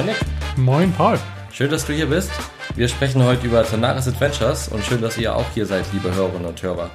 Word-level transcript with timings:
Moin 0.00 0.06
Nick. 0.06 0.56
Moin 0.56 0.92
Paul. 0.92 1.18
Schön, 1.52 1.70
dass 1.70 1.84
du 1.84 1.92
hier 1.92 2.06
bist. 2.06 2.30
Wir 2.74 2.88
sprechen 2.88 3.22
heute 3.22 3.46
über 3.46 3.62
Tanaris 3.62 4.08
Adventures 4.08 4.68
und 4.68 4.82
schön, 4.82 5.02
dass 5.02 5.18
ihr 5.18 5.36
auch 5.36 5.44
hier 5.52 5.66
seid, 5.66 5.84
liebe 5.92 6.14
Hörerinnen 6.14 6.46
und 6.46 6.62
Hörer. 6.62 6.88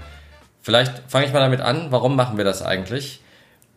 Vielleicht 0.63 1.03
fange 1.07 1.27
ich 1.27 1.31
mal 1.31 1.39
damit 1.39 1.61
an, 1.61 1.91
warum 1.91 2.15
machen 2.15 2.37
wir 2.37 2.45
das 2.45 2.63
eigentlich? 2.63 3.21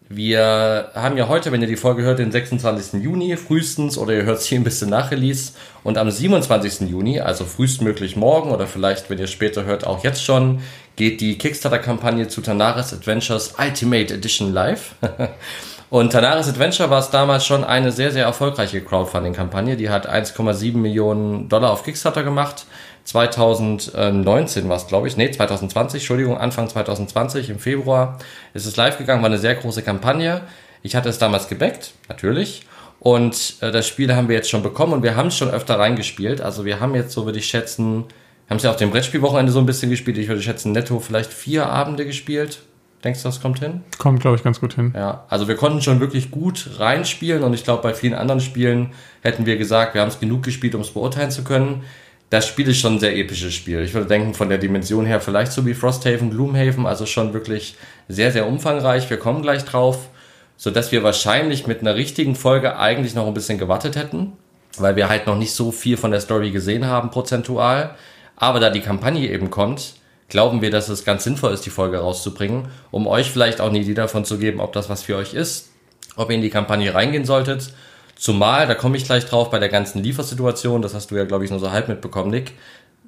Wir 0.09 0.93
haben 0.95 1.19
ja 1.19 1.29
heute, 1.29 1.53
wenn 1.53 1.61
ihr 1.61 1.67
die 1.67 1.77
Folge 1.77 2.05
hört, 2.05 2.21
den 2.21 2.33
26. 2.33 3.03
Juni 3.03 3.37
frühestens 3.37 3.99
oder 3.99 4.15
ihr 4.15 4.23
hört 4.23 4.39
es 4.39 4.47
hier 4.47 4.59
ein 4.59 4.65
bisschen 4.65 4.89
nach 4.89 5.11
Release. 5.11 5.53
Und 5.85 5.99
am 5.99 6.11
27. 6.11 6.89
Juni, 6.89 7.21
also 7.21 7.45
frühestmöglich 7.45 8.17
morgen 8.17 8.51
oder 8.51 8.67
vielleicht, 8.67 9.11
wenn 9.11 9.19
ihr 9.19 9.27
später 9.27 9.67
hört, 9.67 9.87
auch 9.87 10.05
jetzt 10.05 10.25
schon, 10.25 10.63
geht 10.97 11.21
die 11.21 11.37
Kickstarter-Kampagne 11.37 12.29
zu 12.29 12.41
Tanaris 12.41 12.95
Adventures 12.95 13.57
Ultimate 13.59 14.15
Edition 14.15 14.55
live. 14.55 14.95
Und 15.91 16.13
Tanaris 16.13 16.49
Adventure 16.49 16.91
war 16.91 16.99
es 16.99 17.11
damals 17.11 17.47
schon 17.47 17.65
eine 17.65 17.93
sehr, 17.93 18.11
sehr 18.13 18.25
erfolgreiche 18.25 18.83
Crowdfunding-Kampagne. 18.83 19.77
Die 19.77 19.89
hat 19.89 20.09
1,7 20.09 20.77
Millionen 20.77 21.49
Dollar 21.49 21.71
auf 21.71 21.83
Kickstarter 21.83 22.23
gemacht. 22.23 22.67
2019 23.05 24.69
war 24.69 24.77
es, 24.77 24.87
glaube 24.87 25.09
ich. 25.09 25.17
Nee, 25.17 25.31
2020, 25.31 26.03
Entschuldigung, 26.03 26.37
Anfang 26.37 26.69
2020, 26.69 27.49
im 27.49 27.59
Februar 27.59 28.19
ist 28.53 28.67
es 28.67 28.77
live 28.77 28.99
gegangen. 28.99 29.23
War 29.23 29.31
eine 29.31 29.39
sehr 29.39 29.55
große 29.55 29.81
Kampagne. 29.81 30.43
Ich 30.83 30.95
hatte 30.95 31.09
es 31.09 31.19
damals 31.19 31.49
gebackt, 31.49 31.93
natürlich. 32.11 32.67
Und 33.01 33.55
äh, 33.61 33.71
das 33.71 33.87
Spiel 33.89 34.15
haben 34.15 34.29
wir 34.29 34.37
jetzt 34.37 34.51
schon 34.51 34.63
bekommen 34.63 34.93
und 34.93 35.03
wir 35.03 35.17
haben 35.17 35.29
es 35.29 35.39
schon 35.39 35.51
öfter 35.51 35.79
reingespielt. 35.79 36.43
Also 36.43 36.67
wir 36.67 36.81
haben 36.81 36.95
jetzt, 36.95 37.13
so 37.13 37.25
würde 37.25 37.39
ich 37.39 37.47
schätzen, 37.47 38.05
haben 38.51 38.59
es 38.59 38.63
ja 38.63 38.71
auf 38.71 38.77
dem 38.77 38.91
Brettspielwochenende 38.91 39.53
so 39.53 39.59
ein 39.59 39.67
bisschen 39.67 39.89
gespielt. 39.89 40.19
Ich 40.19 40.29
würde 40.29 40.43
schätzen, 40.43 40.73
netto 40.73 41.01
vielleicht 41.01 41.33
vier 41.33 41.67
Abende 41.67 42.05
gespielt. 42.05 42.59
Denkst 43.05 43.23
du, 43.23 43.29
das 43.29 43.41
kommt 43.41 43.61
hin? 43.61 43.83
Kommt, 43.99 44.21
glaube 44.21 44.37
ich, 44.37 44.43
ganz 44.43 44.61
gut 44.61 44.75
hin. 44.75 44.93
Ja, 44.97 45.25
also 45.29 45.47
wir 45.47 45.55
konnten 45.55 45.81
schon 45.83 46.01
wirklich 46.01 46.33
gut 46.33 46.69
reinspielen 46.79 47.45
und 47.45 47.55
ich 47.55 47.63
glaube, 47.63 47.83
bei 47.83 47.95
vielen 47.95 48.15
anderen 48.15 48.41
Spielen 48.41 48.93
hätten 49.23 49.47
wir 49.47 49.57
gesagt, 49.57 49.95
wir 49.95 50.01
haben 50.01 50.09
es 50.09 50.19
genug 50.19 50.43
gespielt, 50.43 50.75
um 50.75 50.81
es 50.81 50.91
beurteilen 50.91 51.31
zu 51.31 51.45
können. 51.45 51.85
Das 52.31 52.47
Spiel 52.47 52.69
ist 52.69 52.79
schon 52.79 52.95
ein 52.95 53.01
sehr 53.01 53.17
episches 53.17 53.55
Spiel. 53.55 53.81
Ich 53.81 53.95
würde 53.95 54.09
denken, 54.09 54.35
von 54.35 54.49
der 54.49 54.59
Dimension 54.59 55.07
her 55.07 55.21
vielleicht 55.21 55.53
so 55.53 55.65
wie 55.65 55.75
Frosthaven, 55.75 56.31
Gloomhaven, 56.31 56.87
also 56.87 57.07
schon 57.07 57.33
wirklich 57.33 57.77
sehr, 58.09 58.33
sehr 58.33 58.47
umfangreich. 58.47 59.09
Wir 59.09 59.17
kommen 59.17 59.43
gleich 59.43 59.65
drauf, 59.65 60.09
so 60.57 60.71
dass 60.71 60.91
wir 60.91 61.05
wahrscheinlich 61.05 61.67
mit 61.67 61.81
einer 61.81 61.95
richtigen 61.95 62.35
Folge 62.35 62.79
eigentlich 62.79 63.15
noch 63.15 63.27
ein 63.29 63.35
bisschen 63.35 63.59
gewartet 63.59 63.97
hätten, 63.97 64.33
weil 64.77 64.97
wir 64.97 65.09
halt 65.09 65.27
noch 65.27 65.39
nicht 65.39 65.53
so 65.53 65.71
viel 65.71 65.97
von 65.97 66.11
der 66.11 66.21
Story 66.21 66.51
gesehen 66.51 66.85
haben, 66.85 67.11
prozentual. 67.11 67.95
Aber 68.37 68.61
da 68.61 68.71
die 68.71 68.81
Kampagne 68.81 69.31
eben 69.31 69.51
kommt, 69.51 69.95
glauben 70.29 70.63
wir, 70.63 70.71
dass 70.71 70.89
es 70.89 71.05
ganz 71.05 71.25
sinnvoll 71.25 71.53
ist, 71.53 71.65
die 71.67 71.71
Folge 71.71 71.99
rauszubringen, 71.99 72.69
um 72.91 73.07
euch 73.07 73.31
vielleicht 73.31 73.61
auch 73.61 73.69
eine 73.69 73.81
Idee 73.81 73.95
davon 73.95 74.25
zu 74.25 74.39
geben, 74.39 74.61
ob 74.61 74.73
das 74.73 74.89
was 74.89 75.03
für 75.03 75.17
euch 75.17 75.35
ist, 75.35 75.71
ob 76.17 76.31
ihr 76.31 76.37
in 76.37 76.43
die 76.43 76.51
Kampagne 76.51 76.95
reingehen 76.95 77.25
solltet. 77.25 77.73
Zumal, 78.17 78.67
da 78.67 78.75
komme 78.75 78.97
ich 78.97 79.05
gleich 79.05 79.27
drauf, 79.27 79.51
bei 79.51 79.59
der 79.59 79.69
ganzen 79.69 80.03
Liefersituation, 80.03 80.83
das 80.83 80.95
hast 80.95 81.11
du 81.11 81.17
ja, 81.17 81.25
glaube 81.25 81.45
ich, 81.45 81.51
nur 81.51 81.61
so 81.61 81.71
halb 81.71 81.89
mitbekommen, 81.89 82.31
Nick. 82.31 82.53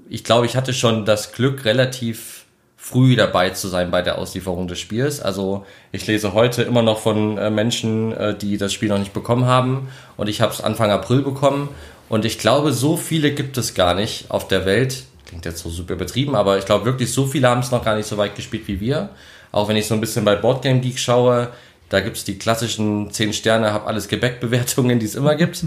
Ich 0.09 0.25
glaube, 0.25 0.47
ich 0.47 0.57
hatte 0.57 0.73
schon 0.73 1.05
das 1.05 1.33
Glück, 1.33 1.65
relativ 1.65 2.41
früh 2.77 3.15
dabei 3.15 3.51
zu 3.51 3.69
sein 3.69 3.91
bei 3.91 4.01
der 4.01 4.19
Auslieferung 4.19 4.67
des 4.67 4.79
Spiels. 4.79 5.21
Also 5.21 5.67
ich 5.93 6.07
lese 6.07 6.33
heute 6.33 6.63
immer 6.63 6.83
noch 6.83 6.99
von 6.99 7.37
äh, 7.37 7.51
Menschen, 7.51 8.13
äh, 8.13 8.35
die 8.35 8.57
das 8.57 8.73
Spiel 8.73 8.89
noch 8.89 8.99
nicht 8.99 9.13
bekommen 9.13 9.45
haben 9.45 9.89
und 10.17 10.29
ich 10.29 10.41
habe 10.41 10.53
es 10.53 10.63
Anfang 10.63 10.91
April 10.91 11.21
bekommen 11.21 11.69
und 12.09 12.25
ich 12.25 12.39
glaube, 12.39 12.73
so 12.73 12.97
viele 12.97 13.33
gibt 13.33 13.59
es 13.59 13.75
gar 13.75 13.95
nicht 13.95 14.31
auf 14.31 14.49
der 14.49 14.65
Welt, 14.65 15.05
klingt 15.31 15.45
jetzt 15.45 15.63
so 15.63 15.71
super 15.71 15.95
übertrieben, 15.95 16.35
aber 16.35 16.59
ich 16.59 16.67
glaube 16.67 16.85
wirklich, 16.85 17.13
so 17.13 17.25
viele 17.25 17.49
haben 17.49 17.61
es 17.61 17.71
noch 17.71 17.85
gar 17.85 17.97
nicht 17.97 18.07
so 18.07 18.19
weit 18.19 18.35
gespielt 18.35 18.67
wie 18.67 18.81
wir. 18.81 19.11
Auch 19.53 19.69
wenn 19.69 19.77
ich 19.77 19.87
so 19.87 19.95
ein 19.95 20.01
bisschen 20.01 20.25
bei 20.25 20.35
Boardgame 20.35 20.81
Geek 20.81 20.99
schaue, 20.99 21.51
da 21.89 22.01
gibt 22.01 22.17
es 22.17 22.25
die 22.25 22.37
klassischen 22.37 23.11
10 23.11 23.33
Sterne, 23.33 23.73
hab 23.73 23.87
alles 23.87 24.09
Gebäck-Bewertungen, 24.09 24.99
die 25.01 25.07
es 25.07 25.15
immer 25.15 25.37
gibt. 25.37 25.65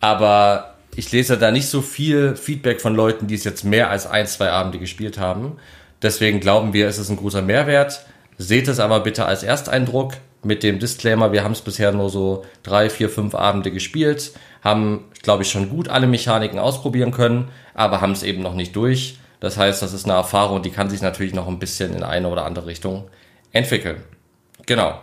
Aber 0.00 0.74
ich 0.94 1.10
lese 1.10 1.38
da 1.38 1.50
nicht 1.50 1.68
so 1.68 1.80
viel 1.80 2.36
Feedback 2.36 2.80
von 2.82 2.94
Leuten, 2.94 3.26
die 3.26 3.34
es 3.34 3.44
jetzt 3.44 3.64
mehr 3.64 3.90
als 3.90 4.06
ein, 4.06 4.26
zwei 4.26 4.50
Abende 4.50 4.78
gespielt 4.78 5.18
haben. 5.18 5.56
Deswegen 6.02 6.40
glauben 6.40 6.74
wir, 6.74 6.86
es 6.86 6.98
ist 6.98 7.08
ein 7.08 7.16
großer 7.16 7.42
Mehrwert. 7.42 8.04
Seht 8.36 8.68
es 8.68 8.78
aber 8.78 9.00
bitte 9.00 9.24
als 9.24 9.42
Ersteindruck 9.42 10.14
mit 10.42 10.62
dem 10.62 10.78
Disclaimer, 10.78 11.32
wir 11.32 11.44
haben 11.44 11.52
es 11.52 11.60
bisher 11.60 11.92
nur 11.92 12.10
so 12.10 12.44
drei, 12.62 12.90
vier, 12.90 13.08
fünf 13.08 13.34
Abende 13.34 13.70
gespielt, 13.70 14.32
haben, 14.62 15.04
glaube 15.22 15.42
ich, 15.42 15.50
schon 15.50 15.68
gut 15.68 15.88
alle 15.88 16.06
Mechaniken 16.06 16.58
ausprobieren 16.58 17.10
können, 17.10 17.48
aber 17.74 18.00
haben 18.00 18.12
es 18.12 18.22
eben 18.22 18.42
noch 18.42 18.54
nicht 18.54 18.74
durch. 18.76 19.18
Das 19.40 19.56
heißt, 19.56 19.82
das 19.82 19.92
ist 19.92 20.04
eine 20.04 20.14
Erfahrung, 20.14 20.62
die 20.62 20.70
kann 20.70 20.90
sich 20.90 21.00
natürlich 21.00 21.34
noch 21.34 21.48
ein 21.48 21.58
bisschen 21.58 21.94
in 21.94 22.02
eine 22.02 22.28
oder 22.28 22.44
andere 22.44 22.66
Richtung 22.66 23.08
entwickeln. 23.52 24.02
Genau. 24.66 25.00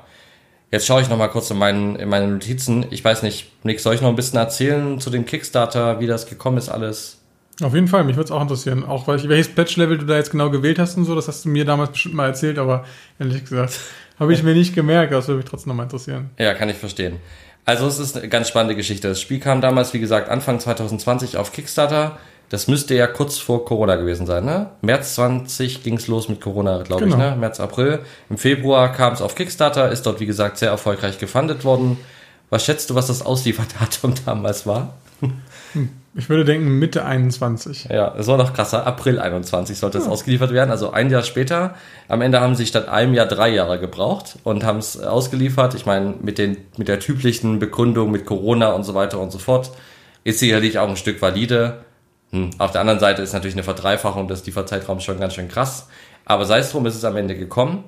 Jetzt 0.72 0.88
schaue 0.88 1.01
ich 1.01 1.09
noch 1.09 1.18
mal 1.18 1.28
kurz 1.28 1.50
in, 1.51 1.57
meinen, 1.57 1.95
in 1.95 2.09
meine 2.09 2.28
Notizen. 2.28 2.85
Ich 2.90 3.03
weiß 3.03 3.24
nicht, 3.24 3.51
Nick, 3.63 3.79
soll 3.79 3.95
ich 3.95 4.01
noch 4.01 4.09
ein 4.09 4.16
bisschen 4.16 4.40
erzählen 4.40 5.00
zu 5.00 5.09
dem 5.09 5.25
Kickstarter, 5.25 6.00
wie 6.00 6.07
das 6.07 6.25
gekommen 6.25 6.57
ist 6.57 6.69
alles? 6.69 7.22
Auf 7.63 7.74
jeden 7.74 7.88
Fall, 7.88 8.03
mich 8.03 8.18
würde 8.18 8.25
es 8.25 8.31
auch 8.31 8.41
interessieren. 8.41 8.84
Auch 8.84 9.07
weil 9.07 9.18
ich, 9.18 9.29
welches 9.29 9.56
Patch-Level 9.56 9.97
du 10.00 10.06
da 10.06 10.18
jetzt 10.18 10.31
genau 10.31 10.50
gewählt 10.50 10.78
hast 10.78 10.97
und 10.97 11.06
so, 11.06 11.16
das 11.16 11.29
hast 11.29 11.45
du 11.45 11.50
mir 11.50 11.63
damals 11.63 11.91
bestimmt 11.91 12.16
mal 12.16 12.28
erzählt, 12.28 12.59
aber 12.59 12.84
ehrlich 13.18 13.45
gesagt, 13.45 13.79
habe 14.20 14.34
ich 14.34 14.44
mir 14.44 14.53
nicht 14.53 14.76
gemerkt. 14.76 15.14
Das 15.14 15.28
würde 15.28 15.38
mich 15.38 15.50
trotzdem 15.50 15.70
noch 15.70 15.78
mal 15.78 15.84
interessieren. 15.84 16.30
Ja, 16.38 16.53
kann 16.53 16.70
ich 16.70 16.78
verstehen. 16.78 17.20
Also 17.66 17.88
es 17.88 18.00
ist 18.00 18.18
eine 18.18 18.30
ganz 18.30 18.48
spannende 18.48 18.76
Geschichte. 18.76 19.08
Das 19.08 19.20
Spiel 19.20 19.40
kam 19.40 19.59
damals, 19.59 19.94
wie 19.94 20.00
gesagt, 20.00 20.30
Anfang 20.30 20.59
2020 20.59 21.38
auf 21.38 21.52
Kickstarter. 21.52 22.18
Das 22.50 22.68
müsste 22.68 22.94
ja 22.94 23.08
kurz 23.08 23.40
vor 23.40 23.66
Corona 23.66 23.96
gewesen 23.96 24.28
sein, 24.28 24.46
ne? 24.46 24.70
März 24.81 25.16
20 25.16 25.81
ging's 25.81 26.06
los 26.06 26.30
mit 26.30 26.42
Corona, 26.42 26.84
glaube 26.84 27.06
genau. 27.06 27.16
ich, 27.16 27.22
ne? 27.22 27.36
März, 27.36 27.59
April. 27.59 28.02
Im 28.30 28.38
Februar 28.38 28.94
kam 28.94 29.14
es 29.14 29.22
auf 29.22 29.34
Kickstarter, 29.34 29.92
ist 29.92 30.06
dort, 30.06 30.20
wie 30.20 30.28
gesagt, 30.28 30.59
sehr 30.59 30.70
erfolgreich 30.70 31.18
gefundet 31.18 31.66
worden. 31.66 31.98
Was 32.52 32.64
schätzt 32.64 32.92
du, 32.92 32.96
was 32.96 33.08
das 33.08 33.25
Auslieferdatum 33.25 34.14
damals 34.25 34.68
war? 34.68 34.94
Hm. 35.74 35.90
Ich 36.18 36.30
würde 36.30 36.46
denken 36.46 36.80
Mitte 36.80 37.03
21. 37.03 37.90
Ja, 37.92 38.16
es 38.18 38.28
war 38.28 38.38
noch 38.38 38.53
krasser. 38.53 38.88
April 38.88 39.20
21 39.20 39.78
sollte 39.78 39.98
es 39.98 40.06
ja. 40.06 40.12
ausgeliefert 40.12 40.53
werden, 40.53 40.72
also 40.72 40.92
ein 40.92 41.09
Jahr 41.09 41.24
später. 41.24 41.76
Am 42.08 42.22
Ende 42.22 42.40
haben 42.40 42.56
sie 42.56 42.66
statt 42.66 42.88
einem 42.88 43.14
Jahr 43.14 43.26
drei 43.26 43.50
Jahre 43.50 43.81
gebraucht 43.81 44.38
und 44.46 44.64
haben 44.64 44.80
es 44.80 44.98
ausgeliefert. 44.98 45.74
Ich 45.74 45.86
meine, 45.86 46.14
mit, 46.22 46.38
den, 46.38 46.56
mit 46.78 46.88
der 46.88 47.02
typischen 47.02 47.59
Begründung 47.59 48.12
mit 48.12 48.25
Corona 48.25 48.72
und 48.72 48.84
so 48.84 48.94
weiter 48.94 49.20
und 49.20 49.31
so 49.31 49.40
fort 49.40 49.72
ist 50.24 50.40
sicherlich 50.40 50.80
auch 50.80 50.88
ein 50.88 50.96
Stück 50.96 51.22
valide. 51.22 51.84
Hm. 52.31 52.52
Auf 52.59 52.72
der 52.72 52.80
anderen 52.80 53.02
Seite 53.02 53.22
ist 53.22 53.34
natürlich 53.34 53.56
eine 53.56 53.64
Verdreifachung 53.64 54.30
des 54.30 54.46
Lieferzeitraums 54.46 55.04
schon 55.04 55.20
ganz 55.20 55.34
schön 55.34 55.50
krass. 55.50 55.90
Aber 56.24 56.46
sei 56.46 56.59
es 56.59 56.72
drum, 56.72 56.86
ist 56.86 56.96
es 56.96 57.04
am 57.04 57.18
Ende 57.18 57.36
gekommen. 57.36 57.84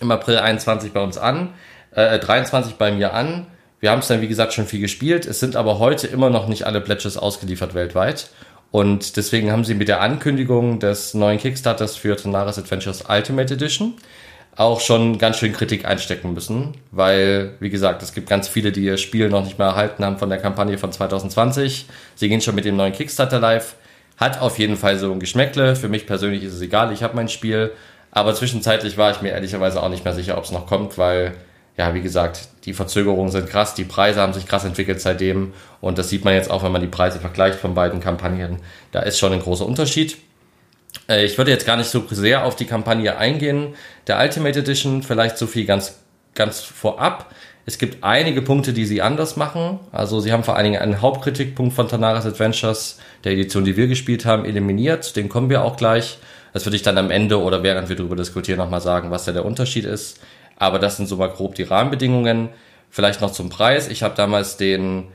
Im 0.00 0.10
April 0.10 0.38
21 0.38 0.92
bei 0.92 1.02
uns 1.02 1.18
an, 1.18 1.50
äh, 1.90 2.18
23 2.18 2.76
bei 2.76 2.92
mir 2.92 3.12
an 3.12 3.46
wir 3.82 3.90
haben 3.90 3.98
es 3.98 4.06
dann, 4.06 4.20
wie 4.20 4.28
gesagt, 4.28 4.52
schon 4.52 4.66
viel 4.66 4.80
gespielt. 4.80 5.26
Es 5.26 5.40
sind 5.40 5.56
aber 5.56 5.80
heute 5.80 6.06
immer 6.06 6.30
noch 6.30 6.46
nicht 6.46 6.66
alle 6.66 6.80
Pledges 6.80 7.16
ausgeliefert 7.16 7.74
weltweit. 7.74 8.30
Und 8.70 9.16
deswegen 9.16 9.50
haben 9.50 9.64
sie 9.64 9.74
mit 9.74 9.88
der 9.88 10.00
Ankündigung 10.00 10.78
des 10.78 11.14
neuen 11.14 11.38
Kickstarters 11.38 11.96
für 11.96 12.16
Tanaris 12.16 12.58
Adventures 12.58 13.04
Ultimate 13.08 13.52
Edition 13.52 13.94
auch 14.54 14.80
schon 14.80 15.18
ganz 15.18 15.38
schön 15.38 15.52
Kritik 15.52 15.86
einstecken 15.86 16.34
müssen, 16.34 16.74
weil, 16.90 17.54
wie 17.60 17.70
gesagt, 17.70 18.02
es 18.02 18.12
gibt 18.12 18.28
ganz 18.28 18.48
viele, 18.48 18.70
die 18.70 18.84
ihr 18.84 18.98
Spiel 18.98 19.28
noch 19.30 19.44
nicht 19.44 19.58
mehr 19.58 19.68
erhalten 19.68 20.04
haben 20.04 20.18
von 20.18 20.28
der 20.28 20.38
Kampagne 20.38 20.76
von 20.76 20.92
2020. 20.92 21.86
Sie 22.14 22.28
gehen 22.28 22.40
schon 22.40 22.54
mit 22.54 22.64
dem 22.64 22.76
neuen 22.76 22.92
Kickstarter 22.92 23.40
live. 23.40 23.74
Hat 24.18 24.40
auf 24.40 24.58
jeden 24.58 24.76
Fall 24.76 24.98
so 24.98 25.10
ein 25.10 25.20
Geschmäckle. 25.20 25.74
Für 25.74 25.88
mich 25.88 26.06
persönlich 26.06 26.44
ist 26.44 26.52
es 26.52 26.60
egal, 26.60 26.92
ich 26.92 27.02
habe 27.02 27.16
mein 27.16 27.28
Spiel. 27.28 27.72
Aber 28.10 28.34
zwischenzeitlich 28.34 28.98
war 28.98 29.10
ich 29.10 29.22
mir 29.22 29.30
ehrlicherweise 29.30 29.82
auch 29.82 29.88
nicht 29.88 30.04
mehr 30.04 30.14
sicher, 30.14 30.36
ob 30.36 30.44
es 30.44 30.52
noch 30.52 30.66
kommt, 30.66 30.98
weil 30.98 31.32
ja, 31.76 31.94
wie 31.94 32.02
gesagt, 32.02 32.48
die 32.64 32.74
Verzögerungen 32.74 33.30
sind 33.30 33.48
krass, 33.48 33.74
die 33.74 33.84
Preise 33.84 34.20
haben 34.20 34.34
sich 34.34 34.46
krass 34.46 34.64
entwickelt 34.64 35.00
seitdem 35.00 35.52
und 35.80 35.98
das 35.98 36.10
sieht 36.10 36.24
man 36.24 36.34
jetzt 36.34 36.50
auch, 36.50 36.62
wenn 36.62 36.72
man 36.72 36.82
die 36.82 36.88
Preise 36.88 37.18
vergleicht 37.18 37.58
von 37.58 37.74
beiden 37.74 38.00
Kampagnen. 38.00 38.58
Da 38.92 39.00
ist 39.00 39.18
schon 39.18 39.32
ein 39.32 39.40
großer 39.40 39.66
Unterschied. 39.66 40.18
Äh, 41.08 41.24
ich 41.24 41.38
würde 41.38 41.50
jetzt 41.50 41.66
gar 41.66 41.76
nicht 41.76 41.88
so 41.88 42.04
sehr 42.10 42.44
auf 42.44 42.56
die 42.56 42.66
Kampagne 42.66 43.16
eingehen. 43.16 43.74
Der 44.06 44.20
Ultimate 44.20 44.58
Edition 44.58 45.02
vielleicht 45.02 45.38
so 45.38 45.46
viel 45.46 45.64
ganz, 45.64 45.98
ganz 46.34 46.60
vorab. 46.60 47.32
Es 47.64 47.78
gibt 47.78 48.02
einige 48.02 48.42
Punkte, 48.42 48.72
die 48.72 48.86
sie 48.86 49.02
anders 49.02 49.36
machen. 49.36 49.78
Also 49.92 50.20
sie 50.20 50.32
haben 50.32 50.42
vor 50.42 50.56
allen 50.56 50.64
Dingen 50.64 50.82
einen 50.82 51.00
Hauptkritikpunkt 51.00 51.72
von 51.72 51.88
Tanaris 51.88 52.26
Adventures, 52.26 52.98
der 53.24 53.32
Edition, 53.32 53.64
die 53.64 53.76
wir 53.76 53.86
gespielt 53.86 54.24
haben, 54.24 54.44
eliminiert. 54.44 55.14
Den 55.14 55.28
kommen 55.28 55.48
wir 55.48 55.62
auch 55.62 55.76
gleich. 55.76 56.18
Das 56.52 56.66
würde 56.66 56.76
ich 56.76 56.82
dann 56.82 56.98
am 56.98 57.10
Ende 57.10 57.40
oder 57.40 57.62
während 57.62 57.88
wir 57.88 57.96
darüber 57.96 58.16
diskutieren 58.16 58.58
nochmal 58.58 58.80
sagen, 58.80 59.10
was 59.10 59.24
da 59.24 59.32
der 59.32 59.44
Unterschied 59.44 59.84
ist. 59.84 60.20
Aber 60.62 60.78
das 60.78 60.96
sind 60.96 61.08
so 61.08 61.16
mal 61.16 61.28
grob 61.28 61.56
die 61.56 61.64
Rahmenbedingungen. 61.64 62.50
Vielleicht 62.88 63.20
noch 63.20 63.32
zum 63.32 63.48
Preis. 63.48 63.88
Ich 63.88 64.04
habe 64.04 64.14
damals 64.14 64.56
den, 64.56 65.08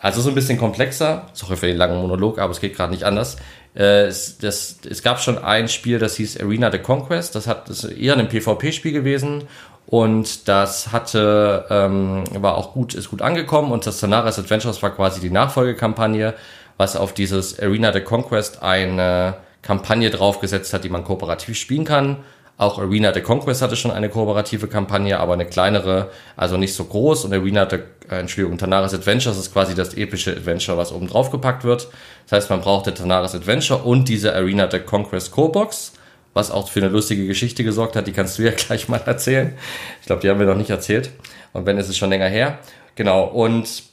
also 0.00 0.22
so 0.22 0.30
ein 0.30 0.34
bisschen 0.34 0.56
komplexer, 0.56 1.26
sorry 1.34 1.56
für 1.56 1.66
den 1.66 1.76
langen 1.76 2.00
Monolog, 2.00 2.38
aber 2.38 2.50
es 2.50 2.60
geht 2.60 2.76
gerade 2.76 2.90
nicht 2.90 3.04
anders. 3.04 3.36
Äh, 3.76 4.04
es, 4.04 4.38
das, 4.38 4.78
es 4.88 5.02
gab 5.02 5.20
schon 5.20 5.36
ein 5.36 5.68
Spiel, 5.68 5.98
das 5.98 6.16
hieß 6.16 6.40
Arena 6.40 6.72
the 6.72 6.78
Conquest. 6.78 7.34
Das, 7.34 7.46
hat, 7.46 7.68
das 7.68 7.84
ist 7.84 7.92
eher 7.92 8.16
ein 8.16 8.30
PvP-Spiel 8.30 8.92
gewesen 8.92 9.42
und 9.86 10.48
das 10.48 10.92
hatte 10.92 11.66
ähm, 11.68 12.24
war 12.40 12.56
auch 12.56 12.72
gut 12.72 12.94
ist 12.94 13.10
gut 13.10 13.20
angekommen 13.20 13.72
und 13.72 13.84
das 13.86 14.00
Sonaris 14.00 14.38
Adventures 14.38 14.82
war 14.82 14.96
quasi 14.96 15.20
die 15.20 15.28
Nachfolgekampagne, 15.28 16.32
was 16.78 16.96
auf 16.96 17.12
dieses 17.12 17.60
Arena 17.60 17.92
the 17.92 18.00
Conquest 18.00 18.62
eine 18.62 19.34
Kampagne 19.60 20.08
draufgesetzt 20.08 20.72
hat, 20.72 20.84
die 20.84 20.88
man 20.88 21.04
kooperativ 21.04 21.58
spielen 21.58 21.84
kann 21.84 22.16
Auch 22.60 22.78
Arena 22.78 23.14
the 23.14 23.22
Conquest 23.22 23.62
hatte 23.62 23.74
schon 23.74 23.90
eine 23.90 24.10
kooperative 24.10 24.68
Kampagne, 24.68 25.18
aber 25.18 25.32
eine 25.32 25.46
kleinere, 25.46 26.10
also 26.36 26.58
nicht 26.58 26.74
so 26.74 26.84
groß. 26.84 27.24
Und 27.24 27.32
Arena 27.32 27.66
the, 27.66 27.76
äh, 28.10 28.20
Entschuldigung, 28.20 28.58
Tanaris 28.58 28.92
Adventures 28.92 29.38
ist 29.38 29.54
quasi 29.54 29.74
das 29.74 29.94
epische 29.94 30.32
Adventure, 30.32 30.76
was 30.76 30.92
oben 30.92 31.06
drauf 31.06 31.30
gepackt 31.30 31.64
wird. 31.64 31.88
Das 32.28 32.32
heißt, 32.36 32.50
man 32.50 32.60
brauchte 32.60 32.92
Tanaris 32.92 33.34
Adventure 33.34 33.82
und 33.82 34.10
diese 34.10 34.34
Arena 34.34 34.70
the 34.70 34.78
Conquest 34.78 35.30
Co-Box, 35.30 35.94
was 36.34 36.50
auch 36.50 36.68
für 36.68 36.80
eine 36.80 36.90
lustige 36.90 37.26
Geschichte 37.26 37.64
gesorgt 37.64 37.96
hat. 37.96 38.06
Die 38.06 38.12
kannst 38.12 38.38
du 38.38 38.42
ja 38.42 38.50
gleich 38.56 38.90
mal 38.90 39.00
erzählen. 39.06 39.54
Ich 40.02 40.06
glaube, 40.06 40.20
die 40.20 40.28
haben 40.28 40.38
wir 40.38 40.46
noch 40.46 40.54
nicht 40.54 40.68
erzählt. 40.68 41.12
Und 41.54 41.64
wenn, 41.64 41.78
ist 41.78 41.88
es 41.88 41.96
schon 41.96 42.10
länger 42.10 42.28
her. 42.28 42.58
Genau. 42.94 43.24
Und 43.24 43.84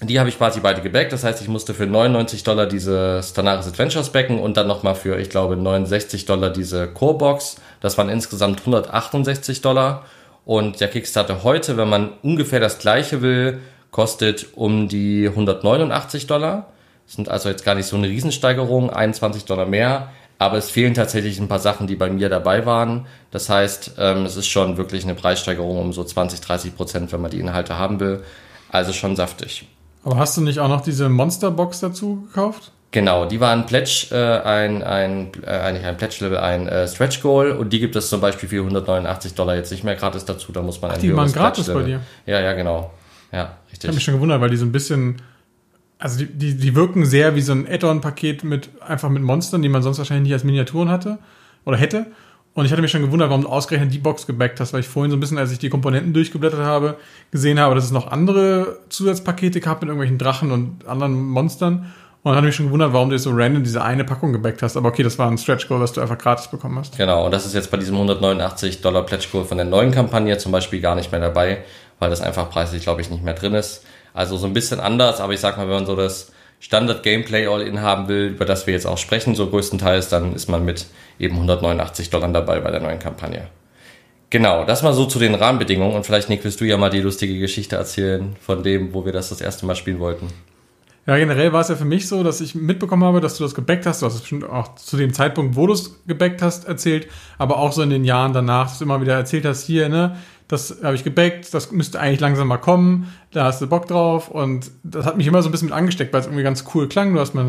die 0.00 0.20
habe 0.20 0.28
ich 0.28 0.38
quasi 0.38 0.60
beide 0.60 0.80
gebackt. 0.80 1.12
Das 1.12 1.24
heißt, 1.24 1.42
ich 1.42 1.48
musste 1.48 1.74
für 1.74 1.86
99 1.86 2.44
Dollar 2.44 2.66
diese 2.66 3.20
Stanaris 3.22 3.66
Adventures 3.66 4.10
backen 4.10 4.38
und 4.38 4.56
dann 4.56 4.68
nochmal 4.68 4.94
für, 4.94 5.18
ich 5.18 5.28
glaube, 5.28 5.56
69 5.56 6.24
Dollar 6.24 6.50
diese 6.50 6.86
Core-Box. 6.86 7.56
Das 7.80 7.98
waren 7.98 8.08
insgesamt 8.08 8.60
168 8.60 9.60
Dollar. 9.60 10.04
Und 10.44 10.80
der 10.80 10.88
Kickstarter 10.88 11.42
heute, 11.42 11.76
wenn 11.76 11.88
man 11.88 12.12
ungefähr 12.22 12.60
das 12.60 12.78
gleiche 12.78 13.22
will, 13.22 13.58
kostet 13.90 14.46
um 14.54 14.88
die 14.88 15.26
189 15.28 16.26
Dollar. 16.26 16.68
Das 17.06 17.16
sind 17.16 17.28
also 17.28 17.48
jetzt 17.48 17.64
gar 17.64 17.74
nicht 17.74 17.86
so 17.86 17.96
eine 17.96 18.08
Riesensteigerung, 18.08 18.90
21 18.90 19.46
Dollar 19.46 19.66
mehr. 19.66 20.10
Aber 20.38 20.56
es 20.56 20.70
fehlen 20.70 20.94
tatsächlich 20.94 21.40
ein 21.40 21.48
paar 21.48 21.58
Sachen, 21.58 21.88
die 21.88 21.96
bei 21.96 22.08
mir 22.08 22.28
dabei 22.28 22.64
waren. 22.64 23.06
Das 23.32 23.48
heißt, 23.48 23.94
ähm, 23.98 24.24
es 24.24 24.36
ist 24.36 24.46
schon 24.46 24.76
wirklich 24.76 25.02
eine 25.02 25.16
Preissteigerung 25.16 25.78
um 25.80 25.92
so 25.92 26.04
20, 26.04 26.40
30 26.40 26.76
Prozent, 26.76 27.12
wenn 27.12 27.20
man 27.20 27.32
die 27.32 27.40
Inhalte 27.40 27.76
haben 27.76 27.98
will. 27.98 28.22
Also 28.70 28.92
schon 28.92 29.16
saftig. 29.16 29.66
Aber 30.08 30.18
hast 30.18 30.36
du 30.36 30.40
nicht 30.40 30.58
auch 30.58 30.68
noch 30.68 30.80
diese 30.80 31.08
Monsterbox 31.08 31.80
dazu 31.80 32.22
gekauft? 32.28 32.72
Genau, 32.90 33.26
die 33.26 33.40
war 33.40 33.52
ein 33.52 33.66
Pledge, 33.66 34.06
äh, 34.10 34.16
ein, 34.16 34.82
ein, 34.82 35.30
äh, 35.44 35.50
eigentlich 35.50 35.84
ein 35.84 35.98
Pledge-Level, 35.98 36.38
ein 36.38 36.66
äh, 36.66 36.88
Stretch 36.88 37.20
Goal 37.20 37.50
und 37.50 37.70
die 37.74 37.80
gibt 37.80 37.94
es 37.96 38.08
zum 38.08 38.22
Beispiel 38.22 38.48
für 38.48 38.60
189 38.60 39.34
Dollar 39.34 39.56
jetzt 39.56 39.70
nicht 39.70 39.84
mehr 39.84 39.94
gratis 39.94 40.24
dazu, 40.24 40.50
da 40.52 40.62
muss 40.62 40.80
man 40.80 40.92
Ach, 40.92 40.94
ein 40.94 41.02
die 41.02 41.14
waren 41.14 41.30
gratis 41.30 41.66
bei 41.66 41.82
dir? 41.82 42.00
Ja, 42.24 42.40
ja, 42.40 42.54
genau. 42.54 42.90
Ja, 43.30 43.58
richtig. 43.66 43.80
Ich 43.80 43.88
habe 43.88 43.94
mich 43.96 44.04
schon 44.04 44.14
gewundert, 44.14 44.40
weil 44.40 44.48
die 44.48 44.56
so 44.56 44.64
ein 44.64 44.72
bisschen, 44.72 45.16
also 45.98 46.20
die, 46.20 46.26
die, 46.32 46.56
die 46.56 46.74
wirken 46.74 47.04
sehr 47.04 47.34
wie 47.34 47.42
so 47.42 47.52
ein 47.52 47.70
Add-on-Paket 47.70 48.44
mit, 48.44 48.70
einfach 48.80 49.10
mit 49.10 49.22
Monstern, 49.22 49.60
die 49.60 49.68
man 49.68 49.82
sonst 49.82 49.98
wahrscheinlich 49.98 50.24
nicht 50.24 50.32
als 50.32 50.44
Miniaturen 50.44 50.88
hatte 50.88 51.18
oder 51.66 51.76
hätte. 51.76 52.06
Und 52.54 52.64
ich 52.64 52.72
hatte 52.72 52.82
mich 52.82 52.90
schon 52.90 53.02
gewundert, 53.02 53.30
warum 53.30 53.42
du 53.42 53.48
ausgerechnet 53.48 53.94
die 53.94 53.98
Box 53.98 54.26
gebackt 54.26 54.58
hast, 54.58 54.72
weil 54.72 54.80
ich 54.80 54.88
vorhin 54.88 55.10
so 55.10 55.16
ein 55.16 55.20
bisschen, 55.20 55.38
als 55.38 55.52
ich 55.52 55.58
die 55.58 55.68
Komponenten 55.68 56.12
durchgeblättert 56.12 56.60
habe, 56.60 56.96
gesehen 57.30 57.60
habe, 57.60 57.74
dass 57.74 57.84
es 57.84 57.92
noch 57.92 58.10
andere 58.10 58.80
Zusatzpakete 58.88 59.60
gab 59.60 59.80
mit 59.80 59.88
irgendwelchen 59.88 60.18
Drachen 60.18 60.50
und 60.50 60.86
anderen 60.86 61.28
Monstern. 61.28 61.92
Und 62.22 62.32
dann 62.32 62.34
hatte 62.34 62.46
mich 62.46 62.56
schon 62.56 62.66
gewundert, 62.66 62.92
warum 62.92 63.10
du 63.10 63.18
so 63.18 63.30
random 63.32 63.62
diese 63.62 63.82
eine 63.82 64.02
Packung 64.02 64.32
gebackt 64.32 64.60
hast. 64.62 64.76
Aber 64.76 64.88
okay, 64.88 65.04
das 65.04 65.18
war 65.20 65.30
ein 65.30 65.38
Stretch 65.38 65.68
Goal, 65.68 65.80
was 65.80 65.92
du 65.92 66.00
einfach 66.00 66.18
gratis 66.18 66.48
bekommen 66.48 66.78
hast. 66.78 66.96
Genau, 66.96 67.26
und 67.26 67.30
das 67.30 67.46
ist 67.46 67.54
jetzt 67.54 67.70
bei 67.70 67.76
diesem 67.76 67.94
189 67.94 68.80
Dollar 68.80 69.06
Pledge 69.06 69.28
Goal 69.30 69.44
von 69.44 69.56
der 69.56 69.66
neuen 69.66 69.92
Kampagne 69.92 70.36
zum 70.36 70.50
Beispiel 70.50 70.80
gar 70.80 70.96
nicht 70.96 71.12
mehr 71.12 71.20
dabei, 71.20 71.64
weil 72.00 72.10
das 72.10 72.20
einfach 72.20 72.50
preislich, 72.50 72.82
glaube 72.82 73.02
ich, 73.02 73.08
nicht 73.08 73.22
mehr 73.22 73.34
drin 73.34 73.54
ist. 73.54 73.84
Also 74.14 74.36
so 74.36 74.46
ein 74.46 74.52
bisschen 74.52 74.80
anders, 74.80 75.20
aber 75.20 75.32
ich 75.32 75.40
sag 75.40 75.58
mal, 75.58 75.68
wenn 75.68 75.76
man 75.76 75.86
so 75.86 75.94
das 75.94 76.32
Standard-Gameplay 76.60 77.46
All-In 77.46 77.80
haben 77.80 78.08
will, 78.08 78.28
über 78.28 78.44
das 78.44 78.66
wir 78.66 78.74
jetzt 78.74 78.86
auch 78.86 78.98
sprechen, 78.98 79.34
so 79.34 79.46
größtenteils, 79.46 80.08
dann 80.08 80.34
ist 80.34 80.48
man 80.48 80.64
mit 80.64 80.86
eben 81.18 81.34
189 81.34 82.10
Dollar 82.10 82.28
dabei 82.28 82.60
bei 82.60 82.70
der 82.70 82.80
neuen 82.80 82.98
Kampagne. 82.98 83.48
Genau, 84.30 84.64
das 84.64 84.82
mal 84.82 84.92
so 84.92 85.06
zu 85.06 85.18
den 85.18 85.34
Rahmenbedingungen 85.34 85.96
und 85.96 86.04
vielleicht, 86.04 86.28
Nick, 86.28 86.44
willst 86.44 86.60
du 86.60 86.64
ja 86.66 86.76
mal 86.76 86.90
die 86.90 87.00
lustige 87.00 87.38
Geschichte 87.38 87.76
erzählen 87.76 88.36
von 88.40 88.62
dem, 88.62 88.92
wo 88.92 89.04
wir 89.04 89.12
das 89.12 89.30
das 89.30 89.40
erste 89.40 89.64
Mal 89.64 89.74
spielen 89.74 90.00
wollten. 90.00 90.28
Ja, 91.06 91.16
generell 91.16 91.54
war 91.54 91.62
es 91.62 91.68
ja 91.68 91.76
für 91.76 91.86
mich 91.86 92.06
so, 92.06 92.22
dass 92.22 92.42
ich 92.42 92.54
mitbekommen 92.54 93.02
habe, 93.04 93.22
dass 93.22 93.38
du 93.38 93.42
das 93.42 93.54
gebackt 93.54 93.86
hast. 93.86 94.02
Du 94.02 94.06
hast 94.06 94.16
es 94.16 94.20
bestimmt 94.20 94.44
auch 94.44 94.74
zu 94.74 94.98
dem 94.98 95.14
Zeitpunkt, 95.14 95.56
wo 95.56 95.66
du 95.66 95.72
es 95.72 96.04
gebackt 96.06 96.42
hast, 96.42 96.68
erzählt, 96.68 97.08
aber 97.38 97.56
auch 97.56 97.72
so 97.72 97.80
in 97.80 97.88
den 97.88 98.04
Jahren 98.04 98.34
danach, 98.34 98.68
dass 98.68 98.80
du 98.80 98.84
immer 98.84 99.00
wieder 99.00 99.14
erzählt 99.14 99.46
hast, 99.46 99.64
hier, 99.64 99.88
ne, 99.88 100.18
das 100.48 100.78
habe 100.82 100.94
ich 100.94 101.04
gebackt, 101.04 101.52
das 101.52 101.70
müsste 101.70 102.00
eigentlich 102.00 102.20
langsam 102.20 102.48
mal 102.48 102.56
kommen, 102.56 103.12
da 103.32 103.44
hast 103.44 103.60
du 103.60 103.66
Bock 103.66 103.86
drauf 103.86 104.28
und 104.28 104.70
das 104.82 105.04
hat 105.04 105.16
mich 105.16 105.26
immer 105.26 105.42
so 105.42 105.48
ein 105.48 105.52
bisschen 105.52 105.68
mit 105.68 105.76
angesteckt, 105.76 106.12
weil 106.12 106.20
es 106.20 106.26
irgendwie 106.26 106.42
ganz 106.42 106.64
cool 106.74 106.88
klang. 106.88 107.14
Du 107.14 107.20
hast 107.20 107.34
mir 107.34 107.44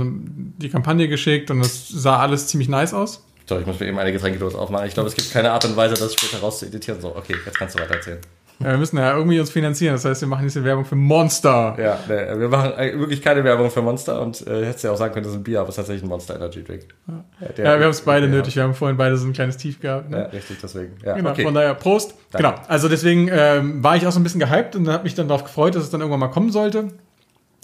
die 0.57 0.69
Kampagne 0.69 1.07
geschickt 1.07 1.49
und 1.49 1.61
es 1.61 1.87
sah 1.87 2.19
alles 2.19 2.47
ziemlich 2.47 2.67
nice 2.69 2.93
aus. 2.93 3.25
So, 3.47 3.57
ich 3.57 3.65
muss 3.65 3.79
mir 3.79 3.87
eben 3.87 3.97
eine 3.97 4.11
Getränkedose 4.11 4.59
aufmachen. 4.59 4.85
Ich 4.85 4.93
glaube, 4.93 5.09
es 5.09 5.15
gibt 5.15 5.31
keine 5.31 5.51
Art 5.51 5.65
und 5.65 5.75
Weise, 5.75 5.95
das 5.95 6.13
später 6.13 6.39
rauszueditieren. 6.39 7.01
So, 7.01 7.15
okay, 7.15 7.35
jetzt 7.45 7.57
kannst 7.57 7.75
du 7.75 7.81
weiter 7.81 7.95
erzählen. 7.95 8.19
Ja, 8.61 8.71
wir 8.71 8.77
müssen 8.77 8.97
ja 8.97 9.15
irgendwie 9.15 9.39
uns 9.39 9.49
finanzieren. 9.49 9.93
Das 9.93 10.03
heißt, 10.03 10.19
wir 10.19 10.27
machen 10.27 10.43
diese 10.43 10.63
Werbung 10.65 10.83
für 10.83 10.95
Monster. 10.95 11.77
Ja, 11.79 11.97
nee, 12.09 12.39
wir 12.39 12.49
machen 12.49 12.73
wirklich 12.99 13.21
keine 13.21 13.43
Werbung 13.45 13.71
für 13.71 13.81
Monster 13.81 14.21
und 14.21 14.45
äh, 14.45 14.65
hättest 14.65 14.83
ja 14.83 14.91
auch 14.91 14.97
sagen 14.97 15.13
können, 15.13 15.23
das 15.23 15.31
ist 15.31 15.39
ein 15.39 15.43
Bier, 15.43 15.61
aber 15.61 15.69
es 15.69 15.73
ist 15.73 15.77
tatsächlich 15.77 16.03
ein 16.03 16.09
Monster 16.09 16.35
Energy 16.35 16.63
Drink. 16.63 16.83
Ja, 17.07 17.63
ja, 17.63 17.77
wir 17.79 17.85
haben 17.85 17.91
es 17.91 18.01
beide 18.01 18.27
nötig. 18.27 18.57
Wir 18.57 18.63
haben 18.63 18.73
vorhin 18.73 18.97
beide 18.97 19.15
so 19.15 19.27
ein 19.27 19.33
kleines 19.33 19.55
Tief 19.55 19.79
gehabt. 19.79 20.09
Ne? 20.09 20.17
Ja, 20.17 20.23
richtig, 20.25 20.57
deswegen. 20.61 20.97
Ja, 21.05 21.15
genau, 21.15 21.29
okay. 21.29 21.43
von 21.43 21.53
daher 21.53 21.73
Prost. 21.73 22.15
Danke. 22.31 22.49
Genau, 22.49 22.61
also 22.67 22.89
deswegen 22.89 23.29
ähm, 23.31 23.81
war 23.81 23.95
ich 23.95 24.05
auch 24.05 24.11
so 24.11 24.19
ein 24.19 24.23
bisschen 24.23 24.41
gehypt 24.41 24.75
und 24.75 24.89
habe 24.89 25.03
mich 25.03 25.15
dann 25.15 25.29
darauf 25.29 25.45
gefreut, 25.45 25.75
dass 25.75 25.83
es 25.83 25.89
dann 25.89 26.01
irgendwann 26.01 26.19
mal 26.19 26.27
kommen 26.27 26.51
sollte. 26.51 26.89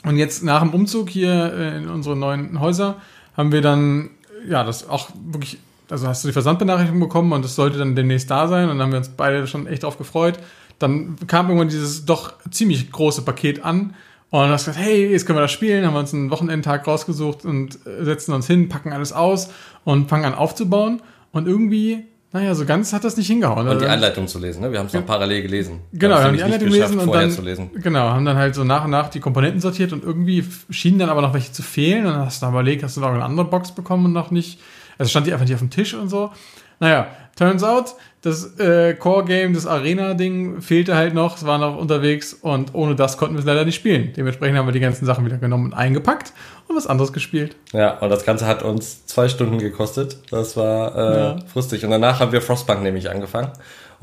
Und 0.05 0.15
jetzt 0.15 0.43
nach 0.43 0.61
dem 0.61 0.73
Umzug 0.73 1.09
hier 1.09 1.53
äh, 1.53 1.77
in 1.77 1.89
unsere 1.89 2.15
neuen 2.15 2.61
Häuser 2.61 2.95
haben 3.35 3.51
wir 3.51 3.61
dann, 3.61 4.11
ja, 4.47 4.63
das 4.63 4.87
auch 4.87 5.09
wirklich 5.25 5.59
also 5.89 6.07
hast 6.07 6.23
du 6.23 6.29
die 6.29 6.33
Versandbenachrichtigung 6.33 6.99
bekommen 6.99 7.31
und 7.31 7.45
es 7.45 7.55
sollte 7.55 7.77
dann 7.77 7.95
demnächst 7.95 8.29
da 8.31 8.47
sein 8.47 8.69
und 8.69 8.77
dann 8.77 8.87
haben 8.87 8.91
wir 8.91 8.97
uns 8.97 9.09
beide 9.09 9.45
schon 9.47 9.67
echt 9.67 9.83
drauf 9.83 9.97
gefreut. 9.97 10.39
Dann 10.79 11.15
kam 11.27 11.47
irgendwann 11.47 11.69
dieses 11.69 12.05
doch 12.05 12.33
ziemlich 12.51 12.91
große 12.91 13.21
Paket 13.23 13.63
an 13.63 13.95
und 14.29 14.41
dann 14.41 14.49
hast 14.49 14.65
gesagt, 14.65 14.83
hey, 14.83 15.09
jetzt 15.11 15.25
können 15.25 15.37
wir 15.37 15.43
das 15.43 15.51
spielen, 15.51 15.85
haben 15.85 15.93
wir 15.93 15.99
uns 15.99 16.13
einen 16.13 16.31
Wochenendtag 16.31 16.85
rausgesucht 16.85 17.45
und 17.45 17.79
setzen 18.01 18.33
uns 18.33 18.47
hin, 18.47 18.67
packen 18.69 18.91
alles 18.91 19.13
aus 19.13 19.49
und 19.83 20.09
fangen 20.09 20.25
an 20.25 20.33
aufzubauen 20.33 21.01
und 21.31 21.47
irgendwie 21.47 22.05
naja, 22.35 22.53
so 22.53 22.65
ganz 22.65 22.91
hat 22.91 23.05
das 23.05 23.15
nicht 23.15 23.27
hingehauen. 23.27 23.65
Und 23.65 23.79
die 23.79 23.85
also 23.85 23.93
Anleitung 23.93 24.27
zu 24.27 24.39
lesen, 24.39 24.59
ne? 24.59 24.69
Wir 24.69 24.79
haben 24.79 24.87
es 24.87 24.93
noch 24.93 25.05
parallel 25.05 25.41
gelesen. 25.41 25.79
Genau, 25.93 26.17
wir 26.17 26.23
haben 26.25 26.35
die 26.35 26.43
Anleitung 26.43 26.67
gelesen 26.67 26.99
und 26.99 27.13
dann, 27.13 27.69
genau, 27.81 28.09
haben 28.09 28.25
dann 28.25 28.35
halt 28.35 28.55
so 28.55 28.65
nach 28.65 28.83
und 28.83 28.91
nach 28.91 29.07
die 29.07 29.21
Komponenten 29.21 29.61
sortiert 29.61 29.93
und 29.93 30.03
irgendwie 30.03 30.43
schienen 30.69 30.99
dann 30.99 31.07
aber 31.07 31.21
noch 31.21 31.33
welche 31.33 31.53
zu 31.53 31.63
fehlen 31.63 32.05
und 32.05 32.11
dann 32.11 32.25
hast 32.25 32.43
du 32.43 32.47
überlegt, 32.47 32.83
hast 32.83 32.97
du 32.97 33.01
noch 33.01 33.07
eine 33.07 33.23
andere 33.23 33.45
Box 33.45 33.71
bekommen 33.71 34.03
und 34.03 34.11
noch 34.11 34.31
nicht. 34.31 34.59
Also 34.97 35.11
stand 35.11 35.27
die 35.27 35.31
einfach 35.31 35.45
nicht 35.45 35.53
auf 35.53 35.61
dem 35.61 35.69
Tisch 35.69 35.93
und 35.93 36.09
so. 36.09 36.31
Naja, 36.79 37.07
turns 37.35 37.63
out, 37.63 37.95
das 38.21 38.57
äh, 38.59 38.95
Core-Game, 38.95 39.53
das 39.53 39.67
Arena-Ding 39.67 40.61
fehlte 40.61 40.95
halt 40.95 41.13
noch, 41.13 41.37
es 41.37 41.45
war 41.45 41.59
noch 41.59 41.77
unterwegs 41.77 42.33
und 42.33 42.73
ohne 42.73 42.95
das 42.95 43.17
konnten 43.17 43.35
wir 43.35 43.39
es 43.39 43.45
leider 43.45 43.65
nicht 43.65 43.75
spielen. 43.75 44.13
Dementsprechend 44.17 44.57
haben 44.57 44.67
wir 44.67 44.73
die 44.73 44.79
ganzen 44.79 45.05
Sachen 45.05 45.25
wieder 45.25 45.37
genommen 45.37 45.65
und 45.65 45.73
eingepackt 45.73 46.33
und 46.67 46.75
was 46.75 46.87
anderes 46.87 47.13
gespielt. 47.13 47.55
Ja, 47.71 47.99
und 47.99 48.09
das 48.09 48.25
Ganze 48.25 48.47
hat 48.47 48.63
uns 48.63 49.05
zwei 49.05 49.29
Stunden 49.29 49.59
gekostet. 49.59 50.17
Das 50.31 50.57
war 50.57 50.95
äh, 50.95 51.17
ja. 51.19 51.37
frustig. 51.53 51.85
Und 51.85 51.91
danach 51.91 52.19
haben 52.19 52.31
wir 52.31 52.41
Frostbank 52.41 52.81
nämlich 52.81 53.11
angefangen. 53.11 53.51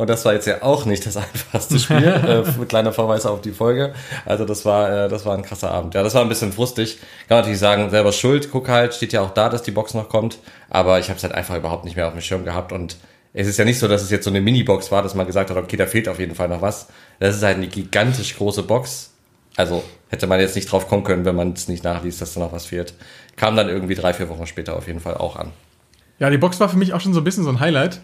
Und 0.02 0.10
das 0.10 0.24
war 0.24 0.32
jetzt 0.32 0.48
ja 0.48 0.64
auch 0.64 0.84
nicht 0.84 1.06
das 1.06 1.16
einfachste 1.16 1.78
Spiel. 1.78 2.44
äh, 2.58 2.64
kleiner 2.68 2.92
Verweis 2.92 3.24
auf 3.24 3.40
die 3.40 3.52
Folge. 3.52 3.94
Also 4.26 4.44
das 4.44 4.64
war, 4.64 5.04
äh, 5.04 5.08
das 5.08 5.24
war 5.24 5.36
ein 5.36 5.44
krasser 5.44 5.70
Abend. 5.70 5.94
Ja, 5.94 6.02
das 6.02 6.12
war 6.16 6.22
ein 6.22 6.28
bisschen 6.28 6.52
frustig. 6.52 6.98
Kann 7.28 7.36
man 7.36 7.38
natürlich 7.38 7.60
sagen, 7.60 7.88
selber 7.88 8.10
schuld. 8.10 8.50
Guck 8.50 8.68
halt, 8.68 8.94
steht 8.94 9.12
ja 9.12 9.20
auch 9.20 9.30
da, 9.30 9.48
dass 9.48 9.62
die 9.62 9.70
Box 9.70 9.94
noch 9.94 10.08
kommt. 10.08 10.38
Aber 10.70 10.98
ich 10.98 11.08
habe 11.08 11.18
es 11.18 11.22
halt 11.22 11.32
einfach 11.32 11.54
überhaupt 11.56 11.84
nicht 11.84 11.94
mehr 11.94 12.08
auf 12.08 12.14
dem 12.14 12.20
Schirm 12.20 12.44
gehabt 12.44 12.72
und 12.72 12.96
es 13.32 13.46
ist 13.46 13.60
ja 13.60 13.64
nicht 13.64 13.78
so, 13.78 13.86
dass 13.86 14.02
es 14.02 14.10
jetzt 14.10 14.24
so 14.24 14.30
eine 14.30 14.40
Mini-Box 14.40 14.90
war, 14.90 15.04
dass 15.04 15.14
man 15.14 15.24
gesagt 15.24 15.50
hat, 15.50 15.56
okay, 15.56 15.76
da 15.76 15.86
fehlt 15.86 16.08
auf 16.08 16.18
jeden 16.18 16.34
Fall 16.34 16.48
noch 16.48 16.62
was. 16.62 16.88
Das 17.20 17.36
ist 17.36 17.44
halt 17.44 17.58
eine 17.58 17.68
gigantisch 17.68 18.36
große 18.36 18.64
Box. 18.64 19.12
Also 19.54 19.84
hätte 20.08 20.26
man 20.26 20.40
jetzt 20.40 20.56
nicht 20.56 20.66
drauf 20.72 20.88
kommen 20.88 21.04
können, 21.04 21.24
wenn 21.24 21.36
man 21.36 21.52
es 21.52 21.68
nicht 21.68 21.84
nachliest, 21.84 22.20
dass 22.20 22.34
da 22.34 22.40
noch 22.40 22.52
was 22.52 22.66
fehlt. 22.66 22.94
Kam 23.36 23.54
dann 23.54 23.68
irgendwie 23.68 23.94
drei, 23.94 24.12
vier 24.14 24.28
Wochen 24.28 24.46
später 24.46 24.74
auf 24.74 24.88
jeden 24.88 24.98
Fall 24.98 25.16
auch 25.16 25.36
an. 25.36 25.52
Ja, 26.18 26.28
die 26.28 26.38
Box 26.38 26.58
war 26.58 26.68
für 26.68 26.76
mich 26.76 26.92
auch 26.92 27.00
schon 27.00 27.14
so 27.14 27.20
ein 27.20 27.24
bisschen 27.24 27.44
so 27.44 27.50
ein 27.50 27.60
Highlight. 27.60 28.00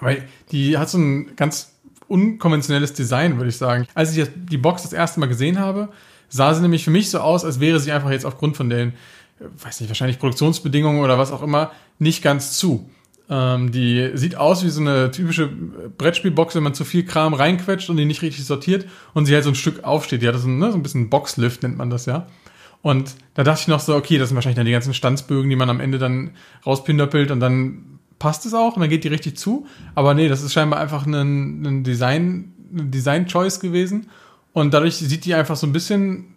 Weil 0.00 0.26
die 0.50 0.78
hat 0.78 0.88
so 0.88 0.98
ein 0.98 1.36
ganz 1.36 1.72
unkonventionelles 2.08 2.92
Design, 2.92 3.36
würde 3.36 3.50
ich 3.50 3.56
sagen. 3.56 3.86
Als 3.94 4.16
ich 4.16 4.28
die 4.34 4.58
Box 4.58 4.82
das 4.82 4.92
erste 4.92 5.20
Mal 5.20 5.26
gesehen 5.26 5.58
habe, 5.58 5.88
sah 6.28 6.52
sie 6.54 6.62
nämlich 6.62 6.84
für 6.84 6.90
mich 6.90 7.10
so 7.10 7.20
aus, 7.20 7.44
als 7.44 7.60
wäre 7.60 7.80
sie 7.80 7.92
einfach 7.92 8.10
jetzt 8.10 8.26
aufgrund 8.26 8.56
von 8.56 8.68
den, 8.70 8.94
weiß 9.38 9.80
nicht, 9.80 9.90
wahrscheinlich 9.90 10.18
Produktionsbedingungen 10.18 11.02
oder 11.02 11.18
was 11.18 11.32
auch 11.32 11.42
immer, 11.42 11.72
nicht 11.98 12.22
ganz 12.22 12.52
zu. 12.58 12.90
Ähm, 13.30 13.70
die 13.72 14.10
sieht 14.14 14.36
aus 14.36 14.64
wie 14.64 14.68
so 14.68 14.80
eine 14.80 15.10
typische 15.10 15.48
Brettspielbox, 15.48 16.54
wenn 16.54 16.62
man 16.62 16.74
zu 16.74 16.84
viel 16.84 17.04
Kram 17.04 17.34
reinquetscht 17.34 17.88
und 17.88 17.96
die 17.96 18.04
nicht 18.04 18.22
richtig 18.22 18.44
sortiert 18.44 18.86
und 19.14 19.26
sie 19.26 19.34
halt 19.34 19.44
so 19.44 19.50
ein 19.50 19.54
Stück 19.54 19.84
aufsteht. 19.84 20.22
Die 20.22 20.28
hat 20.28 20.36
so, 20.36 20.48
ne, 20.48 20.70
so 20.70 20.76
ein 20.76 20.82
bisschen 20.82 21.08
Boxlift, 21.08 21.62
nennt 21.62 21.78
man 21.78 21.88
das 21.88 22.06
ja. 22.06 22.26
Und 22.82 23.14
da 23.34 23.44
dachte 23.44 23.62
ich 23.62 23.68
noch 23.68 23.80
so, 23.80 23.94
okay, 23.94 24.18
das 24.18 24.28
sind 24.28 24.34
wahrscheinlich 24.34 24.56
dann 24.56 24.66
die 24.66 24.72
ganzen 24.72 24.92
Stanzbögen, 24.92 25.48
die 25.48 25.56
man 25.56 25.70
am 25.70 25.80
Ende 25.80 25.98
dann 25.98 26.32
rauspinöppelt 26.66 27.30
und 27.30 27.40
dann 27.40 27.91
passt 28.22 28.46
es 28.46 28.54
auch 28.54 28.76
und 28.76 28.80
dann 28.80 28.88
geht 28.88 29.02
die 29.02 29.08
richtig 29.08 29.36
zu. 29.36 29.66
Aber 29.96 30.14
nee, 30.14 30.28
das 30.28 30.42
ist 30.42 30.52
scheinbar 30.52 30.78
einfach 30.78 31.06
ein, 31.06 31.66
ein 31.66 31.82
Design, 31.82 32.52
ein 32.72 32.92
Design-Choice 32.92 33.58
gewesen. 33.58 34.10
Und 34.52 34.72
dadurch 34.72 34.96
sieht 34.96 35.24
die 35.24 35.34
einfach 35.34 35.56
so 35.56 35.66
ein 35.66 35.72
bisschen 35.72 36.36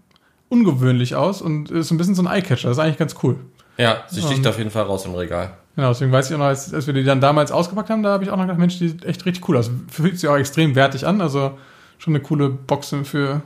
ungewöhnlich 0.50 1.14
aus 1.14 1.44
und 1.44 1.70
ist 1.70 1.92
ein 1.92 1.98
bisschen 1.98 2.16
so 2.16 2.24
ein 2.24 2.28
Eyecatcher. 2.28 2.70
Das 2.70 2.78
ist 2.78 2.84
eigentlich 2.84 2.98
ganz 2.98 3.16
cool. 3.22 3.38
Ja, 3.78 4.04
sie 4.08 4.22
sticht 4.22 4.40
um, 4.40 4.48
auf 4.48 4.58
jeden 4.58 4.72
Fall 4.72 4.84
raus 4.84 5.06
im 5.06 5.14
Regal. 5.14 5.54
Genau, 5.76 5.90
deswegen 5.90 6.12
weiß 6.12 6.28
ich 6.28 6.34
auch 6.34 6.40
noch, 6.40 6.46
als, 6.46 6.74
als 6.74 6.88
wir 6.88 6.94
die 6.96 7.04
dann 7.04 7.22
damals 7.22 7.52
ausgepackt 7.52 7.92
haben, 7.92 8.02
da 8.02 8.14
habe 8.14 8.24
ich 8.24 8.32
auch 8.32 8.38
noch 8.38 8.46
gedacht, 8.46 8.58
Mensch, 8.58 8.80
die 8.80 8.88
sieht 8.88 9.06
echt 9.06 9.24
richtig 9.28 9.48
cool 9.48 9.58
aus. 9.58 9.70
Fühlt 9.92 10.20
sich 10.20 10.28
auch 10.28 10.38
extrem 10.38 10.74
wertig 10.74 11.06
an, 11.06 11.22
also 11.22 11.56
schon 12.00 12.16
eine 12.16 12.24
coole 12.24 12.50
Box 12.50 12.96
für, 13.04 13.44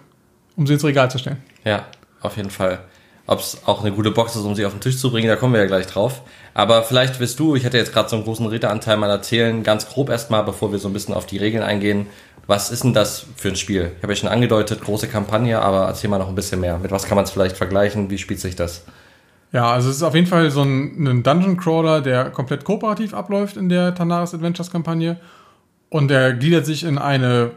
um 0.55 0.65
sie 0.65 0.73
ins 0.73 0.85
Regal 0.85 1.11
zu 1.11 1.17
stellen. 1.17 1.43
Ja, 1.65 1.87
auf 2.21 2.37
jeden 2.37 2.51
Fall. 2.51 2.79
Ob 3.29 3.41
es 3.41 3.61
auch 3.67 3.81
eine 3.81 3.91
gute 3.91 4.09
Box 4.09 4.35
ist, 4.35 4.41
um 4.41 4.55
sie 4.55 4.65
auf 4.65 4.71
den 4.71 4.81
Tisch 4.81 4.97
zu 4.97 5.11
bringen, 5.11 5.27
da 5.27 5.35
kommen 5.35 5.53
wir 5.53 5.61
ja 5.61 5.67
gleich 5.67 5.85
drauf. 5.85 6.23
Aber 6.55 6.81
vielleicht 6.81 7.19
wirst 7.19 7.39
du, 7.39 7.55
ich 7.55 7.63
hätte 7.63 7.77
jetzt 7.77 7.93
gerade 7.93 8.09
so 8.09 8.15
einen 8.15 8.25
großen 8.25 8.47
Redeanteil 8.47 8.97
mal 8.97 9.09
erzählen, 9.09 9.61
ganz 9.61 9.87
grob 9.87 10.09
erstmal, 10.09 10.43
bevor 10.43 10.71
wir 10.71 10.79
so 10.79 10.89
ein 10.89 10.93
bisschen 10.93 11.13
auf 11.13 11.27
die 11.27 11.37
Regeln 11.37 11.63
eingehen. 11.63 12.07
Was 12.47 12.71
ist 12.71 12.83
denn 12.83 12.95
das 12.95 13.27
für 13.35 13.49
ein 13.49 13.55
Spiel? 13.55 13.91
Ich 13.97 14.03
habe 14.03 14.13
ja 14.13 14.17
schon 14.17 14.29
angedeutet, 14.29 14.81
große 14.81 15.07
Kampagne, 15.07 15.61
aber 15.61 15.85
erzähl 15.85 16.09
mal 16.09 16.17
noch 16.17 16.29
ein 16.29 16.33
bisschen 16.33 16.59
mehr. 16.59 16.79
Mit 16.79 16.89
was 16.89 17.05
kann 17.05 17.17
man 17.17 17.25
es 17.25 17.29
vielleicht 17.29 17.55
vergleichen? 17.55 18.09
Wie 18.09 18.17
spielt 18.17 18.39
sich 18.39 18.55
das? 18.55 18.83
Ja, 19.51 19.71
also 19.71 19.91
es 19.91 19.97
ist 19.97 20.03
auf 20.03 20.15
jeden 20.15 20.25
Fall 20.25 20.49
so 20.49 20.63
ein, 20.63 21.07
ein 21.07 21.21
Dungeon 21.21 21.57
Crawler, 21.57 22.01
der 22.01 22.31
komplett 22.31 22.65
kooperativ 22.65 23.13
abläuft 23.13 23.57
in 23.57 23.69
der 23.69 23.93
Tanaris 23.93 24.33
Adventures 24.33 24.71
Kampagne. 24.71 25.19
Und 25.89 26.07
der 26.07 26.33
gliedert 26.33 26.65
sich 26.65 26.83
in 26.83 26.97
eine 26.97 27.51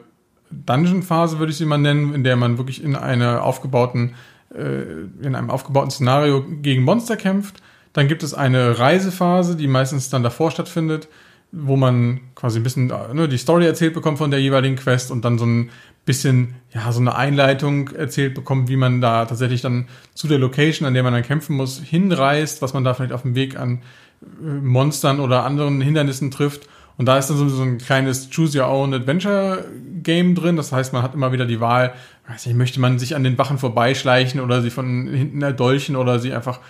Dungeon-Phase, 0.50 1.38
würde 1.38 1.52
ich 1.52 1.56
sie 1.56 1.64
mal 1.64 1.78
nennen, 1.78 2.14
in 2.14 2.24
der 2.24 2.36
man 2.36 2.58
wirklich 2.58 2.84
in 2.84 2.94
einer 2.94 3.42
aufgebauten, 3.42 4.14
äh, 4.54 5.24
in 5.24 5.34
einem 5.34 5.50
aufgebauten 5.50 5.90
Szenario 5.90 6.44
gegen 6.62 6.82
Monster 6.82 7.16
kämpft. 7.16 7.62
Dann 7.92 8.08
gibt 8.08 8.22
es 8.22 8.34
eine 8.34 8.78
Reisephase, 8.78 9.56
die 9.56 9.66
meistens 9.66 10.08
dann 10.08 10.22
davor 10.22 10.50
stattfindet, 10.50 11.08
wo 11.52 11.76
man 11.76 12.20
quasi 12.34 12.58
ein 12.58 12.62
bisschen 12.62 12.86
ne, 12.86 13.28
die 13.28 13.36
Story 13.36 13.66
erzählt 13.66 13.92
bekommt 13.92 14.18
von 14.18 14.30
der 14.30 14.40
jeweiligen 14.40 14.76
Quest 14.76 15.10
und 15.10 15.24
dann 15.24 15.38
so 15.38 15.44
ein 15.44 15.70
bisschen, 16.04 16.54
ja, 16.72 16.90
so 16.90 17.00
eine 17.00 17.14
Einleitung 17.14 17.88
erzählt 17.90 18.34
bekommt, 18.34 18.68
wie 18.68 18.76
man 18.76 19.00
da 19.00 19.26
tatsächlich 19.26 19.60
dann 19.60 19.86
zu 20.14 20.26
der 20.26 20.38
Location, 20.38 20.86
an 20.86 20.94
der 20.94 21.02
man 21.02 21.12
dann 21.12 21.22
kämpfen 21.22 21.54
muss, 21.56 21.80
hinreist, 21.80 22.62
was 22.62 22.72
man 22.72 22.82
da 22.82 22.94
vielleicht 22.94 23.12
auf 23.12 23.22
dem 23.22 23.34
Weg 23.34 23.58
an 23.58 23.82
äh, 24.22 24.46
Monstern 24.46 25.20
oder 25.20 25.44
anderen 25.44 25.80
Hindernissen 25.80 26.30
trifft. 26.30 26.68
Und 26.98 27.06
da 27.06 27.18
ist 27.18 27.30
dann 27.30 27.48
so 27.48 27.62
ein 27.62 27.78
kleines 27.78 28.28
Choose 28.30 28.60
Your 28.60 28.68
Own 28.68 28.94
Adventure 28.94 29.64
Game 30.02 30.34
drin. 30.34 30.56
Das 30.56 30.72
heißt, 30.72 30.92
man 30.92 31.02
hat 31.02 31.14
immer 31.14 31.32
wieder 31.32 31.46
die 31.46 31.60
Wahl, 31.60 31.94
weiß 32.28 32.46
nicht, 32.46 32.56
möchte 32.56 32.80
man 32.80 32.98
sich 32.98 33.16
an 33.16 33.24
den 33.24 33.38
Wachen 33.38 33.58
vorbeischleichen 33.58 34.40
oder 34.40 34.62
sie 34.62 34.70
von 34.70 35.08
hinten 35.08 35.42
erdolchen 35.42 35.96
oder 35.96 36.18
sie 36.18 36.32
einfach 36.32 36.60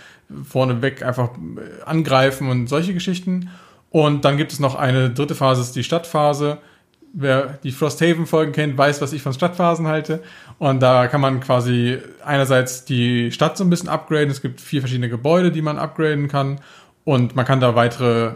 vorneweg 0.44 1.02
einfach 1.02 1.30
äh, 1.30 1.82
angreifen 1.84 2.48
und 2.48 2.68
solche 2.68 2.94
Geschichten. 2.94 3.50
Und 3.90 4.24
dann 4.24 4.38
gibt 4.38 4.52
es 4.52 4.60
noch 4.60 4.74
eine 4.74 5.10
dritte 5.10 5.34
Phase, 5.34 5.60
ist 5.60 5.76
die 5.76 5.84
Stadtphase. 5.84 6.58
Wer 7.14 7.58
die 7.62 7.72
Frosthaven-Folgen 7.72 8.52
kennt, 8.52 8.78
weiß, 8.78 9.02
was 9.02 9.12
ich 9.12 9.20
von 9.20 9.34
Stadtphasen 9.34 9.86
halte. 9.86 10.22
Und 10.58 10.80
da 10.80 11.08
kann 11.08 11.20
man 11.20 11.40
quasi 11.40 11.98
einerseits 12.24 12.86
die 12.86 13.30
Stadt 13.32 13.58
so 13.58 13.64
ein 13.64 13.70
bisschen 13.70 13.90
upgraden. 13.90 14.30
Es 14.30 14.40
gibt 14.40 14.62
vier 14.62 14.80
verschiedene 14.80 15.10
Gebäude, 15.10 15.52
die 15.52 15.60
man 15.60 15.78
upgraden 15.78 16.28
kann. 16.28 16.60
Und 17.04 17.36
man 17.36 17.44
kann 17.44 17.60
da 17.60 17.74
weitere 17.74 18.32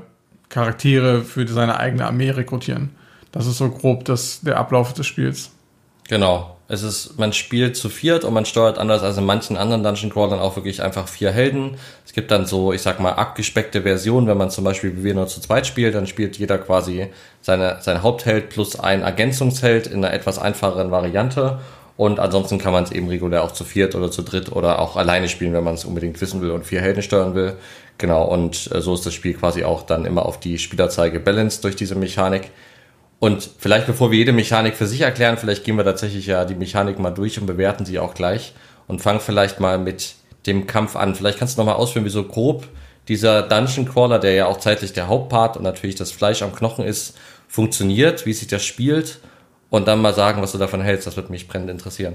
Charaktere 0.50 1.22
für 1.22 1.48
seine 1.48 1.78
eigene 1.78 2.06
Armee 2.06 2.30
rekrutieren. 2.30 2.90
Das 3.32 3.46
ist 3.46 3.56
so 3.56 3.70
grob 3.70 4.04
das, 4.04 4.42
der 4.42 4.58
Ablauf 4.58 4.92
des 4.92 5.06
Spiels. 5.06 5.52
Genau. 6.08 6.55
Es 6.68 6.82
ist, 6.82 7.16
man 7.16 7.32
spielt 7.32 7.76
zu 7.76 7.88
viert 7.88 8.24
und 8.24 8.34
man 8.34 8.44
steuert 8.44 8.78
anders 8.78 9.02
als 9.02 9.16
in 9.16 9.24
manchen 9.24 9.56
anderen 9.56 9.84
Dungeon 9.84 10.10
Crawlern 10.10 10.40
auch 10.40 10.56
wirklich 10.56 10.82
einfach 10.82 11.06
vier 11.06 11.30
Helden. 11.30 11.76
Es 12.04 12.12
gibt 12.12 12.32
dann 12.32 12.44
so, 12.44 12.72
ich 12.72 12.82
sag 12.82 12.98
mal, 12.98 13.12
abgespeckte 13.12 13.82
Versionen, 13.82 14.26
wenn 14.26 14.36
man 14.36 14.50
zum 14.50 14.64
Beispiel 14.64 14.96
wie 14.96 15.04
wir 15.04 15.14
nur 15.14 15.28
zu 15.28 15.40
zweit 15.40 15.66
spielt, 15.66 15.94
dann 15.94 16.08
spielt 16.08 16.38
jeder 16.38 16.58
quasi 16.58 17.06
seine, 17.40 17.78
sein 17.82 18.02
Hauptheld 18.02 18.48
plus 18.48 18.80
ein 18.80 19.02
Ergänzungsheld 19.02 19.86
in 19.86 20.04
einer 20.04 20.12
etwas 20.12 20.40
einfacheren 20.40 20.90
Variante. 20.90 21.60
Und 21.96 22.18
ansonsten 22.18 22.58
kann 22.58 22.72
man 22.72 22.84
es 22.84 22.92
eben 22.92 23.08
regulär 23.08 23.42
auch 23.44 23.52
zu 23.52 23.64
viert 23.64 23.94
oder 23.94 24.10
zu 24.10 24.22
dritt 24.22 24.52
oder 24.52 24.80
auch 24.80 24.96
alleine 24.96 25.28
spielen, 25.28 25.54
wenn 25.54 25.64
man 25.64 25.74
es 25.74 25.84
unbedingt 25.84 26.20
wissen 26.20 26.42
will 26.42 26.50
und 26.50 26.66
vier 26.66 26.80
Helden 26.80 27.02
steuern 27.02 27.34
will. 27.34 27.56
Genau, 27.96 28.24
und 28.24 28.70
äh, 28.74 28.80
so 28.82 28.92
ist 28.92 29.06
das 29.06 29.14
Spiel 29.14 29.34
quasi 29.34 29.64
auch 29.64 29.82
dann 29.82 30.04
immer 30.04 30.26
auf 30.26 30.38
die 30.38 30.58
Spielerzahl 30.58 31.10
gebalanced 31.10 31.64
durch 31.64 31.76
diese 31.76 31.94
Mechanik. 31.94 32.50
Und 33.18 33.48
vielleicht 33.58 33.86
bevor 33.86 34.10
wir 34.10 34.18
jede 34.18 34.32
Mechanik 34.32 34.76
für 34.76 34.86
sich 34.86 35.00
erklären, 35.00 35.38
vielleicht 35.38 35.64
gehen 35.64 35.76
wir 35.76 35.84
tatsächlich 35.84 36.26
ja 36.26 36.44
die 36.44 36.54
Mechanik 36.54 36.98
mal 36.98 37.10
durch 37.10 37.40
und 37.40 37.46
bewerten 37.46 37.86
sie 37.86 37.98
auch 37.98 38.14
gleich 38.14 38.52
und 38.86 39.00
fangen 39.00 39.20
vielleicht 39.20 39.58
mal 39.58 39.78
mit 39.78 40.14
dem 40.46 40.66
Kampf 40.66 40.96
an. 40.96 41.14
Vielleicht 41.14 41.38
kannst 41.38 41.56
du 41.56 41.60
nochmal 41.60 41.76
ausführen, 41.76 42.04
wie 42.04 42.10
so 42.10 42.24
grob 42.24 42.68
dieser 43.08 43.42
Dungeon 43.42 43.88
Crawler, 43.88 44.18
der 44.18 44.34
ja 44.34 44.46
auch 44.46 44.58
zeitlich 44.58 44.92
der 44.92 45.08
Hauptpart 45.08 45.56
und 45.56 45.62
natürlich 45.62 45.96
das 45.96 46.12
Fleisch 46.12 46.42
am 46.42 46.54
Knochen 46.54 46.84
ist, 46.84 47.16
funktioniert, 47.48 48.26
wie 48.26 48.32
sich 48.32 48.48
das 48.48 48.64
spielt 48.64 49.20
und 49.70 49.88
dann 49.88 50.02
mal 50.02 50.14
sagen, 50.14 50.42
was 50.42 50.52
du 50.52 50.58
davon 50.58 50.80
hältst. 50.80 51.06
Das 51.06 51.16
wird 51.16 51.30
mich 51.30 51.48
brennend 51.48 51.70
interessieren. 51.70 52.14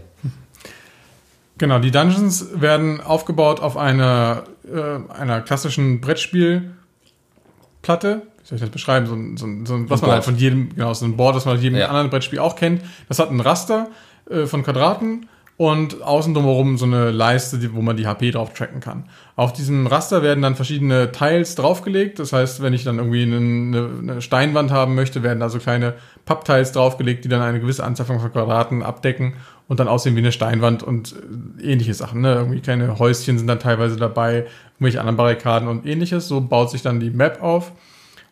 Genau, 1.58 1.80
die 1.80 1.92
Dungeons 1.92 2.60
werden 2.60 3.02
aufgebaut 3.02 3.60
auf 3.60 3.78
einer, 3.78 4.46
äh, 4.66 5.14
einer 5.14 5.42
klassischen 5.42 6.02
Brettspielplatte, 6.02 8.24
soll 8.52 8.58
ich 8.58 8.62
das 8.62 8.70
beschreiben, 8.70 9.08
so 9.08 9.16
ein, 9.16 9.38
so 9.38 9.46
ein, 9.46 9.66
so 9.66 9.76
ein 9.76 9.90
was 9.90 10.02
man 10.02 10.12
halt 10.12 10.24
von 10.24 10.36
jedem, 10.36 10.76
genau, 10.76 10.94
so 10.94 11.06
ein 11.06 11.16
Board, 11.16 11.36
was 11.36 11.46
man 11.46 11.56
von 11.56 11.64
jedem 11.64 11.80
ja. 11.80 11.88
anderen 11.88 12.10
Brettspiel 12.10 12.40
auch 12.40 12.56
kennt. 12.56 12.82
Das 13.08 13.20
hat 13.20 13.32
ein 13.32 13.40
Raster 13.40 13.88
äh, 14.30 14.46
von 14.46 14.64
Quadraten 14.64 15.28
und 15.56 16.02
außen 16.02 16.34
drumherum 16.34 16.78
so 16.78 16.86
eine 16.86 17.12
Leiste, 17.12 17.60
die, 17.60 17.74
wo 17.74 17.82
man 17.82 17.96
die 17.96 18.08
HP 18.08 18.32
drauf 18.32 18.52
tracken 18.54 18.80
kann. 18.80 19.06
Auf 19.36 19.54
diesem 19.54 19.88
Raster 19.88 20.24
werden 20.24 20.42
dann 20.42 20.56
verschiedene 20.56 21.12
Tiles 21.12 21.56
draufgelegt. 21.56 22.20
Das 22.20 22.34
heißt, 22.34 22.62
wenn 22.62 22.74
ich 22.74 22.84
dann 22.84 22.98
irgendwie 22.98 23.24
eine, 23.24 23.90
eine 24.00 24.22
Steinwand 24.22 24.72
haben 24.72 24.96
möchte, 24.96 25.24
werden 25.24 25.40
da 25.40 25.50
so 25.50 25.60
kleine 25.60 25.94
Papptiles 26.26 26.72
draufgelegt, 26.72 27.24
die 27.24 27.30
dann 27.30 27.42
eine 27.42 27.60
gewisse 27.60 27.84
Anzahl 27.84 28.08
von 28.08 28.18
Quadraten 28.18 28.82
abdecken 28.82 29.36
und 29.68 29.80
dann 29.80 29.88
aussehen 29.88 30.16
wie 30.16 30.20
eine 30.20 30.32
Steinwand 30.32 30.84
und 30.84 31.16
äh, 31.62 31.72
ähnliche 31.72 31.94
Sachen. 31.94 32.22
Ne? 32.22 32.34
Irgendwie 32.34 32.60
kleine 32.60 33.00
Häuschen 33.00 33.38
sind 33.38 33.48
dann 33.48 33.60
teilweise 33.60 33.98
dabei, 33.98 34.48
irgendwelche 34.74 35.00
anderen 35.00 35.18
Barrikaden 35.18 35.70
und 35.70 35.86
ähnliches. 35.86 36.28
So 36.28 36.42
baut 36.42 36.72
sich 36.72 36.82
dann 36.82 37.00
die 37.00 37.12
Map 37.12 37.42
auf. 37.42 37.72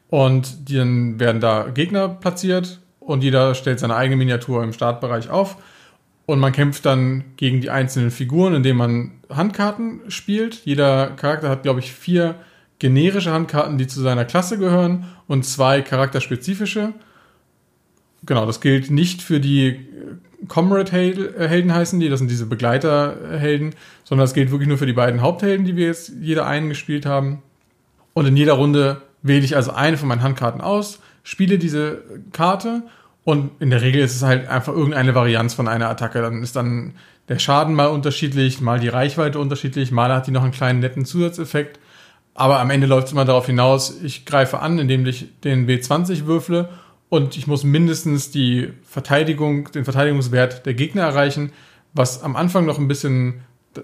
Und 0.09 0.69
dann 0.71 1.19
werden 1.19 1.39
da 1.39 1.69
Gegner 1.69 2.09
platziert 2.09 2.79
und 2.99 3.23
jeder 3.23 3.55
stellt 3.55 3.79
seine 3.79 3.95
eigene 3.95 4.17
Miniatur 4.17 4.63
im 4.63 4.73
Startbereich 4.73 5.29
auf. 5.29 5.57
Und 6.25 6.39
man 6.39 6.51
kämpft 6.51 6.85
dann 6.85 7.23
gegen 7.37 7.61
die 7.61 7.69
einzelnen 7.69 8.11
Figuren, 8.11 8.53
indem 8.53 8.77
man 8.77 9.11
Handkarten 9.29 10.01
spielt. 10.09 10.65
Jeder 10.65 11.11
Charakter 11.11 11.49
hat, 11.49 11.63
glaube 11.63 11.79
ich, 11.79 11.91
vier 11.91 12.35
generische 12.77 13.31
Handkarten, 13.31 13.77
die 13.77 13.87
zu 13.87 14.01
seiner 14.01 14.25
Klasse 14.25 14.57
gehören 14.57 15.05
und 15.27 15.45
zwei 15.45 15.81
charakterspezifische. 15.81 16.93
Genau, 18.25 18.45
das 18.45 18.61
gilt 18.61 18.91
nicht 18.91 19.21
für 19.21 19.39
die 19.39 19.87
Comrade-Helden 20.47 21.73
heißen 21.73 21.99
die, 21.99 22.09
das 22.09 22.19
sind 22.19 22.31
diese 22.31 22.45
Begleiterhelden, 22.45 23.75
sondern 24.03 24.23
das 24.23 24.33
gilt 24.33 24.51
wirklich 24.51 24.69
nur 24.69 24.77
für 24.77 24.85
die 24.85 24.93
beiden 24.93 25.21
Haupthelden, 25.21 25.65
die 25.65 25.75
wir 25.75 25.87
jetzt 25.87 26.13
jeder 26.21 26.47
einen 26.47 26.69
gespielt 26.69 27.05
haben. 27.05 27.41
Und 28.13 28.25
in 28.25 28.37
jeder 28.37 28.53
Runde 28.53 29.01
wähle 29.21 29.45
ich 29.45 29.55
also 29.55 29.71
eine 29.71 29.97
von 29.97 30.07
meinen 30.07 30.23
Handkarten 30.23 30.61
aus, 30.61 30.99
spiele 31.23 31.57
diese 31.57 32.03
Karte 32.31 32.83
und 33.23 33.51
in 33.59 33.69
der 33.69 33.81
Regel 33.81 34.01
ist 34.01 34.15
es 34.15 34.23
halt 34.23 34.47
einfach 34.47 34.73
irgendeine 34.73 35.13
Varianz 35.13 35.53
von 35.53 35.67
einer 35.67 35.89
Attacke. 35.89 36.21
Dann 36.21 36.41
ist 36.41 36.55
dann 36.55 36.93
der 37.27 37.37
Schaden 37.37 37.75
mal 37.75 37.87
unterschiedlich, 37.87 38.61
mal 38.61 38.79
die 38.79 38.87
Reichweite 38.87 39.39
unterschiedlich, 39.39 39.91
mal 39.91 40.11
hat 40.11 40.27
die 40.27 40.31
noch 40.31 40.43
einen 40.43 40.51
kleinen 40.51 40.79
netten 40.79 41.05
Zusatzeffekt. 41.05 41.79
Aber 42.33 42.59
am 42.59 42.69
Ende 42.69 42.87
läuft 42.87 43.07
es 43.07 43.13
immer 43.13 43.25
darauf 43.25 43.45
hinaus, 43.45 44.01
ich 44.01 44.25
greife 44.25 44.59
an, 44.59 44.79
indem 44.79 45.05
ich 45.05 45.27
den 45.43 45.67
W20 45.67 46.25
würfle 46.25 46.69
und 47.09 47.37
ich 47.37 47.47
muss 47.47 47.63
mindestens 47.63 48.31
die 48.31 48.71
Verteidigung, 48.83 49.71
den 49.71 49.83
Verteidigungswert 49.83 50.65
der 50.65 50.73
Gegner 50.73 51.03
erreichen, 51.03 51.51
was 51.93 52.23
am 52.23 52.35
Anfang 52.35 52.65
noch 52.65 52.79
ein 52.79 52.87
bisschen 52.87 53.41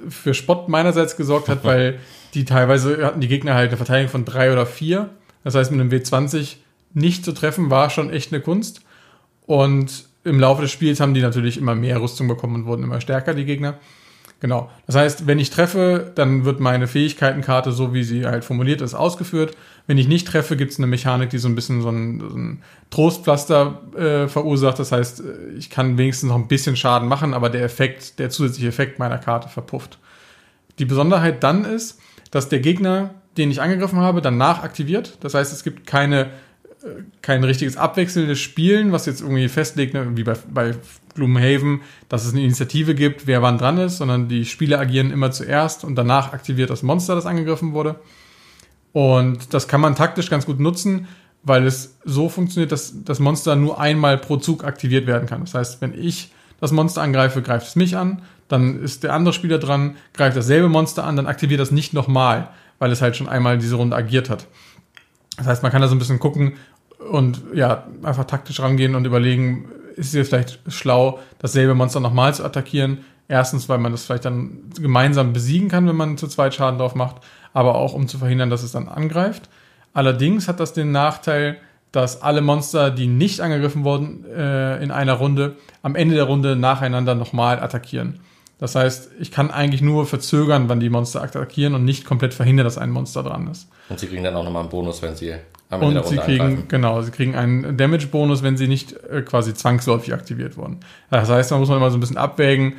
für 0.09 0.33
Spott 0.33 0.69
meinerseits 0.69 1.17
gesorgt 1.17 1.49
hat, 1.49 1.63
weil 1.63 1.99
die 2.33 2.45
teilweise 2.45 3.05
hatten 3.05 3.21
die 3.21 3.27
Gegner 3.27 3.53
halt 3.53 3.69
eine 3.69 3.77
Verteidigung 3.77 4.11
von 4.11 4.25
drei 4.25 4.51
oder 4.51 4.65
vier 4.65 5.09
das 5.45 5.55
heißt, 5.55 5.71
mit 5.71 5.79
einem 5.79 5.91
W20 5.91 6.57
nicht 6.93 7.23
zu 7.23 7.31
treffen, 7.31 7.69
war 7.69 7.89
schon 7.89 8.09
echt 8.09 8.33
eine 8.33 8.41
Kunst. 8.41 8.81
Und 9.45 10.05
im 10.23 10.39
Laufe 10.39 10.63
des 10.63 10.71
Spiels 10.71 10.99
haben 10.99 11.13
die 11.13 11.21
natürlich 11.21 11.57
immer 11.57 11.75
mehr 11.75 12.01
Rüstung 12.01 12.27
bekommen 12.27 12.55
und 12.55 12.65
wurden 12.65 12.83
immer 12.83 12.99
stärker, 12.99 13.35
die 13.35 13.45
Gegner. 13.45 13.77
Genau. 14.39 14.69
Das 14.87 14.95
heißt, 14.95 15.27
wenn 15.27 15.37
ich 15.37 15.51
treffe, 15.51 16.11
dann 16.15 16.45
wird 16.45 16.59
meine 16.59 16.87
Fähigkeitenkarte, 16.87 17.71
so 17.71 17.93
wie 17.93 18.03
sie 18.03 18.25
halt 18.25 18.43
formuliert 18.43 18.81
ist, 18.81 18.95
ausgeführt. 18.95 19.55
Wenn 19.85 19.99
ich 19.99 20.07
nicht 20.07 20.27
treffe, 20.27 20.57
gibt 20.57 20.71
es 20.71 20.79
eine 20.79 20.87
Mechanik, 20.87 21.29
die 21.29 21.37
so 21.37 21.47
ein 21.47 21.55
bisschen 21.55 21.81
so 21.81 21.89
ein, 21.89 22.19
so 22.19 22.35
ein 22.35 22.63
Trostpflaster 22.89 23.81
äh, 23.95 24.27
verursacht. 24.27 24.79
Das 24.79 24.91
heißt, 24.91 25.23
ich 25.57 25.69
kann 25.69 25.99
wenigstens 25.99 26.29
noch 26.29 26.37
ein 26.37 26.47
bisschen 26.47 26.75
Schaden 26.75 27.07
machen, 27.07 27.35
aber 27.35 27.49
der 27.49 27.63
Effekt, 27.63 28.17
der 28.17 28.31
zusätzliche 28.31 28.69
Effekt 28.69 28.97
meiner 28.97 29.19
Karte 29.19 29.47
verpufft. 29.47 29.99
Die 30.79 30.85
Besonderheit 30.85 31.43
dann 31.43 31.65
ist, 31.65 31.99
dass 32.31 32.49
der 32.49 32.59
Gegner 32.59 33.11
den 33.37 33.51
ich 33.51 33.61
angegriffen 33.61 33.99
habe, 33.99 34.21
danach 34.21 34.63
aktiviert. 34.63 35.17
Das 35.21 35.33
heißt, 35.33 35.51
es 35.51 35.63
gibt 35.63 35.85
keine, 35.85 36.25
äh, 36.83 37.03
kein 37.21 37.43
richtiges 37.43 37.77
abwechselndes 37.77 38.39
Spielen, 38.39 38.91
was 38.91 39.05
jetzt 39.05 39.21
irgendwie 39.21 39.49
festlegt, 39.49 39.93
ne, 39.93 40.07
wie 40.15 40.23
bei, 40.23 40.35
bei 40.51 40.75
Gloomhaven, 41.15 41.81
dass 42.09 42.25
es 42.25 42.33
eine 42.33 42.43
Initiative 42.43 42.95
gibt, 42.95 43.27
wer 43.27 43.41
wann 43.41 43.57
dran 43.57 43.77
ist, 43.77 43.97
sondern 43.97 44.27
die 44.27 44.45
Spieler 44.45 44.79
agieren 44.79 45.11
immer 45.11 45.31
zuerst 45.31 45.83
und 45.83 45.95
danach 45.95 46.33
aktiviert 46.33 46.69
das 46.69 46.83
Monster, 46.83 47.15
das 47.15 47.25
angegriffen 47.25 47.73
wurde. 47.73 47.99
Und 48.93 49.53
das 49.53 49.67
kann 49.67 49.81
man 49.81 49.95
taktisch 49.95 50.29
ganz 50.29 50.45
gut 50.45 50.59
nutzen, 50.59 51.07
weil 51.43 51.65
es 51.65 51.97
so 52.03 52.29
funktioniert, 52.29 52.71
dass 52.71 53.03
das 53.03 53.19
Monster 53.19 53.55
nur 53.55 53.79
einmal 53.79 54.17
pro 54.17 54.37
Zug 54.37 54.63
aktiviert 54.63 55.05
werden 55.05 55.27
kann. 55.27 55.41
Das 55.41 55.53
heißt, 55.53 55.81
wenn 55.81 55.93
ich 55.93 56.31
das 56.59 56.71
Monster 56.71 57.01
angreife, 57.01 57.41
greift 57.41 57.67
es 57.67 57.75
mich 57.75 57.97
an, 57.97 58.21
dann 58.47 58.81
ist 58.81 59.03
der 59.03 59.13
andere 59.13 59.33
Spieler 59.33 59.57
dran, 59.57 59.95
greift 60.13 60.37
dasselbe 60.37 60.69
Monster 60.69 61.03
an, 61.03 61.15
dann 61.15 61.27
aktiviert 61.27 61.59
das 61.59 61.71
nicht 61.71 61.93
nochmal 61.93 62.49
weil 62.79 62.91
es 62.91 63.01
halt 63.01 63.15
schon 63.15 63.29
einmal 63.29 63.57
diese 63.57 63.75
Runde 63.75 63.95
agiert 63.95 64.29
hat. 64.29 64.47
Das 65.37 65.47
heißt, 65.47 65.63
man 65.63 65.71
kann 65.71 65.81
da 65.81 65.87
so 65.87 65.95
ein 65.95 65.99
bisschen 65.99 66.19
gucken 66.19 66.53
und 67.11 67.43
ja, 67.53 67.85
einfach 68.03 68.25
taktisch 68.25 68.59
rangehen 68.59 68.95
und 68.95 69.05
überlegen, 69.05 69.65
ist 69.95 70.15
es 70.15 70.29
vielleicht 70.29 70.59
schlau, 70.67 71.19
dasselbe 71.39 71.73
Monster 71.73 71.99
nochmal 71.99 72.33
zu 72.33 72.43
attackieren? 72.43 72.99
Erstens, 73.27 73.67
weil 73.69 73.79
man 73.79 73.91
das 73.91 74.05
vielleicht 74.05 74.25
dann 74.25 74.69
gemeinsam 74.79 75.33
besiegen 75.33 75.67
kann, 75.67 75.87
wenn 75.87 75.95
man 75.95 76.17
zu 76.17 76.27
zweit 76.27 76.53
Schaden 76.53 76.79
drauf 76.79 76.95
macht, 76.95 77.17
aber 77.53 77.75
auch 77.75 77.93
um 77.93 78.07
zu 78.07 78.17
verhindern, 78.17 78.49
dass 78.49 78.63
es 78.63 78.71
dann 78.71 78.87
angreift. 78.87 79.49
Allerdings 79.93 80.47
hat 80.47 80.59
das 80.59 80.73
den 80.73 80.91
Nachteil, 80.91 81.57
dass 81.91 82.21
alle 82.21 82.41
Monster, 82.41 82.91
die 82.91 83.07
nicht 83.07 83.39
angegriffen 83.39 83.83
wurden 83.83 84.25
äh, 84.25 84.83
in 84.83 84.91
einer 84.91 85.13
Runde, 85.13 85.55
am 85.81 85.95
Ende 85.95 86.15
der 86.15 86.25
Runde 86.25 86.55
nacheinander 86.55 87.15
nochmal 87.15 87.59
attackieren. 87.59 88.19
Das 88.65 88.73
heißt, 88.73 89.11
ich 89.19 89.29
kann 89.29 89.51
eigentlich 89.51 89.83
nur 89.83 90.07
verzögern, 90.07 90.69
wann 90.69 90.79
die 90.79 90.89
Monster 90.89 91.21
attackieren 91.21 91.75
und 91.75 91.85
nicht 91.85 92.03
komplett 92.03 92.33
verhindern, 92.33 92.63
dass 92.63 92.79
ein 92.79 92.89
Monster 92.89 93.21
dran 93.21 93.45
ist. 93.45 93.69
Und 93.89 93.99
sie 93.99 94.07
kriegen 94.07 94.23
dann 94.23 94.35
auch 94.35 94.43
nochmal 94.43 94.63
einen 94.63 94.71
Bonus, 94.71 95.03
wenn 95.03 95.15
sie 95.15 95.35
am 95.69 95.83
Ende 95.83 96.01
und 96.01 96.07
sie 96.07 96.17
kriegen, 96.17 96.41
angreifen. 96.41 96.67
genau, 96.67 96.99
sie 97.03 97.11
kriegen 97.11 97.35
einen 97.35 97.77
Damage-Bonus, 97.77 98.41
wenn 98.41 98.57
sie 98.57 98.67
nicht 98.67 98.93
äh, 99.03 99.21
quasi 99.21 99.53
zwangsläufig 99.53 100.15
aktiviert 100.15 100.57
wurden. 100.57 100.79
Das 101.11 101.29
heißt, 101.29 101.51
da 101.51 101.59
muss 101.59 101.69
man 101.69 101.77
immer 101.77 101.91
so 101.91 101.97
ein 101.97 101.99
bisschen 101.99 102.17
abwägen. 102.17 102.77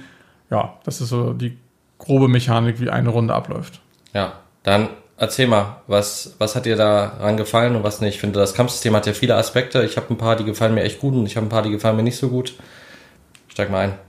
Ja, 0.50 0.75
das 0.83 1.00
ist 1.00 1.11
so 1.11 1.33
die 1.33 1.57
grobe 1.99 2.26
Mechanik, 2.26 2.81
wie 2.81 2.90
eine 2.90 3.11
Runde 3.11 3.33
abläuft. 3.33 3.81
Ja, 4.12 4.40
dann 4.64 4.88
erzähl 5.16 5.47
mal, 5.47 5.83
was, 5.87 6.35
was 6.38 6.57
hat 6.57 6.66
dir 6.66 6.75
daran 6.75 7.37
gefallen 7.37 7.76
und 7.76 7.85
was 7.85 8.00
nicht? 8.00 8.16
Ich 8.16 8.21
finde, 8.21 8.40
das 8.40 8.55
Kampfsystem 8.55 8.97
hat 8.97 9.07
ja 9.07 9.12
viele 9.12 9.37
Aspekte. 9.37 9.85
Ich 9.85 9.97
habe 9.97 10.12
ein 10.12 10.19
paar, 10.19 10.35
die 10.35 10.43
gefallen 10.43 10.75
mir 10.75 10.83
echt 10.83 10.99
gut 10.99 11.14
und 11.14 11.26
ich 11.26 11.37
habe 11.37 11.47
ein 11.47 11.50
paar, 11.50 11.62
die 11.62 11.71
gefallen 11.71 11.95
mir 11.95 12.02
nicht 12.02 12.19
so 12.19 12.28
gut. 12.28 12.55
Steig 13.47 13.71
mal 13.71 13.85
ein. 13.85 14.05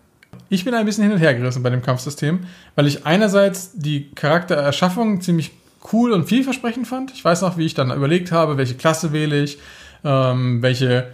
Ich 0.49 0.63
bin 0.63 0.73
ein 0.73 0.85
bisschen 0.85 1.03
hin 1.03 1.13
und 1.13 1.19
her 1.19 1.33
gerissen 1.35 1.63
bei 1.63 1.69
dem 1.69 1.81
Kampfsystem, 1.81 2.39
weil 2.75 2.87
ich 2.87 3.05
einerseits 3.05 3.71
die 3.73 4.09
Charaktererschaffung 4.15 5.21
ziemlich 5.21 5.51
cool 5.91 6.11
und 6.11 6.25
vielversprechend 6.25 6.87
fand. 6.87 7.11
Ich 7.11 7.23
weiß 7.23 7.41
noch, 7.41 7.57
wie 7.57 7.65
ich 7.65 7.73
dann 7.73 7.91
überlegt 7.91 8.31
habe, 8.31 8.57
welche 8.57 8.75
Klasse 8.75 9.11
wähle 9.11 9.43
ich, 9.43 9.59
ähm, 10.03 10.61
welche, 10.61 11.13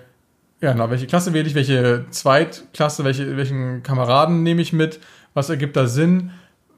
ja, 0.62 0.72
genau, 0.72 0.90
welche 0.90 1.08
Klasse 1.08 1.34
wähle 1.34 1.48
ich, 1.48 1.56
welche 1.56 2.06
Zweitklasse, 2.12 3.04
welche, 3.04 3.36
welchen 3.38 3.84
Kameraden 3.84 4.44
nehme 4.44 4.62
ich 4.62 4.74
mit, 4.74 5.00
was 5.34 5.50
ergibt 5.50 5.76
da 5.76 5.88
Sinn, 5.88 6.32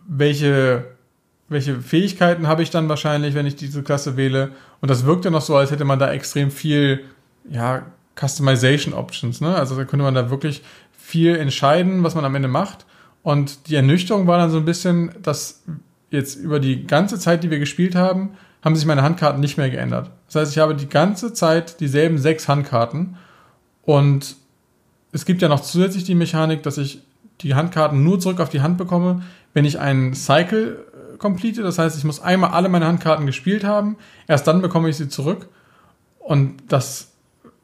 welche, 0.07 0.85
welche 1.49 1.81
Fähigkeiten 1.81 2.47
habe 2.47 2.63
ich 2.63 2.69
dann 2.69 2.89
wahrscheinlich, 2.89 3.35
wenn 3.35 3.45
ich 3.45 3.55
diese 3.55 3.83
Klasse 3.83 4.17
wähle. 4.17 4.51
Und 4.81 4.89
das 4.89 5.05
wirkt 5.05 5.25
ja 5.25 5.31
noch 5.31 5.41
so, 5.41 5.55
als 5.55 5.71
hätte 5.71 5.85
man 5.85 5.99
da 5.99 6.11
extrem 6.11 6.51
viel, 6.51 7.03
ja, 7.49 7.85
Customization 8.17 8.93
Options, 8.93 9.41
ne? 9.41 9.55
Also 9.55 9.75
da 9.75 9.83
könnte 9.83 10.03
man 10.03 10.13
da 10.15 10.29
wirklich 10.29 10.63
viel 11.05 11.35
entscheiden, 11.35 12.03
was 12.03 12.15
man 12.15 12.25
am 12.25 12.33
Ende 12.33 12.47
macht. 12.47 12.87
Und 13.21 13.69
die 13.69 13.75
Ernüchterung 13.75 14.25
war 14.25 14.39
dann 14.39 14.49
so 14.49 14.57
ein 14.57 14.65
bisschen, 14.65 15.11
dass 15.21 15.63
jetzt 16.09 16.35
über 16.35 16.59
die 16.59 16.87
ganze 16.87 17.19
Zeit, 17.19 17.43
die 17.43 17.51
wir 17.51 17.59
gespielt 17.59 17.93
haben, 17.93 18.31
haben 18.63 18.75
sich 18.75 18.87
meine 18.87 19.03
Handkarten 19.03 19.39
nicht 19.39 19.55
mehr 19.55 19.69
geändert. 19.69 20.09
Das 20.25 20.35
heißt, 20.35 20.51
ich 20.53 20.57
habe 20.57 20.73
die 20.73 20.89
ganze 20.89 21.31
Zeit 21.31 21.79
dieselben 21.79 22.17
sechs 22.17 22.47
Handkarten 22.47 23.17
und 23.83 24.35
es 25.11 25.25
gibt 25.25 25.43
ja 25.43 25.47
noch 25.47 25.59
zusätzlich 25.59 26.05
die 26.05 26.15
Mechanik, 26.15 26.63
dass 26.63 26.79
ich 26.79 27.03
die 27.41 27.53
Handkarten 27.53 28.03
nur 28.03 28.19
zurück 28.19 28.39
auf 28.39 28.49
die 28.49 28.61
Hand 28.61 28.79
bekomme, 28.79 29.21
wenn 29.53 29.63
ich 29.63 29.79
einen 29.79 30.15
Cycle 30.15 30.85
äh, 31.13 31.17
complete. 31.17 31.61
Das 31.61 31.77
heißt, 31.77 31.95
ich 31.99 32.03
muss 32.03 32.19
einmal 32.19 32.49
alle 32.49 32.67
meine 32.67 32.87
Handkarten 32.87 33.27
gespielt 33.27 33.63
haben. 33.63 33.97
Erst 34.27 34.47
dann 34.47 34.63
bekomme 34.63 34.89
ich 34.89 34.97
sie 34.97 35.07
zurück. 35.07 35.49
Und 36.17 36.63
das, 36.69 37.11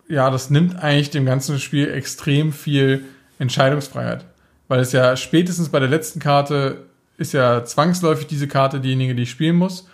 ja, 0.07 0.29
das 0.29 0.51
nimmt 0.51 0.75
eigentlich 0.75 1.09
dem 1.09 1.25
ganzen 1.25 1.59
Spiel 1.59 1.89
extrem 1.89 2.53
viel 2.53 3.05
Entscheidungsfreiheit. 3.41 4.25
Weil 4.67 4.79
es 4.79 4.93
ja 4.93 5.17
spätestens 5.17 5.69
bei 5.69 5.79
der 5.79 5.89
letzten 5.89 6.19
Karte 6.19 6.85
ist 7.17 7.33
ja 7.33 7.63
zwangsläufig 7.65 8.27
diese 8.27 8.47
Karte 8.47 8.79
diejenige, 8.79 9.15
die 9.15 9.23
ich 9.23 9.31
spielen 9.31 9.57
muss. 9.57 9.87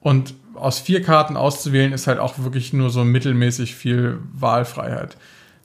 Und 0.00 0.34
aus 0.54 0.78
vier 0.78 1.02
Karten 1.02 1.36
auszuwählen, 1.36 1.92
ist 1.92 2.06
halt 2.06 2.18
auch 2.18 2.38
wirklich 2.38 2.72
nur 2.72 2.90
so 2.90 3.04
mittelmäßig 3.04 3.74
viel 3.74 4.18
Wahlfreiheit. 4.32 5.16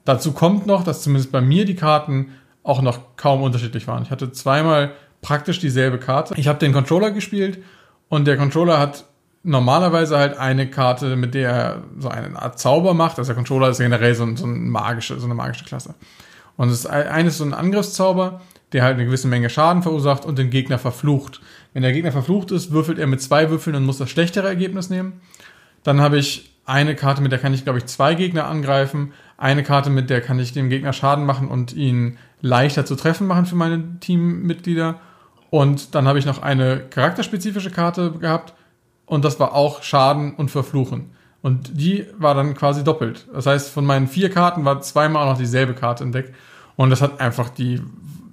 Dazu 0.06 0.32
kommt 0.32 0.66
noch, 0.66 0.84
dass 0.84 1.04
zumindest 1.04 1.32
bei 1.32 1.42
mir 1.42 1.66
die 1.66 1.76
Karten 1.76 2.34
auch 2.64 2.82
noch 2.82 3.16
kaum 3.16 3.44
unterschiedlich 3.44 3.88
waren. 3.88 4.04
Ich 4.04 4.12
hatte 4.12 4.32
zweimal 4.32 4.92
praktisch 5.22 5.60
dieselbe 5.60 6.00
Karte. 6.00 6.34
Ich 6.38 6.48
habe 6.48 6.60
den 6.60 6.74
Controller 6.74 7.12
gespielt 7.12 7.60
und 8.08 8.26
der 8.26 8.38
Controller 8.38 8.80
hat 8.80 9.06
normalerweise 9.44 10.18
halt 10.18 10.38
eine 10.38 10.70
Karte, 10.70 11.16
mit 11.16 11.34
der 11.34 11.50
er 11.50 11.84
so 12.00 12.10
eine 12.10 12.42
Art 12.42 12.60
Zauber 12.60 12.94
macht. 12.94 13.20
Also 13.20 13.30
der 13.30 13.36
Controller 13.36 13.70
ist 13.70 13.80
generell 13.80 14.16
so, 14.16 14.36
so, 14.36 14.46
ein 14.46 14.70
magische, 14.70 15.20
so 15.20 15.26
eine 15.26 15.36
magische 15.36 15.66
Klasse. 15.66 15.96
Und 16.60 16.68
es 16.68 16.80
ist 16.80 16.88
eines 16.88 17.38
so 17.38 17.46
ein 17.46 17.54
Angriffszauber, 17.54 18.42
der 18.74 18.84
halt 18.84 18.96
eine 18.96 19.06
gewisse 19.06 19.30
Menge 19.30 19.50
Schaden 19.50 19.82
verursacht 19.82 20.26
und 20.26 20.38
den 20.38 20.50
Gegner 20.50 20.78
verflucht. 20.78 21.40
Wenn 21.72 21.84
der 21.84 21.94
Gegner 21.94 22.12
verflucht 22.12 22.52
ist, 22.52 22.72
würfelt 22.72 23.00
er 23.00 23.08
mit 23.08 23.22
zwei 23.22 23.50
Würfeln 23.50 23.78
und 23.78 23.86
muss 23.86 23.98
das 23.98 24.10
schlechtere 24.10 24.50
Ergebnis 24.50 24.90
nehmen. 24.90 25.22
Dann 25.84 26.02
habe 26.02 26.18
ich 26.18 26.52
eine 26.66 26.96
Karte, 26.96 27.22
mit 27.22 27.32
der 27.32 27.40
kann 27.40 27.54
ich, 27.54 27.64
glaube 27.64 27.80
ich, 27.80 27.86
zwei 27.86 28.14
Gegner 28.14 28.48
angreifen. 28.48 29.14
Eine 29.38 29.64
Karte, 29.64 29.90
mit 29.90 30.10
der 30.10 30.20
kann 30.20 30.38
ich 30.38 30.52
dem 30.52 30.70
Gegner 30.70 30.92
Schaden 30.92 31.26
machen 31.26 31.48
und 31.48 31.72
ihn 31.72 32.18
leichter 32.42 32.86
zu 32.86 32.98
treffen 32.98 33.26
machen 33.26 33.46
für 33.46 33.56
meine 33.56 33.98
Teammitglieder. 34.02 35.00
Und 35.52 35.96
dann 35.96 36.10
habe 36.10 36.20
ich 36.20 36.26
noch 36.26 36.42
eine 36.42 36.82
charakterspezifische 36.90 37.72
Karte 37.72 38.12
gehabt. 38.12 38.54
Und 39.06 39.24
das 39.24 39.40
war 39.40 39.56
auch 39.56 39.82
Schaden 39.82 40.36
und 40.36 40.52
Verfluchen. 40.52 41.12
Und 41.42 41.80
die 41.80 42.06
war 42.18 42.36
dann 42.36 42.54
quasi 42.54 42.84
doppelt. 42.84 43.30
Das 43.34 43.46
heißt, 43.46 43.70
von 43.70 43.86
meinen 43.86 44.10
vier 44.10 44.30
Karten 44.30 44.66
war 44.66 44.82
zweimal 44.82 45.24
auch 45.24 45.32
noch 45.32 45.40
dieselbe 45.40 45.74
Karte 45.74 46.04
im 46.04 46.12
Deck. 46.12 46.34
Und 46.80 46.92
das 46.92 47.02
hat 47.02 47.20
einfach 47.20 47.50
die 47.50 47.82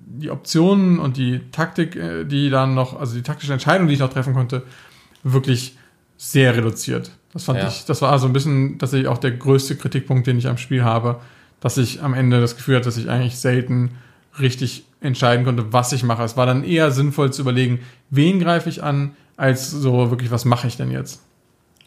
die 0.07 0.31
Optionen 0.31 1.01
und 1.01 1.17
die 1.17 1.41
Taktik, 1.51 1.97
äh, 1.97 2.25
die 2.25 2.49
dann 2.49 2.75
noch, 2.75 2.99
also 2.99 3.17
die 3.17 3.23
taktische 3.23 3.53
Entscheidung, 3.53 3.89
die 3.89 3.95
ich 3.95 3.99
noch 3.99 4.13
treffen 4.13 4.35
konnte, 4.35 4.63
wirklich 5.25 5.77
sehr 6.17 6.57
reduziert. 6.57 7.11
Das 7.33 7.43
fand 7.43 7.59
ja. 7.59 7.67
ich, 7.67 7.87
das 7.87 8.03
war 8.03 8.13
also 8.13 8.29
ein 8.29 8.33
bisschen 8.33 8.79
tatsächlich 8.79 9.09
auch 9.09 9.19
der 9.19 9.33
größte 9.33 9.75
Kritikpunkt, 9.75 10.29
den 10.29 10.39
ich 10.39 10.47
am 10.47 10.59
Spiel 10.59 10.85
habe, 10.85 11.21
dass 11.59 11.77
ich 11.77 12.05
am 12.05 12.15
Ende 12.15 12.41
das 12.41 12.57
Gefühl 12.57 12.77
hatte, 12.77 12.85
dass 12.85 12.97
ich 12.97 13.11
eigentlich 13.11 13.37
selten 13.37 13.99
richtig 14.39 14.85
entscheiden 15.01 15.45
konnte, 15.45 15.73
was 15.73 15.93
ich 15.93 16.05
mache. 16.05 16.23
Es 16.23 16.37
war 16.37 16.47
dann 16.47 16.63
eher 16.63 16.93
sinnvoll 16.93 17.33
zu 17.33 17.43
überlegen, 17.43 17.81
wen 18.11 18.39
greife 18.39 18.69
ich 18.69 18.81
an, 18.81 19.17
als 19.37 19.73
so 19.73 20.11
wirklich, 20.11 20.31
was 20.31 20.45
mache 20.45 20.69
ich 20.69 20.77
denn 20.77 20.93
jetzt? 20.93 21.21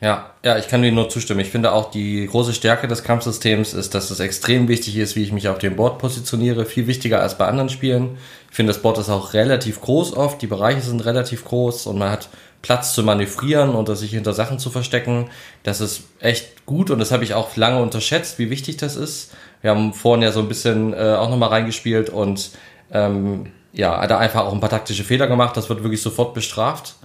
Ja, 0.01 0.31
ja, 0.45 0.57
ich 0.57 0.69
kann 0.69 0.81
dir 0.81 0.93
nur 0.93 1.09
zustimmen. 1.09 1.41
Ich 1.41 1.49
finde 1.49 1.73
auch 1.73 1.91
die 1.91 2.25
große 2.25 2.53
Stärke 2.53 2.87
des 2.87 3.03
Kampfsystems 3.03 3.73
ist, 3.73 3.93
dass 3.93 4.11
es 4.11 4.21
extrem 4.21 4.69
wichtig 4.69 4.95
ist, 4.95 5.17
wie 5.17 5.23
ich 5.23 5.33
mich 5.33 5.49
auf 5.49 5.57
dem 5.57 5.75
Board 5.75 5.99
positioniere. 5.99 6.65
Viel 6.65 6.87
wichtiger 6.87 7.21
als 7.21 7.37
bei 7.37 7.47
anderen 7.47 7.67
Spielen. 7.67 8.17
Ich 8.49 8.55
finde, 8.55 8.71
das 8.71 8.81
Board 8.81 8.97
ist 8.97 9.09
auch 9.09 9.33
relativ 9.33 9.81
groß 9.81 10.15
oft. 10.15 10.41
Die 10.41 10.47
Bereiche 10.47 10.79
sind 10.79 11.03
relativ 11.03 11.43
groß 11.43 11.87
und 11.87 11.97
man 11.97 12.11
hat 12.11 12.29
Platz 12.61 12.93
zu 12.93 13.03
manövrieren 13.03 13.71
und 13.71 13.93
sich 13.97 14.11
hinter 14.11 14.33
Sachen 14.33 14.57
zu 14.57 14.69
verstecken. 14.69 15.29
Das 15.63 15.81
ist 15.81 16.03
echt 16.21 16.65
gut 16.65 16.91
und 16.91 16.99
das 16.99 17.11
habe 17.11 17.25
ich 17.25 17.33
auch 17.33 17.57
lange 17.57 17.81
unterschätzt, 17.81 18.39
wie 18.39 18.49
wichtig 18.49 18.77
das 18.77 18.95
ist. 18.95 19.31
Wir 19.61 19.71
haben 19.71 19.93
vorhin 19.93 20.23
ja 20.23 20.31
so 20.31 20.39
ein 20.39 20.47
bisschen 20.47 20.93
äh, 20.93 21.15
auch 21.15 21.29
nochmal 21.29 21.49
reingespielt 21.49 22.09
und 22.09 22.51
ähm, 22.93 23.47
ja, 23.73 24.07
da 24.07 24.17
einfach 24.17 24.45
auch 24.45 24.53
ein 24.53 24.61
paar 24.61 24.69
taktische 24.69 25.03
Fehler 25.03 25.27
gemacht. 25.27 25.57
Das 25.57 25.67
wird 25.67 25.83
wirklich 25.83 26.01
sofort 26.01 26.33
bestraft. 26.33 26.95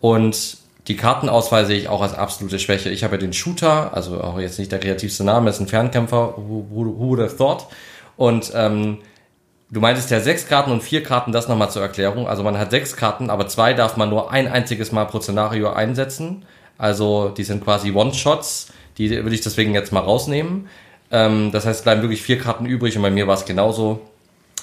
Und 0.00 0.58
die 0.88 0.96
Kartenauswahl 0.96 1.66
sehe 1.66 1.78
ich 1.78 1.88
auch 1.88 2.02
als 2.02 2.14
absolute 2.14 2.58
Schwäche. 2.58 2.90
Ich 2.90 3.02
habe 3.02 3.16
ja 3.16 3.20
den 3.20 3.32
Shooter, 3.32 3.92
also 3.94 4.20
auch 4.20 4.38
jetzt 4.38 4.58
nicht 4.58 4.70
der 4.70 4.78
kreativste 4.78 5.24
Name, 5.24 5.50
ist 5.50 5.60
ein 5.60 5.66
Fernkämpfer, 5.66 6.34
who, 6.36 6.66
who 6.70 6.98
would 6.98 7.20
have 7.20 7.36
thought? 7.36 7.66
Und 8.16 8.52
ähm, 8.54 8.98
du 9.70 9.80
meintest 9.80 10.10
ja 10.10 10.20
sechs 10.20 10.46
Karten 10.46 10.70
und 10.70 10.82
vier 10.82 11.02
Karten, 11.02 11.32
das 11.32 11.48
nochmal 11.48 11.70
zur 11.70 11.82
Erklärung. 11.82 12.28
Also 12.28 12.44
man 12.44 12.56
hat 12.56 12.70
sechs 12.70 12.96
Karten, 12.96 13.30
aber 13.30 13.48
zwei 13.48 13.74
darf 13.74 13.96
man 13.96 14.10
nur 14.10 14.30
ein 14.30 14.46
einziges 14.46 14.92
Mal 14.92 15.06
pro 15.06 15.20
Szenario 15.20 15.70
einsetzen. 15.70 16.44
Also 16.78 17.30
die 17.30 17.44
sind 17.44 17.64
quasi 17.64 17.90
One-Shots, 17.92 18.72
die 18.98 19.10
würde 19.10 19.34
ich 19.34 19.40
deswegen 19.40 19.74
jetzt 19.74 19.92
mal 19.92 20.00
rausnehmen. 20.00 20.68
Ähm, 21.10 21.50
das 21.52 21.66
heißt, 21.66 21.82
bleiben 21.82 22.02
wirklich 22.02 22.22
vier 22.22 22.38
Karten 22.38 22.66
übrig 22.66 22.96
und 22.96 23.02
bei 23.02 23.10
mir 23.10 23.26
war 23.26 23.34
es 23.34 23.44
genauso. 23.44 24.00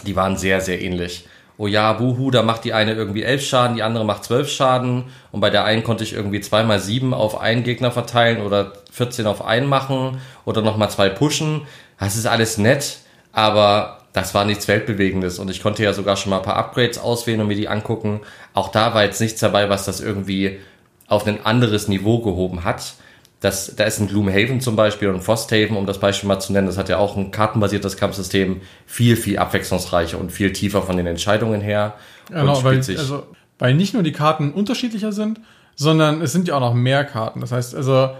Die 0.05 0.15
waren 0.15 0.37
sehr, 0.37 0.61
sehr 0.61 0.81
ähnlich 0.81 1.27
oh 1.57 1.67
ja, 1.67 1.99
wuhu, 1.99 2.31
da 2.31 2.43
macht 2.43 2.63
die 2.63 2.73
eine 2.73 2.93
irgendwie 2.93 3.23
elf 3.23 3.43
Schaden, 3.45 3.75
die 3.75 3.83
andere 3.83 4.05
macht 4.05 4.23
zwölf 4.23 4.49
Schaden 4.49 5.05
und 5.31 5.39
bei 5.39 5.49
der 5.49 5.65
einen 5.65 5.83
konnte 5.83 6.03
ich 6.03 6.13
irgendwie 6.13 6.41
zweimal 6.41 6.79
sieben 6.79 7.13
auf 7.13 7.39
einen 7.39 7.63
Gegner 7.63 7.91
verteilen 7.91 8.41
oder 8.41 8.73
14 8.91 9.27
auf 9.27 9.43
einen 9.43 9.67
machen 9.67 10.19
oder 10.45 10.61
nochmal 10.61 10.89
zwei 10.89 11.09
pushen. 11.09 11.61
Das 11.99 12.15
ist 12.15 12.25
alles 12.25 12.57
nett, 12.57 12.97
aber 13.31 13.99
das 14.13 14.33
war 14.33 14.45
nichts 14.45 14.67
Weltbewegendes 14.67 15.39
und 15.39 15.49
ich 15.49 15.61
konnte 15.61 15.83
ja 15.83 15.93
sogar 15.93 16.17
schon 16.17 16.29
mal 16.31 16.37
ein 16.37 16.43
paar 16.43 16.57
Upgrades 16.57 16.97
auswählen 16.97 17.41
und 17.41 17.47
mir 17.47 17.55
die 17.55 17.67
angucken. 17.67 18.21
Auch 18.53 18.69
da 18.69 18.93
war 18.93 19.03
jetzt 19.03 19.21
nichts 19.21 19.39
dabei, 19.39 19.69
was 19.69 19.85
das 19.85 20.01
irgendwie 20.01 20.59
auf 21.07 21.27
ein 21.27 21.45
anderes 21.45 21.87
Niveau 21.87 22.19
gehoben 22.19 22.63
hat. 22.63 22.93
Das, 23.43 23.75
da 23.75 23.83
ist 23.83 23.99
ein 23.99 24.07
Gloomhaven 24.07 24.61
zum 24.61 24.77
Beispiel 24.77 25.09
und 25.09 25.21
Frosthaven, 25.21 25.75
um 25.75 25.85
das 25.85 25.99
Beispiel 25.99 26.29
mal 26.29 26.39
zu 26.39 26.53
nennen, 26.53 26.65
das 26.65 26.77
hat 26.77 26.87
ja 26.87 26.97
auch 26.97 27.17
ein 27.17 27.29
kartenbasiertes 27.29 27.97
Kampfsystem, 27.97 28.61
viel, 28.85 29.17
viel 29.17 29.37
abwechslungsreicher 29.37 30.17
und 30.17 30.31
viel 30.31 30.53
tiefer 30.53 30.81
von 30.81 30.95
den 30.95 31.07
Entscheidungen 31.07 31.59
her. 31.59 31.95
Genau, 32.29 32.63
weil, 32.63 32.77
also, 32.77 33.27
weil 33.59 33.73
nicht 33.73 33.93
nur 33.93 34.01
die 34.01 34.13
Karten 34.13 34.53
unterschiedlicher 34.53 35.11
sind, 35.11 35.41
sondern 35.75 36.21
es 36.21 36.31
sind 36.31 36.47
ja 36.47 36.55
auch 36.55 36.61
noch 36.61 36.73
mehr 36.73 37.03
Karten. 37.03 37.41
Das 37.41 37.51
heißt, 37.51 37.75
also 37.75 38.11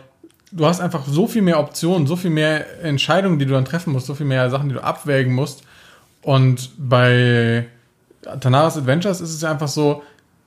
du 0.52 0.66
hast 0.66 0.82
einfach 0.82 1.06
so 1.06 1.26
viel 1.26 1.42
mehr 1.42 1.58
Optionen, 1.58 2.06
so 2.06 2.18
viel 2.18 2.30
mehr 2.30 2.84
Entscheidungen, 2.84 3.40
die 3.40 3.46
du 3.46 3.54
dann 3.54 3.64
treffen 3.64 3.94
musst, 3.94 4.08
so 4.08 4.16
viel 4.16 4.26
mehr 4.26 4.50
Sachen, 4.50 4.68
die 4.68 4.76
du 4.76 4.84
abwägen 4.84 5.32
musst. 5.32 5.64
Und 6.22 6.72
bei 6.78 7.68
Tanaras 8.42 8.76
Adventures 8.76 9.22
ist 9.22 9.34
es 9.34 9.42
ja 9.42 9.52
einfach 9.52 9.70
so, 9.70 10.04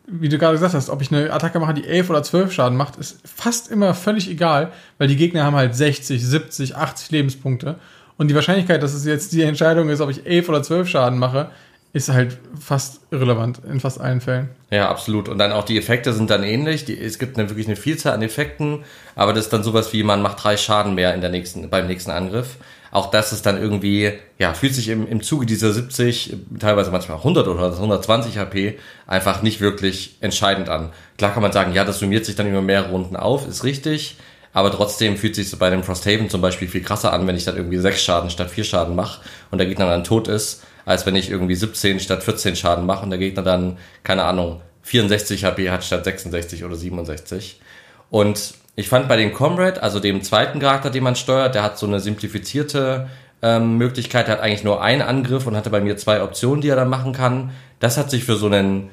wie 0.07 0.29
du 0.29 0.39
gerade 0.39 0.55
gesagt 0.55 0.75
hast, 0.75 0.89
ob 0.89 1.03
ich 1.03 1.13
eine 1.13 1.33
Attacke 1.33 1.59
mache, 1.59 1.75
die 1.75 1.85
11 1.85 2.11
oder 2.11 2.23
12 2.23 2.53
Schaden 2.53 2.77
macht, 2.77 2.97
ist 2.97 3.19
fast 3.25 3.71
immer 3.71 3.95
völlig 3.95 4.31
egal, 4.31 4.73
weil 4.99 5.09
die 5.09 5.17
Gegner 5.17 5.45
haben 5.45 5.57
halt 5.57 5.75
60, 5.75 6.25
70, 6.25 6.77
80 6.77 7.11
Lebenspunkte. 7.11 7.77
Und 8.17 8.29
die 8.29 8.35
Wahrscheinlichkeit, 8.35 8.83
dass 8.83 8.95
es 8.95 9.05
jetzt 9.05 9.33
die 9.33 9.43
Entscheidung 9.43 9.89
ist, 9.89 10.01
ob 10.01 10.11
ich 10.11 10.25
11 10.25 10.49
oder 10.49 10.63
12 10.63 10.89
Schaden 10.89 11.19
mache, 11.19 11.51
ist 11.93 12.09
halt 12.11 12.39
fast 12.59 13.01
irrelevant 13.11 13.61
in 13.69 13.81
fast 13.81 14.01
allen 14.01 14.21
Fällen. 14.21 14.51
Ja, 14.71 14.91
absolut. 14.91 15.29
Und 15.29 15.39
dann 15.39 15.53
auch 15.53 15.65
die 15.65 15.79
Effekte 15.79 16.13
sind 16.13 16.31
dann 16.31 16.45
ähnlich. 16.45 16.85
Die, 16.85 16.99
es 16.99 17.19
gibt 17.19 17.39
eine, 17.39 17.49
wirklich 17.49 17.67
eine 17.67 17.77
Vielzahl 17.77 18.13
an 18.13 18.23
Effekten, 18.23 18.85
aber 19.15 19.33
das 19.33 19.47
ist 19.47 19.53
dann 19.53 19.63
sowas 19.63 19.93
wie, 19.93 20.03
man 20.03 20.23
macht 20.23 20.45
drei 20.45 20.57
Schaden 20.57 20.95
mehr 20.95 21.15
in 21.15 21.21
der 21.21 21.31
nächsten, 21.31 21.69
beim 21.71 21.87
nächsten 21.87 22.11
Angriff. 22.11 22.57
Auch 22.91 23.11
das 23.11 23.33
ist 23.33 23.47
dann 23.47 23.61
irgendwie, 23.61 24.13
ja, 24.39 24.55
fühlt 24.55 24.75
sich 24.75 24.89
im, 24.89 25.07
im 25.07 25.23
Zuge 25.23 25.47
dieser 25.47 25.73
70, 25.73 26.37
teilweise 26.59 26.91
manchmal 26.91 27.19
100 27.19 27.49
oder 27.49 27.73
120 27.73 28.39
HP 28.39 28.79
einfach 29.07 29.43
nicht 29.43 29.61
wirklich 29.61 30.17
entscheidend 30.21 30.69
an. 30.69 30.91
Klar 31.19 31.33
kann 31.33 31.43
man 31.43 31.53
sagen, 31.53 31.73
ja, 31.73 31.85
das 31.85 31.99
summiert 31.99 32.25
sich 32.25 32.37
dann 32.37 32.49
über 32.49 32.63
mehrere 32.63 32.91
Runden 32.91 33.17
auf, 33.17 33.47
ist 33.47 33.65
richtig. 33.65 34.17
Aber 34.53 34.73
trotzdem 34.73 35.19
fühlt 35.19 35.35
sich 35.35 35.51
so 35.51 35.59
bei 35.59 35.69
dem 35.69 35.83
Frosthaven 35.83 36.31
zum 36.31 36.41
Beispiel 36.41 36.67
viel 36.67 36.83
krasser 36.83 37.13
an, 37.13 37.27
wenn 37.27 37.37
ich 37.37 37.45
dann 37.45 37.57
irgendwie 37.57 37.77
sechs 37.77 38.03
Schaden 38.03 38.31
statt 38.31 38.51
vier 38.51 38.65
Schaden 38.65 38.95
mache 38.95 39.21
und 39.51 39.59
der 39.59 39.67
Gegner 39.67 39.87
dann 39.87 40.03
tot 40.03 40.29
ist, 40.29 40.63
als 40.87 41.05
wenn 41.05 41.15
ich 41.15 41.31
irgendwie 41.31 41.55
17 41.55 42.01
statt 42.01 42.23
14 42.23 42.57
Schaden 42.57 42.87
mache 42.87 43.03
und 43.03 43.11
der 43.11 43.19
Gegner 43.19 43.43
dann, 43.43 43.77
keine 44.03 44.25
Ahnung, 44.25 44.63
64 44.81 45.45
HP 45.45 45.71
hat 45.71 45.85
statt 45.85 46.05
66 46.05 46.65
oder 46.65 46.75
67. 46.75 47.61
Und 48.09 48.55
ich 48.77 48.89
fand 48.89 49.09
bei 49.09 49.17
dem 49.17 49.33
Comrade, 49.33 49.83
also 49.83 49.99
dem 50.01 50.23
zweiten 50.23 50.61
Charakter, 50.61 50.91
den 50.91 51.03
man 51.03 51.17
steuert, 51.17 51.55
der 51.55 51.63
hat 51.63 51.79
so 51.79 51.87
eine 51.87 51.99
simplifizierte 51.99 53.09
ähm, 53.43 53.79
Möglichkeit, 53.79 54.29
der 54.29 54.37
hat 54.37 54.43
eigentlich 54.43 54.65
nur 54.65 54.83
einen 54.83 55.03
Angriff 55.03 55.47
und 55.47 55.57
hatte 55.57 55.71
bei 55.71 55.81
mir 55.81 55.97
zwei 55.97 56.23
Optionen, 56.23 56.61
die 56.61 56.69
er 56.69 56.77
dann 56.77 56.89
machen 56.89 57.13
kann. 57.13 57.51
Das 57.81 57.97
hat 57.97 58.11
sich 58.11 58.25
für 58.25 58.37
so 58.37 58.47
einen 58.47 58.91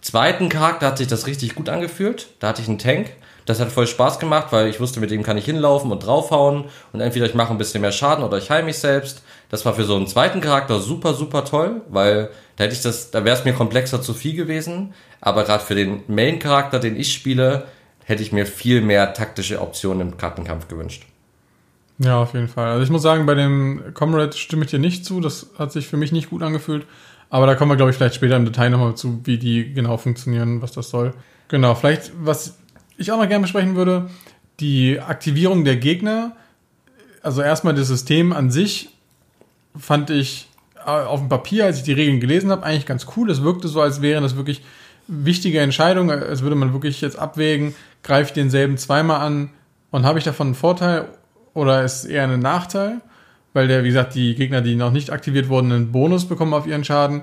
zweiten 0.00 0.48
Charakter 0.48 0.86
hat 0.86 0.98
sich 0.98 1.06
das 1.06 1.26
richtig 1.26 1.54
gut 1.54 1.68
angefühlt. 1.68 2.28
Da 2.40 2.48
hatte 2.48 2.62
ich 2.62 2.68
einen 2.68 2.78
Tank 2.78 3.10
das 3.48 3.60
hat 3.60 3.72
voll 3.72 3.86
Spaß 3.86 4.18
gemacht, 4.18 4.48
weil 4.50 4.68
ich 4.68 4.78
wusste, 4.78 5.00
mit 5.00 5.10
dem 5.10 5.22
kann 5.22 5.38
ich 5.38 5.46
hinlaufen 5.46 5.90
und 5.90 6.04
draufhauen 6.04 6.66
und 6.92 7.00
entweder 7.00 7.24
ich 7.24 7.32
mache 7.32 7.50
ein 7.50 7.56
bisschen 7.56 7.80
mehr 7.80 7.92
Schaden 7.92 8.22
oder 8.22 8.36
ich 8.36 8.50
heile 8.50 8.62
mich 8.66 8.78
selbst. 8.78 9.22
Das 9.48 9.64
war 9.64 9.72
für 9.72 9.84
so 9.84 9.96
einen 9.96 10.06
zweiten 10.06 10.42
Charakter 10.42 10.80
super, 10.80 11.14
super 11.14 11.46
toll, 11.46 11.80
weil 11.88 12.28
da 12.56 12.64
hätte 12.64 12.74
ich 12.74 12.82
das, 12.82 13.10
da 13.10 13.24
wäre 13.24 13.34
es 13.34 13.46
mir 13.46 13.54
komplexer 13.54 14.02
zu 14.02 14.12
viel 14.12 14.36
gewesen. 14.36 14.92
Aber 15.22 15.44
gerade 15.44 15.64
für 15.64 15.74
den 15.74 16.02
Main-Charakter, 16.08 16.78
den 16.78 16.94
ich 16.94 17.10
spiele, 17.10 17.64
hätte 18.08 18.22
ich 18.22 18.32
mir 18.32 18.46
viel 18.46 18.80
mehr 18.80 19.12
taktische 19.12 19.60
Optionen 19.60 20.00
im 20.00 20.16
Kartenkampf 20.16 20.66
gewünscht. 20.66 21.04
Ja, 21.98 22.22
auf 22.22 22.32
jeden 22.32 22.48
Fall. 22.48 22.68
Also 22.68 22.82
ich 22.82 22.90
muss 22.90 23.02
sagen, 23.02 23.26
bei 23.26 23.34
dem 23.34 23.92
Comrade 23.92 24.34
stimme 24.34 24.64
ich 24.64 24.70
dir 24.70 24.78
nicht 24.78 25.04
zu. 25.04 25.20
Das 25.20 25.50
hat 25.58 25.72
sich 25.72 25.88
für 25.88 25.98
mich 25.98 26.10
nicht 26.10 26.30
gut 26.30 26.42
angefühlt. 26.42 26.86
Aber 27.28 27.46
da 27.46 27.54
kommen 27.54 27.70
wir, 27.70 27.76
glaube 27.76 27.90
ich, 27.90 27.98
vielleicht 27.98 28.14
später 28.14 28.36
im 28.36 28.46
Detail 28.46 28.70
nochmal 28.70 28.94
zu, 28.94 29.20
wie 29.24 29.36
die 29.36 29.74
genau 29.74 29.98
funktionieren, 29.98 30.62
was 30.62 30.72
das 30.72 30.88
soll. 30.88 31.12
Genau, 31.48 31.74
vielleicht, 31.74 32.12
was 32.18 32.56
ich 32.96 33.12
auch 33.12 33.18
noch 33.18 33.28
gerne 33.28 33.42
besprechen 33.42 33.76
würde, 33.76 34.08
die 34.58 35.00
Aktivierung 35.00 35.66
der 35.66 35.76
Gegner. 35.76 36.34
Also 37.22 37.42
erstmal 37.42 37.74
das 37.74 37.88
System 37.88 38.32
an 38.32 38.50
sich 38.50 38.88
fand 39.78 40.08
ich 40.08 40.48
äh, 40.76 40.88
auf 40.88 41.20
dem 41.20 41.28
Papier, 41.28 41.66
als 41.66 41.76
ich 41.76 41.82
die 41.82 41.92
Regeln 41.92 42.20
gelesen 42.20 42.50
habe, 42.50 42.62
eigentlich 42.62 42.86
ganz 42.86 43.06
cool. 43.16 43.30
Es 43.30 43.42
wirkte 43.42 43.68
so, 43.68 43.82
als 43.82 44.00
wären 44.00 44.22
das 44.22 44.34
wirklich 44.34 44.62
wichtige 45.08 45.60
Entscheidungen, 45.60 46.22
als 46.22 46.42
würde 46.42 46.56
man 46.56 46.72
wirklich 46.72 47.00
jetzt 47.00 47.18
abwägen, 47.18 47.74
greife 48.02 48.28
ich 48.28 48.34
denselben 48.34 48.76
zweimal 48.76 49.20
an 49.20 49.50
und 49.90 50.04
habe 50.04 50.18
ich 50.18 50.24
davon 50.24 50.48
einen 50.48 50.54
Vorteil 50.54 51.08
oder 51.54 51.82
ist 51.82 52.04
es 52.04 52.04
eher 52.04 52.24
ein 52.24 52.38
Nachteil? 52.40 53.00
Weil 53.54 53.66
der, 53.66 53.82
wie 53.82 53.88
gesagt, 53.88 54.14
die 54.14 54.34
Gegner, 54.34 54.60
die 54.60 54.76
noch 54.76 54.92
nicht 54.92 55.10
aktiviert 55.10 55.48
wurden, 55.48 55.72
einen 55.72 55.90
Bonus 55.90 56.28
bekommen 56.28 56.54
auf 56.54 56.66
ihren 56.66 56.84
Schaden, 56.84 57.22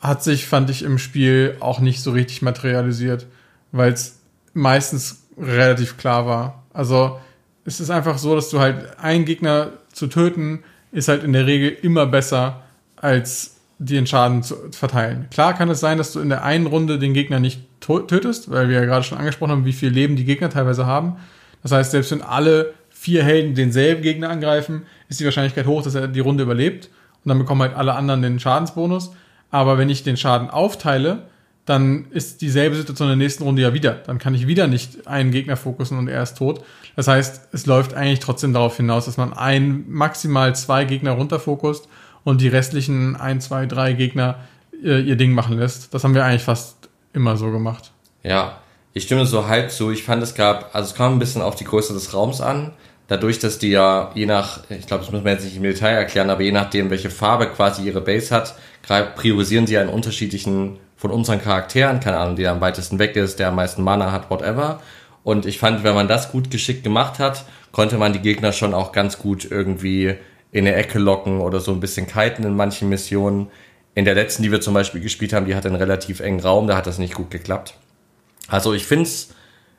hat 0.00 0.22
sich, 0.22 0.46
fand 0.46 0.70
ich, 0.70 0.82
im 0.82 0.98
Spiel 0.98 1.56
auch 1.60 1.80
nicht 1.80 2.00
so 2.00 2.10
richtig 2.10 2.42
materialisiert, 2.42 3.26
weil 3.70 3.92
es 3.92 4.20
meistens 4.54 5.24
relativ 5.36 5.96
klar 5.98 6.26
war. 6.26 6.64
Also 6.72 7.18
es 7.64 7.80
ist 7.80 7.90
einfach 7.90 8.18
so, 8.18 8.34
dass 8.34 8.48
du 8.48 8.60
halt 8.60 8.98
einen 8.98 9.24
Gegner 9.24 9.72
zu 9.92 10.06
töten, 10.06 10.64
ist 10.90 11.08
halt 11.08 11.22
in 11.22 11.34
der 11.34 11.46
Regel 11.46 11.70
immer 11.82 12.06
besser, 12.06 12.62
als 12.96 13.57
den 13.78 14.06
Schaden 14.06 14.42
zu 14.42 14.56
verteilen. 14.72 15.28
Klar 15.30 15.54
kann 15.54 15.70
es 15.70 15.80
sein, 15.80 15.98
dass 15.98 16.12
du 16.12 16.20
in 16.20 16.28
der 16.28 16.44
einen 16.44 16.66
Runde 16.66 16.98
den 16.98 17.14
Gegner 17.14 17.38
nicht 17.38 17.60
tötest, 17.80 18.50
weil 18.50 18.68
wir 18.68 18.80
ja 18.80 18.84
gerade 18.84 19.04
schon 19.04 19.18
angesprochen 19.18 19.52
haben, 19.52 19.64
wie 19.64 19.72
viel 19.72 19.90
Leben 19.90 20.16
die 20.16 20.24
Gegner 20.24 20.50
teilweise 20.50 20.84
haben. 20.86 21.16
Das 21.62 21.72
heißt, 21.72 21.92
selbst 21.92 22.10
wenn 22.10 22.22
alle 22.22 22.74
vier 22.90 23.22
Helden 23.22 23.54
denselben 23.54 24.02
Gegner 24.02 24.30
angreifen, 24.30 24.82
ist 25.08 25.20
die 25.20 25.24
Wahrscheinlichkeit 25.24 25.66
hoch, 25.66 25.82
dass 25.82 25.94
er 25.94 26.08
die 26.08 26.20
Runde 26.20 26.42
überlebt. 26.42 26.90
Und 27.24 27.28
dann 27.28 27.38
bekommen 27.38 27.62
halt 27.62 27.76
alle 27.76 27.94
anderen 27.94 28.22
den 28.22 28.40
Schadensbonus. 28.40 29.12
Aber 29.50 29.78
wenn 29.78 29.88
ich 29.88 30.02
den 30.02 30.16
Schaden 30.16 30.50
aufteile, 30.50 31.28
dann 31.64 32.06
ist 32.10 32.40
dieselbe 32.40 32.76
Situation 32.76 33.08
in 33.10 33.18
der 33.18 33.24
nächsten 33.24 33.44
Runde 33.44 33.62
ja 33.62 33.74
wieder. 33.74 33.92
Dann 33.92 34.18
kann 34.18 34.34
ich 34.34 34.46
wieder 34.46 34.66
nicht 34.66 35.06
einen 35.06 35.30
Gegner 35.30 35.56
fokussen 35.56 35.98
und 35.98 36.08
er 36.08 36.22
ist 36.22 36.38
tot. 36.38 36.64
Das 36.96 37.08
heißt, 37.08 37.48
es 37.52 37.66
läuft 37.66 37.94
eigentlich 37.94 38.20
trotzdem 38.20 38.52
darauf 38.52 38.76
hinaus, 38.76 39.04
dass 39.04 39.18
man 39.18 39.32
ein, 39.32 39.84
maximal 39.88 40.54
zwei 40.56 40.84
Gegner 40.84 41.12
runterfokust 41.12 41.88
und 42.24 42.40
die 42.40 42.48
restlichen 42.48 43.16
ein, 43.16 43.40
zwei, 43.40 43.66
drei 43.66 43.92
Gegner 43.92 44.36
äh, 44.82 45.00
ihr 45.00 45.16
Ding 45.16 45.32
machen 45.32 45.58
lässt. 45.58 45.94
Das 45.94 46.04
haben 46.04 46.14
wir 46.14 46.24
eigentlich 46.24 46.42
fast 46.42 46.88
immer 47.12 47.36
so 47.36 47.50
gemacht. 47.50 47.92
Ja, 48.22 48.58
ich 48.92 49.04
stimme 49.04 49.26
so 49.26 49.46
halb 49.46 49.70
zu. 49.70 49.90
Ich 49.90 50.02
fand, 50.02 50.22
es 50.22 50.34
gab, 50.34 50.74
also 50.74 50.90
es 50.90 50.94
kam 50.94 51.14
ein 51.14 51.18
bisschen 51.18 51.42
auf 51.42 51.54
die 51.56 51.64
Größe 51.64 51.92
des 51.92 52.14
Raums 52.14 52.40
an. 52.40 52.72
Dadurch, 53.06 53.38
dass 53.38 53.58
die 53.58 53.70
ja 53.70 54.10
je 54.14 54.26
nach, 54.26 54.60
ich 54.68 54.86
glaube, 54.86 55.02
das 55.02 55.12
müssen 55.12 55.24
wir 55.24 55.32
jetzt 55.32 55.44
nicht 55.44 55.56
im 55.56 55.62
Detail 55.62 55.94
erklären, 55.94 56.28
aber 56.28 56.42
je 56.42 56.52
nachdem, 56.52 56.90
welche 56.90 57.08
Farbe 57.08 57.46
quasi 57.46 57.82
ihre 57.82 58.02
Base 58.02 58.34
hat, 58.34 58.54
priorisieren 59.16 59.66
sie 59.66 59.78
einen 59.78 59.88
unterschiedlichen 59.88 60.78
von 60.96 61.10
unseren 61.10 61.40
Charakteren, 61.40 62.00
keine 62.00 62.18
Ahnung, 62.18 62.36
der 62.36 62.50
am 62.50 62.60
weitesten 62.60 62.98
weg 62.98 63.16
ist, 63.16 63.38
der 63.38 63.48
am 63.48 63.54
meisten 63.54 63.82
Mana 63.82 64.12
hat, 64.12 64.30
whatever. 64.30 64.80
Und 65.24 65.46
ich 65.46 65.58
fand, 65.58 65.84
wenn 65.84 65.94
man 65.94 66.08
das 66.08 66.32
gut 66.32 66.50
geschickt 66.50 66.82
gemacht 66.82 67.18
hat, 67.18 67.44
konnte 67.72 67.98
man 67.98 68.12
die 68.12 68.18
Gegner 68.18 68.52
schon 68.52 68.74
auch 68.74 68.92
ganz 68.92 69.18
gut 69.18 69.48
irgendwie 69.50 70.16
in 70.50 70.66
eine 70.66 70.74
Ecke 70.74 70.98
locken 70.98 71.40
oder 71.40 71.60
so 71.60 71.72
ein 71.72 71.80
bisschen 71.80 72.06
kiten 72.06 72.44
in 72.44 72.56
manchen 72.56 72.88
Missionen. 72.88 73.48
In 73.94 74.04
der 74.04 74.14
letzten, 74.14 74.42
die 74.42 74.52
wir 74.52 74.60
zum 74.60 74.74
Beispiel 74.74 75.00
gespielt 75.00 75.32
haben, 75.32 75.46
die 75.46 75.54
hat 75.54 75.66
einen 75.66 75.76
relativ 75.76 76.20
engen 76.20 76.40
Raum, 76.40 76.66
da 76.66 76.76
hat 76.76 76.86
das 76.86 76.98
nicht 76.98 77.14
gut 77.14 77.30
geklappt. 77.30 77.74
Also 78.46 78.72
ich 78.72 78.86
find's, 78.86 79.34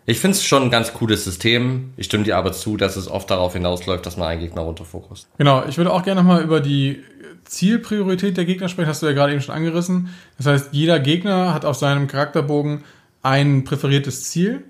ich 0.05 0.19
find's 0.19 0.43
schon 0.43 0.63
ein 0.63 0.71
ganz 0.71 0.93
cooles 0.93 1.23
System. 1.23 1.93
Ich 1.97 2.05
stimme 2.05 2.23
dir 2.23 2.37
aber 2.37 2.51
zu, 2.51 2.77
dass 2.77 2.95
es 2.95 3.07
oft 3.07 3.31
darauf 3.31 3.53
hinausläuft, 3.53 4.05
dass 4.05 4.17
man 4.17 4.27
einen 4.27 4.41
Gegner 4.41 4.61
runterfokust. 4.61 5.27
Genau, 5.37 5.63
ich 5.67 5.77
würde 5.77 5.91
auch 5.91 6.03
gerne 6.03 6.21
nochmal 6.21 6.43
über 6.43 6.59
die 6.59 7.03
Zielpriorität 7.45 8.37
der 8.37 8.45
Gegner 8.45 8.69
sprechen, 8.69 8.89
hast 8.89 9.01
du 9.01 9.07
ja 9.07 9.13
gerade 9.13 9.33
eben 9.33 9.41
schon 9.41 9.55
angerissen. 9.55 10.09
Das 10.37 10.45
heißt, 10.45 10.69
jeder 10.71 10.99
Gegner 10.99 11.53
hat 11.53 11.65
auf 11.65 11.77
seinem 11.77 12.07
Charakterbogen 12.07 12.83
ein 13.23 13.63
präferiertes 13.63 14.29
Ziel. 14.29 14.63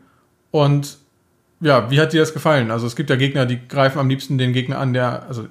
Und 0.51 0.97
ja, 1.59 1.91
wie 1.91 1.99
hat 1.99 2.13
dir 2.13 2.21
das 2.21 2.33
gefallen? 2.33 2.71
Also 2.71 2.88
es 2.88 2.95
gibt 2.95 3.09
ja 3.09 3.17
Gegner, 3.17 3.45
die 3.45 3.59
greifen 3.67 3.99
am 3.99 4.07
liebsten 4.07 4.38
den 4.38 4.53
Gegner 4.53 4.79
an, 4.79 4.93
der, 4.93 5.23
also 5.27 5.47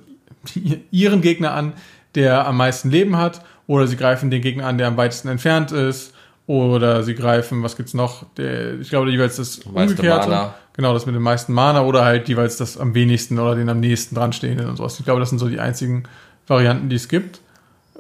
ihren 0.91 1.21
Gegner 1.21 1.53
an, 1.53 1.73
der 2.15 2.47
am 2.47 2.57
meisten 2.57 2.91
Leben 2.91 3.17
hat. 3.17 3.43
Oder 3.67 3.87
sie 3.87 3.97
greifen 3.97 4.31
den 4.31 4.41
Gegner 4.41 4.67
an, 4.67 4.79
der 4.79 4.87
am 4.87 4.97
weitesten 4.97 5.29
entfernt 5.29 5.73
ist. 5.73 6.15
Oder 6.47 7.03
sie 7.03 7.15
greifen, 7.15 7.63
was 7.63 7.77
gibt's 7.77 7.93
noch? 7.93 8.25
Der, 8.37 8.81
ich 8.81 8.89
glaube, 8.89 9.11
jeweils 9.11 9.37
das 9.37 9.59
umgekehrte. 9.59 10.31
Mana. 10.31 10.55
Genau, 10.73 10.95
das 10.95 11.05
mit 11.05 11.15
dem 11.15 11.23
meisten 11.23 11.53
Mana 11.53 11.83
oder 11.83 12.05
halt 12.05 12.29
jeweils 12.29 12.57
das 12.57 12.79
am 12.79 12.95
wenigsten 12.95 13.39
oder 13.39 13.55
den 13.55 13.69
am 13.69 13.81
nächsten 13.81 14.15
dran 14.15 14.33
stehenden 14.33 14.69
und 14.69 14.77
sowas. 14.77 14.99
Ich 14.99 15.05
glaube, 15.05 15.21
das 15.21 15.29
sind 15.29 15.39
so 15.39 15.49
die 15.49 15.61
einzigen 15.61 16.05
Varianten, 16.47 16.89
die 16.89 16.97
es 16.97 17.09
gibt. 17.09 17.41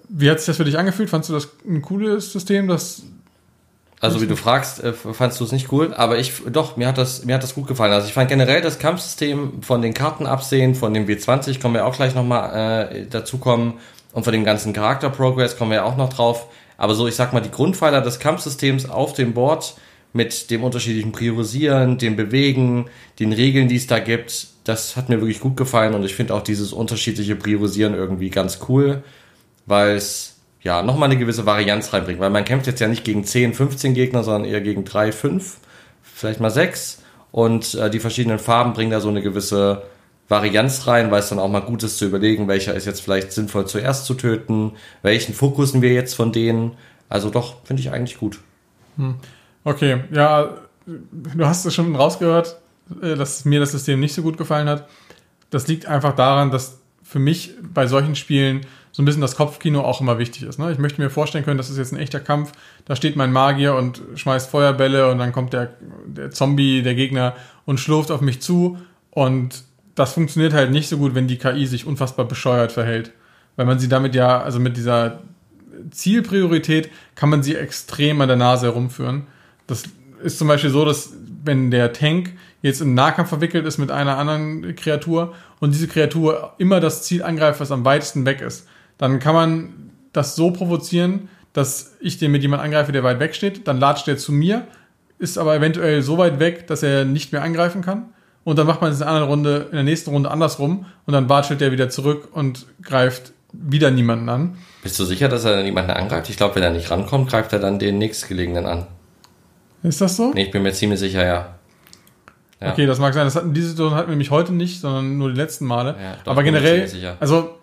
Wie 0.08 0.30
hat 0.30 0.38
sich 0.38 0.46
das 0.46 0.56
für 0.56 0.64
dich 0.64 0.78
angefühlt? 0.78 1.10
Fandest 1.10 1.30
du 1.30 1.34
das 1.34 1.48
ein 1.66 1.82
cooles 1.82 2.32
System, 2.32 2.68
das 2.68 3.02
also 4.00 4.20
wie 4.20 4.26
du 4.26 4.36
fragst, 4.36 4.82
äh, 4.82 4.92
fandst 4.92 5.40
du 5.40 5.44
es 5.44 5.52
nicht 5.52 5.72
cool, 5.72 5.92
aber 5.94 6.18
ich 6.18 6.32
doch, 6.50 6.76
mir 6.76 6.86
hat 6.86 6.98
das 6.98 7.24
mir 7.24 7.34
hat 7.34 7.42
das 7.42 7.54
gut 7.54 7.66
gefallen. 7.66 7.92
Also 7.92 8.06
ich 8.06 8.14
fand 8.14 8.28
generell 8.28 8.60
das 8.60 8.78
Kampfsystem 8.78 9.62
von 9.62 9.82
den 9.82 9.94
Karten 9.94 10.26
absehen, 10.26 10.74
von 10.74 10.94
dem 10.94 11.06
W20 11.06 11.60
kommen 11.60 11.74
wir 11.74 11.86
auch 11.86 11.96
gleich 11.96 12.14
nochmal 12.14 12.90
äh, 12.92 13.06
dazu 13.10 13.38
kommen 13.38 13.74
und 14.12 14.24
von 14.24 14.32
dem 14.32 14.44
ganzen 14.44 14.72
Charakter 14.72 15.10
Progress 15.10 15.56
kommen 15.56 15.72
wir 15.72 15.84
auch 15.84 15.96
noch 15.96 16.10
drauf. 16.10 16.46
Aber 16.76 16.94
so, 16.94 17.08
ich 17.08 17.16
sag 17.16 17.32
mal, 17.32 17.40
die 17.40 17.50
Grundpfeiler 17.50 18.00
des 18.00 18.20
Kampfsystems 18.20 18.88
auf 18.88 19.12
dem 19.12 19.34
Board 19.34 19.74
mit 20.12 20.50
dem 20.50 20.62
unterschiedlichen 20.62 21.12
Priorisieren, 21.12 21.98
dem 21.98 22.16
Bewegen, 22.16 22.88
den 23.18 23.32
Regeln, 23.32 23.68
die 23.68 23.76
es 23.76 23.88
da 23.88 23.98
gibt, 23.98 24.46
das 24.64 24.96
hat 24.96 25.08
mir 25.08 25.20
wirklich 25.20 25.40
gut 25.40 25.56
gefallen 25.56 25.94
und 25.94 26.04
ich 26.04 26.14
finde 26.14 26.34
auch 26.34 26.42
dieses 26.42 26.72
unterschiedliche 26.72 27.36
Priorisieren 27.36 27.94
irgendwie 27.94 28.30
ganz 28.30 28.60
cool, 28.68 29.02
weil 29.66 29.96
es 29.96 30.37
ja 30.68 30.82
nochmal 30.82 31.08
eine 31.08 31.18
gewisse 31.18 31.46
Varianz 31.46 31.92
reinbringt, 31.92 32.20
weil 32.20 32.30
man 32.30 32.44
kämpft 32.44 32.66
jetzt 32.66 32.80
ja 32.80 32.88
nicht 32.88 33.02
gegen 33.02 33.24
10, 33.24 33.54
15 33.54 33.94
Gegner, 33.94 34.22
sondern 34.22 34.44
eher 34.44 34.60
gegen 34.60 34.84
3, 34.84 35.12
5, 35.12 35.56
vielleicht 36.02 36.40
mal 36.40 36.50
6 36.50 37.02
und 37.32 37.74
äh, 37.74 37.88
die 37.88 38.00
verschiedenen 38.00 38.38
Farben 38.38 38.74
bringen 38.74 38.90
da 38.90 39.00
so 39.00 39.08
eine 39.08 39.22
gewisse 39.22 39.82
Varianz 40.28 40.86
rein, 40.86 41.10
weil 41.10 41.20
es 41.20 41.30
dann 41.30 41.38
auch 41.38 41.48
mal 41.48 41.60
gut 41.60 41.82
ist 41.82 41.96
zu 41.96 42.04
überlegen, 42.04 42.48
welcher 42.48 42.74
ist 42.74 42.84
jetzt 42.84 43.00
vielleicht 43.00 43.32
sinnvoll 43.32 43.66
zuerst 43.66 44.04
zu 44.04 44.12
töten, 44.12 44.72
welchen 45.00 45.34
fokussen 45.34 45.80
wir 45.80 45.94
jetzt 45.94 46.14
von 46.14 46.32
denen. 46.32 46.72
Also 47.08 47.30
doch, 47.30 47.64
finde 47.64 47.80
ich 47.80 47.90
eigentlich 47.90 48.18
gut. 48.18 48.38
Hm. 48.96 49.14
Okay, 49.64 50.04
ja, 50.12 50.58
du 50.86 51.46
hast 51.46 51.64
es 51.64 51.74
schon 51.74 51.96
rausgehört, 51.96 52.58
äh, 53.00 53.14
dass 53.14 53.46
mir 53.46 53.58
das 53.58 53.72
System 53.72 54.00
nicht 54.00 54.14
so 54.14 54.20
gut 54.20 54.36
gefallen 54.36 54.68
hat. 54.68 54.86
Das 55.48 55.66
liegt 55.66 55.86
einfach 55.86 56.14
daran, 56.14 56.50
dass 56.50 56.78
für 57.02 57.18
mich 57.18 57.54
bei 57.62 57.86
solchen 57.86 58.14
Spielen 58.16 58.66
so 58.98 59.02
ein 59.02 59.04
bisschen 59.04 59.20
das 59.20 59.36
Kopfkino 59.36 59.82
auch 59.82 60.00
immer 60.00 60.18
wichtig 60.18 60.42
ist. 60.42 60.58
Ne? 60.58 60.72
Ich 60.72 60.78
möchte 60.78 61.00
mir 61.00 61.08
vorstellen 61.08 61.44
können, 61.44 61.56
das 61.56 61.70
ist 61.70 61.78
jetzt 61.78 61.92
ein 61.92 62.00
echter 62.00 62.18
Kampf. 62.18 62.50
Da 62.84 62.96
steht 62.96 63.14
mein 63.14 63.30
Magier 63.30 63.76
und 63.76 64.02
schmeißt 64.16 64.50
Feuerbälle 64.50 65.08
und 65.08 65.18
dann 65.18 65.30
kommt 65.30 65.52
der, 65.52 65.70
der 66.04 66.32
Zombie, 66.32 66.82
der 66.82 66.96
Gegner 66.96 67.36
und 67.64 67.78
schlurft 67.78 68.10
auf 68.10 68.22
mich 68.22 68.42
zu. 68.42 68.76
Und 69.12 69.62
das 69.94 70.14
funktioniert 70.14 70.52
halt 70.52 70.72
nicht 70.72 70.88
so 70.88 70.98
gut, 70.98 71.14
wenn 71.14 71.28
die 71.28 71.38
KI 71.38 71.64
sich 71.66 71.86
unfassbar 71.86 72.26
bescheuert 72.26 72.72
verhält. 72.72 73.12
Weil 73.54 73.66
man 73.66 73.78
sie 73.78 73.88
damit 73.88 74.16
ja, 74.16 74.42
also 74.42 74.58
mit 74.58 74.76
dieser 74.76 75.20
Zielpriorität 75.92 76.90
kann 77.14 77.28
man 77.28 77.44
sie 77.44 77.54
extrem 77.54 78.20
an 78.20 78.26
der 78.26 78.36
Nase 78.36 78.66
herumführen. 78.66 79.28
Das 79.68 79.84
ist 80.24 80.38
zum 80.38 80.48
Beispiel 80.48 80.70
so, 80.70 80.84
dass 80.84 81.12
wenn 81.44 81.70
der 81.70 81.92
Tank 81.92 82.32
jetzt 82.62 82.80
im 82.80 82.94
Nahkampf 82.94 83.28
verwickelt 83.28 83.64
ist 83.64 83.78
mit 83.78 83.92
einer 83.92 84.18
anderen 84.18 84.74
Kreatur 84.74 85.36
und 85.60 85.72
diese 85.72 85.86
Kreatur 85.86 86.54
immer 86.58 86.80
das 86.80 87.04
Ziel 87.04 87.22
angreift, 87.22 87.60
was 87.60 87.70
am 87.70 87.84
weitesten 87.84 88.26
weg 88.26 88.40
ist, 88.40 88.66
dann 88.98 89.18
kann 89.20 89.34
man 89.34 89.90
das 90.12 90.36
so 90.36 90.50
provozieren, 90.50 91.28
dass 91.52 91.96
ich 92.00 92.18
den 92.18 92.30
mit 92.30 92.42
jemand 92.42 92.62
angreife, 92.62 92.92
der 92.92 93.02
weit 93.02 93.20
weg 93.20 93.34
steht, 93.34 93.66
dann 93.66 93.80
latscht 93.80 94.06
er 94.08 94.16
zu 94.16 94.32
mir, 94.32 94.66
ist 95.18 95.38
aber 95.38 95.56
eventuell 95.56 96.02
so 96.02 96.18
weit 96.18 96.38
weg, 96.38 96.66
dass 96.66 96.82
er 96.82 97.04
nicht 97.04 97.32
mehr 97.32 97.42
angreifen 97.42 97.82
kann. 97.82 98.10
Und 98.44 98.58
dann 98.58 98.66
macht 98.66 98.80
man 98.80 98.90
es 98.90 98.98
in 98.98 99.00
der 99.00 99.08
anderen 99.08 99.28
Runde, 99.28 99.66
in 99.70 99.74
der 99.74 99.82
nächsten 99.82 100.10
Runde 100.10 100.30
andersrum 100.30 100.86
und 101.06 101.12
dann 101.12 101.28
watschelt 101.28 101.60
der 101.60 101.72
wieder 101.72 101.90
zurück 101.90 102.28
und 102.32 102.66
greift 102.82 103.32
wieder 103.52 103.90
niemanden 103.90 104.28
an. 104.28 104.58
Bist 104.82 104.98
du 104.98 105.04
sicher, 105.04 105.28
dass 105.28 105.44
er 105.44 105.62
niemanden 105.62 105.90
angreift? 105.90 106.30
Ich 106.30 106.36
glaube, 106.36 106.54
wenn 106.54 106.62
er 106.62 106.70
nicht 106.70 106.90
rankommt, 106.90 107.30
greift 107.30 107.52
er 107.52 107.58
dann 107.58 107.78
den 107.78 107.98
nächstgelegenen 107.98 108.66
an. 108.66 108.86
Ist 109.82 110.00
das 110.00 110.16
so? 110.16 110.32
Nee, 110.32 110.44
ich 110.44 110.50
bin 110.50 110.62
mir 110.62 110.72
ziemlich 110.72 111.00
sicher, 111.00 111.24
ja. 111.24 111.58
ja. 112.60 112.72
Okay, 112.72 112.86
das 112.86 112.98
mag 112.98 113.14
sein. 113.14 113.24
Das 113.24 113.36
hatten, 113.36 113.52
diese 113.52 113.70
Situation 113.70 113.94
hatten 113.96 114.08
wir 114.08 114.12
nämlich 114.12 114.30
heute 114.30 114.52
nicht, 114.52 114.80
sondern 114.80 115.18
nur 115.18 115.30
die 115.30 115.36
letzten 115.36 115.66
Male. 115.66 115.96
Ja, 116.00 116.16
doch, 116.24 116.32
Aber 116.32 116.42
generell, 116.42 116.88
also 117.20 117.57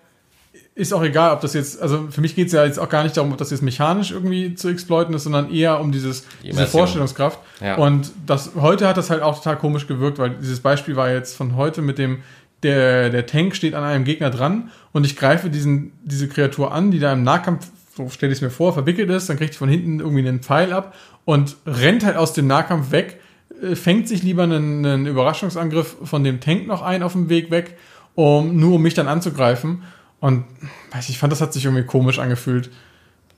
ist 0.75 0.93
auch 0.93 1.03
egal, 1.03 1.33
ob 1.33 1.39
das 1.39 1.53
jetzt, 1.53 1.81
also 1.81 2.07
für 2.09 2.19
mich 2.19 2.35
geht 2.35 2.47
es 2.47 2.53
ja 2.53 2.65
jetzt 2.65 2.79
auch 2.79 2.89
gar 2.89 3.03
nicht 3.03 3.15
darum, 3.15 3.31
ob 3.31 3.37
das 3.37 3.49
jetzt 3.49 3.63
mechanisch 3.63 4.11
irgendwie 4.11 4.55
zu 4.55 4.67
exploiten 4.67 5.15
ist, 5.15 5.23
sondern 5.23 5.49
eher 5.49 5.79
um 5.79 5.93
dieses, 5.93 6.25
die 6.43 6.49
diese 6.49 6.67
Vorstellungskraft. 6.67 7.39
Ja. 7.61 7.75
Und 7.75 8.11
das 8.25 8.51
heute 8.59 8.85
hat 8.85 8.97
das 8.97 9.09
halt 9.09 9.21
auch 9.21 9.37
total 9.37 9.57
komisch 9.57 9.87
gewirkt, 9.87 10.19
weil 10.19 10.31
dieses 10.31 10.59
Beispiel 10.59 10.97
war 10.97 11.09
jetzt 11.09 11.37
von 11.37 11.55
heute 11.55 11.81
mit 11.81 11.97
dem, 11.97 12.23
der, 12.61 13.09
der 13.09 13.25
Tank 13.25 13.55
steht 13.55 13.73
an 13.73 13.85
einem 13.85 14.03
Gegner 14.03 14.29
dran 14.29 14.69
und 14.91 15.05
ich 15.05 15.15
greife 15.15 15.49
diesen, 15.49 15.93
diese 16.03 16.27
Kreatur 16.27 16.73
an, 16.73 16.91
die 16.91 16.99
da 16.99 17.13
im 17.13 17.23
Nahkampf, 17.23 17.67
so 17.95 18.09
stelle 18.09 18.33
ich 18.33 18.39
es 18.39 18.41
mir 18.41 18.49
vor, 18.49 18.73
verwickelt 18.73 19.09
ist, 19.09 19.29
dann 19.29 19.37
kriegt 19.37 19.51
ich 19.51 19.57
von 19.57 19.69
hinten 19.69 20.01
irgendwie 20.01 20.27
einen 20.27 20.41
Pfeil 20.41 20.73
ab 20.73 20.93
und 21.23 21.55
rennt 21.65 22.03
halt 22.03 22.17
aus 22.17 22.33
dem 22.33 22.47
Nahkampf 22.47 22.91
weg, 22.91 23.21
äh, 23.61 23.75
fängt 23.75 24.09
sich 24.09 24.23
lieber 24.23 24.43
einen, 24.43 24.85
einen 24.85 25.05
Überraschungsangriff 25.05 25.95
von 26.03 26.25
dem 26.25 26.41
Tank 26.41 26.67
noch 26.67 26.81
ein 26.81 27.01
auf 27.01 27.13
dem 27.13 27.29
Weg 27.29 27.49
weg, 27.49 27.77
um 28.13 28.59
nur 28.59 28.75
um 28.75 28.81
mich 28.81 28.93
dann 28.93 29.07
anzugreifen. 29.07 29.83
Und 30.25 30.43
weiß 30.91 31.09
ich 31.09 31.19
fand, 31.19 31.31
das 31.31 31.39
hat 31.39 31.53
sich 31.53 31.65
irgendwie 31.65 31.83
komisch 31.83 32.17
angefühlt. 32.17 32.71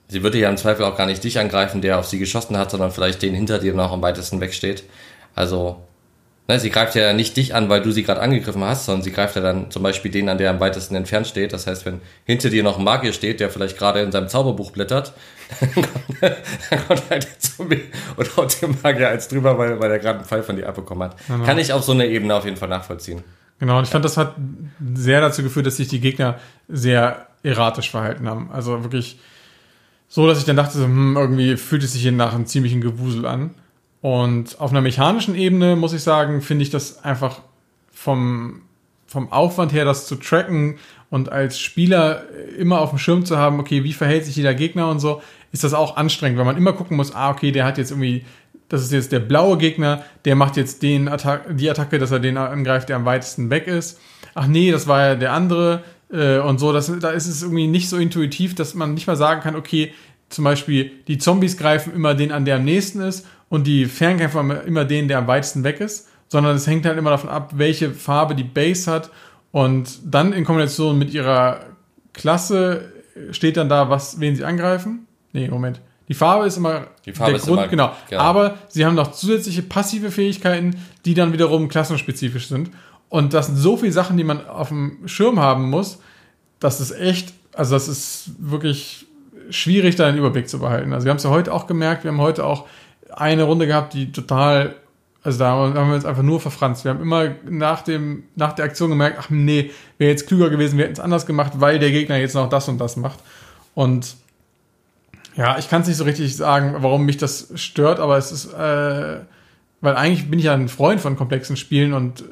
Sie 0.08 0.22
würde 0.22 0.38
ja 0.38 0.48
im 0.48 0.56
Zweifel 0.56 0.86
auch 0.86 0.96
gar 0.96 1.04
nicht 1.04 1.22
dich 1.22 1.38
angreifen, 1.38 1.82
der 1.82 1.98
auf 1.98 2.06
sie 2.06 2.18
geschossen 2.18 2.56
hat, 2.56 2.70
sondern 2.70 2.92
vielleicht 2.92 3.20
den 3.20 3.34
hinter 3.34 3.58
dir 3.58 3.74
noch 3.74 3.92
am 3.92 4.00
weitesten 4.00 4.40
wegsteht. 4.40 4.84
Also, 5.34 5.82
ne, 6.46 6.58
sie 6.58 6.70
greift 6.70 6.94
ja 6.94 7.12
nicht 7.12 7.36
dich 7.36 7.54
an, 7.54 7.68
weil 7.68 7.82
du 7.82 7.92
sie 7.92 8.04
gerade 8.04 8.22
angegriffen 8.22 8.64
hast, 8.64 8.86
sondern 8.86 9.02
sie 9.02 9.12
greift 9.12 9.36
ja 9.36 9.42
dann 9.42 9.70
zum 9.70 9.82
Beispiel 9.82 10.10
den 10.10 10.30
an, 10.30 10.38
der 10.38 10.48
am 10.48 10.60
weitesten 10.60 10.94
entfernt 10.94 11.26
steht. 11.26 11.52
Das 11.52 11.66
heißt, 11.66 11.84
wenn 11.84 12.00
hinter 12.24 12.48
dir 12.48 12.62
noch 12.62 12.78
ein 12.78 12.84
Magier 12.84 13.12
steht, 13.12 13.40
der 13.40 13.50
vielleicht 13.50 13.76
gerade 13.76 14.00
in 14.00 14.10
seinem 14.10 14.28
Zauberbuch 14.28 14.70
blättert, 14.70 15.12
dann 16.70 16.88
kommt, 16.88 17.02
halt 17.10 17.24
der 17.24 17.38
Zombie 17.38 17.82
und 18.16 18.34
haut 18.34 18.62
dem 18.62 18.78
Magier 18.82 19.10
als 19.10 19.28
drüber, 19.28 19.58
weil, 19.58 19.78
weil 19.78 19.90
er 19.90 19.98
gerade 19.98 20.20
einen 20.20 20.26
Pfeil 20.26 20.42
von 20.42 20.56
dir 20.56 20.66
abbekommen 20.66 21.10
hat. 21.10 21.18
Genau. 21.26 21.44
Kann 21.44 21.58
ich 21.58 21.70
auf 21.70 21.84
so 21.84 21.92
einer 21.92 22.06
Ebene 22.06 22.34
auf 22.34 22.46
jeden 22.46 22.56
Fall 22.56 22.70
nachvollziehen. 22.70 23.24
Genau, 23.58 23.78
und 23.78 23.84
ich 23.84 23.90
fand, 23.90 24.04
das 24.04 24.16
hat 24.16 24.36
sehr 24.94 25.20
dazu 25.20 25.42
geführt, 25.42 25.66
dass 25.66 25.76
sich 25.76 25.88
die 25.88 26.00
Gegner 26.00 26.38
sehr 26.68 27.26
erratisch 27.42 27.90
verhalten 27.90 28.28
haben. 28.28 28.50
Also 28.52 28.84
wirklich 28.84 29.18
so, 30.08 30.26
dass 30.26 30.38
ich 30.38 30.44
dann 30.44 30.56
dachte, 30.56 30.82
hm, 30.82 31.16
irgendwie 31.16 31.56
fühlt 31.56 31.82
es 31.82 31.92
sich 31.92 32.02
hier 32.02 32.12
nach 32.12 32.34
einem 32.34 32.46
ziemlichen 32.46 32.80
Gewusel 32.80 33.26
an. 33.26 33.54
Und 34.00 34.60
auf 34.60 34.70
einer 34.70 34.80
mechanischen 34.80 35.34
Ebene, 35.34 35.76
muss 35.76 35.92
ich 35.92 36.02
sagen, 36.02 36.40
finde 36.40 36.62
ich 36.62 36.70
das 36.70 37.04
einfach 37.04 37.40
vom, 37.92 38.62
vom 39.06 39.32
Aufwand 39.32 39.72
her, 39.72 39.84
das 39.84 40.06
zu 40.06 40.16
tracken 40.16 40.78
und 41.10 41.32
als 41.32 41.58
Spieler 41.58 42.22
immer 42.56 42.80
auf 42.80 42.90
dem 42.90 42.98
Schirm 42.98 43.24
zu 43.24 43.38
haben, 43.38 43.58
okay, 43.58 43.82
wie 43.82 43.92
verhält 43.92 44.24
sich 44.24 44.36
jeder 44.36 44.54
Gegner 44.54 44.88
und 44.88 45.00
so, 45.00 45.22
ist 45.50 45.64
das 45.64 45.74
auch 45.74 45.96
anstrengend, 45.96 46.38
weil 46.38 46.44
man 46.44 46.56
immer 46.56 46.74
gucken 46.74 46.96
muss, 46.96 47.14
ah, 47.14 47.30
okay, 47.30 47.50
der 47.50 47.64
hat 47.64 47.78
jetzt 47.78 47.90
irgendwie 47.90 48.24
das 48.68 48.82
ist 48.82 48.92
jetzt 48.92 49.12
der 49.12 49.20
blaue 49.20 49.58
Gegner, 49.58 50.04
der 50.24 50.36
macht 50.36 50.56
jetzt 50.56 50.82
den 50.82 51.08
Attack 51.08 51.56
die 51.56 51.70
Attacke, 51.70 51.98
dass 51.98 52.10
er 52.10 52.20
den 52.20 52.36
angreift, 52.36 52.88
der 52.88 52.96
am 52.96 53.04
weitesten 53.04 53.50
weg 53.50 53.66
ist. 53.66 54.00
Ach 54.34 54.46
nee, 54.46 54.70
das 54.70 54.86
war 54.86 55.06
ja 55.06 55.14
der 55.14 55.32
andere 55.32 55.82
äh, 56.10 56.38
und 56.38 56.58
so. 56.58 56.72
Das, 56.72 56.92
da 57.00 57.10
ist 57.10 57.26
es 57.26 57.42
irgendwie 57.42 57.66
nicht 57.66 57.88
so 57.88 57.96
intuitiv, 57.96 58.54
dass 58.54 58.74
man 58.74 58.94
nicht 58.94 59.06
mal 59.06 59.16
sagen 59.16 59.40
kann, 59.40 59.56
okay, 59.56 59.92
zum 60.28 60.44
Beispiel 60.44 60.90
die 61.08 61.18
Zombies 61.18 61.56
greifen 61.56 61.94
immer 61.94 62.14
den 62.14 62.32
an, 62.32 62.44
der 62.44 62.56
am 62.56 62.64
nächsten 62.64 63.00
ist 63.00 63.26
und 63.48 63.66
die 63.66 63.86
Fernkämpfer 63.86 64.64
immer 64.64 64.84
den, 64.84 65.08
der 65.08 65.18
am 65.18 65.26
weitesten 65.26 65.64
weg 65.64 65.80
ist, 65.80 66.08
sondern 66.28 66.56
es 66.56 66.66
hängt 66.66 66.84
halt 66.84 66.98
immer 66.98 67.10
davon 67.10 67.30
ab, 67.30 67.52
welche 67.56 67.92
Farbe 67.92 68.34
die 68.34 68.44
Base 68.44 68.90
hat 68.90 69.10
und 69.50 70.00
dann 70.04 70.34
in 70.34 70.44
Kombination 70.44 70.98
mit 70.98 71.14
ihrer 71.14 71.60
Klasse 72.12 72.92
steht 73.30 73.56
dann 73.56 73.68
da, 73.68 73.88
was, 73.88 74.20
wen 74.20 74.36
sie 74.36 74.44
angreifen. 74.44 75.06
Nee, 75.32 75.48
Moment. 75.48 75.80
Die 76.08 76.14
Farbe 76.14 76.46
ist 76.46 76.56
immer 76.56 76.86
die 77.04 77.12
Farbe 77.12 77.32
der 77.32 77.40
ist 77.40 77.46
Grund, 77.46 77.58
immer, 77.58 77.68
genau. 77.68 77.92
genau. 78.08 78.22
Aber 78.22 78.58
sie 78.68 78.84
haben 78.84 78.94
noch 78.94 79.12
zusätzliche 79.12 79.62
passive 79.62 80.10
Fähigkeiten, 80.10 80.76
die 81.04 81.14
dann 81.14 81.32
wiederum 81.32 81.68
klassenspezifisch 81.68 82.48
sind. 82.48 82.70
Und 83.08 83.34
das 83.34 83.46
sind 83.46 83.56
so 83.56 83.76
viele 83.76 83.92
Sachen, 83.92 84.16
die 84.16 84.24
man 84.24 84.46
auf 84.46 84.68
dem 84.68 85.06
Schirm 85.06 85.38
haben 85.38 85.70
muss, 85.70 85.98
das 86.60 86.80
ist 86.80 86.90
echt, 86.92 87.32
also 87.54 87.74
das 87.74 87.88
ist 87.88 88.30
wirklich 88.38 89.06
schwierig, 89.50 89.96
da 89.96 90.06
einen 90.06 90.18
Überblick 90.18 90.48
zu 90.48 90.58
behalten. 90.58 90.92
Also 90.92 91.04
wir 91.04 91.10
haben 91.10 91.18
es 91.18 91.22
ja 91.22 91.30
heute 91.30 91.52
auch 91.52 91.66
gemerkt, 91.66 92.04
wir 92.04 92.10
haben 92.10 92.20
heute 92.20 92.44
auch 92.44 92.66
eine 93.10 93.44
Runde 93.44 93.66
gehabt, 93.66 93.94
die 93.94 94.12
total, 94.12 94.74
also 95.22 95.38
da 95.38 95.50
haben 95.50 95.74
wir 95.88 95.94
uns 95.94 96.04
einfach 96.04 96.22
nur 96.22 96.40
verfranst. 96.40 96.84
Wir 96.84 96.90
haben 96.90 97.00
immer 97.00 97.34
nach, 97.48 97.82
dem, 97.82 98.24
nach 98.34 98.52
der 98.52 98.66
Aktion 98.66 98.90
gemerkt, 98.90 99.18
ach 99.20 99.30
nee, 99.30 99.70
wäre 99.96 100.10
jetzt 100.10 100.26
klüger 100.26 100.50
gewesen, 100.50 100.76
wir 100.76 100.84
hätten 100.84 100.94
es 100.94 101.00
anders 101.00 101.26
gemacht, 101.26 101.52
weil 101.56 101.78
der 101.78 101.90
Gegner 101.90 102.16
jetzt 102.16 102.34
noch 102.34 102.48
das 102.48 102.68
und 102.68 102.78
das 102.78 102.96
macht. 102.96 103.18
Und 103.74 104.16
ja, 105.38 105.56
ich 105.56 105.70
kann 105.70 105.82
es 105.82 105.88
nicht 105.88 105.96
so 105.96 106.02
richtig 106.04 106.36
sagen, 106.36 106.74
warum 106.80 107.06
mich 107.06 107.16
das 107.16 107.52
stört, 107.54 108.00
aber 108.00 108.18
es 108.18 108.32
ist, 108.32 108.52
äh, 108.52 109.20
weil 109.80 109.94
eigentlich 109.94 110.28
bin 110.28 110.40
ich 110.40 110.46
ja 110.46 110.52
ein 110.52 110.68
Freund 110.68 111.00
von 111.00 111.14
komplexen 111.14 111.56
Spielen 111.56 111.94
und 111.94 112.22
äh, 112.22 112.24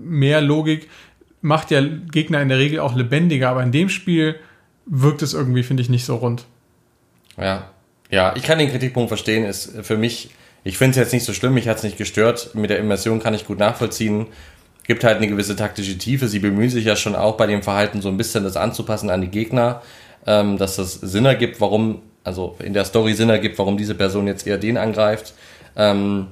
mehr 0.00 0.40
Logik 0.40 0.88
macht 1.42 1.70
ja 1.70 1.82
Gegner 1.82 2.40
in 2.40 2.48
der 2.48 2.56
Regel 2.56 2.80
auch 2.80 2.94
lebendiger, 2.94 3.50
aber 3.50 3.62
in 3.62 3.70
dem 3.70 3.90
Spiel 3.90 4.36
wirkt 4.86 5.20
es 5.20 5.34
irgendwie, 5.34 5.62
finde 5.62 5.82
ich, 5.82 5.90
nicht 5.90 6.06
so 6.06 6.16
rund. 6.16 6.46
Ja, 7.36 7.68
ja, 8.10 8.34
ich 8.34 8.42
kann 8.44 8.58
den 8.58 8.70
Kritikpunkt 8.70 9.08
verstehen, 9.08 9.44
ist 9.44 9.74
für 9.82 9.98
mich, 9.98 10.30
ich 10.62 10.78
finde 10.78 10.92
es 10.92 10.96
jetzt 10.96 11.12
nicht 11.12 11.24
so 11.24 11.34
schlimm, 11.34 11.52
mich 11.52 11.68
hat 11.68 11.76
es 11.76 11.82
nicht 11.82 11.98
gestört, 11.98 12.54
mit 12.54 12.70
der 12.70 12.78
Immersion 12.78 13.20
kann 13.20 13.34
ich 13.34 13.46
gut 13.46 13.58
nachvollziehen, 13.58 14.28
gibt 14.86 15.04
halt 15.04 15.18
eine 15.18 15.28
gewisse 15.28 15.54
taktische 15.54 15.98
Tiefe, 15.98 16.28
sie 16.28 16.38
bemühen 16.38 16.70
sich 16.70 16.86
ja 16.86 16.96
schon 16.96 17.14
auch 17.14 17.36
bei 17.36 17.46
dem 17.46 17.62
Verhalten 17.62 18.00
so 18.00 18.08
ein 18.08 18.16
bisschen 18.16 18.42
das 18.42 18.56
anzupassen 18.56 19.10
an 19.10 19.20
die 19.20 19.28
Gegner, 19.28 19.82
ähm, 20.26 20.56
dass 20.56 20.76
das 20.76 20.94
Sinn 20.94 21.26
ergibt, 21.26 21.60
warum 21.60 22.00
also 22.24 22.56
in 22.58 22.72
der 22.72 22.84
Story 22.84 23.14
Sinn 23.14 23.28
ergibt, 23.28 23.58
warum 23.58 23.76
diese 23.76 23.94
Person 23.94 24.26
jetzt 24.26 24.46
eher 24.46 24.58
den 24.58 24.76
angreift. 24.78 25.34
Ähm, 25.76 26.28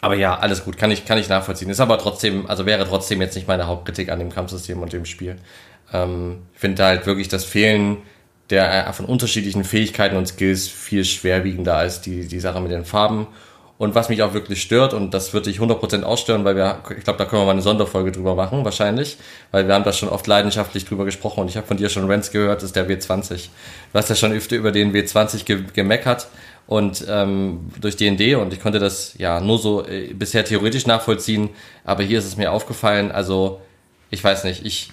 aber 0.00 0.16
ja, 0.16 0.36
alles 0.36 0.64
gut, 0.64 0.76
kann 0.76 0.90
ich, 0.90 1.04
kann 1.04 1.18
ich 1.18 1.28
nachvollziehen. 1.28 1.70
Ist 1.70 1.80
aber 1.80 1.98
trotzdem, 1.98 2.46
also 2.46 2.66
wäre 2.66 2.86
trotzdem 2.88 3.20
jetzt 3.20 3.36
nicht 3.36 3.46
meine 3.46 3.68
Hauptkritik 3.68 4.10
an 4.10 4.18
dem 4.18 4.30
Kampfsystem 4.30 4.82
und 4.82 4.92
dem 4.92 5.04
Spiel. 5.04 5.36
Ähm, 5.92 6.38
ich 6.54 6.60
finde 6.60 6.84
halt 6.84 7.06
wirklich 7.06 7.28
das 7.28 7.44
Fehlen 7.44 7.98
der 8.50 8.88
äh, 8.88 8.92
von 8.92 9.06
unterschiedlichen 9.06 9.64
Fähigkeiten 9.64 10.16
und 10.16 10.26
Skills 10.26 10.66
viel 10.66 11.04
schwerwiegender 11.04 11.76
als 11.76 12.00
die, 12.00 12.26
die 12.26 12.40
Sache 12.40 12.60
mit 12.60 12.72
den 12.72 12.84
Farben. 12.84 13.26
Und 13.82 13.96
was 13.96 14.08
mich 14.08 14.22
auch 14.22 14.32
wirklich 14.32 14.62
stört, 14.62 14.94
und 14.94 15.12
das 15.12 15.32
würde 15.32 15.50
dich 15.50 15.58
100% 15.58 16.04
ausstören, 16.04 16.44
weil 16.44 16.54
wir, 16.54 16.78
ich 16.96 17.02
glaube, 17.02 17.18
da 17.18 17.24
können 17.24 17.42
wir 17.42 17.46
mal 17.46 17.50
eine 17.50 17.62
Sonderfolge 17.62 18.12
drüber 18.12 18.36
machen, 18.36 18.64
wahrscheinlich, 18.64 19.16
weil 19.50 19.66
wir 19.66 19.74
haben 19.74 19.82
da 19.82 19.92
schon 19.92 20.08
oft 20.08 20.24
leidenschaftlich 20.28 20.84
drüber 20.84 21.04
gesprochen. 21.04 21.40
Und 21.40 21.48
ich 21.48 21.56
habe 21.56 21.66
von 21.66 21.76
dir 21.76 21.88
schon 21.88 22.08
Rents 22.08 22.30
gehört, 22.30 22.62
ist 22.62 22.76
der 22.76 22.88
W20. 22.88 23.48
Du 23.92 23.98
hast 23.98 24.08
ja 24.08 24.14
schon 24.14 24.30
öfter 24.30 24.54
über 24.54 24.70
den 24.70 24.94
W20 24.94 25.44
ge 25.44 25.64
gemeckert 25.74 26.28
und 26.68 27.04
ähm, 27.08 27.72
durch 27.80 27.96
D&D 27.96 28.36
und 28.36 28.52
ich 28.52 28.60
konnte 28.60 28.78
das 28.78 29.14
ja 29.18 29.40
nur 29.40 29.58
so 29.58 29.84
äh, 29.84 30.14
bisher 30.14 30.44
theoretisch 30.44 30.86
nachvollziehen, 30.86 31.48
aber 31.84 32.04
hier 32.04 32.20
ist 32.20 32.26
es 32.26 32.36
mir 32.36 32.52
aufgefallen, 32.52 33.10
also 33.10 33.60
ich 34.10 34.22
weiß 34.22 34.44
nicht, 34.44 34.64
ich 34.64 34.92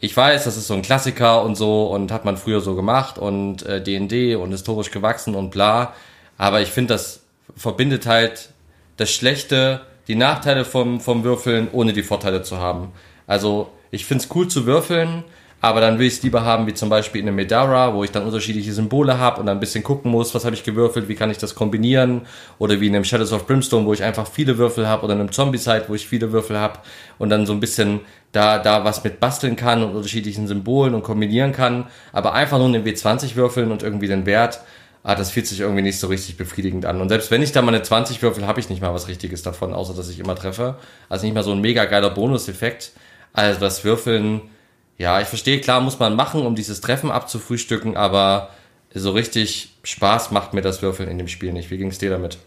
ich 0.00 0.16
weiß, 0.16 0.42
das 0.42 0.56
ist 0.56 0.66
so 0.66 0.74
ein 0.74 0.82
Klassiker 0.82 1.44
und 1.44 1.54
so 1.54 1.84
und 1.84 2.10
hat 2.10 2.24
man 2.24 2.36
früher 2.36 2.62
so 2.62 2.74
gemacht 2.74 3.16
und 3.16 3.62
äh, 3.62 3.80
D&D 3.80 4.34
und 4.34 4.50
historisch 4.50 4.90
gewachsen 4.90 5.36
und 5.36 5.50
bla, 5.52 5.94
aber 6.36 6.62
ich 6.62 6.70
finde 6.70 6.94
das 6.94 7.19
verbindet 7.60 8.06
halt 8.06 8.48
das 8.96 9.10
Schlechte, 9.10 9.82
die 10.08 10.14
Nachteile 10.14 10.64
vom, 10.64 10.98
vom 10.98 11.24
Würfeln, 11.24 11.68
ohne 11.72 11.92
die 11.92 12.02
Vorteile 12.02 12.40
zu 12.40 12.56
haben. 12.56 12.92
Also 13.26 13.70
ich 13.90 14.06
find's 14.06 14.28
cool 14.34 14.48
zu 14.48 14.64
würfeln, 14.64 15.24
aber 15.60 15.82
dann 15.82 15.98
will 15.98 16.06
ich 16.06 16.14
es 16.14 16.22
lieber 16.22 16.42
haben, 16.42 16.66
wie 16.66 16.72
zum 16.72 16.88
Beispiel 16.88 17.20
in 17.20 17.28
einem 17.28 17.36
Medara, 17.36 17.92
wo 17.92 18.02
ich 18.02 18.10
dann 18.10 18.24
unterschiedliche 18.24 18.72
Symbole 18.72 19.18
habe 19.18 19.40
und 19.40 19.46
dann 19.46 19.58
ein 19.58 19.60
bisschen 19.60 19.84
gucken 19.84 20.10
muss, 20.10 20.34
was 20.34 20.46
habe 20.46 20.54
ich 20.54 20.64
gewürfelt, 20.64 21.06
wie 21.10 21.14
kann 21.14 21.30
ich 21.30 21.36
das 21.36 21.54
kombinieren. 21.54 22.22
Oder 22.58 22.80
wie 22.80 22.86
in 22.86 22.94
einem 22.94 23.04
Shadows 23.04 23.30
of 23.34 23.46
Brimstone, 23.46 23.84
wo 23.84 23.92
ich 23.92 24.02
einfach 24.02 24.26
viele 24.26 24.56
Würfel 24.56 24.88
habe. 24.88 25.04
Oder 25.04 25.12
in 25.12 25.20
einem 25.20 25.32
Zombie-Side, 25.32 25.84
wo 25.88 25.94
ich 25.94 26.08
viele 26.08 26.32
Würfel 26.32 26.58
habe 26.58 26.78
und 27.18 27.28
dann 27.28 27.44
so 27.44 27.52
ein 27.52 27.60
bisschen 27.60 28.00
da, 28.32 28.58
da 28.58 28.84
was 28.84 29.04
mit 29.04 29.20
basteln 29.20 29.56
kann 29.56 29.82
und 29.82 29.94
unterschiedlichen 29.94 30.46
Symbolen 30.46 30.94
und 30.94 31.02
kombinieren 31.02 31.52
kann. 31.52 31.88
Aber 32.12 32.32
einfach 32.32 32.56
nur 32.56 32.68
einen 32.68 32.86
W20 32.86 33.36
würfeln 33.36 33.70
und 33.70 33.82
irgendwie 33.82 34.08
den 34.08 34.24
Wert 34.24 34.60
ah, 35.02 35.14
das 35.14 35.30
fühlt 35.30 35.46
sich 35.46 35.60
irgendwie 35.60 35.82
nicht 35.82 35.98
so 35.98 36.08
richtig 36.08 36.36
befriedigend 36.36 36.84
an. 36.86 37.00
Und 37.00 37.08
selbst 37.08 37.30
wenn 37.30 37.42
ich 37.42 37.52
da 37.52 37.62
mal 37.62 37.74
eine 37.74 37.82
20 37.82 38.22
würfel, 38.22 38.46
habe 38.46 38.60
ich 38.60 38.68
nicht 38.68 38.82
mal 38.82 38.94
was 38.94 39.08
Richtiges 39.08 39.42
davon, 39.42 39.72
außer 39.72 39.94
dass 39.94 40.08
ich 40.08 40.18
immer 40.18 40.34
treffe. 40.34 40.76
Also 41.08 41.24
nicht 41.24 41.34
mal 41.34 41.42
so 41.42 41.52
ein 41.52 41.60
mega 41.60 41.84
geiler 41.86 42.10
Bonuseffekt. 42.10 42.92
Also 43.32 43.60
das 43.60 43.84
Würfeln, 43.84 44.42
ja, 44.98 45.20
ich 45.20 45.28
verstehe, 45.28 45.60
klar 45.60 45.80
muss 45.80 45.98
man 45.98 46.16
machen, 46.16 46.44
um 46.44 46.54
dieses 46.54 46.80
Treffen 46.80 47.10
abzufrühstücken, 47.10 47.96
aber 47.96 48.50
so 48.92 49.12
richtig 49.12 49.76
Spaß 49.84 50.32
macht 50.32 50.52
mir 50.52 50.62
das 50.62 50.82
Würfeln 50.82 51.08
in 51.08 51.18
dem 51.18 51.28
Spiel 51.28 51.52
nicht. 51.52 51.70
Wie 51.70 51.78
ging 51.78 51.88
es 51.88 51.98
dir 51.98 52.10
damit? 52.10 52.38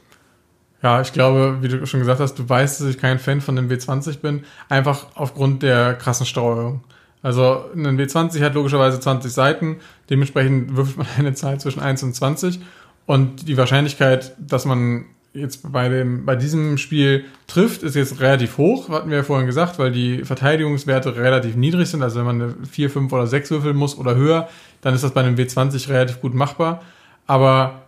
Ja, 0.84 1.00
ich 1.00 1.14
glaube, 1.14 1.60
wie 1.62 1.70
du 1.70 1.86
schon 1.88 2.02
gesagt 2.02 2.20
hast, 2.20 2.36
du 2.36 2.48
weißt, 2.48 2.82
dass 2.82 2.88
ich 2.90 2.98
kein 2.98 3.18
Fan 3.18 3.40
von 3.40 3.56
dem 3.56 3.70
W20 3.70 4.20
bin, 4.20 4.44
einfach 4.68 5.08
aufgrund 5.16 5.64
der 5.64 5.94
krassen 5.94 6.26
Steuerung. 6.26 6.84
Also 7.24 7.66
ein 7.74 7.98
W20 8.00 8.44
hat 8.44 8.54
logischerweise 8.54 9.00
20 9.00 9.32
Seiten, 9.32 9.78
dementsprechend 10.10 10.76
würfelt 10.76 10.98
man 10.98 11.08
eine 11.18 11.34
Zahl 11.34 11.60
zwischen 11.60 11.80
1 11.80 12.04
und 12.04 12.14
20 12.14 12.60
und 13.08 13.48
die 13.48 13.58
Wahrscheinlichkeit, 13.58 14.36
dass 14.38 14.66
man 14.66 15.06
jetzt 15.34 15.72
bei, 15.72 15.90
dem, 15.90 16.26
bei 16.26 16.36
diesem 16.36 16.78
Spiel 16.78 17.26
trifft, 17.48 17.82
ist 17.82 17.96
jetzt 17.96 18.20
relativ 18.20 18.58
hoch, 18.58 18.90
hatten 18.90 19.10
wir 19.10 19.18
ja 19.18 19.24
vorhin 19.24 19.48
gesagt, 19.48 19.80
weil 19.80 19.92
die 19.92 20.24
Verteidigungswerte 20.24 21.16
relativ 21.16 21.56
niedrig 21.56 21.90
sind. 21.90 22.04
Also 22.04 22.20
wenn 22.20 22.26
man 22.26 22.42
eine 22.42 22.56
4, 22.70 22.90
5 22.90 23.12
oder 23.12 23.26
6 23.26 23.50
würfeln 23.50 23.76
muss 23.76 23.98
oder 23.98 24.16
höher, 24.16 24.48
dann 24.82 24.94
ist 24.94 25.04
das 25.04 25.14
bei 25.14 25.22
einem 25.22 25.36
W20 25.36 25.90
relativ 25.90 26.22
gut 26.22 26.36
machbar. 26.36 26.84
Aber 27.26 27.82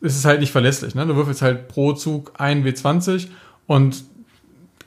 es 0.00 0.16
ist 0.16 0.24
halt 0.24 0.40
nicht 0.40 0.52
verlässlich. 0.52 0.94
Ne? 0.94 1.06
Du 1.06 1.16
würfelst 1.16 1.42
halt 1.42 1.68
pro 1.68 1.92
Zug 1.92 2.32
ein 2.38 2.64
W20 2.64 3.28
und 3.66 4.04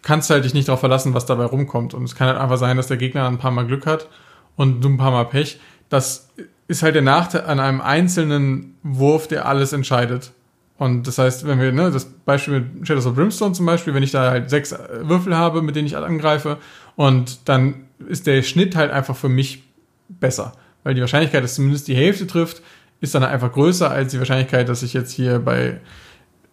kannst 0.03 0.29
halt 0.29 0.45
dich 0.45 0.53
nicht 0.53 0.67
darauf 0.67 0.81
verlassen, 0.81 1.13
was 1.13 1.25
dabei 1.25 1.45
rumkommt. 1.45 1.93
Und 1.93 2.03
es 2.03 2.15
kann 2.15 2.27
halt 2.27 2.37
einfach 2.37 2.57
sein, 2.57 2.77
dass 2.77 2.87
der 2.87 2.97
Gegner 2.97 3.27
ein 3.27 3.39
paar 3.39 3.51
Mal 3.51 3.65
Glück 3.65 3.87
hat 3.87 4.09
und 4.55 4.81
du 4.81 4.89
ein 4.89 4.97
paar 4.97 5.11
Mal 5.11 5.25
Pech. 5.25 5.59
Das 5.89 6.29
ist 6.67 6.83
halt 6.83 6.95
der 6.95 7.01
Nachteil 7.01 7.45
an 7.45 7.59
einem 7.59 7.81
einzelnen 7.81 8.75
Wurf, 8.83 9.27
der 9.27 9.47
alles 9.47 9.73
entscheidet. 9.73 10.31
Und 10.77 11.07
das 11.07 11.17
heißt, 11.17 11.47
wenn 11.47 11.59
wir, 11.59 11.71
ne, 11.71 11.91
das 11.91 12.05
Beispiel 12.05 12.59
mit 12.59 12.87
Shadows 12.87 13.05
of 13.05 13.15
Brimstone 13.15 13.53
zum 13.53 13.65
Beispiel, 13.65 13.93
wenn 13.93 14.03
ich 14.03 14.11
da 14.11 14.31
halt 14.31 14.49
sechs 14.49 14.75
Würfel 15.01 15.35
habe, 15.35 15.61
mit 15.61 15.75
denen 15.75 15.87
ich 15.87 15.95
angreife, 15.95 16.57
und 16.95 17.47
dann 17.47 17.85
ist 18.07 18.27
der 18.27 18.43
Schnitt 18.43 18.75
halt 18.75 18.91
einfach 18.91 19.15
für 19.15 19.29
mich 19.29 19.63
besser. 20.09 20.53
Weil 20.83 20.95
die 20.95 21.01
Wahrscheinlichkeit, 21.01 21.43
dass 21.43 21.55
zumindest 21.55 21.87
die 21.87 21.95
Hälfte 21.95 22.27
trifft, 22.27 22.61
ist 22.99 23.15
dann 23.15 23.23
einfach 23.23 23.51
größer 23.51 23.89
als 23.89 24.11
die 24.11 24.19
Wahrscheinlichkeit, 24.19 24.67
dass 24.67 24.83
ich 24.83 24.93
jetzt 24.93 25.11
hier 25.11 25.39
bei, 25.39 25.79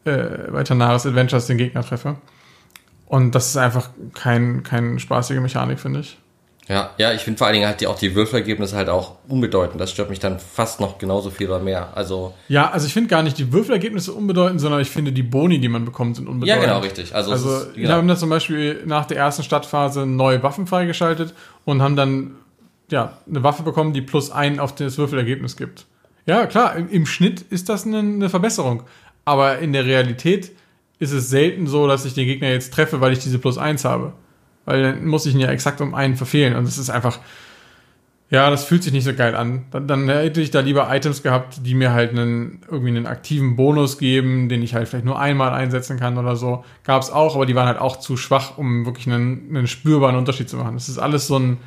äh, 0.05 0.51
bei 0.51 0.63
Tanaris 0.63 1.07
Adventures 1.07 1.47
den 1.47 1.59
Gegner 1.59 1.83
treffe. 1.83 2.17
Und 3.11 3.35
das 3.35 3.49
ist 3.49 3.57
einfach 3.57 3.91
kein, 4.15 4.63
keine 4.63 5.01
spaßige 5.01 5.41
Mechanik, 5.41 5.81
finde 5.81 5.99
ich. 5.99 6.17
Ja, 6.69 6.91
ja, 6.97 7.13
ich 7.13 7.23
finde 7.23 7.39
vor 7.39 7.49
allen 7.49 7.55
Dingen 7.55 7.67
halt 7.67 7.81
die, 7.81 7.89
auch 7.89 7.99
die 7.99 8.15
Würfelergebnisse 8.15 8.77
halt 8.77 8.89
auch 8.89 9.17
unbedeutend. 9.27 9.81
Das 9.81 9.91
stört 9.91 10.11
mich 10.11 10.21
dann 10.21 10.39
fast 10.39 10.79
noch 10.79 10.99
genauso 10.99 11.31
viel 11.31 11.49
oder 11.49 11.59
mehr. 11.59 11.89
Also 11.97 12.35
ja, 12.47 12.71
also 12.71 12.87
ich 12.87 12.93
finde 12.93 13.11
gar 13.11 13.25
nicht 13.25 13.37
die 13.37 13.53
Würfelergebnisse 13.53 14.13
unbedeutend, 14.13 14.61
sondern 14.61 14.81
ich 14.81 14.91
finde 14.91 15.11
die 15.11 15.25
Boni, 15.25 15.59
die 15.59 15.69
man 15.69 15.85
bekommt, 15.85 16.15
sind 16.15 16.29
unbedeutend. 16.29 16.63
Ja, 16.63 16.69
genau, 16.69 16.85
richtig. 16.85 17.13
Also, 17.13 17.33
also 17.33 17.53
ist, 17.53 17.75
genau. 17.75 17.89
wir 17.89 17.95
haben 17.97 18.07
da 18.07 18.15
zum 18.15 18.31
Beispiel 18.31 18.85
nach 18.87 19.07
der 19.07 19.17
ersten 19.17 19.43
Stadtphase 19.43 20.07
neue 20.07 20.45
Waffen 20.45 20.69
freigeschaltet 20.69 21.35
und 21.65 21.83
haben 21.83 21.97
dann 21.97 22.37
ja 22.93 23.19
eine 23.29 23.43
Waffe 23.43 23.65
bekommen, 23.65 23.93
die 23.93 24.03
plus 24.03 24.31
ein 24.31 24.61
auf 24.61 24.73
das 24.73 24.99
Würfelergebnis 24.99 25.57
gibt. 25.57 25.87
Ja, 26.27 26.47
klar, 26.47 26.77
im, 26.77 26.89
im 26.89 27.07
Schnitt 27.07 27.41
ist 27.41 27.69
das 27.69 27.85
eine, 27.85 27.99
eine 27.99 28.29
Verbesserung. 28.29 28.85
Aber 29.25 29.59
in 29.59 29.73
der 29.73 29.85
Realität 29.85 30.53
ist 31.01 31.13
es 31.13 31.31
selten 31.31 31.67
so, 31.67 31.89
dass 31.89 32.05
ich 32.05 32.15
den 32.15 32.27
Gegner 32.27 32.51
jetzt 32.51 32.73
treffe, 32.73 33.01
weil 33.01 33.13
ich 33.13 33.19
diese 33.19 33.39
plus 33.39 33.59
eins 33.59 33.85
habe. 33.85 34.13
Weil 34.67 34.83
dann 34.83 35.07
muss 35.07 35.27
ich 35.27 35.35
ihn 35.35 35.41
ja 35.41 35.49
exakt 35.49 35.81
um 35.81 35.95
einen 35.95 36.15
verfehlen. 36.15 36.55
Und 36.55 36.65
das 36.65 36.79
ist 36.79 36.91
einfach, 36.91 37.19
ja, 38.29 38.51
das 38.51 38.65
fühlt 38.65 38.85
sich 38.85 38.93
nicht 38.93 39.05
so 39.05 39.15
geil 39.15 39.35
an. 39.35 39.65
Dann, 39.71 39.89
dann 39.89 40.09
hätte 40.09 40.43
ich 40.43 40.51
da 40.51 40.61
lieber 40.61 40.95
Items 40.95 41.23
gehabt, 41.23 41.67
die 41.67 41.75
mir 41.75 41.93
halt 41.93 42.11
einen, 42.11 42.61
irgendwie 42.71 42.91
einen 42.91 43.07
aktiven 43.07 43.57
Bonus 43.57 43.97
geben, 43.97 44.51
den 44.51 44.63
ich 44.63 44.75
halt 44.75 44.89
vielleicht 44.89 45.07
nur 45.07 45.19
einmal 45.19 45.53
einsetzen 45.53 45.99
kann 45.99 46.19
oder 46.19 46.37
so. 46.37 46.65
Gab 46.85 47.03
es 47.03 47.11
auch, 47.11 47.35
aber 47.35 47.47
die 47.47 47.55
waren 47.55 47.67
halt 47.67 47.81
auch 47.81 47.99
zu 47.99 48.19
schwach, 48.19 48.59
um 48.59 48.85
wirklich 48.85 49.07
einen, 49.07 49.49
einen 49.49 49.67
spürbaren 49.67 50.17
Unterschied 50.17 50.51
zu 50.51 50.59
machen. 50.59 50.75
Das 50.75 50.91
ist 50.91 50.99
alles 50.99 51.27
so 51.27 51.39
ein, 51.39 51.59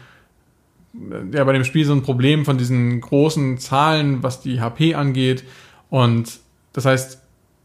ja, 1.33 1.43
bei 1.43 1.53
dem 1.53 1.63
Spiel 1.63 1.85
so 1.85 1.93
ein 1.93 2.03
Problem 2.03 2.45
von 2.45 2.59
diesen 2.59 3.01
großen 3.01 3.57
Zahlen, 3.57 4.21
was 4.21 4.41
die 4.41 4.61
HP 4.61 4.93
angeht. 4.93 5.43
Und 5.89 6.39
das 6.71 6.85
heißt, 6.85 7.22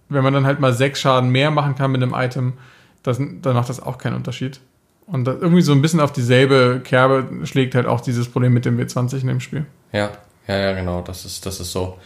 wenn 0.08 0.22
man 0.22 0.32
dann 0.32 0.46
halt 0.46 0.60
mal 0.60 0.72
sechs 0.72 1.00
Schaden 1.00 1.30
mehr 1.30 1.50
machen 1.50 1.74
kann 1.74 1.90
mit 1.92 2.02
einem 2.02 2.14
Item, 2.14 2.54
das, 3.02 3.18
dann 3.18 3.54
macht 3.54 3.68
das 3.68 3.80
auch 3.80 3.98
keinen 3.98 4.16
Unterschied. 4.16 4.60
Und 5.06 5.26
irgendwie 5.26 5.62
so 5.62 5.72
ein 5.72 5.80
bisschen 5.80 6.00
auf 6.00 6.12
dieselbe 6.12 6.82
Kerbe 6.84 7.26
schlägt 7.44 7.74
halt 7.74 7.86
auch 7.86 8.00
dieses 8.00 8.28
Problem 8.28 8.52
mit 8.52 8.66
dem 8.66 8.78
W20 8.78 9.22
in 9.22 9.28
dem 9.28 9.40
Spiel. 9.40 9.64
Ja, 9.92 10.10
ja, 10.46 10.56
ja, 10.56 10.72
genau, 10.72 11.00
das 11.00 11.24
ist, 11.24 11.46
das 11.46 11.60
ist 11.60 11.72
so. 11.72 11.96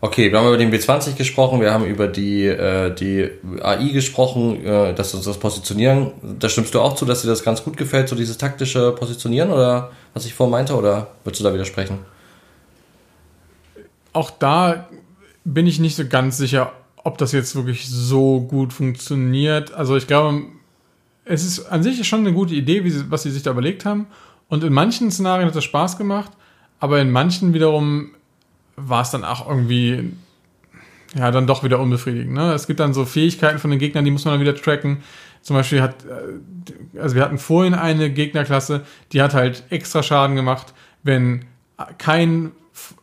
Okay, 0.00 0.32
wir 0.32 0.38
haben 0.38 0.48
über 0.48 0.58
den 0.58 0.72
W20 0.72 1.14
gesprochen, 1.14 1.60
wir 1.60 1.72
haben 1.72 1.84
über 1.84 2.08
die, 2.08 2.46
äh, 2.46 2.92
die 2.92 3.30
AI 3.60 3.90
gesprochen, 3.92 4.64
äh, 4.64 4.94
das 4.94 5.14
ist 5.14 5.26
das 5.26 5.38
Positionieren. 5.38 6.10
Da 6.40 6.48
stimmst 6.48 6.74
du 6.74 6.80
auch 6.80 6.96
zu, 6.96 7.04
dass 7.04 7.22
dir 7.22 7.28
das 7.28 7.44
ganz 7.44 7.62
gut 7.62 7.76
gefällt, 7.76 8.08
so 8.08 8.16
dieses 8.16 8.36
taktische 8.36 8.92
Positionieren 8.92 9.50
oder 9.50 9.92
was 10.12 10.26
ich 10.26 10.34
vorhin 10.34 10.50
meinte, 10.50 10.74
oder 10.74 11.12
würdest 11.22 11.40
du 11.40 11.44
da 11.44 11.54
widersprechen? 11.54 12.00
Auch 14.12 14.30
da 14.30 14.88
bin 15.44 15.68
ich 15.68 15.78
nicht 15.78 15.94
so 15.94 16.04
ganz 16.06 16.36
sicher, 16.36 16.72
ob 17.04 17.18
das 17.18 17.32
jetzt 17.32 17.56
wirklich 17.56 17.88
so 17.88 18.40
gut 18.40 18.72
funktioniert. 18.72 19.72
Also 19.72 19.96
ich 19.96 20.06
glaube, 20.06 20.44
es 21.24 21.44
ist 21.44 21.66
an 21.66 21.82
sich 21.82 22.06
schon 22.06 22.20
eine 22.20 22.32
gute 22.32 22.54
Idee, 22.54 22.88
sie, 22.88 23.10
was 23.10 23.22
sie 23.22 23.30
sich 23.30 23.42
da 23.42 23.50
überlegt 23.50 23.84
haben. 23.84 24.06
Und 24.48 24.64
in 24.64 24.72
manchen 24.72 25.10
Szenarien 25.10 25.48
hat 25.48 25.56
es 25.56 25.64
Spaß 25.64 25.96
gemacht, 25.96 26.30
aber 26.78 27.00
in 27.00 27.10
manchen 27.10 27.54
wiederum 27.54 28.10
war 28.76 29.02
es 29.02 29.10
dann 29.10 29.24
auch 29.24 29.48
irgendwie, 29.48 30.12
ja, 31.14 31.30
dann 31.30 31.46
doch 31.46 31.64
wieder 31.64 31.80
unbefriedigend. 31.80 32.34
Ne? 32.34 32.52
Es 32.52 32.66
gibt 32.66 32.80
dann 32.80 32.94
so 32.94 33.04
Fähigkeiten 33.04 33.58
von 33.58 33.70
den 33.70 33.78
Gegnern, 33.78 34.04
die 34.04 34.10
muss 34.10 34.24
man 34.24 34.34
dann 34.34 34.40
wieder 34.40 34.54
tracken. 34.54 35.02
Zum 35.42 35.56
Beispiel 35.56 35.82
hat, 35.82 36.04
äh, 36.04 36.98
also 36.98 37.14
wir 37.14 37.22
hatten 37.22 37.38
vorhin 37.38 37.74
eine 37.74 38.10
Gegnerklasse, 38.10 38.82
die 39.12 39.22
hat 39.22 39.34
halt 39.34 39.64
extra 39.70 40.02
Schaden 40.02 40.36
gemacht, 40.36 40.72
wenn 41.02 41.44
kein, 41.98 42.52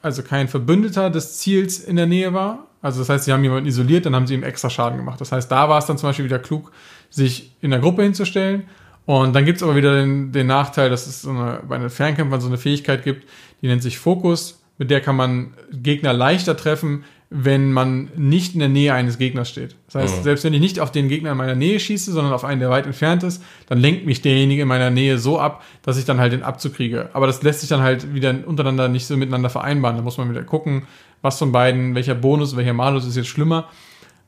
also 0.01 0.23
kein 0.23 0.47
Verbündeter 0.47 1.09
des 1.09 1.38
Ziels 1.39 1.79
in 1.79 1.95
der 1.95 2.05
Nähe 2.05 2.33
war. 2.33 2.68
Also 2.81 2.99
das 2.99 3.09
heißt, 3.09 3.25
sie 3.25 3.33
haben 3.33 3.43
jemanden 3.43 3.67
isoliert, 3.67 4.05
dann 4.05 4.15
haben 4.15 4.27
sie 4.27 4.33
ihm 4.33 4.43
extra 4.43 4.69
Schaden 4.69 4.97
gemacht. 4.97 5.19
Das 5.19 5.31
heißt, 5.31 5.51
da 5.51 5.67
war 5.67 5.79
es 5.79 5.85
dann 5.85 5.97
zum 5.97 6.09
Beispiel 6.09 6.25
wieder 6.25 6.39
klug, 6.39 6.71
sich 7.09 7.51
in 7.61 7.71
der 7.71 7.79
Gruppe 7.79 8.03
hinzustellen. 8.03 8.63
Und 9.05 9.35
dann 9.35 9.43
gibt 9.43 9.57
es 9.57 9.63
aber 9.63 9.75
wieder 9.75 9.95
den, 9.95 10.31
den, 10.31 10.47
Nachteil, 10.47 10.89
dass 10.89 11.07
es 11.07 11.23
so 11.23 11.31
eine, 11.31 11.61
bei 11.67 11.77
den 11.77 11.89
Fernkämpfern 11.89 12.41
so 12.41 12.47
eine 12.47 12.57
Fähigkeit 12.57 13.03
gibt, 13.03 13.27
die 13.61 13.67
nennt 13.67 13.81
sich 13.81 13.97
Fokus. 13.97 14.61
Mit 14.77 14.91
der 14.91 15.01
kann 15.01 15.15
man 15.15 15.55
Gegner 15.73 16.13
leichter 16.13 16.55
treffen, 16.55 17.03
wenn 17.31 17.71
man 17.71 18.09
nicht 18.15 18.55
in 18.55 18.59
der 18.59 18.69
Nähe 18.69 18.93
eines 18.93 19.19
Gegners 19.19 19.49
steht. 19.49 19.75
Das 19.85 20.01
heißt, 20.01 20.17
mhm. 20.17 20.23
selbst 20.23 20.43
wenn 20.43 20.53
ich 20.53 20.61
nicht 20.61 20.79
auf 20.79 20.91
den 20.91 21.09
Gegner 21.09 21.31
in 21.31 21.37
meiner 21.37 21.53
Nähe 21.53 21.79
schieße, 21.79 22.11
sondern 22.11 22.33
auf 22.33 22.43
einen, 22.43 22.59
der 22.59 22.71
weit 22.71 22.87
entfernt 22.87 23.21
ist, 23.21 23.43
dann 23.67 23.77
lenkt 23.77 24.05
mich 24.07 24.23
derjenige 24.23 24.63
in 24.63 24.67
meiner 24.67 24.89
Nähe 24.89 25.19
so 25.19 25.39
ab, 25.39 25.63
dass 25.83 25.97
ich 25.97 26.05
dann 26.05 26.19
halt 26.19 26.33
den 26.33 26.41
Abzug 26.41 26.73
kriege. 26.73 27.09
Aber 27.13 27.27
das 27.27 27.43
lässt 27.43 27.59
sich 27.59 27.69
dann 27.69 27.81
halt 27.81 28.15
wieder 28.15 28.33
untereinander 28.45 28.87
nicht 28.87 29.05
so 29.05 29.15
miteinander 29.15 29.51
vereinbaren. 29.51 29.97
Da 29.97 30.01
muss 30.01 30.17
man 30.17 30.31
wieder 30.31 30.43
gucken, 30.43 30.83
was 31.21 31.37
von 31.37 31.51
beiden, 31.51 31.93
welcher 31.93 32.15
Bonus, 32.15 32.55
welcher 32.55 32.73
Malus 32.73 33.05
ist 33.05 33.15
jetzt 33.15 33.27
schlimmer. 33.27 33.69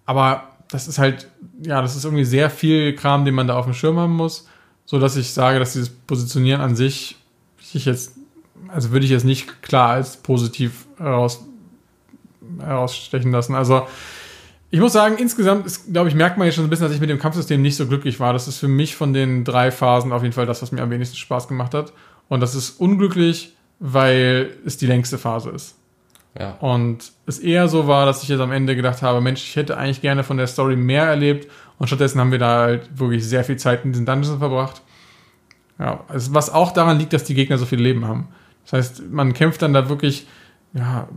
Aber 0.05 0.43
das 0.69 0.87
ist 0.87 0.99
halt, 0.99 1.27
ja, 1.63 1.81
das 1.81 1.95
ist 1.95 2.05
irgendwie 2.05 2.25
sehr 2.25 2.51
viel 2.51 2.93
Kram, 2.95 3.25
den 3.25 3.33
man 3.33 3.47
da 3.47 3.57
auf 3.57 3.65
dem 3.65 3.73
Schirm 3.73 3.97
haben 3.97 4.15
muss, 4.15 4.47
so 4.85 4.99
dass 4.99 5.17
ich 5.17 5.31
sage, 5.31 5.57
dass 5.57 5.73
dieses 5.73 5.89
Positionieren 5.89 6.61
an 6.61 6.75
sich 6.75 7.17
ich 7.73 7.85
jetzt, 7.85 8.13
also 8.67 8.91
würde 8.91 9.05
ich 9.05 9.11
jetzt 9.11 9.23
nicht 9.23 9.61
klar 9.61 9.91
als 9.91 10.17
positiv 10.17 10.85
heraus, 10.97 11.45
herausstechen 12.59 13.31
lassen. 13.31 13.55
Also 13.55 13.87
ich 14.69 14.79
muss 14.79 14.93
sagen, 14.93 15.17
insgesamt, 15.17 15.69
glaube 15.91 16.09
ich, 16.09 16.15
merkt 16.15 16.37
man 16.37 16.45
jetzt 16.45 16.55
schon 16.55 16.63
ein 16.63 16.69
bisschen, 16.69 16.85
dass 16.85 16.95
ich 16.95 17.01
mit 17.01 17.09
dem 17.09 17.19
Kampfsystem 17.19 17.61
nicht 17.61 17.75
so 17.75 17.87
glücklich 17.87 18.19
war. 18.19 18.31
Das 18.33 18.47
ist 18.47 18.57
für 18.57 18.69
mich 18.69 18.95
von 18.95 19.13
den 19.13 19.43
drei 19.43 19.69
Phasen 19.69 20.13
auf 20.13 20.23
jeden 20.23 20.33
Fall 20.33 20.45
das, 20.45 20.61
was 20.61 20.71
mir 20.71 20.81
am 20.81 20.89
wenigsten 20.89 21.17
Spaß 21.17 21.47
gemacht 21.49 21.73
hat. 21.73 21.91
Und 22.29 22.39
das 22.39 22.55
ist 22.55 22.79
unglücklich, 22.79 23.55
weil 23.79 24.51
es 24.65 24.77
die 24.77 24.87
längste 24.87 25.17
Phase 25.17 25.49
ist. 25.49 25.75
Ja. 26.39 26.51
Und 26.61 27.11
es 27.25 27.39
eher 27.39 27.67
so 27.67 27.87
war, 27.87 28.05
dass 28.05 28.23
ich 28.23 28.29
jetzt 28.29 28.39
am 28.39 28.53
Ende 28.53 28.75
gedacht 28.75 29.01
habe, 29.01 29.19
Mensch, 29.19 29.43
ich 29.43 29.55
hätte 29.57 29.77
eigentlich 29.77 30.01
gerne 30.01 30.23
von 30.23 30.37
der 30.37 30.47
Story 30.47 30.77
mehr 30.77 31.03
erlebt 31.03 31.51
und 31.77 31.87
stattdessen 31.87 32.21
haben 32.21 32.31
wir 32.31 32.39
da 32.39 32.59
halt 32.59 32.97
wirklich 32.97 33.25
sehr 33.27 33.43
viel 33.43 33.57
Zeit 33.57 33.83
in 33.83 33.91
diesen 33.91 34.05
Dungeons 34.05 34.39
verbracht. 34.39 34.81
Ja, 35.77 36.05
was 36.07 36.49
auch 36.49 36.71
daran 36.71 36.99
liegt, 36.99 37.11
dass 37.11 37.23
die 37.23 37.33
Gegner 37.33 37.57
so 37.57 37.65
viel 37.65 37.81
Leben 37.81 38.07
haben. 38.07 38.29
Das 38.63 38.73
heißt, 38.73 39.09
man 39.09 39.33
kämpft 39.33 39.61
dann 39.61 39.73
da 39.73 39.89
wirklich, 39.89 40.27
ja, 40.73 41.09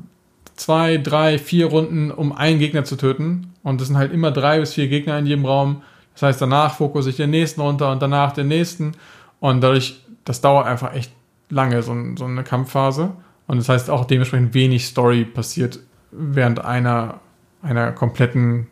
zwei, 0.55 0.97
drei, 0.97 1.38
vier 1.38 1.67
Runden, 1.67 2.11
um 2.11 2.33
einen 2.33 2.59
Gegner 2.59 2.85
zu 2.85 2.97
töten. 2.97 3.53
Und 3.62 3.81
es 3.81 3.88
sind 3.88 3.97
halt 3.97 4.12
immer 4.12 4.31
drei 4.31 4.61
bis 4.61 4.75
vier 4.75 4.88
Gegner 4.88 5.19
in 5.19 5.27
jedem 5.27 5.47
Raum. 5.47 5.83
Das 6.14 6.23
heißt, 6.23 6.40
danach 6.40 6.75
fokusse 6.77 7.11
ich 7.11 7.17
den 7.17 7.31
nächsten 7.31 7.61
runter 7.61 7.90
und 7.90 8.01
danach 8.01 8.33
den 8.33 8.49
nächsten. 8.49 8.92
Und 9.40 9.61
dadurch, 9.61 10.00
das 10.25 10.40
dauert 10.40 10.67
einfach 10.67 10.94
echt 10.94 11.13
lange, 11.50 11.83
so, 11.83 11.94
so 12.17 12.25
eine 12.25 12.44
Kampfphase. 12.44 13.13
Und 13.46 13.59
das 13.59 13.69
heißt 13.69 13.90
auch 13.90 14.05
dementsprechend 14.05 14.55
wenig 14.55 14.87
Story 14.87 15.25
passiert 15.25 15.81
während 16.11 16.65
einer, 16.65 17.21
einer 17.63 17.92
kompletten, 17.92 18.69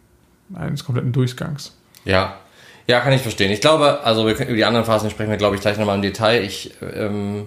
eines 0.54 0.84
kompletten 0.84 1.12
Durchgangs. 1.12 1.76
Ja. 2.04 2.36
Ja, 2.86 3.00
kann 3.00 3.12
ich 3.12 3.22
verstehen. 3.22 3.52
Ich 3.52 3.60
glaube, 3.60 4.00
also 4.02 4.26
wir 4.26 4.34
können, 4.34 4.48
über 4.48 4.56
die 4.56 4.64
anderen 4.64 4.84
Phasen 4.84 5.08
sprechen 5.10 5.30
wir, 5.30 5.36
glaube 5.36 5.54
ich, 5.54 5.62
gleich 5.62 5.78
nochmal 5.78 5.96
im 5.96 6.02
Detail. 6.02 6.42
Ich 6.42 6.74
ähm, 6.94 7.46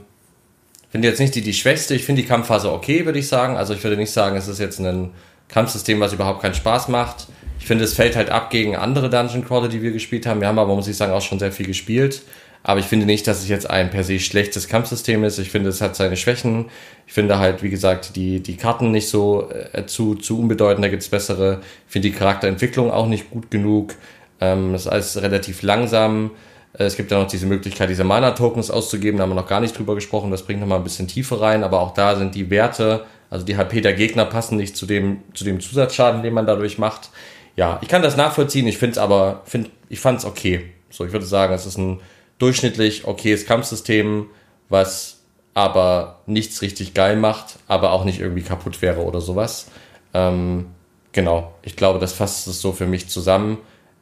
finde 0.95 1.09
jetzt 1.09 1.19
nicht 1.19 1.35
die, 1.35 1.41
die 1.41 1.53
schwächste. 1.53 1.93
Ich 1.93 2.05
finde 2.05 2.21
die 2.21 2.27
Kampfphase 2.29 2.71
okay, 2.71 3.05
würde 3.05 3.19
ich 3.19 3.27
sagen. 3.27 3.57
Also 3.57 3.73
ich 3.73 3.83
würde 3.83 3.97
nicht 3.97 4.11
sagen, 4.11 4.37
es 4.37 4.47
ist 4.47 4.61
jetzt 4.61 4.79
ein 4.79 5.11
Kampfsystem, 5.49 5.99
was 5.99 6.13
überhaupt 6.13 6.41
keinen 6.41 6.53
Spaß 6.53 6.87
macht. 6.87 7.27
Ich 7.59 7.65
finde, 7.65 7.83
es 7.83 7.93
fällt 7.93 8.15
halt 8.15 8.29
ab 8.29 8.49
gegen 8.49 8.77
andere 8.77 9.09
Dungeon 9.09 9.43
Crawler, 9.43 9.67
die 9.67 9.81
wir 9.81 9.91
gespielt 9.91 10.25
haben. 10.25 10.39
Wir 10.39 10.47
haben 10.47 10.57
aber, 10.57 10.73
muss 10.73 10.87
ich 10.87 10.95
sagen, 10.95 11.11
auch 11.11 11.21
schon 11.21 11.37
sehr 11.37 11.51
viel 11.51 11.65
gespielt. 11.65 12.21
Aber 12.63 12.79
ich 12.79 12.85
finde 12.85 13.05
nicht, 13.05 13.27
dass 13.27 13.39
es 13.39 13.49
jetzt 13.49 13.69
ein 13.69 13.89
per 13.89 14.05
se 14.05 14.21
schlechtes 14.21 14.69
Kampfsystem 14.69 15.25
ist. 15.25 15.37
Ich 15.37 15.49
finde, 15.49 15.67
es 15.67 15.81
hat 15.81 15.97
seine 15.97 16.15
Schwächen. 16.15 16.67
Ich 17.07 17.11
finde 17.11 17.39
halt, 17.39 17.61
wie 17.61 17.69
gesagt, 17.69 18.15
die, 18.15 18.39
die 18.39 18.55
Karten 18.55 18.91
nicht 18.91 19.09
so 19.09 19.49
äh, 19.73 19.85
zu, 19.87 20.15
zu 20.15 20.39
unbedeutend, 20.39 20.85
da 20.85 20.87
gibt's 20.87 21.09
bessere. 21.09 21.59
Ich 21.87 21.91
finde 21.91 22.07
die 22.07 22.15
Charakterentwicklung 22.15 22.89
auch 22.89 23.07
nicht 23.07 23.31
gut 23.31 23.51
genug. 23.51 23.95
Ähm, 24.39 24.71
das 24.71 24.83
ist 24.83 24.87
alles 24.87 25.21
relativ 25.21 25.61
langsam. 25.61 26.31
Äh, 26.77 26.85
es 26.85 26.95
gibt 26.95 27.11
ja 27.11 27.19
noch 27.19 27.27
diese 27.27 27.45
Möglichkeit, 27.45 27.89
diese 27.89 28.03
Mana-Tokens 28.03 28.71
auszugeben, 28.71 29.17
da 29.17 29.23
haben 29.23 29.31
wir 29.31 29.35
noch 29.35 29.47
gar 29.47 29.61
nicht 29.61 29.77
drüber 29.77 29.95
gesprochen. 29.95 30.31
Das 30.31 30.43
bringt 30.43 30.59
nochmal 30.59 30.79
ein 30.79 30.83
bisschen 30.83 31.07
Tiefe 31.07 31.41
rein, 31.41 31.63
aber 31.63 31.81
auch 31.81 31.93
da 31.93 32.15
sind 32.15 32.35
die 32.35 32.49
Werte, 32.49 33.05
also 33.29 33.45
die 33.45 33.57
HP 33.57 33.81
der 33.81 33.93
Gegner 33.93 34.25
passen 34.25 34.57
nicht 34.57 34.77
zu 34.77 34.85
dem, 34.85 35.23
zu 35.33 35.43
dem 35.43 35.59
Zusatzschaden, 35.59 36.23
den 36.23 36.33
man 36.33 36.45
dadurch 36.45 36.77
macht. 36.77 37.09
Ja, 37.55 37.79
ich 37.81 37.87
kann 37.87 38.01
das 38.01 38.17
nachvollziehen, 38.17 38.67
ich 38.67 38.77
finde 38.77 38.93
es 38.93 38.97
aber, 38.97 39.41
find, 39.45 39.69
ich 39.89 39.99
fand 39.99 40.19
es 40.19 40.25
okay. 40.25 40.71
So, 40.89 41.05
ich 41.05 41.11
würde 41.11 41.25
sagen, 41.25 41.53
es 41.53 41.65
ist 41.65 41.77
ein 41.77 42.01
durchschnittlich 42.37 43.05
okayes 43.05 43.45
Kampfsystem, 43.45 44.27
was 44.69 45.21
aber 45.53 46.19
nichts 46.25 46.61
richtig 46.61 46.93
geil 46.93 47.15
macht, 47.15 47.59
aber 47.67 47.91
auch 47.91 48.03
nicht 48.03 48.19
irgendwie 48.19 48.41
kaputt 48.41 48.81
wäre 48.81 49.03
oder 49.03 49.21
sowas. 49.21 49.67
Ähm, 50.13 50.67
genau, 51.13 51.53
ich 51.61 51.77
glaube, 51.77 51.99
das 51.99 52.11
fasst 52.11 52.47
es 52.47 52.61
so 52.61 52.73
für 52.73 52.87
mich 52.87 53.07
zusammen. 53.07 53.57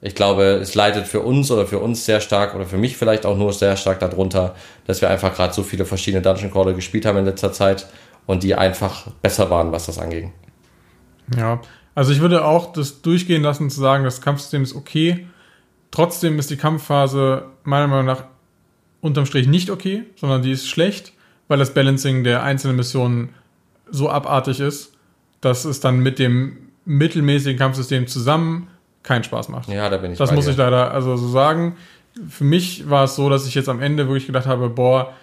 Ich 0.06 0.16
glaube, 0.16 0.44
es 0.44 0.76
leidet 0.76 1.08
für 1.08 1.22
uns 1.22 1.50
oder 1.50 1.66
für 1.66 1.80
uns 1.80 2.04
sehr 2.04 2.20
stark 2.20 2.56
oder 2.56 2.66
für 2.66 2.78
mich 2.78 2.98
vielleicht 2.98 3.26
auch 3.26 3.38
nur 3.38 3.54
sehr 3.54 3.78
stark 3.78 4.02
darunter, 4.02 4.54
dass 4.86 5.00
wir 5.00 5.10
einfach 5.10 5.34
gerade 5.34 5.54
so 5.54 5.64
viele 5.64 5.86
verschiedene 5.86 6.22
Dungeon 6.22 6.52
Crawler 6.52 6.74
gespielt 6.74 7.06
haben 7.06 7.18
in 7.20 7.24
letzter 7.24 7.54
Zeit 7.54 7.88
und 8.26 8.44
die 8.44 8.54
einfach 8.54 9.08
besser 9.22 9.50
waren, 9.50 9.72
was 9.72 9.86
das 9.86 10.00
anging. 10.00 10.34
Ja, 11.38 11.62
also 11.96 12.12
ich 12.12 12.20
würde 12.20 12.44
auch 12.44 12.74
das 12.74 13.02
durchgehen 13.02 13.44
lassen, 13.44 13.70
zu 13.70 13.80
sagen, 13.80 14.04
das 14.04 14.20
Kampfsystem 14.20 14.64
ist 14.64 14.76
okay. 14.76 15.26
Trotzdem 15.90 16.38
ist 16.38 16.50
die 16.50 16.58
Kampfphase 16.58 17.46
meiner 17.64 17.88
Meinung 17.88 18.06
nach 18.06 18.26
unterm 19.00 19.26
Strich 19.26 19.48
nicht 19.48 19.70
okay, 19.70 20.04
sondern 20.18 20.42
die 20.42 20.52
ist 20.52 20.68
schlecht, 20.68 21.14
weil 21.48 21.60
das 21.60 21.74
Balancing 21.74 22.26
der 22.26 22.44
einzelnen 22.44 22.76
Missionen 22.76 23.30
so 23.90 24.10
abartig 24.10 24.60
ist, 24.60 24.98
dass 25.40 25.64
es 25.64 25.80
dann 25.80 26.00
mit 26.00 26.20
dem 26.20 26.58
mittelmäßigen 26.84 27.58
Kampfsystem 27.58 28.08
zusammen 28.08 28.68
keinen 29.04 29.24
Spaß 29.24 29.50
macht. 29.50 29.70
Ja, 29.70 29.90
da 29.90 29.98
bin 29.98 30.14
ich 30.14 30.18
Das 30.18 30.32
muss 30.32 30.46
dir. 30.46 30.52
ich 30.52 30.58
leider 30.58 30.92
also 30.92 31.16
so 31.18 31.28
sagen. 31.28 31.76
Für 32.30 32.44
mich 32.44 32.90
war 32.90 33.06
es 33.06 33.16
so, 33.16 33.30
dass 33.30 33.46
ich 33.48 33.56
jetzt 33.56 33.70
am 33.70 33.82
Ende 33.82 34.08
wirklich 34.08 34.28
gedacht 34.28 34.46
habe, 34.46 34.70
boah, 34.70 35.14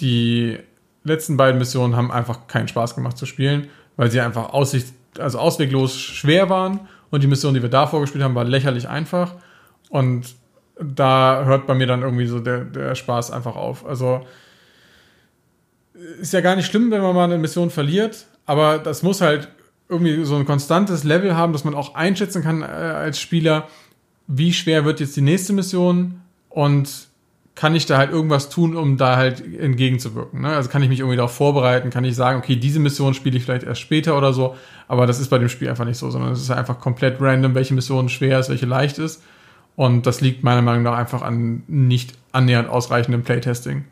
die 0.00 0.58
letzten 1.04 1.36
beiden 1.36 1.58
Missionen 1.58 1.96
haben 1.96 2.10
einfach 2.10 2.46
keinen 2.46 2.68
Spaß 2.68 2.94
gemacht 2.94 3.16
zu 3.16 3.26
spielen, 3.26 3.68
weil 3.96 4.10
sie 4.10 4.20
einfach 4.20 4.52
aussicht, 4.52 4.88
also 5.18 5.38
ausweglos 5.38 5.96
schwer 5.96 6.48
waren 6.50 6.80
und 7.10 7.22
die 7.22 7.26
Mission, 7.26 7.54
die 7.54 7.62
wir 7.62 7.68
davor 7.68 8.00
gespielt 8.00 8.24
haben, 8.24 8.34
war 8.34 8.44
lächerlich 8.44 8.88
einfach 8.88 9.34
und 9.90 10.34
da 10.80 11.44
hört 11.44 11.66
bei 11.66 11.74
mir 11.74 11.86
dann 11.86 12.02
irgendwie 12.02 12.26
so 12.26 12.40
der, 12.40 12.64
der 12.64 12.94
Spaß 12.94 13.30
einfach 13.30 13.54
auf. 13.54 13.86
Also 13.86 14.26
ist 16.20 16.32
ja 16.32 16.40
gar 16.40 16.56
nicht 16.56 16.66
schlimm, 16.66 16.90
wenn 16.90 17.02
man 17.02 17.14
mal 17.14 17.24
eine 17.24 17.38
Mission 17.38 17.70
verliert, 17.70 18.26
aber 18.46 18.78
das 18.78 19.02
muss 19.02 19.20
halt 19.20 19.48
irgendwie 19.88 20.24
so 20.24 20.36
ein 20.36 20.46
konstantes 20.46 21.04
Level 21.04 21.36
haben, 21.36 21.52
dass 21.52 21.64
man 21.64 21.74
auch 21.74 21.94
einschätzen 21.94 22.42
kann 22.42 22.62
äh, 22.62 22.66
als 22.66 23.20
Spieler, 23.20 23.68
wie 24.26 24.52
schwer 24.52 24.84
wird 24.84 25.00
jetzt 25.00 25.16
die 25.16 25.20
nächste 25.20 25.52
Mission 25.52 26.20
und 26.48 27.08
kann 27.54 27.76
ich 27.76 27.86
da 27.86 27.98
halt 27.98 28.10
irgendwas 28.10 28.48
tun, 28.48 28.76
um 28.76 28.96
da 28.96 29.16
halt 29.16 29.40
entgegenzuwirken. 29.40 30.42
Ne? 30.42 30.48
Also 30.48 30.68
kann 30.68 30.82
ich 30.82 30.88
mich 30.88 31.00
irgendwie 31.00 31.16
darauf 31.16 31.34
vorbereiten, 31.34 31.90
kann 31.90 32.04
ich 32.04 32.16
sagen, 32.16 32.38
okay, 32.38 32.56
diese 32.56 32.80
Mission 32.80 33.14
spiele 33.14 33.36
ich 33.36 33.44
vielleicht 33.44 33.64
erst 33.64 33.80
später 33.80 34.18
oder 34.18 34.32
so, 34.32 34.56
aber 34.88 35.06
das 35.06 35.20
ist 35.20 35.28
bei 35.28 35.38
dem 35.38 35.48
Spiel 35.48 35.68
einfach 35.68 35.84
nicht 35.84 35.98
so, 35.98 36.10
sondern 36.10 36.32
es 36.32 36.40
ist 36.40 36.50
einfach 36.50 36.80
komplett 36.80 37.20
random, 37.20 37.54
welche 37.54 37.74
Mission 37.74 38.08
schwer 38.08 38.40
ist, 38.40 38.48
welche 38.48 38.66
leicht 38.66 38.98
ist. 38.98 39.22
Und 39.76 40.06
das 40.06 40.20
liegt 40.20 40.42
meiner 40.42 40.62
Meinung 40.62 40.82
nach 40.82 40.96
einfach 40.96 41.22
an 41.22 41.62
nicht 41.66 42.14
annähernd 42.32 42.68
ausreichendem 42.68 43.22
Playtesting. 43.22 43.84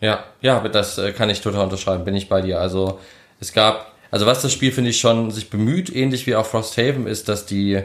Ja, 0.00 0.24
ja, 0.40 0.60
das 0.68 0.98
äh, 0.98 1.12
kann 1.12 1.28
ich 1.28 1.40
total 1.40 1.64
unterschreiben, 1.64 2.04
bin 2.04 2.14
ich 2.14 2.28
bei 2.28 2.40
dir. 2.40 2.60
Also 2.60 2.98
es 3.38 3.52
gab, 3.52 3.92
also 4.10 4.26
was 4.26 4.42
das 4.42 4.52
Spiel 4.52 4.72
finde 4.72 4.90
ich 4.90 4.98
schon 4.98 5.30
sich 5.30 5.50
bemüht, 5.50 5.94
ähnlich 5.94 6.26
wie 6.26 6.34
auch 6.34 6.46
Frosthaven, 6.46 7.06
ist, 7.06 7.28
dass 7.28 7.46
die 7.46 7.82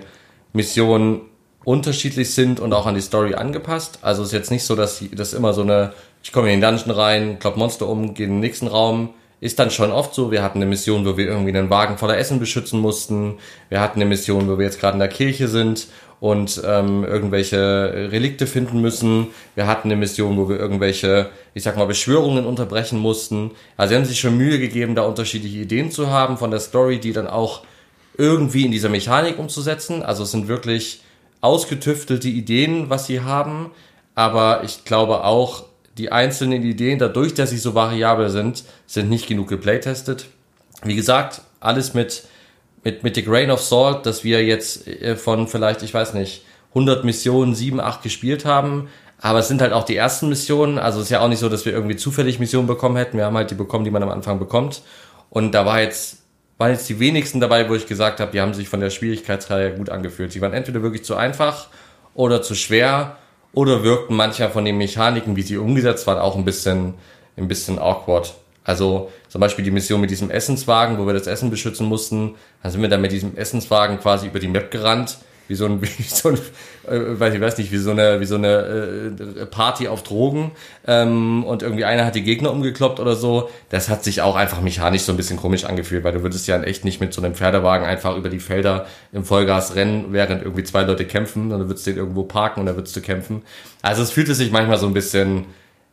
Missionen 0.53 1.21
unterschiedlich 1.63 2.33
sind 2.33 2.59
und 2.59 2.73
auch 2.73 2.85
an 2.85 2.95
die 2.95 3.01
Story 3.01 3.35
angepasst. 3.35 3.99
Also 4.01 4.21
es 4.21 4.29
ist 4.29 4.33
jetzt 4.33 4.51
nicht 4.51 4.63
so, 4.63 4.75
dass 4.75 5.03
das 5.11 5.33
immer 5.33 5.53
so 5.53 5.61
eine, 5.61 5.93
ich 6.23 6.31
komme 6.31 6.51
in 6.51 6.61
den 6.61 6.69
Dungeon 6.69 6.91
rein, 6.91 7.39
klopp 7.39 7.57
Monster 7.57 7.87
um, 7.87 8.13
gehe 8.13 8.27
in 8.27 8.33
den 8.33 8.39
nächsten 8.39 8.67
Raum. 8.67 9.13
Ist 9.41 9.59
dann 9.59 9.69
schon 9.69 9.91
oft 9.91 10.13
so. 10.13 10.31
Wir 10.31 10.41
hatten 10.41 10.59
eine 10.59 10.65
Mission, 10.65 11.05
wo 11.05 11.17
wir 11.17 11.27
irgendwie 11.27 11.55
einen 11.55 11.69
Wagen 11.69 11.97
voller 11.97 12.17
Essen 12.17 12.39
beschützen 12.39 12.79
mussten. 12.79 13.37
Wir 13.69 13.81
hatten 13.81 13.99
eine 13.99 14.09
Mission, 14.09 14.47
wo 14.47 14.57
wir 14.57 14.65
jetzt 14.65 14.79
gerade 14.79 14.93
in 14.93 14.99
der 14.99 15.09
Kirche 15.09 15.47
sind 15.47 15.87
und 16.19 16.61
ähm, 16.65 17.03
irgendwelche 17.03 18.09
Relikte 18.11 18.47
finden 18.47 18.81
müssen. 18.81 19.27
Wir 19.53 19.67
hatten 19.67 19.89
eine 19.89 19.97
Mission, 19.97 20.37
wo 20.37 20.49
wir 20.49 20.57
irgendwelche, 20.57 21.29
ich 21.53 21.63
sag 21.63 21.77
mal, 21.77 21.85
Beschwörungen 21.85 22.45
unterbrechen 22.45 22.97
mussten. 22.97 23.51
Also 23.77 23.89
sie 23.91 23.95
haben 23.97 24.05
sich 24.05 24.19
schon 24.19 24.37
Mühe 24.37 24.59
gegeben, 24.59 24.95
da 24.95 25.03
unterschiedliche 25.03 25.59
Ideen 25.59 25.91
zu 25.91 26.09
haben 26.09 26.37
von 26.37 26.51
der 26.51 26.59
Story, 26.59 26.99
die 26.99 27.13
dann 27.13 27.27
auch 27.27 27.63
irgendwie 28.17 28.65
in 28.65 28.71
dieser 28.71 28.89
Mechanik 28.89 29.37
umzusetzen. 29.37 30.01
Also 30.01 30.23
es 30.23 30.31
sind 30.31 30.47
wirklich 30.47 31.01
ausgetüftelte 31.41 32.29
Ideen, 32.29 32.89
was 32.89 33.07
sie 33.07 33.21
haben. 33.21 33.71
Aber 34.15 34.63
ich 34.63 34.85
glaube 34.85 35.23
auch, 35.25 35.65
die 35.97 36.11
einzelnen 36.11 36.63
Ideen, 36.63 36.99
dadurch, 36.99 37.33
dass 37.33 37.49
sie 37.49 37.57
so 37.57 37.73
variabel 37.73 38.29
sind, 38.29 38.63
sind 38.85 39.09
nicht 39.09 39.27
genug 39.27 39.47
geplaytestet. 39.47 40.25
Wie 40.83 40.95
gesagt, 40.95 41.41
alles 41.59 41.93
mit, 41.93 42.23
mit, 42.83 43.03
mit 43.03 43.15
the 43.15 43.23
grain 43.23 43.49
of 43.49 43.61
salt, 43.61 44.05
dass 44.05 44.23
wir 44.23 44.43
jetzt 44.45 44.87
äh, 44.87 45.15
von 45.15 45.47
vielleicht, 45.47 45.83
ich 45.83 45.93
weiß 45.93 46.13
nicht, 46.13 46.43
100 46.69 47.05
Missionen 47.05 47.55
7, 47.55 47.79
8 47.79 48.03
gespielt 48.03 48.43
haben. 48.45 48.89
Aber 49.21 49.39
es 49.39 49.47
sind 49.47 49.61
halt 49.61 49.71
auch 49.71 49.85
die 49.85 49.95
ersten 49.95 50.27
Missionen. 50.27 50.77
Also 50.77 50.99
es 50.99 51.05
ist 51.05 51.11
ja 51.11 51.21
auch 51.21 51.29
nicht 51.29 51.39
so, 51.39 51.47
dass 51.47 51.65
wir 51.65 51.71
irgendwie 51.71 51.95
zufällig 51.95 52.39
Missionen 52.39 52.67
bekommen 52.67 52.97
hätten. 52.97 53.17
Wir 53.17 53.25
haben 53.25 53.37
halt 53.37 53.49
die 53.49 53.55
bekommen, 53.55 53.85
die 53.85 53.91
man 53.91 54.03
am 54.03 54.09
Anfang 54.09 54.39
bekommt. 54.39 54.81
Und 55.29 55.53
da 55.53 55.65
war 55.65 55.81
jetzt, 55.81 56.17
waren 56.57 56.71
jetzt 56.71 56.89
die 56.89 56.99
wenigsten 56.99 57.39
dabei, 57.39 57.69
wo 57.69 57.75
ich 57.75 57.87
gesagt 57.87 58.19
habe, 58.19 58.31
die 58.33 58.41
haben 58.41 58.53
sich 58.53 58.67
von 58.67 58.81
der 58.81 58.89
Schwierigkeitsreihe 58.89 59.75
gut 59.75 59.89
angefühlt. 59.89 60.33
Sie 60.33 60.41
waren 60.41 60.53
entweder 60.53 60.81
wirklich 60.83 61.05
zu 61.05 61.15
einfach 61.15 61.67
oder 62.13 62.41
zu 62.41 62.55
schwer 62.55 63.15
oder 63.55 63.83
wirkten 63.83 64.15
mancher 64.15 64.49
von 64.49 64.65
den 64.65 64.77
Mechaniken, 64.77 65.35
wie 65.35 65.41
sie 65.41 65.57
umgesetzt 65.57 66.05
waren, 66.05 66.19
auch 66.19 66.35
ein 66.35 66.45
bisschen, 66.45 66.93
ein 67.37 67.47
bisschen 67.47 67.79
awkward. 67.79 68.35
Also 68.63 69.11
zum 69.29 69.41
Beispiel 69.41 69.63
die 69.63 69.71
Mission 69.71 70.01
mit 70.01 70.11
diesem 70.11 70.29
Essenswagen, 70.29 70.97
wo 70.97 71.07
wir 71.07 71.13
das 71.13 71.27
Essen 71.27 71.49
beschützen 71.49 71.87
mussten, 71.87 72.35
da 72.61 72.69
sind 72.69 72.81
wir 72.81 72.89
dann 72.89 73.01
mit 73.01 73.11
diesem 73.11 73.37
Essenswagen 73.37 73.99
quasi 73.99 74.27
über 74.27 74.39
die 74.39 74.47
Map 74.47 74.71
gerannt, 74.71 75.17
wie 75.47 75.55
so 75.55 75.65
ein, 75.65 75.81
wie 75.81 76.03
so 76.03 76.29
ein 76.29 76.37
äh, 76.87 77.19
weiß 77.19 77.33
ich 77.33 77.41
weiß 77.41 77.57
nicht, 77.57 77.71
wie 77.71 77.77
so 77.77 77.91
eine, 77.91 78.19
wie 78.19 78.25
so 78.25 78.35
eine 78.35 79.13
äh, 79.17 79.45
Party 79.45 79.87
auf 79.87 80.03
Drogen 80.03 80.51
ähm, 80.87 81.43
und 81.43 81.63
irgendwie 81.63 81.85
einer 81.85 82.05
hat 82.05 82.15
die 82.15 82.23
Gegner 82.23 82.51
umgekloppt 82.51 82.99
oder 82.99 83.15
so. 83.15 83.49
Das 83.69 83.89
hat 83.89 84.03
sich 84.03 84.21
auch 84.21 84.35
einfach 84.35 84.61
mechanisch 84.61 85.03
so 85.03 85.11
ein 85.11 85.17
bisschen 85.17 85.37
komisch 85.37 85.65
angefühlt, 85.65 86.03
weil 86.03 86.13
du 86.13 86.23
würdest 86.23 86.47
ja 86.47 86.61
echt 86.61 86.85
nicht 86.85 87.01
mit 87.01 87.13
so 87.13 87.21
einem 87.21 87.35
Pferdewagen 87.35 87.85
einfach 87.85 88.15
über 88.17 88.29
die 88.29 88.39
Felder 88.39 88.85
im 89.11 89.23
Vollgas 89.23 89.75
rennen, 89.75 90.07
während 90.09 90.43
irgendwie 90.43 90.63
zwei 90.63 90.83
Leute 90.83 91.05
kämpfen, 91.05 91.49
sondern 91.49 91.61
du 91.61 91.67
würdest 91.69 91.87
den 91.87 91.97
irgendwo 91.97 92.23
parken 92.23 92.61
und 92.61 92.65
dann 92.67 92.75
würdest 92.75 92.95
du 92.95 93.01
kämpfen. 93.01 93.43
Also 93.81 94.03
es 94.03 94.11
fühlte 94.11 94.35
sich 94.35 94.51
manchmal 94.51 94.77
so 94.77 94.87
ein 94.87 94.93
bisschen, 94.93 95.45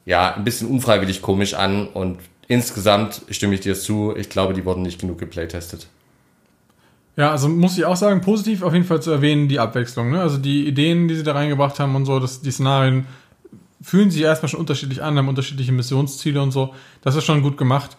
ja, 0.05 0.35
ein 0.35 0.45
bisschen 0.45 0.69
unfreiwillig 0.69 1.23
komisch 1.23 1.55
an 1.55 1.89
und 1.89 2.19
insgesamt 2.49 3.23
stimme 3.31 3.55
ich 3.55 3.61
dir 3.61 3.75
zu, 3.75 4.15
ich 4.17 4.29
glaube, 4.29 4.55
die 4.55 4.65
wurden 4.65 4.83
nicht 4.83 5.01
genug 5.01 5.19
geplaytestet. 5.19 5.87
Ja, 7.17 7.31
also 7.31 7.49
muss 7.49 7.77
ich 7.77 7.85
auch 7.85 7.97
sagen, 7.97 8.23
positiv 8.23 8.63
auf 8.63 8.73
jeden 8.73 8.87
Fall 8.87 9.03
zu 9.03 9.11
erwähnen, 9.11 9.49
die 9.49 9.59
Abwechslung. 9.59 10.11
Ne? 10.11 10.21
Also 10.21 10.39
die 10.39 10.67
Ideen, 10.67 11.09
die 11.09 11.15
sie 11.15 11.23
da 11.23 11.33
reingebracht 11.33 11.79
haben 11.79 11.95
und 11.95 12.07
so, 12.07 12.19
dass 12.19 12.41
die 12.41 12.51
Szenarien 12.51 13.07
fühlen 13.83 14.11
sich 14.11 14.23
erstmal 14.23 14.49
schon 14.49 14.61
unterschiedlich 14.61 15.03
an, 15.03 15.19
haben 15.19 15.29
unterschiedliche 15.29 15.73
Missionsziele 15.73 16.41
und 16.41 16.53
so. 16.53 16.75
Das 17.03 17.17
ist 17.17 17.25
schon 17.25 17.43
gut 17.43 17.59
gemacht. 17.59 17.97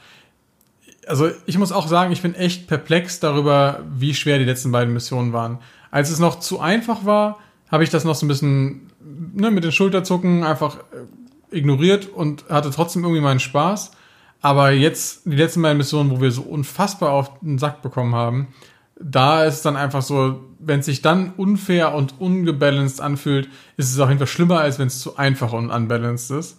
Also 1.05 1.29
ich 1.45 1.57
muss 1.57 1.73
auch 1.73 1.87
sagen, 1.87 2.13
ich 2.13 2.21
bin 2.21 2.33
echt 2.33 2.67
perplex 2.67 3.19
darüber, 3.19 3.81
wie 3.93 4.13
schwer 4.13 4.39
die 4.39 4.45
letzten 4.45 4.71
beiden 4.71 4.93
Missionen 4.93 5.33
waren. 5.33 5.59
Als 5.91 6.09
es 6.09 6.19
noch 6.19 6.39
zu 6.39 6.59
einfach 6.59 7.05
war, 7.05 7.39
habe 7.69 7.83
ich 7.83 7.89
das 7.89 8.05
noch 8.05 8.15
so 8.15 8.25
ein 8.25 8.29
bisschen 8.29 8.89
ne, 9.33 9.51
mit 9.51 9.63
den 9.63 9.71
Schulterzucken 9.71 10.43
einfach 10.43 10.77
äh, 10.77 11.57
ignoriert 11.57 12.07
und 12.07 12.45
hatte 12.49 12.71
trotzdem 12.71 13.03
irgendwie 13.03 13.21
meinen 13.21 13.39
Spaß. 13.39 13.91
Aber 14.41 14.71
jetzt, 14.71 15.25
die 15.25 15.35
letzten 15.35 15.61
beiden 15.61 15.77
Missionen, 15.77 16.11
wo 16.11 16.21
wir 16.21 16.31
so 16.31 16.41
unfassbar 16.41 17.11
auf 17.11 17.39
den 17.39 17.59
Sack 17.59 17.81
bekommen 17.81 18.15
haben, 18.15 18.47
da 19.03 19.43
ist 19.43 19.55
es 19.55 19.61
dann 19.61 19.75
einfach 19.75 20.01
so, 20.01 20.41
wenn 20.59 20.79
es 20.79 20.85
sich 20.85 21.01
dann 21.01 21.33
unfair 21.35 21.93
und 21.93 22.15
ungebalanced 22.19 23.01
anfühlt, 23.01 23.49
ist 23.75 23.91
es 23.91 23.99
auf 23.99 24.07
jeden 24.07 24.19
Fall 24.19 24.27
schlimmer, 24.27 24.59
als 24.61 24.79
wenn 24.79 24.87
es 24.87 24.99
zu 24.99 25.17
einfach 25.17 25.51
und 25.51 25.69
unbalanced 25.69 26.31
ist. 26.31 26.57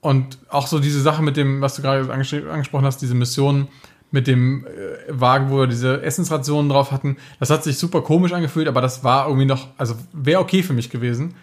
Und 0.00 0.38
auch 0.48 0.66
so 0.66 0.78
diese 0.78 1.02
Sache 1.02 1.22
mit 1.22 1.36
dem, 1.36 1.60
was 1.60 1.76
du 1.76 1.82
gerade 1.82 2.10
anges- 2.12 2.48
angesprochen 2.48 2.86
hast, 2.86 3.02
diese 3.02 3.14
Mission 3.14 3.68
mit 4.10 4.26
dem 4.26 4.66
äh, 4.66 4.70
Wagen, 5.08 5.50
wo 5.50 5.58
wir 5.58 5.66
diese 5.66 6.02
Essensrationen 6.02 6.70
drauf 6.70 6.90
hatten, 6.90 7.18
das 7.38 7.50
hat 7.50 7.62
sich 7.62 7.76
super 7.78 8.00
komisch 8.00 8.32
angefühlt, 8.32 8.66
aber 8.66 8.80
das 8.80 9.04
war 9.04 9.26
irgendwie 9.26 9.46
noch, 9.46 9.68
also 9.76 9.94
wäre 10.12 10.40
okay 10.40 10.62
für 10.62 10.72
mich 10.72 10.88
gewesen. 10.88 11.34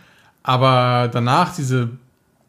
Aber 0.42 1.10
danach 1.12 1.56
diese 1.56 1.90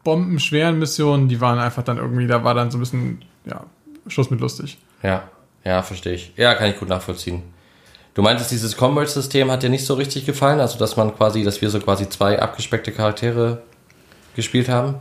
bombenschweren 0.05 0.79
Missionen, 0.79 1.29
die 1.29 1.41
waren 1.41 1.59
einfach 1.59 1.83
dann 1.83 1.99
irgendwie, 1.99 2.27
da 2.27 2.43
war 2.43 2.55
dann 2.55 2.71
so 2.71 2.79
ein 2.79 2.81
bisschen, 2.81 3.23
ja, 3.45 3.65
Schluss 4.07 4.31
mit 4.31 4.41
lustig. 4.41 4.79
Ja, 5.03 5.29
ja, 5.65 5.83
verstehe 5.83 6.15
ich. 6.15 6.33
Ja, 6.37 6.55
kann 6.55 6.71
ich 6.71 6.79
gut 6.79 6.89
nachvollziehen. 6.89 7.43
Du 8.19 8.25
meintest, 8.25 8.51
dieses 8.51 8.77
Combat-System 8.77 9.49
hat 9.49 9.63
dir 9.63 9.69
nicht 9.69 9.87
so 9.87 9.95
richtig 9.95 10.27
gefallen, 10.27 10.59
also 10.59 10.77
dass 10.77 10.97
man 10.97 11.15
quasi, 11.15 11.45
dass 11.45 11.63
wir 11.63 11.71
so 11.71 11.79
quasi 11.79 12.09
zwei 12.09 12.43
abgespeckte 12.43 12.91
Charaktere 12.91 13.63
gespielt 14.35 14.69
haben? 14.69 14.97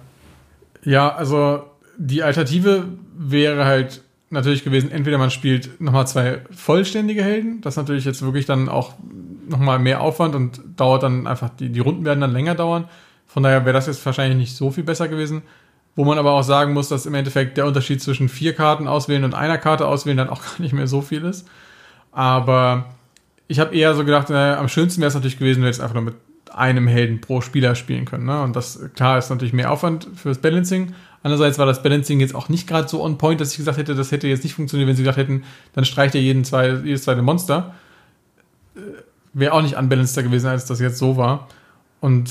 Ja, 0.84 1.15
also 1.15 1.63
die 1.97 2.22
Alternative 2.22 2.86
wäre 3.18 3.65
halt 3.65 4.03
natürlich 4.30 4.63
gewesen, 4.63 4.91
entweder 4.91 5.18
man 5.18 5.32
spielt 5.32 5.82
nochmal 5.82 6.05
zwei 6.05 6.41
vollständige 6.55 7.24
Helden, 7.24 7.59
das 7.61 7.76
natürlich 7.76 8.05
jetzt 8.05 8.22
wirklich 8.22 8.45
dann 8.45 8.70
auch 8.70 8.93
nochmal 9.49 9.80
mehr 9.80 10.01
Aufwand 10.01 10.36
und 10.36 10.61
dauert 10.76 11.01
dann 11.01 11.26
einfach, 11.26 11.49
die, 11.49 11.70
die 11.70 11.80
Runden 11.80 12.05
werden 12.05 12.22
dann 12.22 12.34
länger 12.34 12.53
dauern. 12.53 12.88
Von 13.26 13.41
daher 13.41 13.65
wäre 13.65 13.74
das 13.74 13.88
jetzt 13.88 14.05
wahrscheinlich 14.05 14.38
nicht 14.38 14.55
so 14.55 14.70
viel 14.70 14.84
besser 14.84 15.07
gewesen. 15.07 15.41
Wo 15.95 16.05
man 16.05 16.20
aber 16.20 16.34
auch 16.34 16.43
sagen 16.43 16.74
muss, 16.74 16.89
dass 16.89 17.07
im 17.07 17.15
Endeffekt 17.15 17.57
der 17.57 17.65
Unterschied 17.65 17.99
zwischen 17.99 18.30
vier 18.30 18.53
Karten 18.53 18.88
auswählen 18.88 19.24
und 19.24 19.34
einer 19.34 19.57
Karte 19.57 19.88
auswählen 19.88 20.18
dann 20.18 20.30
auch 20.30 20.43
gar 20.43 20.61
nicht 20.61 20.74
mehr 20.74 20.86
so 20.86 21.01
viel 21.01 21.26
ist. 21.26 21.47
Aber 22.11 22.86
ich 23.48 23.60
habe 23.60 23.76
eher 23.76 23.93
so 23.95 24.04
gedacht, 24.04 24.30
äh, 24.30 24.34
am 24.34 24.68
schönsten 24.68 25.02
wäre 25.02 25.08
es 25.10 25.14
natürlich 25.14 25.39
gewesen, 25.39 25.58
wenn 25.58 25.64
wir 25.64 25.70
jetzt 25.70 25.82
einfach 25.82 25.95
nur 25.95 26.04
mit 26.04 26.16
einem 26.54 26.88
Helden 26.88 27.22
pro 27.22 27.41
Spieler 27.41 27.76
spielen 27.76 28.06
können. 28.06 28.26
Ne? 28.26 28.41
Und 28.41 28.56
das, 28.56 28.80
klar, 28.95 29.18
ist 29.18 29.30
natürlich 29.30 29.54
mehr 29.54 29.72
Aufwand 29.72 30.08
fürs 30.16 30.39
Balancing. 30.39 30.93
Andererseits 31.24 31.60
war 31.60 31.66
das 31.66 31.84
Balancing 31.84 32.20
jetzt 32.20 32.36
auch 32.36 32.50
nicht 32.50 32.68
gerade 32.68 32.88
so 32.88 33.04
on 33.04 33.18
point, 33.18 33.39
dass 33.39 33.52
ich 33.52 33.58
gesagt 33.58 33.78
hätte, 33.78 33.95
das 33.95 34.12
hätte 34.12 34.28
jetzt 34.28 34.43
nicht 34.43 34.54
funktioniert, 34.54 34.88
wenn 34.88 34.95
sie 34.95 35.04
gesagt 35.04 35.18
hätten, 35.18 35.43
dann 35.74 35.86
streicht 35.86 36.16
ihr 36.16 36.22
jeden 36.22 36.43
zwei, 36.43 36.70
jedes 36.72 37.04
zweite 37.04 37.22
Monster. 37.22 37.76
Äh, 38.76 38.80
wäre 39.34 39.54
auch 39.54 39.62
nicht 39.62 39.78
unbalanceter 39.78 40.24
gewesen, 40.24 40.48
als 40.48 40.66
das 40.66 40.80
jetzt 40.80 40.98
so 40.98 41.18
war. 41.18 41.48
Und 42.00 42.30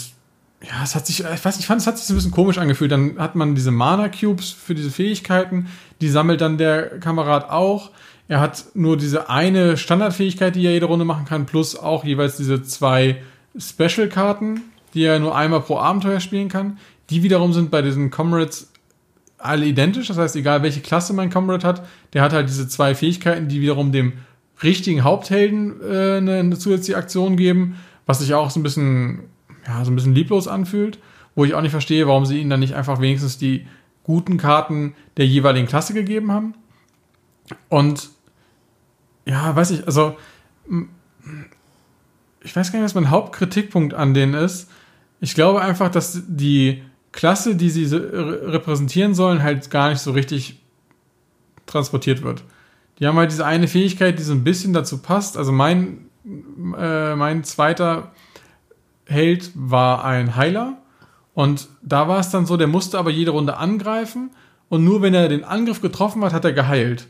ja, 0.62 0.82
es 0.82 0.94
hat 0.94 1.06
sich, 1.06 1.20
ich 1.20 1.44
weiß, 1.44 1.58
ich 1.58 1.66
fand, 1.66 1.80
es 1.80 1.86
hat 1.86 1.98
sich 1.98 2.06
so 2.06 2.14
ein 2.14 2.16
bisschen 2.16 2.32
komisch 2.32 2.58
angefühlt. 2.58 2.90
Dann 2.90 3.18
hat 3.18 3.36
man 3.36 3.54
diese 3.54 3.70
Mana-Cubes 3.70 4.50
für 4.50 4.74
diese 4.74 4.90
Fähigkeiten, 4.90 5.68
die 6.00 6.08
sammelt 6.08 6.40
dann 6.40 6.58
der 6.58 6.98
Kamerad 7.00 7.50
auch. 7.50 7.90
Er 8.28 8.40
hat 8.40 8.66
nur 8.74 8.96
diese 8.96 9.28
eine 9.30 9.76
Standardfähigkeit, 9.76 10.56
die 10.56 10.66
er 10.66 10.72
jede 10.72 10.86
Runde 10.86 11.04
machen 11.04 11.26
kann, 11.26 11.46
plus 11.46 11.76
auch 11.76 12.04
jeweils 12.04 12.36
diese 12.36 12.62
zwei 12.62 13.22
Special-Karten, 13.56 14.62
die 14.94 15.04
er 15.04 15.18
nur 15.18 15.36
einmal 15.36 15.60
pro 15.60 15.78
Abenteuer 15.78 16.20
spielen 16.20 16.48
kann. 16.48 16.78
Die 17.10 17.22
wiederum 17.22 17.52
sind 17.52 17.70
bei 17.70 17.82
diesen 17.82 18.10
Comrades 18.10 18.72
alle 19.38 19.66
identisch. 19.66 20.08
Das 20.08 20.18
heißt, 20.18 20.36
egal 20.36 20.62
welche 20.62 20.80
Klasse 20.80 21.12
mein 21.12 21.30
Comrade 21.30 21.66
hat, 21.66 21.86
der 22.12 22.22
hat 22.22 22.32
halt 22.32 22.48
diese 22.48 22.68
zwei 22.68 22.94
Fähigkeiten, 22.94 23.48
die 23.48 23.60
wiederum 23.60 23.92
dem 23.92 24.14
richtigen 24.62 25.04
Haupthelden 25.04 25.80
äh, 25.82 26.16
eine, 26.16 26.38
eine 26.38 26.58
zusätzliche 26.58 26.98
Aktion 26.98 27.36
geben, 27.36 27.76
was 28.06 28.20
sich 28.20 28.34
auch 28.34 28.50
so 28.50 28.58
ein 28.58 28.62
bisschen, 28.62 29.24
ja, 29.66 29.84
so 29.84 29.90
ein 29.90 29.94
bisschen 29.96 30.14
lieblos 30.14 30.48
anfühlt, 30.48 30.98
wo 31.34 31.44
ich 31.44 31.54
auch 31.54 31.60
nicht 31.60 31.72
verstehe, 31.72 32.06
warum 32.06 32.24
sie 32.24 32.40
ihnen 32.40 32.50
dann 32.50 32.60
nicht 32.60 32.74
einfach 32.74 33.00
wenigstens 33.00 33.38
die 33.38 33.66
guten 34.02 34.38
Karten 34.38 34.94
der 35.16 35.26
jeweiligen 35.26 35.66
Klasse 35.66 35.92
gegeben 35.92 36.32
haben. 36.32 36.54
Und 37.68 38.10
ja, 39.26 39.54
weiß 39.54 39.72
ich, 39.72 39.86
also 39.86 40.16
ich 42.42 42.54
weiß 42.54 42.72
gar 42.72 42.78
nicht, 42.78 42.84
was 42.84 42.94
mein 42.94 43.10
Hauptkritikpunkt 43.10 43.92
an 43.92 44.14
denen 44.14 44.34
ist. 44.34 44.70
Ich 45.20 45.34
glaube 45.34 45.60
einfach, 45.60 45.90
dass 45.90 46.22
die 46.26 46.82
Klasse, 47.12 47.56
die 47.56 47.70
sie 47.70 47.86
repräsentieren 47.94 49.14
sollen, 49.14 49.42
halt 49.42 49.70
gar 49.70 49.90
nicht 49.90 50.00
so 50.00 50.12
richtig 50.12 50.60
transportiert 51.66 52.22
wird. 52.22 52.44
Die 52.98 53.06
haben 53.06 53.16
halt 53.16 53.32
diese 53.32 53.44
eine 53.44 53.68
Fähigkeit, 53.68 54.18
die 54.18 54.22
so 54.22 54.32
ein 54.32 54.44
bisschen 54.44 54.72
dazu 54.72 54.98
passt. 54.98 55.36
Also 55.36 55.52
mein, 55.52 56.06
äh, 56.78 57.14
mein 57.16 57.44
zweiter 57.44 58.12
Held 59.06 59.50
war 59.54 60.04
ein 60.04 60.36
Heiler. 60.36 60.78
Und 61.34 61.68
da 61.82 62.08
war 62.08 62.20
es 62.20 62.30
dann 62.30 62.46
so, 62.46 62.56
der 62.56 62.68
musste 62.68 62.98
aber 62.98 63.10
jede 63.10 63.32
Runde 63.32 63.56
angreifen. 63.56 64.30
Und 64.68 64.84
nur 64.84 65.02
wenn 65.02 65.14
er 65.14 65.28
den 65.28 65.44
Angriff 65.44 65.80
getroffen 65.80 66.24
hat, 66.24 66.32
hat 66.32 66.44
er 66.44 66.52
geheilt. 66.52 67.08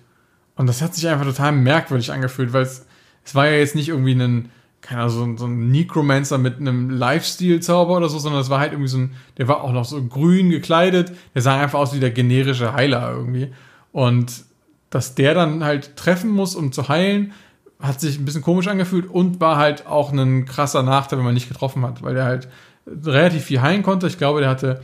Und 0.56 0.66
das 0.66 0.82
hat 0.82 0.94
sich 0.94 1.06
einfach 1.08 1.26
total 1.26 1.52
merkwürdig 1.52 2.12
angefühlt, 2.12 2.52
weil 2.52 2.62
es, 2.62 2.86
es 3.24 3.34
war 3.34 3.46
ja 3.46 3.56
jetzt 3.58 3.74
nicht 3.74 3.88
irgendwie 3.88 4.14
ein, 4.14 4.50
keine 4.80 5.02
Ahnung, 5.02 5.12
so, 5.12 5.24
ein, 5.24 5.38
so 5.38 5.46
ein 5.46 5.70
Necromancer 5.70 6.38
mit 6.38 6.58
einem 6.58 6.90
Lifestyle-Zauber 6.90 7.96
oder 7.96 8.08
so, 8.08 8.18
sondern 8.18 8.40
es 8.40 8.50
war 8.50 8.60
halt 8.60 8.72
irgendwie 8.72 8.88
so 8.88 8.98
ein, 8.98 9.14
der 9.36 9.48
war 9.48 9.62
auch 9.62 9.72
noch 9.72 9.84
so 9.84 10.02
grün 10.02 10.50
gekleidet, 10.50 11.12
der 11.34 11.42
sah 11.42 11.60
einfach 11.60 11.78
aus 11.78 11.94
wie 11.94 12.00
der 12.00 12.10
generische 12.10 12.72
Heiler 12.72 13.12
irgendwie. 13.12 13.52
Und 13.92 14.44
dass 14.90 15.14
der 15.14 15.34
dann 15.34 15.64
halt 15.64 15.96
treffen 15.96 16.30
muss, 16.30 16.54
um 16.54 16.72
zu 16.72 16.88
heilen, 16.88 17.32
hat 17.80 18.00
sich 18.00 18.18
ein 18.18 18.24
bisschen 18.24 18.42
komisch 18.42 18.68
angefühlt 18.68 19.08
und 19.10 19.40
war 19.40 19.56
halt 19.56 19.86
auch 19.86 20.12
ein 20.12 20.46
krasser 20.46 20.82
Nachteil, 20.82 21.18
wenn 21.18 21.26
man 21.26 21.34
nicht 21.34 21.48
getroffen 21.48 21.82
hat, 21.84 22.02
weil 22.02 22.14
der 22.14 22.24
halt 22.24 22.48
relativ 22.86 23.44
viel 23.44 23.60
heilen 23.60 23.82
konnte. 23.82 24.06
Ich 24.06 24.16
glaube, 24.16 24.40
der 24.40 24.48
hatte 24.48 24.80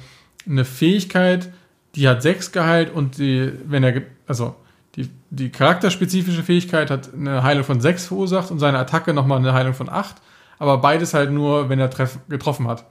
eine 0.46 0.64
Fähigkeit, 0.64 1.50
die 1.94 2.08
hat 2.08 2.22
sechs 2.22 2.52
geheilt 2.52 2.92
und 2.92 3.18
die, 3.18 3.52
wenn 3.66 3.84
er, 3.84 4.02
also 4.26 4.56
die, 4.96 5.08
die 5.30 5.50
charakterspezifische 5.50 6.42
Fähigkeit 6.42 6.90
hat 6.90 7.14
eine 7.14 7.42
Heilung 7.42 7.64
von 7.64 7.80
6 7.80 8.06
verursacht 8.06 8.50
und 8.50 8.58
seine 8.58 8.78
Attacke 8.78 9.14
nochmal 9.14 9.38
eine 9.38 9.54
Heilung 9.54 9.74
von 9.74 9.88
8. 9.88 10.16
Aber 10.58 10.78
beides 10.78 11.14
halt 11.14 11.30
nur, 11.30 11.68
wenn 11.68 11.80
er 11.80 11.90
treff, 11.90 12.18
getroffen 12.28 12.68
hat. 12.68 12.84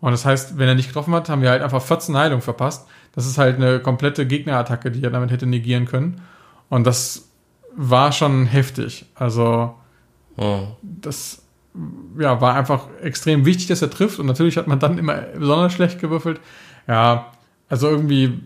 Und 0.00 0.10
das 0.10 0.24
heißt, 0.24 0.58
wenn 0.58 0.68
er 0.68 0.74
nicht 0.74 0.88
getroffen 0.88 1.14
hat, 1.14 1.28
haben 1.28 1.42
wir 1.42 1.50
halt 1.50 1.62
einfach 1.62 1.80
14 1.80 2.16
Heilungen 2.16 2.42
verpasst. 2.42 2.86
Das 3.14 3.26
ist 3.26 3.38
halt 3.38 3.56
eine 3.56 3.80
komplette 3.80 4.26
Gegnerattacke, 4.26 4.90
die 4.90 5.02
er 5.02 5.10
damit 5.10 5.30
hätte 5.30 5.46
negieren 5.46 5.86
können. 5.86 6.20
Und 6.68 6.86
das 6.86 7.28
war 7.74 8.12
schon 8.12 8.46
heftig. 8.46 9.06
Also, 9.14 9.74
oh. 10.36 10.66
das 10.82 11.42
ja, 12.18 12.40
war 12.40 12.54
einfach 12.54 12.88
extrem 13.00 13.44
wichtig, 13.44 13.68
dass 13.68 13.80
er 13.80 13.90
trifft. 13.90 14.18
Und 14.18 14.26
natürlich 14.26 14.56
hat 14.56 14.66
man 14.66 14.78
dann 14.78 14.98
immer 14.98 15.14
besonders 15.14 15.72
schlecht 15.72 15.98
gewürfelt. 16.00 16.40
Ja, 16.86 17.32
also 17.68 17.88
irgendwie 17.88 18.40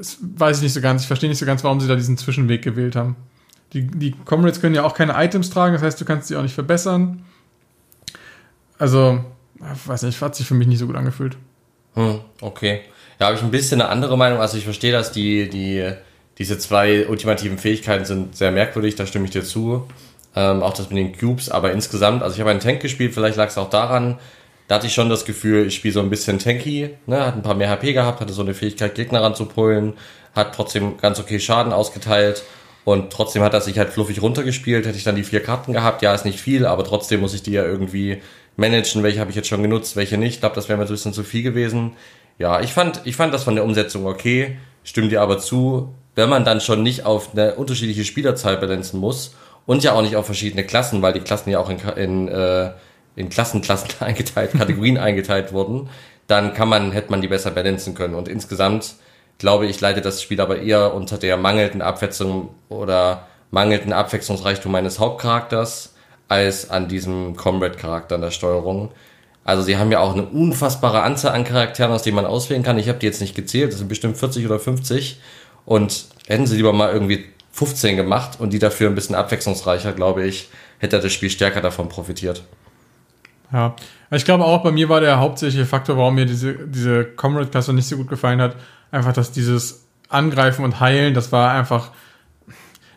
das 0.00 0.16
weiß 0.20 0.56
ich 0.56 0.62
nicht 0.62 0.72
so 0.72 0.80
ganz. 0.80 1.02
Ich 1.02 1.08
verstehe 1.08 1.28
nicht 1.28 1.38
so 1.38 1.44
ganz, 1.44 1.62
warum 1.62 1.78
sie 1.78 1.86
da 1.86 1.94
diesen 1.94 2.16
Zwischenweg 2.16 2.62
gewählt 2.62 2.96
haben. 2.96 3.16
Die, 3.74 3.86
die 3.86 4.12
Comrades 4.12 4.62
können 4.62 4.74
ja 4.74 4.82
auch 4.82 4.94
keine 4.94 5.12
Items 5.22 5.50
tragen, 5.50 5.74
das 5.74 5.82
heißt, 5.82 6.00
du 6.00 6.06
kannst 6.06 6.28
sie 6.28 6.36
auch 6.36 6.42
nicht 6.42 6.54
verbessern. 6.54 7.24
Also, 8.78 9.22
weiß 9.58 10.04
nicht, 10.04 10.20
hat 10.22 10.34
sich 10.34 10.46
für 10.46 10.54
mich 10.54 10.66
nicht 10.66 10.78
so 10.78 10.86
gut 10.86 10.96
angefühlt. 10.96 11.36
Hm, 11.94 12.20
okay. 12.40 12.80
Da 13.18 13.26
habe 13.26 13.36
ich 13.36 13.42
ein 13.42 13.50
bisschen 13.50 13.82
eine 13.82 13.90
andere 13.90 14.16
Meinung. 14.16 14.40
Also 14.40 14.56
ich 14.56 14.64
verstehe, 14.64 14.90
dass 14.90 15.12
die, 15.12 15.50
die, 15.50 15.92
diese 16.38 16.58
zwei 16.58 17.06
ultimativen 17.06 17.58
Fähigkeiten 17.58 18.06
sind 18.06 18.34
sehr 18.34 18.52
merkwürdig, 18.52 18.94
da 18.94 19.04
stimme 19.04 19.26
ich 19.26 19.32
dir 19.32 19.44
zu. 19.44 19.86
Ähm, 20.34 20.62
auch 20.62 20.72
das 20.72 20.88
mit 20.88 20.96
den 20.96 21.18
Cubes, 21.18 21.50
aber 21.50 21.72
insgesamt, 21.72 22.22
also 22.22 22.34
ich 22.34 22.40
habe 22.40 22.50
einen 22.50 22.60
Tank 22.60 22.80
gespielt, 22.80 23.12
vielleicht 23.12 23.36
lag 23.36 23.48
es 23.48 23.58
auch 23.58 23.68
daran, 23.68 24.18
da 24.70 24.76
hatte 24.76 24.86
ich 24.86 24.94
schon 24.94 25.10
das 25.10 25.24
Gefühl, 25.24 25.66
ich 25.66 25.74
spiele 25.74 25.94
so 25.94 25.98
ein 25.98 26.10
bisschen 26.10 26.38
tanky, 26.38 26.90
ne, 27.06 27.26
hat 27.26 27.34
ein 27.34 27.42
paar 27.42 27.56
mehr 27.56 27.70
HP 27.70 27.92
gehabt, 27.92 28.20
hatte 28.20 28.32
so 28.32 28.42
eine 28.42 28.54
Fähigkeit, 28.54 28.94
Gegner 28.94 29.20
ranzupullen, 29.20 29.94
hat 30.32 30.54
trotzdem 30.54 30.96
ganz 30.96 31.18
okay 31.18 31.40
Schaden 31.40 31.72
ausgeteilt 31.72 32.44
und 32.84 33.12
trotzdem 33.12 33.42
hat 33.42 33.52
er 33.52 33.62
sich 33.62 33.80
halt 33.80 33.90
fluffig 33.90 34.22
runtergespielt, 34.22 34.86
hätte 34.86 34.96
ich 34.96 35.02
dann 35.02 35.16
die 35.16 35.24
vier 35.24 35.42
Karten 35.42 35.72
gehabt, 35.72 36.02
ja, 36.02 36.14
ist 36.14 36.24
nicht 36.24 36.38
viel, 36.38 36.66
aber 36.66 36.84
trotzdem 36.84 37.18
muss 37.18 37.34
ich 37.34 37.42
die 37.42 37.50
ja 37.50 37.64
irgendwie 37.64 38.22
managen, 38.54 39.02
welche 39.02 39.18
habe 39.18 39.30
ich 39.30 39.34
jetzt 39.34 39.48
schon 39.48 39.60
genutzt, 39.60 39.96
welche 39.96 40.16
nicht, 40.18 40.34
ich 40.34 40.40
glaube, 40.40 40.54
das 40.54 40.68
wäre 40.68 40.78
mir 40.78 40.86
so 40.86 40.92
ein 40.92 40.94
bisschen 40.94 41.14
zu 41.14 41.24
viel 41.24 41.42
gewesen. 41.42 41.94
Ja, 42.38 42.60
ich 42.60 42.72
fand, 42.72 43.00
ich 43.02 43.16
fand 43.16 43.34
das 43.34 43.42
von 43.42 43.56
der 43.56 43.64
Umsetzung 43.64 44.06
okay, 44.06 44.56
stimmt 44.84 45.10
dir 45.10 45.20
aber 45.20 45.40
zu, 45.40 45.92
wenn 46.14 46.28
man 46.28 46.44
dann 46.44 46.60
schon 46.60 46.84
nicht 46.84 47.06
auf 47.06 47.32
eine 47.32 47.56
unterschiedliche 47.56 48.04
Spielerzahl 48.04 48.56
balancen 48.56 49.00
muss 49.00 49.34
und 49.66 49.82
ja 49.82 49.94
auch 49.94 50.02
nicht 50.02 50.14
auf 50.14 50.26
verschiedene 50.26 50.62
Klassen, 50.62 51.02
weil 51.02 51.12
die 51.12 51.18
Klassen 51.18 51.50
ja 51.50 51.58
auch 51.58 51.70
in, 51.70 51.80
in 51.96 52.28
äh, 52.28 52.70
in 53.20 53.28
Klassen, 53.28 53.60
Klassen 53.60 53.88
eingeteilt, 54.00 54.52
Kategorien 54.52 54.98
eingeteilt 54.98 55.52
wurden, 55.52 55.88
dann 56.26 56.54
kann 56.54 56.68
man, 56.68 56.92
hätte 56.92 57.10
man 57.10 57.20
die 57.20 57.28
besser 57.28 57.50
balancen 57.50 57.94
können. 57.94 58.14
Und 58.14 58.28
insgesamt 58.28 58.94
glaube 59.40 59.66
ich, 59.66 59.80
leidet 59.80 60.04
das 60.04 60.22
Spiel 60.22 60.40
aber 60.40 60.60
eher 60.60 60.94
unter 60.94 61.18
der 61.18 61.36
mangelnden 61.36 61.82
Abwechslung 61.82 62.50
oder 62.68 63.26
mangelnden 63.50 63.92
Abwechslungsreichtum 63.92 64.70
meines 64.70 65.00
Hauptcharakters 65.00 65.94
als 66.28 66.70
an 66.70 66.86
diesem 66.86 67.34
Comrade-Charakter 67.36 68.14
in 68.14 68.20
der 68.20 68.30
Steuerung. 68.30 68.90
Also 69.42 69.62
sie 69.62 69.78
haben 69.78 69.90
ja 69.90 69.98
auch 69.98 70.12
eine 70.12 70.26
unfassbare 70.26 71.02
Anzahl 71.02 71.32
an 71.32 71.44
Charakteren, 71.44 71.90
aus 71.90 72.02
denen 72.02 72.16
man 72.16 72.26
auswählen 72.26 72.62
kann. 72.62 72.78
Ich 72.78 72.88
habe 72.88 72.98
die 72.98 73.06
jetzt 73.06 73.20
nicht 73.20 73.34
gezählt, 73.34 73.72
das 73.72 73.78
sind 73.78 73.88
bestimmt 73.88 74.16
40 74.16 74.46
oder 74.46 74.60
50. 74.60 75.18
Und 75.64 76.04
hätten 76.28 76.46
sie 76.46 76.56
lieber 76.56 76.72
mal 76.72 76.92
irgendwie 76.92 77.24
15 77.52 77.96
gemacht 77.96 78.38
und 78.38 78.52
die 78.52 78.58
dafür 78.58 78.88
ein 78.88 78.94
bisschen 78.94 79.16
abwechslungsreicher, 79.16 79.92
glaube 79.92 80.24
ich, 80.24 80.50
hätte 80.78 81.00
das 81.00 81.12
Spiel 81.12 81.30
stärker 81.30 81.60
davon 81.60 81.88
profitiert. 81.88 82.42
Ja, 83.52 83.74
ich 84.10 84.24
glaube 84.24 84.44
auch, 84.44 84.62
bei 84.62 84.70
mir 84.70 84.88
war 84.88 85.00
der 85.00 85.18
hauptsächliche 85.18 85.66
Faktor, 85.66 85.96
warum 85.96 86.14
mir 86.14 86.26
diese, 86.26 86.54
diese 86.54 87.04
Comrade-Klasse 87.04 87.72
nicht 87.72 87.88
so 87.88 87.96
gut 87.96 88.08
gefallen 88.08 88.40
hat, 88.40 88.56
einfach, 88.90 89.12
dass 89.12 89.32
dieses 89.32 89.86
Angreifen 90.08 90.64
und 90.64 90.80
Heilen, 90.80 91.14
das 91.14 91.32
war 91.32 91.52
einfach, 91.52 91.90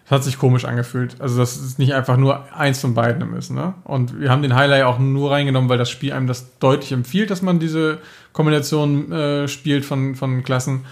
das 0.04 0.12
hat 0.12 0.24
sich 0.24 0.38
komisch 0.38 0.66
angefühlt. 0.66 1.20
Also, 1.20 1.38
dass 1.38 1.56
es 1.56 1.78
nicht 1.78 1.94
einfach 1.94 2.18
nur 2.18 2.52
eins 2.54 2.80
von 2.80 2.94
beiden 2.94 3.34
ist, 3.36 3.52
ne? 3.52 3.74
Und 3.84 4.20
wir 4.20 4.30
haben 4.30 4.42
den 4.42 4.56
Highlight 4.56 4.84
auch 4.84 5.00
nur 5.00 5.32
reingenommen, 5.32 5.70
weil 5.70 5.78
das 5.78 5.90
Spiel 5.90 6.14
einem 6.14 6.28
das 6.28 6.58
deutlich 6.60 6.92
empfiehlt, 6.92 7.30
dass 7.30 7.42
man 7.42 7.60
diese 7.60 8.00
Kombination 8.32 9.12
äh, 9.12 9.48
spielt 9.48 9.86
von, 9.86 10.16
von 10.16 10.44
Klassen. 10.44 10.86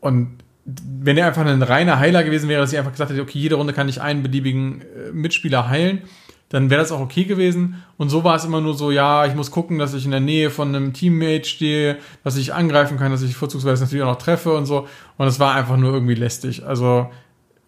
Und 0.00 0.38
wenn 0.64 1.16
er 1.18 1.26
einfach 1.26 1.44
ein 1.44 1.62
reiner 1.62 1.98
Heiler 1.98 2.24
gewesen 2.24 2.48
wäre, 2.48 2.60
dass 2.60 2.72
ich 2.72 2.78
einfach 2.78 2.92
gesagt 2.92 3.10
hätte, 3.10 3.22
okay, 3.22 3.38
jede 3.38 3.56
Runde 3.56 3.72
kann 3.72 3.88
ich 3.88 4.00
einen 4.00 4.22
beliebigen 4.22 4.80
äh, 4.80 5.12
Mitspieler 5.12 5.68
heilen, 5.68 6.02
dann 6.48 6.70
wäre 6.70 6.80
das 6.80 6.92
auch 6.92 7.00
okay 7.00 7.24
gewesen. 7.24 7.82
Und 7.96 8.10
so 8.10 8.24
war 8.24 8.36
es 8.36 8.44
immer 8.44 8.60
nur 8.60 8.74
so, 8.74 8.90
ja, 8.90 9.26
ich 9.26 9.34
muss 9.34 9.50
gucken, 9.50 9.78
dass 9.78 9.94
ich 9.94 10.04
in 10.04 10.10
der 10.10 10.20
Nähe 10.20 10.50
von 10.50 10.68
einem 10.68 10.92
Teammate 10.92 11.44
stehe, 11.44 11.98
dass 12.22 12.36
ich 12.36 12.54
angreifen 12.54 12.98
kann, 12.98 13.10
dass 13.10 13.22
ich 13.22 13.34
vorzugsweise 13.34 13.84
natürlich 13.84 14.04
auch 14.04 14.12
noch 14.12 14.18
treffe 14.18 14.52
und 14.54 14.66
so. 14.66 14.86
Und 15.16 15.26
es 15.26 15.40
war 15.40 15.54
einfach 15.54 15.76
nur 15.76 15.92
irgendwie 15.92 16.14
lästig. 16.14 16.64
Also, 16.64 17.10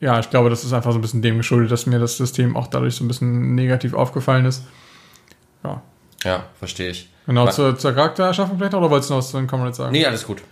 ja, 0.01 0.21
ich 0.21 0.31
glaube, 0.31 0.51
das 0.51 0.65
ist 0.65 0.73
einfach 0.73 0.93
so 0.93 0.99
ein 0.99 1.03
bisschen 1.03 1.23
dem 1.23 1.39
geschuldet, 1.39 1.71
dass 1.73 1.87
mir 1.87 1.99
das 1.99 2.17
System 2.17 2.57
auch 2.57 2.67
dadurch 2.67 2.95
so 2.95 3.05
ein 3.05 3.09
bisschen 3.09 3.55
negativ 3.55 3.95
aufgefallen 3.95 4.45
ist. 4.45 4.65
Ja. 5.65 5.83
Ja, 6.25 6.45
verstehe 6.59 6.91
ich. 6.91 7.09
Genau, 7.27 7.49
zur, 7.51 7.77
zur 7.77 7.93
Charaktererschaffung 7.93 8.57
vielleicht 8.57 8.73
noch, 8.73 8.81
oder 8.81 8.91
wolltest 8.91 9.11
du 9.11 9.15
noch 9.15 9.19
was 9.19 9.31
zu 9.31 9.37
den 9.37 9.47
Comrades 9.47 9.79
sagen? 9.79 9.93
Nee, 9.93 10.07
alles 10.07 10.27
gut. 10.27 10.43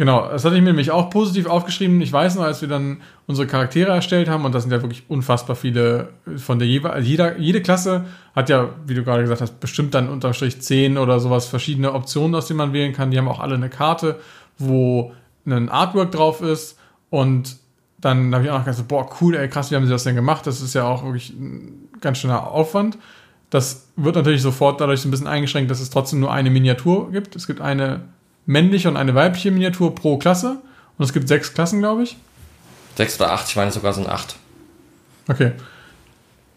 Genau, 0.00 0.26
das 0.30 0.46
hatte 0.46 0.56
ich 0.56 0.62
mir 0.62 0.68
nämlich 0.68 0.92
auch 0.92 1.10
positiv 1.10 1.44
aufgeschrieben. 1.44 2.00
Ich 2.00 2.10
weiß 2.10 2.36
noch, 2.36 2.44
als 2.44 2.62
wir 2.62 2.68
dann 2.68 3.02
unsere 3.26 3.46
Charaktere 3.46 3.92
erstellt 3.92 4.30
haben, 4.30 4.46
und 4.46 4.54
das 4.54 4.62
sind 4.62 4.72
ja 4.72 4.80
wirklich 4.80 5.02
unfassbar 5.08 5.56
viele 5.56 6.08
von 6.38 6.58
der 6.58 6.66
jeweils, 6.66 6.94
also 6.94 7.06
jeder, 7.06 7.36
jede 7.36 7.60
Klasse 7.60 8.06
hat 8.34 8.48
ja, 8.48 8.70
wie 8.86 8.94
du 8.94 9.04
gerade 9.04 9.20
gesagt 9.20 9.42
hast, 9.42 9.60
bestimmt 9.60 9.92
dann 9.92 10.08
unterm 10.08 10.32
Strich 10.32 10.58
10 10.58 10.96
oder 10.96 11.20
sowas 11.20 11.48
verschiedene 11.48 11.92
Optionen, 11.92 12.34
aus 12.34 12.46
denen 12.46 12.56
man 12.56 12.72
wählen 12.72 12.94
kann. 12.94 13.10
Die 13.10 13.18
haben 13.18 13.28
auch 13.28 13.40
alle 13.40 13.56
eine 13.56 13.68
Karte, 13.68 14.18
wo 14.56 15.12
ein 15.44 15.68
Artwork 15.68 16.12
drauf 16.12 16.40
ist 16.40 16.78
und 17.10 17.58
dann 17.98 18.34
habe 18.34 18.44
ich 18.44 18.50
auch 18.50 18.56
noch 18.56 18.64
gedacht, 18.64 18.88
boah, 18.88 19.06
cool, 19.20 19.34
ey, 19.34 19.50
krass, 19.50 19.70
wie 19.70 19.76
haben 19.76 19.84
sie 19.84 19.92
das 19.92 20.04
denn 20.04 20.14
gemacht? 20.14 20.46
Das 20.46 20.62
ist 20.62 20.72
ja 20.72 20.86
auch 20.86 21.04
wirklich 21.04 21.28
ein 21.28 21.90
ganz 22.00 22.16
schöner 22.16 22.50
Aufwand. 22.50 22.96
Das 23.50 23.88
wird 23.96 24.16
natürlich 24.16 24.40
sofort 24.40 24.80
dadurch 24.80 25.02
so 25.02 25.08
ein 25.08 25.10
bisschen 25.10 25.26
eingeschränkt, 25.26 25.70
dass 25.70 25.80
es 25.80 25.90
trotzdem 25.90 26.20
nur 26.20 26.32
eine 26.32 26.48
Miniatur 26.48 27.12
gibt. 27.12 27.36
Es 27.36 27.46
gibt 27.46 27.60
eine 27.60 28.00
männliche 28.50 28.88
und 28.88 28.96
eine 28.96 29.14
weibliche 29.14 29.52
Miniatur 29.52 29.94
pro 29.94 30.18
Klasse. 30.18 30.58
Und 30.98 31.04
es 31.04 31.12
gibt 31.12 31.28
sechs 31.28 31.54
Klassen, 31.54 31.78
glaube 31.78 32.02
ich. 32.02 32.16
Sechs 32.96 33.18
oder 33.20 33.32
acht, 33.32 33.48
ich 33.48 33.54
meine 33.54 33.70
sogar 33.70 33.92
sind 33.92 34.08
acht. 34.08 34.36
Okay. 35.28 35.52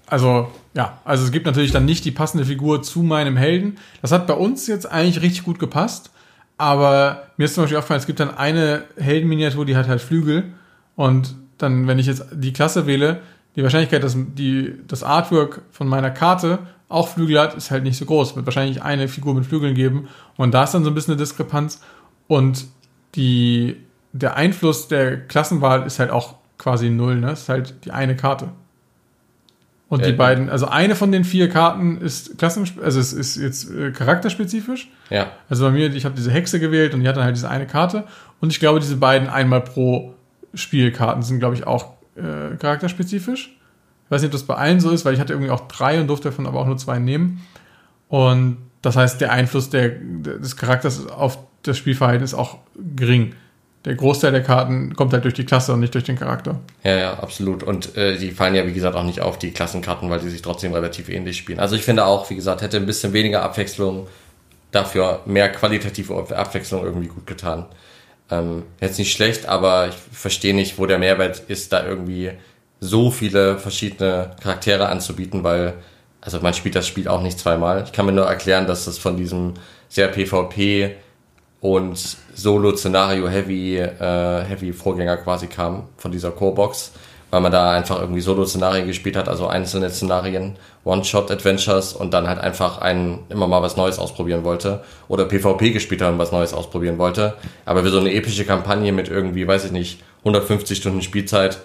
Also, 0.08 0.52
ja, 0.74 1.00
also 1.06 1.24
es 1.24 1.32
gibt 1.32 1.46
natürlich 1.46 1.72
dann 1.72 1.86
nicht 1.86 2.04
die 2.04 2.12
passende 2.12 2.46
Figur 2.46 2.82
zu 2.82 3.04
meinem 3.04 3.38
Helden. 3.38 3.78
Das 4.02 4.12
hat 4.12 4.26
bei 4.26 4.34
uns 4.34 4.66
jetzt 4.66 4.92
eigentlich 4.92 5.22
richtig 5.22 5.44
gut 5.44 5.60
gepasst. 5.60 6.10
Aber 6.58 7.28
mir 7.38 7.46
ist 7.46 7.54
zum 7.54 7.64
Beispiel 7.64 7.78
aufgefallen, 7.78 8.00
es 8.00 8.08
gibt 8.08 8.20
dann 8.20 8.36
eine 8.36 8.86
Heldenminiatur, 8.98 9.66
die 9.66 9.76
hat 9.76 9.88
halt 9.88 10.02
Flügel. 10.02 10.54
Und 10.96 11.36
dann, 11.60 11.88
wenn 11.88 12.00
ich 12.00 12.08
jetzt 12.08 12.26
die 12.32 12.54
Klasse 12.54 12.88
wähle, 12.88 13.22
die 13.56 13.62
Wahrscheinlichkeit, 13.62 14.04
dass 14.04 14.16
die, 14.18 14.74
das 14.88 15.04
Artwork 15.04 15.62
von 15.72 15.88
meiner 15.88 16.10
Karte 16.10 16.60
auch 16.90 17.08
Flügel 17.08 17.40
hat, 17.40 17.56
ist 17.56 17.72
halt 17.72 17.84
nicht 17.84 17.98
so 17.98 18.06
groß. 18.06 18.36
Wird 18.36 18.46
wahrscheinlich 18.46 18.82
eine 18.82 19.08
Figur 19.08 19.34
mit 19.34 19.46
Flügeln 19.46 19.76
geben. 19.76 20.08
Und 20.38 20.54
da 20.54 20.64
ist 20.64 20.74
dann 20.74 20.84
so 20.84 20.92
ein 20.92 20.94
bisschen 20.94 21.14
eine 21.14 21.22
Diskrepanz. 21.22 21.82
Und 22.28 22.66
die, 23.16 23.78
der 24.12 24.36
Einfluss 24.36 24.88
der 24.88 25.20
Klassenwahl 25.20 25.86
ist 25.86 26.00
halt 26.00 26.12
auch 26.12 26.36
quasi 26.58 26.90
null. 26.90 27.20
Ne? 27.20 27.32
ist 27.32 27.50
halt 27.50 27.86
die 27.86 27.92
eine 27.92 28.16
Karte. 28.16 28.50
Und 29.90 30.00
ja, 30.00 30.08
die 30.08 30.14
beiden, 30.14 30.50
also 30.50 30.68
eine 30.68 30.96
von 30.96 31.12
den 31.12 31.24
vier 31.24 31.50
Karten 31.50 32.02
ist 32.02 32.40
Klassen, 32.40 32.68
also 32.82 33.00
es 33.00 33.14
ist 33.14 33.36
jetzt 33.36 33.70
äh, 33.70 33.92
charakterspezifisch. 33.92 34.90
Ja. 35.12 35.32
Also 35.50 35.66
bei 35.66 35.72
mir, 35.72 35.94
ich 35.94 36.06
habe 36.06 36.16
diese 36.16 36.32
Hexe 36.32 36.60
gewählt 36.60 36.96
und 36.96 37.02
die 37.02 37.08
hat 37.08 37.16
dann 37.16 37.26
halt 37.26 37.36
diese 37.36 37.50
eine 37.50 37.68
Karte. 37.68 38.06
Und 38.42 38.52
ich 38.52 38.60
glaube, 38.60 38.80
diese 38.80 38.98
beiden 38.98 39.30
einmal 39.30 39.62
pro 39.62 40.16
Spielkarten 40.56 41.22
sind, 41.22 41.40
glaube 41.40 41.54
ich, 41.56 41.68
auch 41.68 41.94
äh, 42.16 42.56
charakterspezifisch 42.58 43.56
weiß 44.14 44.22
nicht, 44.22 44.30
ob 44.30 44.34
das 44.34 44.44
bei 44.44 44.56
allen 44.56 44.80
so 44.80 44.92
ist, 44.92 45.06
weil 45.06 45.14
ich 45.14 45.20
hatte 45.20 45.34
irgendwie 45.34 45.52
auch 45.52 45.68
drei 45.68 46.00
und 46.00 46.08
durfte 46.08 46.30
davon 46.30 46.48
aber 46.48 46.60
auch 46.60 46.66
nur 46.66 46.78
zwei 46.78 47.00
nehmen. 47.00 47.46
Und 48.08 48.58
das 48.82 48.96
heißt, 48.96 49.20
der 49.22 49.32
Einfluss 49.32 49.70
der, 49.70 49.90
des 49.90 50.56
Charakters 50.56 51.08
auf 51.08 51.38
das 51.64 51.78
Spielverhalten 51.78 52.24
ist 52.24 52.34
auch 52.34 52.58
gering. 52.96 53.34
Der 53.86 53.96
Großteil 53.96 54.32
der 54.32 54.44
Karten 54.44 54.96
kommt 54.96 55.12
halt 55.12 55.26
durch 55.26 55.34
die 55.34 55.46
Klasse 55.46 55.74
und 55.74 55.82
nicht 55.82 55.94
durch 55.94 56.06
den 56.06 56.18
Charakter. 56.18 56.60
Ja, 56.84 56.96
ja, 56.96 57.14
absolut. 57.20 57.64
Und 57.64 57.98
äh, 57.98 58.18
die 58.18 58.32
fallen 58.32 58.56
ja, 58.56 58.66
wie 58.66 58.72
gesagt, 58.74 58.96
auch 58.96 59.04
nicht 59.04 59.20
auf 59.20 59.38
die 59.38 59.52
Klassenkarten, 59.52 60.10
weil 60.10 60.20
die 60.20 60.30
sich 60.30 60.42
trotzdem 60.42 60.74
relativ 60.74 61.10
ähnlich 61.10 61.38
spielen. 61.38 61.60
Also 61.60 61.76
ich 61.76 61.82
finde 61.82 62.06
auch, 62.06 62.30
wie 62.30 62.36
gesagt, 62.36 62.62
hätte 62.62 62.78
ein 62.78 62.86
bisschen 62.86 63.12
weniger 63.12 63.42
Abwechslung, 63.42 64.08
dafür 64.72 65.22
mehr 65.26 65.52
qualitative 65.52 66.36
Abwechslung 66.36 66.84
irgendwie 66.84 67.08
gut 67.08 67.28
getan. 67.28 67.66
Ähm, 68.32 68.64
jetzt 68.80 69.00
nicht 69.00 69.12
schlecht, 69.12 69.48
aber 69.48 69.90
ich 69.90 69.96
verstehe 69.96 70.56
nicht, 70.56 70.78
wo 70.78 70.86
der 70.86 70.98
Mehrwert 70.98 71.44
ist, 71.48 71.74
da 71.74 71.86
irgendwie 71.86 72.32
so 72.84 73.12
viele 73.12 73.58
verschiedene 73.58 74.32
Charaktere 74.42 74.90
anzubieten, 74.90 75.44
weil 75.44 75.76
also 76.22 76.40
man 76.40 76.54
spielt 76.54 76.76
das 76.76 76.88
Spiel 76.88 77.08
auch 77.08 77.22
nicht 77.22 77.40
zweimal. 77.40 77.84
Ich 77.84 77.92
kann 77.92 78.06
mir 78.06 78.12
nur 78.12 78.26
erklären, 78.26 78.68
dass 78.68 78.86
das 78.86 78.98
von 78.98 79.18
diesem 79.18 79.56
sehr 79.90 80.08
PvP 80.08 80.96
und 81.60 81.98
Solo-Szenario-Heavy 82.34 83.78
äh, 83.78 84.44
Heavy 84.44 84.74
Vorgänger 84.74 85.18
quasi 85.18 85.48
kam, 85.48 85.84
von 85.98 86.12
dieser 86.12 86.32
Core-Box, 86.32 86.92
weil 87.30 87.42
man 87.42 87.52
da 87.52 87.72
einfach 87.72 88.00
irgendwie 88.00 88.22
Solo-Szenarien 88.22 88.88
gespielt 88.88 89.16
hat, 89.16 89.28
also 89.28 89.48
einzelne 89.48 89.90
Szenarien, 89.90 90.58
One-Shot-Adventures 90.84 91.94
und 91.94 92.14
dann 92.14 92.28
halt 92.28 92.40
einfach 92.40 92.80
einen, 92.80 93.20
immer 93.30 93.48
mal 93.48 93.62
was 93.62 93.78
Neues 93.78 94.00
ausprobieren 94.00 94.44
wollte 94.44 94.84
oder 95.08 95.26
PvP 95.26 95.72
gespielt 95.72 96.02
hat 96.02 96.12
und 96.12 96.20
was 96.20 96.32
Neues 96.32 96.54
ausprobieren 96.54 96.98
wollte. 96.98 97.36
Aber 97.66 97.84
für 97.84 97.90
so 97.90 98.00
eine 98.00 98.14
epische 98.14 98.46
Kampagne 98.46 98.92
mit 98.92 99.08
irgendwie, 99.10 99.48
weiß 99.48 99.66
ich 99.66 99.72
nicht, 99.72 100.02
150 100.20 100.78
Stunden 100.78 101.02
Spielzeit, 101.02 101.60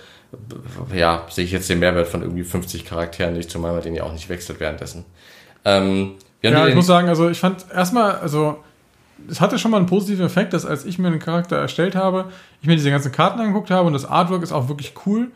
ja, 0.95 1.27
sehe 1.31 1.45
ich 1.45 1.53
jetzt 1.53 1.69
den 1.71 1.79
Mehrwert 1.79 2.09
von 2.09 2.23
irgendwie 2.23 2.45
50 2.45 2.85
Charakteren 2.85 3.35
nicht, 3.35 3.51
zumal 3.51 3.73
man 3.73 3.83
den 3.83 3.95
ja 3.95 4.03
auch 4.05 4.13
nicht 4.13 4.29
wechselt 4.29 4.61
währenddessen. 4.61 5.05
Ähm, 5.65 6.15
ja, 6.43 6.67
ich 6.69 6.75
muss 6.75 6.87
sagen, 6.87 7.09
also 7.09 7.29
ich 7.29 7.41
fand 7.41 7.67
erstmal, 7.73 8.17
also 8.17 8.63
es 9.29 9.41
hatte 9.41 9.59
schon 9.59 9.71
mal 9.71 9.79
einen 9.79 9.87
positiven 9.87 10.27
Effekt, 10.27 10.53
dass 10.53 10.65
als 10.65 10.85
ich 10.85 10.99
mir 10.99 11.09
einen 11.09 11.19
Charakter 11.19 11.57
erstellt 11.57 11.97
habe, 11.97 12.27
ich 12.61 12.69
mir 12.69 12.77
diese 12.77 12.91
ganzen 12.91 13.11
Karten 13.11 13.41
angeguckt 13.41 13.71
habe 13.71 13.87
und 13.87 13.93
das 13.93 14.05
Artwork 14.05 14.43
ist 14.43 14.53
auch 14.53 14.69
wirklich 14.69 14.95
cool. 15.07 15.29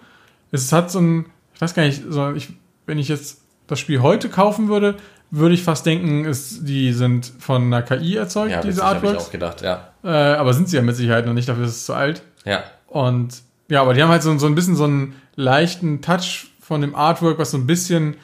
Es 0.53 0.71
hat 0.73 0.91
so 0.91 1.01
ein, 1.01 1.27
ich 1.55 1.61
weiß 1.61 1.75
gar 1.75 1.85
nicht, 1.85 2.03
so 2.09 2.33
ich, 2.33 2.51
wenn 2.87 2.99
ich 2.99 3.09
jetzt 3.09 3.41
das 3.67 3.81
Spiel 3.81 4.03
heute 4.03 4.29
kaufen 4.29 4.69
würde, 4.69 4.97
würde 5.31 5.55
ich 5.55 5.63
fast 5.63 5.87
denken, 5.87 6.27
es, 6.27 6.63
die 6.63 6.93
sind 6.93 7.33
von 7.39 7.63
einer 7.63 7.83
KI 7.83 8.17
erzeugt, 8.17 8.53
ja, 8.53 8.61
diese 8.61 8.85
Artworks. 8.85 9.07
habe 9.07 9.17
ich 9.17 9.27
auch 9.27 9.33
gedacht, 9.33 9.63
ja. 9.63 9.89
Äh, 10.05 10.09
aber 10.09 10.53
sind 10.53 10.69
sie 10.69 10.77
ja 10.77 10.83
mit 10.83 10.95
Sicherheit 10.95 11.27
noch 11.27 11.33
nicht, 11.33 11.49
dafür 11.49 11.65
ist 11.65 11.71
es 11.71 11.87
zu 11.87 11.95
alt. 11.95 12.23
Ja. 12.45 12.63
Und 12.87 13.43
ja, 13.73 13.81
aber 13.81 13.95
die 13.95 14.03
haben 14.03 14.11
halt 14.11 14.23
so, 14.23 14.37
so 14.37 14.47
ein 14.47 14.55
bisschen 14.55 14.77
so 14.77 14.85
einen 14.85 15.15
leichten 15.35 16.03
Touch 16.03 16.49
von 16.61 16.83
dem 16.83 16.95
Artwork, 16.95 17.39
was 17.39 17.53
so 17.53 17.57
ein 17.57 17.67
bisschen 17.67 18.17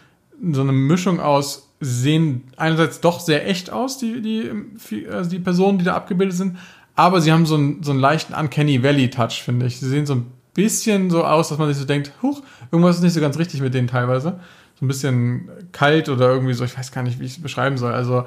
so 0.53 0.61
eine 0.61 0.73
Mischung 0.73 1.21
aus 1.21 1.71
sehen 1.81 2.45
einerseits 2.59 3.01
doch 3.01 3.19
sehr 3.19 3.49
echt 3.49 3.71
aus, 3.71 3.97
die, 3.97 4.21
die, 4.21 5.09
also 5.09 5.31
die 5.31 5.39
Personen, 5.39 5.79
die 5.79 5.87
da 5.87 5.95
abgebildet 5.95 6.37
sind, 6.37 6.59
aber 6.97 7.23
sie 7.23 7.33
haben 7.33 7.47
so 7.47 7.55
einen, 7.55 7.83
so 7.83 7.93
einen 7.93 8.01
leichten 8.01 8.35
Uncanny 8.35 8.83
Valley-Touch, 8.83 9.43
finde 9.43 9.65
ich. 9.65 9.81
Sie 9.81 9.89
sehen 9.89 10.05
so 10.05 10.17
ein 10.17 10.27
bisschen 10.53 11.09
so 11.09 11.25
aus, 11.25 11.49
dass 11.49 11.57
man 11.57 11.69
sich 11.69 11.79
so 11.79 11.87
denkt, 11.87 12.13
huch, 12.21 12.43
irgendwas 12.71 12.97
ist 12.97 13.03
nicht 13.03 13.15
so 13.15 13.21
ganz 13.23 13.39
richtig 13.39 13.63
mit 13.63 13.73
denen 13.73 13.89
teilweise. 13.89 14.41
So 14.79 14.85
ein 14.85 14.89
bisschen 14.89 15.49
kalt 15.73 16.11
oder 16.11 16.29
irgendwie 16.29 16.53
so, 16.53 16.65
ich 16.65 16.77
weiß 16.77 16.93
gar 16.93 17.03
nicht, 17.03 17.21
wie 17.21 17.25
ich 17.25 17.37
es 17.37 17.43
beschreiben 17.43 17.79
soll. 17.79 17.95
Also, 17.95 18.27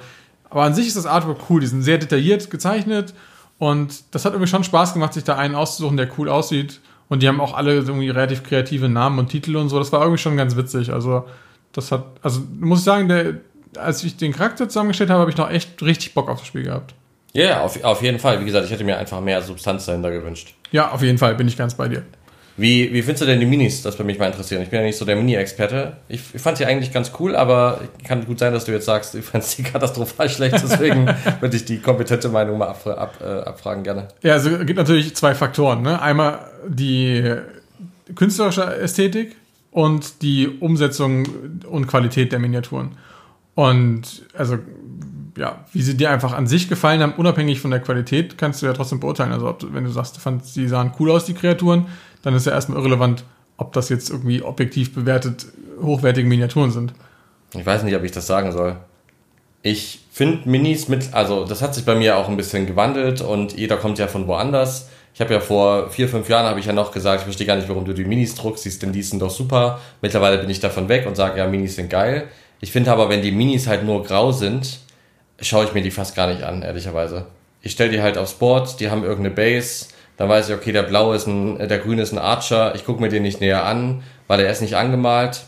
aber 0.49 0.63
an 0.63 0.73
sich 0.73 0.87
ist 0.87 0.97
das 0.97 1.05
Artwork 1.05 1.51
cool. 1.51 1.61
Die 1.61 1.67
sind 1.67 1.83
sehr 1.83 1.99
detailliert 1.99 2.49
gezeichnet 2.49 3.13
und 3.59 4.05
das 4.09 4.25
hat 4.25 4.33
irgendwie 4.33 4.49
schon 4.49 4.63
Spaß 4.63 4.93
gemacht, 4.93 5.13
sich 5.13 5.23
da 5.23 5.35
einen 5.37 5.53
auszusuchen, 5.53 5.97
der 5.97 6.09
cool 6.17 6.27
aussieht 6.27 6.81
und 7.11 7.21
die 7.21 7.27
haben 7.27 7.41
auch 7.41 7.55
alle 7.55 7.73
irgendwie 7.73 8.09
relativ 8.09 8.41
kreative 8.41 8.87
Namen 8.87 9.19
und 9.19 9.27
Titel 9.27 9.57
und 9.57 9.67
so. 9.67 9.77
Das 9.77 9.91
war 9.91 9.99
irgendwie 9.99 10.17
schon 10.17 10.37
ganz 10.37 10.55
witzig. 10.55 10.93
Also, 10.93 11.25
das 11.73 11.91
hat, 11.91 12.05
also 12.21 12.39
muss 12.57 12.79
ich 12.79 12.85
sagen, 12.85 13.09
der, 13.09 13.33
als 13.77 14.01
ich 14.05 14.15
den 14.15 14.31
Charakter 14.31 14.69
zusammengestellt 14.69 15.09
habe, 15.09 15.19
habe 15.19 15.29
ich 15.29 15.35
noch 15.35 15.49
echt 15.49 15.83
richtig 15.83 16.13
Bock 16.13 16.29
auf 16.29 16.39
das 16.39 16.47
Spiel 16.47 16.63
gehabt. 16.63 16.95
Ja, 17.33 17.43
yeah, 17.43 17.61
auf, 17.63 17.83
auf 17.83 18.01
jeden 18.01 18.17
Fall. 18.17 18.39
Wie 18.39 18.45
gesagt, 18.45 18.65
ich 18.65 18.71
hätte 18.71 18.85
mir 18.85 18.97
einfach 18.97 19.19
mehr 19.19 19.41
Substanz 19.41 19.87
dahinter 19.87 20.09
gewünscht. 20.09 20.55
Ja, 20.71 20.91
auf 20.91 21.01
jeden 21.01 21.17
Fall, 21.17 21.35
bin 21.35 21.49
ich 21.49 21.57
ganz 21.57 21.75
bei 21.75 21.89
dir. 21.89 22.03
Wie, 22.61 22.93
wie 22.93 23.01
findest 23.01 23.23
du 23.23 23.25
denn 23.25 23.39
die 23.39 23.47
Minis? 23.47 23.81
Das 23.81 23.95
würde 23.95 24.05
mich 24.05 24.19
mal 24.19 24.27
interessieren. 24.27 24.61
Ich 24.61 24.69
bin 24.69 24.81
ja 24.81 24.85
nicht 24.85 24.97
so 24.97 25.03
der 25.03 25.15
Mini-Experte. 25.15 25.97
Ich, 26.07 26.21
ich 26.31 26.39
fand 26.39 26.59
sie 26.59 26.65
eigentlich 26.65 26.93
ganz 26.93 27.11
cool, 27.19 27.35
aber 27.35 27.81
kann 28.03 28.23
gut 28.23 28.37
sein, 28.37 28.53
dass 28.53 28.65
du 28.65 28.71
jetzt 28.71 28.85
sagst, 28.85 29.15
du 29.15 29.21
fandest 29.23 29.57
sie 29.57 29.63
katastrophal 29.63 30.29
schlecht. 30.29 30.61
Deswegen 30.61 31.07
würde 31.39 31.55
ich 31.55 31.65
die 31.65 31.79
kompetente 31.79 32.29
Meinung 32.29 32.59
mal 32.59 32.67
ab, 32.67 32.85
ab, 32.85 33.15
äh, 33.19 33.49
abfragen 33.49 33.83
gerne. 33.83 34.09
Ja, 34.21 34.33
also 34.33 34.51
es 34.51 34.65
gibt 34.67 34.77
natürlich 34.77 35.15
zwei 35.15 35.33
Faktoren. 35.33 35.81
Ne? 35.81 35.99
Einmal 35.99 36.37
die 36.67 37.33
künstlerische 38.13 38.63
Ästhetik 38.77 39.35
und 39.71 40.21
die 40.21 40.47
Umsetzung 40.47 41.27
und 41.67 41.87
Qualität 41.87 42.31
der 42.31 42.37
Miniaturen. 42.37 42.91
Und 43.55 44.21
also 44.37 44.59
ja, 45.35 45.65
wie 45.73 45.81
sie 45.81 45.97
dir 45.97 46.11
einfach 46.11 46.33
an 46.33 46.45
sich 46.45 46.69
gefallen 46.69 47.01
haben, 47.01 47.13
unabhängig 47.13 47.59
von 47.59 47.71
der 47.71 47.79
Qualität, 47.79 48.37
kannst 48.37 48.61
du 48.61 48.67
ja 48.67 48.73
trotzdem 48.73 48.99
beurteilen. 48.99 49.31
Also 49.31 49.47
ob, 49.47 49.73
wenn 49.73 49.83
du 49.83 49.89
sagst, 49.89 50.17
du 50.17 50.19
fandst, 50.19 50.55
die 50.55 50.67
sahen 50.67 50.91
cool 50.99 51.09
aus, 51.09 51.25
die 51.25 51.33
Kreaturen, 51.33 51.87
dann 52.21 52.35
ist 52.35 52.45
ja 52.45 52.53
erstmal 52.53 52.77
irrelevant, 52.79 53.23
ob 53.57 53.73
das 53.73 53.89
jetzt 53.89 54.09
irgendwie 54.09 54.41
objektiv 54.41 54.93
bewertet 54.93 55.45
hochwertige 55.81 56.27
Miniaturen 56.27 56.71
sind. 56.71 56.93
Ich 57.53 57.65
weiß 57.65 57.83
nicht, 57.83 57.95
ob 57.95 58.03
ich 58.03 58.11
das 58.11 58.27
sagen 58.27 58.51
soll. 58.51 58.77
Ich 59.63 59.99
finde 60.11 60.49
Minis 60.49 60.87
mit, 60.87 61.13
also 61.13 61.45
das 61.45 61.61
hat 61.61 61.75
sich 61.75 61.85
bei 61.85 61.95
mir 61.95 62.17
auch 62.17 62.27
ein 62.29 62.37
bisschen 62.37 62.65
gewandelt 62.65 63.21
und 63.21 63.53
jeder 63.57 63.77
kommt 63.77 63.99
ja 63.99 64.07
von 64.07 64.27
woanders. 64.27 64.89
Ich 65.13 65.21
habe 65.21 65.33
ja 65.33 65.39
vor 65.39 65.89
vier, 65.89 66.07
fünf 66.07 66.29
Jahren 66.29 66.45
habe 66.45 66.59
ich 66.59 66.65
ja 66.65 66.73
noch 66.73 66.91
gesagt, 66.91 67.19
ich 67.19 67.23
verstehe 67.25 67.45
gar 67.45 67.57
nicht, 67.57 67.67
warum 67.67 67.85
du 67.85 67.93
die 67.93 68.05
Minis 68.05 68.33
druckst, 68.35 68.63
siehst 68.63 68.81
denn 68.81 68.93
die 68.93 69.03
sind 69.03 69.21
doch 69.21 69.29
super. 69.29 69.79
Mittlerweile 70.01 70.37
bin 70.37 70.49
ich 70.49 70.59
davon 70.61 70.87
weg 70.89 71.05
und 71.05 71.15
sage, 71.15 71.37
ja, 71.37 71.47
Minis 71.47 71.75
sind 71.75 71.89
geil. 71.89 72.29
Ich 72.61 72.71
finde 72.71 72.91
aber, 72.91 73.09
wenn 73.09 73.21
die 73.21 73.31
Minis 73.31 73.67
halt 73.67 73.83
nur 73.83 74.03
grau 74.03 74.31
sind, 74.31 74.79
schaue 75.41 75.65
ich 75.65 75.73
mir 75.73 75.81
die 75.81 75.91
fast 75.91 76.15
gar 76.15 76.27
nicht 76.27 76.43
an, 76.43 76.61
ehrlicherweise. 76.61 77.25
Ich 77.61 77.73
stelle 77.73 77.91
die 77.91 78.01
halt 78.01 78.17
aufs 78.17 78.33
Board, 78.33 78.79
die 78.79 78.89
haben 78.89 79.03
irgendeine 79.03 79.35
Base, 79.35 79.87
dann 80.17 80.29
weiß 80.29 80.49
ich, 80.49 80.55
okay, 80.55 80.71
der 80.71 80.83
blaue 80.83 81.15
ist 81.15 81.27
ein, 81.27 81.57
der 81.57 81.79
grüne 81.79 82.01
ist 82.01 82.11
ein 82.11 82.19
Archer, 82.19 82.75
ich 82.75 82.85
gucke 82.85 83.01
mir 83.01 83.09
den 83.09 83.23
nicht 83.23 83.41
näher 83.41 83.65
an, 83.65 84.03
weil 84.27 84.39
er 84.39 84.51
ist 84.51 84.61
nicht 84.61 84.75
angemalt. 84.75 85.43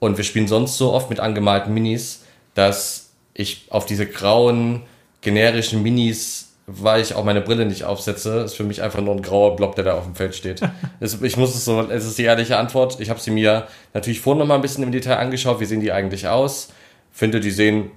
Und 0.00 0.16
wir 0.16 0.24
spielen 0.24 0.46
sonst 0.46 0.76
so 0.76 0.92
oft 0.92 1.10
mit 1.10 1.18
angemalten 1.18 1.74
Minis, 1.74 2.24
dass 2.54 3.10
ich 3.34 3.66
auf 3.70 3.86
diese 3.86 4.06
grauen, 4.06 4.82
generischen 5.22 5.82
Minis 5.82 6.48
weil 6.70 7.00
ich 7.00 7.14
auch 7.14 7.24
meine 7.24 7.40
Brille 7.40 7.64
nicht 7.64 7.84
aufsetze, 7.84 8.40
ist 8.40 8.54
für 8.54 8.62
mich 8.62 8.82
einfach 8.82 9.00
nur 9.00 9.14
ein 9.14 9.22
grauer 9.22 9.56
Block, 9.56 9.74
der 9.74 9.84
da 9.84 9.94
auf 9.94 10.04
dem 10.04 10.14
Feld 10.14 10.34
steht. 10.34 10.60
ich 11.00 11.36
muss 11.38 11.54
es 11.54 11.64
so, 11.64 11.80
es 11.80 12.04
ist 12.04 12.18
die 12.18 12.24
ehrliche 12.24 12.58
Antwort. 12.58 13.00
Ich 13.00 13.08
habe 13.08 13.18
sie 13.18 13.30
mir 13.30 13.66
natürlich 13.94 14.20
vorhin 14.20 14.40
noch 14.40 14.46
mal 14.46 14.56
ein 14.56 14.60
bisschen 14.60 14.84
im 14.84 14.92
Detail 14.92 15.16
angeschaut. 15.16 15.60
Wie 15.60 15.64
sehen 15.64 15.80
die 15.80 15.92
eigentlich 15.92 16.28
aus? 16.28 16.68
Finde, 17.10 17.40
die 17.40 17.50
sehen 17.50 17.90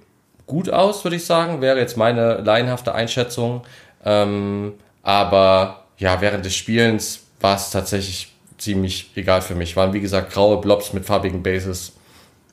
gut 0.48 0.70
aus, 0.70 1.04
würde 1.04 1.18
ich 1.18 1.26
sagen. 1.26 1.60
Wäre 1.60 1.80
jetzt 1.80 1.98
meine 1.98 2.38
laienhafte 2.38 2.96
Einschätzung. 2.96 3.64
Ähm, 4.06 4.76
aber 5.04 5.81
ja, 6.02 6.20
während 6.20 6.44
des 6.44 6.56
Spielens 6.56 7.22
war 7.42 7.56
es 7.56 7.70
tatsächlich 7.70 8.34
ziemlich 8.58 9.12
egal 9.16 9.42
für 9.42 9.54
mich. 9.54 9.76
Waren 9.76 9.94
wie 9.94 10.02
gesagt 10.02 10.34
graue 10.34 10.60
Blobs 10.60 10.94
mit 10.94 11.06
farbigen 11.06 11.44
Bases. 11.44 11.94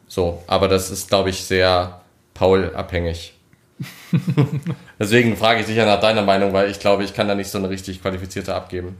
So, 0.06 0.42
aber 0.46 0.68
das 0.68 0.90
ist, 0.90 1.08
glaube 1.08 1.30
ich, 1.30 1.42
sehr 1.42 2.02
Paul-abhängig. 2.34 3.32
Deswegen 4.98 5.36
frage 5.38 5.60
ich 5.60 5.66
dich 5.66 5.76
ja 5.76 5.86
nach 5.86 6.00
deiner 6.00 6.22
Meinung, 6.22 6.52
weil 6.52 6.70
ich 6.70 6.78
glaube, 6.78 7.04
ich 7.04 7.14
kann 7.14 7.26
da 7.26 7.34
nicht 7.34 7.48
so 7.48 7.56
eine 7.56 7.70
richtig 7.70 8.02
qualifizierte 8.02 8.54
abgeben. 8.54 8.96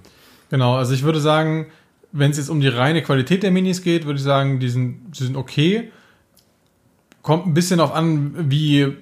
Genau, 0.49 0.77
also 0.77 0.95
ich 0.95 1.03
würde 1.03 1.21
sagen, 1.21 1.67
wenn 2.13 2.31
es 2.31 2.39
jetzt 2.39 2.49
um 2.49 2.61
die 2.61 2.69
reine 2.69 3.03
Qualität 3.03 3.43
der 3.43 3.51
Minis 3.51 3.83
geht, 3.83 4.07
würde 4.07 4.17
ich 4.17 4.25
sagen, 4.25 4.61
die 4.61 4.71
sind, 4.71 5.13
die 5.13 5.25
sind 5.25 5.37
okay. 5.37 5.93
Kommt 7.21 7.47
ein 7.47 7.53
bisschen 7.53 7.81
auf 7.81 7.93
an, 7.93 8.51
wie 8.51 8.97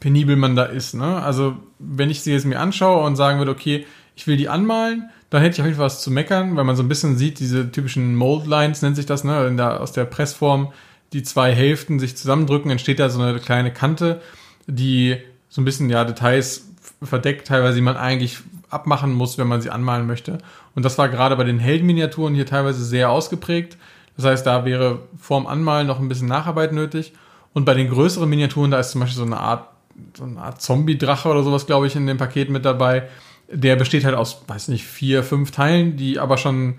penibel 0.00 0.36
man 0.36 0.54
da 0.54 0.64
ist. 0.64 0.92
Ne? 0.94 1.22
Also, 1.22 1.56
wenn 1.78 2.10
ich 2.10 2.20
sie 2.20 2.32
jetzt 2.32 2.44
mir 2.44 2.60
anschaue 2.60 3.06
und 3.06 3.16
sagen 3.16 3.38
würde, 3.38 3.52
okay, 3.52 3.86
ich 4.16 4.26
will 4.26 4.36
die 4.36 4.48
anmalen, 4.48 5.10
dann 5.30 5.42
hätte 5.42 5.54
ich 5.54 5.60
auf 5.60 5.66
jeden 5.66 5.76
Fall 5.76 5.86
was 5.86 6.02
zu 6.02 6.10
meckern, 6.10 6.56
weil 6.56 6.64
man 6.64 6.76
so 6.76 6.82
ein 6.82 6.88
bisschen 6.88 7.16
sieht, 7.16 7.38
diese 7.38 7.70
typischen 7.70 8.16
Mold 8.16 8.46
Lines 8.46 8.82
nennt 8.82 8.96
sich 8.96 9.06
das, 9.06 9.24
ne? 9.24 9.54
Der, 9.56 9.80
aus 9.80 9.92
der 9.92 10.04
Pressform, 10.04 10.72
die 11.12 11.22
zwei 11.22 11.54
Hälften 11.54 11.98
sich 11.98 12.16
zusammendrücken, 12.16 12.70
entsteht 12.70 12.98
da 12.98 13.08
so 13.08 13.20
eine 13.20 13.38
kleine 13.38 13.72
Kante, 13.72 14.20
die 14.66 15.16
so 15.48 15.60
ein 15.60 15.64
bisschen, 15.64 15.90
ja, 15.90 16.04
Details 16.04 16.66
verdeckt, 17.02 17.48
teilweise, 17.48 17.76
die 17.76 17.82
man 17.82 17.96
eigentlich 17.96 18.38
abmachen 18.68 19.12
muss, 19.12 19.38
wenn 19.38 19.48
man 19.48 19.60
sie 19.60 19.70
anmalen 19.70 20.06
möchte. 20.06 20.38
Und 20.74 20.84
das 20.84 20.98
war 20.98 21.08
gerade 21.08 21.36
bei 21.36 21.44
den 21.44 21.58
Heldenminiaturen 21.58 22.34
hier 22.34 22.46
teilweise 22.46 22.84
sehr 22.84 23.10
ausgeprägt. 23.10 23.76
Das 24.16 24.24
heißt, 24.24 24.46
da 24.46 24.64
wäre 24.64 25.00
vorm 25.18 25.46
Anmalen 25.46 25.86
noch 25.86 25.98
ein 25.98 26.08
bisschen 26.08 26.28
Nacharbeit 26.28 26.72
nötig. 26.72 27.12
Und 27.52 27.64
bei 27.64 27.74
den 27.74 27.88
größeren 27.88 28.28
Miniaturen, 28.28 28.70
da 28.70 28.78
ist 28.78 28.92
zum 28.92 29.00
Beispiel 29.00 29.18
so 29.18 29.24
eine 29.24 29.38
Art, 29.38 29.68
so 30.16 30.24
eine 30.24 30.40
Art 30.40 30.62
Zombie-Drache 30.62 31.28
oder 31.28 31.42
sowas, 31.42 31.66
glaube 31.66 31.86
ich, 31.86 31.96
in 31.96 32.06
dem 32.06 32.18
Paket 32.18 32.48
mit 32.50 32.64
dabei. 32.64 33.08
Der 33.52 33.76
besteht 33.76 34.04
halt 34.04 34.14
aus, 34.14 34.42
weiß 34.46 34.68
nicht, 34.68 34.84
vier, 34.84 35.22
fünf 35.22 35.50
Teilen, 35.50 35.96
die 35.96 36.18
aber 36.18 36.38
schon 36.38 36.76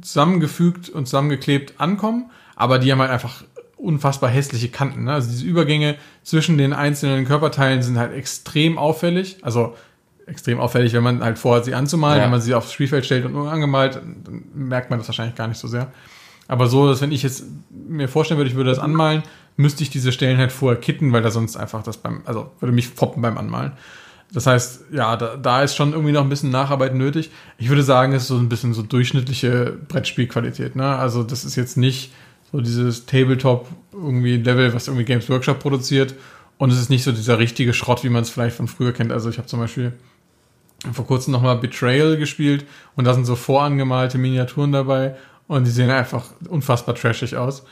zusammengefügt 0.00 0.88
und 0.88 1.06
zusammengeklebt 1.06 1.80
ankommen, 1.80 2.30
aber 2.56 2.78
die 2.78 2.92
haben 2.92 3.00
halt 3.00 3.10
einfach 3.10 3.44
unfassbar 3.76 4.30
hässliche 4.30 4.68
Kanten. 4.68 5.04
Ne? 5.04 5.12
Also 5.12 5.30
diese 5.30 5.44
Übergänge 5.44 5.96
zwischen 6.24 6.58
den 6.58 6.72
einzelnen 6.72 7.24
Körperteilen 7.24 7.82
sind 7.82 7.98
halt 7.98 8.12
extrem 8.12 8.76
auffällig. 8.76 9.38
Also 9.42 9.74
extrem 10.26 10.60
auffällig, 10.60 10.92
wenn 10.92 11.02
man 11.02 11.22
halt 11.22 11.38
vorhat, 11.38 11.64
sie 11.64 11.74
anzumalen. 11.74 12.18
Ja. 12.18 12.24
Wenn 12.24 12.32
man 12.32 12.40
sie 12.40 12.54
aufs 12.54 12.72
Spielfeld 12.72 13.06
stellt 13.06 13.24
und 13.24 13.32
nur 13.32 13.50
angemalt, 13.50 13.96
dann 13.96 14.44
merkt 14.54 14.90
man 14.90 14.98
das 14.98 15.08
wahrscheinlich 15.08 15.36
gar 15.36 15.48
nicht 15.48 15.58
so 15.58 15.68
sehr. 15.68 15.92
Aber 16.48 16.66
so, 16.66 16.88
dass 16.88 17.00
wenn 17.00 17.12
ich 17.12 17.22
jetzt 17.22 17.44
mir 17.70 18.08
vorstellen 18.08 18.38
würde, 18.38 18.50
ich 18.50 18.56
würde 18.56 18.70
das 18.70 18.78
anmalen, 18.78 19.22
müsste 19.56 19.82
ich 19.82 19.90
diese 19.90 20.12
Stellen 20.12 20.38
halt 20.38 20.52
vorher 20.52 20.80
kitten, 20.80 21.12
weil 21.12 21.22
da 21.22 21.30
sonst 21.30 21.56
einfach 21.56 21.82
das 21.82 21.98
beim, 21.98 22.22
also 22.24 22.50
würde 22.60 22.74
mich 22.74 22.88
foppen 22.88 23.22
beim 23.22 23.38
Anmalen. 23.38 23.72
Das 24.32 24.46
heißt, 24.46 24.84
ja, 24.92 25.16
da, 25.16 25.36
da 25.36 25.62
ist 25.62 25.74
schon 25.74 25.92
irgendwie 25.92 26.12
noch 26.12 26.22
ein 26.22 26.28
bisschen 26.28 26.50
Nacharbeit 26.50 26.94
nötig. 26.94 27.30
Ich 27.56 27.68
würde 27.68 27.82
sagen, 27.82 28.12
es 28.12 28.22
ist 28.22 28.28
so 28.28 28.36
ein 28.36 28.48
bisschen 28.48 28.74
so 28.74 28.82
durchschnittliche 28.82 29.78
Brettspielqualität. 29.88 30.76
Ne? 30.76 30.84
Also 30.84 31.22
das 31.22 31.44
ist 31.44 31.56
jetzt 31.56 31.76
nicht 31.76 32.12
so 32.52 32.60
dieses 32.60 33.06
Tabletop 33.06 33.68
irgendwie 33.92 34.36
Level, 34.36 34.74
was 34.74 34.88
irgendwie 34.88 35.04
Games 35.04 35.28
Workshop 35.30 35.60
produziert. 35.60 36.14
Und 36.58 36.70
es 36.70 36.78
ist 36.78 36.90
nicht 36.90 37.04
so 37.04 37.12
dieser 37.12 37.38
richtige 37.38 37.72
Schrott, 37.72 38.04
wie 38.04 38.10
man 38.10 38.22
es 38.22 38.30
vielleicht 38.30 38.56
von 38.56 38.68
früher 38.68 38.92
kennt. 38.92 39.12
Also 39.12 39.30
ich 39.30 39.38
habe 39.38 39.48
zum 39.48 39.60
Beispiel 39.60 39.92
vor 40.92 41.06
kurzem 41.06 41.32
nochmal 41.32 41.56
Betrayal 41.56 42.16
gespielt 42.16 42.66
und 42.96 43.04
da 43.04 43.14
sind 43.14 43.24
so 43.24 43.34
vorangemalte 43.34 44.18
Miniaturen 44.18 44.72
dabei 44.72 45.16
und 45.46 45.66
die 45.66 45.70
sehen 45.70 45.90
einfach 45.90 46.24
unfassbar 46.48 46.94
trashig 46.94 47.36
aus. 47.36 47.64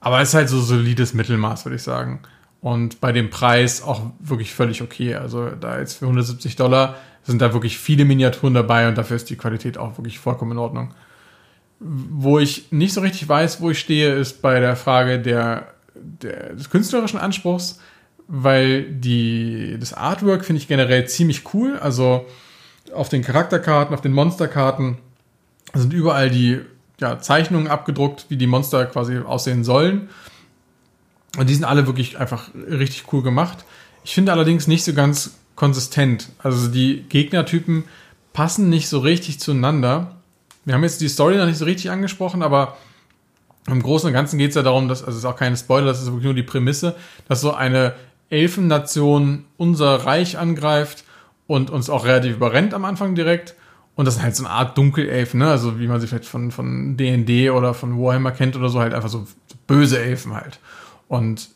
Aber 0.00 0.20
es 0.20 0.30
ist 0.30 0.34
halt 0.34 0.48
so 0.48 0.60
solides 0.60 1.14
Mittelmaß, 1.14 1.64
würde 1.64 1.76
ich 1.76 1.82
sagen. 1.82 2.20
Und 2.60 3.00
bei 3.00 3.12
dem 3.12 3.30
Preis 3.30 3.82
auch 3.82 4.02
wirklich 4.18 4.52
völlig 4.52 4.82
okay. 4.82 5.14
Also 5.14 5.48
da 5.48 5.78
jetzt 5.78 5.94
für 5.94 6.04
170 6.04 6.56
Dollar 6.56 6.96
sind 7.22 7.40
da 7.40 7.52
wirklich 7.52 7.78
viele 7.78 8.04
Miniaturen 8.04 8.54
dabei 8.54 8.88
und 8.88 8.98
dafür 8.98 9.16
ist 9.16 9.30
die 9.30 9.36
Qualität 9.36 9.78
auch 9.78 9.96
wirklich 9.96 10.18
vollkommen 10.18 10.52
in 10.52 10.58
Ordnung. 10.58 10.94
Wo 11.78 12.38
ich 12.38 12.70
nicht 12.70 12.92
so 12.92 13.00
richtig 13.00 13.28
weiß, 13.28 13.60
wo 13.60 13.70
ich 13.70 13.78
stehe, 13.78 14.14
ist 14.14 14.42
bei 14.42 14.60
der 14.60 14.76
Frage 14.76 15.18
der, 15.18 15.68
der 15.94 16.54
des 16.54 16.68
künstlerischen 16.68 17.18
Anspruchs, 17.18 17.80
weil 18.28 18.84
die, 18.84 19.76
das 19.80 19.94
Artwork 19.94 20.44
finde 20.44 20.60
ich 20.60 20.68
generell 20.68 21.08
ziemlich 21.08 21.54
cool. 21.54 21.78
Also 21.78 22.26
auf 22.92 23.08
den 23.08 23.22
Charakterkarten, 23.22 23.94
auf 23.94 24.02
den 24.02 24.12
Monsterkarten 24.12 24.98
sind 25.72 25.92
überall 25.92 26.28
die 26.30 26.60
ja, 27.00 27.18
Zeichnungen 27.18 27.68
abgedruckt, 27.68 28.26
wie 28.28 28.36
die 28.36 28.46
Monster 28.46 28.84
quasi 28.86 29.18
aussehen 29.18 29.64
sollen. 29.64 30.10
Und 31.36 31.48
die 31.48 31.54
sind 31.54 31.64
alle 31.64 31.86
wirklich 31.86 32.18
einfach 32.18 32.48
richtig 32.54 33.12
cool 33.12 33.22
gemacht. 33.22 33.64
Ich 34.04 34.14
finde 34.14 34.32
allerdings 34.32 34.66
nicht 34.66 34.84
so 34.84 34.92
ganz 34.94 35.32
konsistent. 35.54 36.30
Also 36.38 36.68
die 36.68 37.04
Gegnertypen 37.08 37.84
passen 38.32 38.68
nicht 38.68 38.88
so 38.88 38.98
richtig 38.98 39.40
zueinander. 39.40 40.16
Wir 40.64 40.74
haben 40.74 40.82
jetzt 40.82 41.00
die 41.00 41.08
Story 41.08 41.36
noch 41.36 41.46
nicht 41.46 41.58
so 41.58 41.64
richtig 41.64 41.90
angesprochen, 41.90 42.42
aber 42.42 42.76
im 43.66 43.82
Großen 43.82 44.06
und 44.08 44.12
Ganzen 44.12 44.38
geht 44.38 44.50
es 44.50 44.56
ja 44.56 44.62
darum, 44.62 44.88
dass, 44.88 45.00
also 45.00 45.12
es 45.12 45.18
ist 45.18 45.24
auch 45.24 45.36
keine 45.36 45.56
Spoiler, 45.56 45.86
das 45.86 46.00
ist 46.00 46.06
wirklich 46.06 46.24
nur 46.24 46.34
die 46.34 46.42
Prämisse, 46.42 46.96
dass 47.28 47.40
so 47.40 47.52
eine 47.52 47.94
Elfennation 48.30 49.44
unser 49.56 50.06
Reich 50.06 50.38
angreift 50.38 51.04
und 51.46 51.70
uns 51.70 51.90
auch 51.90 52.04
relativ 52.06 52.36
überrennt 52.36 52.74
am 52.74 52.84
Anfang 52.84 53.14
direkt. 53.14 53.54
Und 53.96 54.06
das 54.06 54.16
ist 54.16 54.22
halt 54.22 54.36
so 54.36 54.44
eine 54.44 54.54
Art 54.54 54.78
Dunkelelfen, 54.78 55.40
ne? 55.40 55.50
Also 55.50 55.78
wie 55.78 55.88
man 55.88 56.00
sie 56.00 56.06
vielleicht 56.06 56.24
von, 56.24 56.52
von 56.52 56.96
D&D 56.96 57.50
oder 57.50 57.74
von 57.74 58.00
Warhammer 58.00 58.30
kennt 58.30 58.56
oder 58.56 58.68
so, 58.68 58.80
halt 58.80 58.94
einfach 58.94 59.08
so 59.08 59.26
böse 59.66 59.98
Elfen 59.98 60.32
halt. 60.32 60.58
Und 61.10 61.48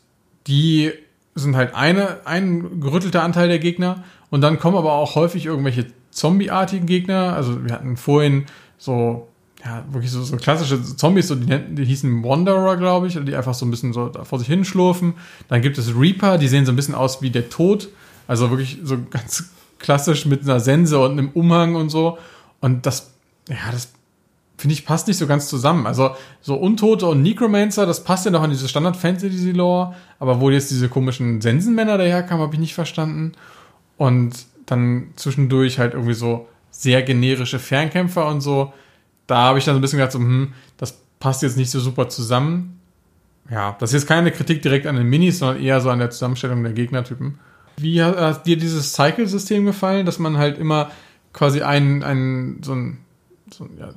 die 0.47 0.91
sind 1.33 1.55
halt 1.55 1.73
eine, 1.75 2.19
ein 2.25 2.81
gerüttelter 2.81 3.23
Anteil 3.23 3.47
der 3.47 3.59
Gegner. 3.59 4.03
Und 4.29 4.41
dann 4.41 4.59
kommen 4.59 4.75
aber 4.75 4.91
auch 4.91 5.15
häufig 5.15 5.45
irgendwelche 5.45 5.87
zombieartigen 6.11 6.85
Gegner. 6.85 7.33
Also 7.37 7.63
wir 7.63 7.73
hatten 7.73 7.95
vorhin 7.95 8.47
so, 8.77 9.29
ja, 9.63 9.85
wirklich 9.91 10.11
so, 10.11 10.21
so 10.23 10.35
klassische 10.35 10.83
Zombies, 10.83 11.29
so 11.29 11.35
die, 11.35 11.57
die 11.73 11.85
hießen 11.85 12.21
Wanderer, 12.21 12.75
glaube 12.75 13.07
ich, 13.07 13.17
die 13.23 13.33
einfach 13.33 13.53
so 13.53 13.65
ein 13.65 13.71
bisschen 13.71 13.93
so 13.93 14.11
vor 14.23 14.39
sich 14.39 14.49
hinschlurfen. 14.49 15.13
Dann 15.47 15.61
gibt 15.61 15.77
es 15.77 15.97
Reaper, 15.97 16.37
die 16.37 16.49
sehen 16.49 16.65
so 16.65 16.73
ein 16.73 16.75
bisschen 16.75 16.95
aus 16.95 17.21
wie 17.21 17.29
der 17.29 17.49
Tod. 17.49 17.87
Also 18.27 18.49
wirklich 18.49 18.79
so 18.83 18.97
ganz 19.09 19.51
klassisch 19.79 20.25
mit 20.25 20.43
einer 20.43 20.59
Sense 20.59 20.99
und 20.99 21.13
einem 21.13 21.29
Umhang 21.29 21.75
und 21.75 21.87
so. 21.87 22.17
Und 22.59 22.85
das, 22.85 23.13
ja, 23.47 23.71
das 23.71 23.93
finde 24.57 24.73
ich 24.73 24.85
passt 24.85 25.07
nicht 25.07 25.17
so 25.17 25.27
ganz 25.27 25.47
zusammen. 25.47 25.85
Also 25.85 26.15
so 26.41 26.55
Untote 26.55 27.07
und 27.07 27.21
Necromancer, 27.21 27.85
das 27.85 28.03
passt 28.03 28.25
ja 28.25 28.31
noch 28.31 28.41
an 28.41 28.49
diese 28.49 28.67
Standard-Fantasy-Lore, 28.67 29.95
aber 30.19 30.39
wo 30.39 30.49
jetzt 30.49 30.71
diese 30.71 30.89
komischen 30.89 31.41
Sensenmänner 31.41 31.97
daherkamen, 31.97 32.43
habe 32.43 32.53
ich 32.53 32.59
nicht 32.59 32.75
verstanden. 32.75 33.33
Und 33.97 34.45
dann 34.65 35.09
zwischendurch 35.15 35.79
halt 35.79 35.93
irgendwie 35.93 36.13
so 36.13 36.47
sehr 36.71 37.01
generische 37.03 37.59
Fernkämpfer 37.59 38.27
und 38.27 38.41
so. 38.41 38.73
Da 39.27 39.37
habe 39.37 39.59
ich 39.59 39.65
dann 39.65 39.75
so 39.75 39.79
ein 39.79 39.81
bisschen 39.81 39.99
gedacht, 39.99 40.11
so, 40.11 40.19
hm, 40.19 40.53
das 40.77 40.99
passt 41.19 41.41
jetzt 41.41 41.57
nicht 41.57 41.69
so 41.69 41.79
super 41.79 42.09
zusammen. 42.09 42.79
Ja, 43.49 43.75
das 43.79 43.91
ist 43.91 44.01
jetzt 44.01 44.07
keine 44.07 44.31
Kritik 44.31 44.61
direkt 44.61 44.87
an 44.87 44.95
den 44.95 45.07
Minis, 45.07 45.39
sondern 45.39 45.61
eher 45.61 45.79
so 45.81 45.89
an 45.89 45.99
der 45.99 46.09
Zusammenstellung 46.09 46.63
der 46.63 46.73
Gegnertypen. 46.73 47.39
Wie 47.77 48.01
hat, 48.01 48.17
hat 48.17 48.47
dir 48.47 48.57
dieses 48.57 48.93
Cycle-System 48.93 49.65
gefallen, 49.65 50.05
dass 50.05 50.19
man 50.19 50.37
halt 50.37 50.57
immer 50.57 50.91
quasi 51.33 51.61
einen, 51.61 52.03
einen 52.03 52.63
so 52.63 52.73
ein, 52.73 52.97
so 53.51 53.67
ja, 53.77 53.93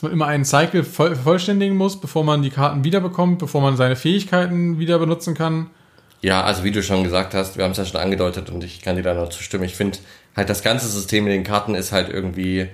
dass 0.00 0.04
man 0.04 0.12
immer 0.12 0.28
einen 0.28 0.46
Cycle 0.46 0.82
voll, 0.82 1.14
vervollständigen 1.14 1.76
muss, 1.76 2.00
bevor 2.00 2.24
man 2.24 2.40
die 2.40 2.48
Karten 2.48 2.84
wiederbekommt, 2.84 3.38
bevor 3.38 3.60
man 3.60 3.76
seine 3.76 3.96
Fähigkeiten 3.96 4.78
wieder 4.78 4.98
benutzen 4.98 5.34
kann? 5.34 5.68
Ja, 6.22 6.42
also 6.42 6.64
wie 6.64 6.70
du 6.70 6.82
schon 6.82 7.04
gesagt 7.04 7.34
hast, 7.34 7.58
wir 7.58 7.64
haben 7.64 7.72
es 7.72 7.76
ja 7.76 7.84
schon 7.84 8.00
angedeutet 8.00 8.48
und 8.48 8.64
ich 8.64 8.80
kann 8.80 8.96
dir 8.96 9.02
da 9.02 9.12
noch 9.12 9.28
zustimmen. 9.28 9.64
Ich 9.64 9.74
finde 9.74 9.98
halt 10.34 10.48
das 10.48 10.62
ganze 10.62 10.88
System 10.88 11.24
mit 11.24 11.34
den 11.34 11.44
Karten 11.44 11.74
ist 11.74 11.92
halt 11.92 12.08
irgendwie, 12.08 12.68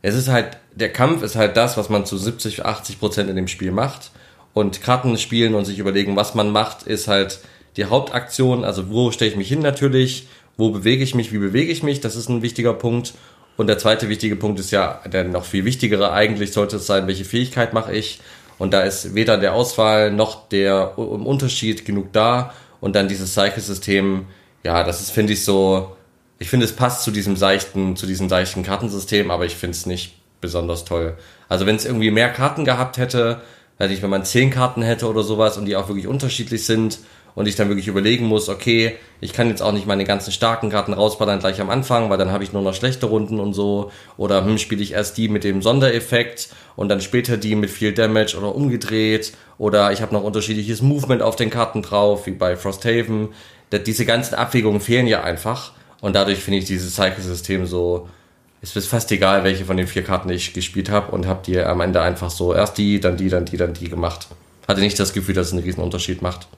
es 0.00 0.14
ist 0.14 0.28
halt, 0.28 0.56
der 0.74 0.90
Kampf 0.90 1.22
ist 1.22 1.36
halt 1.36 1.58
das, 1.58 1.76
was 1.76 1.90
man 1.90 2.06
zu 2.06 2.16
70, 2.16 2.64
80 2.64 3.00
Prozent 3.00 3.28
in 3.28 3.36
dem 3.36 3.48
Spiel 3.48 3.70
macht. 3.70 4.10
Und 4.54 4.80
Karten 4.80 5.18
spielen 5.18 5.54
und 5.54 5.66
sich 5.66 5.78
überlegen, 5.78 6.16
was 6.16 6.34
man 6.34 6.50
macht, 6.50 6.84
ist 6.84 7.06
halt 7.06 7.40
die 7.76 7.84
Hauptaktion, 7.84 8.64
also 8.64 8.88
wo 8.88 9.10
stelle 9.10 9.30
ich 9.30 9.36
mich 9.36 9.48
hin 9.48 9.60
natürlich, 9.60 10.26
wo 10.56 10.70
bewege 10.70 11.04
ich 11.04 11.14
mich, 11.14 11.34
wie 11.34 11.38
bewege 11.38 11.70
ich 11.70 11.82
mich, 11.82 12.00
das 12.00 12.16
ist 12.16 12.30
ein 12.30 12.40
wichtiger 12.40 12.72
Punkt. 12.72 13.12
Und 13.56 13.68
der 13.68 13.78
zweite 13.78 14.08
wichtige 14.08 14.36
Punkt 14.36 14.60
ist 14.60 14.70
ja, 14.70 15.00
der 15.06 15.24
noch 15.24 15.44
viel 15.44 15.64
wichtigere 15.64 16.12
eigentlich 16.12 16.52
sollte 16.52 16.76
es 16.76 16.86
sein, 16.86 17.06
welche 17.06 17.24
Fähigkeit 17.24 17.72
mache 17.72 17.94
ich. 17.94 18.20
Und 18.58 18.72
da 18.72 18.82
ist 18.82 19.14
weder 19.14 19.38
der 19.38 19.54
Auswahl 19.54 20.10
noch 20.10 20.48
der 20.48 20.98
Unterschied 20.98 21.84
genug 21.84 22.12
da. 22.12 22.52
Und 22.80 22.94
dann 22.94 23.08
dieses 23.08 23.34
Cycle-System, 23.34 24.26
ja, 24.62 24.84
das 24.84 25.00
ist, 25.00 25.10
finde 25.10 25.32
ich, 25.32 25.44
so, 25.44 25.96
ich 26.38 26.50
finde, 26.50 26.66
es 26.66 26.76
passt 26.76 27.02
zu 27.02 27.10
diesem 27.10 27.36
seichten, 27.36 27.96
zu 27.96 28.06
diesem 28.06 28.28
seichten 28.28 28.62
Kartensystem, 28.62 29.30
aber 29.30 29.46
ich 29.46 29.56
finde 29.56 29.72
es 29.72 29.86
nicht 29.86 30.16
besonders 30.40 30.84
toll. 30.84 31.16
Also 31.48 31.66
wenn 31.66 31.76
es 31.76 31.86
irgendwie 31.86 32.10
mehr 32.10 32.30
Karten 32.30 32.64
gehabt 32.64 32.98
hätte, 32.98 33.40
weiß 33.78 33.90
ich, 33.90 34.02
wenn 34.02 34.10
man 34.10 34.24
zehn 34.24 34.50
Karten 34.50 34.82
hätte 34.82 35.08
oder 35.08 35.22
sowas 35.22 35.56
und 35.56 35.66
die 35.66 35.76
auch 35.76 35.88
wirklich 35.88 36.06
unterschiedlich 36.06 36.64
sind 36.64 36.98
und 37.36 37.46
ich 37.46 37.54
dann 37.54 37.68
wirklich 37.68 37.86
überlegen 37.86 38.24
muss, 38.24 38.48
okay, 38.48 38.96
ich 39.20 39.34
kann 39.34 39.48
jetzt 39.48 39.60
auch 39.60 39.70
nicht 39.70 39.86
meine 39.86 40.04
ganzen 40.04 40.32
starken 40.32 40.70
Karten 40.70 40.94
rausballern 40.94 41.38
gleich 41.38 41.60
am 41.60 41.68
Anfang, 41.68 42.08
weil 42.08 42.16
dann 42.16 42.32
habe 42.32 42.42
ich 42.42 42.54
nur 42.54 42.62
noch 42.62 42.74
schlechte 42.74 43.06
Runden 43.06 43.38
und 43.38 43.52
so. 43.52 43.92
Oder 44.16 44.42
hm, 44.44 44.56
spiele 44.56 44.82
ich 44.82 44.94
erst 44.94 45.18
die 45.18 45.28
mit 45.28 45.44
dem 45.44 45.60
Sondereffekt 45.60 46.48
und 46.76 46.88
dann 46.88 47.02
später 47.02 47.36
die 47.36 47.54
mit 47.54 47.70
viel 47.70 47.92
Damage 47.92 48.38
oder 48.38 48.54
umgedreht. 48.54 49.34
Oder 49.58 49.92
ich 49.92 50.00
habe 50.00 50.14
noch 50.14 50.22
unterschiedliches 50.22 50.80
Movement 50.80 51.20
auf 51.20 51.36
den 51.36 51.50
Karten 51.50 51.82
drauf, 51.82 52.26
wie 52.26 52.30
bei 52.30 52.56
Frosthaven. 52.56 53.28
Diese 53.84 54.06
ganzen 54.06 54.34
Abwägungen 54.34 54.80
fehlen 54.80 55.06
ja 55.06 55.22
einfach. 55.22 55.72
Und 56.00 56.16
dadurch 56.16 56.38
finde 56.38 56.60
ich 56.60 56.64
dieses 56.64 56.94
Cycle-System 56.96 57.66
so, 57.66 58.08
es 58.62 58.74
ist 58.74 58.88
fast 58.88 59.12
egal, 59.12 59.44
welche 59.44 59.66
von 59.66 59.76
den 59.76 59.86
vier 59.86 60.04
Karten 60.04 60.30
ich 60.30 60.54
gespielt 60.54 60.88
habe 60.88 61.12
und 61.12 61.26
habe 61.26 61.42
die 61.44 61.58
am 61.60 61.82
Ende 61.82 62.00
einfach 62.00 62.30
so 62.30 62.54
erst 62.54 62.78
die, 62.78 62.98
dann 62.98 63.18
die, 63.18 63.28
dann 63.28 63.44
die, 63.44 63.58
dann 63.58 63.74
die 63.74 63.90
gemacht. 63.90 64.28
Hatte 64.66 64.80
nicht 64.80 64.98
das 64.98 65.12
Gefühl, 65.12 65.34
dass 65.34 65.48
es 65.48 65.52
einen 65.52 65.62
riesen 65.62 65.82
Unterschied 65.82 66.22
macht. 66.22 66.48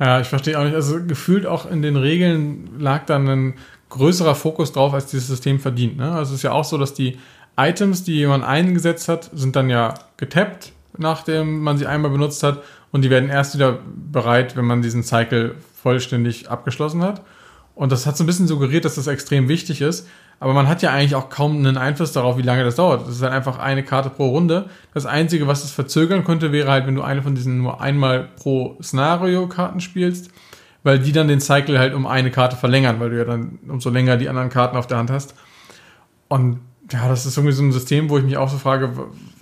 Ja, 0.00 0.20
ich 0.20 0.28
verstehe 0.28 0.58
auch 0.58 0.64
nicht. 0.64 0.74
Also 0.74 1.04
gefühlt 1.04 1.46
auch 1.46 1.70
in 1.70 1.82
den 1.82 1.96
Regeln 1.96 2.78
lag 2.78 3.06
dann 3.06 3.28
ein 3.28 3.54
größerer 3.88 4.34
Fokus 4.34 4.72
drauf, 4.72 4.94
als 4.94 5.06
dieses 5.06 5.26
System 5.26 5.60
verdient. 5.60 5.96
Ne? 5.96 6.10
Also 6.12 6.32
es 6.32 6.38
ist 6.38 6.42
ja 6.42 6.52
auch 6.52 6.64
so, 6.64 6.78
dass 6.78 6.94
die 6.94 7.18
Items, 7.56 8.04
die 8.04 8.14
jemand 8.14 8.44
eingesetzt 8.44 9.08
hat, 9.08 9.30
sind 9.32 9.56
dann 9.56 9.68
ja 9.68 9.94
getappt, 10.16 10.72
nachdem 10.96 11.60
man 11.62 11.78
sie 11.78 11.86
einmal 11.86 12.10
benutzt 12.10 12.42
hat. 12.42 12.62
Und 12.92 13.02
die 13.02 13.10
werden 13.10 13.28
erst 13.28 13.54
wieder 13.54 13.80
bereit, 13.94 14.56
wenn 14.56 14.64
man 14.64 14.82
diesen 14.82 15.02
Cycle 15.02 15.56
vollständig 15.82 16.50
abgeschlossen 16.50 17.02
hat. 17.02 17.22
Und 17.74 17.92
das 17.92 18.06
hat 18.06 18.16
so 18.16 18.24
ein 18.24 18.26
bisschen 18.26 18.48
suggeriert, 18.48 18.84
dass 18.84 18.94
das 18.94 19.06
extrem 19.06 19.48
wichtig 19.48 19.80
ist. 19.80 20.08
Aber 20.40 20.52
man 20.52 20.68
hat 20.68 20.82
ja 20.82 20.92
eigentlich 20.92 21.16
auch 21.16 21.30
kaum 21.30 21.56
einen 21.56 21.76
Einfluss 21.76 22.12
darauf, 22.12 22.38
wie 22.38 22.42
lange 22.42 22.62
das 22.62 22.76
dauert. 22.76 23.02
Das 23.02 23.16
ist 23.16 23.22
halt 23.22 23.32
einfach 23.32 23.58
eine 23.58 23.82
Karte 23.82 24.08
pro 24.08 24.28
Runde. 24.28 24.70
Das 24.94 25.04
Einzige, 25.04 25.48
was 25.48 25.64
es 25.64 25.72
verzögern 25.72 26.24
könnte, 26.24 26.52
wäre 26.52 26.70
halt, 26.70 26.86
wenn 26.86 26.94
du 26.94 27.02
eine 27.02 27.22
von 27.22 27.34
diesen 27.34 27.58
nur 27.58 27.80
einmal 27.80 28.28
pro 28.36 28.76
Szenario-Karten 28.80 29.80
spielst, 29.80 30.30
weil 30.84 31.00
die 31.00 31.12
dann 31.12 31.26
den 31.26 31.40
Cycle 31.40 31.78
halt 31.78 31.92
um 31.92 32.06
eine 32.06 32.30
Karte 32.30 32.56
verlängern, 32.56 33.00
weil 33.00 33.10
du 33.10 33.18
ja 33.18 33.24
dann 33.24 33.58
umso 33.68 33.90
länger 33.90 34.16
die 34.16 34.28
anderen 34.28 34.48
Karten 34.48 34.76
auf 34.76 34.86
der 34.86 34.98
Hand 34.98 35.10
hast. 35.10 35.34
Und 36.28 36.60
ja, 36.92 37.08
das 37.08 37.26
ist 37.26 37.36
irgendwie 37.36 37.54
so 37.54 37.62
ein 37.62 37.72
System, 37.72 38.08
wo 38.08 38.18
ich 38.18 38.24
mich 38.24 38.36
auch 38.36 38.48
so 38.48 38.58
frage, 38.58 38.90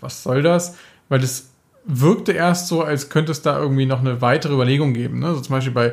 was 0.00 0.22
soll 0.22 0.42
das? 0.42 0.76
Weil 1.10 1.20
das 1.20 1.50
wirkte 1.84 2.32
erst 2.32 2.68
so, 2.68 2.82
als 2.82 3.10
könnte 3.10 3.32
es 3.32 3.42
da 3.42 3.58
irgendwie 3.58 3.86
noch 3.86 4.00
eine 4.00 4.20
weitere 4.20 4.54
Überlegung 4.54 4.92
geben. 4.94 5.20
Ne? 5.20 5.26
Also 5.26 5.40
zum 5.40 5.54
Beispiel 5.54 5.72
bei 5.72 5.92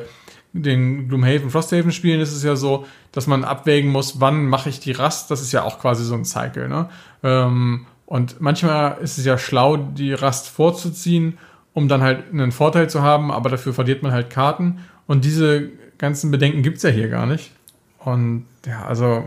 den 0.54 1.08
Gloomhaven, 1.08 1.50
Frosthaven 1.50 1.90
Spielen 1.90 2.20
ist 2.20 2.32
es 2.32 2.44
ja 2.44 2.54
so, 2.54 2.86
dass 3.12 3.26
man 3.26 3.44
abwägen 3.44 3.90
muss, 3.90 4.20
wann 4.20 4.46
mache 4.46 4.68
ich 4.68 4.78
die 4.78 4.92
Rast. 4.92 5.30
Das 5.30 5.42
ist 5.42 5.52
ja 5.52 5.64
auch 5.64 5.80
quasi 5.80 6.04
so 6.04 6.14
ein 6.14 6.24
Cycle. 6.24 6.68
Ne? 6.68 6.88
Ähm, 7.22 7.86
und 8.06 8.40
manchmal 8.40 8.98
ist 9.02 9.18
es 9.18 9.24
ja 9.24 9.36
schlau, 9.36 9.76
die 9.76 10.12
Rast 10.12 10.48
vorzuziehen, 10.48 11.38
um 11.72 11.88
dann 11.88 12.02
halt 12.02 12.32
einen 12.32 12.52
Vorteil 12.52 12.88
zu 12.88 13.02
haben, 13.02 13.32
aber 13.32 13.50
dafür 13.50 13.74
verliert 13.74 14.02
man 14.02 14.12
halt 14.12 14.30
Karten. 14.30 14.78
Und 15.06 15.24
diese 15.24 15.70
ganzen 15.98 16.30
Bedenken 16.30 16.62
gibt's 16.62 16.84
ja 16.84 16.90
hier 16.90 17.08
gar 17.08 17.26
nicht. 17.26 17.50
Und 17.98 18.46
ja, 18.64 18.84
also 18.84 19.24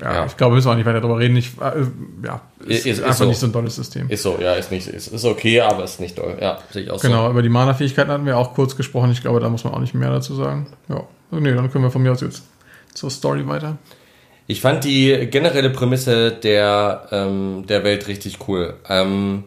ja, 0.00 0.12
ja, 0.12 0.26
ich 0.26 0.36
glaube, 0.36 0.52
wir 0.52 0.56
müssen 0.56 0.68
auch 0.68 0.74
nicht 0.74 0.86
weiter 0.86 1.00
darüber 1.00 1.18
reden. 1.18 1.36
Ich, 1.36 1.52
äh, 1.60 1.86
ja, 2.24 2.40
ist, 2.66 2.86
ist, 2.86 2.86
ist 2.86 3.02
einfach 3.02 3.16
so. 3.16 3.24
nicht 3.24 3.38
so 3.38 3.46
ein 3.46 3.52
tolles 3.52 3.76
System. 3.76 4.10
Ist 4.10 4.22
so, 4.22 4.38
ja, 4.40 4.54
ist 4.54 4.70
nicht, 4.70 4.86
ist, 4.86 5.08
ist 5.08 5.24
okay, 5.24 5.60
aber 5.60 5.84
ist 5.84 6.00
nicht 6.00 6.18
doll. 6.18 6.36
Ja, 6.40 6.58
sehe 6.70 6.82
ich 6.82 6.90
auch 6.90 7.00
Genau, 7.00 7.24
so. 7.24 7.30
über 7.30 7.42
die 7.42 7.48
Mana-Fähigkeiten 7.48 8.10
hatten 8.10 8.26
wir 8.26 8.36
auch 8.36 8.54
kurz 8.54 8.76
gesprochen. 8.76 9.10
Ich 9.12 9.22
glaube, 9.22 9.40
da 9.40 9.48
muss 9.48 9.64
man 9.64 9.72
auch 9.72 9.80
nicht 9.80 9.94
mehr 9.94 10.10
dazu 10.10 10.34
sagen. 10.34 10.66
Ja, 10.88 11.04
also, 11.30 11.42
nee, 11.42 11.54
dann 11.54 11.70
können 11.70 11.84
wir 11.84 11.90
von 11.90 12.02
mir 12.02 12.12
aus 12.12 12.20
jetzt 12.20 12.42
zur 12.92 13.10
Story 13.10 13.46
weiter. 13.48 13.78
Ich 14.46 14.60
fand 14.60 14.84
die 14.84 15.28
generelle 15.30 15.70
Prämisse 15.70 16.30
der, 16.30 17.08
ähm, 17.10 17.64
der 17.66 17.82
Welt 17.82 18.06
richtig 18.06 18.38
cool. 18.46 18.74
Ähm, 18.88 19.44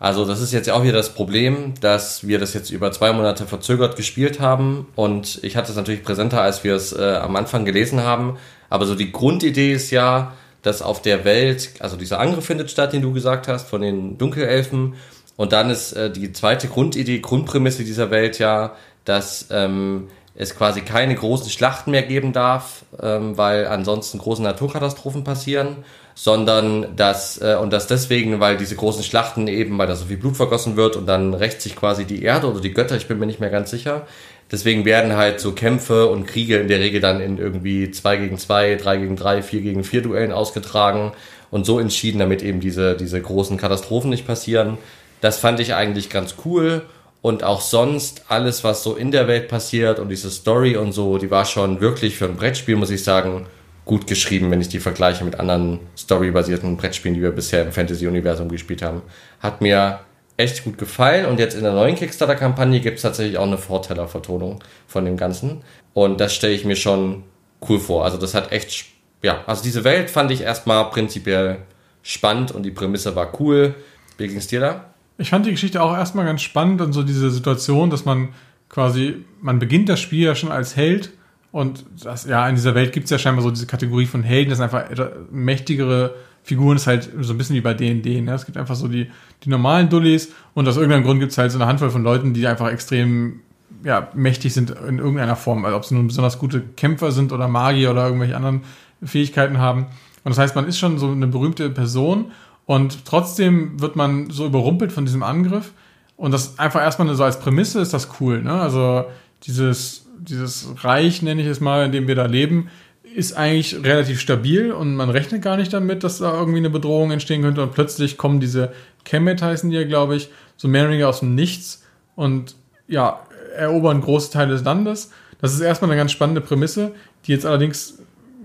also 0.00 0.24
das 0.24 0.40
ist 0.40 0.52
jetzt 0.52 0.70
auch 0.70 0.82
wieder 0.82 0.94
das 0.94 1.14
Problem, 1.14 1.74
dass 1.82 2.26
wir 2.26 2.38
das 2.38 2.54
jetzt 2.54 2.70
über 2.70 2.90
zwei 2.90 3.12
Monate 3.12 3.46
verzögert 3.46 3.96
gespielt 3.96 4.40
haben 4.40 4.86
und 4.96 5.38
ich 5.44 5.56
hatte 5.56 5.70
es 5.70 5.76
natürlich 5.76 6.02
präsenter, 6.02 6.40
als 6.40 6.64
wir 6.64 6.74
es 6.74 6.92
äh, 6.92 7.18
am 7.22 7.36
Anfang 7.36 7.66
gelesen 7.66 8.02
haben. 8.02 8.38
Aber 8.70 8.86
so 8.86 8.94
die 8.94 9.12
Grundidee 9.12 9.72
ist 9.72 9.90
ja, 9.90 10.32
dass 10.62 10.80
auf 10.80 11.02
der 11.02 11.24
Welt, 11.26 11.70
also 11.80 11.96
dieser 11.96 12.20
Angriff 12.20 12.46
findet 12.46 12.70
statt, 12.70 12.94
den 12.94 13.02
du 13.02 13.12
gesagt 13.12 13.48
hast, 13.48 13.68
von 13.68 13.82
den 13.82 14.16
Dunkelelfen. 14.16 14.94
Und 15.36 15.52
dann 15.52 15.68
ist 15.68 15.92
äh, 15.92 16.10
die 16.10 16.32
zweite 16.32 16.68
Grundidee, 16.68 17.20
Grundprämisse 17.20 17.84
dieser 17.84 18.10
Welt 18.10 18.38
ja, 18.38 18.74
dass 19.04 19.48
ähm, 19.50 20.08
es 20.34 20.56
quasi 20.56 20.80
keine 20.80 21.14
großen 21.14 21.50
Schlachten 21.50 21.90
mehr 21.90 22.02
geben 22.02 22.32
darf, 22.32 22.84
ähm, 23.02 23.36
weil 23.36 23.66
ansonsten 23.66 24.18
große 24.18 24.42
Naturkatastrophen 24.42 25.24
passieren 25.24 25.84
sondern 26.22 26.96
dass, 26.96 27.40
äh, 27.40 27.56
und 27.58 27.72
dass 27.72 27.86
deswegen, 27.86 28.40
weil 28.40 28.58
diese 28.58 28.76
großen 28.76 29.02
Schlachten 29.02 29.46
eben, 29.48 29.78
weil 29.78 29.86
da 29.86 29.96
so 29.96 30.04
viel 30.04 30.18
Blut 30.18 30.36
vergossen 30.36 30.76
wird 30.76 30.96
und 30.96 31.06
dann 31.06 31.32
rächt 31.32 31.62
sich 31.62 31.74
quasi 31.76 32.04
die 32.04 32.22
Erde 32.22 32.48
oder 32.50 32.60
die 32.60 32.74
Götter, 32.74 32.96
ich 32.96 33.08
bin 33.08 33.18
mir 33.18 33.24
nicht 33.24 33.40
mehr 33.40 33.48
ganz 33.48 33.70
sicher. 33.70 34.06
Deswegen 34.50 34.84
werden 34.84 35.16
halt 35.16 35.38
so 35.38 35.52
Kämpfe 35.52 36.06
und 36.06 36.26
Kriege 36.26 36.58
in 36.58 36.68
der 36.68 36.80
Regel 36.80 37.00
dann 37.00 37.20
in 37.20 37.38
irgendwie 37.38 37.90
2 37.90 38.16
gegen 38.16 38.38
2, 38.38 38.76
3 38.76 38.96
gegen 38.96 39.16
3, 39.16 39.42
4 39.42 39.60
gegen 39.60 39.84
4 39.84 40.02
Duellen 40.02 40.32
ausgetragen 40.32 41.12
und 41.50 41.66
so 41.66 41.78
entschieden, 41.78 42.18
damit 42.18 42.42
eben 42.42 42.60
diese, 42.60 42.96
diese 42.96 43.20
großen 43.20 43.56
Katastrophen 43.56 44.10
nicht 44.10 44.26
passieren. 44.26 44.78
Das 45.20 45.38
fand 45.38 45.60
ich 45.60 45.74
eigentlich 45.74 46.10
ganz 46.10 46.34
cool. 46.44 46.82
Und 47.22 47.44
auch 47.44 47.60
sonst 47.60 48.24
alles, 48.28 48.64
was 48.64 48.82
so 48.82 48.96
in 48.96 49.10
der 49.10 49.28
Welt 49.28 49.48
passiert 49.48 49.98
und 49.98 50.08
diese 50.08 50.30
Story 50.30 50.76
und 50.76 50.92
so, 50.92 51.18
die 51.18 51.30
war 51.30 51.44
schon 51.44 51.80
wirklich 51.80 52.16
für 52.16 52.24
ein 52.24 52.36
Brettspiel, 52.36 52.76
muss 52.76 52.90
ich 52.90 53.04
sagen, 53.04 53.46
gut 53.84 54.06
geschrieben, 54.06 54.50
wenn 54.50 54.60
ich 54.60 54.68
die 54.68 54.78
vergleiche 54.78 55.24
mit 55.24 55.38
anderen 55.38 55.80
storybasierten 55.98 56.76
Brettspielen, 56.76 57.14
die 57.14 57.22
wir 57.22 57.32
bisher 57.32 57.62
im 57.62 57.72
Fantasy-Universum 57.72 58.48
gespielt 58.48 58.80
haben. 58.82 59.02
Hat 59.40 59.60
mir 59.60 60.00
echt 60.40 60.64
gut 60.64 60.78
gefallen 60.78 61.26
und 61.26 61.38
jetzt 61.38 61.54
in 61.54 61.62
der 61.62 61.72
neuen 61.72 61.94
Kickstarter-Kampagne 61.94 62.80
gibt 62.80 62.96
es 62.96 63.02
tatsächlich 63.02 63.38
auch 63.38 63.46
eine 63.46 63.58
Vorteller-Vertonung 63.58 64.62
von 64.86 65.04
dem 65.04 65.16
Ganzen. 65.16 65.62
Und 65.92 66.20
das 66.20 66.34
stelle 66.34 66.54
ich 66.54 66.64
mir 66.64 66.76
schon 66.76 67.24
cool 67.68 67.78
vor. 67.78 68.04
Also 68.04 68.16
das 68.16 68.34
hat 68.34 68.50
echt, 68.50 68.86
ja, 69.22 69.44
also 69.46 69.62
diese 69.62 69.84
Welt 69.84 70.10
fand 70.10 70.30
ich 70.30 70.40
erstmal 70.40 70.88
prinzipiell 70.90 71.58
spannend 72.02 72.52
und 72.52 72.62
die 72.62 72.70
Prämisse 72.70 73.14
war 73.14 73.38
cool. 73.40 73.74
Wie 74.16 74.28
ging 74.28 74.38
es 74.38 74.46
dir 74.46 74.60
da? 74.60 74.86
Ich 75.18 75.30
fand 75.30 75.44
die 75.44 75.50
Geschichte 75.50 75.82
auch 75.82 75.94
erstmal 75.94 76.24
ganz 76.24 76.40
spannend 76.40 76.80
und 76.80 76.92
so 76.92 77.02
diese 77.02 77.30
Situation, 77.30 77.90
dass 77.90 78.06
man 78.06 78.30
quasi, 78.70 79.24
man 79.40 79.58
beginnt 79.58 79.88
das 79.88 80.00
Spiel 80.00 80.24
ja 80.24 80.34
schon 80.34 80.50
als 80.50 80.76
Held 80.76 81.10
und 81.52 81.84
das, 82.02 82.24
ja, 82.24 82.48
in 82.48 82.54
dieser 82.54 82.74
Welt 82.74 82.92
gibt 82.92 83.04
es 83.04 83.10
ja 83.10 83.18
scheinbar 83.18 83.42
so 83.42 83.50
diese 83.50 83.66
Kategorie 83.66 84.06
von 84.06 84.22
Helden, 84.22 84.50
das 84.50 84.58
sind 84.58 84.64
einfach 84.64 84.88
mächtigere 85.30 86.14
Figuren, 86.50 86.76
ist 86.76 86.88
halt 86.88 87.08
so 87.20 87.32
ein 87.32 87.38
bisschen 87.38 87.54
wie 87.54 87.60
bei 87.60 87.74
D&D, 87.74 88.20
ne? 88.20 88.34
Es 88.34 88.44
gibt 88.44 88.58
einfach 88.58 88.74
so 88.74 88.88
die, 88.88 89.08
die 89.44 89.48
normalen 89.48 89.88
Dullis 89.88 90.32
und 90.52 90.66
aus 90.66 90.76
irgendeinem 90.76 91.04
Grund 91.04 91.20
gibt 91.20 91.30
es 91.30 91.38
halt 91.38 91.52
so 91.52 91.58
eine 91.58 91.66
Handvoll 91.66 91.90
von 91.90 92.02
Leuten, 92.02 92.34
die 92.34 92.44
einfach 92.44 92.68
extrem 92.70 93.40
ja, 93.84 94.08
mächtig 94.14 94.52
sind 94.52 94.70
in 94.70 94.98
irgendeiner 94.98 95.36
Form, 95.36 95.64
also 95.64 95.76
ob 95.76 95.84
sie 95.84 95.94
nun 95.94 96.08
besonders 96.08 96.40
gute 96.40 96.60
Kämpfer 96.60 97.12
sind 97.12 97.32
oder 97.32 97.46
Magier 97.46 97.92
oder 97.92 98.04
irgendwelche 98.04 98.36
anderen 98.36 98.62
Fähigkeiten 99.00 99.58
haben. 99.58 99.86
Und 100.24 100.30
das 100.30 100.38
heißt, 100.38 100.56
man 100.56 100.66
ist 100.66 100.78
schon 100.78 100.98
so 100.98 101.08
eine 101.12 101.28
berühmte 101.28 101.70
Person 101.70 102.32
und 102.66 103.04
trotzdem 103.04 103.80
wird 103.80 103.94
man 103.94 104.30
so 104.30 104.44
überrumpelt 104.44 104.90
von 104.92 105.04
diesem 105.04 105.22
Angriff. 105.22 105.72
Und 106.16 106.32
das 106.32 106.58
einfach 106.58 106.80
erstmal 106.80 107.14
so 107.14 107.22
als 107.22 107.38
Prämisse 107.38 107.80
ist 107.80 107.94
das 107.94 108.08
cool, 108.20 108.42
ne? 108.42 108.52
Also 108.52 109.04
dieses 109.46 110.10
dieses 110.20 110.84
Reich, 110.84 111.22
nenne 111.22 111.42
ich 111.42 111.48
es 111.48 111.60
mal, 111.60 111.86
in 111.86 111.92
dem 111.92 112.06
wir 112.06 112.14
da 112.14 112.26
leben, 112.26 112.68
ist 113.14 113.36
eigentlich 113.36 113.76
relativ 113.84 114.20
stabil 114.20 114.72
und 114.72 114.94
man 114.96 115.10
rechnet 115.10 115.42
gar 115.42 115.56
nicht 115.56 115.72
damit, 115.72 116.04
dass 116.04 116.18
da 116.18 116.32
irgendwie 116.32 116.58
eine 116.58 116.70
Bedrohung 116.70 117.10
entstehen 117.10 117.42
könnte 117.42 117.62
und 117.62 117.72
plötzlich 117.72 118.16
kommen 118.16 118.40
diese 118.40 118.72
Kemet 119.04 119.42
heißen 119.42 119.70
die 119.70 119.76
ja, 119.76 119.84
glaube 119.84 120.16
ich, 120.16 120.30
so 120.56 120.68
mehr 120.68 120.82
oder 120.82 120.90
weniger 120.90 121.08
aus 121.08 121.20
dem 121.20 121.34
Nichts 121.34 121.84
und 122.16 122.54
ja, 122.86 123.20
erobern 123.56 124.00
große 124.00 124.30
Teile 124.30 124.52
des 124.52 124.64
Landes. 124.64 125.10
Das 125.40 125.54
ist 125.54 125.60
erstmal 125.60 125.90
eine 125.90 125.98
ganz 125.98 126.12
spannende 126.12 126.40
Prämisse, 126.40 126.92
die 127.24 127.32
jetzt 127.32 127.46
allerdings, 127.46 127.98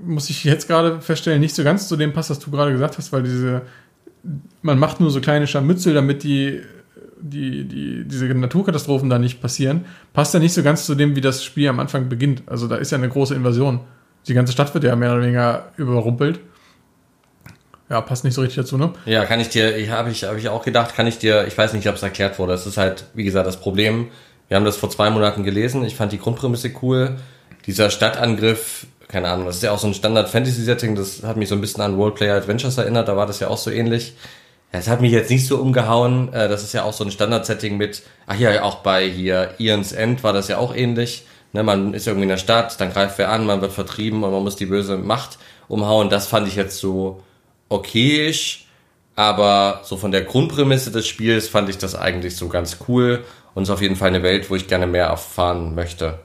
muss 0.03 0.29
ich 0.29 0.43
jetzt 0.43 0.67
gerade 0.67 1.01
feststellen, 1.01 1.41
nicht 1.41 1.55
so 1.55 1.63
ganz 1.63 1.87
zu 1.87 1.97
dem 1.97 2.13
passt, 2.13 2.29
was 2.29 2.39
du 2.39 2.51
gerade 2.51 2.71
gesagt 2.71 2.97
hast, 2.97 3.11
weil 3.11 3.23
diese, 3.23 3.63
man 4.61 4.79
macht 4.79 4.99
nur 4.99 5.11
so 5.11 5.19
kleine 5.19 5.47
Scharmützel, 5.47 5.93
damit 5.93 6.23
die 6.23 6.61
die, 7.21 7.65
die, 7.65 8.03
diese 8.05 8.25
Naturkatastrophen 8.27 9.09
da 9.09 9.17
nicht 9.17 9.41
passieren, 9.41 9.85
passt 10.13 10.33
ja 10.33 10.39
nicht 10.39 10.53
so 10.53 10.63
ganz 10.63 10.85
zu 10.85 10.95
dem, 10.95 11.15
wie 11.15 11.21
das 11.21 11.43
Spiel 11.43 11.67
am 11.67 11.79
Anfang 11.79 12.09
beginnt. 12.09 12.43
Also 12.45 12.67
da 12.67 12.75
ist 12.75 12.91
ja 12.91 12.97
eine 12.97 13.09
große 13.09 13.33
Invasion. 13.33 13.79
Die 14.27 14.33
ganze 14.33 14.53
Stadt 14.53 14.73
wird 14.73 14.83
ja 14.83 14.95
mehr 14.95 15.11
oder 15.11 15.21
weniger 15.21 15.71
überrumpelt. 15.77 16.39
Ja, 17.89 18.01
passt 18.01 18.23
nicht 18.23 18.33
so 18.33 18.41
richtig 18.41 18.63
dazu, 18.63 18.77
ne? 18.77 18.93
Ja, 19.05 19.25
kann 19.25 19.39
ich 19.39 19.49
dir, 19.49 19.91
habe 19.91 20.09
ich, 20.09 20.23
hab 20.23 20.37
ich 20.37 20.49
auch 20.49 20.63
gedacht, 20.63 20.95
kann 20.95 21.05
ich 21.05 21.19
dir, 21.19 21.45
ich 21.45 21.55
weiß 21.55 21.73
nicht, 21.73 21.87
ob 21.87 21.95
es 21.95 22.03
erklärt 22.03 22.39
wurde. 22.39 22.53
Es 22.53 22.65
ist 22.65 22.77
halt, 22.77 23.05
wie 23.13 23.23
gesagt, 23.23 23.45
das 23.45 23.57
Problem. 23.57 24.07
Wir 24.47 24.57
haben 24.57 24.65
das 24.65 24.77
vor 24.77 24.89
zwei 24.89 25.09
Monaten 25.11 25.43
gelesen. 25.43 25.85
Ich 25.85 25.95
fand 25.95 26.11
die 26.11 26.17
Grundprämisse 26.17 26.71
cool. 26.81 27.17
Dieser 27.67 27.91
Stadtangriff, 27.91 28.87
keine 29.07 29.29
Ahnung, 29.29 29.45
das 29.45 29.57
ist 29.57 29.63
ja 29.63 29.71
auch 29.71 29.79
so 29.79 29.87
ein 29.87 29.93
Standard-Fantasy-Setting. 29.93 30.95
Das 30.95 31.21
hat 31.23 31.37
mich 31.37 31.49
so 31.49 31.55
ein 31.55 31.61
bisschen 31.61 31.81
an 31.81 31.95
Roleplayer 31.95 32.35
Adventures 32.35 32.77
erinnert. 32.77 33.07
Da 33.07 33.15
war 33.15 33.27
das 33.27 33.39
ja 33.39 33.49
auch 33.49 33.57
so 33.57 33.69
ähnlich. 33.69 34.15
Das 34.71 34.87
hat 34.87 35.01
mich 35.01 35.11
jetzt 35.11 35.29
nicht 35.29 35.47
so 35.47 35.57
umgehauen. 35.57 36.33
Äh, 36.33 36.49
das 36.49 36.63
ist 36.63 36.73
ja 36.73 36.83
auch 36.83 36.93
so 36.93 37.03
ein 37.03 37.11
Standard-Setting 37.11 37.77
mit, 37.77 38.01
ach 38.25 38.37
ja, 38.37 38.63
auch 38.63 38.77
bei 38.77 39.07
hier 39.07 39.53
Ian's 39.59 39.91
End 39.91 40.23
war 40.23 40.33
das 40.33 40.47
ja 40.47 40.57
auch 40.57 40.75
ähnlich. 40.75 41.25
Ne, 41.55 41.63
man 41.63 41.93
ist 41.93 42.05
irgendwie 42.05 42.23
in 42.23 42.29
der 42.29 42.37
Stadt, 42.37 42.81
dann 42.81 42.91
greift 42.91 43.17
wer 43.17 43.31
an, 43.31 43.45
man 43.45 43.61
wird 43.61 43.71
vertrieben 43.71 44.25
und 44.25 44.31
man 44.31 44.43
muss 44.43 44.57
die 44.57 44.65
böse 44.65 44.97
Macht 44.97 45.39
umhauen. 45.69 46.09
Das 46.09 46.27
fand 46.27 46.49
ich 46.49 46.57
jetzt 46.57 46.79
so 46.79 47.23
okayisch. 47.69 48.67
Aber 49.15 49.79
so 49.83 49.95
von 49.95 50.11
der 50.11 50.23
Grundprämisse 50.23 50.91
des 50.91 51.07
Spiels 51.07 51.47
fand 51.47 51.69
ich 51.69 51.77
das 51.77 51.95
eigentlich 51.95 52.35
so 52.35 52.49
ganz 52.49 52.79
cool 52.89 53.23
und 53.53 53.63
ist 53.63 53.69
auf 53.69 53.81
jeden 53.81 53.95
Fall 53.95 54.09
eine 54.09 54.21
Welt, 54.21 54.49
wo 54.49 54.57
ich 54.57 54.67
gerne 54.67 54.85
mehr 54.85 55.05
erfahren 55.05 55.75
möchte. 55.75 56.19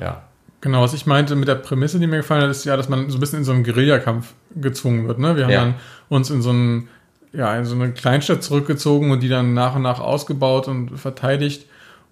Ja. 0.00 0.24
Genau, 0.60 0.82
was 0.82 0.92
ich 0.92 1.06
meinte 1.06 1.36
mit 1.36 1.46
der 1.46 1.54
Prämisse, 1.54 2.00
die 2.00 2.08
mir 2.08 2.16
gefallen 2.16 2.42
hat, 2.42 2.50
ist 2.50 2.64
ja, 2.64 2.76
dass 2.76 2.88
man 2.88 3.08
so 3.10 3.18
ein 3.18 3.20
bisschen 3.20 3.38
in 3.38 3.44
so 3.44 3.52
einen 3.52 3.62
Guerillakampf 3.62 4.34
gezwungen 4.56 5.06
wird. 5.06 5.20
Ne? 5.20 5.36
Wir 5.36 5.44
haben 5.44 5.52
ja. 5.52 5.60
dann 5.60 5.74
uns 6.08 6.30
in 6.30 6.42
so, 6.42 6.50
einen, 6.50 6.88
ja, 7.32 7.56
in 7.56 7.64
so 7.64 7.76
eine 7.76 7.92
Kleinstadt 7.92 8.42
zurückgezogen 8.42 9.12
und 9.12 9.20
die 9.20 9.28
dann 9.28 9.54
nach 9.54 9.76
und 9.76 9.82
nach 9.82 10.00
ausgebaut 10.00 10.66
und 10.66 10.98
verteidigt, 10.98 11.66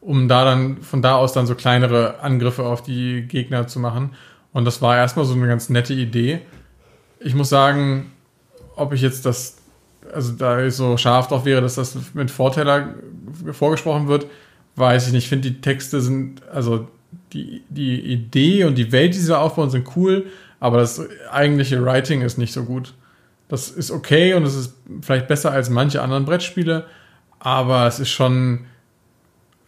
um 0.07 0.29
da 0.29 0.45
dann 0.45 0.83
von 0.83 1.03
da 1.03 1.17
aus 1.17 1.33
dann 1.33 1.49
so 1.49 1.57
kleinere 1.57 2.21
Angriffe 2.21 2.63
auf 2.63 2.81
die 2.81 3.23
Gegner 3.23 3.67
zu 3.67 3.81
machen. 3.81 4.11
Und 4.53 4.65
das 4.65 4.81
war 4.81 4.97
erstmal 4.97 5.25
so 5.25 5.35
eine 5.35 5.49
ganz 5.49 5.69
nette 5.69 5.95
Idee. 5.95 6.43
Ich 7.19 7.35
muss 7.35 7.49
sagen, 7.49 8.13
ob 8.77 8.93
ich 8.93 9.01
jetzt 9.01 9.27
das, 9.27 9.57
also 10.15 10.33
da 10.35 10.65
ich 10.65 10.75
so 10.75 10.97
scharf 10.97 11.27
drauf 11.27 11.45
wäre, 11.45 11.61
dass 11.61 11.75
das 11.75 12.15
mit 12.15 12.31
Vorteiler 12.31 12.95
vorgesprochen 13.51 14.07
wird, 14.07 14.27
weiß 14.77 15.09
ich 15.09 15.13
nicht. 15.13 15.25
Ich 15.25 15.29
finde, 15.29 15.51
die 15.51 15.61
Texte 15.61 16.01
sind, 16.01 16.41
also 16.53 16.87
die, 17.33 17.65
die 17.69 18.01
Idee 18.01 18.63
und 18.63 18.79
die 18.79 18.93
Welt, 18.93 19.13
die 19.13 19.19
sie 19.19 19.37
aufbauen, 19.37 19.71
sind 19.71 19.89
cool, 19.97 20.27
aber 20.61 20.79
das 20.79 21.03
eigentliche 21.33 21.85
Writing 21.85 22.21
ist 22.21 22.39
nicht 22.39 22.53
so 22.53 22.63
gut. 22.63 22.95
Das 23.49 23.71
ist 23.71 23.91
okay 23.91 24.35
und 24.35 24.45
es 24.45 24.55
ist 24.55 24.75
vielleicht 25.03 25.27
besser 25.27 25.51
als 25.51 25.69
manche 25.69 26.01
anderen 26.01 26.25
Brettspiele, 26.25 26.87
aber 27.41 27.89
es 27.89 27.99
ist 27.99 28.11
schon, 28.11 28.67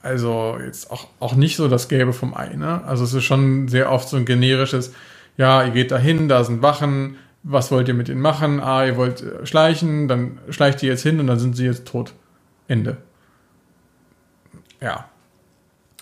also 0.03 0.59
jetzt 0.65 0.91
auch, 0.91 1.09
auch 1.21 1.35
nicht 1.35 1.57
so 1.57 1.69
das 1.69 1.89
Gelbe 1.89 2.13
vom 2.13 2.35
Ei. 2.37 2.55
Ne? 2.55 2.83
Also 2.85 3.05
es 3.05 3.15
ist 3.15 3.25
schon 3.25 3.69
sehr 3.69 3.91
oft 3.91 4.09
so 4.09 4.17
ein 4.17 4.25
generisches, 4.25 4.93
ja, 5.37 5.65
ihr 5.65 5.71
geht 5.71 5.91
dahin, 5.91 6.29
da 6.29 6.45
sind 6.45 6.63
Wachen, 6.63 7.17
was 7.43 7.71
wollt 7.71 7.89
ihr 7.89 7.95
mit 7.95 8.09
ihnen 8.09 8.21
machen? 8.21 8.61
Ah, 8.61 8.85
ihr 8.85 8.97
wollt 8.97 9.23
äh, 9.23 9.47
schleichen, 9.47 10.09
dann 10.09 10.39
schleicht 10.51 10.83
ihr 10.83 10.91
jetzt 10.91 11.03
hin 11.03 11.21
und 11.21 11.27
dann 11.27 11.39
sind 11.39 11.57
sie 11.57 11.65
jetzt 11.65 11.87
tot. 11.87 12.13
Ende. 12.67 12.99
Ja. 14.81 15.09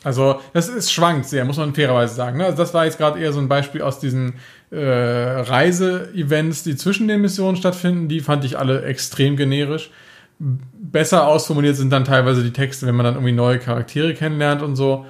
Also, 0.02 0.40
das 0.52 0.68
ist 0.68 0.92
schwankt 0.92 1.26
sehr, 1.26 1.44
muss 1.44 1.56
man 1.56 1.74
fairerweise 1.74 2.14
sagen. 2.14 2.38
Ne? 2.38 2.44
Also 2.44 2.58
das 2.58 2.74
war 2.74 2.84
jetzt 2.84 2.98
gerade 2.98 3.18
eher 3.18 3.32
so 3.32 3.40
ein 3.40 3.48
Beispiel 3.48 3.82
aus 3.82 3.98
diesen 3.98 4.34
äh, 4.70 4.78
Reise-Events, 4.78 6.62
die 6.64 6.76
zwischen 6.76 7.08
den 7.08 7.22
Missionen 7.22 7.56
stattfinden. 7.56 8.08
Die 8.08 8.20
fand 8.20 8.44
ich 8.44 8.58
alle 8.58 8.84
extrem 8.84 9.36
generisch. 9.36 9.90
Besser 10.38 11.26
ausformuliert 11.26 11.76
sind 11.76 11.90
dann 11.90 12.04
teilweise 12.04 12.42
die 12.42 12.52
Texte, 12.52 12.86
wenn 12.86 12.94
man 12.94 13.04
dann 13.04 13.14
irgendwie 13.14 13.32
neue 13.32 13.58
Charaktere 13.58 14.14
kennenlernt 14.14 14.62
und 14.62 14.76
so. 14.76 15.06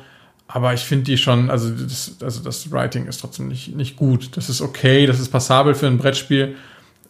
Aber 0.49 0.73
ich 0.75 0.83
finde 0.83 1.05
die 1.05 1.19
schon, 1.19 1.51
also 1.51 1.71
das, 1.71 2.17
also 2.23 2.43
das 2.43 2.71
Writing 2.71 3.07
ist 3.07 3.21
trotzdem 3.21 3.49
nicht, 3.49 3.75
nicht 3.75 3.97
gut. 3.97 4.37
Das 4.37 4.49
ist 4.49 4.61
okay, 4.61 5.07
das 5.07 5.19
ist 5.19 5.31
passabel 5.31 5.75
für 5.75 5.89
ein 5.89 5.99
Brettspiel. 5.99 6.55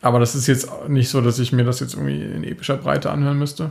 Aber 0.00 0.20
das 0.20 0.34
ist 0.34 0.46
jetzt 0.46 0.68
nicht 0.88 1.10
so, 1.10 1.20
dass 1.20 1.38
ich 1.38 1.52
mir 1.52 1.64
das 1.64 1.80
jetzt 1.80 1.94
irgendwie 1.94 2.22
in 2.22 2.44
epischer 2.44 2.76
Breite 2.76 3.10
anhören 3.10 3.38
müsste. 3.38 3.70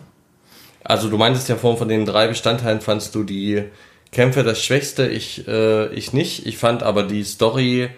Also 0.83 1.09
du 1.09 1.17
meintest 1.17 1.49
ja 1.49 1.55
vorhin 1.55 1.79
von 1.79 1.87
den 1.87 2.05
drei 2.05 2.27
Bestandteilen 2.27 2.81
fandst 2.81 3.15
du 3.15 3.23
die 3.23 3.63
Kämpfe 4.11 4.43
das 4.43 4.63
Schwächste, 4.63 5.07
ich, 5.07 5.47
äh, 5.47 5.87
ich 5.93 6.13
nicht. 6.13 6.45
Ich 6.45 6.57
fand 6.57 6.83
aber 6.83 7.03
die 7.03 7.23
Story, 7.23 7.89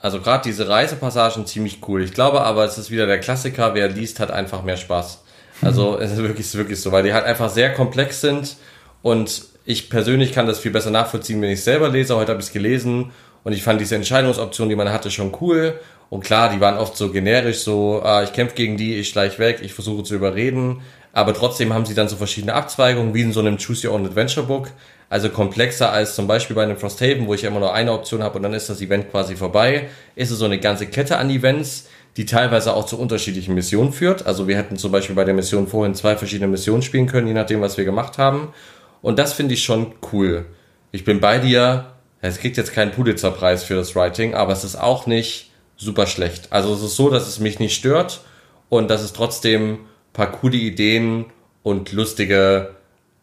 also 0.00 0.20
gerade 0.20 0.42
diese 0.44 0.68
Reisepassagen 0.68 1.46
ziemlich 1.46 1.78
cool. 1.86 2.02
Ich 2.02 2.12
glaube 2.12 2.42
aber, 2.42 2.64
es 2.64 2.78
ist 2.78 2.90
wieder 2.90 3.06
der 3.06 3.20
Klassiker, 3.20 3.74
wer 3.74 3.88
liest, 3.88 4.18
hat 4.18 4.32
einfach 4.32 4.64
mehr 4.64 4.76
Spaß. 4.76 5.21
Also 5.62 5.98
es 5.98 6.12
ist 6.12 6.18
wirklich, 6.18 6.52
wirklich 6.54 6.80
so, 6.80 6.92
weil 6.92 7.04
die 7.04 7.12
halt 7.12 7.24
einfach 7.24 7.48
sehr 7.48 7.72
komplex 7.72 8.20
sind 8.20 8.56
und 9.02 9.44
ich 9.64 9.90
persönlich 9.90 10.32
kann 10.32 10.46
das 10.46 10.58
viel 10.58 10.72
besser 10.72 10.90
nachvollziehen, 10.90 11.40
wenn 11.40 11.50
ich 11.50 11.62
selber 11.62 11.88
lese. 11.88 12.16
Heute 12.16 12.32
habe 12.32 12.40
ich 12.40 12.48
es 12.48 12.52
gelesen 12.52 13.12
und 13.44 13.52
ich 13.52 13.62
fand 13.62 13.80
diese 13.80 13.94
Entscheidungsoption, 13.94 14.68
die 14.68 14.76
man 14.76 14.92
hatte, 14.92 15.10
schon 15.10 15.32
cool. 15.40 15.78
Und 16.10 16.24
klar, 16.24 16.50
die 16.50 16.60
waren 16.60 16.78
oft 16.78 16.96
so 16.96 17.10
generisch, 17.10 17.60
so, 17.60 18.02
ah, 18.02 18.22
ich 18.22 18.32
kämpfe 18.32 18.54
gegen 18.54 18.76
die, 18.76 18.96
ich 18.96 19.08
schleich 19.08 19.38
weg, 19.38 19.60
ich 19.62 19.72
versuche 19.72 20.02
zu 20.02 20.14
überreden. 20.14 20.82
Aber 21.12 21.32
trotzdem 21.32 21.72
haben 21.72 21.86
sie 21.86 21.94
dann 21.94 22.08
so 22.08 22.16
verschiedene 22.16 22.54
Abzweigungen, 22.54 23.14
wie 23.14 23.22
in 23.22 23.32
so 23.32 23.40
einem 23.40 23.58
Choose 23.58 23.86
Your 23.86 23.94
Own 23.94 24.06
Adventure 24.06 24.46
Book. 24.46 24.68
Also 25.08 25.28
komplexer 25.28 25.92
als 25.92 26.14
zum 26.14 26.26
Beispiel 26.26 26.56
bei 26.56 26.62
einem 26.62 26.78
Frosthaven, 26.78 27.26
wo 27.26 27.34
ich 27.34 27.44
immer 27.44 27.60
nur 27.60 27.74
eine 27.74 27.92
Option 27.92 28.22
habe 28.22 28.36
und 28.36 28.42
dann 28.42 28.54
ist 28.54 28.70
das 28.70 28.80
Event 28.80 29.10
quasi 29.10 29.36
vorbei. 29.36 29.88
Ist 30.16 30.30
es 30.30 30.38
so 30.38 30.46
eine 30.46 30.58
ganze 30.58 30.86
Kette 30.86 31.18
an 31.18 31.28
Events, 31.28 31.88
die 32.16 32.26
teilweise 32.26 32.74
auch 32.74 32.86
zu 32.86 32.98
unterschiedlichen 32.98 33.54
Missionen 33.54 33.92
führt. 33.92 34.26
Also 34.26 34.48
wir 34.48 34.56
hätten 34.56 34.76
zum 34.76 34.92
Beispiel 34.92 35.16
bei 35.16 35.24
der 35.24 35.34
Mission 35.34 35.66
vorhin 35.66 35.94
zwei 35.94 36.16
verschiedene 36.16 36.48
Missionen 36.48 36.82
spielen 36.82 37.06
können, 37.06 37.26
je 37.26 37.34
nachdem, 37.34 37.60
was 37.60 37.78
wir 37.78 37.84
gemacht 37.84 38.18
haben. 38.18 38.52
Und 39.00 39.18
das 39.18 39.32
finde 39.32 39.54
ich 39.54 39.62
schon 39.62 39.94
cool. 40.12 40.46
Ich 40.90 41.04
bin 41.04 41.20
bei 41.20 41.38
dir. 41.38 41.86
Es 42.20 42.38
kriegt 42.38 42.56
jetzt 42.56 42.72
keinen 42.72 42.92
Pulitzer-Preis 42.92 43.64
für 43.64 43.74
das 43.74 43.96
Writing, 43.96 44.34
aber 44.34 44.52
es 44.52 44.62
ist 44.62 44.76
auch 44.76 45.06
nicht 45.06 45.50
super 45.76 46.06
schlecht. 46.06 46.52
Also 46.52 46.72
es 46.72 46.82
ist 46.82 46.94
so, 46.94 47.10
dass 47.10 47.26
es 47.26 47.40
mich 47.40 47.58
nicht 47.58 47.74
stört 47.74 48.20
und 48.68 48.88
dass 48.88 49.02
es 49.02 49.12
trotzdem 49.12 49.80
paar 50.12 50.30
coole 50.30 50.56
Ideen 50.56 51.26
und 51.62 51.92
lustige, 51.92 52.76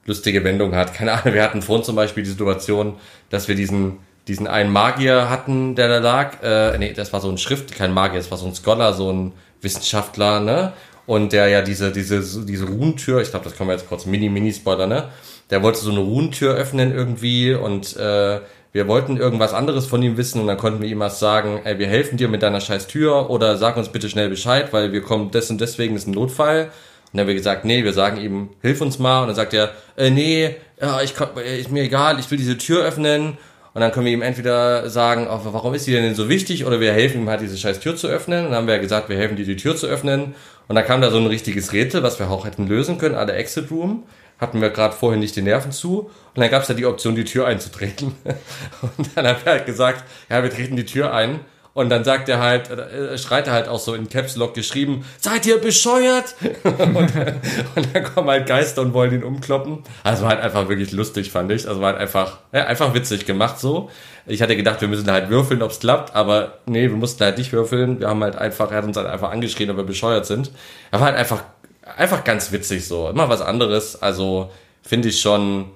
lustige 0.05 0.43
Wendungen 0.43 0.75
hat. 0.75 0.93
Keine 0.93 1.13
Ahnung, 1.13 1.33
wir 1.33 1.43
hatten 1.43 1.61
vorhin 1.61 1.85
zum 1.85 1.95
Beispiel 1.95 2.23
die 2.23 2.29
Situation, 2.29 2.97
dass 3.29 3.47
wir 3.47 3.55
diesen, 3.55 3.99
diesen 4.29 4.47
einen 4.47 4.71
Magier 4.71 5.29
hatten, 5.29 5.75
der 5.75 5.87
da 5.89 5.97
lag. 5.99 6.41
Äh, 6.41 6.77
nee, 6.77 6.93
das 6.93 7.11
war 7.11 7.19
so 7.19 7.29
ein 7.29 7.37
Schrift, 7.37 7.75
kein 7.75 7.93
Magier, 7.93 8.19
das 8.19 8.31
war 8.31 8.37
so 8.37 8.45
ein 8.45 8.55
Scholar, 8.55 8.93
so 8.93 9.11
ein 9.11 9.33
Wissenschaftler, 9.61 10.39
ne? 10.39 10.73
Und 11.05 11.33
der 11.33 11.47
ja 11.47 11.61
diese, 11.61 11.91
diese, 11.91 12.45
diese 12.45 12.65
Runentür, 12.65 13.21
ich 13.21 13.31
glaube, 13.31 13.43
das 13.45 13.55
können 13.57 13.69
wir 13.69 13.73
jetzt 13.73 13.89
kurz 13.89 14.05
mini-mini-Spoiler, 14.05 14.85
ne? 14.85 15.09
der 15.49 15.63
wollte 15.63 15.79
so 15.79 15.91
eine 15.91 15.99
Runentür 15.99 16.53
öffnen 16.55 16.93
irgendwie 16.93 17.53
und 17.53 17.95
äh, 17.97 18.39
wir 18.71 18.87
wollten 18.87 19.17
irgendwas 19.17 19.53
anderes 19.53 19.87
von 19.87 20.03
ihm 20.03 20.17
wissen 20.17 20.39
und 20.41 20.47
dann 20.47 20.57
konnten 20.57 20.81
wir 20.81 20.89
ihm 20.89 21.01
erst 21.01 21.19
sagen, 21.19 21.61
ey, 21.63 21.79
wir 21.79 21.87
helfen 21.87 22.17
dir 22.17 22.27
mit 22.27 22.43
deiner 22.43 22.61
scheiß 22.61 22.85
Tür 22.87 23.29
oder 23.31 23.57
sag 23.57 23.77
uns 23.77 23.89
bitte 23.89 24.09
schnell 24.09 24.29
Bescheid, 24.29 24.71
weil 24.71 24.91
wir 24.91 25.01
kommen 25.01 25.31
des 25.31 25.49
und 25.49 25.59
deswegen 25.59 25.95
ist 25.95 26.07
ein 26.07 26.13
Notfall. 26.13 26.65
Und 26.65 26.71
dann 27.13 27.21
haben 27.21 27.27
wir 27.29 27.35
gesagt, 27.35 27.65
nee, 27.65 27.83
wir 27.83 27.93
sagen 27.93 28.21
ihm, 28.21 28.49
hilf 28.61 28.81
uns 28.81 28.99
mal. 28.99 29.21
Und 29.21 29.27
dann 29.29 29.35
sagt 29.35 29.55
er, 29.55 29.71
äh, 29.97 30.11
nee, 30.11 30.55
ja, 30.79 31.01
ich 31.01 31.15
kann, 31.15 31.29
äh, 31.37 31.59
ist 31.59 31.71
mir 31.71 31.81
egal, 31.81 32.19
ich 32.19 32.29
will 32.29 32.37
diese 32.37 32.59
Tür 32.59 32.85
öffnen. 32.85 33.39
Und 33.79 33.83
dann 33.83 33.93
können 33.93 34.07
wir 34.07 34.11
ihm 34.11 34.21
entweder 34.21 34.89
sagen, 34.89 35.29
oh, 35.31 35.39
warum 35.41 35.73
ist 35.73 35.87
die 35.87 35.93
denn 35.93 36.13
so 36.13 36.27
wichtig? 36.27 36.65
Oder 36.65 36.81
wir 36.81 36.91
helfen 36.91 37.21
ihm 37.21 37.29
halt, 37.29 37.39
diese 37.39 37.55
scheiß 37.55 37.79
Tür 37.79 37.95
zu 37.95 38.09
öffnen. 38.09 38.39
Und 38.39 38.51
dann 38.51 38.57
haben 38.57 38.67
wir 38.67 38.77
gesagt, 38.79 39.07
wir 39.07 39.15
helfen 39.15 39.37
dir, 39.37 39.45
die 39.45 39.55
Tür 39.55 39.77
zu 39.77 39.87
öffnen. 39.87 40.35
Und 40.67 40.75
dann 40.75 40.83
kam 40.83 40.99
da 40.99 41.09
so 41.09 41.17
ein 41.17 41.27
richtiges 41.27 41.71
Rätsel, 41.71 42.03
was 42.03 42.19
wir 42.19 42.29
auch 42.29 42.45
hätten 42.45 42.67
lösen 42.67 42.97
können, 42.97 43.15
alle 43.15 43.31
Exit 43.31 43.71
Room 43.71 44.03
hatten 44.37 44.59
wir 44.59 44.69
gerade 44.69 44.93
vorhin 44.93 45.21
nicht 45.21 45.37
die 45.37 45.41
Nerven 45.41 45.71
zu. 45.71 45.99
Und 45.99 46.41
dann 46.41 46.49
gab 46.49 46.63
es 46.63 46.67
ja 46.67 46.75
die 46.75 46.85
Option, 46.85 47.15
die 47.15 47.23
Tür 47.23 47.47
einzutreten. 47.47 48.15
Und 48.97 49.09
dann 49.15 49.27
haben 49.27 49.39
wir 49.45 49.53
halt 49.53 49.65
gesagt, 49.65 50.03
ja, 50.29 50.43
wir 50.43 50.49
treten 50.49 50.75
die 50.75 50.85
Tür 50.85 51.13
ein. 51.13 51.39
Und 51.73 51.89
dann 51.89 52.03
sagt 52.03 52.27
er 52.29 52.39
halt, 52.39 52.69
äh, 52.69 53.17
schreit 53.17 53.47
er 53.47 53.53
halt 53.53 53.67
auch 53.67 53.79
so 53.79 53.93
in 53.93 54.09
Caps 54.09 54.35
Lock 54.35 54.53
geschrieben, 54.53 55.05
seid 55.19 55.45
ihr 55.45 55.59
bescheuert? 55.59 56.35
und, 56.63 56.97
und, 57.75 57.95
dann 57.95 58.03
kommen 58.03 58.29
halt 58.29 58.47
Geister 58.47 58.81
und 58.81 58.93
wollen 58.93 59.13
ihn 59.13 59.23
umkloppen. 59.23 59.83
Also 60.03 60.23
war 60.23 60.31
halt 60.31 60.41
einfach 60.41 60.67
wirklich 60.67 60.91
lustig, 60.91 61.31
fand 61.31 61.51
ich. 61.51 61.67
Also 61.67 61.79
war 61.79 61.93
halt 61.93 62.01
einfach, 62.01 62.39
ja, 62.51 62.65
einfach 62.65 62.93
witzig 62.93 63.25
gemacht 63.25 63.59
so. 63.59 63.89
Ich 64.25 64.41
hatte 64.41 64.55
gedacht, 64.55 64.81
wir 64.81 64.87
müssen 64.87 65.09
halt 65.09 65.29
würfeln, 65.29 65.61
ob's 65.61 65.79
klappt, 65.79 66.15
aber 66.15 66.59
nee, 66.65 66.89
wir 66.89 66.97
mussten 66.97 67.23
halt 67.23 67.37
nicht 67.37 67.53
würfeln. 67.53 67.99
Wir 67.99 68.09
haben 68.09 68.23
halt 68.23 68.35
einfach, 68.35 68.71
er 68.71 68.77
hat 68.77 68.85
uns 68.85 68.97
halt 68.97 69.07
einfach 69.07 69.31
angeschrien, 69.31 69.69
ob 69.69 69.77
wir 69.77 69.83
bescheuert 69.83 70.25
sind. 70.25 70.51
Er 70.91 70.99
war 70.99 71.07
halt 71.07 71.17
einfach 71.17 71.43
einfach 71.97 72.23
ganz 72.23 72.51
witzig 72.51 72.87
so. 72.87 73.09
Immer 73.09 73.29
was 73.29 73.41
anderes. 73.41 74.01
Also 74.01 74.51
finde 74.81 75.09
ich 75.09 75.19
schon, 75.21 75.71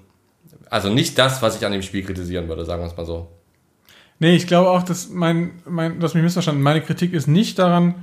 also 0.69 0.89
nicht 0.89 1.17
das, 1.17 1.41
was 1.41 1.55
ich 1.55 1.65
an 1.65 1.71
dem 1.71 1.81
Spiel 1.81 2.03
kritisieren 2.03 2.47
würde, 2.47 2.65
sagen 2.65 2.81
wir 2.81 2.87
es 2.87 2.97
mal 2.97 3.05
so. 3.05 3.27
Nee, 4.19 4.35
ich 4.35 4.47
glaube 4.47 4.69
auch, 4.69 4.83
dass 4.83 5.09
mein, 5.09 5.51
mein, 5.65 5.99
du 5.99 6.05
hast 6.05 6.13
mich 6.13 6.23
missverstanden. 6.23 6.63
Meine 6.63 6.81
Kritik 6.81 7.13
ist 7.13 7.27
nicht 7.27 7.59
daran, 7.59 7.95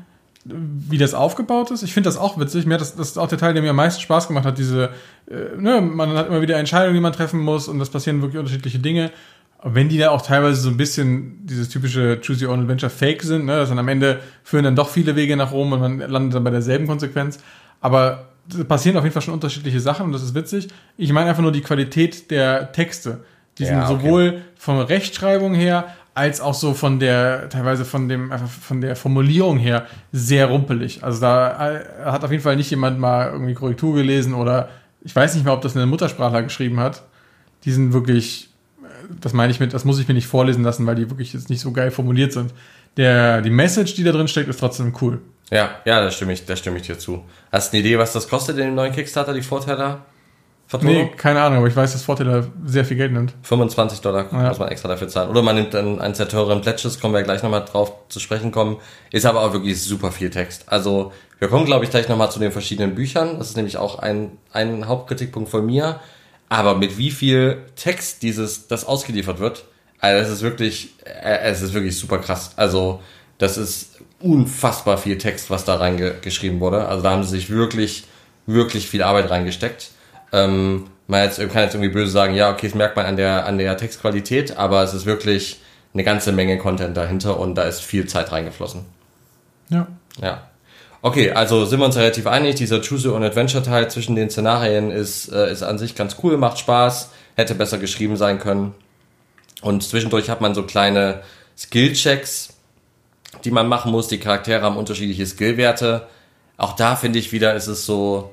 wie 0.44 0.98
das 0.98 1.14
aufgebaut 1.14 1.70
ist. 1.70 1.82
Ich 1.82 1.92
finde 1.92 2.08
das 2.08 2.16
auch 2.16 2.38
witzig. 2.38 2.66
Mir 2.66 2.78
das, 2.78 2.96
das 2.96 3.08
ist 3.08 3.18
auch 3.18 3.28
der 3.28 3.38
Teil, 3.38 3.52
der 3.52 3.62
mir 3.62 3.70
am 3.70 3.76
meisten 3.76 4.00
Spaß 4.00 4.28
gemacht 4.28 4.46
hat. 4.46 4.58
Diese, 4.58 4.90
äh, 5.30 5.56
ne, 5.58 5.80
man 5.80 6.10
hat 6.16 6.28
immer 6.28 6.40
wieder 6.40 6.56
Entscheidungen, 6.56 6.94
die 6.94 7.00
man 7.00 7.12
treffen 7.12 7.40
muss 7.40 7.68
und 7.68 7.78
das 7.78 7.90
passieren 7.90 8.22
wirklich 8.22 8.38
unterschiedliche 8.38 8.78
Dinge. 8.78 9.10
Wenn 9.62 9.90
die 9.90 9.98
da 9.98 10.10
auch 10.10 10.22
teilweise 10.22 10.58
so 10.58 10.70
ein 10.70 10.78
bisschen 10.78 11.46
dieses 11.46 11.68
typische 11.68 12.18
Choose 12.26 12.46
Your 12.46 12.52
Own 12.52 12.60
Adventure 12.60 12.88
Fake 12.88 13.22
sind, 13.22 13.44
ne, 13.44 13.56
dass 13.56 13.68
dann 13.68 13.78
am 13.78 13.88
Ende 13.88 14.20
führen 14.42 14.64
dann 14.64 14.76
doch 14.76 14.88
viele 14.88 15.14
Wege 15.16 15.36
nach 15.36 15.52
Rom 15.52 15.72
und 15.72 15.80
man 15.80 15.98
landet 15.98 16.34
dann 16.34 16.44
bei 16.44 16.50
derselben 16.50 16.86
Konsequenz. 16.86 17.38
Aber 17.82 18.28
es 18.50 18.64
passieren 18.64 18.96
auf 18.96 19.04
jeden 19.04 19.12
Fall 19.12 19.22
schon 19.22 19.34
unterschiedliche 19.34 19.80
Sachen 19.80 20.06
und 20.06 20.12
das 20.12 20.22
ist 20.22 20.34
witzig. 20.34 20.68
Ich 20.96 21.12
meine 21.12 21.28
einfach 21.28 21.42
nur 21.42 21.52
die 21.52 21.60
Qualität 21.60 22.30
der 22.30 22.72
Texte. 22.72 23.20
Die 23.58 23.66
sind 23.66 23.76
ja, 23.76 23.90
okay. 23.90 24.02
sowohl 24.02 24.40
von 24.56 24.80
Rechtschreibung 24.80 25.54
her 25.54 25.94
als 26.20 26.42
auch 26.42 26.52
so 26.52 26.74
von 26.74 27.00
der, 27.00 27.48
teilweise 27.48 27.86
von 27.86 28.06
dem, 28.06 28.30
einfach 28.30 28.50
von 28.50 28.82
der 28.82 28.94
Formulierung 28.94 29.56
her 29.56 29.86
sehr 30.12 30.48
rumpelig. 30.48 31.02
Also 31.02 31.18
da 31.22 31.72
äh, 31.72 32.04
hat 32.04 32.22
auf 32.22 32.30
jeden 32.30 32.42
Fall 32.42 32.56
nicht 32.56 32.70
jemand 32.70 32.98
mal 32.98 33.30
irgendwie 33.32 33.54
Korrektur 33.54 33.94
gelesen 33.94 34.34
oder 34.34 34.68
ich 35.02 35.16
weiß 35.16 35.34
nicht 35.34 35.46
mal, 35.46 35.54
ob 35.54 35.62
das 35.62 35.74
eine 35.74 35.86
Muttersprachler 35.86 36.42
geschrieben 36.42 36.78
hat. 36.78 37.04
Die 37.64 37.72
sind 37.72 37.94
wirklich, 37.94 38.50
das 39.18 39.32
meine 39.32 39.50
ich 39.50 39.60
mit, 39.60 39.72
das 39.72 39.86
muss 39.86 39.98
ich 39.98 40.08
mir 40.08 40.14
nicht 40.14 40.26
vorlesen 40.26 40.62
lassen, 40.62 40.84
weil 40.86 40.94
die 40.94 41.08
wirklich 41.08 41.32
jetzt 41.32 41.48
nicht 41.48 41.60
so 41.60 41.72
geil 41.72 41.90
formuliert 41.90 42.34
sind. 42.34 42.52
Der, 42.98 43.40
die 43.40 43.48
Message, 43.48 43.94
die 43.94 44.04
da 44.04 44.12
drin 44.12 44.28
steckt, 44.28 44.50
ist 44.50 44.60
trotzdem 44.60 44.94
cool. 45.00 45.22
Ja, 45.50 45.70
ja, 45.86 46.02
da 46.02 46.10
stimme 46.10 46.34
ich, 46.34 46.44
da 46.44 46.54
stimme 46.54 46.76
ich 46.76 46.82
dir 46.82 46.98
zu. 46.98 47.24
Hast 47.50 47.72
du 47.72 47.78
eine 47.78 47.86
Idee, 47.86 47.98
was 47.98 48.12
das 48.12 48.28
kostet 48.28 48.58
dem 48.58 48.74
neuen 48.74 48.92
Kickstarter, 48.92 49.32
die 49.32 49.40
Vorteile? 49.40 50.00
Nee, 50.82 51.10
keine 51.16 51.42
Ahnung, 51.42 51.58
aber 51.58 51.66
ich 51.66 51.74
weiß, 51.74 51.92
dass 51.92 52.02
Vorteile 52.02 52.48
sehr 52.64 52.84
viel 52.84 52.96
Geld 52.96 53.12
nimmt. 53.12 53.34
25 53.42 54.00
Dollar 54.00 54.26
ja. 54.30 54.48
muss 54.48 54.58
man 54.58 54.68
extra 54.68 54.88
dafür 54.88 55.08
zahlen. 55.08 55.30
Oder 55.30 55.42
man 55.42 55.56
nimmt 55.56 55.74
dann 55.74 56.00
eins 56.00 56.18
der 56.18 56.28
teureren 56.28 56.60
Pledges, 56.60 57.00
kommen 57.00 57.14
wir 57.14 57.22
gleich 57.22 57.42
nochmal 57.42 57.64
drauf 57.64 57.92
zu 58.08 58.20
sprechen 58.20 58.52
kommen. 58.52 58.76
Ist 59.10 59.26
aber 59.26 59.40
auch 59.40 59.52
wirklich 59.52 59.82
super 59.82 60.12
viel 60.12 60.30
Text. 60.30 60.64
Also 60.66 61.12
wir 61.40 61.48
kommen, 61.48 61.64
glaube 61.64 61.84
ich, 61.84 61.90
gleich 61.90 62.08
nochmal 62.08 62.30
zu 62.30 62.38
den 62.38 62.52
verschiedenen 62.52 62.94
Büchern. 62.94 63.38
Das 63.38 63.48
ist 63.48 63.56
nämlich 63.56 63.78
auch 63.78 63.98
ein, 63.98 64.38
ein 64.52 64.86
Hauptkritikpunkt 64.86 65.50
von 65.50 65.66
mir. 65.66 65.98
Aber 66.48 66.76
mit 66.76 66.98
wie 66.98 67.10
viel 67.10 67.64
Text 67.76 68.22
dieses, 68.22 68.68
das 68.68 68.84
ausgeliefert 68.84 69.38
wird, 69.40 69.64
also 70.00 70.22
es 70.22 70.30
ist 70.30 70.42
wirklich, 70.42 70.94
äh, 71.04 71.38
es 71.42 71.62
ist 71.62 71.74
wirklich 71.74 71.98
super 71.98 72.18
krass. 72.18 72.52
Also 72.56 73.00
das 73.38 73.56
ist 73.58 73.98
unfassbar 74.20 74.98
viel 74.98 75.18
Text, 75.18 75.50
was 75.50 75.64
da 75.64 75.76
reingeschrieben 75.76 76.60
wurde. 76.60 76.86
Also 76.86 77.02
da 77.02 77.10
haben 77.10 77.22
sie 77.22 77.30
sich 77.30 77.50
wirklich, 77.50 78.04
wirklich 78.46 78.88
viel 78.88 79.02
Arbeit 79.02 79.30
reingesteckt. 79.30 79.90
Ähm, 80.32 80.86
man 81.06 81.24
jetzt, 81.24 81.38
kann 81.38 81.62
jetzt 81.62 81.74
irgendwie 81.74 81.92
böse 81.92 82.10
sagen, 82.10 82.34
ja, 82.34 82.50
okay, 82.50 82.68
das 82.68 82.74
merkt 82.74 82.96
man 82.96 83.06
an 83.06 83.16
der, 83.16 83.46
an 83.46 83.58
der 83.58 83.76
Textqualität, 83.76 84.56
aber 84.56 84.82
es 84.82 84.94
ist 84.94 85.06
wirklich 85.06 85.60
eine 85.92 86.04
ganze 86.04 86.32
Menge 86.32 86.56
Content 86.58 86.96
dahinter 86.96 87.38
und 87.38 87.56
da 87.56 87.64
ist 87.64 87.80
viel 87.80 88.06
Zeit 88.06 88.30
reingeflossen. 88.30 88.84
Ja. 89.70 89.88
Ja. 90.20 90.42
Okay, 91.02 91.32
also 91.32 91.64
sind 91.64 91.80
wir 91.80 91.86
uns 91.86 91.96
relativ 91.96 92.26
einig, 92.26 92.56
dieser 92.56 92.80
Choose 92.80 93.12
und 93.12 93.24
Adventure 93.24 93.62
Teil 93.62 93.90
zwischen 93.90 94.16
den 94.16 94.28
Szenarien 94.30 94.90
ist, 94.90 95.32
äh, 95.32 95.50
ist 95.50 95.62
an 95.62 95.78
sich 95.78 95.94
ganz 95.94 96.16
cool, 96.22 96.36
macht 96.36 96.58
Spaß, 96.58 97.10
hätte 97.36 97.54
besser 97.54 97.78
geschrieben 97.78 98.16
sein 98.16 98.38
können. 98.38 98.74
Und 99.62 99.82
zwischendurch 99.82 100.28
hat 100.28 100.40
man 100.40 100.54
so 100.54 100.62
kleine 100.62 101.22
Skill-Checks, 101.56 102.54
die 103.44 103.50
man 103.50 103.66
machen 103.66 103.92
muss. 103.92 104.08
Die 104.08 104.18
Charaktere 104.18 104.62
haben 104.62 104.76
unterschiedliche 104.76 105.26
Skillwerte. 105.26 106.06
Auch 106.56 106.74
da 106.74 106.96
finde 106.96 107.18
ich 107.18 107.32
wieder, 107.32 107.54
ist 107.54 107.66
es 107.66 107.86
so, 107.86 108.32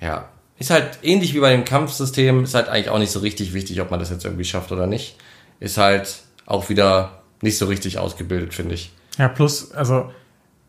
ja, 0.00 0.28
ist 0.60 0.70
halt 0.70 0.98
ähnlich 1.02 1.34
wie 1.34 1.40
bei 1.40 1.50
dem 1.52 1.64
Kampfsystem, 1.64 2.44
ist 2.44 2.54
halt 2.54 2.68
eigentlich 2.68 2.90
auch 2.90 2.98
nicht 2.98 3.10
so 3.10 3.20
richtig 3.20 3.54
wichtig, 3.54 3.80
ob 3.80 3.90
man 3.90 3.98
das 3.98 4.10
jetzt 4.10 4.24
irgendwie 4.24 4.44
schafft 4.44 4.70
oder 4.70 4.86
nicht. 4.86 5.16
Ist 5.58 5.78
halt 5.78 6.22
auch 6.46 6.68
wieder 6.68 7.22
nicht 7.40 7.56
so 7.56 7.66
richtig 7.66 7.98
ausgebildet, 7.98 8.52
finde 8.54 8.74
ich. 8.74 8.92
Ja, 9.18 9.28
plus, 9.28 9.72
also 9.72 10.10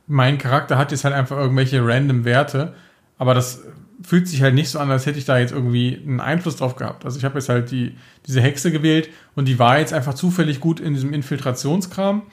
mein 0.07 0.37
Charakter 0.37 0.77
hat 0.77 0.91
jetzt 0.91 1.03
halt 1.03 1.13
einfach 1.13 1.37
irgendwelche 1.37 1.85
random 1.85 2.23
Werte, 2.23 2.73
aber 3.17 3.33
das 3.33 3.63
fühlt 4.01 4.29
sich 4.29 4.41
halt 4.41 4.55
nicht 4.55 4.69
so 4.69 4.79
an, 4.79 4.89
als 4.89 5.05
hätte 5.05 5.19
ich 5.19 5.25
da 5.25 5.37
jetzt 5.37 5.51
irgendwie 5.51 6.01
einen 6.05 6.21
Einfluss 6.21 6.55
drauf 6.55 6.77
gehabt. 6.77 7.03
Also 7.03 7.17
ich 7.17 7.25
habe 7.25 7.37
jetzt 7.37 7.49
halt 7.49 7.69
die, 7.69 7.97
diese 8.25 8.41
Hexe 8.41 8.71
gewählt 8.71 9.09
und 9.35 9.45
die 9.45 9.59
war 9.59 9.77
jetzt 9.77 9.93
einfach 9.93 10.13
zufällig 10.13 10.61
gut 10.61 10.79
in 10.79 10.93
diesem 10.93 11.13
Infiltrationskram 11.13 12.23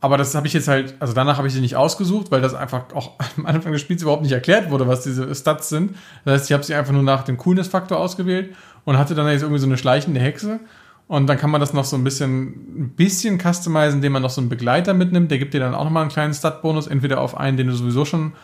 aber 0.00 0.16
das 0.16 0.34
habe 0.34 0.46
ich 0.46 0.52
jetzt 0.52 0.68
halt, 0.68 0.94
also 1.00 1.12
danach 1.12 1.38
habe 1.38 1.48
ich 1.48 1.54
sie 1.54 1.60
nicht 1.60 1.74
ausgesucht, 1.74 2.30
weil 2.30 2.40
das 2.40 2.54
einfach 2.54 2.92
auch 2.94 3.12
am 3.36 3.46
Anfang 3.46 3.72
des 3.72 3.80
Spiels 3.80 4.02
überhaupt 4.02 4.22
nicht 4.22 4.32
erklärt 4.32 4.70
wurde, 4.70 4.86
was 4.86 5.02
diese 5.02 5.34
Stats 5.34 5.68
sind. 5.68 5.94
Das 6.24 6.34
heißt, 6.34 6.50
ich 6.50 6.54
habe 6.54 6.62
sie 6.62 6.74
einfach 6.74 6.92
nur 6.92 7.02
nach 7.02 7.24
dem 7.24 7.36
Coolness-Faktor 7.36 7.98
ausgewählt 7.98 8.54
und 8.84 8.96
hatte 8.96 9.14
dann 9.14 9.28
jetzt 9.28 9.42
irgendwie 9.42 9.60
so 9.60 9.66
eine 9.66 9.76
schleichende 9.76 10.20
Hexe. 10.20 10.60
Und 11.08 11.26
dann 11.26 11.38
kann 11.38 11.50
man 11.50 11.60
das 11.60 11.72
noch 11.72 11.84
so 11.84 11.96
ein 11.96 12.04
bisschen, 12.04 12.42
ein 12.82 12.90
bisschen 12.90 13.40
customizen, 13.40 13.94
indem 13.94 14.12
man 14.12 14.22
noch 14.22 14.30
so 14.30 14.40
einen 14.40 14.50
Begleiter 14.50 14.92
mitnimmt. 14.92 15.30
Der 15.30 15.38
gibt 15.38 15.54
dir 15.54 15.60
dann 15.60 15.74
auch 15.74 15.84
nochmal 15.84 16.02
einen 16.02 16.12
kleinen 16.12 16.34
Stat-Bonus, 16.34 16.86
entweder 16.86 17.20
auf 17.20 17.36
einen, 17.36 17.56
den 17.56 17.66
du 17.66 17.74
sowieso 17.74 18.04
schon, 18.04 18.34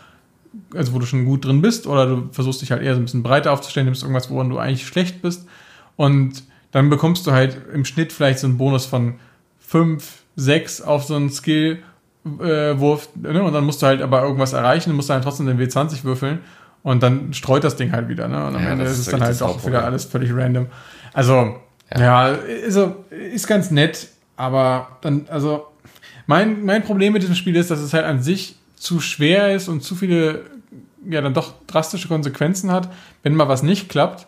also 0.74 0.94
wo 0.94 0.98
du 0.98 1.06
schon 1.06 1.26
gut 1.26 1.44
drin 1.44 1.60
bist, 1.60 1.86
oder 1.86 2.06
du 2.06 2.28
versuchst 2.32 2.62
dich 2.62 2.72
halt 2.72 2.82
eher 2.82 2.94
so 2.94 3.00
ein 3.00 3.04
bisschen 3.04 3.22
breiter 3.22 3.52
aufzustellen, 3.52 3.84
nimmst 3.84 4.02
irgendwas, 4.02 4.30
woran 4.30 4.48
du 4.48 4.58
eigentlich 4.58 4.86
schlecht 4.86 5.20
bist. 5.20 5.46
Und 5.96 6.42
dann 6.72 6.88
bekommst 6.88 7.26
du 7.26 7.32
halt 7.32 7.58
im 7.72 7.84
Schnitt 7.84 8.12
vielleicht 8.12 8.38
so 8.38 8.46
einen 8.46 8.56
Bonus 8.56 8.86
von 8.86 9.16
fünf 9.60 10.23
6 10.36 10.82
auf 10.82 11.04
so 11.04 11.14
einen 11.14 11.30
Skill-Wurf, 11.30 13.08
äh, 13.24 13.32
ne? 13.32 13.42
und 13.42 13.52
dann 13.52 13.64
musst 13.64 13.82
du 13.82 13.86
halt 13.86 14.02
aber 14.02 14.22
irgendwas 14.22 14.52
erreichen, 14.52 14.94
musst 14.94 15.10
dann 15.10 15.22
trotzdem 15.22 15.46
den 15.46 15.58
W20 15.58 16.04
würfeln 16.04 16.40
und 16.82 17.02
dann 17.02 17.32
streut 17.32 17.64
das 17.64 17.76
Ding 17.76 17.92
halt 17.92 18.08
wieder, 18.08 18.28
ne? 18.28 18.46
Und 18.46 18.56
am 18.56 18.62
ja, 18.62 18.70
Ende 18.70 18.84
ist 18.84 18.98
es 18.98 19.06
dann 19.06 19.22
halt 19.22 19.40
auch 19.42 19.66
wieder 19.66 19.84
alles 19.84 20.04
völlig 20.04 20.34
random. 20.34 20.66
Also, 21.12 21.56
ja. 21.94 22.00
ja, 22.00 22.38
also, 22.64 23.04
ist 23.10 23.46
ganz 23.46 23.70
nett, 23.70 24.08
aber 24.36 24.98
dann, 25.00 25.26
also, 25.30 25.66
mein, 26.26 26.64
mein 26.64 26.82
Problem 26.82 27.12
mit 27.14 27.22
diesem 27.22 27.34
Spiel 27.36 27.56
ist, 27.56 27.70
dass 27.70 27.80
es 27.80 27.94
halt 27.94 28.04
an 28.04 28.22
sich 28.22 28.56
zu 28.76 29.00
schwer 29.00 29.54
ist 29.54 29.68
und 29.68 29.82
zu 29.82 29.94
viele, 29.94 30.42
ja, 31.08 31.22
dann 31.22 31.32
doch 31.32 31.54
drastische 31.66 32.08
Konsequenzen 32.08 32.70
hat, 32.70 32.90
wenn 33.22 33.34
mal 33.34 33.48
was 33.48 33.62
nicht 33.62 33.88
klappt 33.88 34.26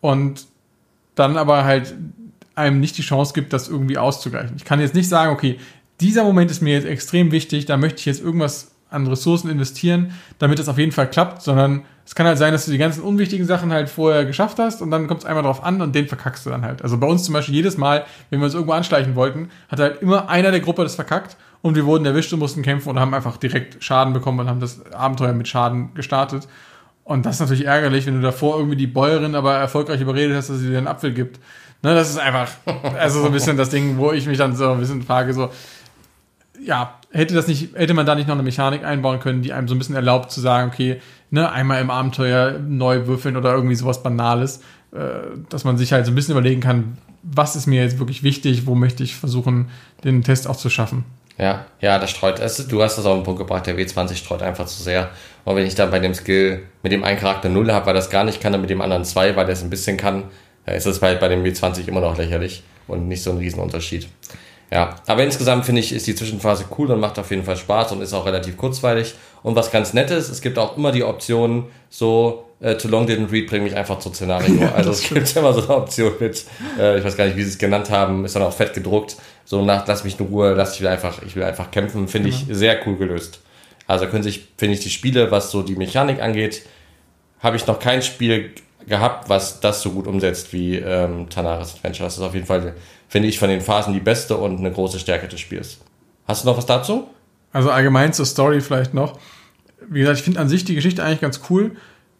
und 0.00 0.46
dann 1.16 1.36
aber 1.36 1.64
halt 1.64 1.94
einem 2.56 2.80
nicht 2.80 2.98
die 2.98 3.02
Chance 3.02 3.32
gibt, 3.34 3.52
das 3.52 3.68
irgendwie 3.68 3.98
auszugleichen. 3.98 4.56
Ich 4.56 4.64
kann 4.64 4.80
jetzt 4.80 4.94
nicht 4.94 5.08
sagen, 5.08 5.32
okay, 5.32 5.58
dieser 6.00 6.24
Moment 6.24 6.50
ist 6.50 6.62
mir 6.62 6.74
jetzt 6.74 6.86
extrem 6.86 7.30
wichtig, 7.30 7.66
da 7.66 7.76
möchte 7.76 8.00
ich 8.00 8.06
jetzt 8.06 8.20
irgendwas 8.20 8.72
an 8.90 9.06
Ressourcen 9.06 9.50
investieren, 9.50 10.12
damit 10.38 10.58
es 10.58 10.68
auf 10.68 10.78
jeden 10.78 10.92
Fall 10.92 11.08
klappt, 11.08 11.42
sondern 11.42 11.82
es 12.04 12.14
kann 12.14 12.26
halt 12.26 12.38
sein, 12.38 12.52
dass 12.52 12.64
du 12.64 12.70
die 12.70 12.78
ganzen 12.78 13.02
unwichtigen 13.02 13.46
Sachen 13.46 13.72
halt 13.72 13.90
vorher 13.90 14.24
geschafft 14.24 14.58
hast 14.58 14.80
und 14.80 14.90
dann 14.90 15.08
kommt 15.08 15.20
es 15.20 15.26
einmal 15.26 15.42
drauf 15.42 15.64
an 15.64 15.82
und 15.82 15.94
den 15.94 16.06
verkackst 16.06 16.46
du 16.46 16.50
dann 16.50 16.64
halt. 16.64 16.82
Also 16.82 16.98
bei 16.98 17.06
uns 17.06 17.24
zum 17.24 17.34
Beispiel 17.34 17.54
jedes 17.54 17.76
Mal, 17.76 18.04
wenn 18.30 18.38
wir 18.38 18.44
uns 18.44 18.54
irgendwo 18.54 18.72
anschleichen 18.72 19.16
wollten, 19.16 19.50
hat 19.68 19.80
halt 19.80 20.02
immer 20.02 20.28
einer 20.28 20.52
der 20.52 20.60
Gruppe 20.60 20.84
das 20.84 20.94
verkackt 20.94 21.36
und 21.62 21.74
wir 21.74 21.84
wurden 21.84 22.06
erwischt 22.06 22.32
und 22.32 22.38
mussten 22.38 22.62
kämpfen 22.62 22.90
und 22.90 23.00
haben 23.00 23.12
einfach 23.12 23.36
direkt 23.38 23.82
Schaden 23.82 24.12
bekommen 24.12 24.38
und 24.40 24.48
haben 24.48 24.60
das 24.60 24.86
Abenteuer 24.92 25.32
mit 25.32 25.48
Schaden 25.48 25.94
gestartet. 25.94 26.46
Und 27.02 27.26
das 27.26 27.36
ist 27.36 27.40
natürlich 27.40 27.66
ärgerlich, 27.66 28.06
wenn 28.06 28.14
du 28.14 28.20
davor 28.20 28.56
irgendwie 28.56 28.76
die 28.76 28.86
Bäuerin 28.86 29.34
aber 29.34 29.54
erfolgreich 29.54 30.00
überredet 30.00 30.36
hast, 30.36 30.50
dass 30.50 30.58
sie 30.58 30.68
dir 30.68 30.78
einen 30.78 30.88
Apfel 30.88 31.12
gibt. 31.12 31.40
Ne, 31.82 31.94
das 31.94 32.10
ist 32.10 32.18
einfach, 32.18 32.50
also 32.98 33.20
so 33.20 33.26
ein 33.26 33.32
bisschen 33.32 33.56
das 33.56 33.70
Ding, 33.70 33.98
wo 33.98 34.12
ich 34.12 34.26
mich 34.26 34.38
dann 34.38 34.56
so 34.56 34.70
ein 34.70 34.80
bisschen 34.80 35.02
frage, 35.02 35.32
so, 35.32 35.50
ja, 36.64 36.98
hätte 37.10 37.34
das 37.34 37.46
nicht, 37.46 37.74
hätte 37.76 37.94
man 37.94 38.06
da 38.06 38.14
nicht 38.14 38.28
noch 38.28 38.34
eine 38.34 38.42
Mechanik 38.42 38.84
einbauen 38.84 39.20
können, 39.20 39.42
die 39.42 39.52
einem 39.52 39.68
so 39.68 39.74
ein 39.74 39.78
bisschen 39.78 39.94
erlaubt 39.94 40.30
zu 40.30 40.40
sagen, 40.40 40.70
okay, 40.72 41.00
ne, 41.30 41.50
einmal 41.50 41.80
im 41.80 41.90
Abenteuer 41.90 42.58
neu 42.58 43.06
würfeln 43.06 43.36
oder 43.36 43.54
irgendwie 43.54 43.74
sowas 43.74 44.02
Banales, 44.02 44.60
äh, 44.92 44.98
dass 45.48 45.64
man 45.64 45.78
sich 45.78 45.92
halt 45.92 46.06
so 46.06 46.12
ein 46.12 46.14
bisschen 46.14 46.32
überlegen 46.32 46.60
kann, 46.60 46.98
was 47.22 47.56
ist 47.56 47.66
mir 47.66 47.82
jetzt 47.82 47.98
wirklich 47.98 48.22
wichtig, 48.22 48.66
wo 48.66 48.74
möchte 48.74 49.02
ich 49.02 49.16
versuchen, 49.16 49.70
den 50.04 50.22
Test 50.22 50.48
auch 50.48 50.56
zu 50.56 50.70
schaffen. 50.70 51.04
Ja, 51.38 51.66
ja, 51.80 51.98
das 51.98 52.10
streut, 52.10 52.38
es, 52.38 52.66
du 52.66 52.82
hast 52.82 52.96
das 52.96 53.04
auf 53.04 53.14
den 53.14 53.24
Punkt 53.24 53.38
gebracht, 53.38 53.66
der 53.66 53.76
W20 53.76 54.14
streut 54.14 54.42
einfach 54.42 54.66
zu 54.66 54.82
sehr. 54.82 55.10
Und 55.44 55.56
wenn 55.56 55.66
ich 55.66 55.74
dann 55.74 55.90
bei 55.90 55.98
dem 55.98 56.14
Skill 56.14 56.62
mit 56.82 56.92
dem 56.92 57.04
einen 57.04 57.18
Charakter 57.18 57.48
0 57.48 57.72
habe, 57.72 57.86
weil 57.86 57.94
das 57.94 58.08
gar 58.08 58.24
nicht 58.24 58.40
kann, 58.40 58.52
dann 58.52 58.62
mit 58.62 58.70
dem 58.70 58.80
anderen 58.80 59.04
2, 59.04 59.36
weil 59.36 59.44
der 59.44 59.52
es 59.52 59.62
ein 59.62 59.68
bisschen 59.68 59.98
kann, 59.98 60.24
ist 60.74 60.86
es 60.86 60.98
bei, 60.98 61.14
bei 61.14 61.28
dem 61.28 61.44
W20 61.44 61.86
immer 61.88 62.00
noch 62.00 62.16
lächerlich 62.16 62.62
und 62.88 63.08
nicht 63.08 63.22
so 63.22 63.30
ein 63.30 63.38
Riesenunterschied. 63.38 64.08
Ja, 64.70 64.96
aber 65.06 65.22
insgesamt 65.22 65.64
finde 65.64 65.80
ich, 65.80 65.92
ist 65.92 66.06
die 66.08 66.14
Zwischenphase 66.14 66.64
cool 66.76 66.90
und 66.90 66.98
macht 66.98 67.18
auf 67.18 67.30
jeden 67.30 67.44
Fall 67.44 67.56
Spaß 67.56 67.92
und 67.92 68.02
ist 68.02 68.12
auch 68.12 68.26
relativ 68.26 68.56
kurzweilig. 68.56 69.14
Und 69.44 69.54
was 69.54 69.70
ganz 69.70 69.94
nett 69.94 70.10
ist, 70.10 70.28
es 70.28 70.40
gibt 70.40 70.58
auch 70.58 70.76
immer 70.76 70.90
die 70.90 71.04
Option, 71.04 71.66
so, 71.88 72.46
äh, 72.60 72.74
Too 72.74 72.88
Long 72.88 73.06
Didn't 73.06 73.30
Read, 73.30 73.48
bring 73.48 73.62
mich 73.62 73.76
einfach 73.76 74.00
zu 74.00 74.12
Szenario. 74.12 74.54
Ja, 74.60 74.72
also 74.72 74.90
es 74.90 75.08
gibt 75.08 75.36
immer 75.36 75.52
so 75.52 75.60
eine 75.60 75.76
Option 75.76 76.12
mit, 76.18 76.44
äh, 76.78 76.98
ich 76.98 77.04
weiß 77.04 77.16
gar 77.16 77.26
nicht, 77.26 77.36
wie 77.36 77.44
sie 77.44 77.50
es 77.50 77.58
genannt 77.58 77.90
haben, 77.90 78.24
ist 78.24 78.34
dann 78.34 78.42
auch 78.42 78.52
fett 78.52 78.74
gedruckt. 78.74 79.16
So 79.44 79.64
nach, 79.64 79.86
lass 79.86 80.02
mich 80.02 80.18
in 80.18 80.26
Ruhe, 80.26 80.54
lass 80.54 80.74
ich 80.74 80.80
will 80.80 80.88
einfach, 80.88 81.22
ich 81.22 81.36
will 81.36 81.44
einfach 81.44 81.70
kämpfen, 81.70 82.08
finde 82.08 82.30
genau. 82.30 82.42
ich 82.50 82.56
sehr 82.56 82.84
cool 82.86 82.96
gelöst. 82.96 83.40
Also 83.86 84.06
können 84.06 84.24
sich, 84.24 84.48
finde 84.56 84.74
ich, 84.74 84.80
die 84.80 84.90
Spiele, 84.90 85.30
was 85.30 85.52
so 85.52 85.62
die 85.62 85.76
Mechanik 85.76 86.20
angeht, 86.20 86.62
habe 87.38 87.54
ich 87.56 87.68
noch 87.68 87.78
kein 87.78 88.02
Spiel 88.02 88.50
gehabt, 88.86 89.28
was 89.28 89.60
das 89.60 89.82
so 89.82 89.90
gut 89.90 90.06
umsetzt 90.06 90.52
wie 90.52 90.76
ähm, 90.76 91.28
Tanaris 91.28 91.74
Adventure. 91.74 92.06
Das 92.06 92.16
ist 92.16 92.22
auf 92.22 92.34
jeden 92.34 92.46
Fall, 92.46 92.74
finde 93.08 93.28
ich, 93.28 93.38
von 93.38 93.48
den 93.48 93.60
Phasen 93.60 93.92
die 93.92 94.00
beste 94.00 94.36
und 94.36 94.58
eine 94.58 94.70
große 94.70 94.98
Stärke 94.98 95.28
des 95.28 95.40
Spiels. 95.40 95.78
Hast 96.26 96.44
du 96.44 96.48
noch 96.48 96.56
was 96.56 96.66
dazu? 96.66 97.08
Also 97.52 97.70
allgemein 97.70 98.12
zur 98.12 98.26
Story 98.26 98.60
vielleicht 98.60 98.94
noch. 98.94 99.18
Wie 99.88 100.00
gesagt, 100.00 100.18
ich 100.18 100.24
finde 100.24 100.40
an 100.40 100.48
sich 100.48 100.64
die 100.64 100.74
Geschichte 100.74 101.02
eigentlich 101.02 101.20
ganz 101.20 101.40
cool. 101.50 101.76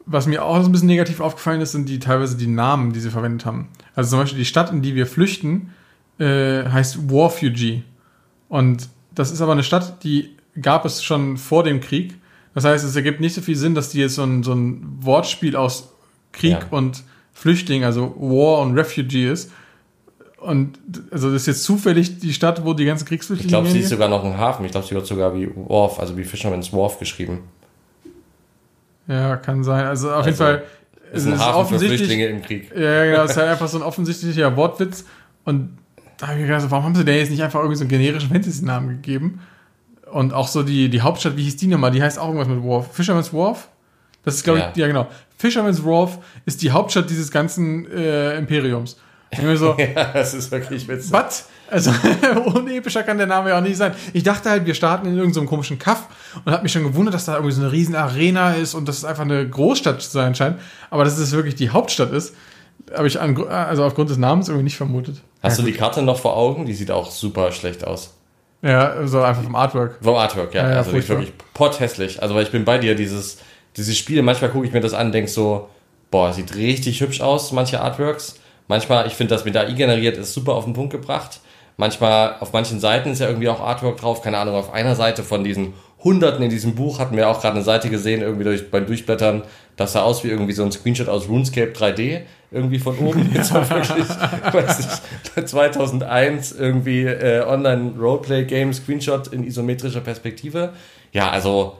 Was 0.06 0.26
mir 0.26 0.44
auch 0.44 0.60
so 0.60 0.68
ein 0.68 0.72
bisschen 0.72 0.86
negativ 0.86 1.20
aufgefallen 1.20 1.60
ist, 1.60 1.72
sind 1.72 1.88
die 1.88 1.98
teilweise 1.98 2.36
die 2.36 2.46
Namen, 2.46 2.92
die 2.92 3.00
sie 3.00 3.10
verwendet 3.10 3.44
haben. 3.44 3.68
Also 3.94 4.10
zum 4.10 4.20
Beispiel 4.20 4.38
die 4.38 4.44
Stadt, 4.44 4.70
in 4.70 4.82
die 4.82 4.94
wir 4.94 5.06
flüchten, 5.06 5.74
äh, 6.18 6.64
heißt 6.64 7.10
Warfugee. 7.10 7.82
Und 8.48 8.88
das 9.14 9.32
ist 9.32 9.40
aber 9.40 9.52
eine 9.52 9.64
Stadt, 9.64 10.04
die 10.04 10.36
gab 10.60 10.84
es 10.84 11.02
schon 11.02 11.36
vor 11.36 11.64
dem 11.64 11.80
Krieg. 11.80 12.14
Das 12.54 12.64
heißt, 12.64 12.84
es 12.84 12.96
ergibt 12.96 13.20
nicht 13.20 13.34
so 13.34 13.42
viel 13.42 13.56
Sinn, 13.56 13.74
dass 13.74 13.90
die 13.90 13.98
jetzt 13.98 14.14
so 14.14 14.22
ein, 14.22 14.42
so 14.42 14.52
ein 14.52 14.96
Wortspiel 15.00 15.56
aus 15.56 15.92
Krieg 16.36 16.52
ja. 16.52 16.66
und 16.70 17.02
Flüchtling, 17.32 17.84
also 17.84 18.14
War 18.18 18.60
und 18.60 18.78
Refugee 18.78 19.30
ist. 19.30 19.50
Und 20.38 20.78
also 21.10 21.32
das 21.32 21.42
ist 21.42 21.46
jetzt 21.46 21.64
zufällig 21.64 22.18
die 22.18 22.32
Stadt, 22.32 22.64
wo 22.64 22.72
die 22.72 22.84
ganzen 22.84 23.06
Kriegsflüchtlinge. 23.06 23.46
Ich 23.46 23.52
glaube, 23.52 23.68
sie 23.68 23.80
ist 23.80 23.88
sogar 23.88 24.08
noch 24.08 24.24
ein 24.24 24.36
Hafen. 24.38 24.64
Ich 24.64 24.70
glaube, 24.70 24.86
sie 24.86 24.94
wird 24.94 25.06
sogar 25.06 25.34
wie 25.34 25.50
Wharf, 25.54 25.98
also 25.98 26.16
wie 26.16 26.24
Fisherman's 26.24 26.72
Wharf 26.72 26.98
geschrieben. 26.98 27.40
Ja, 29.08 29.36
kann 29.36 29.64
sein. 29.64 29.86
Also 29.86 30.10
auf 30.10 30.18
also, 30.18 30.28
jeden 30.28 30.38
Fall. 30.38 30.62
Ist 31.12 31.26
ein 31.26 31.38
Hafen 31.38 31.78
für 31.78 31.84
Flüchtlinge 31.84 32.26
im 32.26 32.42
Krieg. 32.42 32.70
Ja, 32.70 33.04
genau. 33.04 33.24
Es 33.24 33.32
ist 33.32 33.36
halt 33.36 33.48
einfach 33.50 33.68
so 33.68 33.78
ein 33.78 33.82
offensichtlicher 33.82 34.56
Wortwitz. 34.56 35.04
Und 35.44 35.78
da 36.18 36.28
habe 36.28 36.40
ich 36.40 36.46
gedacht, 36.46 36.64
warum 36.70 36.84
haben 36.84 36.94
sie 36.94 37.04
denn 37.04 37.16
jetzt 37.16 37.30
nicht 37.30 37.42
einfach 37.42 37.60
irgendwie 37.60 37.76
so 37.76 37.82
einen 37.82 37.90
generischen 37.90 38.30
Fantasy-Namen 38.30 38.88
gegeben? 38.88 39.40
Und 40.10 40.32
auch 40.32 40.48
so 40.48 40.62
die, 40.62 40.88
die 40.88 41.00
Hauptstadt, 41.00 41.36
wie 41.36 41.44
hieß 41.44 41.56
die 41.56 41.66
nochmal? 41.66 41.90
Die 41.90 42.02
heißt 42.02 42.18
auch 42.18 42.28
irgendwas 42.28 42.48
mit 42.48 42.62
Wharf. 42.62 42.92
Fisherman's 42.92 43.32
Wharf? 43.32 43.68
Das 44.24 44.34
ist, 44.34 44.44
glaube 44.44 44.60
ja. 44.60 44.70
ich, 44.70 44.76
ja 44.76 44.86
genau. 44.86 45.08
Fisherman's 45.36 45.84
Wharf 45.84 46.18
ist 46.46 46.62
die 46.62 46.70
Hauptstadt 46.70 47.10
dieses 47.10 47.30
ganzen 47.30 47.90
äh, 47.90 48.36
Imperiums. 48.36 48.96
So, 49.56 49.76
ja, 49.78 50.12
das 50.12 50.34
ist 50.34 50.50
wirklich 50.50 50.86
witzig. 50.88 51.12
Was? 51.12 51.48
Also, 51.68 51.90
unepischer 52.54 53.02
kann 53.02 53.18
der 53.18 53.26
Name 53.26 53.50
ja 53.50 53.58
auch 53.58 53.62
nicht 53.62 53.76
sein. 53.76 53.92
Ich 54.12 54.22
dachte 54.22 54.50
halt, 54.50 54.66
wir 54.66 54.74
starten 54.74 55.06
in 55.06 55.16
irgendeinem 55.16 55.44
so 55.44 55.50
komischen 55.50 55.78
Kaff 55.78 56.06
und 56.44 56.52
habe 56.52 56.62
mich 56.62 56.72
schon 56.72 56.84
gewundert, 56.84 57.14
dass 57.14 57.24
da 57.24 57.34
irgendwie 57.34 57.52
so 57.52 57.62
eine 57.62 57.72
riesen 57.72 57.96
Arena 57.96 58.52
ist 58.52 58.74
und 58.74 58.86
dass 58.86 58.98
es 58.98 59.04
einfach 59.04 59.24
eine 59.24 59.48
Großstadt 59.48 60.00
zu 60.00 60.10
sein 60.10 60.34
scheint. 60.34 60.60
Aber 60.90 61.04
dass 61.04 61.18
es 61.18 61.32
wirklich 61.32 61.56
die 61.56 61.70
Hauptstadt 61.70 62.12
ist, 62.12 62.34
habe 62.94 63.08
ich 63.08 63.20
an, 63.20 63.36
also 63.48 63.84
aufgrund 63.84 64.10
des 64.10 64.16
Namens 64.16 64.48
irgendwie 64.48 64.64
nicht 64.64 64.76
vermutet. 64.76 65.22
Hast 65.42 65.58
du 65.58 65.62
die 65.62 65.72
Karte 65.72 66.02
noch 66.02 66.20
vor 66.20 66.36
Augen? 66.36 66.66
Die 66.66 66.74
sieht 66.74 66.90
auch 66.90 67.10
super 67.10 67.50
schlecht 67.52 67.84
aus. 67.84 68.14
Ja, 68.62 69.06
so 69.06 69.22
einfach 69.22 69.42
vom 69.42 69.54
Artwork. 69.54 69.98
Vom 70.00 70.14
Artwork, 70.14 70.54
ja. 70.54 70.62
Ja, 70.62 70.70
ja, 70.70 70.76
also 70.78 70.90
furchtbar. 70.90 71.18
wirklich 71.18 71.34
potthässlich. 71.52 72.22
Also 72.22 72.34
weil 72.34 72.44
ich 72.44 72.52
bin 72.52 72.64
bei 72.64 72.78
dir, 72.78 72.94
dieses, 72.94 73.38
dieses 73.76 73.96
Spiel, 73.96 74.22
manchmal 74.22 74.50
gucke 74.50 74.66
ich 74.66 74.72
mir 74.72 74.80
das 74.80 74.94
an 74.94 75.06
und 75.06 75.12
denke 75.12 75.30
so, 75.30 75.68
boah, 76.10 76.32
sieht 76.32 76.54
richtig 76.54 77.00
hübsch 77.00 77.20
aus, 77.20 77.52
manche 77.52 77.80
Artworks. 77.80 78.38
Manchmal, 78.68 79.06
ich 79.06 79.14
finde 79.14 79.34
das 79.34 79.44
mit 79.44 79.56
AI 79.56 79.72
generiert, 79.72 80.16
ist 80.16 80.34
super 80.34 80.54
auf 80.54 80.64
den 80.64 80.72
Punkt 80.72 80.92
gebracht. 80.92 81.40
Manchmal, 81.76 82.36
auf 82.40 82.52
manchen 82.52 82.80
Seiten 82.80 83.10
ist 83.10 83.20
ja 83.20 83.28
irgendwie 83.28 83.48
auch 83.48 83.60
Artwork 83.60 83.98
drauf, 83.98 84.22
keine 84.22 84.38
Ahnung, 84.38 84.54
auf 84.54 84.72
einer 84.72 84.94
Seite 84.94 85.22
von 85.22 85.44
diesen 85.44 85.74
Hunderten 86.02 86.42
in 86.42 86.50
diesem 86.50 86.74
Buch 86.74 86.98
hatten 86.98 87.16
wir 87.16 87.28
auch 87.28 87.40
gerade 87.40 87.56
eine 87.56 87.64
Seite 87.64 87.90
gesehen, 87.90 88.22
irgendwie 88.22 88.44
durch, 88.44 88.70
beim 88.70 88.86
Durchblättern, 88.86 89.42
das 89.76 89.92
sah 89.92 90.02
aus 90.02 90.24
wie 90.24 90.28
irgendwie 90.28 90.52
so 90.52 90.62
ein 90.62 90.72
Screenshot 90.72 91.08
aus 91.08 91.28
RuneScape 91.28 91.72
3D, 91.72 92.20
irgendwie 92.50 92.78
von 92.78 92.96
oben. 92.98 93.30
Jetzt 93.34 93.52
war 93.52 93.68
wirklich, 93.68 94.06
ich 94.06 94.54
weiß 94.54 94.78
nicht, 95.34 95.48
2001 95.48 96.52
irgendwie 96.52 97.04
äh, 97.04 97.44
Online-Roleplay-Game, 97.44 98.72
Screenshot 98.72 99.28
in 99.28 99.44
isometrischer 99.44 100.00
Perspektive. 100.00 100.72
Ja, 101.12 101.30
also, 101.30 101.76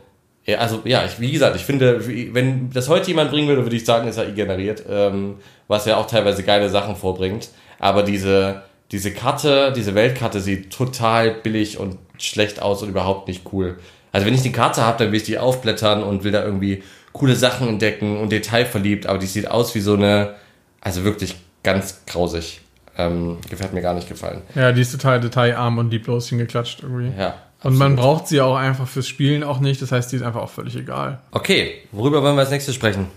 ja, 0.47 0.59
also, 0.59 0.83
ja, 0.85 1.05
ich, 1.05 1.19
wie 1.21 1.33
gesagt, 1.33 1.57
ich 1.57 1.65
finde, 1.65 2.07
wenn 2.33 2.71
das 2.71 2.89
heute 2.89 3.09
jemand 3.09 3.31
bringen 3.31 3.49
würde, 3.49 3.65
würde 3.65 3.75
ich 3.75 3.85
sagen, 3.85 4.07
ist 4.07 4.19
AI 4.19 4.31
generiert, 4.31 4.85
ähm, 4.89 5.37
was 5.67 5.87
ja 5.87 5.97
auch 5.97 6.07
teilweise 6.07 6.45
geile 6.45 6.71
Sachen 6.71 6.95
vorbringt. 6.95 7.49
Aber 7.81 8.05
diese, 8.05 8.63
diese 8.93 9.13
Karte, 9.13 9.73
diese 9.75 9.97
Weltkarte 9.97 10.41
sieht 10.41 10.73
total 10.73 11.33
billig 11.33 11.79
und 11.79 11.99
schlecht 12.19 12.63
aus 12.63 12.83
und 12.83 12.89
überhaupt 12.89 13.27
nicht 13.27 13.43
cool. 13.53 13.77
Also 14.13 14.25
wenn 14.27 14.35
ich 14.35 14.43
die 14.43 14.53
Karte 14.53 14.83
habe, 14.83 15.03
dann 15.03 15.13
will 15.13 15.19
ich 15.19 15.27
die 15.27 15.39
aufblättern 15.39 16.05
und 16.05 16.23
will 16.23 16.33
da 16.33 16.45
irgendwie 16.45 16.83
coole 17.13 17.35
Sachen 17.35 17.69
entdecken 17.69 18.19
und 18.19 18.31
detailverliebt, 18.31 19.07
aber 19.07 19.19
die 19.19 19.27
sieht 19.27 19.51
aus 19.51 19.75
wie 19.75 19.81
so 19.81 19.95
eine, 19.95 20.35
also 20.81 21.03
wirklich 21.03 21.35
ganz 21.63 22.03
grausig. 22.07 22.61
Ähm, 22.99 23.39
gefällt 23.51 23.75
mir 23.75 23.83
gar 23.83 23.93
nicht 23.93 24.09
gefallen. 24.09 24.41
Ja, 24.55 24.73
die 24.73 24.81
ist 24.81 24.93
total 24.93 25.21
detailarm 25.21 25.77
und 25.77 25.91
lieblos 25.91 26.31
hingeklatscht 26.31 26.83
irgendwie. 26.83 27.13
Ja. 27.19 27.35
Und 27.67 27.77
man 27.77 27.97
braucht 27.97 28.29
sie 28.29 28.41
auch 28.41 28.55
einfach 28.57 28.87
fürs 28.87 29.09
Spielen 29.09 29.43
auch 29.43 29.59
nicht. 29.59 29.83
Das 29.83 29.91
heißt, 29.91 30.13
die 30.13 30.17
ist 30.17 30.23
einfach 30.23 30.41
auch 30.41 30.51
völlig 30.51 30.77
egal. 30.77 31.19
Okay, 31.33 31.75
worüber 31.91 32.23
wollen 32.23 32.37
wir 32.37 32.43
als 32.43 32.51
nächstes 32.51 32.77
sprechen? 32.77 33.09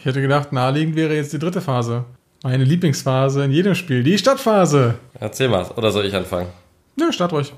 Ich 0.00 0.04
hätte 0.04 0.20
gedacht, 0.20 0.52
naheliegend 0.52 0.96
wäre 0.96 1.14
jetzt 1.14 1.32
die 1.32 1.38
dritte 1.38 1.60
Phase. 1.60 2.04
Meine 2.42 2.64
Lieblingsphase 2.64 3.44
in 3.44 3.52
jedem 3.52 3.76
Spiel, 3.76 4.02
die 4.02 4.18
Stadtphase. 4.18 4.94
Erzähl 5.20 5.48
mal, 5.48 5.64
oder 5.76 5.92
soll 5.92 6.06
ich 6.06 6.14
anfangen? 6.16 6.48
Nö, 6.96 7.12
Start 7.12 7.32
ruhig. 7.32 7.52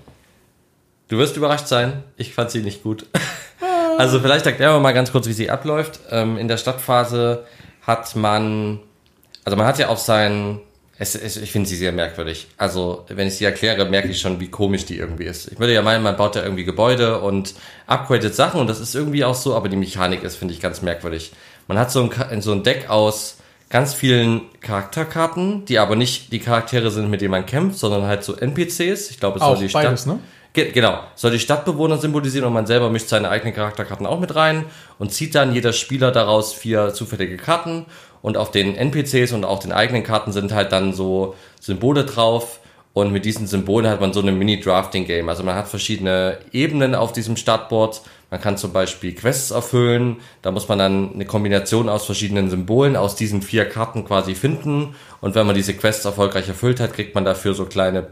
Du 1.08 1.16
wirst 1.16 1.38
überrascht 1.38 1.68
sein, 1.68 2.02
ich 2.18 2.34
fand 2.34 2.50
sie 2.50 2.60
nicht 2.60 2.82
gut. 2.82 3.06
Also 3.98 4.18
vielleicht 4.20 4.46
erklären 4.46 4.74
wir 4.74 4.80
mal 4.80 4.94
ganz 4.94 5.12
kurz, 5.12 5.26
wie 5.26 5.34
sie 5.34 5.50
abläuft. 5.50 6.00
Ähm, 6.10 6.38
in 6.38 6.48
der 6.48 6.56
Stadtphase 6.56 7.44
hat 7.82 8.16
man, 8.16 8.78
also 9.44 9.58
man 9.58 9.66
hat 9.66 9.78
ja 9.78 9.88
auf 9.88 9.98
seinen, 9.98 10.60
es, 11.00 11.14
es, 11.14 11.38
ich 11.38 11.50
finde 11.50 11.66
sie 11.66 11.76
sehr 11.76 11.92
merkwürdig. 11.92 12.46
Also 12.58 13.06
wenn 13.08 13.26
ich 13.26 13.36
sie 13.36 13.46
erkläre, 13.46 13.86
merke 13.86 14.08
ich 14.08 14.20
schon, 14.20 14.38
wie 14.38 14.48
komisch 14.48 14.84
die 14.84 14.98
irgendwie 14.98 15.24
ist. 15.24 15.50
Ich 15.50 15.58
würde 15.58 15.72
ja 15.72 15.80
meinen, 15.80 16.02
man 16.02 16.14
baut 16.14 16.36
da 16.36 16.42
irgendwie 16.42 16.64
Gebäude 16.64 17.22
und 17.22 17.54
upgradet 17.86 18.34
Sachen 18.34 18.60
und 18.60 18.66
das 18.68 18.80
ist 18.80 18.94
irgendwie 18.94 19.24
auch 19.24 19.34
so, 19.34 19.54
aber 19.54 19.70
die 19.70 19.76
Mechanik 19.76 20.22
ist, 20.22 20.36
finde 20.36 20.52
ich, 20.52 20.60
ganz 20.60 20.82
merkwürdig. 20.82 21.32
Man 21.68 21.78
hat 21.78 21.90
so 21.90 22.10
ein, 22.30 22.42
so 22.42 22.52
ein 22.52 22.64
Deck 22.64 22.90
aus 22.90 23.38
ganz 23.70 23.94
vielen 23.94 24.42
Charakterkarten, 24.60 25.64
die 25.64 25.78
aber 25.78 25.96
nicht 25.96 26.32
die 26.32 26.38
Charaktere 26.38 26.90
sind, 26.90 27.08
mit 27.08 27.22
denen 27.22 27.30
man 27.30 27.46
kämpft, 27.46 27.78
sondern 27.78 28.02
halt 28.02 28.22
so 28.22 28.36
NPCs. 28.36 29.10
Ich 29.10 29.18
glaube, 29.18 29.38
es 29.38 29.44
soll 29.44 29.56
die 29.56 29.72
beides, 29.72 30.02
Stadt, 30.02 30.16
ne? 30.16 30.20
Ge 30.52 30.72
genau, 30.72 30.98
soll 31.14 31.30
die 31.30 31.38
Stadtbewohner 31.38 31.96
symbolisieren 31.96 32.46
und 32.46 32.52
man 32.52 32.66
selber 32.66 32.90
mischt 32.90 33.08
seine 33.08 33.30
eigenen 33.30 33.54
Charakterkarten 33.54 34.04
auch 34.04 34.18
mit 34.18 34.34
rein 34.34 34.64
und 34.98 35.12
zieht 35.12 35.34
dann 35.34 35.54
jeder 35.54 35.72
Spieler 35.72 36.10
daraus 36.10 36.52
vier 36.52 36.92
zufällige 36.92 37.36
Karten 37.36 37.86
und 38.22 38.36
auf 38.36 38.50
den 38.50 38.76
NPCs 38.76 39.32
und 39.32 39.44
auch 39.44 39.60
den 39.60 39.72
eigenen 39.72 40.02
Karten 40.02 40.32
sind 40.32 40.52
halt 40.52 40.72
dann 40.72 40.92
so 40.92 41.34
Symbole 41.60 42.04
drauf 42.04 42.60
und 42.92 43.12
mit 43.12 43.24
diesen 43.24 43.46
Symbolen 43.46 43.88
hat 43.88 44.00
man 44.00 44.12
so 44.12 44.20
eine 44.20 44.32
Mini-Drafting-Game. 44.32 45.28
Also 45.28 45.44
man 45.44 45.54
hat 45.54 45.68
verschiedene 45.68 46.38
Ebenen 46.52 46.96
auf 46.96 47.12
diesem 47.12 47.36
Startboard. 47.36 48.02
Man 48.30 48.40
kann 48.40 48.56
zum 48.56 48.72
Beispiel 48.72 49.14
Quests 49.14 49.52
erfüllen. 49.52 50.16
Da 50.42 50.50
muss 50.50 50.68
man 50.68 50.78
dann 50.78 51.14
eine 51.14 51.24
Kombination 51.24 51.88
aus 51.88 52.04
verschiedenen 52.04 52.50
Symbolen 52.50 52.96
aus 52.96 53.14
diesen 53.14 53.42
vier 53.42 53.64
Karten 53.68 54.04
quasi 54.04 54.34
finden. 54.34 54.96
Und 55.20 55.36
wenn 55.36 55.46
man 55.46 55.54
diese 55.54 55.74
Quests 55.74 56.04
erfolgreich 56.04 56.48
erfüllt 56.48 56.80
hat, 56.80 56.92
kriegt 56.92 57.14
man 57.14 57.24
dafür 57.24 57.54
so 57.54 57.64
kleine 57.64 58.08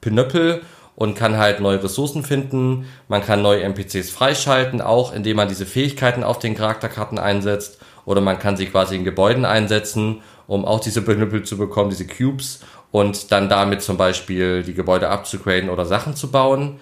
Pinöppel 0.00 0.62
und 0.96 1.14
kann 1.14 1.36
halt 1.36 1.60
neue 1.60 1.82
Ressourcen 1.82 2.24
finden. 2.24 2.86
Man 3.06 3.24
kann 3.24 3.42
neue 3.42 3.62
NPCs 3.62 4.10
freischalten, 4.10 4.80
auch 4.80 5.12
indem 5.12 5.36
man 5.36 5.48
diese 5.48 5.66
Fähigkeiten 5.66 6.24
auf 6.24 6.40
den 6.40 6.56
Charakterkarten 6.56 7.18
einsetzt. 7.18 7.78
Oder 8.06 8.22
man 8.22 8.38
kann 8.38 8.56
sie 8.56 8.66
quasi 8.66 8.96
in 8.96 9.04
Gebäuden 9.04 9.44
einsetzen, 9.44 10.22
um 10.46 10.64
auch 10.64 10.80
diese 10.80 11.02
Pinöppel 11.02 11.42
zu 11.42 11.58
bekommen, 11.58 11.90
diese 11.90 12.06
Cubes. 12.06 12.60
Und 12.92 13.30
dann 13.32 13.50
damit 13.50 13.82
zum 13.82 13.98
Beispiel 13.98 14.62
die 14.62 14.72
Gebäude 14.72 15.10
abzugraden 15.10 15.68
oder 15.68 15.84
Sachen 15.84 16.16
zu 16.16 16.30
bauen. 16.30 16.80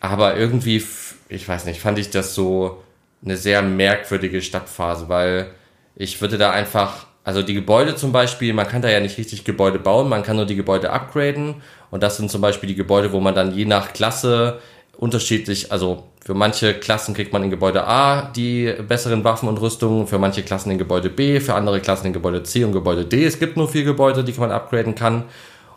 Aber 0.00 0.36
irgendwie, 0.36 0.82
ich 1.28 1.48
weiß 1.48 1.66
nicht, 1.66 1.80
fand 1.80 1.98
ich 1.98 2.10
das 2.10 2.34
so 2.34 2.82
eine 3.24 3.36
sehr 3.36 3.62
merkwürdige 3.62 4.42
Stadtphase, 4.42 5.08
weil 5.08 5.50
ich 5.96 6.20
würde 6.20 6.38
da 6.38 6.50
einfach, 6.50 7.06
also 7.24 7.42
die 7.42 7.54
Gebäude 7.54 7.96
zum 7.96 8.12
Beispiel, 8.12 8.52
man 8.52 8.68
kann 8.68 8.82
da 8.82 8.88
ja 8.88 9.00
nicht 9.00 9.18
richtig 9.18 9.44
Gebäude 9.44 9.78
bauen, 9.78 10.08
man 10.08 10.22
kann 10.22 10.36
nur 10.36 10.46
die 10.46 10.56
Gebäude 10.56 10.90
upgraden 10.90 11.62
und 11.90 12.02
das 12.02 12.16
sind 12.16 12.30
zum 12.30 12.40
Beispiel 12.40 12.68
die 12.68 12.74
Gebäude, 12.74 13.12
wo 13.12 13.20
man 13.20 13.34
dann 13.34 13.54
je 13.54 13.64
nach 13.64 13.92
Klasse 13.92 14.60
unterschiedlich, 14.96 15.72
also 15.72 16.04
für 16.24 16.32
manche 16.32 16.72
Klassen 16.72 17.14
kriegt 17.14 17.34
man 17.34 17.44
in 17.44 17.50
Gebäude 17.50 17.86
A 17.86 18.22
die 18.22 18.74
besseren 18.88 19.22
Waffen 19.24 19.46
und 19.46 19.60
Rüstungen, 19.60 20.06
für 20.06 20.18
manche 20.18 20.42
Klassen 20.42 20.70
in 20.70 20.78
Gebäude 20.78 21.10
B, 21.10 21.38
für 21.38 21.54
andere 21.54 21.80
Klassen 21.80 22.06
in 22.06 22.12
Gebäude 22.14 22.42
C 22.42 22.64
und 22.64 22.72
Gebäude 22.72 23.04
D. 23.04 23.26
Es 23.26 23.38
gibt 23.38 23.58
nur 23.58 23.68
vier 23.68 23.84
Gebäude, 23.84 24.24
die 24.24 24.32
man 24.32 24.50
upgraden 24.50 24.94
kann 24.94 25.24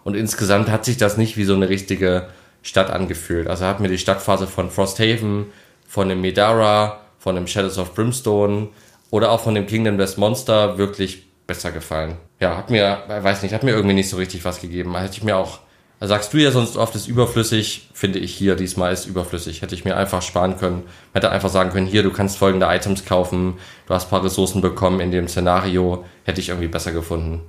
und 0.06 0.16
insgesamt 0.16 0.70
hat 0.70 0.86
sich 0.86 0.96
das 0.96 1.18
nicht 1.18 1.36
wie 1.36 1.44
so 1.44 1.54
eine 1.54 1.68
richtige 1.68 2.28
Stadt 2.62 2.90
angefühlt. 2.90 3.48
Also 3.48 3.66
hat 3.66 3.82
mir 3.82 3.90
die 3.90 3.98
Stadtphase 3.98 4.48
von 4.48 4.72
Frosthaven, 4.72 5.48
von 5.86 6.08
dem 6.08 6.22
Medara, 6.22 7.02
von 7.20 7.36
dem 7.36 7.46
Shadows 7.46 7.78
of 7.78 7.94
Brimstone 7.94 8.70
oder 9.10 9.32
auch 9.32 9.42
von 9.42 9.54
dem 9.54 9.68
Kingdom 9.68 9.98
Death 9.98 10.18
Monster 10.18 10.78
wirklich 10.78 11.28
besser 11.46 11.72
gefallen. 11.72 12.16
Ja, 12.40 12.56
hat 12.56 12.70
mir, 12.70 13.04
weiß 13.08 13.44
nicht, 13.44 13.54
hat 13.54 13.64
mir 13.64 13.72
irgendwie 13.72 13.96
nicht 13.96 14.10
so 14.10 14.16
richtig 14.16 14.46
was 14.46 14.62
gegeben. 14.62 14.96
Hätte 14.96 15.18
ich 15.18 15.24
mir 15.24 15.36
auch, 15.36 15.60
sagst 16.00 16.34
du 16.34 16.38
ja 16.38 16.52
sonst 16.52 16.78
oft 16.78 16.96
ist 16.96 17.08
überflüssig, 17.08 17.90
finde 17.94 18.20
ich 18.20 18.34
hier 18.34 18.56
diesmal 18.56 18.94
ist 18.94 19.08
überflüssig. 19.08 19.62
Hätte 19.62 19.74
ich 19.74 19.84
mir 19.84 19.98
einfach 19.98 20.22
sparen 20.22 20.58
können. 20.58 20.84
Hätte 21.14 21.32
einfach 21.32 21.50
sagen 21.50 21.72
können, 21.72 21.88
hier, 21.88 22.04
du 22.04 22.12
kannst 22.12 22.38
folgende 22.38 22.68
Items 22.68 23.06
kaufen, 23.06 23.56
du 23.88 23.94
hast 23.94 24.06
ein 24.06 24.10
paar 24.12 24.24
Ressourcen 24.24 24.62
bekommen 24.62 25.00
in 25.00 25.12
dem 25.12 25.28
Szenario, 25.28 26.06
hätte 26.24 26.40
ich 26.40 26.50
irgendwie 26.50 26.68
besser 26.68 26.92
gefunden. 26.92 27.42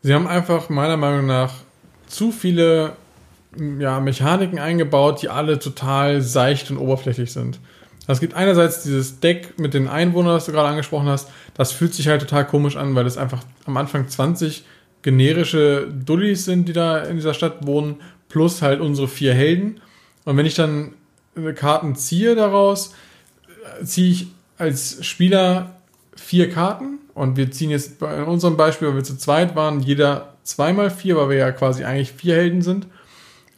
Sie 0.00 0.14
haben 0.14 0.26
einfach 0.26 0.68
meiner 0.70 0.96
Meinung 0.96 1.26
nach 1.26 1.52
zu 2.06 2.32
viele 2.32 2.96
ja, 3.78 4.00
Mechaniken 4.00 4.58
eingebaut, 4.58 5.22
die 5.22 5.28
alle 5.28 5.58
total 5.58 6.22
seicht 6.22 6.70
und 6.70 6.78
oberflächlich 6.78 7.32
sind. 7.32 7.60
Es 8.08 8.18
gibt 8.18 8.34
einerseits 8.34 8.82
dieses 8.82 9.20
Deck 9.20 9.58
mit 9.58 9.74
den 9.74 9.88
Einwohnern, 9.88 10.34
das 10.34 10.46
du 10.46 10.52
gerade 10.52 10.68
angesprochen 10.68 11.08
hast. 11.08 11.28
Das 11.54 11.70
fühlt 11.70 11.94
sich 11.94 12.08
halt 12.08 12.20
total 12.20 12.46
komisch 12.46 12.76
an, 12.76 12.94
weil 12.94 13.06
es 13.06 13.16
einfach 13.16 13.42
am 13.64 13.76
Anfang 13.76 14.08
20 14.08 14.64
generische 15.02 15.88
Dullis 15.88 16.44
sind, 16.44 16.68
die 16.68 16.72
da 16.72 16.98
in 16.98 17.16
dieser 17.16 17.34
Stadt 17.34 17.66
wohnen, 17.66 17.96
plus 18.28 18.62
halt 18.62 18.80
unsere 18.80 19.08
vier 19.08 19.34
Helden. 19.34 19.80
Und 20.24 20.36
wenn 20.36 20.46
ich 20.46 20.54
dann 20.54 20.94
äh, 21.36 21.52
Karten 21.52 21.96
ziehe 21.96 22.34
daraus, 22.34 22.94
äh, 23.80 23.84
ziehe 23.84 24.10
ich 24.10 24.26
als 24.58 25.04
Spieler 25.04 25.76
vier 26.14 26.50
Karten 26.50 26.98
und 27.14 27.36
wir 27.36 27.50
ziehen 27.50 27.70
jetzt 27.70 27.98
bei 27.98 28.16
in 28.16 28.24
unserem 28.24 28.56
Beispiel, 28.56 28.88
weil 28.88 28.96
wir 28.96 29.04
zu 29.04 29.16
zweit 29.16 29.56
waren, 29.56 29.80
jeder 29.80 30.34
zweimal 30.44 30.90
vier, 30.90 31.16
weil 31.16 31.30
wir 31.30 31.36
ja 31.36 31.52
quasi 31.52 31.84
eigentlich 31.84 32.12
vier 32.12 32.36
Helden 32.36 32.62
sind. 32.62 32.86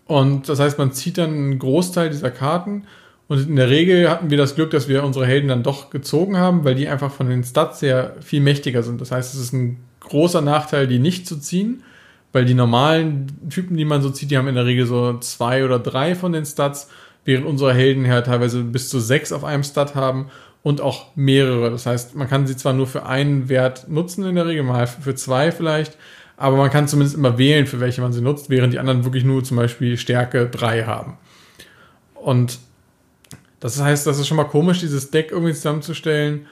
Und 0.06 0.48
das 0.48 0.60
heißt, 0.60 0.78
man 0.78 0.92
zieht 0.92 1.18
dann 1.18 1.30
einen 1.30 1.58
Großteil 1.58 2.10
dieser 2.10 2.30
Karten. 2.30 2.84
Und 3.26 3.48
in 3.48 3.56
der 3.56 3.70
Regel 3.70 4.10
hatten 4.10 4.28
wir 4.28 4.36
das 4.36 4.54
Glück, 4.54 4.70
dass 4.70 4.88
wir 4.88 5.02
unsere 5.02 5.26
Helden 5.26 5.48
dann 5.48 5.62
doch 5.62 5.88
gezogen 5.90 6.36
haben, 6.36 6.64
weil 6.64 6.74
die 6.74 6.88
einfach 6.88 7.10
von 7.10 7.28
den 7.28 7.42
Stats 7.42 7.80
her 7.80 8.16
viel 8.20 8.40
mächtiger 8.40 8.82
sind. 8.82 9.00
Das 9.00 9.10
heißt, 9.10 9.34
es 9.34 9.40
ist 9.40 9.52
ein 9.54 9.78
großer 10.04 10.40
Nachteil, 10.40 10.86
die 10.86 10.98
nicht 10.98 11.26
zu 11.26 11.38
ziehen, 11.38 11.82
weil 12.32 12.44
die 12.44 12.54
normalen 12.54 13.48
Typen, 13.48 13.76
die 13.76 13.84
man 13.84 14.02
so 14.02 14.10
zieht, 14.10 14.30
die 14.30 14.38
haben 14.38 14.48
in 14.48 14.54
der 14.54 14.66
Regel 14.66 14.86
so 14.86 15.18
zwei 15.18 15.64
oder 15.64 15.78
drei 15.78 16.14
von 16.14 16.32
den 16.32 16.44
Stats, 16.44 16.88
während 17.24 17.46
unsere 17.46 17.72
Helden 17.72 18.04
ja 18.04 18.20
teilweise 18.20 18.62
bis 18.62 18.88
zu 18.88 19.00
sechs 19.00 19.32
auf 19.32 19.44
einem 19.44 19.62
Stat 19.62 19.94
haben 19.94 20.30
und 20.62 20.80
auch 20.80 21.14
mehrere. 21.14 21.70
Das 21.70 21.86
heißt, 21.86 22.16
man 22.16 22.28
kann 22.28 22.46
sie 22.46 22.56
zwar 22.56 22.72
nur 22.72 22.86
für 22.86 23.06
einen 23.06 23.48
Wert 23.48 23.88
nutzen 23.88 24.24
in 24.24 24.34
der 24.34 24.46
Regel, 24.46 24.64
mal 24.64 24.86
für 24.86 25.14
zwei 25.14 25.52
vielleicht, 25.52 25.96
aber 26.36 26.56
man 26.56 26.70
kann 26.70 26.88
zumindest 26.88 27.16
immer 27.16 27.38
wählen, 27.38 27.66
für 27.66 27.80
welche 27.80 28.00
man 28.00 28.12
sie 28.12 28.20
nutzt, 28.20 28.50
während 28.50 28.72
die 28.72 28.78
anderen 28.78 29.04
wirklich 29.04 29.24
nur 29.24 29.44
zum 29.44 29.56
Beispiel 29.56 29.96
Stärke 29.96 30.48
3 30.48 30.84
haben. 30.84 31.18
Und 32.14 32.58
das 33.60 33.80
heißt, 33.80 34.06
das 34.06 34.18
ist 34.18 34.26
schon 34.26 34.36
mal 34.36 34.44
komisch, 34.44 34.80
dieses 34.80 35.10
Deck 35.10 35.30
irgendwie 35.30 35.54
zusammenzustellen 35.54 36.46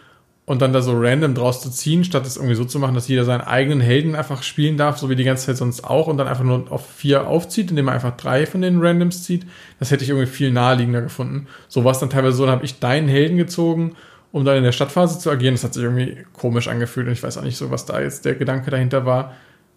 und 0.45 0.61
dann 0.61 0.73
da 0.73 0.83
so 0.83 0.93
random 0.95 1.35
draus 1.35 1.63
zu 1.63 1.71
ziehen, 1.71 2.05
statt 2.05 2.27
es 2.27 2.37
irgendwie 2.37 2.57
so 2.57 2.65
zu 2.65 2.79
machen, 2.79 2.95
dass 2.95 3.09
jeder 3.09 3.25
seinen 3.25 3.43
eigenen 3.43 3.81
Helden 3.81 4.17
einfach 4.17 4.43
spielen 4.43 4.77
darf, 4.77 4.99
so 4.99 5.09
wie 5.09 5.17
die 5.17 5.25
ganze 5.25 5.47
Zeit 5.47 5.57
sonst 5.57 5.85
auch, 5.85 6.09
und 6.09 6.17
dann 6.19 6.27
einfach 6.27 6.45
nur 6.45 6.71
auf 6.71 6.87
vier 6.87 7.27
aufzieht, 7.27 7.71
indem 7.71 7.89
er 7.89 7.95
einfach 7.95 8.17
drei 8.17 8.47
von 8.47 8.61
den 8.61 8.81
Randoms 8.81 9.23
zieht. 9.23 9.47
Das 9.79 9.91
hätte 9.91 10.03
ich 10.03 10.11
irgendwie 10.11 10.27
viel 10.27 10.51
naheliegender 10.51 11.03
gefunden. 11.03 11.47
So 11.69 11.85
war 11.85 11.93
es 11.93 12.01
dann 12.01 12.11
teilweise 12.11 12.37
so, 12.37 12.45
dann 12.45 12.57
habe 12.57 12.65
ich 12.65 12.81
deinen 12.81 13.09
Helden 13.09 13.37
gezogen 13.37 13.95
um 14.33 14.45
dann 14.45 14.57
in 14.57 14.65
der 14.65 14.73
Stadtphase 14.73 15.19
zu 15.19 15.31
agieren. 15.31 15.55
Das 15.55 15.63
hat 15.63 15.75
sich 15.75 15.85
irgendwie 15.85 16.25
komisch 16.33 16.67
angefühlt 16.67 17.07
und 17.07 17.13
ich 17.13 17.23
weiß 17.23 17.39
auch 17.39 17.43
nicht 17.43 17.57
so, 17.57 17.71
was 17.71 17.85
da 17.85 18.01
jetzt 18.01 18.25
der 18.25 18.35
Gedanke 18.35 18.71
dahinter 18.71 19.07
war, 19.07 19.35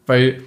weil 0.07 0.41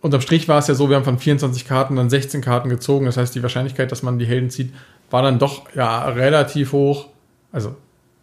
unterm 0.00 0.20
Strich 0.20 0.46
war 0.48 0.60
es 0.60 0.68
ja 0.68 0.74
so, 0.74 0.88
wir 0.88 0.96
haben 0.96 1.04
von 1.04 1.18
24 1.18 1.66
Karten 1.66 1.96
dann 1.96 2.08
16 2.08 2.40
Karten 2.40 2.68
gezogen. 2.68 3.06
Das 3.06 3.16
heißt, 3.16 3.34
die 3.34 3.42
Wahrscheinlichkeit, 3.42 3.90
dass 3.90 4.04
man 4.04 4.18
die 4.18 4.26
Helden 4.26 4.48
zieht, 4.48 4.72
war 5.10 5.22
dann 5.22 5.40
doch 5.40 5.74
ja 5.74 6.08
relativ 6.08 6.72
hoch. 6.72 7.08
Also, 7.50 7.74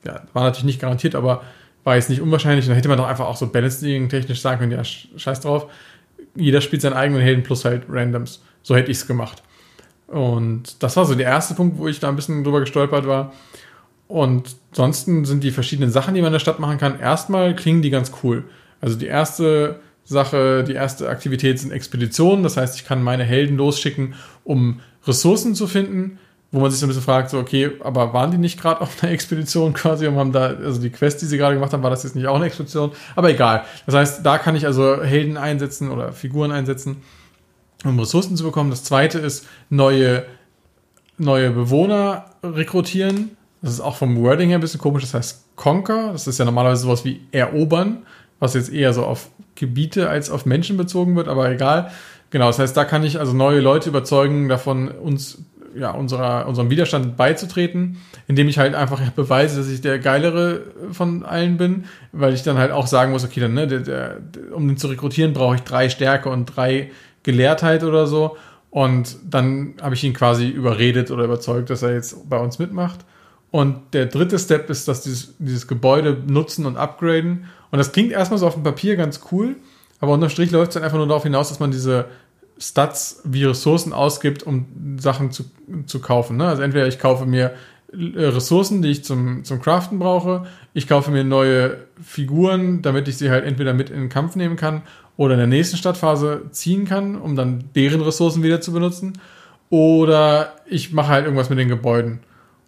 ja, 0.05 0.21
war 0.33 0.43
natürlich 0.43 0.65
nicht 0.65 0.81
garantiert, 0.81 1.15
aber 1.15 1.43
war 1.83 1.95
jetzt 1.95 2.09
nicht 2.09 2.21
unwahrscheinlich. 2.21 2.65
Und 2.65 2.69
dann 2.69 2.75
hätte 2.75 2.89
man 2.89 2.97
doch 2.97 3.07
einfach 3.07 3.27
auch 3.27 3.37
so 3.37 3.47
Balancing 3.47 4.09
technisch 4.09 4.41
sagen 4.41 4.59
können, 4.59 4.71
ja, 4.71 4.83
scheiß 4.83 5.41
drauf. 5.41 5.67
Jeder 6.35 6.61
spielt 6.61 6.81
seinen 6.81 6.93
eigenen 6.93 7.21
Helden 7.21 7.43
plus 7.43 7.65
halt 7.65 7.83
Randoms. 7.89 8.43
So 8.63 8.75
hätte 8.75 8.91
ich 8.91 8.97
es 8.97 9.07
gemacht. 9.07 9.43
Und 10.07 10.83
das 10.83 10.97
war 10.97 11.05
so 11.05 11.15
der 11.15 11.27
erste 11.27 11.53
Punkt, 11.53 11.77
wo 11.77 11.87
ich 11.87 11.99
da 11.99 12.09
ein 12.09 12.15
bisschen 12.15 12.43
drüber 12.43 12.59
gestolpert 12.59 13.07
war. 13.07 13.33
Und 14.07 14.55
ansonsten 14.71 15.25
sind 15.25 15.43
die 15.43 15.51
verschiedenen 15.51 15.91
Sachen, 15.91 16.13
die 16.13 16.21
man 16.21 16.27
in 16.27 16.33
der 16.33 16.39
Stadt 16.39 16.59
machen 16.59 16.77
kann, 16.77 16.99
erstmal 16.99 17.55
klingen 17.55 17.81
die 17.81 17.89
ganz 17.89 18.11
cool. 18.23 18.43
Also 18.81 18.97
die 18.97 19.07
erste 19.07 19.79
Sache, 20.03 20.63
die 20.63 20.73
erste 20.73 21.09
Aktivität 21.09 21.59
sind 21.59 21.71
Expeditionen. 21.71 22.43
Das 22.43 22.57
heißt, 22.57 22.75
ich 22.75 22.85
kann 22.85 23.01
meine 23.01 23.23
Helden 23.23 23.57
losschicken, 23.57 24.13
um 24.43 24.81
Ressourcen 25.07 25.55
zu 25.55 25.67
finden, 25.67 26.19
wo 26.51 26.59
man 26.59 26.71
sich 26.71 26.79
so 26.79 26.85
ein 26.85 26.89
bisschen 26.89 27.03
fragt, 27.03 27.29
so, 27.29 27.39
okay, 27.39 27.71
aber 27.81 28.13
waren 28.13 28.31
die 28.31 28.37
nicht 28.37 28.59
gerade 28.59 28.81
auf 28.81 29.03
einer 29.03 29.11
Expedition 29.11 29.73
quasi 29.73 30.07
und 30.07 30.15
haben 30.15 30.31
da, 30.31 30.47
also 30.47 30.79
die 30.81 30.89
Quest, 30.89 31.21
die 31.21 31.25
sie 31.25 31.37
gerade 31.37 31.55
gemacht 31.55 31.73
haben, 31.73 31.83
war 31.83 31.89
das 31.89 32.03
jetzt 32.03 32.15
nicht 32.15 32.27
auch 32.27 32.35
eine 32.35 32.45
Expedition? 32.45 32.91
Aber 33.15 33.29
egal. 33.29 33.63
Das 33.85 33.95
heißt, 33.95 34.25
da 34.25 34.37
kann 34.37 34.55
ich 34.55 34.65
also 34.65 35.03
Helden 35.03 35.37
einsetzen 35.37 35.91
oder 35.91 36.13
Figuren 36.13 36.51
einsetzen, 36.51 36.97
um 37.83 37.99
Ressourcen 37.99 38.37
zu 38.37 38.43
bekommen. 38.43 38.69
Das 38.69 38.83
zweite 38.83 39.19
ist 39.19 39.47
neue, 39.69 40.25
neue 41.17 41.51
Bewohner 41.51 42.25
rekrutieren. 42.43 43.31
Das 43.61 43.73
ist 43.73 43.81
auch 43.81 43.95
vom 43.95 44.21
Wording 44.21 44.49
her 44.49 44.59
ein 44.59 44.61
bisschen 44.61 44.79
komisch. 44.79 45.03
Das 45.03 45.13
heißt 45.13 45.55
Conquer. 45.55 46.11
Das 46.13 46.27
ist 46.27 46.37
ja 46.37 46.45
normalerweise 46.45 46.83
sowas 46.83 47.03
wie 47.03 47.21
erobern, 47.31 48.05
was 48.39 48.53
jetzt 48.53 48.71
eher 48.71 48.93
so 48.93 49.05
auf 49.05 49.29
Gebiete 49.55 50.09
als 50.09 50.29
auf 50.29 50.45
Menschen 50.45 50.77
bezogen 50.77 51.15
wird, 51.15 51.27
aber 51.27 51.49
egal. 51.49 51.91
Genau, 52.29 52.47
das 52.47 52.59
heißt, 52.59 52.75
da 52.75 52.83
kann 52.83 53.03
ich 53.03 53.19
also 53.19 53.33
neue 53.33 53.61
Leute 53.61 53.89
überzeugen, 53.89 54.49
davon 54.49 54.89
uns 54.89 55.39
ja, 55.77 55.91
unserer, 55.91 56.47
unserem 56.47 56.69
Widerstand 56.69 57.17
beizutreten, 57.17 57.97
indem 58.27 58.47
ich 58.47 58.57
halt 58.57 58.75
einfach 58.75 59.01
beweise, 59.11 59.57
dass 59.57 59.69
ich 59.69 59.81
der 59.81 59.99
geilere 59.99 60.61
von 60.91 61.23
allen 61.23 61.57
bin, 61.57 61.85
weil 62.11 62.33
ich 62.33 62.43
dann 62.43 62.57
halt 62.57 62.71
auch 62.71 62.87
sagen 62.87 63.11
muss, 63.11 63.25
okay, 63.25 63.39
dann, 63.39 63.53
ne, 63.53 63.67
der, 63.67 63.79
der, 63.79 64.17
um 64.53 64.67
den 64.67 64.77
zu 64.77 64.87
rekrutieren, 64.87 65.33
brauche 65.33 65.55
ich 65.55 65.61
drei 65.61 65.89
Stärke 65.89 66.29
und 66.29 66.45
drei 66.45 66.91
Gelehrtheit 67.23 67.83
oder 67.83 68.07
so. 68.07 68.37
Und 68.69 69.17
dann 69.23 69.75
habe 69.81 69.95
ich 69.95 70.03
ihn 70.03 70.13
quasi 70.13 70.47
überredet 70.47 71.11
oder 71.11 71.25
überzeugt, 71.25 71.69
dass 71.69 71.81
er 71.81 71.93
jetzt 71.93 72.29
bei 72.29 72.37
uns 72.37 72.59
mitmacht. 72.59 73.05
Und 73.51 73.93
der 73.93 74.07
dritte 74.07 74.37
Step 74.37 74.69
ist, 74.69 74.87
dass 74.87 75.01
dieses, 75.01 75.35
dieses 75.39 75.67
Gebäude 75.67 76.21
nutzen 76.27 76.65
und 76.65 76.75
upgraden. 76.75 77.45
Und 77.71 77.77
das 77.77 77.93
klingt 77.93 78.11
erstmal 78.11 78.37
so 78.37 78.47
auf 78.47 78.55
dem 78.55 78.63
Papier 78.63 78.97
ganz 78.97 79.21
cool, 79.31 79.55
aber 80.01 80.13
unterm 80.13 80.29
Strich 80.29 80.51
läuft 80.51 80.69
es 80.69 80.73
dann 80.73 80.83
einfach 80.83 80.97
nur 80.97 81.07
darauf 81.07 81.23
hinaus, 81.23 81.49
dass 81.49 81.59
man 81.59 81.71
diese 81.71 82.05
Stats 82.57 83.21
wie 83.23 83.43
Ressourcen 83.43 83.93
ausgibt, 83.93 84.43
um 84.43 84.65
Sachen 84.97 85.31
zu, 85.31 85.45
zu 85.85 85.99
kaufen. 85.99 86.37
Ne? 86.37 86.47
Also 86.47 86.61
entweder 86.61 86.87
ich 86.87 86.99
kaufe 86.99 87.25
mir 87.25 87.53
äh, 87.91 88.25
Ressourcen, 88.25 88.81
die 88.81 88.91
ich 88.91 89.03
zum, 89.03 89.43
zum 89.43 89.61
Craften 89.61 89.99
brauche, 89.99 90.45
ich 90.73 90.87
kaufe 90.87 91.11
mir 91.11 91.23
neue 91.23 91.77
Figuren, 92.01 92.81
damit 92.81 93.07
ich 93.07 93.17
sie 93.17 93.29
halt 93.29 93.45
entweder 93.45 93.73
mit 93.73 93.89
in 93.89 93.99
den 93.99 94.09
Kampf 94.09 94.35
nehmen 94.35 94.55
kann 94.55 94.83
oder 95.17 95.33
in 95.33 95.39
der 95.39 95.47
nächsten 95.47 95.77
Stadtphase 95.77 96.43
ziehen 96.51 96.85
kann, 96.85 97.15
um 97.15 97.35
dann 97.35 97.65
deren 97.75 98.01
Ressourcen 98.01 98.43
wieder 98.43 98.61
zu 98.61 98.71
benutzen. 98.73 99.19
Oder 99.69 100.53
ich 100.65 100.93
mache 100.93 101.09
halt 101.09 101.25
irgendwas 101.25 101.49
mit 101.49 101.59
den 101.59 101.69
Gebäuden. 101.69 102.19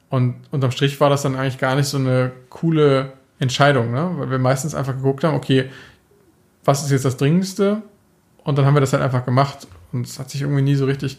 Und 0.09 0.35
unterm 0.51 0.71
Strich 0.71 0.99
war 0.99 1.09
das 1.09 1.21
dann 1.21 1.35
eigentlich 1.35 1.57
gar 1.57 1.75
nicht 1.75 1.87
so 1.87 1.97
eine 1.97 2.31
coole 2.49 3.13
Entscheidung, 3.39 3.91
ne? 3.91 4.11
weil 4.15 4.31
wir 4.31 4.39
meistens 4.39 4.73
einfach 4.73 4.95
geguckt 4.95 5.23
haben, 5.23 5.35
okay, 5.35 5.69
was 6.63 6.83
ist 6.83 6.91
jetzt 6.91 7.05
das 7.05 7.17
Dringendste? 7.17 7.83
Und 8.47 8.57
dann 8.57 8.65
haben 8.65 8.75
wir 8.75 8.79
das 8.79 8.93
halt 8.93 9.03
einfach 9.03 9.25
gemacht. 9.25 9.67
Und 9.91 10.07
es 10.07 10.19
hat 10.19 10.29
sich 10.29 10.39
irgendwie 10.39 10.61
nie 10.61 10.75
so 10.75 10.85
richtig 10.85 11.17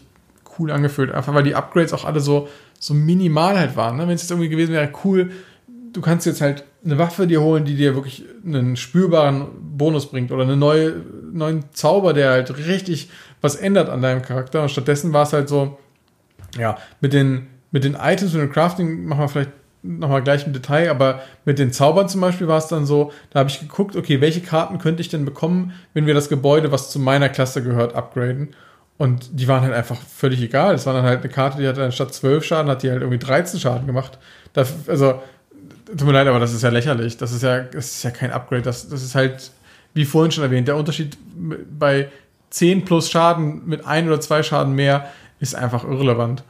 cool 0.57 0.71
angefühlt. 0.71 1.11
Einfach 1.11 1.35
weil 1.35 1.43
die 1.43 1.53
Upgrades 1.53 1.93
auch 1.93 2.03
alle 2.03 2.21
so, 2.21 2.47
so 2.79 2.95
minimal 2.95 3.55
halt 3.59 3.75
waren. 3.75 3.97
Ne? 3.97 4.07
Wenn 4.07 4.15
es 4.15 4.23
jetzt 4.23 4.31
irgendwie 4.31 4.49
gewesen 4.49 4.73
wäre, 4.73 4.89
cool, 5.03 5.29
du 5.93 6.01
kannst 6.01 6.25
jetzt 6.25 6.41
halt 6.41 6.63
eine 6.83 6.97
Waffe 6.97 7.27
dir 7.27 7.41
holen, 7.41 7.65
die 7.65 7.75
dir 7.75 7.93
wirklich 7.93 8.25
einen 8.43 8.75
spürbaren 8.75 9.45
Bonus 9.77 10.07
bringt 10.07 10.31
oder 10.31 10.41
einen 10.41 10.57
neue, 10.57 11.03
neuen 11.31 11.65
Zauber, 11.71 12.13
der 12.13 12.31
halt 12.31 12.57
richtig 12.65 13.11
was 13.41 13.55
ändert 13.55 13.89
an 13.89 14.01
deinem 14.01 14.23
Charakter. 14.23 14.63
Und 14.63 14.71
stattdessen 14.71 15.13
war 15.13 15.21
es 15.21 15.31
halt 15.31 15.49
so, 15.49 15.77
ja, 16.57 16.79
mit 16.99 17.13
den, 17.13 17.45
mit 17.69 17.83
den 17.83 17.93
Items 17.93 18.33
und 18.33 18.39
dem 18.39 18.51
Crafting 18.51 19.05
machen 19.05 19.19
wir 19.19 19.29
vielleicht 19.29 19.51
nochmal 19.81 20.23
gleich 20.23 20.45
im 20.45 20.53
Detail, 20.53 20.89
aber 20.89 21.21
mit 21.45 21.59
den 21.59 21.71
Zaubern 21.71 22.09
zum 22.09 22.21
Beispiel 22.21 22.47
war 22.47 22.57
es 22.57 22.67
dann 22.67 22.85
so, 22.85 23.11
da 23.29 23.39
habe 23.39 23.49
ich 23.49 23.59
geguckt, 23.59 23.95
okay, 23.95 24.21
welche 24.21 24.41
Karten 24.41 24.77
könnte 24.77 25.01
ich 25.01 25.09
denn 25.09 25.25
bekommen, 25.25 25.73
wenn 25.93 26.05
wir 26.05 26.13
das 26.13 26.29
Gebäude, 26.29 26.71
was 26.71 26.91
zu 26.91 26.99
meiner 26.99 27.29
Klasse 27.29 27.63
gehört, 27.63 27.95
upgraden. 27.95 28.49
Und 28.97 29.39
die 29.39 29.47
waren 29.47 29.61
halt 29.61 29.73
einfach 29.73 29.95
völlig 30.01 30.41
egal. 30.41 30.75
Es 30.75 30.85
war 30.85 30.93
dann 30.93 31.05
halt 31.05 31.21
eine 31.21 31.29
Karte, 31.29 31.59
die 31.59 31.67
hat 31.67 31.77
dann 31.77 31.93
statt 31.93 32.13
12 32.13 32.43
Schaden, 32.43 32.69
hat 32.69 32.83
die 32.83 32.91
halt 32.91 33.01
irgendwie 33.01 33.19
13 33.19 33.59
Schaden 33.59 33.87
gemacht. 33.87 34.19
Das, 34.51 34.73
also, 34.89 35.21
tut 35.85 36.05
mir 36.05 36.11
leid, 36.11 36.27
aber 36.27 36.39
das 36.39 36.53
ist 36.53 36.63
ja 36.63 36.69
lächerlich. 36.69 37.15
Das 37.15 37.31
ist 37.31 37.43
ja, 37.43 37.59
das 37.59 37.87
ist 37.87 38.03
ja 38.03 38.11
kein 38.11 38.31
Upgrade. 38.31 38.61
Das, 38.61 38.89
das 38.89 39.01
ist 39.01 39.15
halt, 39.15 39.51
wie 39.93 40.03
vorhin 40.03 40.31
schon 40.33 40.43
erwähnt, 40.43 40.67
der 40.67 40.75
Unterschied 40.75 41.17
bei 41.79 42.09
10 42.49 42.83
plus 42.83 43.09
Schaden 43.09 43.65
mit 43.65 43.85
ein 43.85 44.07
oder 44.07 44.19
zwei 44.19 44.43
Schaden 44.43 44.73
mehr 44.73 45.07
ist 45.39 45.55
einfach 45.55 45.85
irrelevant. 45.85 46.43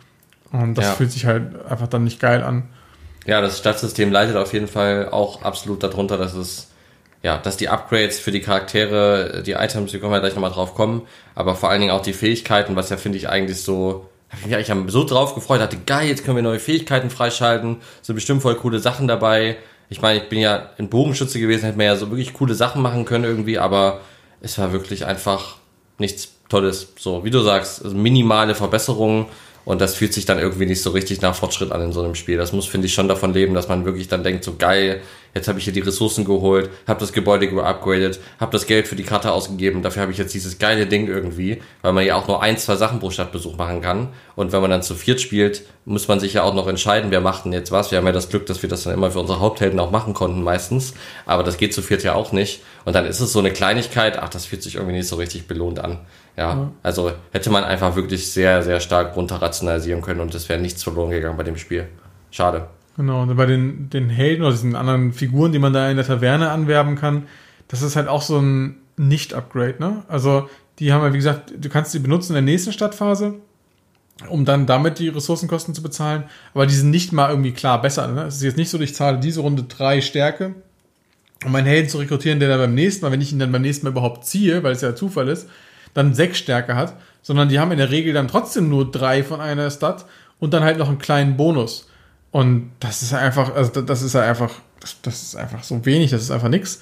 Und 0.51 0.75
das 0.75 0.85
ja. 0.85 0.91
fühlt 0.93 1.11
sich 1.11 1.25
halt 1.25 1.65
einfach 1.69 1.87
dann 1.87 2.03
nicht 2.03 2.19
geil 2.19 2.43
an. 2.43 2.63
Ja, 3.25 3.41
das 3.41 3.57
Stadtsystem 3.57 4.11
leidet 4.11 4.35
auf 4.35 4.53
jeden 4.53 4.67
Fall 4.67 5.09
auch 5.09 5.41
absolut 5.43 5.83
darunter, 5.83 6.17
dass 6.17 6.33
es 6.33 6.69
ja, 7.21 7.37
dass 7.37 7.57
die 7.57 7.69
Upgrades 7.69 8.19
für 8.19 8.31
die 8.31 8.39
Charaktere, 8.39 9.43
die 9.45 9.51
Items, 9.51 9.91
wir 9.91 9.99
können 9.99 10.13
ja 10.13 10.19
gleich 10.19 10.35
nochmal 10.35 10.51
drauf 10.51 10.73
kommen, 10.73 11.01
aber 11.35 11.55
vor 11.55 11.69
allen 11.69 11.81
Dingen 11.81 11.91
auch 11.91 12.01
die 12.01 12.13
Fähigkeiten, 12.13 12.75
was 12.75 12.89
ja 12.89 12.97
finde 12.97 13.17
ich 13.17 13.27
eigentlich 13.27 13.61
so, 13.61 14.07
ja, 14.47 14.59
ich 14.59 14.69
habe 14.69 14.81
mich 14.81 14.91
so 14.91 15.03
drauf 15.03 15.35
gefreut, 15.35 15.59
dachte, 15.59 15.77
geil, 15.85 16.07
jetzt 16.07 16.23
können 16.23 16.37
wir 16.37 16.43
neue 16.43 16.59
Fähigkeiten 16.59 17.09
freischalten, 17.09 17.77
sind 18.01 18.15
bestimmt 18.15 18.41
voll 18.41 18.55
coole 18.55 18.79
Sachen 18.79 19.07
dabei. 19.07 19.57
Ich 19.89 20.01
meine, 20.01 20.19
ich 20.19 20.29
bin 20.29 20.39
ja 20.39 20.69
ein 20.77 20.89
Bogenschütze 20.89 21.39
gewesen, 21.39 21.65
hätte 21.65 21.77
man 21.77 21.87
ja 21.87 21.95
so 21.95 22.09
wirklich 22.09 22.33
coole 22.33 22.53
Sachen 22.53 22.81
machen 22.81 23.05
können 23.05 23.25
irgendwie, 23.25 23.57
aber 23.57 24.01
es 24.39 24.57
war 24.57 24.71
wirklich 24.71 25.05
einfach 25.05 25.57
nichts 25.97 26.35
Tolles. 26.47 26.93
So, 26.97 27.25
wie 27.25 27.31
du 27.31 27.41
sagst, 27.41 27.83
also 27.83 27.95
minimale 27.95 28.55
Verbesserungen 28.55 29.25
und 29.65 29.81
das 29.81 29.95
fühlt 29.95 30.13
sich 30.13 30.25
dann 30.25 30.39
irgendwie 30.39 30.65
nicht 30.65 30.81
so 30.81 30.91
richtig 30.91 31.21
nach 31.21 31.35
Fortschritt 31.35 31.71
an 31.71 31.81
in 31.81 31.91
so 31.91 32.01
einem 32.01 32.15
Spiel. 32.15 32.37
Das 32.37 32.53
muss, 32.53 32.65
finde 32.65 32.87
ich, 32.87 32.93
schon 32.93 33.07
davon 33.07 33.33
leben, 33.33 33.53
dass 33.53 33.67
man 33.67 33.85
wirklich 33.85 34.07
dann 34.07 34.23
denkt, 34.23 34.43
so 34.43 34.55
geil, 34.57 35.01
jetzt 35.33 35.47
habe 35.47 35.59
ich 35.59 35.65
hier 35.65 35.73
die 35.73 35.81
Ressourcen 35.81 36.25
geholt, 36.25 36.69
habe 36.87 36.99
das 36.99 37.13
Gebäude 37.13 37.47
geupgradet, 37.47 38.19
habe 38.39 38.51
das 38.51 38.65
Geld 38.65 38.87
für 38.87 38.95
die 38.95 39.03
Karte 39.03 39.31
ausgegeben, 39.31 39.81
dafür 39.81 40.01
habe 40.01 40.11
ich 40.11 40.17
jetzt 40.17 40.33
dieses 40.33 40.57
geile 40.57 40.87
Ding 40.87 41.07
irgendwie, 41.07 41.61
weil 41.81 41.93
man 41.93 42.05
ja 42.05 42.15
auch 42.15 42.27
nur 42.27 42.41
ein, 42.41 42.57
zwei 42.57 42.75
Sachen 42.75 42.99
pro 42.99 43.11
Stadtbesuch 43.11 43.57
machen 43.57 43.81
kann. 43.81 44.09
Und 44.35 44.51
wenn 44.51 44.61
man 44.61 44.71
dann 44.71 44.81
zu 44.81 44.95
viert 44.95 45.21
spielt, 45.21 45.63
muss 45.85 46.07
man 46.07 46.19
sich 46.19 46.33
ja 46.33 46.43
auch 46.43 46.53
noch 46.53 46.67
entscheiden, 46.67 47.11
wer 47.11 47.21
macht 47.21 47.45
denn 47.45 47.53
jetzt 47.53 47.71
was. 47.71 47.91
Wir 47.91 47.97
haben 47.97 48.05
ja 48.05 48.11
das 48.11 48.29
Glück, 48.29 48.45
dass 48.45 48.61
wir 48.61 48.69
das 48.69 48.83
dann 48.83 48.93
immer 48.93 49.11
für 49.11 49.19
unsere 49.19 49.39
Haupthelden 49.39 49.79
auch 49.79 49.91
machen 49.91 50.13
konnten 50.13 50.43
meistens. 50.43 50.93
Aber 51.25 51.43
das 51.43 51.57
geht 51.57 51.73
zu 51.73 51.81
viert 51.81 52.03
ja 52.03 52.13
auch 52.13 52.31
nicht. 52.31 52.61
Und 52.85 52.93
dann 52.93 53.05
ist 53.05 53.19
es 53.19 53.33
so 53.33 53.39
eine 53.39 53.51
Kleinigkeit, 53.51 54.17
ach, 54.17 54.29
das 54.29 54.45
fühlt 54.45 54.63
sich 54.63 54.75
irgendwie 54.75 54.95
nicht 54.95 55.07
so 55.07 55.17
richtig 55.17 55.47
belohnt 55.47 55.79
an. 55.79 55.99
Ja, 56.39 56.53
ja. 56.53 56.71
also 56.83 57.11
hätte 57.31 57.49
man 57.49 57.65
einfach 57.65 57.97
wirklich 57.97 58.31
sehr, 58.31 58.63
sehr 58.63 58.79
stark 58.79 59.13
runter 59.17 59.41
rationalisieren 59.41 60.01
können 60.01 60.21
und 60.21 60.33
es 60.33 60.47
wäre 60.47 60.61
nichts 60.61 60.83
verloren 60.83 61.11
gegangen 61.11 61.35
bei 61.35 61.43
dem 61.43 61.57
Spiel. 61.57 61.89
Schade. 62.31 62.67
Genau, 62.95 63.23
und 63.23 63.35
bei 63.35 63.45
den, 63.45 63.89
den 63.89 64.09
Helden 64.09 64.43
oder 64.43 64.51
diesen 64.51 64.75
anderen 64.77 65.11
Figuren, 65.11 65.51
die 65.51 65.59
man 65.59 65.73
da 65.73 65.89
in 65.89 65.97
der 65.97 66.05
Taverne 66.05 66.49
anwerben 66.49 66.95
kann, 66.95 67.23
das 67.67 67.81
ist 67.81 67.97
halt 67.97 68.07
auch 68.07 68.21
so 68.21 68.39
ein 68.39 68.77
Nicht-Upgrade, 68.95 69.75
ne? 69.79 70.03
Also, 70.07 70.49
die 70.79 70.93
haben 70.93 71.03
ja, 71.03 71.11
wie 71.11 71.17
gesagt, 71.17 71.53
du 71.57 71.67
kannst 71.67 71.91
sie 71.91 71.99
benutzen 71.99 72.31
in 72.31 72.45
der 72.45 72.53
nächsten 72.53 72.71
Stadtphase, 72.71 73.35
um 74.29 74.45
dann 74.45 74.65
damit 74.65 74.99
die 74.99 75.09
Ressourcenkosten 75.09 75.73
zu 75.73 75.83
bezahlen, 75.83 76.23
aber 76.53 76.67
die 76.67 76.73
sind 76.73 76.89
nicht 76.89 77.11
mal 77.11 77.29
irgendwie 77.29 77.51
klar 77.51 77.81
besser, 77.81 78.07
ne? 78.07 78.23
Es 78.23 78.35
ist 78.35 78.43
jetzt 78.43 78.57
nicht 78.57 78.69
so, 78.69 78.79
ich 78.79 78.95
zahle 78.95 79.19
diese 79.19 79.41
Runde 79.41 79.63
drei 79.63 79.99
Stärke, 79.99 80.55
um 81.43 81.51
meinen 81.51 81.67
Helden 81.67 81.89
zu 81.89 81.97
rekrutieren, 81.97 82.39
der 82.39 82.47
dann 82.47 82.59
beim 82.59 82.75
nächsten 82.75 83.03
Mal, 83.03 83.11
wenn 83.11 83.21
ich 83.21 83.33
ihn 83.33 83.39
dann 83.39 83.51
beim 83.51 83.61
nächsten 83.61 83.85
Mal 83.85 83.91
überhaupt 83.91 84.25
ziehe, 84.25 84.63
weil 84.63 84.71
es 84.71 84.81
ja 84.81 84.95
Zufall 84.95 85.27
ist, 85.27 85.49
dann 85.93 86.13
sechs 86.13 86.37
Stärke 86.37 86.75
hat, 86.75 86.93
sondern 87.21 87.49
die 87.49 87.59
haben 87.59 87.71
in 87.71 87.77
der 87.77 87.91
Regel 87.91 88.13
dann 88.13 88.27
trotzdem 88.27 88.69
nur 88.69 88.89
drei 88.89 89.23
von 89.23 89.41
einer 89.41 89.69
Stat 89.69 90.05
und 90.39 90.53
dann 90.53 90.63
halt 90.63 90.77
noch 90.77 90.87
einen 90.87 90.99
kleinen 90.99 91.37
Bonus. 91.37 91.87
Und 92.31 92.71
das 92.79 93.01
ist 93.01 93.13
einfach, 93.13 93.55
also 93.55 93.81
das 93.81 94.01
ist 94.01 94.13
ja 94.13 94.21
einfach, 94.21 94.51
das, 95.01 95.21
ist 95.21 95.35
einfach 95.35 95.63
so 95.63 95.85
wenig, 95.85 96.11
das 96.11 96.21
ist 96.21 96.31
einfach 96.31 96.49
nix. 96.49 96.81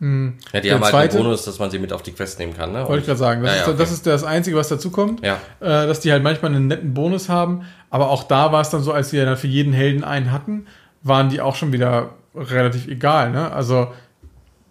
Hm. 0.00 0.34
Ja, 0.52 0.60
die 0.60 0.68
Der 0.68 0.74
haben 0.74 0.82
halt 0.82 0.90
zweite, 0.90 1.16
den 1.16 1.24
Bonus, 1.24 1.44
dass 1.44 1.58
man 1.60 1.70
sie 1.70 1.78
mit 1.78 1.92
auf 1.92 2.02
die 2.02 2.12
Quest 2.12 2.38
nehmen 2.40 2.56
kann, 2.56 2.72
ne? 2.72 2.86
Wollte 2.88 3.00
ich 3.00 3.06
gerade 3.06 3.18
sagen. 3.18 3.42
Das, 3.42 3.52
ja, 3.52 3.56
ja, 3.58 3.62
okay. 3.62 3.72
ist, 3.72 3.80
das 3.80 3.92
ist 3.92 4.06
das 4.06 4.24
Einzige, 4.24 4.56
was 4.56 4.68
dazu 4.68 4.90
kommt. 4.90 5.24
Ja. 5.24 5.38
Äh, 5.60 5.86
dass 5.86 6.00
die 6.00 6.10
halt 6.10 6.24
manchmal 6.24 6.52
einen 6.52 6.66
netten 6.66 6.92
Bonus 6.92 7.28
haben. 7.28 7.62
Aber 7.88 8.10
auch 8.10 8.24
da 8.24 8.50
war 8.50 8.60
es 8.60 8.70
dann 8.70 8.82
so, 8.82 8.92
als 8.92 9.12
ja 9.12 9.24
dann 9.24 9.36
für 9.36 9.46
jeden 9.46 9.72
Helden 9.72 10.02
einen 10.02 10.32
hatten, 10.32 10.66
waren 11.02 11.28
die 11.28 11.40
auch 11.40 11.54
schon 11.54 11.72
wieder 11.72 12.10
relativ 12.34 12.88
egal, 12.88 13.30
ne? 13.30 13.52
Also 13.52 13.92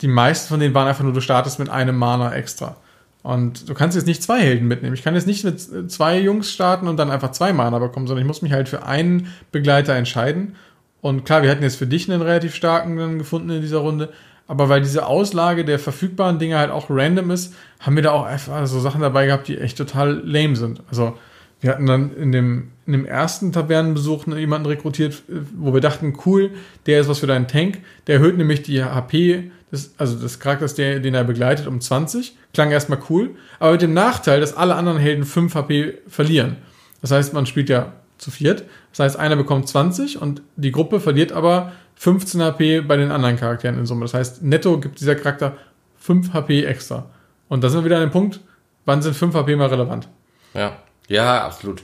die 0.01 0.07
meisten 0.07 0.49
von 0.49 0.59
denen 0.59 0.73
waren 0.73 0.87
einfach 0.87 1.03
nur, 1.03 1.13
du 1.13 1.21
startest 1.21 1.59
mit 1.59 1.69
einem 1.69 1.95
Mana 1.95 2.33
extra. 2.33 2.75
Und 3.23 3.69
du 3.69 3.73
kannst 3.73 3.95
jetzt 3.95 4.07
nicht 4.07 4.23
zwei 4.23 4.39
Helden 4.39 4.67
mitnehmen. 4.67 4.95
Ich 4.95 5.03
kann 5.03 5.13
jetzt 5.13 5.27
nicht 5.27 5.43
mit 5.43 5.91
zwei 5.91 6.19
Jungs 6.19 6.51
starten 6.51 6.87
und 6.87 6.97
dann 6.97 7.11
einfach 7.11 7.31
zwei 7.31 7.53
Mana 7.53 7.77
bekommen, 7.77 8.07
sondern 8.07 8.23
ich 8.23 8.27
muss 8.27 8.41
mich 8.41 8.51
halt 8.51 8.67
für 8.67 8.85
einen 8.85 9.27
Begleiter 9.51 9.93
entscheiden. 9.93 10.55
Und 11.01 11.25
klar, 11.25 11.43
wir 11.43 11.51
hatten 11.51 11.63
jetzt 11.63 11.77
für 11.77 11.87
dich 11.87 12.09
einen 12.09 12.21
relativ 12.21 12.55
starken 12.55 12.97
dann 12.97 13.19
gefunden 13.19 13.49
in 13.49 13.61
dieser 13.61 13.79
Runde. 13.79 14.09
Aber 14.47 14.69
weil 14.69 14.81
diese 14.81 15.05
Auslage 15.05 15.63
der 15.63 15.79
verfügbaren 15.79 16.39
Dinge 16.39 16.57
halt 16.57 16.71
auch 16.71 16.87
random 16.89 17.31
ist, 17.31 17.53
haben 17.79 17.95
wir 17.95 18.03
da 18.03 18.11
auch 18.11 18.25
einfach 18.25 18.65
so 18.67 18.79
Sachen 18.79 19.01
dabei 19.01 19.27
gehabt, 19.27 19.47
die 19.47 19.57
echt 19.57 19.77
total 19.77 20.21
lame 20.25 20.55
sind. 20.55 20.81
Also 20.89 21.17
wir 21.61 21.71
hatten 21.71 21.85
dann 21.85 22.13
in 22.15 22.31
dem, 22.31 22.71
in 22.87 22.93
dem 22.93 23.05
ersten 23.05 23.51
Tavernenbesuch 23.51 24.27
jemanden 24.27 24.67
rekrutiert, 24.67 25.21
wo 25.55 25.73
wir 25.73 25.79
dachten, 25.79 26.17
cool, 26.25 26.51
der 26.87 27.01
ist 27.01 27.07
was 27.07 27.19
für 27.19 27.27
deinen 27.27 27.47
Tank. 27.47 27.79
Der 28.07 28.15
erhöht 28.15 28.37
nämlich 28.37 28.63
die 28.63 28.83
HP, 28.83 29.51
des, 29.71 29.93
also 29.97 30.17
des 30.17 30.39
Charakters, 30.39 30.75
der, 30.75 30.99
den 30.99 31.13
er 31.13 31.23
begleitet, 31.23 31.67
um 31.67 31.79
20. 31.79 32.35
Klang 32.53 32.71
erstmal 32.71 32.99
cool. 33.09 33.31
Aber 33.59 33.73
mit 33.73 33.81
dem 33.81 33.93
Nachteil, 33.93 34.39
dass 34.39 34.55
alle 34.55 34.75
anderen 34.75 34.97
Helden 34.97 35.23
5 35.23 35.55
HP 35.55 35.97
verlieren. 36.07 36.57
Das 37.01 37.11
heißt, 37.11 37.33
man 37.33 37.45
spielt 37.45 37.69
ja 37.69 37.93
zu 38.17 38.31
viert. 38.31 38.63
Das 38.91 38.99
heißt, 38.99 39.17
einer 39.17 39.35
bekommt 39.35 39.67
20 39.67 40.21
und 40.21 40.41
die 40.55 40.71
Gruppe 40.71 40.99
verliert 40.99 41.31
aber 41.31 41.71
15 41.95 42.41
HP 42.41 42.81
bei 42.81 42.97
den 42.97 43.11
anderen 43.11 43.37
Charakteren 43.37 43.77
in 43.79 43.85
Summe. 43.85 44.01
Das 44.01 44.13
heißt, 44.13 44.43
netto 44.43 44.79
gibt 44.79 44.99
dieser 44.99 45.15
Charakter 45.15 45.55
5 45.97 46.33
HP 46.33 46.65
extra. 46.65 47.05
Und 47.47 47.63
da 47.63 47.69
sind 47.69 47.81
wir 47.81 47.85
wieder 47.85 47.97
an 47.97 48.03
dem 48.03 48.11
Punkt, 48.11 48.39
wann 48.85 49.01
sind 49.01 49.15
5 49.15 49.33
HP 49.33 49.55
mal 49.55 49.67
relevant? 49.67 50.07
Ja, 50.53 50.77
ja, 51.07 51.45
absolut. 51.45 51.83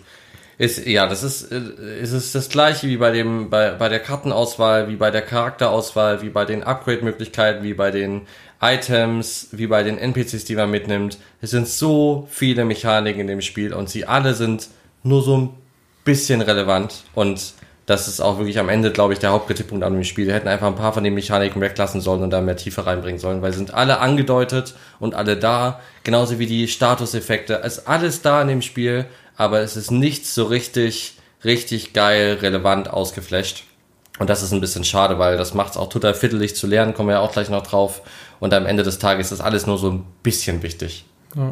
Ist, 0.57 0.87
ja, 0.87 1.07
das 1.07 1.21
ist, 1.21 1.51
äh, 1.51 2.01
ist 2.01 2.13
es 2.13 2.31
das 2.31 2.49
gleiche 2.49 2.87
wie 2.87 2.97
bei 2.97 3.11
dem, 3.11 3.49
bei, 3.49 3.71
bei 3.71 3.89
der 3.89 3.99
Kartenauswahl, 3.99 4.89
wie 4.89 4.95
bei 4.95 5.11
der 5.11 5.21
Charakterauswahl, 5.21 6.23
wie 6.23 6.29
bei 6.29 6.45
den 6.45 6.63
Upgrade-Möglichkeiten, 6.63 7.63
wie 7.63 7.75
bei 7.75 7.91
den 7.91 8.21
Items, 8.59 9.49
wie 9.51 9.67
bei 9.67 9.83
den 9.83 9.99
NPCs, 9.99 10.45
die 10.45 10.55
man 10.55 10.71
mitnimmt. 10.71 11.19
Es 11.41 11.51
sind 11.51 11.67
so 11.67 12.27
viele 12.31 12.65
Mechaniken 12.65 13.21
in 13.21 13.27
dem 13.27 13.41
Spiel 13.41 13.73
und 13.73 13.89
sie 13.89 14.05
alle 14.05 14.33
sind 14.33 14.69
nur 15.03 15.21
so 15.21 15.37
ein 15.37 15.49
bisschen 16.03 16.41
relevant 16.41 17.03
und 17.13 17.53
das 17.85 18.09
ist 18.09 18.19
auch 18.19 18.37
wirklich 18.37 18.59
am 18.59 18.67
Ende, 18.67 18.91
glaube 18.91 19.13
ich, 19.13 19.19
der 19.19 19.31
Hauptkritikpunkt 19.31 19.81
an 19.85 19.93
dem 19.93 20.03
Spiel. 20.03 20.25
Die 20.25 20.33
hätten 20.33 20.49
einfach 20.49 20.67
ein 20.67 20.75
paar 20.75 20.91
von 20.91 21.05
den 21.05 21.13
Mechaniken 21.13 21.61
weglassen 21.61 22.01
sollen 22.01 22.21
und 22.21 22.31
da 22.31 22.41
mehr 22.41 22.57
Tiefe 22.57 22.85
reinbringen 22.85 23.17
sollen, 23.17 23.41
weil 23.41 23.53
sind 23.53 23.73
alle 23.73 23.99
angedeutet 23.99 24.75
und 24.99 25.15
alle 25.15 25.37
da, 25.37 25.79
genauso 26.03 26.37
wie 26.37 26.47
die 26.47 26.67
Statuseffekte. 26.67 27.61
Es 27.63 27.77
ist 27.77 27.87
alles 27.87 28.21
da 28.21 28.41
in 28.41 28.49
dem 28.49 28.61
Spiel, 28.61 29.05
aber 29.37 29.61
es 29.61 29.77
ist 29.77 29.91
nichts 29.91 30.35
so 30.35 30.45
richtig, 30.45 31.17
richtig 31.45 31.93
geil, 31.93 32.39
relevant 32.41 32.89
ausgeflasht. 32.89 33.63
Und 34.19 34.29
das 34.29 34.41
ist 34.41 34.51
ein 34.51 34.61
bisschen 34.61 34.83
schade, 34.83 35.19
weil 35.19 35.37
das 35.37 35.53
macht 35.53 35.71
es 35.71 35.77
auch 35.77 35.89
total 35.89 36.15
fiddelig 36.15 36.55
zu 36.55 36.65
lernen, 36.65 36.93
kommen 36.93 37.09
wir 37.09 37.15
ja 37.15 37.19
auch 37.21 37.31
gleich 37.31 37.49
noch 37.49 37.61
drauf. 37.61 38.01
Und 38.39 38.53
am 38.53 38.65
Ende 38.65 38.83
des 38.83 38.97
Tages 38.99 39.31
ist 39.31 39.41
alles 39.41 39.67
nur 39.67 39.77
so 39.77 39.91
ein 39.91 40.05
bisschen 40.23 40.63
wichtig. 40.63 41.05
Ja. 41.35 41.51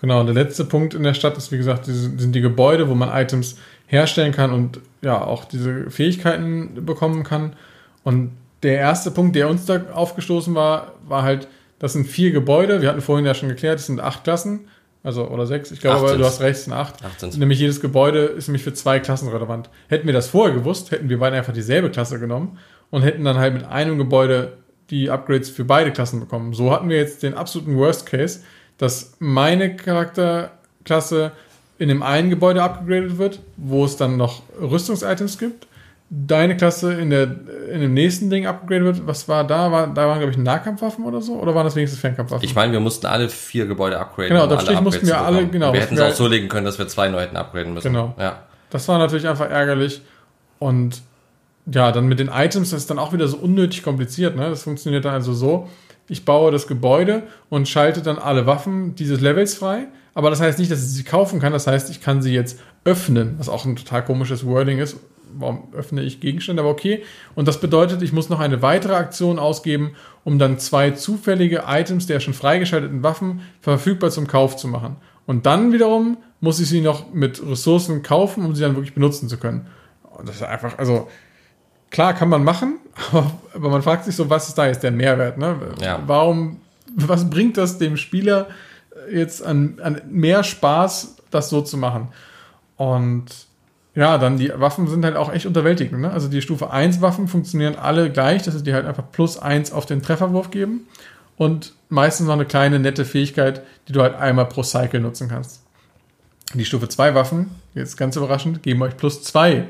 Genau, 0.00 0.20
und 0.20 0.26
der 0.26 0.34
letzte 0.34 0.64
Punkt 0.64 0.94
in 0.94 1.02
der 1.02 1.14
Stadt 1.14 1.36
ist, 1.36 1.50
wie 1.50 1.56
gesagt, 1.56 1.86
sind 1.86 2.32
die 2.32 2.40
Gebäude, 2.40 2.88
wo 2.88 2.94
man 2.94 3.08
Items 3.08 3.56
herstellen 3.86 4.32
kann 4.32 4.52
und 4.52 4.80
ja, 5.02 5.20
auch 5.22 5.44
diese 5.44 5.90
Fähigkeiten 5.90 6.84
bekommen 6.84 7.24
kann. 7.24 7.56
Und 8.02 8.32
der 8.62 8.76
erste 8.76 9.10
Punkt, 9.10 9.34
der 9.34 9.48
uns 9.48 9.66
da 9.66 9.80
aufgestoßen 9.92 10.54
war, 10.54 10.92
war 11.06 11.22
halt, 11.22 11.48
das 11.78 11.92
sind 11.92 12.06
vier 12.06 12.30
Gebäude. 12.30 12.82
Wir 12.82 12.88
hatten 12.88 13.00
vorhin 13.00 13.26
ja 13.26 13.34
schon 13.34 13.48
geklärt, 13.48 13.80
es 13.80 13.86
sind 13.86 14.00
acht 14.00 14.24
Klassen. 14.24 14.68
Also, 15.04 15.28
oder 15.28 15.46
sechs. 15.46 15.70
Ich 15.70 15.80
glaube, 15.80 15.98
aber 15.98 16.16
du 16.16 16.24
hast 16.24 16.40
recht, 16.40 16.58
sind 16.60 16.72
acht. 16.72 17.04
acht 17.04 17.20
sind's. 17.20 17.36
Nämlich 17.36 17.60
jedes 17.60 17.82
Gebäude 17.82 18.20
ist 18.20 18.48
nämlich 18.48 18.64
für 18.64 18.72
zwei 18.72 19.00
Klassen 19.00 19.28
relevant. 19.28 19.68
Hätten 19.88 20.06
wir 20.06 20.14
das 20.14 20.28
vorher 20.28 20.54
gewusst, 20.54 20.90
hätten 20.90 21.10
wir 21.10 21.18
beide 21.18 21.36
einfach 21.36 21.52
dieselbe 21.52 21.90
Klasse 21.90 22.18
genommen 22.18 22.58
und 22.90 23.02
hätten 23.02 23.22
dann 23.22 23.36
halt 23.36 23.52
mit 23.52 23.64
einem 23.64 23.98
Gebäude 23.98 24.54
die 24.88 25.10
Upgrades 25.10 25.50
für 25.50 25.64
beide 25.64 25.92
Klassen 25.92 26.20
bekommen. 26.20 26.54
So 26.54 26.72
hatten 26.72 26.88
wir 26.88 26.96
jetzt 26.96 27.22
den 27.22 27.34
absoluten 27.34 27.76
Worst 27.76 28.06
Case, 28.06 28.40
dass 28.78 29.14
meine 29.18 29.76
Charakterklasse 29.76 31.32
in 31.78 31.88
dem 31.88 32.02
einen 32.02 32.30
Gebäude 32.30 32.62
abgegradet 32.62 33.18
wird, 33.18 33.40
wo 33.58 33.84
es 33.84 33.96
dann 33.96 34.16
noch 34.16 34.42
Rüstungsitems 34.58 35.38
gibt. 35.38 35.66
Deine 36.16 36.56
Klasse 36.56 36.94
in, 36.94 37.10
der, 37.10 37.24
in 37.72 37.80
dem 37.80 37.92
nächsten 37.92 38.30
Ding 38.30 38.46
abgegradet 38.46 38.84
wird. 38.98 39.06
Was 39.06 39.28
war 39.28 39.44
da? 39.44 39.72
War, 39.72 39.88
da 39.88 40.06
waren, 40.06 40.18
glaube 40.18 40.30
ich, 40.30 40.38
Nahkampfwaffen 40.38 41.04
oder 41.04 41.20
so? 41.20 41.34
Oder 41.34 41.56
waren 41.56 41.64
das 41.64 41.74
wenigstens 41.74 42.00
Fernkampfwaffen? 42.00 42.44
Ich 42.44 42.54
meine, 42.54 42.72
wir 42.72 42.78
mussten 42.78 43.06
alle 43.06 43.28
vier 43.28 43.66
Gebäude 43.66 43.98
upgraden. 43.98 44.28
Genau, 44.28 44.46
da 44.46 44.78
um 44.78 44.84
mussten 44.84 45.06
wir 45.06 45.18
alle, 45.18 45.48
genau. 45.48 45.72
Wir 45.72 45.80
hätten 45.80 45.94
es 45.94 46.00
auch 46.00 46.12
so 46.12 46.28
legen 46.28 46.48
können, 46.48 46.66
dass 46.66 46.78
wir 46.78 46.86
zwei 46.86 47.08
neu 47.08 47.20
hätten 47.20 47.36
upgraden 47.36 47.74
müssen. 47.74 47.92
Genau. 47.92 48.14
Ja. 48.18 48.44
Das 48.70 48.86
war 48.86 48.98
natürlich 48.98 49.26
einfach 49.26 49.50
ärgerlich. 49.50 50.02
Und 50.60 51.02
ja, 51.66 51.90
dann 51.90 52.06
mit 52.06 52.20
den 52.20 52.28
Items, 52.28 52.70
das 52.70 52.80
ist 52.82 52.90
dann 52.90 52.98
auch 52.98 53.12
wieder 53.12 53.26
so 53.26 53.38
unnötig 53.38 53.82
kompliziert. 53.82 54.36
Ne? 54.36 54.48
Das 54.50 54.62
funktioniert 54.62 55.04
dann 55.04 55.14
also 55.14 55.32
so, 55.32 55.68
ich 56.08 56.24
baue 56.24 56.52
das 56.52 56.66
Gebäude 56.66 57.24
und 57.48 57.68
schalte 57.68 58.02
dann 58.02 58.18
alle 58.18 58.46
Waffen 58.46 58.94
dieses 58.94 59.20
Levels 59.20 59.54
frei. 59.54 59.86
Aber 60.14 60.30
das 60.30 60.40
heißt 60.40 60.58
nicht, 60.58 60.70
dass 60.70 60.80
ich 60.80 60.90
sie 60.90 61.02
kaufen 61.02 61.40
kann. 61.40 61.52
Das 61.52 61.66
heißt, 61.66 61.90
ich 61.90 62.00
kann 62.00 62.22
sie 62.22 62.32
jetzt 62.32 62.60
öffnen, 62.84 63.34
was 63.38 63.48
auch 63.48 63.64
ein 63.64 63.74
total 63.74 64.04
komisches 64.04 64.46
Wording 64.46 64.78
ist. 64.78 64.96
Warum 65.38 65.68
öffne 65.74 66.02
ich 66.02 66.20
Gegenstände? 66.20 66.62
Aber 66.62 66.70
okay. 66.70 67.02
Und 67.34 67.48
das 67.48 67.60
bedeutet, 67.60 68.02
ich 68.02 68.12
muss 68.12 68.28
noch 68.28 68.40
eine 68.40 68.62
weitere 68.62 68.94
Aktion 68.94 69.38
ausgeben, 69.38 69.94
um 70.24 70.38
dann 70.38 70.58
zwei 70.58 70.92
zufällige 70.92 71.64
Items 71.66 72.06
der 72.06 72.20
schon 72.20 72.34
freigeschalteten 72.34 73.02
Waffen 73.02 73.40
verfügbar 73.60 74.10
zum 74.10 74.26
Kauf 74.26 74.56
zu 74.56 74.68
machen. 74.68 74.96
Und 75.26 75.46
dann 75.46 75.72
wiederum 75.72 76.18
muss 76.40 76.60
ich 76.60 76.68
sie 76.68 76.80
noch 76.80 77.12
mit 77.12 77.42
Ressourcen 77.44 78.02
kaufen, 78.02 78.44
um 78.44 78.54
sie 78.54 78.62
dann 78.62 78.76
wirklich 78.76 78.94
benutzen 78.94 79.28
zu 79.28 79.38
können. 79.38 79.66
Und 80.02 80.28
das 80.28 80.36
ist 80.36 80.42
einfach, 80.42 80.78
also 80.78 81.08
klar 81.90 82.14
kann 82.14 82.28
man 82.28 82.44
machen, 82.44 82.78
aber 83.54 83.70
man 83.70 83.82
fragt 83.82 84.04
sich 84.04 84.14
so, 84.14 84.28
was 84.28 84.48
ist 84.48 84.58
da 84.58 84.66
jetzt 84.66 84.82
der 84.82 84.90
Mehrwert? 84.90 85.38
Ne? 85.38 85.56
Ja. 85.80 86.02
Warum, 86.06 86.60
was 86.94 87.28
bringt 87.28 87.56
das 87.56 87.78
dem 87.78 87.96
Spieler 87.96 88.48
jetzt 89.10 89.44
an, 89.44 89.78
an 89.82 90.02
mehr 90.10 90.44
Spaß, 90.44 91.16
das 91.30 91.48
so 91.50 91.62
zu 91.62 91.76
machen? 91.78 92.08
Und 92.76 93.26
ja, 93.94 94.18
dann 94.18 94.38
die 94.38 94.52
Waffen 94.54 94.88
sind 94.88 95.04
halt 95.04 95.16
auch 95.16 95.32
echt 95.32 95.46
unterwältigend. 95.46 96.00
Ne? 96.00 96.10
Also 96.10 96.28
die 96.28 96.42
Stufe 96.42 96.70
1 96.70 97.00
Waffen 97.00 97.28
funktionieren 97.28 97.76
alle 97.76 98.10
gleich, 98.10 98.42
dass 98.42 98.54
sie 98.54 98.62
dir 98.62 98.74
halt 98.74 98.86
einfach 98.86 99.04
plus 99.12 99.38
1 99.38 99.72
auf 99.72 99.86
den 99.86 100.02
Trefferwurf 100.02 100.50
geben 100.50 100.86
und 101.36 101.74
meistens 101.88 102.26
noch 102.26 102.34
eine 102.34 102.46
kleine 102.46 102.78
nette 102.78 103.04
Fähigkeit, 103.04 103.62
die 103.88 103.92
du 103.92 104.02
halt 104.02 104.14
einmal 104.14 104.46
pro 104.46 104.62
Cycle 104.62 105.00
nutzen 105.00 105.28
kannst. 105.28 105.62
Die 106.54 106.64
Stufe 106.64 106.88
2 106.88 107.14
Waffen, 107.14 107.50
jetzt 107.74 107.96
ganz 107.96 108.16
überraschend, 108.16 108.62
geben 108.62 108.82
euch 108.82 108.96
plus 108.96 109.22
2 109.22 109.66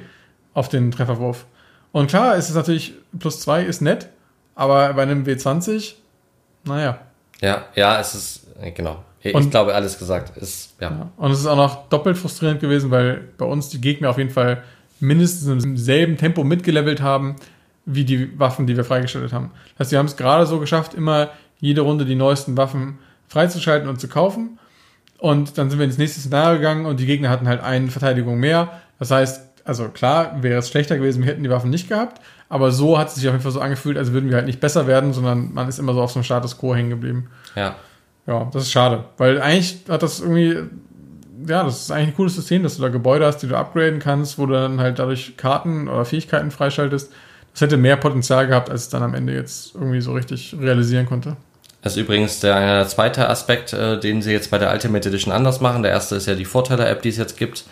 auf 0.55 0.69
den 0.69 0.91
Trefferwurf. 0.91 1.45
Und 1.93 2.09
klar, 2.09 2.37
ist 2.37 2.49
es 2.49 2.57
natürlich, 2.57 2.95
plus 3.21 3.41
zwei 3.41 3.63
ist 3.63 3.81
nett, 3.81 4.09
aber 4.57 4.95
bei 4.95 5.03
einem 5.03 5.25
W20, 5.25 5.95
naja. 6.65 6.99
Ja, 7.41 7.67
ja, 7.77 8.01
es 8.01 8.17
ist, 8.17 8.47
äh, 8.61 8.73
genau. 8.73 9.05
Ich 9.25 9.35
und, 9.35 9.51
glaube, 9.51 9.75
alles 9.75 9.99
gesagt 9.99 10.37
ist, 10.37 10.75
ja. 10.81 10.91
ja. 10.91 11.11
Und 11.17 11.31
es 11.31 11.41
ist 11.41 11.47
auch 11.47 11.57
noch 11.57 11.89
doppelt 11.89 12.19
frustrierend 12.19 12.61
gewesen, 12.61 12.91
weil 12.91 13.23
bei 13.39 13.47
uns 13.47 13.71
die 13.71 13.81
Gegner 13.81 14.11
auf 14.11 14.19
jeden 14.19 14.31
Fall 14.31 14.63
mindestens 15.01 15.65
im 15.65 15.77
selben 15.79 16.19
Tempo 16.19 16.45
mitgelevelt 16.45 17.01
haben, 17.01 17.37
wie 17.87 18.05
die 18.05 18.39
Waffen, 18.39 18.67
die 18.67 18.77
wir 18.77 18.85
freigeschaltet 18.85 19.33
haben. 19.33 19.51
Das 19.77 19.87
heißt, 19.87 19.93
wir 19.93 19.99
haben 19.99 20.07
es 20.07 20.17
gerade 20.17 20.45
so 20.47 20.61
geschafft, 20.61 20.93
immer 20.93 21.31
jede 21.59 21.81
Runde 21.81 22.05
die 22.05 22.17
neuesten 22.17 22.57
Waffen 22.59 22.99
freizuschalten 23.29 23.89
und 23.89 23.99
zu 23.99 24.09
kaufen. 24.09 24.59
Und 25.19 25.57
dann 25.57 25.71
sind 25.71 25.79
wir 25.79 25.87
ins 25.87 25.97
nächste 25.97 26.21
Szenario 26.21 26.59
gegangen 26.59 26.85
und 26.85 27.01
die 27.01 27.07
Gegner 27.07 27.31
hatten 27.31 27.49
halt 27.49 27.63
eine 27.63 27.91
Verteidigung 27.91 28.39
mehr. 28.39 28.81
Das 28.99 29.11
heißt, 29.11 29.41
also 29.65 29.89
klar, 29.89 30.43
wäre 30.43 30.59
es 30.59 30.69
schlechter 30.69 30.99
gewesen, 30.99 31.23
wir 31.23 31.31
hätten 31.31 31.43
die 31.43 31.51
Waffen 31.51 31.71
nicht 31.71 31.89
gehabt, 31.89 32.21
aber 32.51 32.71
so 32.71 32.99
hat 32.99 33.09
es 33.09 33.15
sich 33.15 33.27
auf 33.27 33.33
jeden 33.33 33.43
Fall 33.43 33.53
so 33.53 33.61
angefühlt, 33.61 33.97
als 33.97 34.13
würden 34.13 34.29
wir 34.29 34.37
halt 34.37 34.47
nicht 34.47 34.61
besser 34.61 34.87
werden, 34.87 35.15
sondern 35.15 35.55
man 35.55 35.67
ist 35.69 35.79
immer 35.79 35.95
so 35.95 36.03
auf 36.03 36.11
so 36.11 36.19
einem 36.19 36.25
Status 36.25 36.59
Quo 36.59 36.75
hängen 36.75 36.91
geblieben. 36.91 37.31
Ja. 37.57 37.77
Ja, 38.27 38.49
das 38.53 38.65
ist 38.65 38.73
schade, 38.73 39.05
weil 39.19 39.41
eigentlich 39.41 39.81
hat 39.89 40.03
das 40.03 40.21
irgendwie, 40.21 40.57
ja, 41.47 41.63
das 41.63 41.83
ist 41.83 41.91
eigentlich 41.91 42.09
ein 42.09 42.17
cooles 42.17 42.35
System, 42.35 42.63
dass 42.63 42.77
du 42.77 42.83
da 42.83 42.89
Gebäude 42.89 43.27
hast, 43.27 43.39
die 43.39 43.49
du 43.49 43.57
upgraden 43.57 43.99
kannst, 43.99 44.39
wo 44.39 44.47
du 44.47 44.55
dann 44.55 44.81
halt 44.81 44.99
dadurch 44.99 45.37
Karten 45.37 45.89
oder 45.89 46.05
Fähigkeiten 46.05 46.51
freischaltest. 46.51 47.13
Das 47.53 47.61
hätte 47.61 47.77
mehr 47.77 47.97
Potenzial 47.97 48.47
gehabt, 48.47 48.71
als 48.71 48.83
es 48.83 48.89
dann 48.89 49.03
am 49.03 49.15
Ende 49.15 49.35
jetzt 49.35 49.75
irgendwie 49.75 50.01
so 50.01 50.13
richtig 50.13 50.57
realisieren 50.59 51.07
konnte. 51.07 51.37
Das 51.83 51.97
ist 51.97 52.03
übrigens 52.03 52.41
der, 52.41 52.59
der 52.59 52.89
zweite 52.89 53.29
Aspekt, 53.29 53.75
äh, 53.75 54.01
den 54.01 54.23
sie 54.23 54.33
jetzt 54.33 54.51
bei 54.51 54.57
der 54.57 54.73
Ultimate 54.73 55.07
Edition 55.07 55.33
anders 55.33 55.61
machen. 55.61 55.83
Der 55.83 55.93
erste 55.93 56.17
ist 56.17 56.27
ja 56.27 56.35
die 56.35 56.47
Vorteile-App, 56.47 57.03
die 57.03 57.11
es 57.11 57.19
jetzt 57.19 57.37
gibt 57.37 57.65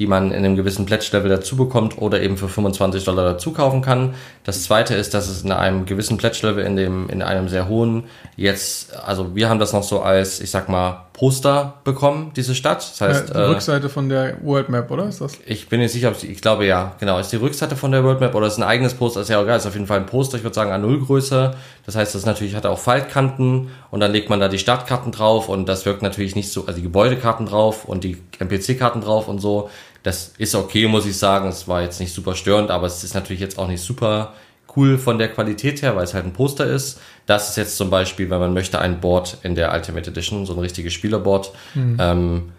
die 0.00 0.06
man 0.06 0.32
in 0.32 0.38
einem 0.38 0.56
gewissen 0.56 0.86
Pledge-Level 0.86 1.28
dazu 1.28 1.56
bekommt 1.56 1.98
oder 1.98 2.22
eben 2.22 2.38
für 2.38 2.48
25 2.48 3.04
Dollar 3.04 3.22
dazu 3.34 3.52
kaufen 3.52 3.82
kann. 3.82 4.14
Das 4.44 4.62
zweite 4.62 4.94
ist, 4.94 5.12
dass 5.12 5.28
es 5.28 5.42
in 5.42 5.52
einem 5.52 5.84
gewissen 5.84 6.16
Pledge-Level 6.16 6.64
in 6.64 6.74
dem, 6.74 7.10
in 7.10 7.20
einem 7.20 7.48
sehr 7.48 7.68
hohen 7.68 8.04
jetzt, 8.34 8.96
also 8.96 9.36
wir 9.36 9.50
haben 9.50 9.60
das 9.60 9.74
noch 9.74 9.82
so 9.82 10.00
als, 10.00 10.40
ich 10.40 10.50
sag 10.50 10.70
mal, 10.70 11.04
Poster 11.12 11.74
bekommen, 11.84 12.32
diese 12.34 12.54
Stadt. 12.54 12.78
Das 12.78 13.00
heißt, 13.02 13.28
ja, 13.28 13.34
die 13.34 13.40
äh, 13.40 13.44
Rückseite 13.44 13.90
von 13.90 14.08
der 14.08 14.38
World 14.42 14.70
Map, 14.70 14.90
oder? 14.90 15.06
Ist 15.06 15.20
das? 15.20 15.38
Ich 15.44 15.68
bin 15.68 15.80
nicht 15.80 15.92
sicher, 15.92 16.08
ob 16.08 16.16
sie, 16.16 16.28
ich 16.28 16.40
glaube 16.40 16.64
ja, 16.64 16.94
genau. 16.98 17.18
Ist 17.18 17.30
die 17.30 17.36
Rückseite 17.36 17.76
von 17.76 17.92
der 17.92 18.02
World 18.04 18.20
Map 18.20 18.34
oder 18.34 18.46
ist 18.46 18.56
ein 18.56 18.62
eigenes 18.62 18.94
Poster? 18.94 19.20
Ist 19.20 19.28
ja 19.28 19.42
egal, 19.42 19.58
ist 19.58 19.66
auf 19.66 19.74
jeden 19.74 19.86
Fall 19.86 19.98
ein 19.98 20.06
Poster, 20.06 20.38
ich 20.38 20.44
würde 20.44 20.54
sagen, 20.54 20.70
an 20.70 20.80
Nullgröße. 20.80 21.54
Das 21.84 21.94
heißt, 21.94 22.14
das 22.14 22.24
natürlich 22.24 22.54
hat 22.54 22.64
auch 22.64 22.78
Faltkanten 22.78 23.68
und 23.90 24.00
dann 24.00 24.12
legt 24.12 24.30
man 24.30 24.40
da 24.40 24.48
die 24.48 24.58
Stadtkarten 24.58 25.12
drauf 25.12 25.50
und 25.50 25.68
das 25.68 25.84
wirkt 25.84 26.00
natürlich 26.00 26.36
nicht 26.36 26.50
so, 26.50 26.62
also 26.62 26.72
die 26.72 26.84
Gebäudekarten 26.84 27.44
drauf 27.44 27.84
und 27.84 28.02
die 28.02 28.16
NPC-Karten 28.38 29.02
drauf 29.02 29.28
und 29.28 29.40
so. 29.40 29.68
Das 30.02 30.32
ist 30.38 30.54
okay, 30.54 30.86
muss 30.88 31.06
ich 31.06 31.16
sagen. 31.16 31.48
Es 31.48 31.68
war 31.68 31.82
jetzt 31.82 32.00
nicht 32.00 32.14
super 32.14 32.34
störend, 32.34 32.70
aber 32.70 32.86
es 32.86 33.04
ist 33.04 33.14
natürlich 33.14 33.40
jetzt 33.40 33.58
auch 33.58 33.68
nicht 33.68 33.82
super 33.82 34.34
cool 34.76 34.98
von 34.98 35.18
der 35.18 35.28
Qualität 35.28 35.82
her, 35.82 35.96
weil 35.96 36.04
es 36.04 36.14
halt 36.14 36.24
ein 36.24 36.32
Poster 36.32 36.66
ist. 36.66 37.00
Das 37.26 37.50
ist 37.50 37.56
jetzt 37.56 37.76
zum 37.76 37.90
Beispiel, 37.90 38.30
wenn 38.30 38.38
man 38.38 38.54
möchte, 38.54 38.78
ein 38.78 39.00
Board 39.00 39.38
in 39.42 39.54
der 39.54 39.72
Ultimate 39.72 40.10
Edition, 40.10 40.46
so 40.46 40.54
ein 40.54 40.58
richtiges 40.58 40.92
Spielerboard. 40.92 41.52
Mhm. 41.74 41.96
Ähm, 42.00 42.52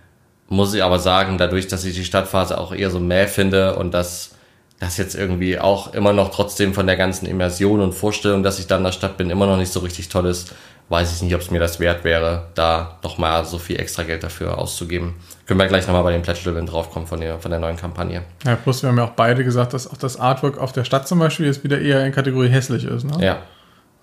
muss 0.50 0.74
ich 0.74 0.84
aber 0.84 1.00
sagen, 1.00 1.38
dadurch, 1.38 1.68
dass 1.68 1.86
ich 1.86 1.96
die 1.96 2.04
Stadtphase 2.04 2.58
auch 2.58 2.74
eher 2.74 2.90
so 2.92 3.00
mäh 3.00 3.28
finde 3.28 3.76
und 3.78 3.94
dass 3.94 4.32
das 4.80 4.98
jetzt 4.98 5.16
irgendwie 5.16 5.60
auch 5.60 5.94
immer 5.94 6.12
noch 6.12 6.32
trotzdem 6.32 6.74
von 6.74 6.88
der 6.88 6.98
ganzen 6.98 7.28
Immersion 7.28 7.80
und 7.80 7.94
Vorstellung, 7.94 8.44
dass 8.44 8.60
ich 8.60 8.68
da 8.68 8.78
in 8.78 8.84
der 8.84 8.92
Stadt 8.92 9.16
bin, 9.16 9.30
immer 9.30 9.46
noch 9.46 9.58
nicht 9.58 9.72
so 9.72 9.80
richtig 9.80 10.10
toll 10.10 10.26
ist, 10.26 10.54
weiß 10.90 11.14
ich 11.16 11.22
nicht, 11.22 11.34
ob 11.36 11.42
es 11.42 11.52
mir 11.52 11.60
das 11.60 11.80
wert 11.80 12.04
wäre, 12.04 12.48
da 12.56 12.98
nochmal 13.04 13.46
so 13.46 13.58
viel 13.58 13.80
extra 13.80 14.04
Geld 14.04 14.24
dafür 14.24 14.58
auszugeben. 14.58 15.16
Können 15.46 15.60
wir 15.60 15.68
gleich 15.68 15.88
nochmal 15.88 16.04
bei 16.04 16.12
dem 16.12 16.22
Pledge 16.22 16.42
Level 16.50 16.66
draufkommen 16.66 17.08
von 17.08 17.22
der, 17.22 17.40
von 17.40 17.50
der 17.52 17.60
neuen 17.60 17.78
Kampagne. 17.78 18.24
Ja, 18.46 18.56
plus 18.56 18.82
wir 18.84 18.90
haben 18.90 18.98
ja 18.98 19.06
auch 19.06 19.12
beide 19.12 19.44
gesagt, 19.44 19.74
dass 19.74 19.90
auch 19.90 19.98
das 19.98 20.20
Artwork 20.20 20.58
auf 20.58 20.72
der 20.74 20.84
Stadt 20.84 21.08
zum 21.08 21.20
Beispiel 21.20 21.46
jetzt 21.46 21.64
wieder 21.64 21.80
eher 21.80 22.06
in 22.06 22.12
Kategorie 22.12 22.50
hässlich 22.50 22.84
ist. 22.84 23.04
Ne? 23.06 23.26
Ja. 23.26 23.38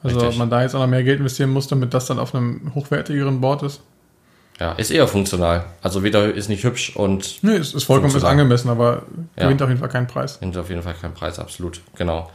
Also 0.03 0.17
richtig. 0.17 0.35
ob 0.35 0.39
man 0.39 0.49
da 0.51 0.63
jetzt 0.63 0.75
auch 0.75 0.81
noch 0.81 0.87
mehr 0.87 1.03
Geld 1.03 1.19
investieren 1.21 1.51
muss, 1.51 1.67
damit 1.69 1.93
das 1.93 2.07
dann 2.07 2.19
auf 2.19 2.35
einem 2.35 2.73
hochwertigeren 2.75 3.41
Board 3.41 3.65
ist. 3.65 3.81
Ja, 4.61 4.73
ist 4.73 4.91
eher 4.91 5.07
funktional. 5.07 5.65
Also 5.83 6.03
weder 6.03 6.33
ist 6.35 6.49
nicht 6.49 6.65
hübsch 6.65 6.97
und 6.97 7.39
Nee, 7.43 7.57
es 7.57 7.75
ist 7.75 7.85
vollkommen 7.85 8.15
ist 8.15 8.25
angemessen, 8.25 8.71
aber 8.71 9.03
Ja. 9.37 9.45
gewinnt 9.45 9.63
auf 9.63 9.69
jeden 9.69 9.81
Fall 9.81 9.89
keinen 9.89 10.07
Preis. 10.09 10.41
nimmt 10.41 10.57
auf 10.57 10.69
jeden 10.69 10.83
Fall 10.83 10.95
keinen 10.95 11.15
Preis, 11.15 11.39
absolut. 11.39 11.81
Genau. 11.97 12.29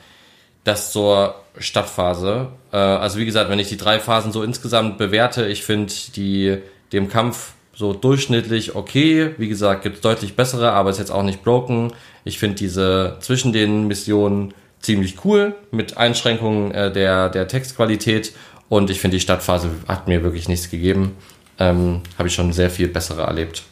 Das 0.63 0.91
zur 0.91 1.35
Stadtphase. 1.57 2.47
Äh, 2.71 2.77
also 2.77 3.19
wie 3.19 3.25
gesagt, 3.25 3.49
wenn 3.49 3.59
ich 3.59 3.69
die 3.69 3.77
drei 3.77 3.99
Phasen 3.99 4.31
so 4.31 4.43
insgesamt 4.43 4.97
bewerte, 4.97 5.47
ich 5.47 5.63
finde 5.63 5.93
die 6.15 6.59
dem 6.91 7.09
Kampf 7.09 7.53
so 7.75 7.93
durchschnittlich 7.93 8.75
okay. 8.75 9.33
Wie 9.37 9.49
gesagt, 9.49 9.83
gibt 9.83 9.95
es 9.95 10.01
deutlich 10.01 10.35
bessere, 10.35 10.71
aber 10.71 10.89
ist 10.89 10.99
jetzt 10.99 11.11
auch 11.11 11.23
nicht 11.23 11.43
broken. 11.43 11.91
Ich 12.23 12.37
finde 12.39 12.55
diese 12.55 13.17
zwischen 13.19 13.51
den 13.51 13.87
Missionen 13.87 14.53
ziemlich 14.79 15.25
cool 15.25 15.55
mit 15.71 15.97
Einschränkungen 15.97 16.71
äh, 16.71 16.91
der, 16.91 17.29
der 17.29 17.47
Textqualität 17.47 18.33
und 18.69 18.89
ich 18.89 18.99
finde 18.99 19.17
die 19.17 19.21
Stadtphase 19.21 19.71
hat 19.87 20.07
mir 20.07 20.23
wirklich 20.23 20.47
nichts 20.47 20.69
gegeben. 20.69 21.15
Ähm, 21.59 22.01
Habe 22.17 22.27
ich 22.27 22.33
schon 22.33 22.53
sehr 22.53 22.69
viel 22.69 22.87
bessere 22.87 23.23
erlebt. 23.23 23.63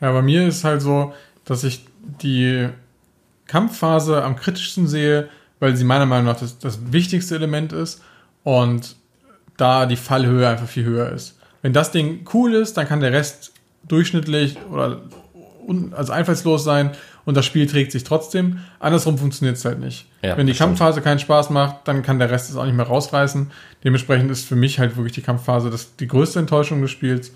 Ja, 0.00 0.12
bei 0.12 0.22
mir 0.22 0.46
ist 0.46 0.64
halt 0.64 0.82
so, 0.82 1.12
dass 1.44 1.64
ich 1.64 1.84
die 2.22 2.68
Kampfphase 3.46 4.22
am 4.22 4.36
kritischsten 4.36 4.86
sehe, 4.86 5.28
weil 5.60 5.76
sie 5.76 5.84
meiner 5.84 6.06
Meinung 6.06 6.26
nach 6.26 6.38
das, 6.38 6.58
das 6.58 6.92
wichtigste 6.92 7.34
Element 7.34 7.72
ist 7.72 8.02
und 8.42 8.96
da 9.56 9.86
die 9.86 9.96
Fallhöhe 9.96 10.48
einfach 10.48 10.68
viel 10.68 10.84
höher 10.84 11.10
ist. 11.10 11.38
Wenn 11.62 11.72
das 11.72 11.90
Ding 11.92 12.26
cool 12.34 12.54
ist, 12.54 12.76
dann 12.76 12.86
kann 12.86 13.00
der 13.00 13.12
Rest 13.12 13.52
durchschnittlich 13.86 14.56
oder 14.70 15.00
un, 15.66 15.94
also 15.94 16.12
einfallslos 16.12 16.64
sein 16.64 16.90
und 17.24 17.36
das 17.36 17.46
Spiel 17.46 17.66
trägt 17.66 17.92
sich 17.92 18.04
trotzdem. 18.04 18.58
Andersrum 18.80 19.16
funktioniert 19.16 19.56
es 19.56 19.64
halt 19.64 19.78
nicht. 19.80 20.06
Ja, 20.22 20.36
Wenn 20.36 20.46
die 20.46 20.54
stimmt. 20.54 20.70
Kampfphase 20.78 21.00
keinen 21.00 21.18
Spaß 21.18 21.50
macht, 21.50 21.88
dann 21.88 22.02
kann 22.02 22.18
der 22.18 22.30
Rest 22.30 22.50
es 22.50 22.56
auch 22.56 22.64
nicht 22.64 22.76
mehr 22.76 22.86
rausreißen. 22.86 23.50
Dementsprechend 23.82 24.30
ist 24.30 24.46
für 24.46 24.56
mich 24.56 24.78
halt 24.78 24.96
wirklich 24.96 25.14
die 25.14 25.22
Kampfphase 25.22 25.70
das, 25.70 25.96
die 25.96 26.08
größte 26.08 26.38
Enttäuschung 26.38 26.82
des 26.82 26.90
Spiels. 26.90 27.32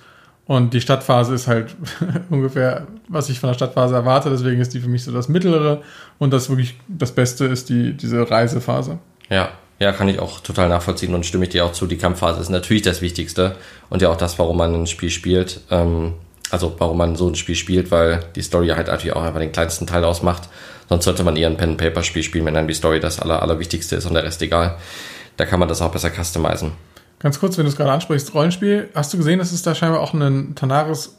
Und 0.48 0.72
die 0.72 0.80
Stadtphase 0.80 1.34
ist 1.34 1.46
halt 1.46 1.76
ungefähr, 2.30 2.86
was 3.06 3.28
ich 3.28 3.38
von 3.38 3.50
der 3.50 3.54
Stadtphase 3.54 3.94
erwarte. 3.94 4.30
Deswegen 4.30 4.60
ist 4.60 4.72
die 4.72 4.80
für 4.80 4.88
mich 4.88 5.04
so 5.04 5.12
das 5.12 5.28
Mittlere. 5.28 5.82
Und 6.18 6.32
das 6.32 6.48
wirklich 6.48 6.74
das 6.88 7.12
Beste 7.12 7.44
ist 7.44 7.68
die, 7.68 7.92
diese 7.92 8.28
Reisephase. 8.28 8.98
Ja, 9.28 9.50
ja, 9.78 9.92
kann 9.92 10.08
ich 10.08 10.18
auch 10.18 10.40
total 10.40 10.70
nachvollziehen 10.70 11.14
und 11.14 11.26
stimme 11.26 11.44
ich 11.44 11.50
dir 11.50 11.66
auch 11.66 11.72
zu. 11.72 11.86
Die 11.86 11.98
Kampfphase 11.98 12.40
ist 12.40 12.48
natürlich 12.48 12.82
das 12.82 13.02
Wichtigste 13.02 13.56
und 13.90 14.00
ja 14.00 14.08
auch 14.08 14.16
das, 14.16 14.38
warum 14.38 14.56
man 14.56 14.74
ein 14.74 14.86
Spiel 14.86 15.10
spielt. 15.10 15.60
Ähm, 15.70 16.14
also 16.50 16.74
warum 16.78 16.96
man 16.96 17.14
so 17.14 17.28
ein 17.28 17.34
Spiel 17.34 17.54
spielt, 17.54 17.90
weil 17.90 18.24
die 18.34 18.40
Story 18.40 18.68
halt 18.68 18.86
natürlich 18.86 19.14
auch 19.14 19.22
einfach 19.22 19.40
den 19.40 19.52
kleinsten 19.52 19.86
Teil 19.86 20.02
ausmacht. 20.02 20.48
Sonst 20.88 21.04
sollte 21.04 21.24
man 21.24 21.36
eher 21.36 21.48
ein 21.48 21.58
Pen-Paper-Spiel 21.58 22.22
spielen, 22.22 22.46
wenn 22.46 22.54
dann 22.54 22.66
die 22.66 22.74
Story 22.74 23.00
das 23.00 23.20
aller, 23.20 23.42
allerwichtigste 23.42 23.96
ist 23.96 24.06
und 24.06 24.14
der 24.14 24.24
Rest 24.24 24.40
egal. 24.40 24.78
Da 25.36 25.44
kann 25.44 25.60
man 25.60 25.68
das 25.68 25.82
auch 25.82 25.92
besser 25.92 26.10
customizen. 26.10 26.72
Ganz 27.18 27.40
kurz, 27.40 27.58
wenn 27.58 27.64
du 27.64 27.70
es 27.70 27.76
gerade 27.76 27.92
ansprichst, 27.92 28.32
Rollenspiel. 28.34 28.90
Hast 28.94 29.12
du 29.12 29.16
gesehen, 29.16 29.38
dass 29.38 29.52
es 29.52 29.62
da 29.62 29.74
scheinbar 29.74 30.00
auch 30.00 30.14
einen 30.14 30.54
Tanaris 30.54 31.16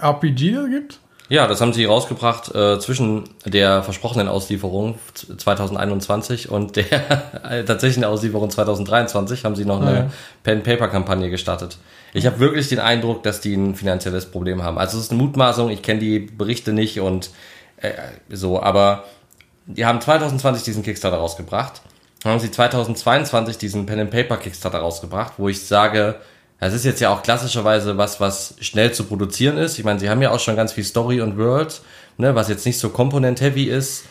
RPG 0.00 0.68
gibt? 0.70 0.98
Ja, 1.28 1.46
das 1.46 1.60
haben 1.60 1.72
sie 1.72 1.84
rausgebracht 1.86 2.54
äh, 2.54 2.78
zwischen 2.78 3.24
der 3.46 3.82
versprochenen 3.82 4.28
Auslieferung 4.28 4.98
2021 5.36 6.50
und 6.50 6.76
der 6.76 6.84
tatsächlichen 7.66 8.04
Auslieferung 8.04 8.50
2023 8.50 9.44
haben 9.44 9.56
sie 9.56 9.64
noch 9.64 9.80
eine 9.80 9.90
Ah, 9.90 9.94
ja. 9.94 10.10
Pen-Paper-Kampagne 10.42 11.30
gestartet. 11.30 11.78
Ich 12.12 12.26
habe 12.26 12.38
wirklich 12.38 12.68
den 12.68 12.80
Eindruck, 12.80 13.22
dass 13.22 13.40
die 13.40 13.54
ein 13.54 13.74
finanzielles 13.74 14.26
Problem 14.26 14.62
haben. 14.62 14.76
Also 14.78 14.98
es 14.98 15.04
ist 15.04 15.10
eine 15.12 15.22
Mutmaßung, 15.22 15.70
ich 15.70 15.80
kenne 15.82 16.00
die 16.00 16.18
Berichte 16.18 16.74
nicht 16.74 17.00
und 17.00 17.30
äh, 17.78 17.92
so, 18.28 18.62
aber 18.62 19.04
die 19.66 19.86
haben 19.86 20.00
2020 20.00 20.64
diesen 20.64 20.82
Kickstarter 20.82 21.16
rausgebracht. 21.16 21.80
Haben 22.24 22.38
sie 22.38 22.50
2022 22.50 23.58
diesen 23.58 23.86
Pen 23.86 24.00
and 24.00 24.10
Paper 24.10 24.36
Kickstarter 24.36 24.78
rausgebracht, 24.78 25.34
wo 25.38 25.48
ich 25.48 25.60
sage, 25.66 26.16
das 26.60 26.72
ist 26.72 26.84
jetzt 26.84 27.00
ja 27.00 27.12
auch 27.12 27.24
klassischerweise 27.24 27.98
was, 27.98 28.20
was 28.20 28.54
schnell 28.60 28.92
zu 28.92 29.04
produzieren 29.04 29.58
ist. 29.58 29.78
Ich 29.78 29.84
meine, 29.84 29.98
sie 29.98 30.08
haben 30.08 30.22
ja 30.22 30.30
auch 30.30 30.38
schon 30.38 30.54
ganz 30.54 30.72
viel 30.72 30.84
Story 30.84 31.20
und 31.20 31.36
World, 31.36 31.82
ne, 32.18 32.36
was 32.36 32.48
jetzt 32.48 32.64
nicht 32.64 32.78
so 32.78 32.90
Component-heavy 32.90 33.64
ist. 33.64 34.04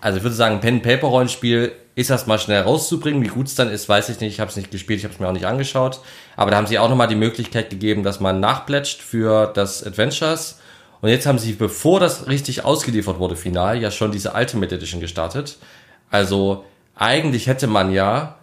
Also 0.00 0.16
ich 0.16 0.24
würde 0.24 0.34
sagen, 0.34 0.60
Pen-Paper-Rollenspiel 0.60 1.72
ist 1.94 2.08
erstmal 2.08 2.38
schnell 2.38 2.62
rauszubringen. 2.62 3.22
Wie 3.22 3.28
gut 3.28 3.46
es 3.46 3.54
dann 3.54 3.70
ist, 3.70 3.88
weiß 3.90 4.08
ich 4.08 4.20
nicht. 4.20 4.32
Ich 4.32 4.40
habe 4.40 4.50
es 4.50 4.56
nicht 4.56 4.70
gespielt, 4.70 5.00
ich 5.00 5.04
habe 5.04 5.12
es 5.12 5.20
mir 5.20 5.28
auch 5.28 5.32
nicht 5.32 5.46
angeschaut. 5.46 6.00
Aber 6.36 6.50
da 6.50 6.56
haben 6.56 6.66
sie 6.66 6.78
auch 6.78 6.88
nochmal 6.88 7.08
die 7.08 7.14
Möglichkeit 7.14 7.68
gegeben, 7.68 8.02
dass 8.02 8.20
man 8.20 8.40
nachplätscht 8.40 9.02
für 9.02 9.46
das 9.52 9.84
Adventures. 9.86 10.58
Und 11.02 11.10
jetzt 11.10 11.26
haben 11.26 11.38
sie, 11.38 11.52
bevor 11.52 12.00
das 12.00 12.26
richtig 12.26 12.64
ausgeliefert 12.64 13.18
wurde, 13.18 13.36
final, 13.36 13.78
ja 13.78 13.90
schon 13.90 14.12
diese 14.12 14.32
Ultimate 14.32 14.74
Edition 14.74 15.00
gestartet. 15.00 15.58
Also 16.10 16.64
eigentlich 17.00 17.46
hätte 17.46 17.66
man 17.66 17.92
ja 17.92 18.36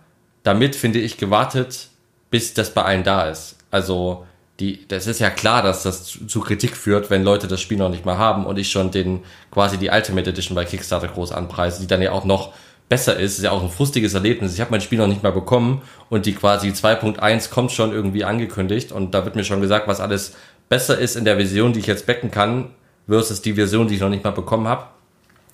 damit, 0.44 0.76
finde 0.76 1.00
ich, 1.00 1.18
gewartet, 1.18 1.90
bis 2.32 2.54
das 2.54 2.74
bei 2.74 2.82
allen 2.82 3.04
da 3.04 3.30
ist. 3.30 3.56
Also 3.72 4.26
die, 4.60 4.88
das 4.88 5.06
ist 5.06 5.20
ja 5.20 5.30
klar, 5.30 5.62
dass 5.62 5.84
das 5.84 6.06
zu, 6.06 6.26
zu 6.26 6.42
Kritik 6.42 6.76
führt, 6.76 7.12
wenn 7.12 7.24
Leute 7.24 7.48
das 7.48 7.62
Spiel 7.62 7.78
noch 7.78 7.90
nicht 7.90 8.06
mal 8.06 8.18
haben 8.18 8.46
und 8.46 8.58
ich 8.58 8.72
schon 8.72 8.90
den 8.90 9.24
quasi 9.52 9.78
die 9.78 9.90
Ultimate 9.90 10.32
Edition 10.32 10.56
bei 10.56 10.66
Kickstarter 10.66 11.08
groß 11.08 11.32
anpreise, 11.32 11.82
die 11.82 11.88
dann 11.88 12.02
ja 12.02 12.12
auch 12.12 12.26
noch 12.26 12.54
besser 12.90 13.18
ist. 13.18 13.38
Ist 13.38 13.44
ja 13.44 13.52
auch 13.52 13.62
ein 13.62 13.70
frustiges 13.70 14.16
Erlebnis. 14.16 14.56
Ich 14.56 14.60
habe 14.60 14.72
mein 14.72 14.82
Spiel 14.82 14.98
noch 14.98 15.08
nicht 15.08 15.22
mal 15.22 15.32
bekommen 15.32 15.84
und 16.10 16.26
die 16.26 16.34
quasi 16.34 16.70
2.1 16.70 17.52
kommt 17.52 17.72
schon 17.72 17.92
irgendwie 17.92 18.24
angekündigt 18.24 18.92
und 18.92 19.14
da 19.14 19.24
wird 19.24 19.36
mir 19.36 19.44
schon 19.44 19.62
gesagt, 19.62 19.88
was 19.88 20.00
alles 20.00 20.36
besser 20.68 20.98
ist 20.98 21.16
in 21.16 21.26
der 21.26 21.36
Version, 21.36 21.74
die 21.74 21.80
ich 21.80 21.88
jetzt 21.88 22.08
backen 22.08 22.32
kann, 22.32 22.72
versus 23.08 23.44
die 23.44 23.54
Version, 23.54 23.88
die 23.88 23.96
ich 23.96 24.02
noch 24.02 24.10
nicht 24.10 24.24
mal 24.24 24.32
bekommen 24.32 24.68
habe. 24.68 24.86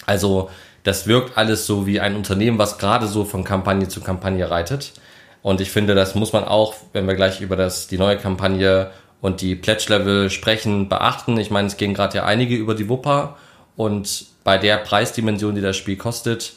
Also 0.05 0.49
das 0.84 1.07
wirkt 1.07 1.38
alles 1.38 1.65
so 1.65 1.88
wie 1.88 1.99
ein 1.99 2.15
Unternehmen, 2.15 2.57
was 2.57 2.77
gerade 2.77 3.07
so 3.07 3.26
von 3.26 3.43
Kampagne 3.43 3.88
zu 3.88 4.01
Kampagne 4.01 4.49
reitet. 4.49 4.93
Und 5.41 5.61
ich 5.61 5.72
finde, 5.72 5.95
das 5.95 6.15
muss 6.15 6.34
man 6.34 6.43
auch, 6.43 6.76
wenn 6.93 7.07
wir 7.07 7.15
gleich 7.15 7.41
über 7.41 7.55
das, 7.55 7.88
die 7.88 7.97
neue 7.97 8.18
Kampagne 8.18 8.91
und 9.22 9.41
die 9.41 9.55
Pledge-Level 9.55 10.30
sprechen, 10.30 10.89
beachten. 10.89 11.38
Ich 11.38 11.51
meine, 11.51 11.68
es 11.68 11.77
gehen 11.77 11.93
gerade 11.93 12.18
ja 12.18 12.26
einige 12.26 12.55
über 12.55 12.76
die 12.76 12.89
Wupper 12.89 13.38
und 13.76 14.26
bei 14.43 14.57
der 14.57 14.77
Preisdimension, 14.77 15.55
die 15.55 15.61
das 15.61 15.77
Spiel 15.77 15.95
kostet, 15.95 16.53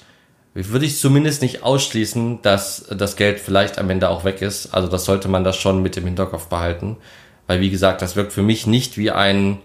würde 0.55 0.87
ich 0.87 0.99
zumindest 0.99 1.43
nicht 1.43 1.63
ausschließen, 1.63 2.41
dass 2.43 2.87
das 2.91 3.17
Geld 3.17 3.41
vielleicht 3.41 3.79
am 3.79 3.91
Ende 3.91 4.09
auch 4.09 4.25
weg 4.25 4.43
ist. 4.43 4.75
Also 4.75 4.89
das 4.89 5.05
sollte 5.05 5.29
man 5.29 5.45
das 5.45 5.57
schon 5.57 5.83
mit 5.83 5.97
im 5.97 6.05
Hinterkopf 6.05 6.47
behalten. 6.47 6.97
Weil 7.47 7.61
wie 7.61 7.71
gesagt, 7.71 8.03
das 8.03 8.17
wirkt 8.17 8.33
für 8.33 8.43
mich 8.43 8.67
nicht 8.67 8.97
wie 8.97 9.11
ein, 9.11 9.59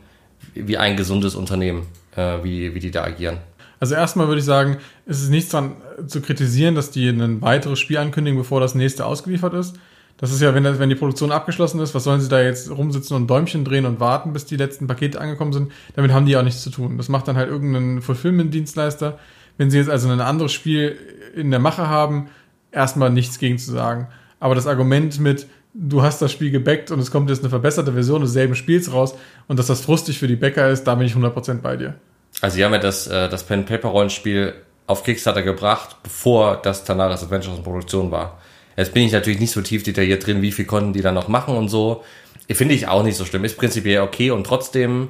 wie 0.54 0.78
ein 0.78 0.98
gesundes 0.98 1.34
Unternehmen, 1.34 1.88
äh, 2.16 2.44
wie, 2.44 2.76
wie 2.76 2.80
die 2.80 2.92
da 2.92 3.04
agieren. 3.04 3.38
Also 3.82 3.96
erstmal 3.96 4.28
würde 4.28 4.40
ich 4.40 4.46
sagen, 4.46 4.78
es 5.08 5.24
ist 5.24 5.32
nichts 5.32 5.50
dran 5.50 5.76
äh, 5.98 6.06
zu 6.06 6.22
kritisieren, 6.22 6.76
dass 6.76 6.92
die 6.92 7.10
ein 7.10 7.42
weiteres 7.42 7.80
Spiel 7.80 7.98
ankündigen, 7.98 8.38
bevor 8.38 8.62
das 8.62 8.76
nächste 8.76 9.08
ausgeliefert 9.08 9.56
ist. 9.56 9.76
Das 10.18 10.32
ist 10.32 10.40
ja, 10.40 10.54
wenn, 10.54 10.64
wenn 10.64 10.90
die 10.90 10.96
Produktion 10.96 11.32
abgeschlossen 11.32 11.80
ist, 11.80 11.96
was 11.96 12.04
sollen 12.04 12.22
sie 12.22 12.30
da 12.30 12.40
jetzt 12.40 12.70
rumsitzen 12.70 13.16
und 13.16 13.28
Däumchen 13.28 13.66
drehen 13.66 13.88
und 13.88 14.00
warten, 14.00 14.34
bis 14.34 14.46
die 14.46 14.56
letzten 14.56 14.86
Pakete 14.86 15.20
angekommen 15.20 15.52
sind? 15.52 15.72
Damit 15.96 16.14
haben 16.14 16.28
die 16.28 16.38
auch 16.38 16.44
nichts 16.44 16.62
zu 16.62 16.70
tun. 16.70 16.98
Das 16.98 17.10
macht 17.10 17.28
dann 17.28 17.38
halt 17.38 17.50
irgendein 17.50 18.04
Fulfillment-Dienstleister. 18.04 19.18
Wenn 19.58 19.72
sie 19.72 19.80
jetzt 19.80 19.90
also 19.90 20.10
ein 20.10 20.22
anderes 20.22 20.54
Spiel 20.54 20.96
in 21.36 21.50
der 21.50 21.60
Mache 21.60 21.90
haben, 21.90 22.30
erstmal 22.72 23.10
nichts 23.10 23.40
gegen 23.40 23.58
zu 23.58 23.72
sagen. 23.72 24.10
Aber 24.40 24.54
das 24.54 24.68
Argument 24.68 25.20
mit, 25.20 25.48
du 25.74 26.04
hast 26.04 26.22
das 26.22 26.32
Spiel 26.32 26.52
gebackt 26.52 26.92
und 26.92 27.00
es 27.00 27.10
kommt 27.10 27.32
jetzt 27.32 27.40
eine 27.40 27.50
verbesserte 27.50 27.94
Version 27.94 28.22
des 28.22 28.32
selben 28.32 28.54
Spiels 28.54 28.94
raus 28.94 29.16
und 29.48 29.58
dass 29.58 29.66
das 29.66 29.82
frustig 29.82 30.20
für 30.20 30.28
die 30.28 30.36
Bäcker 30.36 30.70
ist, 30.70 30.84
da 30.84 30.94
bin 30.94 31.08
ich 31.08 31.14
100% 31.14 31.62
bei 31.62 31.78
dir. 31.78 31.96
Also 32.42 32.56
sie 32.56 32.66
haben 32.66 32.74
ja 32.74 32.80
das, 32.80 33.08
äh, 33.08 33.30
das 33.30 33.44
Pen-Paper-Rollenspiel 33.44 34.54
auf 34.88 35.04
Kickstarter 35.04 35.44
gebracht, 35.44 35.96
bevor 36.04 36.58
das 36.58 36.84
Tanaris 36.84 37.24
Adventures 37.24 37.58
in 37.58 37.64
Produktion 37.64 38.12
war. 38.12 38.40
Jetzt 38.76 38.94
bin 38.94 39.04
ich 39.04 39.12
natürlich 39.12 39.40
nicht 39.40 39.52
so 39.52 39.62
tief 39.62 39.84
detailliert 39.84 40.26
drin, 40.26 40.42
wie 40.42 40.52
viel 40.52 40.66
konnten 40.66 40.94
die 40.94 41.02
dann 41.02 41.14
noch 41.16 41.28
machen 41.28 41.56
und 41.56 41.70
so. 41.70 42.04
Finde 42.50 42.76
ich 42.76 42.88
auch 42.88 43.04
nicht 43.04 43.16
so 43.16 43.26
schlimm. 43.26 43.46
Ist 43.46 43.58
prinzipiell 43.58 44.02
okay 44.02 44.32
und 44.32 44.46
trotzdem 44.46 45.10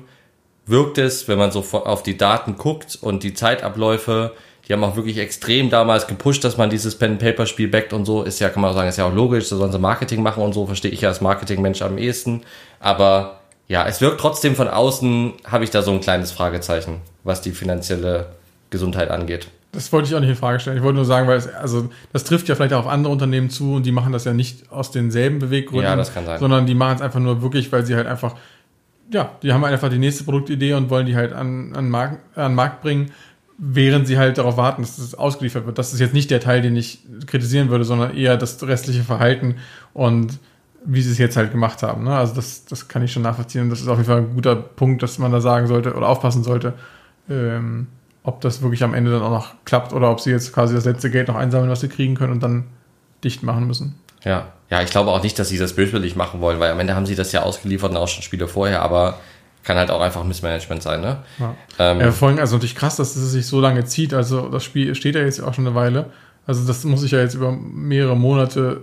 wirkt 0.66 0.98
es, 0.98 1.28
wenn 1.28 1.40
man 1.40 1.52
so 1.52 1.62
auf 1.72 2.04
die 2.04 2.18
Daten 2.18 2.56
guckt 2.56 2.98
und 3.02 3.24
die 3.24 3.34
Zeitabläufe, 3.34 4.34
die 4.68 4.74
haben 4.74 4.84
auch 4.84 4.96
wirklich 4.96 5.18
extrem 5.18 5.70
damals 5.70 6.08
gepusht, 6.08 6.44
dass 6.44 6.58
man 6.58 6.70
dieses 6.70 6.98
Pen-Paper-Spiel 6.98 7.68
backt 7.68 7.94
und 7.94 8.06
so. 8.06 8.24
Ist 8.24 8.40
ja, 8.40 8.50
kann 8.50 8.62
man 8.62 8.72
auch 8.72 8.76
sagen, 8.76 8.90
ist 8.90 8.98
ja 8.98 9.06
auch 9.06 9.14
logisch, 9.14 9.50
da 9.50 9.56
sollen 9.56 9.72
sie 9.72 9.80
Marketing 9.80 10.22
machen 10.22 10.44
und 10.44 10.54
so, 10.54 10.68
verstehe 10.68 10.92
ich 10.92 11.02
ja 11.02 11.10
als 11.10 11.22
Marketingmensch 11.22 11.82
am 11.82 11.98
ehesten. 11.98 12.44
Aber 12.80 13.42
ja, 13.68 13.86
es 13.88 14.02
wirkt 14.02 14.20
trotzdem 14.20 14.56
von 14.56 14.68
außen, 14.68 15.34
habe 15.46 15.64
ich 15.64 15.72
da 15.72 15.82
so 15.82 15.92
ein 15.92 16.02
kleines 16.02 16.32
Fragezeichen, 16.32 17.02
was 17.24 17.42
die 17.42 17.52
finanzielle 17.52 18.28
Gesundheit 18.70 19.10
angeht. 19.12 19.48
Das 19.74 19.92
wollte 19.94 20.10
ich 20.10 20.16
auch 20.16 20.20
nicht 20.20 20.30
in 20.30 20.36
Frage 20.36 20.60
stellen. 20.60 20.78
Ich 20.78 20.84
wollte 20.84 20.98
nur 20.98 21.06
sagen, 21.06 21.28
weil 21.28 21.38
es, 21.38 21.48
also 21.48 21.90
das 22.12 22.26
trifft 22.26 22.50
ja 22.50 22.56
vielleicht 22.56 22.74
auch 22.74 22.80
auf 22.86 22.88
andere 22.88 23.14
Unternehmen 23.14 23.50
zu 23.50 23.76
und 23.76 23.86
die 23.86 23.92
machen 23.94 24.12
das 24.12 24.26
ja 24.26 24.34
nicht 24.34 24.70
aus 24.72 24.92
denselben 24.92 25.40
Beweggründen, 25.40 25.86
Ja, 25.86 25.96
das 25.96 26.14
kann 26.14 26.26
sein. 26.26 26.40
sondern 26.40 26.66
die 26.66 26.76
machen 26.76 26.96
es 26.96 27.02
einfach 27.02 27.20
nur 27.22 27.42
wirklich, 27.42 27.72
weil 27.72 27.86
sie 27.86 27.96
halt 27.96 28.06
einfach, 28.08 28.36
ja, 29.14 29.32
die 29.42 29.54
haben 29.54 29.64
einfach 29.64 29.90
die 29.90 29.98
nächste 29.98 30.26
Produktidee 30.26 30.74
und 30.74 30.90
wollen 30.90 31.06
die 31.06 31.16
halt 31.16 31.32
an, 31.32 31.74
an, 31.74 31.90
Markt, 31.90 32.20
an 32.38 32.52
den 32.52 32.56
Markt 32.56 32.82
bringen. 32.82 33.12
während 33.58 34.08
sie 34.08 34.18
halt 34.18 34.38
darauf 34.40 34.58
warten, 34.58 34.82
dass 34.82 34.98
es 34.98 35.16
ausgeliefert 35.16 35.66
wird. 35.66 35.78
Das 35.78 35.94
ist 35.94 36.00
jetzt 36.00 36.14
nicht 36.14 36.32
der 36.32 36.40
Teil, 36.42 36.62
den 36.62 36.76
ich 36.76 37.00
kritisieren 37.28 37.70
würde, 37.70 37.86
sondern 37.86 38.16
eher 38.18 38.36
das 38.36 38.62
restliche 38.68 39.04
Verhalten 39.04 39.56
und 39.94 40.40
wie 40.84 41.02
sie 41.02 41.12
es 41.12 41.20
jetzt 41.20 41.38
halt 41.38 41.52
gemacht 41.52 41.84
haben. 41.84 42.06
Ne? 42.06 42.16
Also 42.16 42.34
das, 42.34 42.66
das 42.66 42.88
kann 42.88 43.04
ich 43.04 43.12
schon 43.14 43.22
nachvollziehen. 43.22 43.70
Das 43.70 43.80
ist 43.80 43.88
auf 43.88 43.98
jeden 44.00 44.10
Fall 44.10 44.18
ein 44.22 44.34
guter 44.34 44.56
Punkt, 44.56 45.04
dass 45.04 45.20
man 45.20 45.32
da 45.32 45.40
sagen 45.40 45.68
sollte 45.68 45.94
oder 45.94 46.10
aufpassen 46.10 46.44
sollte, 46.44 46.74
ähm, 47.30 47.88
ob 48.24 48.42
das 48.42 48.62
wirklich 48.62 48.84
am 48.84 48.94
Ende 48.94 49.12
dann 49.12 49.22
auch 49.22 49.32
noch 49.32 49.54
klappt 49.66 49.94
oder 49.94 50.12
ob 50.12 50.20
sie 50.20 50.32
jetzt 50.32 50.54
quasi 50.54 50.76
das 50.76 50.86
letzte 50.86 51.10
Geld 51.10 51.28
noch 51.28 51.36
einsammeln, 51.36 51.70
was 51.70 51.82
sie 51.82 51.88
kriegen 51.88 52.16
können 52.16 52.34
und 52.34 52.44
dann 52.44 52.66
dicht 53.24 53.44
machen 53.44 53.68
müssen. 53.68 53.96
Ja, 54.24 54.48
ja, 54.70 54.82
ich 54.82 54.90
glaube 54.90 55.10
auch 55.12 55.24
nicht, 55.24 55.38
dass 55.40 55.50
sie 55.50 55.58
das 55.58 55.74
böswillig 55.74 56.16
machen 56.16 56.42
wollen, 56.42 56.60
weil 56.60 56.72
am 56.72 56.80
Ende 56.80 56.96
haben 56.96 57.06
sie 57.06 57.16
das 57.16 57.32
ja 57.32 57.42
ausgeliefert 57.42 57.92
und 57.92 57.98
auch 57.98 58.08
schon 58.08 58.24
Spiele 58.24 58.48
vorher, 58.48 58.82
aber 58.82 59.20
kann 59.64 59.78
halt 59.78 59.92
auch 59.92 60.02
einfach 60.02 60.24
Missmanagement 60.24 60.82
sein, 60.82 61.02
ne? 61.02 61.18
Ja, 61.40 61.56
ähm, 61.78 62.00
ja 62.00 62.12
vor 62.12 62.30
allem, 62.30 62.40
also 62.40 62.56
natürlich 62.56 62.76
krass, 62.76 62.96
dass 62.96 63.16
es 63.16 63.32
sich 63.32 63.46
so 63.46 63.60
lange 63.60 63.86
zieht. 63.86 64.14
Also 64.14 64.50
das 64.50 64.64
Spiel 64.64 64.96
steht 64.96 65.16
ja 65.16 65.22
jetzt 65.22 65.42
auch 65.42 65.54
schon 65.54 65.68
eine 65.68 65.76
Weile. 65.76 66.08
Also 66.48 66.66
das 66.66 66.84
muss 66.84 67.02
sich 67.02 67.12
ja 67.12 67.20
jetzt 67.20 67.36
über 67.36 67.52
mehrere 67.52 68.16
Monate 68.16 68.82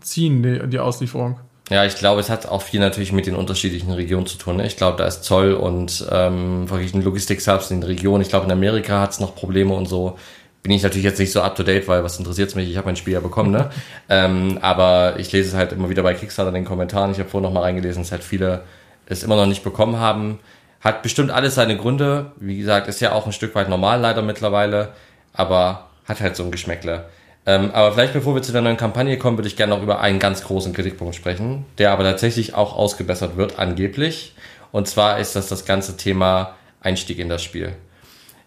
ziehen, 0.00 0.42
die, 0.42 0.66
die 0.68 0.80
Auslieferung. 0.80 1.38
Ja, 1.70 1.84
ich 1.84 1.96
glaube, 1.96 2.20
es 2.20 2.30
hat 2.30 2.46
auch 2.46 2.62
viel 2.62 2.80
natürlich 2.80 3.12
mit 3.12 3.26
den 3.26 3.36
unterschiedlichen 3.36 3.92
Regionen 3.92 4.26
zu 4.26 4.38
tun. 4.38 4.56
Ne? 4.56 4.66
Ich 4.66 4.76
glaube, 4.76 4.96
da 4.96 5.06
ist 5.06 5.22
Zoll 5.24 5.52
und 5.52 6.06
ähm, 6.10 6.66
verschiedene 6.66 7.04
Logistik-Hubs 7.04 7.70
in 7.70 7.80
den 7.80 7.88
Regionen. 7.88 8.22
Ich 8.22 8.30
glaube, 8.30 8.46
in 8.46 8.52
Amerika 8.52 9.00
hat 9.00 9.10
es 9.10 9.20
noch 9.20 9.34
Probleme 9.34 9.74
und 9.74 9.86
so. 9.86 10.18
Bin 10.62 10.72
ich 10.72 10.82
natürlich 10.82 11.04
jetzt 11.04 11.18
nicht 11.18 11.32
so 11.32 11.42
up 11.42 11.56
to 11.56 11.62
date, 11.62 11.86
weil 11.86 12.02
was 12.02 12.18
interessiert 12.18 12.54
mich? 12.56 12.70
Ich 12.70 12.76
habe 12.76 12.86
mein 12.86 12.96
Spiel 12.96 13.12
ja 13.12 13.20
bekommen, 13.20 13.50
ne? 13.50 13.70
ähm, 14.08 14.58
aber 14.62 15.14
ich 15.18 15.30
lese 15.30 15.50
es 15.50 15.54
halt 15.54 15.72
immer 15.72 15.90
wieder 15.90 16.02
bei 16.02 16.14
Kickstarter 16.14 16.48
in 16.48 16.54
den 16.54 16.64
Kommentaren. 16.64 17.12
Ich 17.12 17.18
habe 17.18 17.28
vorhin 17.28 17.44
noch 17.44 17.52
mal 17.52 17.62
reingelesen, 17.62 18.02
es 18.02 18.12
halt 18.12 18.24
viele 18.24 18.62
es 19.08 19.22
immer 19.22 19.36
noch 19.36 19.46
nicht 19.46 19.64
bekommen 19.64 19.98
haben. 19.98 20.38
Hat 20.80 21.02
bestimmt 21.02 21.30
alles 21.30 21.54
seine 21.54 21.76
Gründe. 21.76 22.32
Wie 22.36 22.58
gesagt, 22.58 22.88
ist 22.88 23.00
ja 23.00 23.12
auch 23.12 23.26
ein 23.26 23.32
Stück 23.32 23.54
weit 23.54 23.68
normal 23.68 24.00
leider 24.00 24.22
mittlerweile, 24.22 24.90
aber 25.32 25.88
hat 26.06 26.20
halt 26.20 26.36
so 26.36 26.44
ein 26.44 26.50
Geschmäckle. 26.50 27.06
Ähm, 27.48 27.70
aber 27.72 27.92
vielleicht 27.92 28.12
bevor 28.12 28.34
wir 28.34 28.42
zu 28.42 28.52
der 28.52 28.60
neuen 28.60 28.76
Kampagne 28.76 29.16
kommen, 29.16 29.38
würde 29.38 29.48
ich 29.48 29.56
gerne 29.56 29.74
noch 29.74 29.82
über 29.82 30.02
einen 30.02 30.18
ganz 30.18 30.44
großen 30.44 30.74
Kritikpunkt 30.74 31.14
sprechen, 31.14 31.64
der 31.78 31.92
aber 31.92 32.04
tatsächlich 32.04 32.52
auch 32.52 32.76
ausgebessert 32.76 33.38
wird, 33.38 33.58
angeblich. 33.58 34.34
Und 34.70 34.86
zwar 34.86 35.18
ist 35.18 35.34
das 35.34 35.48
das 35.48 35.64
ganze 35.64 35.96
Thema 35.96 36.56
Einstieg 36.82 37.18
in 37.18 37.30
das 37.30 37.42
Spiel. 37.42 37.72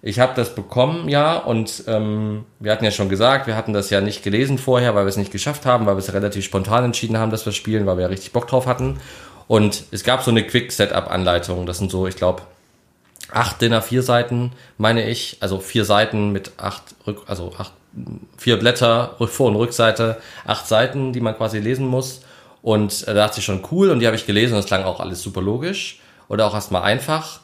Ich 0.04 0.20
habe 0.20 0.34
das 0.36 0.54
bekommen, 0.54 1.10
ja, 1.10 1.36
und 1.38 1.84
ähm, 1.88 2.46
wir 2.60 2.72
hatten 2.72 2.86
ja 2.86 2.92
schon 2.92 3.10
gesagt, 3.10 3.48
wir 3.48 3.56
hatten 3.56 3.74
das 3.74 3.90
ja 3.90 4.02
nicht 4.02 4.22
gelesen 4.22 4.60
vorher, 4.60 4.94
weil 4.94 5.06
wir 5.06 5.10
es 5.10 5.18
nicht 5.18 5.32
geschafft 5.32 5.66
haben, 5.66 5.88
weil 5.88 5.96
wir 5.96 6.00
es 6.00 6.14
relativ 6.14 6.46
spontan 6.46 6.86
entschieden 6.86 7.18
haben, 7.18 7.32
dass 7.32 7.44
wir 7.44 7.54
spielen, 7.54 7.88
weil 7.88 7.98
wir 7.98 8.04
ja 8.04 8.10
richtig 8.10 8.34
Bock 8.34 8.48
drauf 8.48 8.68
hatten. 8.68 9.00
Und 9.48 9.86
es 9.90 10.04
gab 10.04 10.22
so 10.22 10.30
eine 10.30 10.46
Quick-Setup-Anleitung. 10.46 11.66
Das 11.66 11.80
sind 11.80 11.90
so, 11.90 12.06
ich 12.06 12.18
glaube, 12.18 12.44
acht 13.32 13.62
DIN 13.62 13.74
A4 13.74 14.04
Seiten, 14.04 14.52
meine 14.78 15.10
ich. 15.10 15.38
Also 15.40 15.58
vier 15.58 15.86
Seiten 15.86 16.32
mit 16.32 16.52
acht, 16.58 16.84
Rück, 17.08 17.24
also 17.26 17.52
acht, 17.58 17.74
vier 18.38 18.58
Blätter, 18.58 19.16
Vor- 19.20 19.50
und 19.50 19.56
Rückseite, 19.56 20.22
acht 20.46 20.68
Seiten, 20.68 21.14
die 21.14 21.22
man 21.22 21.36
quasi 21.36 21.60
lesen 21.60 21.88
muss. 21.88 22.22
Und 22.62 23.04
äh, 23.04 23.08
da 23.08 23.28
dachte 23.28 23.40
ich 23.40 23.46
schon 23.46 23.64
cool 23.72 23.90
und 23.90 24.00
die 24.00 24.06
habe 24.06 24.16
ich 24.16 24.26
gelesen 24.26 24.54
und 24.54 24.60
es 24.60 24.66
klang 24.66 24.84
auch 24.84 25.00
alles 25.00 25.22
super 25.22 25.42
logisch 25.42 26.00
oder 26.28 26.46
auch 26.46 26.54
erstmal 26.54 26.84
einfach. 26.84 27.42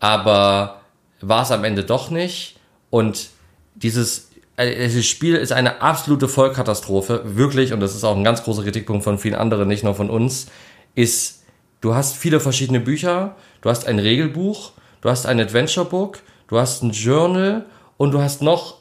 Aber 0.00 0.80
war 1.20 1.42
es 1.42 1.50
am 1.50 1.64
Ende 1.64 1.84
doch 1.84 2.10
nicht. 2.10 2.56
Und 2.90 3.28
dieses, 3.74 4.30
äh, 4.56 4.86
dieses 4.86 5.06
Spiel 5.06 5.34
ist 5.34 5.52
eine 5.52 5.80
absolute 5.80 6.28
Vollkatastrophe, 6.28 7.22
wirklich, 7.24 7.72
und 7.72 7.80
das 7.80 7.94
ist 7.94 8.04
auch 8.04 8.16
ein 8.16 8.24
ganz 8.24 8.42
großer 8.42 8.62
Kritikpunkt 8.62 9.04
von 9.04 9.18
vielen 9.18 9.34
anderen, 9.34 9.68
nicht 9.68 9.84
nur 9.84 9.94
von 9.94 10.10
uns, 10.10 10.46
ist 10.94 11.42
du 11.80 11.94
hast 11.94 12.16
viele 12.16 12.40
verschiedene 12.40 12.80
Bücher, 12.80 13.36
du 13.60 13.70
hast 13.70 13.86
ein 13.86 13.98
Regelbuch, 13.98 14.72
du 15.00 15.10
hast 15.10 15.26
ein 15.26 15.40
Adventure 15.40 15.86
Book, 15.86 16.20
du 16.48 16.58
hast 16.58 16.82
ein 16.82 16.90
Journal 16.90 17.66
und 17.96 18.12
du 18.12 18.20
hast 18.20 18.42
noch, 18.42 18.77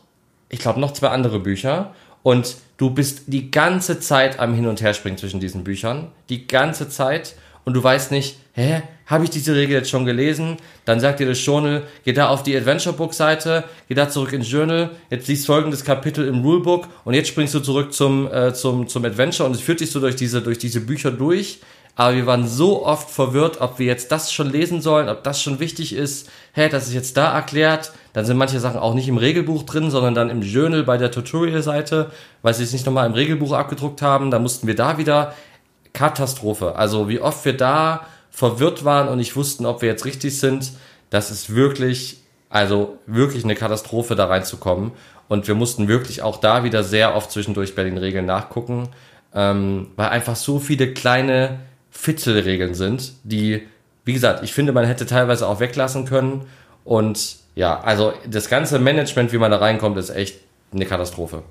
ich 0.50 0.60
glaube, 0.60 0.80
noch 0.80 0.94
zwei 0.94 1.10
andere 1.10 1.40
Bücher. 1.40 1.94
Und 2.24 2.58
du 2.78 2.90
bist 2.90 3.24
die 3.28 3.52
ganze 3.52 4.00
Zeit 4.00 4.40
am 4.40 4.54
Hin 4.54 4.68
und 4.68 4.82
Her 4.82 4.94
springen 4.94 5.18
zwischen 5.18 5.40
diesen 5.40 5.64
Büchern, 5.64 6.08
die 6.30 6.48
ganze 6.48 6.90
Zeit. 6.90 7.36
Und 7.64 7.74
du 7.74 7.84
weißt 7.84 8.12
nicht, 8.12 8.38
hä, 8.54 8.82
habe 9.06 9.24
ich 9.24 9.30
diese 9.30 9.56
Regel 9.56 9.76
jetzt 9.76 9.90
schon 9.90 10.06
gelesen? 10.06 10.58
Dann 10.86 11.00
sagt 11.00 11.20
dir 11.20 11.28
das 11.28 11.44
Journal, 11.46 11.84
geh 12.04 12.14
da 12.14 12.28
auf 12.28 12.44
die 12.44 12.56
Adventure 12.56 12.96
Book 12.96 13.14
Seite, 13.14 13.64
geh 13.88 13.94
da 13.94 14.10
zurück 14.10 14.34
ins 14.34 14.52
Journal, 14.52 14.92
jetzt 15.10 15.28
liest 15.28 15.46
folgendes 15.46 15.84
Kapitel 15.86 16.28
im 16.28 16.42
Rulebook 16.42 16.88
und 17.06 17.14
jetzt 17.14 17.30
springst 17.30 17.54
du 17.54 17.60
zurück 17.60 17.94
zum, 17.94 18.32
äh, 18.32 18.54
zum, 18.54 18.88
zum 18.88 19.06
Adventure 19.06 19.48
und 19.48 19.56
es 19.56 19.62
führt 19.62 19.80
dich 19.80 19.92
so 19.92 20.00
durch 20.00 20.16
diese, 20.16 20.42
durch 20.42 20.58
diese 20.58 20.82
Bücher 20.82 21.12
durch 21.12 21.62
aber 21.98 22.16
wir 22.16 22.28
waren 22.28 22.48
so 22.48 22.86
oft 22.86 23.10
verwirrt, 23.10 23.60
ob 23.60 23.80
wir 23.80 23.88
jetzt 23.88 24.12
das 24.12 24.32
schon 24.32 24.52
lesen 24.52 24.82
sollen, 24.82 25.10
ob 25.10 25.24
das 25.24 25.42
schon 25.42 25.60
wichtig 25.60 25.94
ist. 25.94 26.30
Hä, 26.54 26.70
das 26.70 26.88
ist 26.88 26.94
jetzt 26.94 27.18
da 27.18 27.34
erklärt. 27.34 27.92
Dann 28.14 28.24
sind 28.24 28.38
manche 28.38 28.60
Sachen 28.60 28.80
auch 28.80 28.94
nicht 28.94 29.08
im 29.08 29.18
Regelbuch 29.18 29.64
drin, 29.64 29.90
sondern 29.90 30.14
dann 30.14 30.30
im 30.30 30.44
Journal 30.44 30.84
bei 30.84 30.98
der 30.98 31.10
Tutorial-Seite, 31.10 32.12
weil 32.44 32.54
sie 32.54 32.64
es 32.64 32.72
nicht 32.72 32.86
nochmal 32.86 33.08
im 33.08 33.14
Regelbuch 33.14 33.52
abgedruckt 33.52 34.04
haben. 34.04 34.30
Da 34.30 34.38
mussten 34.38 34.68
wir 34.68 34.76
da 34.76 35.00
wieder 35.00 35.34
Katastrophe. 35.94 36.76
Also 36.76 37.10
wie 37.10 37.20
oft 37.20 37.44
wir 37.46 37.58
da 37.58 38.06
verwirrt 38.30 38.86
waren 38.86 39.08
und 39.08 39.18
nicht 39.18 39.36
wussten, 39.36 39.66
ob 39.66 39.82
wir 39.82 39.90
jetzt 39.90 40.06
richtig 40.06 40.40
sind. 40.40 40.74
Das 41.10 41.32
ist 41.32 41.56
wirklich, 41.56 42.22
also 42.48 43.00
wirklich 43.08 43.44
eine 43.44 43.56
Katastrophe, 43.56 44.16
da 44.16 44.26
reinzukommen. 44.26 44.92
Und 45.30 45.48
wir 45.48 45.56
mussten 45.56 45.88
wirklich 45.88 46.22
auch 46.22 46.38
da 46.38 46.64
wieder 46.64 46.84
sehr 46.84 47.16
oft 47.16 47.32
zwischendurch 47.32 47.74
bei 47.74 47.84
den 47.84 47.98
Regeln 47.98 48.28
nachgucken, 48.28 48.90
ähm, 49.34 49.88
weil 49.96 50.10
einfach 50.10 50.36
so 50.36 50.60
viele 50.60 50.94
kleine 50.94 51.58
Fitzelregeln 51.98 52.76
sind, 52.76 53.14
die, 53.24 53.64
wie 54.06 54.14
gesagt, 54.14 54.44
ich 54.44 54.54
finde, 54.54 54.72
man 54.72 54.86
hätte 54.86 55.08
teilweise 55.08 55.48
auch 55.48 55.60
weglassen 55.60 56.06
können. 56.06 56.46
Und 56.86 57.38
ja, 57.56 57.82
also 57.82 58.14
das 58.30 58.50
ganze 58.50 58.78
Management, 58.78 59.34
wie 59.34 59.40
man 59.40 59.50
da 59.50 59.58
reinkommt, 59.58 59.98
ist 59.98 60.12
echt 60.12 60.40
eine 60.72 60.86
Katastrophe. 60.86 61.42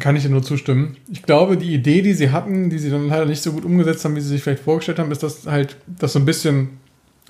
Kann 0.00 0.16
ich 0.16 0.22
dir 0.22 0.30
nur 0.30 0.42
zustimmen. 0.42 0.96
Ich 1.12 1.22
glaube, 1.22 1.58
die 1.58 1.74
Idee, 1.74 2.00
die 2.00 2.14
sie 2.14 2.30
hatten, 2.30 2.70
die 2.70 2.78
sie 2.78 2.88
dann 2.88 3.08
leider 3.08 3.26
nicht 3.26 3.42
so 3.42 3.52
gut 3.52 3.66
umgesetzt 3.66 4.04
haben, 4.06 4.16
wie 4.16 4.22
sie 4.22 4.28
sich 4.28 4.42
vielleicht 4.42 4.64
vorgestellt 4.64 4.98
haben, 4.98 5.12
ist, 5.12 5.22
dass 5.22 5.46
halt 5.46 5.76
das 5.86 6.14
so 6.14 6.18
ein 6.18 6.24
bisschen 6.24 6.80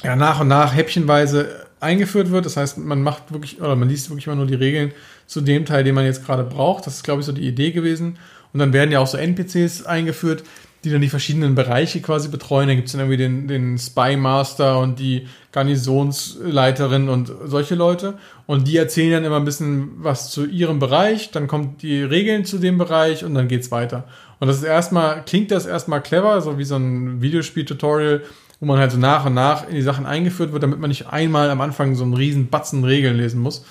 ja, 0.04 0.14
nach 0.14 0.40
und 0.40 0.48
nach 0.48 0.74
häppchenweise 0.76 1.66
eingeführt 1.80 2.30
wird. 2.30 2.46
Das 2.46 2.56
heißt, 2.56 2.78
man 2.78 3.02
macht 3.02 3.32
wirklich, 3.32 3.60
oder 3.60 3.74
man 3.74 3.88
liest 3.88 4.08
wirklich 4.10 4.28
immer 4.28 4.36
nur 4.36 4.46
die 4.46 4.54
Regeln 4.54 4.92
zu 5.26 5.40
dem 5.40 5.66
Teil, 5.66 5.82
den 5.82 5.96
man 5.96 6.04
jetzt 6.04 6.24
gerade 6.24 6.44
braucht. 6.44 6.86
Das 6.86 6.94
ist, 6.94 7.02
glaube 7.02 7.20
ich, 7.20 7.26
so 7.26 7.32
die 7.32 7.46
Idee 7.46 7.72
gewesen. 7.72 8.16
Und 8.52 8.60
dann 8.60 8.72
werden 8.72 8.92
ja 8.92 9.00
auch 9.00 9.08
so 9.08 9.18
NPCs 9.18 9.84
eingeführt, 9.84 10.44
die 10.84 10.90
dann 10.90 11.00
die 11.00 11.08
verschiedenen 11.08 11.54
Bereiche 11.54 12.00
quasi 12.00 12.28
betreuen. 12.28 12.68
Da 12.68 12.74
gibt 12.74 12.86
es 12.86 12.92
dann 12.92 13.00
irgendwie 13.00 13.16
den, 13.16 13.48
den 13.48 13.78
Spy 13.78 14.16
Master 14.16 14.78
und 14.78 14.98
die 14.98 15.26
Garnisonsleiterin 15.52 17.08
und 17.08 17.32
solche 17.44 17.74
Leute. 17.74 18.14
Und 18.46 18.68
die 18.68 18.76
erzählen 18.76 19.12
dann 19.12 19.24
immer 19.24 19.36
ein 19.36 19.44
bisschen 19.44 19.92
was 19.96 20.30
zu 20.30 20.46
ihrem 20.46 20.78
Bereich, 20.78 21.30
dann 21.30 21.48
kommt 21.48 21.82
die 21.82 22.02
Regeln 22.02 22.44
zu 22.44 22.58
dem 22.58 22.78
Bereich 22.78 23.24
und 23.24 23.34
dann 23.34 23.48
geht's 23.48 23.70
weiter. 23.70 24.04
Und 24.38 24.48
das 24.48 24.58
ist 24.58 24.64
erstmal, 24.64 25.24
klingt 25.24 25.50
das 25.50 25.66
erstmal 25.66 26.02
clever, 26.02 26.40
so 26.40 26.58
wie 26.58 26.64
so 26.64 26.76
ein 26.76 27.22
Videospiel-Tutorial, 27.22 28.22
wo 28.60 28.66
man 28.66 28.78
halt 28.78 28.92
so 28.92 28.98
nach 28.98 29.26
und 29.26 29.34
nach 29.34 29.68
in 29.68 29.74
die 29.74 29.82
Sachen 29.82 30.06
eingeführt 30.06 30.52
wird, 30.52 30.62
damit 30.62 30.78
man 30.78 30.88
nicht 30.88 31.08
einmal 31.08 31.50
am 31.50 31.60
Anfang 31.60 31.94
so 31.94 32.04
einen 32.04 32.14
riesen 32.14 32.48
Batzen 32.48 32.84
Regeln 32.84 33.16
lesen 33.16 33.40
muss. 33.40 33.64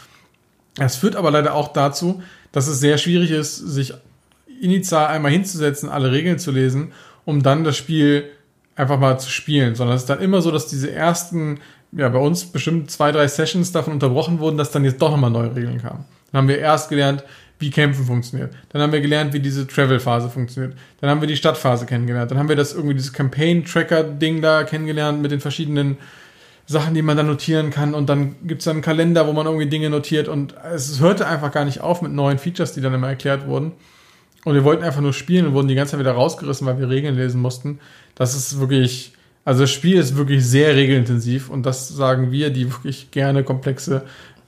Das 0.75 0.97
führt 0.97 1.15
aber 1.15 1.31
leider 1.31 1.53
auch 1.53 1.69
dazu, 1.69 2.21
dass 2.51 2.67
es 2.67 2.79
sehr 2.79 2.97
schwierig 2.97 3.31
ist, 3.31 3.57
sich 3.57 3.93
initial 4.61 5.07
einmal 5.07 5.31
hinzusetzen, 5.31 5.89
alle 5.89 6.11
Regeln 6.11 6.39
zu 6.39 6.51
lesen, 6.51 6.91
um 7.25 7.43
dann 7.43 7.63
das 7.63 7.77
Spiel 7.77 8.25
einfach 8.75 8.99
mal 8.99 9.17
zu 9.19 9.29
spielen, 9.29 9.75
sondern 9.75 9.95
es 9.95 10.03
ist 10.03 10.09
dann 10.09 10.19
immer 10.19 10.41
so, 10.41 10.51
dass 10.51 10.67
diese 10.67 10.91
ersten, 10.91 11.59
ja, 11.91 12.09
bei 12.09 12.19
uns 12.19 12.45
bestimmt 12.45 12.91
zwei, 12.91 13.11
drei 13.11 13.27
Sessions 13.27 13.71
davon 13.71 13.93
unterbrochen 13.93 14.39
wurden, 14.39 14.57
dass 14.57 14.71
dann 14.71 14.83
jetzt 14.83 15.01
doch 15.01 15.11
nochmal 15.11 15.31
neue 15.31 15.55
Regeln 15.55 15.81
kamen. 15.81 16.05
Dann 16.31 16.41
haben 16.41 16.47
wir 16.47 16.59
erst 16.59 16.89
gelernt, 16.89 17.23
wie 17.59 17.69
Kämpfen 17.69 18.05
funktioniert. 18.05 18.53
Dann 18.69 18.81
haben 18.81 18.91
wir 18.91 18.99
gelernt, 18.99 19.33
wie 19.33 19.39
diese 19.39 19.65
Travel-Phase 19.65 20.29
funktioniert. 20.29 20.77
Dann 20.99 21.09
haben 21.09 21.21
wir 21.21 21.27
die 21.27 21.37
Stadtphase 21.37 21.85
kennengelernt. 21.85 22.29
Dann 22.31 22.37
haben 22.37 22.49
wir 22.49 22.57
das 22.57 22.73
irgendwie 22.73 22.95
dieses 22.95 23.13
Campaign-Tracker-Ding 23.13 24.41
da 24.41 24.63
kennengelernt 24.65 25.21
mit 25.21 25.31
den 25.31 25.39
verschiedenen 25.39 25.97
Sachen, 26.65 26.95
die 26.95 27.01
man 27.01 27.15
da 27.15 27.23
notieren 27.23 27.69
kann. 27.69 27.93
Und 27.93 28.09
dann 28.09 28.35
gibt's 28.43 28.65
dann 28.65 28.73
einen 28.73 28.81
Kalender, 28.81 29.25
wo 29.27 29.31
man 29.31 29.45
irgendwie 29.45 29.67
Dinge 29.67 29.89
notiert. 29.89 30.27
Und 30.27 30.53
es 30.73 30.99
hörte 30.99 31.27
einfach 31.27 31.51
gar 31.51 31.63
nicht 31.63 31.79
auf 31.79 32.01
mit 32.01 32.11
neuen 32.11 32.39
Features, 32.39 32.73
die 32.73 32.81
dann 32.81 32.93
immer 32.93 33.07
erklärt 33.07 33.47
wurden. 33.47 33.71
Und 34.45 34.53
wir 34.53 34.63
wollten 34.63 34.83
einfach 34.83 35.01
nur 35.01 35.11
spielen 35.11 35.47
und 35.47 35.53
wurden 35.53 35.67
die 35.67 35.75
ganze 35.75 35.91
Zeit 35.91 35.99
wieder 35.99 36.13
rausgerissen, 36.13 36.65
weil 36.67 36.79
wir 36.79 36.87
Regeln 36.87 37.15
lesen 37.15 37.41
mussten. 37.41 37.79
Das 38.13 38.35
ist 38.35 38.59
wirklich, 38.59 39.11
also 39.43 39.61
das 39.61 39.71
Spiel 39.71 39.97
ist 39.97 40.15
wirklich 40.15 40.45
sehr 40.45 40.75
regelintensiv 40.75 41.49
und 41.49 41.65
das 41.65 41.89
sagen 41.89 42.31
wir, 42.31 42.51
die 42.51 42.71
wirklich 42.71 43.09
gerne 43.09 43.43
komplexe 43.43 44.05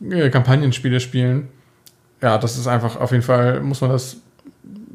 äh, 0.08 0.30
Kampagnenspiele 0.30 1.00
spielen. 1.00 1.50
Ja, 2.22 2.38
das 2.38 2.58
ist 2.58 2.68
einfach 2.68 2.96
auf 2.96 3.12
jeden 3.12 3.24
Fall, 3.24 3.60
muss 3.62 3.82
man 3.82 3.90
das, 3.90 4.18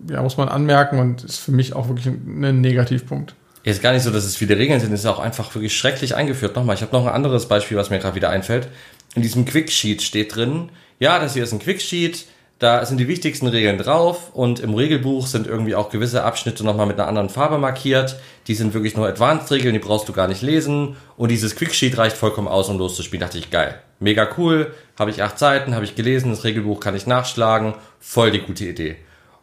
ja, 0.08 0.22
muss 0.22 0.36
man 0.36 0.48
anmerken 0.48 1.00
und 1.00 1.24
ist 1.24 1.38
für 1.38 1.52
mich 1.52 1.74
auch 1.74 1.88
wirklich 1.88 2.06
ein 2.06 2.60
Negativpunkt. 2.60 3.34
Ist 3.64 3.82
gar 3.82 3.92
nicht 3.92 4.02
so, 4.02 4.10
dass 4.10 4.24
es 4.24 4.36
viele 4.36 4.56
Regeln 4.56 4.78
sind, 4.78 4.92
es 4.92 5.00
ist 5.00 5.06
auch 5.06 5.18
einfach 5.18 5.52
wirklich 5.54 5.76
schrecklich 5.76 6.14
eingeführt. 6.14 6.54
Nochmal, 6.54 6.76
ich 6.76 6.82
habe 6.82 6.92
noch 6.92 7.06
ein 7.06 7.12
anderes 7.12 7.46
Beispiel, 7.46 7.76
was 7.76 7.90
mir 7.90 7.98
gerade 7.98 8.14
wieder 8.14 8.30
einfällt. 8.30 8.68
In 9.16 9.22
diesem 9.22 9.44
Quicksheet 9.44 10.00
steht 10.02 10.36
drin, 10.36 10.70
ja, 11.00 11.18
das 11.18 11.34
hier 11.34 11.42
ist 11.42 11.52
ein 11.52 11.58
Quicksheet, 11.58 12.26
da 12.62 12.86
sind 12.86 12.98
die 12.98 13.09
wichtigsten 13.09 13.48
Regeln 13.48 13.76
drauf 13.76 14.30
und 14.34 14.60
im 14.60 14.74
Regelbuch 14.74 15.26
sind 15.26 15.48
irgendwie 15.48 15.74
auch 15.74 15.90
gewisse 15.90 16.22
Abschnitte 16.22 16.64
nochmal 16.64 16.86
mit 16.86 16.97
einer 16.97 17.09
anderen 17.09 17.28
Farbe 17.28 17.59
markiert. 17.59 18.16
Die 18.47 18.55
sind 18.55 18.72
wirklich 18.72 18.97
nur 18.97 19.09
Advanced-Regeln, 19.09 19.72
die 19.72 19.80
brauchst 19.80 20.09
du 20.09 20.12
gar 20.12 20.28
nicht 20.28 20.43
lesen. 20.43 20.94
Und 21.16 21.30
dieses 21.30 21.56
Quicksheet 21.56 21.98
reicht 21.98 22.16
vollkommen 22.16 22.47
aus, 22.47 22.68
um 22.68 22.78
loszuspielen. 22.78 23.20
Dachte 23.20 23.39
ich, 23.39 23.51
geil. 23.51 23.80
Mega 23.98 24.28
cool. 24.39 24.72
Habe 24.97 25.10
ich 25.10 25.24
acht 25.24 25.40
Seiten, 25.40 25.74
habe 25.74 25.84
ich 25.84 25.97
gelesen, 25.97 26.30
das 26.30 26.44
Regelbuch 26.44 26.78
kann 26.78 26.94
ich 26.94 27.06
nachschlagen. 27.06 27.74
Voll 27.98 28.30
die 28.30 28.40
gute 28.43 28.64
Idee. 28.64 28.97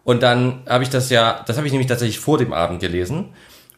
Und 0.06 0.24
dann 0.24 0.62
habe 0.66 0.86
ich 0.86 0.90
das 0.90 1.10
ja, 1.10 1.44
das 1.46 1.58
habe 1.58 1.68
ich 1.68 1.74
nämlich 1.74 1.90
tatsächlich 1.90 2.20
vor 2.20 2.38
dem 2.38 2.54
Abend 2.54 2.80
gelesen, 2.80 3.34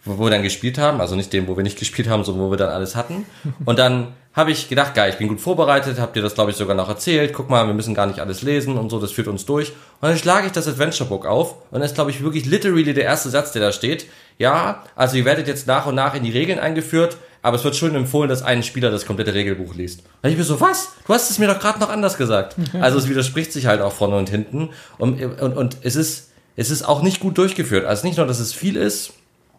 wo 0.05 0.23
wir 0.23 0.29
dann 0.29 0.43
gespielt 0.43 0.77
haben. 0.77 1.01
Also 1.01 1.15
nicht 1.15 1.33
dem, 1.33 1.47
wo 1.47 1.57
wir 1.57 1.63
nicht 1.63 1.79
gespielt 1.79 2.07
haben, 2.07 2.23
sondern 2.23 2.45
wo 2.45 2.51
wir 2.51 2.57
dann 2.57 2.69
alles 2.69 2.95
hatten. 2.95 3.25
Und 3.65 3.79
dann 3.79 4.13
habe 4.33 4.51
ich 4.51 4.69
gedacht, 4.69 4.93
geil, 4.93 5.09
ich 5.11 5.17
bin 5.17 5.27
gut 5.27 5.41
vorbereitet, 5.41 5.99
habt 5.99 6.15
ihr 6.15 6.21
das, 6.21 6.35
glaube 6.35 6.51
ich, 6.51 6.57
sogar 6.57 6.75
noch 6.75 6.87
erzählt. 6.87 7.33
Guck 7.33 7.49
mal, 7.49 7.67
wir 7.67 7.73
müssen 7.73 7.93
gar 7.93 8.05
nicht 8.05 8.19
alles 8.19 8.41
lesen 8.41 8.77
und 8.77 8.89
so, 8.89 8.99
das 8.99 9.11
führt 9.11 9.27
uns 9.27 9.45
durch. 9.45 9.69
Und 9.99 10.09
dann 10.09 10.17
schlage 10.17 10.47
ich 10.47 10.53
das 10.53 10.67
Adventure 10.67 11.09
Book 11.09 11.25
auf 11.25 11.55
und 11.71 11.81
das 11.81 11.91
ist, 11.91 11.95
glaube 11.95 12.11
ich, 12.11 12.23
wirklich 12.23 12.45
literally 12.45 12.93
der 12.93 13.03
erste 13.03 13.29
Satz, 13.29 13.51
der 13.51 13.61
da 13.61 13.71
steht. 13.73 14.05
Ja, 14.37 14.83
also 14.95 15.17
ihr 15.17 15.25
werdet 15.25 15.47
jetzt 15.47 15.67
nach 15.67 15.85
und 15.85 15.95
nach 15.95 16.15
in 16.15 16.23
die 16.23 16.31
Regeln 16.31 16.59
eingeführt, 16.59 17.17
aber 17.41 17.57
es 17.57 17.63
wird 17.65 17.75
schon 17.75 17.93
empfohlen, 17.93 18.29
dass 18.29 18.41
ein 18.41 18.63
Spieler 18.63 18.89
das 18.89 19.05
komplette 19.05 19.33
Regelbuch 19.33 19.75
liest. 19.75 20.03
Da 20.21 20.29
ich 20.29 20.37
mir 20.37 20.43
so, 20.45 20.61
was? 20.61 20.93
Du 21.05 21.13
hast 21.13 21.29
es 21.29 21.37
mir 21.37 21.47
doch 21.47 21.59
gerade 21.59 21.79
noch 21.79 21.89
anders 21.89 22.17
gesagt. 22.17 22.55
Also 22.79 22.97
es 22.97 23.09
widerspricht 23.09 23.51
sich 23.51 23.65
halt 23.65 23.81
auch 23.81 23.91
vorne 23.91 24.15
und 24.15 24.29
hinten. 24.29 24.69
Und, 24.97 25.21
und, 25.41 25.57
und 25.57 25.77
es 25.81 25.95
ist, 25.95 26.31
es 26.55 26.71
ist 26.71 26.83
auch 26.83 27.01
nicht 27.01 27.19
gut 27.19 27.37
durchgeführt. 27.37 27.85
Also 27.85 28.07
nicht 28.07 28.17
nur, 28.17 28.27
dass 28.27 28.39
es 28.39 28.53
viel 28.53 28.77
ist, 28.77 29.13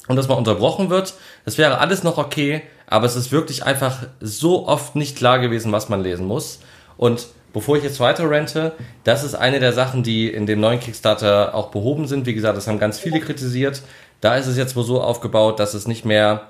und 0.08 0.16
dass 0.16 0.28
man 0.28 0.38
unterbrochen 0.38 0.90
wird, 0.90 1.14
das 1.44 1.58
wäre 1.58 1.78
alles 1.78 2.02
noch 2.02 2.18
okay, 2.18 2.62
aber 2.92 3.06
es 3.06 3.16
ist 3.16 3.32
wirklich 3.32 3.64
einfach 3.64 4.00
so 4.20 4.68
oft 4.68 4.96
nicht 4.96 5.16
klar 5.16 5.38
gewesen, 5.38 5.72
was 5.72 5.88
man 5.88 6.02
lesen 6.02 6.26
muss. 6.26 6.60
Und 6.98 7.26
bevor 7.54 7.78
ich 7.78 7.82
jetzt 7.82 8.00
weiter 8.00 8.28
rente, 8.28 8.72
das 9.04 9.24
ist 9.24 9.34
eine 9.34 9.60
der 9.60 9.72
Sachen, 9.72 10.02
die 10.02 10.28
in 10.28 10.44
dem 10.44 10.60
neuen 10.60 10.78
Kickstarter 10.78 11.54
auch 11.54 11.70
behoben 11.70 12.06
sind. 12.06 12.26
Wie 12.26 12.34
gesagt, 12.34 12.54
das 12.54 12.66
haben 12.66 12.78
ganz 12.78 12.98
viele 12.98 13.20
kritisiert. 13.20 13.80
Da 14.20 14.36
ist 14.36 14.46
es 14.46 14.58
jetzt 14.58 14.76
wohl 14.76 14.84
so 14.84 15.00
aufgebaut, 15.00 15.58
dass 15.58 15.72
es 15.72 15.88
nicht 15.88 16.04
mehr 16.04 16.48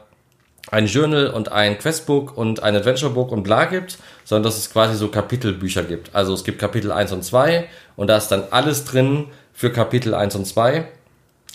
ein 0.73 0.87
Journal 0.87 1.29
und 1.29 1.53
ein 1.53 1.79
Questbook 1.79 2.37
und 2.37 2.61
ein 2.61 2.75
Adventurebook 2.75 3.31
und 3.31 3.45
bla 3.45 3.67
gibt, 3.67 3.99
sondern 4.25 4.43
dass 4.43 4.59
es 4.59 4.73
quasi 4.73 4.97
so 4.97 5.09
Kapitelbücher 5.09 5.85
gibt. 5.85 6.13
Also 6.13 6.35
es 6.35 6.43
gibt 6.43 6.59
Kapitel 6.59 6.91
1 6.91 7.13
und 7.13 7.23
2 7.23 7.69
und 7.95 8.09
da 8.09 8.17
ist 8.17 8.29
dann 8.29 8.45
alles 8.51 8.85
drin 8.85 9.27
für 9.53 9.71
Kapitel 9.71 10.13
1 10.13 10.35
und 10.35 10.47
2 10.47 10.89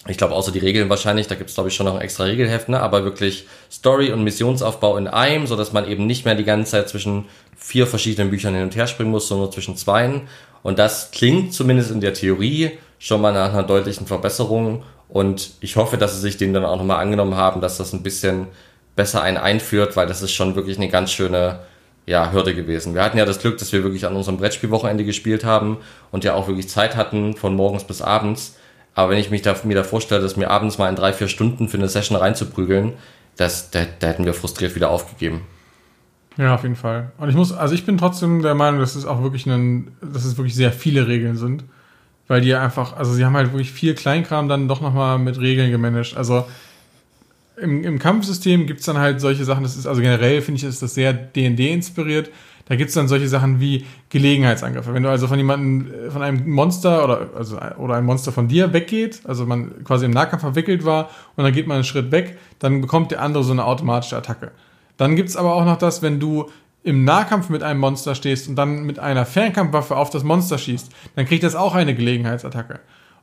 ich 0.10 0.18
glaube, 0.18 0.34
außer 0.36 0.52
die 0.52 0.60
Regeln 0.60 0.90
wahrscheinlich, 0.90 1.28
da 1.28 1.36
gibt 1.36 1.50
es, 1.50 1.56
glaube 1.56 1.70
ich, 1.70 1.76
schon 1.76 1.86
noch 1.86 1.96
ein 1.96 2.02
extra 2.02 2.26
Regelheft, 2.26 2.70
ne? 2.70 2.80
aber 2.80 3.04
wirklich 3.04 3.48
Story 3.72 4.12
und 4.12 4.24
Missionsaufbau 4.24 4.98
in 4.98 5.08
einem, 5.08 5.48
so 5.48 5.56
dass 5.56 5.74
man 5.74 5.88
eben 5.88 6.06
nicht 6.06 6.26
mehr 6.26 6.36
die 6.36 6.44
ganze 6.44 6.72
Zeit 6.72 6.90
zwischen 6.90 7.26
vier 7.56 7.88
verschiedenen 7.88 8.30
Büchern 8.30 8.54
hin 8.54 8.64
und 8.64 8.76
her 8.76 8.88
springen 8.88 9.12
muss, 9.12 9.28
sondern 9.28 9.52
zwischen 9.52 9.76
zweien. 9.76 10.28
Und 10.64 10.80
das 10.80 11.12
klingt 11.12 11.54
zumindest 11.54 11.92
in 11.92 12.02
der 12.02 12.14
Theorie 12.14 12.72
schon 13.00 13.22
mal 13.22 13.34
nach 13.34 13.54
einer 13.54 13.64
deutlichen 13.64 14.08
Verbesserung. 14.08 14.84
Und 15.10 15.52
ich 15.62 15.76
hoffe, 15.76 15.98
dass 15.98 16.14
sie 16.16 16.22
sich 16.22 16.38
dem 16.38 16.54
dann 16.54 16.66
auch 16.66 16.78
nochmal 16.78 17.00
angenommen 17.00 17.36
haben, 17.36 17.62
dass 17.62 17.78
das 17.78 17.94
ein 17.94 18.04
bisschen 18.04 18.48
besser 18.96 19.22
einen 19.22 19.38
einführt, 19.38 19.96
weil 19.96 20.08
das 20.08 20.22
ist 20.22 20.34
schon 20.34 20.56
wirklich 20.56 20.78
eine 20.78 20.90
ganz 20.90 21.12
schöne 21.12 21.60
ja, 22.06 22.32
Hürde 22.32 22.56
gewesen. 22.56 22.96
Wir 22.96 23.04
hatten 23.04 23.18
ja 23.18 23.26
das 23.26 23.40
Glück, 23.40 23.58
dass 23.58 23.72
wir 23.72 23.84
wirklich 23.84 24.06
an 24.06 24.16
unserem 24.16 24.38
Brettspielwochenende 24.38 25.04
gespielt 25.06 25.44
haben 25.46 25.78
und 26.12 26.24
ja 26.24 26.34
auch 26.34 26.48
wirklich 26.48 26.70
Zeit 26.70 26.96
hatten, 26.96 27.36
von 27.36 27.56
morgens 27.56 27.84
bis 27.84 28.02
abends. 28.02 28.57
Aber 28.98 29.11
wenn 29.11 29.19
ich 29.19 29.30
mich 29.30 29.44
da, 29.44 29.56
mir 29.64 29.76
da 29.76 29.84
vorstelle, 29.84 30.24
dass 30.24 30.38
mir 30.38 30.49
abends 30.49 30.80
mal 30.80 30.90
in 30.90 30.95
drei, 30.95 31.14
vier 31.14 31.28
Stunden 31.28 31.69
für 31.69 31.78
eine 31.78 31.88
Session 31.88 32.18
reinzuprügeln, 32.18 32.94
das, 33.36 33.69
da, 33.69 33.82
da 33.99 34.07
hätten 34.07 34.26
wir 34.26 34.34
frustriert 34.34 34.74
wieder 34.74 34.90
aufgegeben. 34.90 35.41
Ja, 36.36 36.56
auf 36.56 36.64
jeden 36.64 36.76
Fall. 36.76 37.11
Und 37.19 37.30
ich 37.30 37.36
muss, 37.36 37.53
also 37.53 37.76
ich 37.76 37.86
bin 37.86 37.99
trotzdem 37.99 38.41
der 38.41 38.56
Meinung, 38.56 38.80
dass 38.80 38.95
es 38.95 39.06
auch 39.06 39.22
wirklich 39.22 39.45
ein, 39.45 39.91
dass 40.02 40.26
es 40.26 40.36
wirklich 40.38 40.56
sehr 40.56 40.72
viele 40.72 41.07
Regeln 41.07 41.38
sind. 41.38 41.64
Weil 42.28 42.41
die 42.41 42.56
einfach, 42.56 42.98
also 42.98 43.14
sie 43.14 43.24
haben 43.24 43.36
halt 43.36 43.52
wirklich 43.53 43.72
viel 43.72 43.94
Kleinkram 43.94 44.49
dann 44.49 44.68
doch 44.68 44.82
nochmal 44.82 45.19
mit 45.19 45.40
Regeln 45.40 45.69
gemanagt. 45.69 46.18
Also 46.18 46.48
im, 47.56 47.84
im 47.84 47.99
Kampfsystem 47.99 48.65
gibt's 48.65 48.86
dann 48.86 48.98
halt 48.98 49.22
solche 49.22 49.45
Sachen, 49.45 49.61
das 49.61 49.78
ist, 49.78 49.86
also 49.86 50.02
generell 50.02 50.41
finde 50.41 50.57
ich, 50.57 50.64
ist 50.64 50.82
das 50.82 50.95
sehr 50.95 51.14
D&D 51.14 51.72
inspiriert. 51.72 52.32
Da 52.68 52.76
gibt's 52.76 52.94
dann 52.94 53.07
solche 53.07 53.27
Sachen 53.27 53.60
wie 53.60 53.85
Gelegenheitsangriffe. 54.10 54.94
Wenn 54.94 55.03
du 55.03 55.10
also 55.10 55.27
von 55.27 55.38
jemandem, 55.38 55.91
äh, 55.91 56.11
von 56.11 56.22
einem 56.22 56.49
Monster 56.49 57.03
oder, 57.03 57.30
also, 57.35 57.57
oder 57.77 57.95
ein 57.95 58.06
Monster 58.06 58.31
von 58.31 58.48
dir 58.48 58.73
weggeht, 58.73 59.22
also 59.26 59.45
man 59.45 59.84
quasi 59.84 60.06
im 60.06 60.11
Nahkampf 60.11 60.41
verwickelt 60.41 60.85
war 60.85 61.10
und 61.35 61.44
dann 61.44 61.53
geht 61.53 61.68
man 61.68 61.76
einen 61.76 61.84
Schritt 61.84 62.11
weg, 62.11 62.38
dann 62.60 62.81
bekommt 62.81 63.11
der 63.11 63.22
andere 63.22 63.44
so 63.44 63.52
eine 63.52 63.65
automatische 63.65 64.18
Attacke. 64.18 64.52
Dann 64.98 65.15
gibt's 65.15 65.35
aber 65.35 65.53
auch 65.53 65.65
noch 65.65 65.77
das, 65.77 66.02
wenn 66.02 66.19
du 66.19 66.49
im 66.84 67.03
Nahkampf 67.03 67.49
mit 67.49 67.64
einem 67.64 67.80
Monster 67.80 68.15
stehst 68.15 68.48
und 68.48 68.56
dann 68.56 68.84
mit 68.84 68.99
einer 68.99 69.26
Fernkampfwaffe 69.26 69.95
auf 69.95 70.10
das 70.10 70.23
Monster 70.23 70.57
schießt, 70.57 70.89
dann 71.15 71.26
kriegt 71.26 71.44
das 71.44 71.56
auch 71.56 71.76
eine 71.76 71.94
Gelegenheitsattacke. 71.94 72.80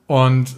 Und 0.07 0.55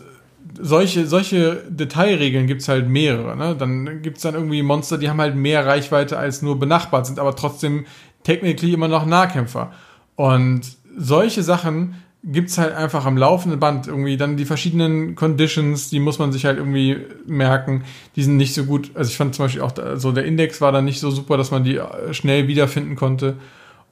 solche, 0.60 1.06
solche 1.06 1.62
Detailregeln 1.68 2.46
gibt's 2.46 2.68
halt 2.68 2.88
mehrere. 2.88 3.36
Ne? 3.36 3.56
Dann 3.56 4.02
gibt's 4.02 4.22
dann 4.22 4.34
irgendwie 4.34 4.62
Monster, 4.62 4.98
die 4.98 5.08
haben 5.08 5.20
halt 5.20 5.36
mehr 5.36 5.66
Reichweite 5.66 6.18
als 6.18 6.42
nur 6.42 6.58
benachbart, 6.58 7.06
sind 7.06 7.18
aber 7.18 7.36
trotzdem 7.36 7.86
technically 8.26 8.72
immer 8.74 8.88
noch 8.88 9.06
Nahkämpfer. 9.06 9.72
Und 10.16 10.62
solche 10.96 11.42
Sachen 11.42 11.94
gibt's 12.24 12.58
halt 12.58 12.74
einfach 12.74 13.06
am 13.06 13.16
laufenden 13.16 13.60
Band 13.60 13.86
irgendwie 13.86 14.16
dann 14.16 14.36
die 14.36 14.44
verschiedenen 14.44 15.14
Conditions, 15.14 15.90
die 15.90 16.00
muss 16.00 16.18
man 16.18 16.32
sich 16.32 16.44
halt 16.44 16.58
irgendwie 16.58 16.98
merken. 17.24 17.84
Die 18.16 18.24
sind 18.24 18.36
nicht 18.36 18.52
so 18.52 18.64
gut. 18.64 18.90
Also 18.94 19.10
ich 19.10 19.16
fand 19.16 19.36
zum 19.36 19.44
Beispiel 19.44 19.62
auch 19.62 19.72
so 19.94 20.10
der 20.10 20.24
Index 20.24 20.60
war 20.60 20.72
dann 20.72 20.84
nicht 20.84 20.98
so 20.98 21.12
super, 21.12 21.36
dass 21.36 21.52
man 21.52 21.62
die 21.62 21.76
äh, 21.76 22.12
schnell 22.12 22.48
wiederfinden 22.48 22.96
konnte. 22.96 23.36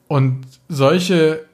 Und 0.09 0.40
solche, 0.69 1.44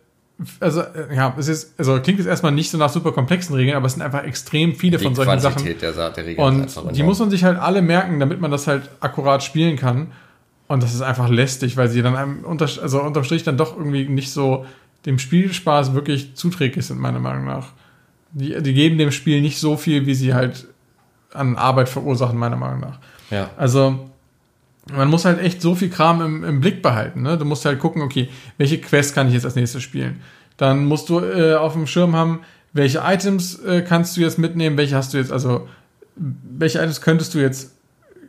also 0.59 0.81
äh, 0.81 1.15
ja, 1.15 1.35
es 1.39 1.49
ist, 1.49 1.79
also 1.79 2.01
klingt 2.01 2.19
jetzt 2.19 2.29
erstmal 2.29 2.53
nicht 2.53 2.71
so 2.71 2.79
nach 2.79 2.89
super 2.89 3.13
komplexen 3.13 3.55
Regeln, 3.55 3.77
aber 3.77 3.87
es 3.87 3.93
sind 3.93 4.03
einfach 4.03 4.25
extrem 4.25 4.75
viele 4.75 4.97
die 4.97 5.05
von 5.05 5.15
solchen 5.15 5.39
Quantität 5.39 5.81
Sachen. 5.81 5.95
Der, 5.97 6.11
der 6.11 6.25
Regeln 6.25 6.47
und 6.47 6.97
die 6.97 7.03
muss 7.03 7.19
man 7.19 7.29
sich 7.29 7.45
halt 7.45 7.59
alle 7.59 7.83
merken, 7.83 8.21
damit 8.21 8.41
man 8.41 8.51
das 8.51 8.67
halt 8.67 8.89
akkurat 9.01 9.43
spielen 9.45 9.77
kann. 9.77 10.13
Und 10.71 10.85
das 10.85 10.95
ist 10.95 11.03
einfach 11.03 11.29
lästig, 11.29 11.77
weil 11.77 11.89
sie 11.89 12.01
dann 12.01 12.15
einem 12.15 12.45
unter, 12.45 12.67
also 12.81 13.03
unterm 13.03 13.25
Strich 13.25 13.43
dann 13.43 13.57
doch 13.57 13.77
irgendwie 13.77 14.09
nicht 14.09 14.31
so 14.31 14.67
dem 15.05 15.19
Spielspaß 15.19 15.95
wirklich 15.95 16.37
zuträglich 16.37 16.87
sind, 16.87 17.01
meiner 17.01 17.19
Meinung 17.19 17.45
nach. 17.45 17.73
Die, 18.31 18.63
die 18.63 18.73
geben 18.73 18.97
dem 18.97 19.11
Spiel 19.11 19.41
nicht 19.41 19.59
so 19.59 19.77
viel, 19.77 20.07
wie 20.07 20.15
sie 20.15 20.33
halt 20.33 20.69
an 21.35 21.57
Arbeit 21.57 21.89
verursachen, 21.89 22.39
meiner 22.39 22.55
Meinung 22.55 22.79
nach. 22.79 23.01
Ja. 23.33 23.51
Also, 23.57 24.11
man 24.93 25.09
muss 25.09 25.25
halt 25.25 25.41
echt 25.41 25.61
so 25.61 25.75
viel 25.75 25.91
Kram 25.91 26.23
im, 26.23 26.45
im 26.45 26.61
Blick 26.61 26.83
behalten. 26.83 27.23
Ne? 27.23 27.37
Du 27.37 27.45
musst 27.45 27.65
halt 27.65 27.81
gucken, 27.81 28.03
okay, 28.03 28.29
welche 28.57 28.81
Quest 28.81 29.13
kann 29.13 29.27
ich 29.27 29.35
jetzt 29.35 29.47
als 29.47 29.57
nächstes 29.57 29.83
spielen? 29.83 30.21
Dann 30.57 30.85
musst 30.87 31.09
du 31.09 31.19
äh, 31.19 31.57
auf 31.57 31.73
dem 31.73 31.89
Schirm 31.89 32.15
haben, 32.15 32.43
welche 32.73 33.03
Items 33.05 33.59
äh, 33.65 33.83
kannst 33.83 34.17
du 34.17 34.21
jetzt 34.21 34.39
mitnehmen, 34.39 34.77
welche 34.77 34.95
hast 34.95 35.15
du 35.15 35.19
jetzt, 35.19 35.33
also 35.33 35.67
welche 36.15 36.79
Items 36.79 37.01
könntest 37.01 37.35
du 37.35 37.41
jetzt 37.41 37.73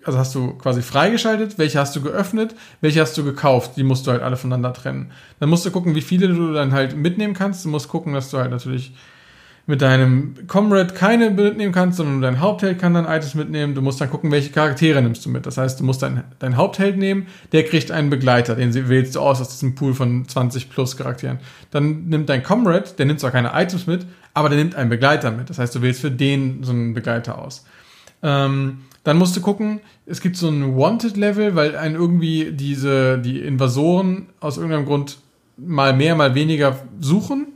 also 0.03 0.17
hast 0.17 0.33
du 0.35 0.53
quasi 0.53 0.81
freigeschaltet, 0.81 1.57
welche 1.57 1.79
hast 1.79 1.95
du 1.95 2.01
geöffnet, 2.01 2.55
welche 2.81 3.01
hast 3.01 3.17
du 3.17 3.23
gekauft, 3.23 3.77
die 3.77 3.83
musst 3.83 4.07
du 4.07 4.11
halt 4.11 4.21
alle 4.21 4.37
voneinander 4.37 4.73
trennen. 4.73 5.11
Dann 5.39 5.49
musst 5.49 5.65
du 5.65 5.71
gucken, 5.71 5.95
wie 5.95 6.01
viele 6.01 6.27
du 6.27 6.53
dann 6.53 6.71
halt 6.71 6.95
mitnehmen 6.95 7.33
kannst. 7.33 7.65
Du 7.65 7.69
musst 7.69 7.87
gucken, 7.87 8.13
dass 8.13 8.31
du 8.31 8.37
halt 8.37 8.51
natürlich 8.51 8.93
mit 9.67 9.81
deinem 9.81 10.47
Comrade 10.47 10.93
keine 10.93 11.29
mitnehmen 11.29 11.71
kannst, 11.71 11.97
sondern 11.97 12.21
dein 12.21 12.39
Hauptheld 12.39 12.79
kann 12.79 12.93
dann 12.93 13.05
Items 13.05 13.35
mitnehmen. 13.35 13.75
Du 13.75 13.81
musst 13.81 14.01
dann 14.01 14.09
gucken, 14.09 14.31
welche 14.31 14.51
Charaktere 14.51 15.01
nimmst 15.01 15.25
du 15.25 15.29
mit. 15.29 15.45
Das 15.45 15.57
heißt, 15.57 15.79
du 15.79 15.83
musst 15.83 16.01
deinen 16.01 16.23
dein 16.39 16.57
Hauptheld 16.57 16.97
nehmen, 16.97 17.27
der 17.51 17.63
kriegt 17.63 17.91
einen 17.91 18.09
Begleiter, 18.09 18.55
den 18.55 18.73
wählst 18.89 19.15
du 19.15 19.19
aus 19.19 19.39
aus 19.39 19.49
diesem 19.49 19.75
Pool 19.75 19.93
von 19.93 20.27
20 20.27 20.69
plus 20.69 20.97
Charakteren. 20.97 21.39
Dann 21.69 22.05
nimmt 22.07 22.27
dein 22.29 22.43
Comrade, 22.43 22.89
der 22.97 23.05
nimmt 23.05 23.19
zwar 23.19 23.31
keine 23.31 23.51
Items 23.53 23.85
mit, 23.87 24.05
aber 24.33 24.49
der 24.49 24.57
nimmt 24.57 24.75
einen 24.75 24.89
Begleiter 24.89 25.31
mit. 25.31 25.49
Das 25.49 25.59
heißt, 25.59 25.75
du 25.75 25.81
wählst 25.81 26.01
für 26.01 26.11
den 26.11 26.63
so 26.63 26.71
einen 26.71 26.93
Begleiter 26.93 27.37
aus. 27.37 27.65
Ähm, 28.23 28.79
dann 29.03 29.17
musst 29.17 29.35
du 29.35 29.41
gucken, 29.41 29.81
es 30.05 30.21
gibt 30.21 30.37
so 30.37 30.47
ein 30.47 30.77
Wanted-Level, 30.77 31.55
weil 31.55 31.75
ein 31.75 31.95
irgendwie 31.95 32.51
diese, 32.51 33.17
die 33.17 33.39
Invasoren 33.39 34.27
aus 34.39 34.57
irgendeinem 34.57 34.85
Grund 34.85 35.17
mal 35.57 35.93
mehr, 35.93 36.15
mal 36.15 36.35
weniger 36.35 36.79
suchen. 36.99 37.47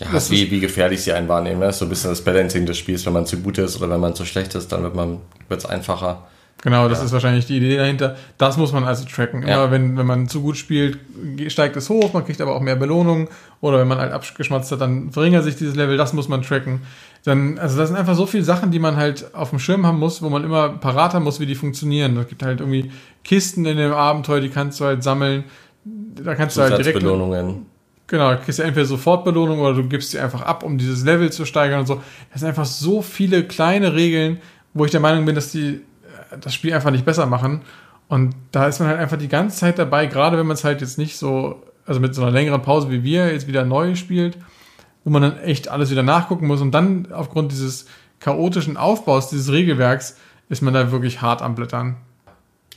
Ja, 0.00 0.08
das 0.12 0.30
wie, 0.30 0.50
wie 0.50 0.60
gefährlich 0.60 1.02
sie 1.02 1.12
einen 1.12 1.28
wahrnehmen. 1.28 1.60
Das 1.60 1.66
ne? 1.66 1.70
ist 1.70 1.78
so 1.78 1.84
ein 1.84 1.88
bisschen 1.90 2.10
das 2.10 2.22
Balancing 2.22 2.66
des 2.66 2.78
Spiels. 2.78 3.06
Wenn 3.06 3.12
man 3.12 3.26
zu 3.26 3.38
gut 3.38 3.58
ist 3.58 3.76
oder 3.76 3.90
wenn 3.90 4.00
man 4.00 4.14
zu 4.14 4.24
schlecht 4.24 4.54
ist, 4.54 4.72
dann 4.72 4.82
wird 4.82 4.96
man 4.96 5.18
wird's 5.48 5.66
einfacher. 5.66 6.26
Genau, 6.62 6.88
das 6.88 7.00
ja. 7.00 7.06
ist 7.06 7.12
wahrscheinlich 7.12 7.46
die 7.46 7.56
Idee 7.56 7.76
dahinter. 7.76 8.16
Das 8.38 8.56
muss 8.56 8.72
man 8.72 8.84
also 8.84 9.04
tracken. 9.04 9.42
Immer 9.42 9.50
ja. 9.50 9.70
wenn, 9.72 9.98
wenn 9.98 10.06
man 10.06 10.28
zu 10.28 10.42
gut 10.42 10.56
spielt, 10.56 10.96
steigt 11.48 11.76
es 11.76 11.90
hoch, 11.90 12.12
man 12.12 12.24
kriegt 12.24 12.40
aber 12.40 12.54
auch 12.54 12.60
mehr 12.60 12.76
Belohnung. 12.76 13.28
Oder 13.60 13.80
wenn 13.80 13.88
man 13.88 13.98
halt 13.98 14.12
abgeschmatzt 14.12 14.70
hat, 14.70 14.80
dann 14.80 15.10
verringert 15.10 15.42
sich 15.42 15.56
dieses 15.56 15.74
Level, 15.74 15.96
das 15.96 16.12
muss 16.12 16.28
man 16.28 16.42
tracken. 16.42 16.82
Dann, 17.24 17.58
also 17.58 17.76
das 17.76 17.88
sind 17.88 17.98
einfach 17.98 18.14
so 18.14 18.26
viele 18.26 18.44
Sachen, 18.44 18.70
die 18.70 18.78
man 18.78 18.96
halt 18.96 19.34
auf 19.34 19.50
dem 19.50 19.58
Schirm 19.58 19.84
haben 19.86 19.98
muss, 19.98 20.22
wo 20.22 20.28
man 20.28 20.44
immer 20.44 20.68
parat 20.68 21.14
haben 21.14 21.24
muss, 21.24 21.40
wie 21.40 21.46
die 21.46 21.56
funktionieren. 21.56 22.16
Es 22.16 22.28
gibt 22.28 22.44
halt 22.44 22.60
irgendwie 22.60 22.92
Kisten 23.24 23.66
in 23.66 23.76
dem 23.76 23.92
Abenteuer, 23.92 24.40
die 24.40 24.48
kannst 24.48 24.78
du 24.78 24.84
halt 24.84 25.02
sammeln. 25.02 25.42
Da 25.84 26.36
kannst 26.36 26.56
du 26.56 26.62
halt 26.62 26.78
direkt. 26.78 27.00
Belohnungen. 27.00 27.66
Genau, 28.06 28.36
kriegst 28.36 28.60
du 28.60 28.62
entweder 28.62 28.86
sofort 28.86 29.24
Belohnung 29.24 29.58
oder 29.58 29.74
du 29.74 29.88
gibst 29.88 30.12
sie 30.12 30.20
einfach 30.20 30.42
ab, 30.42 30.62
um 30.62 30.78
dieses 30.78 31.04
Level 31.04 31.32
zu 31.32 31.44
steigern 31.44 31.80
und 31.80 31.86
so. 31.86 32.00
Das 32.30 32.40
sind 32.40 32.48
einfach 32.48 32.66
so 32.66 33.02
viele 33.02 33.42
kleine 33.42 33.94
Regeln, 33.94 34.38
wo 34.74 34.84
ich 34.84 34.92
der 34.92 35.00
Meinung 35.00 35.24
bin, 35.24 35.34
dass 35.34 35.50
die 35.50 35.80
das 36.40 36.54
Spiel 36.54 36.74
einfach 36.74 36.90
nicht 36.90 37.04
besser 37.04 37.26
machen. 37.26 37.62
Und 38.08 38.34
da 38.50 38.66
ist 38.66 38.78
man 38.78 38.88
halt 38.88 38.98
einfach 38.98 39.16
die 39.16 39.28
ganze 39.28 39.56
Zeit 39.56 39.78
dabei, 39.78 40.06
gerade 40.06 40.36
wenn 40.36 40.46
man 40.46 40.54
es 40.54 40.64
halt 40.64 40.80
jetzt 40.80 40.98
nicht 40.98 41.16
so, 41.16 41.62
also 41.86 42.00
mit 42.00 42.14
so 42.14 42.22
einer 42.22 42.30
längeren 42.30 42.62
Pause 42.62 42.90
wie 42.90 43.02
wir 43.02 43.32
jetzt 43.32 43.46
wieder 43.46 43.64
neu 43.64 43.94
spielt, 43.94 44.36
wo 45.04 45.10
man 45.10 45.22
dann 45.22 45.38
echt 45.38 45.68
alles 45.68 45.90
wieder 45.90 46.02
nachgucken 46.02 46.46
muss. 46.46 46.60
Und 46.60 46.72
dann 46.72 47.08
aufgrund 47.12 47.52
dieses 47.52 47.86
chaotischen 48.20 48.76
Aufbaus 48.76 49.30
dieses 49.30 49.50
Regelwerks 49.50 50.16
ist 50.48 50.62
man 50.62 50.74
da 50.74 50.92
wirklich 50.92 51.22
hart 51.22 51.42
am 51.42 51.54
Blättern. 51.54 51.96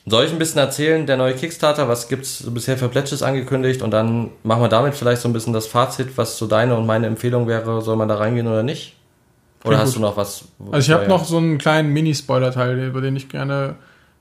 Soll 0.08 0.26
ich 0.26 0.32
ein 0.32 0.38
bisschen 0.38 0.60
erzählen, 0.60 1.08
der 1.08 1.18
neue 1.18 1.34
Kickstarter, 1.34 1.88
was 1.88 2.08
gibt's 2.08 2.44
bisher 2.52 2.78
für 2.78 2.90
Pledges 2.90 3.24
angekündigt 3.24 3.82
und 3.82 3.90
dann 3.90 4.30
machen 4.44 4.62
wir 4.62 4.70
damit 4.70 4.94
vielleicht 4.94 5.22
so 5.22 5.28
ein 5.28 5.34
bisschen 5.34 5.52
das 5.52 5.66
Fazit, 5.66 6.16
was 6.16 6.38
so 6.38 6.46
deine 6.46 6.78
und 6.78 6.86
meine 6.86 7.08
Empfehlung 7.08 7.48
wäre, 7.48 7.82
soll 7.82 7.96
man 7.96 8.08
da 8.08 8.16
reingehen 8.16 8.48
oder 8.48 8.62
nicht? 8.62 8.96
Oder 9.66 9.80
hast 9.80 9.94
gut. 9.94 9.98
du 9.98 10.02
noch 10.02 10.18
was? 10.18 10.46
Also 10.72 10.92
ich 10.92 10.98
habe 10.98 11.08
noch 11.08 11.26
so 11.26 11.38
einen 11.38 11.58
kleinen 11.58 11.92
Mini-Spoiler-Teil, 11.94 12.80
über 12.80 13.02
den 13.02 13.16
ich 13.16 13.30
gerne 13.30 13.76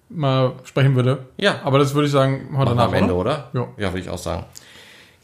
mal 0.09 0.53
sprechen 0.65 0.95
würde. 0.95 1.19
Ja. 1.37 1.61
Aber 1.65 1.79
das 1.79 1.95
würde 1.95 2.07
ich 2.07 2.13
sagen, 2.13 2.55
heute 2.57 2.71
danach, 2.71 2.89
am 2.89 2.95
Ende, 2.95 3.15
oder? 3.15 3.51
Ja. 3.53 3.69
Ja, 3.77 3.93
würde 3.93 4.01
ich 4.01 4.11
auch 4.11 4.19
sagen. 4.19 4.45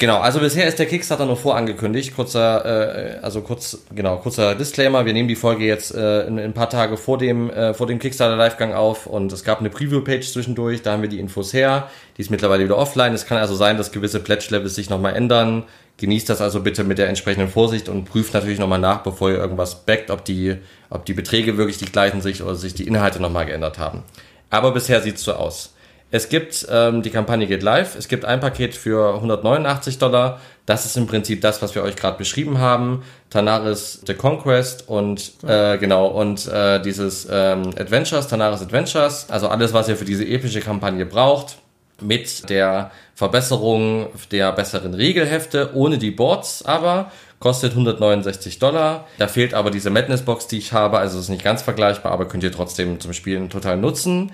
Genau, 0.00 0.18
also 0.18 0.40
bisher 0.40 0.66
ist 0.66 0.78
der 0.78 0.86
Kickstarter 0.86 1.26
nur 1.26 1.36
vorangekündigt. 1.36 2.16
Kurzer, 2.16 2.64
äh, 2.64 3.18
also 3.20 3.42
kurz, 3.42 3.84
genau, 3.94 4.16
kurzer 4.16 4.54
Disclaimer. 4.54 5.04
Wir 5.04 5.12
nehmen 5.12 5.28
die 5.28 5.36
Folge 5.36 5.66
jetzt 5.66 5.94
äh, 5.94 6.22
in, 6.22 6.38
in 6.38 6.44
ein 6.44 6.54
paar 6.54 6.70
Tage 6.70 6.96
vor 6.96 7.18
dem, 7.18 7.50
äh, 7.50 7.74
vor 7.74 7.86
dem 7.86 7.98
Kickstarter 7.98 8.42
Livegang 8.42 8.72
auf 8.72 9.06
und 9.06 9.30
es 9.30 9.44
gab 9.44 9.60
eine 9.60 9.68
Preview-Page 9.68 10.26
zwischendurch. 10.32 10.80
Da 10.80 10.92
haben 10.92 11.02
wir 11.02 11.10
die 11.10 11.18
Infos 11.18 11.52
her. 11.52 11.90
Die 12.16 12.22
ist 12.22 12.30
mittlerweile 12.30 12.64
wieder 12.64 12.78
offline. 12.78 13.12
Es 13.12 13.26
kann 13.26 13.36
also 13.36 13.54
sein, 13.54 13.76
dass 13.76 13.92
gewisse 13.92 14.20
Pledge-Levels 14.20 14.74
sich 14.74 14.88
nochmal 14.88 15.14
ändern. 15.16 15.64
Genießt 16.00 16.30
das 16.30 16.40
also 16.40 16.60
bitte 16.60 16.82
mit 16.82 16.96
der 16.96 17.08
entsprechenden 17.08 17.50
Vorsicht 17.50 17.90
und 17.90 18.06
prüft 18.06 18.32
natürlich 18.32 18.58
nochmal 18.58 18.78
nach, 18.78 19.02
bevor 19.02 19.28
ihr 19.28 19.36
irgendwas 19.36 19.84
backt, 19.84 20.10
ob 20.10 20.24
die, 20.24 20.56
ob 20.88 21.04
die 21.04 21.12
Beträge 21.12 21.58
wirklich 21.58 21.76
die 21.76 21.84
gleichen 21.84 22.22
sich 22.22 22.42
oder 22.42 22.54
sich 22.54 22.72
die 22.72 22.86
Inhalte 22.86 23.20
nochmal 23.20 23.44
geändert 23.44 23.78
haben. 23.78 24.02
Aber 24.48 24.72
bisher 24.72 25.02
sieht's 25.02 25.22
so 25.22 25.34
aus. 25.34 25.74
Es 26.10 26.30
gibt, 26.30 26.66
ähm, 26.70 27.02
die 27.02 27.10
Kampagne 27.10 27.46
geht 27.46 27.62
live. 27.62 27.96
Es 27.96 28.08
gibt 28.08 28.24
ein 28.24 28.40
Paket 28.40 28.74
für 28.74 29.14
189 29.14 29.98
Dollar. 29.98 30.40
Das 30.64 30.86
ist 30.86 30.96
im 30.96 31.06
Prinzip 31.06 31.42
das, 31.42 31.60
was 31.60 31.74
wir 31.74 31.82
euch 31.82 31.96
gerade 31.96 32.16
beschrieben 32.16 32.58
haben. 32.58 33.02
Tanaris 33.28 34.00
The 34.06 34.14
Conquest 34.14 34.88
und 34.88 35.32
äh, 35.46 35.76
genau 35.76 36.06
und 36.06 36.46
äh, 36.48 36.80
dieses 36.80 37.28
ähm, 37.30 37.72
Adventures, 37.78 38.26
Tanaris 38.26 38.62
Adventures. 38.62 39.26
Also 39.28 39.48
alles, 39.48 39.74
was 39.74 39.86
ihr 39.90 39.98
für 39.98 40.06
diese 40.06 40.24
epische 40.24 40.60
Kampagne 40.60 41.04
braucht. 41.04 41.58
Mit 42.02 42.48
der 42.48 42.90
Verbesserung 43.14 44.08
der 44.30 44.52
besseren 44.52 44.94
Regelhefte, 44.94 45.70
ohne 45.74 45.98
die 45.98 46.10
Boards 46.10 46.64
aber 46.64 47.10
kostet 47.38 47.72
169 47.72 48.58
Dollar. 48.58 49.06
Da 49.18 49.26
fehlt 49.26 49.54
aber 49.54 49.70
diese 49.70 49.90
Madness 49.90 50.22
Box, 50.22 50.46
die 50.46 50.58
ich 50.58 50.72
habe, 50.72 50.98
also 50.98 51.18
ist 51.18 51.30
nicht 51.30 51.44
ganz 51.44 51.62
vergleichbar, 51.62 52.12
aber 52.12 52.28
könnt 52.28 52.44
ihr 52.44 52.52
trotzdem 52.52 53.00
zum 53.00 53.12
Spielen 53.12 53.50
total 53.50 53.76
nutzen. 53.78 54.32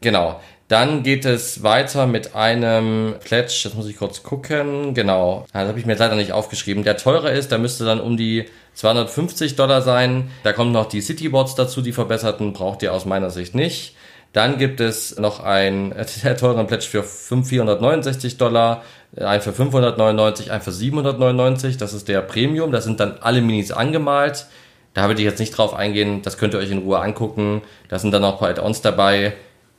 Genau. 0.00 0.40
Dann 0.68 1.02
geht 1.02 1.24
es 1.24 1.62
weiter 1.62 2.06
mit 2.06 2.34
einem 2.34 3.14
Pledge, 3.24 3.60
das 3.64 3.72
muss 3.72 3.88
ich 3.88 3.96
kurz 3.96 4.22
gucken, 4.22 4.92
genau, 4.92 5.46
das 5.50 5.66
habe 5.66 5.78
ich 5.78 5.86
mir 5.86 5.94
leider 5.94 6.14
nicht 6.14 6.32
aufgeschrieben, 6.32 6.84
der 6.84 6.98
teurer 6.98 7.32
ist, 7.32 7.50
der 7.50 7.56
müsste 7.56 7.86
dann 7.86 8.00
um 8.00 8.18
die 8.18 8.44
250 8.74 9.56
Dollar 9.56 9.80
sein. 9.80 10.30
Da 10.42 10.52
kommen 10.52 10.70
noch 10.70 10.84
die 10.84 11.00
Citybots 11.00 11.54
dazu, 11.54 11.80
die 11.80 11.92
verbesserten, 11.92 12.52
braucht 12.52 12.82
ihr 12.82 12.92
aus 12.92 13.06
meiner 13.06 13.30
Sicht 13.30 13.54
nicht. 13.54 13.96
Dann 14.32 14.58
gibt 14.58 14.80
es 14.80 15.18
noch 15.18 15.40
ein 15.40 15.94
sehr 16.06 16.36
teuren 16.36 16.66
Pledge 16.66 16.86
für 16.86 17.02
469 17.02 18.36
Dollar, 18.36 18.82
ein 19.16 19.40
für 19.40 19.52
599, 19.52 20.52
ein 20.52 20.60
für 20.60 20.72
799, 20.72 21.76
das 21.76 21.94
ist 21.94 22.08
der 22.08 22.20
Premium, 22.20 22.72
da 22.72 22.80
sind 22.80 23.00
dann 23.00 23.18
alle 23.20 23.40
Minis 23.40 23.72
angemalt. 23.72 24.46
Da 24.94 25.06
würde 25.06 25.20
ich 25.20 25.26
jetzt 25.26 25.38
nicht 25.38 25.56
drauf 25.56 25.74
eingehen, 25.74 26.22
das 26.22 26.38
könnt 26.38 26.54
ihr 26.54 26.60
euch 26.60 26.70
in 26.70 26.78
Ruhe 26.78 26.98
angucken. 26.98 27.62
Da 27.88 27.98
sind 27.98 28.12
dann 28.12 28.24
auch 28.24 28.34
ein 28.34 28.38
paar 28.38 28.48
Add-ons 28.48 28.80
dabei. 28.80 29.34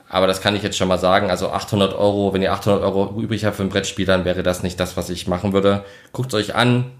Aber 0.08 0.26
das 0.26 0.40
kann 0.40 0.56
ich 0.56 0.62
jetzt 0.62 0.76
schon 0.76 0.88
mal 0.88 0.98
sagen. 0.98 1.30
Also 1.30 1.50
800 1.50 1.94
Euro, 1.94 2.32
wenn 2.32 2.42
ihr 2.42 2.52
800 2.52 2.82
Euro 2.82 3.14
übrig 3.20 3.44
habt 3.44 3.56
für 3.56 3.62
ein 3.62 3.68
Brettspiel, 3.68 4.06
dann 4.06 4.24
wäre 4.24 4.42
das 4.42 4.62
nicht 4.62 4.80
das, 4.80 4.96
was 4.96 5.08
ich 5.08 5.28
machen 5.28 5.52
würde. 5.52 5.84
Guckt 6.12 6.34
euch 6.34 6.54
an. 6.54 6.90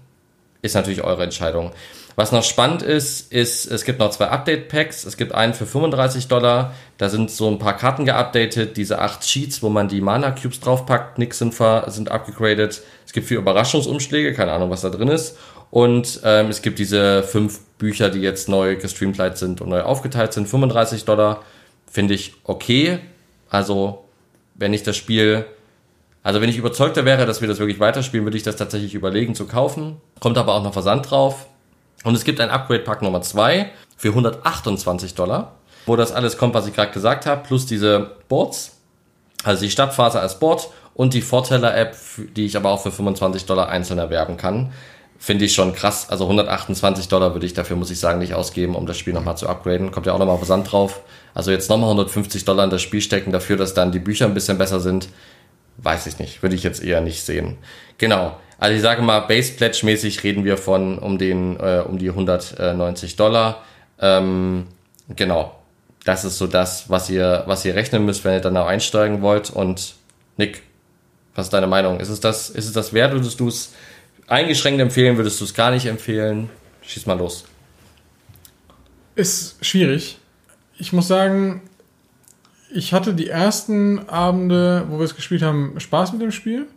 Ist 0.61 0.75
natürlich 0.75 1.03
eure 1.03 1.23
Entscheidung. 1.23 1.71
Was 2.21 2.31
noch 2.31 2.43
spannend 2.43 2.83
ist, 2.83 3.31
ist, 3.33 3.65
es 3.65 3.83
gibt 3.83 3.97
noch 3.97 4.11
zwei 4.11 4.27
Update-Packs. 4.27 5.05
Es 5.05 5.17
gibt 5.17 5.33
einen 5.33 5.55
für 5.55 5.65
35 5.65 6.27
Dollar. 6.27 6.71
Da 6.99 7.09
sind 7.09 7.31
so 7.31 7.47
ein 7.47 7.57
paar 7.57 7.75
Karten 7.75 8.05
geupdatet. 8.05 8.77
Diese 8.77 8.99
acht 8.99 9.27
Sheets, 9.27 9.63
wo 9.63 9.69
man 9.69 9.87
die 9.87 10.01
Mana-Cubes 10.01 10.59
draufpackt. 10.59 11.17
Nix 11.17 11.39
sind, 11.39 11.55
sind 11.87 12.11
abgegradet. 12.11 12.83
Es 13.07 13.13
gibt 13.13 13.25
vier 13.25 13.39
Überraschungsumschläge. 13.39 14.35
Keine 14.35 14.51
Ahnung, 14.51 14.69
was 14.69 14.81
da 14.81 14.89
drin 14.89 15.07
ist. 15.07 15.35
Und 15.71 16.21
ähm, 16.23 16.51
es 16.51 16.61
gibt 16.61 16.77
diese 16.77 17.23
fünf 17.23 17.61
Bücher, 17.79 18.11
die 18.11 18.19
jetzt 18.19 18.47
neu 18.47 18.75
gestreamlined 18.75 19.39
sind 19.39 19.59
und 19.59 19.69
neu 19.69 19.81
aufgeteilt 19.81 20.31
sind. 20.33 20.47
35 20.47 21.05
Dollar 21.05 21.41
finde 21.89 22.13
ich 22.13 22.35
okay. 22.43 22.99
Also, 23.49 24.05
wenn 24.53 24.75
ich 24.75 24.83
das 24.83 24.95
Spiel, 24.95 25.45
also 26.21 26.39
wenn 26.39 26.49
ich 26.49 26.57
überzeugter 26.57 27.03
wäre, 27.03 27.25
dass 27.25 27.41
wir 27.41 27.47
das 27.47 27.57
wirklich 27.57 27.79
weiterspielen, 27.79 28.27
würde 28.27 28.37
ich 28.37 28.43
das 28.43 28.57
tatsächlich 28.57 28.93
überlegen 28.93 29.33
zu 29.33 29.47
kaufen. 29.47 29.97
Kommt 30.19 30.37
aber 30.37 30.53
auch 30.53 30.61
noch 30.61 30.73
Versand 30.73 31.09
drauf. 31.09 31.47
Und 32.03 32.15
es 32.15 32.23
gibt 32.23 32.39
ein 32.39 32.49
Upgrade-Pack 32.49 33.01
Nummer 33.01 33.21
2 33.21 33.71
für 33.95 34.09
128 34.09 35.15
Dollar, 35.15 35.53
wo 35.85 35.95
das 35.95 36.11
alles 36.11 36.37
kommt, 36.37 36.53
was 36.53 36.67
ich 36.67 36.73
gerade 36.73 36.91
gesagt 36.91 37.25
habe, 37.25 37.43
plus 37.43 37.65
diese 37.65 38.11
Boards, 38.27 38.77
also 39.43 39.63
die 39.63 39.71
Stadtphase 39.71 40.19
als 40.19 40.39
Board 40.39 40.69
und 40.93 41.13
die 41.13 41.21
Vorteller-App, 41.21 41.95
die 42.35 42.45
ich 42.45 42.57
aber 42.57 42.71
auch 42.71 42.81
für 42.81 42.91
25 42.91 43.45
Dollar 43.45 43.69
einzeln 43.69 43.99
erwerben 43.99 44.37
kann 44.37 44.71
finde 45.21 45.45
ich 45.45 45.53
schon 45.53 45.73
krass. 45.73 46.09
Also 46.09 46.23
128 46.23 47.07
Dollar 47.07 47.33
würde 47.33 47.45
ich 47.45 47.53
dafür, 47.53 47.75
muss 47.75 47.91
ich 47.91 47.99
sagen, 47.99 48.17
nicht 48.17 48.33
ausgeben, 48.33 48.73
um 48.73 48.87
das 48.87 48.97
Spiel 48.97 49.13
nochmal 49.13 49.37
zu 49.37 49.47
upgraden. 49.47 49.91
Kommt 49.91 50.07
ja 50.07 50.13
auch 50.13 50.19
nochmal 50.19 50.37
Versand 50.37 50.71
drauf. 50.71 51.01
Also 51.35 51.51
jetzt 51.51 51.69
nochmal 51.69 51.89
150 51.89 52.43
Dollar 52.43 52.63
in 52.63 52.71
das 52.71 52.81
Spiel 52.81 53.01
stecken 53.01 53.31
dafür, 53.31 53.55
dass 53.55 53.75
dann 53.75 53.91
die 53.91 53.99
Bücher 53.99 54.25
ein 54.25 54.33
bisschen 54.33 54.57
besser 54.57 54.79
sind. 54.79 55.09
Weiß 55.77 56.07
ich 56.07 56.17
nicht. 56.17 56.41
Würde 56.41 56.55
ich 56.55 56.63
jetzt 56.63 56.83
eher 56.83 57.01
nicht 57.01 57.21
sehen. 57.21 57.59
Genau. 57.99 58.35
Also 58.61 58.75
ich 58.75 58.83
sage 58.83 59.01
mal, 59.01 59.21
Base 59.21 59.53
Pledge 59.53 59.81
mäßig 59.83 60.23
reden 60.23 60.45
wir 60.45 60.55
von 60.55 60.99
um 60.99 61.17
den, 61.17 61.59
äh, 61.59 61.83
um 61.83 61.97
die 61.97 62.09
190 62.09 63.15
Dollar. 63.15 63.63
Ähm, 63.99 64.67
genau. 65.09 65.59
Das 66.03 66.25
ist 66.25 66.37
so 66.37 66.45
das, 66.45 66.87
was 66.87 67.09
ihr, 67.09 67.41
was 67.47 67.65
ihr 67.65 67.73
rechnen 67.73 68.05
müsst, 68.05 68.23
wenn 68.23 68.33
ihr 68.33 68.39
dann 68.39 68.55
auch 68.57 68.67
einsteigen 68.67 69.23
wollt. 69.23 69.49
Und 69.49 69.95
Nick, 70.37 70.61
was 71.33 71.47
ist 71.47 71.53
deine 71.53 71.65
Meinung? 71.65 71.99
Ist 71.99 72.09
es 72.09 72.19
das, 72.19 72.51
ist 72.51 72.67
es 72.67 72.73
das 72.73 72.93
wert? 72.93 73.13
Würdest 73.13 73.39
du 73.39 73.47
es 73.47 73.73
eingeschränkt 74.27 74.79
empfehlen? 74.79 75.17
Würdest 75.17 75.41
du 75.41 75.45
es 75.45 75.55
gar 75.55 75.71
nicht 75.71 75.87
empfehlen? 75.87 76.47
Schieß 76.83 77.07
mal 77.07 77.17
los. 77.17 77.45
Ist 79.15 79.57
schwierig. 79.65 80.19
Ich 80.77 80.93
muss 80.93 81.07
sagen, 81.07 81.63
ich 82.71 82.93
hatte 82.93 83.15
die 83.15 83.27
ersten 83.27 84.07
Abende, 84.07 84.85
wo 84.87 84.99
wir 84.99 85.05
es 85.05 85.15
gespielt 85.15 85.41
haben, 85.41 85.79
Spaß 85.79 86.11
mit 86.11 86.21
dem 86.21 86.31
Spiel. 86.31 86.67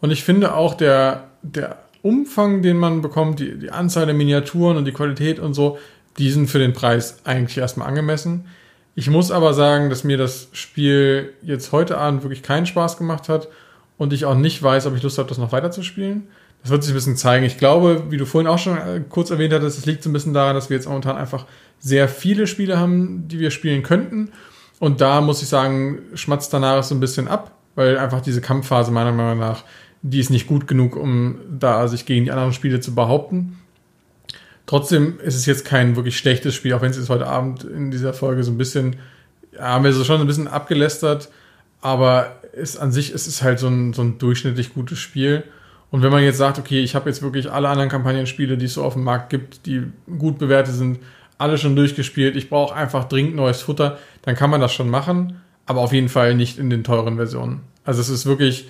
Und 0.00 0.10
ich 0.10 0.24
finde 0.24 0.54
auch 0.54 0.74
der, 0.74 1.24
der 1.42 1.78
Umfang, 2.02 2.62
den 2.62 2.76
man 2.76 3.02
bekommt, 3.02 3.40
die, 3.40 3.58
die 3.58 3.70
Anzahl 3.70 4.06
der 4.06 4.14
Miniaturen 4.14 4.76
und 4.76 4.84
die 4.84 4.92
Qualität 4.92 5.38
und 5.38 5.54
so, 5.54 5.78
die 6.18 6.30
sind 6.30 6.48
für 6.48 6.58
den 6.58 6.72
Preis 6.72 7.18
eigentlich 7.24 7.58
erstmal 7.58 7.88
angemessen. 7.88 8.46
Ich 8.94 9.08
muss 9.08 9.30
aber 9.30 9.54
sagen, 9.54 9.90
dass 9.90 10.04
mir 10.04 10.16
das 10.16 10.48
Spiel 10.52 11.32
jetzt 11.42 11.70
heute 11.70 11.98
Abend 11.98 12.22
wirklich 12.22 12.42
keinen 12.42 12.66
Spaß 12.66 12.96
gemacht 12.96 13.28
hat 13.28 13.48
und 13.96 14.12
ich 14.12 14.24
auch 14.24 14.34
nicht 14.34 14.62
weiß, 14.62 14.86
ob 14.86 14.96
ich 14.96 15.02
Lust 15.02 15.18
habe, 15.18 15.28
das 15.28 15.38
noch 15.38 15.52
weiter 15.52 15.70
zu 15.70 15.82
spielen. 15.82 16.28
Das 16.62 16.72
wird 16.72 16.82
sich 16.82 16.92
ein 16.92 16.96
bisschen 16.96 17.16
zeigen. 17.16 17.44
Ich 17.44 17.58
glaube, 17.58 18.04
wie 18.10 18.16
du 18.16 18.26
vorhin 18.26 18.48
auch 18.48 18.58
schon 18.58 18.76
äh, 18.76 19.00
kurz 19.08 19.30
erwähnt 19.30 19.52
hattest, 19.52 19.78
es 19.78 19.86
liegt 19.86 20.02
so 20.02 20.10
ein 20.10 20.12
bisschen 20.12 20.34
daran, 20.34 20.56
dass 20.56 20.70
wir 20.70 20.76
jetzt 20.76 20.88
momentan 20.88 21.16
einfach 21.16 21.46
sehr 21.78 22.08
viele 22.08 22.48
Spiele 22.48 22.78
haben, 22.78 23.28
die 23.28 23.38
wir 23.38 23.52
spielen 23.52 23.84
könnten. 23.84 24.32
Und 24.80 25.00
da 25.00 25.20
muss 25.20 25.42
ich 25.42 25.48
sagen, 25.48 26.00
schmatzt 26.14 26.52
danach 26.52 26.82
so 26.82 26.94
ein 26.94 27.00
bisschen 27.00 27.28
ab, 27.28 27.52
weil 27.74 27.98
einfach 27.98 28.20
diese 28.20 28.40
Kampfphase 28.40 28.90
meiner 28.90 29.12
Meinung 29.12 29.38
nach, 29.38 29.62
die 30.02 30.20
ist 30.20 30.30
nicht 30.30 30.46
gut 30.46 30.66
genug, 30.66 30.96
um 30.96 31.38
da 31.50 31.88
sich 31.88 32.06
gegen 32.06 32.24
die 32.24 32.30
anderen 32.30 32.52
Spiele 32.52 32.80
zu 32.80 32.94
behaupten. 32.94 33.58
Trotzdem 34.66 35.18
ist 35.20 35.34
es 35.34 35.46
jetzt 35.46 35.64
kein 35.64 35.96
wirklich 35.96 36.18
schlechtes 36.18 36.54
Spiel, 36.54 36.74
auch 36.74 36.82
wenn 36.82 36.90
es 36.90 37.08
heute 37.08 37.26
Abend 37.26 37.64
in 37.64 37.90
dieser 37.90 38.12
Folge 38.12 38.44
so 38.44 38.52
ein 38.52 38.58
bisschen, 38.58 38.96
ja, 39.52 39.60
haben 39.60 39.84
wir 39.84 39.92
so 39.92 40.04
schon 40.04 40.20
ein 40.20 40.26
bisschen 40.26 40.46
abgelästert, 40.46 41.30
aber 41.80 42.36
es 42.54 42.76
an 42.76 42.92
sich 42.92 43.14
es 43.14 43.26
ist 43.26 43.42
halt 43.42 43.58
so 43.58 43.68
ein, 43.68 43.92
so 43.92 44.02
ein 44.02 44.18
durchschnittlich 44.18 44.74
gutes 44.74 44.98
Spiel. 44.98 45.44
Und 45.90 46.02
wenn 46.02 46.12
man 46.12 46.22
jetzt 46.22 46.36
sagt, 46.36 46.58
okay, 46.58 46.80
ich 46.80 46.94
habe 46.94 47.08
jetzt 47.08 47.22
wirklich 47.22 47.50
alle 47.50 47.68
anderen 47.68 47.88
Kampagnenspiele, 47.88 48.58
die 48.58 48.66
es 48.66 48.74
so 48.74 48.84
auf 48.84 48.92
dem 48.92 49.04
Markt 49.04 49.30
gibt, 49.30 49.64
die 49.64 49.84
gut 50.18 50.38
bewertet 50.38 50.74
sind, 50.74 50.98
alle 51.38 51.56
schon 51.56 51.74
durchgespielt, 51.74 52.36
ich 52.36 52.50
brauche 52.50 52.74
einfach 52.74 53.04
dringend 53.04 53.36
neues 53.36 53.62
Futter, 53.62 53.98
dann 54.22 54.34
kann 54.34 54.50
man 54.50 54.60
das 54.60 54.74
schon 54.74 54.90
machen, 54.90 55.40
aber 55.64 55.80
auf 55.80 55.92
jeden 55.92 56.08
Fall 56.08 56.34
nicht 56.34 56.58
in 56.58 56.68
den 56.68 56.84
teuren 56.84 57.16
Versionen. 57.16 57.60
Also 57.84 58.02
es 58.02 58.10
ist 58.10 58.26
wirklich, 58.26 58.68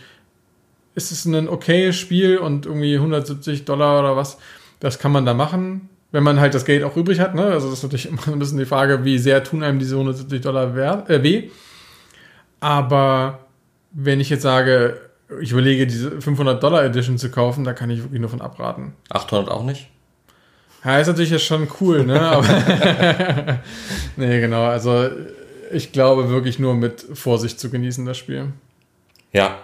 es 0.99 1.13
ist 1.13 1.25
ein 1.25 1.49
okayes 1.49 1.97
Spiel 1.97 2.39
und 2.39 2.67
irgendwie 2.67 2.97
170 2.97 3.65
Dollar 3.65 4.01
oder 4.01 4.17
was, 4.17 4.39
das 4.81 4.99
kann 4.99 5.13
man 5.13 5.25
da 5.25 5.35
machen, 5.35 5.89
wenn 6.13 6.23
man 6.23 6.41
halt 6.41 6.55
das 6.55 6.65
Geld 6.65 6.83
auch 6.83 6.97
übrig 6.97 7.21
hat. 7.21 7.35
Ne? 7.35 7.45
Also 7.45 7.69
das 7.71 7.79
ist 7.79 7.83
natürlich 7.85 8.07
immer 8.09 8.27
ein 8.29 8.39
bisschen 8.39 8.59
die 8.59 8.67
Frage, 8.67 9.05
wie 9.05 9.19
sehr 9.19 9.45
tun 9.45 9.63
einem 9.63 9.79
diese 9.79 9.95
170 9.95 10.41
Dollar 10.41 10.77
äh, 11.09 11.23
weh. 11.23 11.51
Aber 12.61 13.47
wenn 13.93 14.21
ich 14.21 14.31
jetzt 14.31 14.43
sage, 14.43 15.01
ich 15.41 15.53
überlege, 15.53 15.87
diese 15.87 16.21
500 16.21 16.63
Dollar 16.63 16.85
Edition 16.85 17.19
zu 17.19 17.31
kaufen, 17.31 17.65
da 17.65 17.73
kann 17.73 17.91
ich 17.91 18.03
wirklich 18.03 18.21
nur 18.21 18.31
von 18.31 18.41
abraten. 18.41 18.95
800 19.11 19.51
auch 19.51 19.65
nicht? 19.65 19.89
Ja, 20.85 20.99
ist 20.99 21.07
natürlich 21.07 21.31
jetzt 21.31 21.45
schon 21.45 21.69
cool, 21.81 22.05
ne? 22.05 22.21
Aber 22.29 22.49
nee, 24.17 24.41
genau. 24.41 24.65
Also 24.65 25.09
ich 25.71 25.93
glaube 25.93 26.31
wirklich 26.31 26.59
nur 26.59 26.75
mit 26.75 27.05
Vorsicht 27.15 27.61
zu 27.61 27.71
genießen, 27.71 28.05
das 28.07 28.17
Spiel. 28.17 28.53
Ja. 29.33 29.59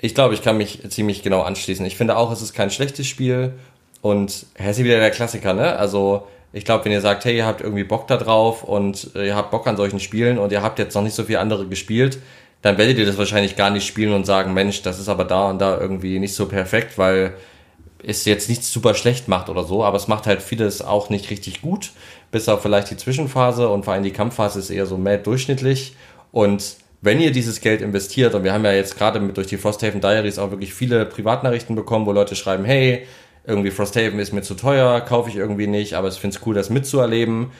Ich 0.00 0.14
glaube, 0.14 0.34
ich 0.34 0.42
kann 0.42 0.56
mich 0.56 0.88
ziemlich 0.90 1.22
genau 1.22 1.42
anschließen. 1.42 1.84
Ich 1.84 1.96
finde 1.96 2.16
auch, 2.16 2.30
es 2.30 2.40
ist 2.40 2.54
kein 2.54 2.70
schlechtes 2.70 3.06
Spiel. 3.06 3.54
Und 4.00 4.46
ist 4.56 4.78
wieder 4.78 5.00
der 5.00 5.10
Klassiker, 5.10 5.54
ne? 5.54 5.76
Also 5.76 6.26
ich 6.52 6.64
glaube, 6.64 6.84
wenn 6.84 6.92
ihr 6.92 7.00
sagt, 7.00 7.24
hey, 7.24 7.36
ihr 7.36 7.46
habt 7.46 7.60
irgendwie 7.60 7.84
Bock 7.84 8.06
da 8.06 8.16
drauf 8.16 8.64
und 8.64 9.10
äh, 9.14 9.26
ihr 9.26 9.36
habt 9.36 9.50
Bock 9.50 9.66
an 9.66 9.76
solchen 9.76 10.00
Spielen 10.00 10.38
und 10.38 10.52
ihr 10.52 10.62
habt 10.62 10.78
jetzt 10.78 10.94
noch 10.94 11.02
nicht 11.02 11.14
so 11.14 11.24
viele 11.24 11.40
andere 11.40 11.66
gespielt, 11.66 12.18
dann 12.62 12.78
werdet 12.78 12.98
ihr 12.98 13.06
das 13.06 13.18
wahrscheinlich 13.18 13.56
gar 13.56 13.70
nicht 13.70 13.86
spielen 13.86 14.12
und 14.12 14.24
sagen, 14.24 14.54
Mensch, 14.54 14.82
das 14.82 14.98
ist 14.98 15.08
aber 15.08 15.24
da 15.24 15.50
und 15.50 15.58
da 15.58 15.78
irgendwie 15.78 16.18
nicht 16.18 16.34
so 16.34 16.46
perfekt, 16.46 16.96
weil 16.96 17.34
es 18.02 18.24
jetzt 18.24 18.48
nichts 18.48 18.72
super 18.72 18.94
schlecht 18.94 19.28
macht 19.28 19.48
oder 19.48 19.64
so, 19.64 19.84
aber 19.84 19.96
es 19.96 20.08
macht 20.08 20.26
halt 20.26 20.42
vieles 20.42 20.82
auch 20.82 21.10
nicht 21.10 21.30
richtig 21.30 21.60
gut, 21.60 21.90
bis 22.30 22.48
auf 22.48 22.62
vielleicht 22.62 22.90
die 22.90 22.96
Zwischenphase 22.96 23.68
und 23.68 23.84
vor 23.84 23.94
allem 23.94 24.04
die 24.04 24.12
Kampfphase 24.12 24.60
ist 24.60 24.70
eher 24.70 24.86
so 24.86 24.96
mad 24.96 25.22
durchschnittlich 25.24 25.96
und 26.32 26.76
wenn 27.00 27.20
ihr 27.20 27.30
dieses 27.30 27.60
Geld 27.60 27.80
investiert, 27.80 28.34
und 28.34 28.44
wir 28.44 28.52
haben 28.52 28.64
ja 28.64 28.72
jetzt 28.72 28.96
gerade 28.96 29.20
mit 29.20 29.36
durch 29.36 29.46
die 29.46 29.56
Frosthaven 29.56 30.00
Diaries 30.00 30.38
auch 30.38 30.50
wirklich 30.50 30.74
viele 30.74 31.04
Privatnachrichten 31.06 31.76
bekommen, 31.76 32.06
wo 32.06 32.12
Leute 32.12 32.34
schreiben, 32.34 32.64
hey, 32.64 33.06
irgendwie 33.46 33.70
Frosthaven 33.70 34.18
ist 34.18 34.32
mir 34.32 34.42
zu 34.42 34.54
teuer, 34.54 35.00
kaufe 35.00 35.30
ich 35.30 35.36
irgendwie 35.36 35.66
nicht, 35.66 35.94
aber 35.94 36.08
ich 36.08 36.18
finde 36.18 36.36
es 36.36 36.46
cool, 36.46 36.54
das 36.54 36.70
mitzuerleben. 36.70 37.50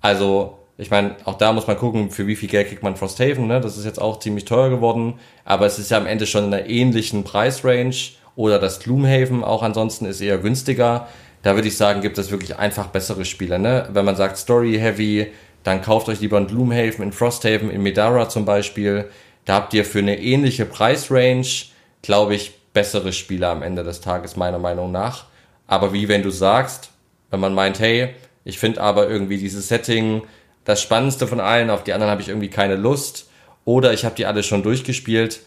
Also, 0.00 0.58
ich 0.78 0.90
meine, 0.90 1.16
auch 1.24 1.38
da 1.38 1.52
muss 1.52 1.66
man 1.66 1.76
gucken, 1.76 2.10
für 2.10 2.26
wie 2.26 2.36
viel 2.36 2.48
Geld 2.48 2.68
kriegt 2.68 2.82
man 2.82 2.96
Frosthaven, 2.96 3.46
ne? 3.46 3.60
Das 3.60 3.78
ist 3.78 3.84
jetzt 3.84 4.00
auch 4.00 4.18
ziemlich 4.18 4.44
teuer 4.44 4.70
geworden, 4.70 5.14
aber 5.44 5.66
es 5.66 5.78
ist 5.78 5.90
ja 5.90 5.98
am 5.98 6.06
Ende 6.06 6.26
schon 6.26 6.46
in 6.46 6.54
einer 6.54 6.66
ähnlichen 6.66 7.22
Preisrange 7.22 7.94
oder 8.34 8.58
das 8.58 8.80
Gloomhaven 8.80 9.44
auch 9.44 9.62
ansonsten 9.62 10.06
ist 10.06 10.20
eher 10.20 10.38
günstiger. 10.38 11.06
Da 11.42 11.54
würde 11.54 11.68
ich 11.68 11.76
sagen, 11.76 12.00
gibt 12.00 12.18
es 12.18 12.30
wirklich 12.30 12.58
einfach 12.58 12.88
bessere 12.88 13.24
Spiele, 13.24 13.58
ne? 13.58 13.88
Wenn 13.92 14.04
man 14.04 14.16
sagt 14.16 14.36
Story 14.38 14.78
Heavy, 14.78 15.28
dann 15.66 15.82
kauft 15.82 16.08
euch 16.08 16.20
lieber 16.20 16.36
ein 16.36 16.46
Gloomhaven 16.46 17.02
in 17.02 17.12
Frosthaven 17.12 17.70
in 17.70 17.82
Medara 17.82 18.28
zum 18.28 18.44
Beispiel. 18.44 19.10
Da 19.44 19.54
habt 19.54 19.74
ihr 19.74 19.84
für 19.84 19.98
eine 19.98 20.20
ähnliche 20.20 20.64
Preisrange, 20.64 21.66
glaube 22.02 22.36
ich, 22.36 22.54
bessere 22.72 23.12
Spiele 23.12 23.48
am 23.48 23.62
Ende 23.62 23.82
des 23.82 24.00
Tages, 24.00 24.36
meiner 24.36 24.60
Meinung 24.60 24.92
nach. 24.92 25.24
Aber 25.66 25.92
wie 25.92 26.06
wenn 26.06 26.22
du 26.22 26.30
sagst, 26.30 26.90
wenn 27.30 27.40
man 27.40 27.52
meint, 27.52 27.80
hey, 27.80 28.14
ich 28.44 28.60
finde 28.60 28.80
aber 28.80 29.10
irgendwie 29.10 29.38
dieses 29.38 29.66
Setting 29.66 30.22
das 30.64 30.80
Spannendste 30.80 31.26
von 31.26 31.40
allen, 31.40 31.70
auf 31.70 31.82
die 31.82 31.92
anderen 31.92 32.12
habe 32.12 32.22
ich 32.22 32.28
irgendwie 32.28 32.50
keine 32.50 32.76
Lust, 32.76 33.28
oder 33.64 33.92
ich 33.92 34.04
habe 34.04 34.14
die 34.14 34.26
alle 34.26 34.44
schon 34.44 34.62
durchgespielt, 34.62 35.40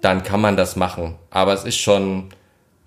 dann 0.00 0.22
kann 0.22 0.40
man 0.40 0.56
das 0.56 0.76
machen. 0.76 1.16
Aber 1.28 1.52
es 1.52 1.64
ist 1.64 1.76
schon, 1.76 2.30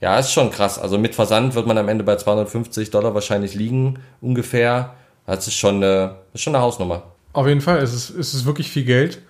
ja, 0.01 0.17
ist 0.17 0.31
schon 0.31 0.49
krass. 0.49 0.79
Also 0.79 0.97
mit 0.97 1.13
Versand 1.13 1.53
wird 1.53 1.67
man 1.67 1.77
am 1.77 1.87
Ende 1.87 2.03
bei 2.03 2.15
250 2.15 2.89
Dollar 2.89 3.13
wahrscheinlich 3.13 3.53
liegen, 3.53 3.99
ungefähr. 4.21 4.95
Das 5.35 5.47
ist 5.47 5.55
schon 5.55 5.75
eine, 5.75 6.15
ist 6.33 6.41
schon 6.41 6.55
eine 6.55 6.63
Hausnummer. 6.63 7.03
Auf 7.33 7.47
jeden 7.47 7.61
Fall, 7.61 7.77
es 7.79 7.93
ist, 7.93 8.09
es 8.09 8.33
ist 8.33 8.45
wirklich 8.45 8.69
viel 8.69 8.83
Geld. 8.83 9.21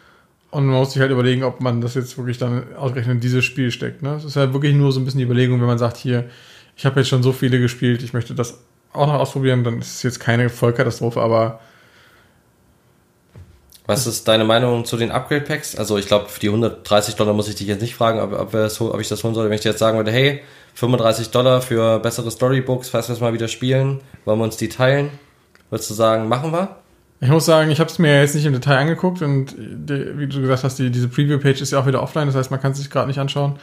Und 0.52 0.66
man 0.66 0.80
muss 0.80 0.94
sich 0.94 1.02
halt 1.02 1.12
überlegen, 1.12 1.44
ob 1.44 1.62
man 1.62 1.80
das 1.82 1.94
jetzt 1.94 2.18
wirklich 2.18 2.38
dann 2.38 2.76
ausgerechnet 2.76 3.16
in 3.16 3.20
dieses 3.22 3.46
Spiel 3.46 3.72
steckt. 3.72 4.02
Ne? 4.02 4.16
Es 4.16 4.24
ist 4.24 4.36
halt 4.36 4.54
wirklich 4.54 4.74
nur 4.74 4.92
so 4.92 5.00
ein 5.00 5.06
bisschen 5.06 5.20
die 5.20 5.26
Überlegung, 5.26 5.60
wenn 5.60 5.68
man 5.68 5.78
sagt, 5.78 5.98
hier, 5.98 6.28
ich 6.76 6.86
habe 6.86 7.00
jetzt 7.00 7.10
schon 7.10 7.22
so 7.22 7.32
viele 7.32 7.60
gespielt, 7.60 8.02
ich 8.02 8.14
möchte 8.14 8.34
das 8.34 8.60
auch 8.94 9.06
noch 9.06 9.16
ausprobieren, 9.16 9.64
dann 9.64 9.80
ist 9.80 9.98
es 9.98 10.04
jetzt 10.04 10.20
keine 10.20 10.50
Vollkatastrophe, 10.50 11.22
aber. 11.22 11.60
Was 13.86 14.08
ist 14.08 14.28
deine 14.28 14.46
Meinung 14.46 14.86
zu 14.86 14.98
den 14.98 15.12
Upgrade-Packs? 15.12 15.76
Also 15.76 15.98
ich 15.98 16.08
glaube, 16.08 16.30
für 16.30 16.40
die 16.40 16.48
130 16.48 17.16
Dollar 17.16 17.34
muss 17.34 17.48
ich 17.48 17.56
dich 17.56 17.68
jetzt 17.68 17.82
nicht 17.82 17.96
fragen, 17.96 18.20
ob, 18.20 18.34
ob, 18.34 18.52
das, 18.52 18.80
ob 18.82 19.00
ich 19.00 19.10
das 19.10 19.24
holen 19.24 19.36
soll. 19.36 19.46
Wenn 19.46 19.56
ich 19.56 19.62
dir 19.62 19.70
jetzt 19.70 19.80
sagen 19.80 19.98
würde, 19.98 20.12
hey, 20.12 20.42
35 20.76 21.30
Dollar 21.30 21.62
für 21.62 22.00
bessere 22.00 22.32
Storybooks, 22.32 22.90
falls 22.90 23.10
wir 23.10 23.14
es 23.14 23.22
mal 23.22 23.34
wieder 23.34 23.48
spielen, 23.48 24.00
wollen 24.26 24.40
wir 24.40 24.46
uns 24.46 24.58
die 24.58 24.70
teilen? 24.70 25.12
Würdest 25.70 25.90
du 25.90 25.94
sagen, 25.94 26.28
machen 26.28 26.52
wir? 26.52 26.78
Ich 27.22 27.30
muss 27.30 27.46
sagen, 27.46 27.70
ich 27.70 27.80
habe 27.80 27.90
es 27.90 28.00
mir 28.00 28.22
jetzt 28.22 28.36
nicht 28.36 28.46
im 28.46 28.54
Detail 28.54 28.78
angeguckt 28.78 29.22
und 29.22 29.54
die, 29.58 30.18
wie 30.18 30.28
du 30.28 30.42
gesagt 30.42 30.64
hast, 30.64 30.80
die, 30.80 30.90
diese 30.90 31.10
Preview-Page 31.10 31.62
ist 31.62 31.72
ja 31.72 31.80
auch 31.80 31.86
wieder 31.86 32.02
offline, 32.02 32.28
das 32.28 32.36
heißt, 32.36 32.50
man 32.50 32.62
kann 32.62 32.72
es 32.72 32.78
sich 32.78 32.90
gerade 32.90 33.08
nicht 33.08 33.20
anschauen. 33.20 33.60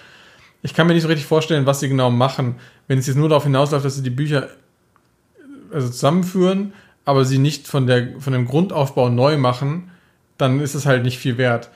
Ich 0.62 0.74
kann 0.74 0.86
mir 0.86 0.94
nicht 0.94 1.02
so 1.02 1.08
richtig 1.08 1.26
vorstellen, 1.26 1.64
was 1.64 1.80
sie 1.80 1.88
genau 1.88 2.10
machen, 2.10 2.56
wenn 2.86 2.98
es 2.98 3.06
jetzt 3.06 3.16
nur 3.16 3.28
darauf 3.28 3.44
hinausläuft, 3.44 3.84
dass 3.84 3.94
sie 3.94 4.02
die 4.02 4.10
Bücher 4.10 4.48
also 5.72 5.88
zusammenführen, 5.88 6.74
aber 7.04 7.24
sie 7.24 7.38
nicht 7.38 7.66
von, 7.66 7.86
der, 7.86 8.20
von 8.20 8.32
dem 8.32 8.46
Grundaufbau 8.46 9.08
neu 9.08 9.38
machen, 9.38 9.90
dann 10.38 10.60
ist 10.60 10.74
es 10.74 10.84
halt 10.84 11.04
nicht 11.04 11.18
viel 11.18 11.38
wert. 11.38 11.70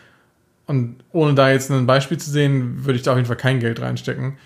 Und 0.66 0.97
ohne 1.12 1.35
da 1.35 1.51
jetzt 1.51 1.70
ein 1.70 1.86
Beispiel 1.86 2.19
zu 2.19 2.31
sehen, 2.31 2.85
würde 2.85 2.97
ich 2.97 3.02
da 3.02 3.12
auf 3.12 3.16
jeden 3.16 3.27
Fall 3.27 3.36
kein 3.36 3.59
Geld 3.59 3.81
reinstecken. 3.81 4.36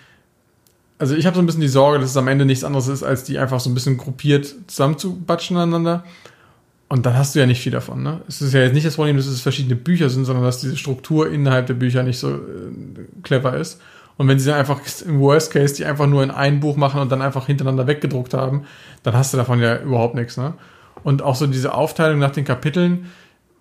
Also 1.05 1.17
ich 1.17 1.27
habe 1.27 1.37
so 1.37 1.43
ein 1.43 1.45
bisschen 1.45 1.61
die 1.61 1.69
Sorge, 1.69 1.99
dass 1.99 2.09
es 2.09 2.17
am 2.17 2.29
Ende 2.29 2.47
nichts 2.47 2.65
anderes 2.65 2.89
ist, 2.89 3.03
als 3.03 3.25
die 3.25 3.39
einfach 3.39 3.61
so 3.61 3.69
ein 3.69 3.75
bisschen 3.75 3.99
gruppiert 3.99 4.55
zusammenzubatschen 4.69 5.55
aneinander. 5.55 6.03
Und 6.89 7.05
dann 7.05 7.15
hast 7.15 7.35
du 7.35 7.41
ja 7.41 7.45
nicht 7.45 7.61
viel 7.61 7.73
davon. 7.73 8.03
Ne? 8.03 8.23
Es 8.27 8.41
ist 8.41 8.55
ja 8.55 8.61
jetzt 8.61 8.73
nicht 8.73 8.87
das 8.87 8.95
Problem, 8.95 9.19
dass 9.19 9.27
es 9.27 9.43
verschiedene 9.43 9.77
Bücher 9.77 10.09
sind, 10.09 10.25
sondern 10.25 10.47
dass 10.47 10.63
diese 10.63 10.79
Struktur 10.79 11.31
innerhalb 11.31 11.67
der 11.67 11.75
Bücher 11.75 12.05
nicht 12.05 12.19
so 12.19 12.37
äh, 12.37 12.41
clever 13.23 13.55
ist. 13.55 13.83
Und 14.17 14.29
wenn 14.29 14.39
sie 14.39 14.49
dann 14.49 14.59
einfach 14.59 14.81
im 15.07 15.21
Worst 15.21 15.53
Case 15.53 15.75
die 15.75 15.85
einfach 15.85 16.07
nur 16.07 16.23
in 16.23 16.31
ein 16.31 16.61
Buch 16.61 16.77
machen 16.77 17.03
und 17.03 17.13
dann 17.13 17.21
einfach 17.21 17.49
hintereinander 17.49 17.87
weggedruckt 17.87 18.33
haben, 18.33 18.65
dann 19.03 19.13
hast 19.13 19.35
du 19.35 19.37
davon 19.37 19.61
ja 19.61 19.79
überhaupt 19.83 20.15
nichts. 20.15 20.39
Ne? 20.39 20.55
Und 21.03 21.21
auch 21.21 21.37
so 21.37 21.47
diese 21.47 21.75
Aufteilung 21.75 22.19
nach 22.19 22.31
den 22.31 22.47
Kapiteln, 22.47 23.11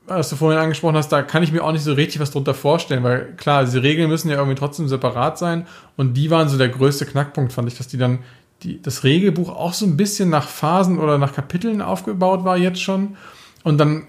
was 0.05 0.29
du 0.29 0.35
vorhin 0.35 0.59
angesprochen 0.59 0.97
hast, 0.97 1.09
da 1.09 1.21
kann 1.21 1.43
ich 1.43 1.51
mir 1.51 1.63
auch 1.63 1.71
nicht 1.71 1.83
so 1.83 1.93
richtig 1.93 2.19
was 2.21 2.31
drunter 2.31 2.53
vorstellen, 2.53 3.03
weil 3.03 3.33
klar, 3.37 3.63
diese 3.63 3.83
Regeln 3.83 4.09
müssen 4.09 4.29
ja 4.29 4.37
irgendwie 4.37 4.55
trotzdem 4.55 4.87
separat 4.87 5.37
sein 5.37 5.65
und 5.95 6.15
die 6.15 6.29
waren 6.29 6.49
so 6.49 6.57
der 6.57 6.69
größte 6.69 7.05
Knackpunkt, 7.05 7.53
fand 7.53 7.69
ich, 7.69 7.77
dass 7.77 7.87
die 7.87 7.97
dann 7.97 8.19
die, 8.63 8.81
das 8.81 9.03
Regelbuch 9.03 9.49
auch 9.49 9.73
so 9.73 9.85
ein 9.85 9.97
bisschen 9.97 10.29
nach 10.29 10.47
Phasen 10.47 10.99
oder 10.99 11.17
nach 11.17 11.33
Kapiteln 11.33 11.81
aufgebaut 11.81 12.43
war 12.43 12.57
jetzt 12.57 12.81
schon. 12.81 13.17
Und 13.63 13.77
dann 13.77 14.07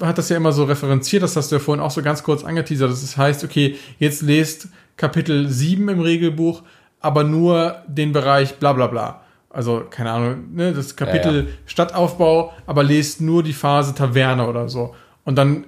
hat 0.00 0.18
das 0.18 0.28
ja 0.28 0.36
immer 0.36 0.52
so 0.52 0.64
referenziert, 0.64 1.22
das 1.22 1.36
hast 1.36 1.50
du 1.50 1.56
ja 1.56 1.60
vorhin 1.60 1.82
auch 1.82 1.90
so 1.90 2.02
ganz 2.02 2.22
kurz 2.22 2.44
angeteasert. 2.44 2.90
Das 2.90 3.16
heißt, 3.16 3.44
okay, 3.44 3.76
jetzt 3.98 4.22
lest 4.22 4.68
Kapitel 4.96 5.48
7 5.48 5.88
im 5.88 6.00
Regelbuch, 6.00 6.62
aber 7.00 7.24
nur 7.24 7.76
den 7.86 8.12
Bereich 8.12 8.56
bla 8.56 8.72
bla 8.72 8.86
bla. 8.86 9.22
Also, 9.50 9.84
keine 9.90 10.10
Ahnung, 10.10 10.54
ne, 10.54 10.72
das 10.72 10.96
Kapitel 10.96 11.34
ja, 11.34 11.42
ja. 11.42 11.48
Stadtaufbau, 11.66 12.54
aber 12.66 12.82
lest 12.82 13.20
nur 13.20 13.42
die 13.42 13.52
Phase 13.52 13.94
Taverne 13.94 14.48
oder 14.48 14.68
so. 14.68 14.94
Und 15.24 15.36
dann 15.36 15.64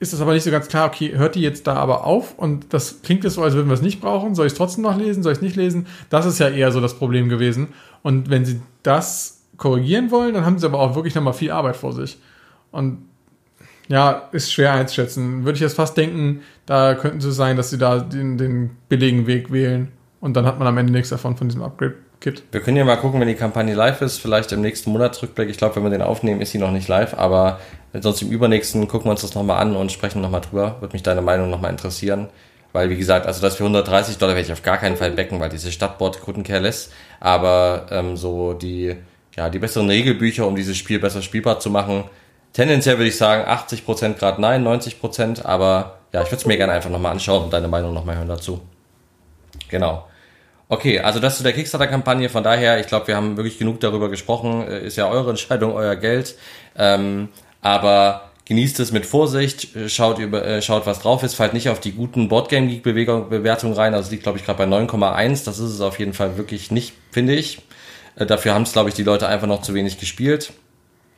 ist 0.00 0.12
es 0.12 0.20
aber 0.20 0.32
nicht 0.32 0.44
so 0.44 0.50
ganz 0.50 0.68
klar, 0.68 0.86
okay, 0.86 1.16
hört 1.16 1.34
die 1.34 1.40
jetzt 1.40 1.66
da 1.66 1.74
aber 1.74 2.04
auf 2.04 2.38
und 2.38 2.72
das 2.72 3.02
klingt 3.02 3.24
jetzt 3.24 3.34
so, 3.34 3.42
als 3.42 3.54
würden 3.54 3.66
wir 3.66 3.74
es 3.74 3.82
nicht 3.82 4.00
brauchen. 4.00 4.34
Soll 4.34 4.46
ich 4.46 4.52
es 4.52 4.58
trotzdem 4.58 4.84
noch 4.84 4.96
lesen? 4.96 5.22
Soll 5.22 5.32
ich 5.32 5.38
es 5.38 5.42
nicht 5.42 5.56
lesen? 5.56 5.86
Das 6.08 6.24
ist 6.24 6.38
ja 6.38 6.48
eher 6.48 6.70
so 6.70 6.80
das 6.80 6.94
Problem 6.94 7.28
gewesen. 7.28 7.68
Und 8.02 8.30
wenn 8.30 8.44
sie 8.44 8.60
das 8.82 9.42
korrigieren 9.56 10.10
wollen, 10.10 10.34
dann 10.34 10.44
haben 10.44 10.58
sie 10.58 10.66
aber 10.66 10.78
auch 10.78 10.94
wirklich 10.94 11.14
nochmal 11.14 11.32
viel 11.32 11.50
Arbeit 11.50 11.76
vor 11.76 11.92
sich. 11.92 12.18
Und 12.70 13.08
ja, 13.88 14.28
ist 14.32 14.52
schwer 14.52 14.72
einzuschätzen. 14.72 15.44
Würde 15.44 15.56
ich 15.56 15.62
jetzt 15.62 15.74
fast 15.74 15.96
denken, 15.96 16.42
da 16.66 16.94
könnten 16.94 17.20
sie 17.20 17.32
sein, 17.32 17.56
dass 17.56 17.70
sie 17.70 17.78
da 17.78 17.98
den, 17.98 18.38
den 18.38 18.70
billigen 18.88 19.26
Weg 19.26 19.50
wählen 19.50 19.88
und 20.20 20.36
dann 20.36 20.46
hat 20.46 20.58
man 20.58 20.68
am 20.68 20.78
Ende 20.78 20.92
nichts 20.92 21.08
davon 21.08 21.36
von 21.36 21.48
diesem 21.48 21.62
Upgrade-Kit. 22.18 22.42
Wir 22.52 22.60
können 22.60 22.76
ja 22.76 22.84
mal 22.84 22.96
gucken, 22.96 23.20
wenn 23.20 23.28
die 23.28 23.34
Kampagne 23.34 23.74
live 23.74 24.02
ist, 24.02 24.18
vielleicht 24.18 24.52
im 24.52 24.60
nächsten 24.60 24.90
Monatsrückblick. 24.90 25.48
Ich 25.48 25.56
glaube, 25.56 25.76
wenn 25.76 25.84
wir 25.84 25.90
den 25.90 26.02
aufnehmen, 26.02 26.40
ist 26.40 26.52
sie 26.52 26.58
noch 26.58 26.70
nicht 26.70 26.88
live, 26.88 27.14
aber 27.14 27.58
Sonst 27.94 28.20
im 28.22 28.30
übernächsten 28.30 28.86
gucken 28.86 29.06
wir 29.06 29.12
uns 29.12 29.22
das 29.22 29.34
nochmal 29.34 29.60
an 29.60 29.74
und 29.74 29.90
sprechen 29.90 30.20
nochmal 30.20 30.42
drüber. 30.42 30.76
Würde 30.80 30.92
mich 30.92 31.02
deine 31.02 31.22
Meinung 31.22 31.48
nochmal 31.48 31.70
interessieren. 31.70 32.28
Weil, 32.72 32.90
wie 32.90 32.96
gesagt, 32.96 33.26
also 33.26 33.40
das 33.40 33.56
für 33.56 33.64
130 33.64 34.18
Dollar 34.18 34.34
werde 34.34 34.46
ich 34.46 34.52
auf 34.52 34.62
gar 34.62 34.76
keinen 34.76 34.96
Fall 34.98 35.10
becken, 35.12 35.40
weil 35.40 35.48
diese 35.48 35.72
Stadtboard 35.72 36.20
Kruttenkerles. 36.20 36.90
Aber 37.18 37.86
ähm, 37.90 38.16
so 38.16 38.52
die, 38.52 38.94
ja, 39.36 39.48
die 39.48 39.58
besseren 39.58 39.88
Regelbücher, 39.88 40.46
um 40.46 40.54
dieses 40.54 40.76
Spiel 40.76 40.98
besser 40.98 41.22
spielbar 41.22 41.60
zu 41.60 41.70
machen, 41.70 42.04
tendenziell 42.52 42.98
würde 42.98 43.08
ich 43.08 43.16
sagen 43.16 43.48
80% 43.48 44.14
gerade 44.14 44.40
nein, 44.40 44.66
90%. 44.66 45.44
Aber 45.44 45.98
ja, 46.12 46.20
ich 46.20 46.28
würde 46.28 46.36
es 46.36 46.46
mir 46.46 46.58
gerne 46.58 46.74
einfach 46.74 46.90
nochmal 46.90 47.12
anschauen 47.12 47.44
und 47.44 47.52
deine 47.52 47.68
Meinung 47.68 47.94
nochmal 47.94 48.16
hören 48.16 48.28
dazu. 48.28 48.60
Genau. 49.70 50.07
Okay, 50.68 51.00
also 51.00 51.18
das 51.18 51.38
zu 51.38 51.42
der 51.42 51.52
Kickstarter-Kampagne. 51.52 52.28
Von 52.28 52.44
daher, 52.44 52.78
ich 52.78 52.86
glaube, 52.86 53.08
wir 53.08 53.16
haben 53.16 53.36
wirklich 53.36 53.58
genug 53.58 53.80
darüber 53.80 54.10
gesprochen. 54.10 54.66
Ist 54.66 54.96
ja 54.96 55.08
eure 55.08 55.30
Entscheidung, 55.30 55.72
euer 55.72 55.96
Geld. 55.96 56.36
Ähm, 56.76 57.30
aber 57.62 58.28
genießt 58.48 58.80
es 58.80 58.92
mit 58.92 59.06
Vorsicht, 59.06 59.76
äh, 59.76 59.88
schaut 59.88 60.18
über, 60.18 60.44
äh, 60.44 60.62
schaut 60.62 60.86
was 60.86 61.00
drauf 61.00 61.22
ist, 61.22 61.34
fallt 61.34 61.52
nicht 61.52 61.68
auf 61.68 61.80
die 61.80 61.92
guten 61.92 62.28
Boardgame 62.28 62.66
Geek 62.66 62.82
Bewertungen 62.82 63.74
rein, 63.74 63.94
also 63.94 64.10
liegt 64.10 64.22
glaube 64.22 64.38
ich 64.38 64.44
gerade 64.44 64.58
bei 64.58 64.64
9,1, 64.64 65.44
das 65.44 65.58
ist 65.58 65.70
es 65.70 65.80
auf 65.80 65.98
jeden 65.98 66.14
Fall 66.14 66.38
wirklich 66.38 66.70
nicht, 66.70 66.94
finde 67.10 67.34
ich. 67.34 67.60
Äh, 68.16 68.26
dafür 68.26 68.54
haben 68.54 68.62
es 68.62 68.72
glaube 68.72 68.88
ich 68.88 68.94
die 68.94 69.02
Leute 69.02 69.28
einfach 69.28 69.46
noch 69.46 69.62
zu 69.62 69.74
wenig 69.74 69.98
gespielt. 70.00 70.52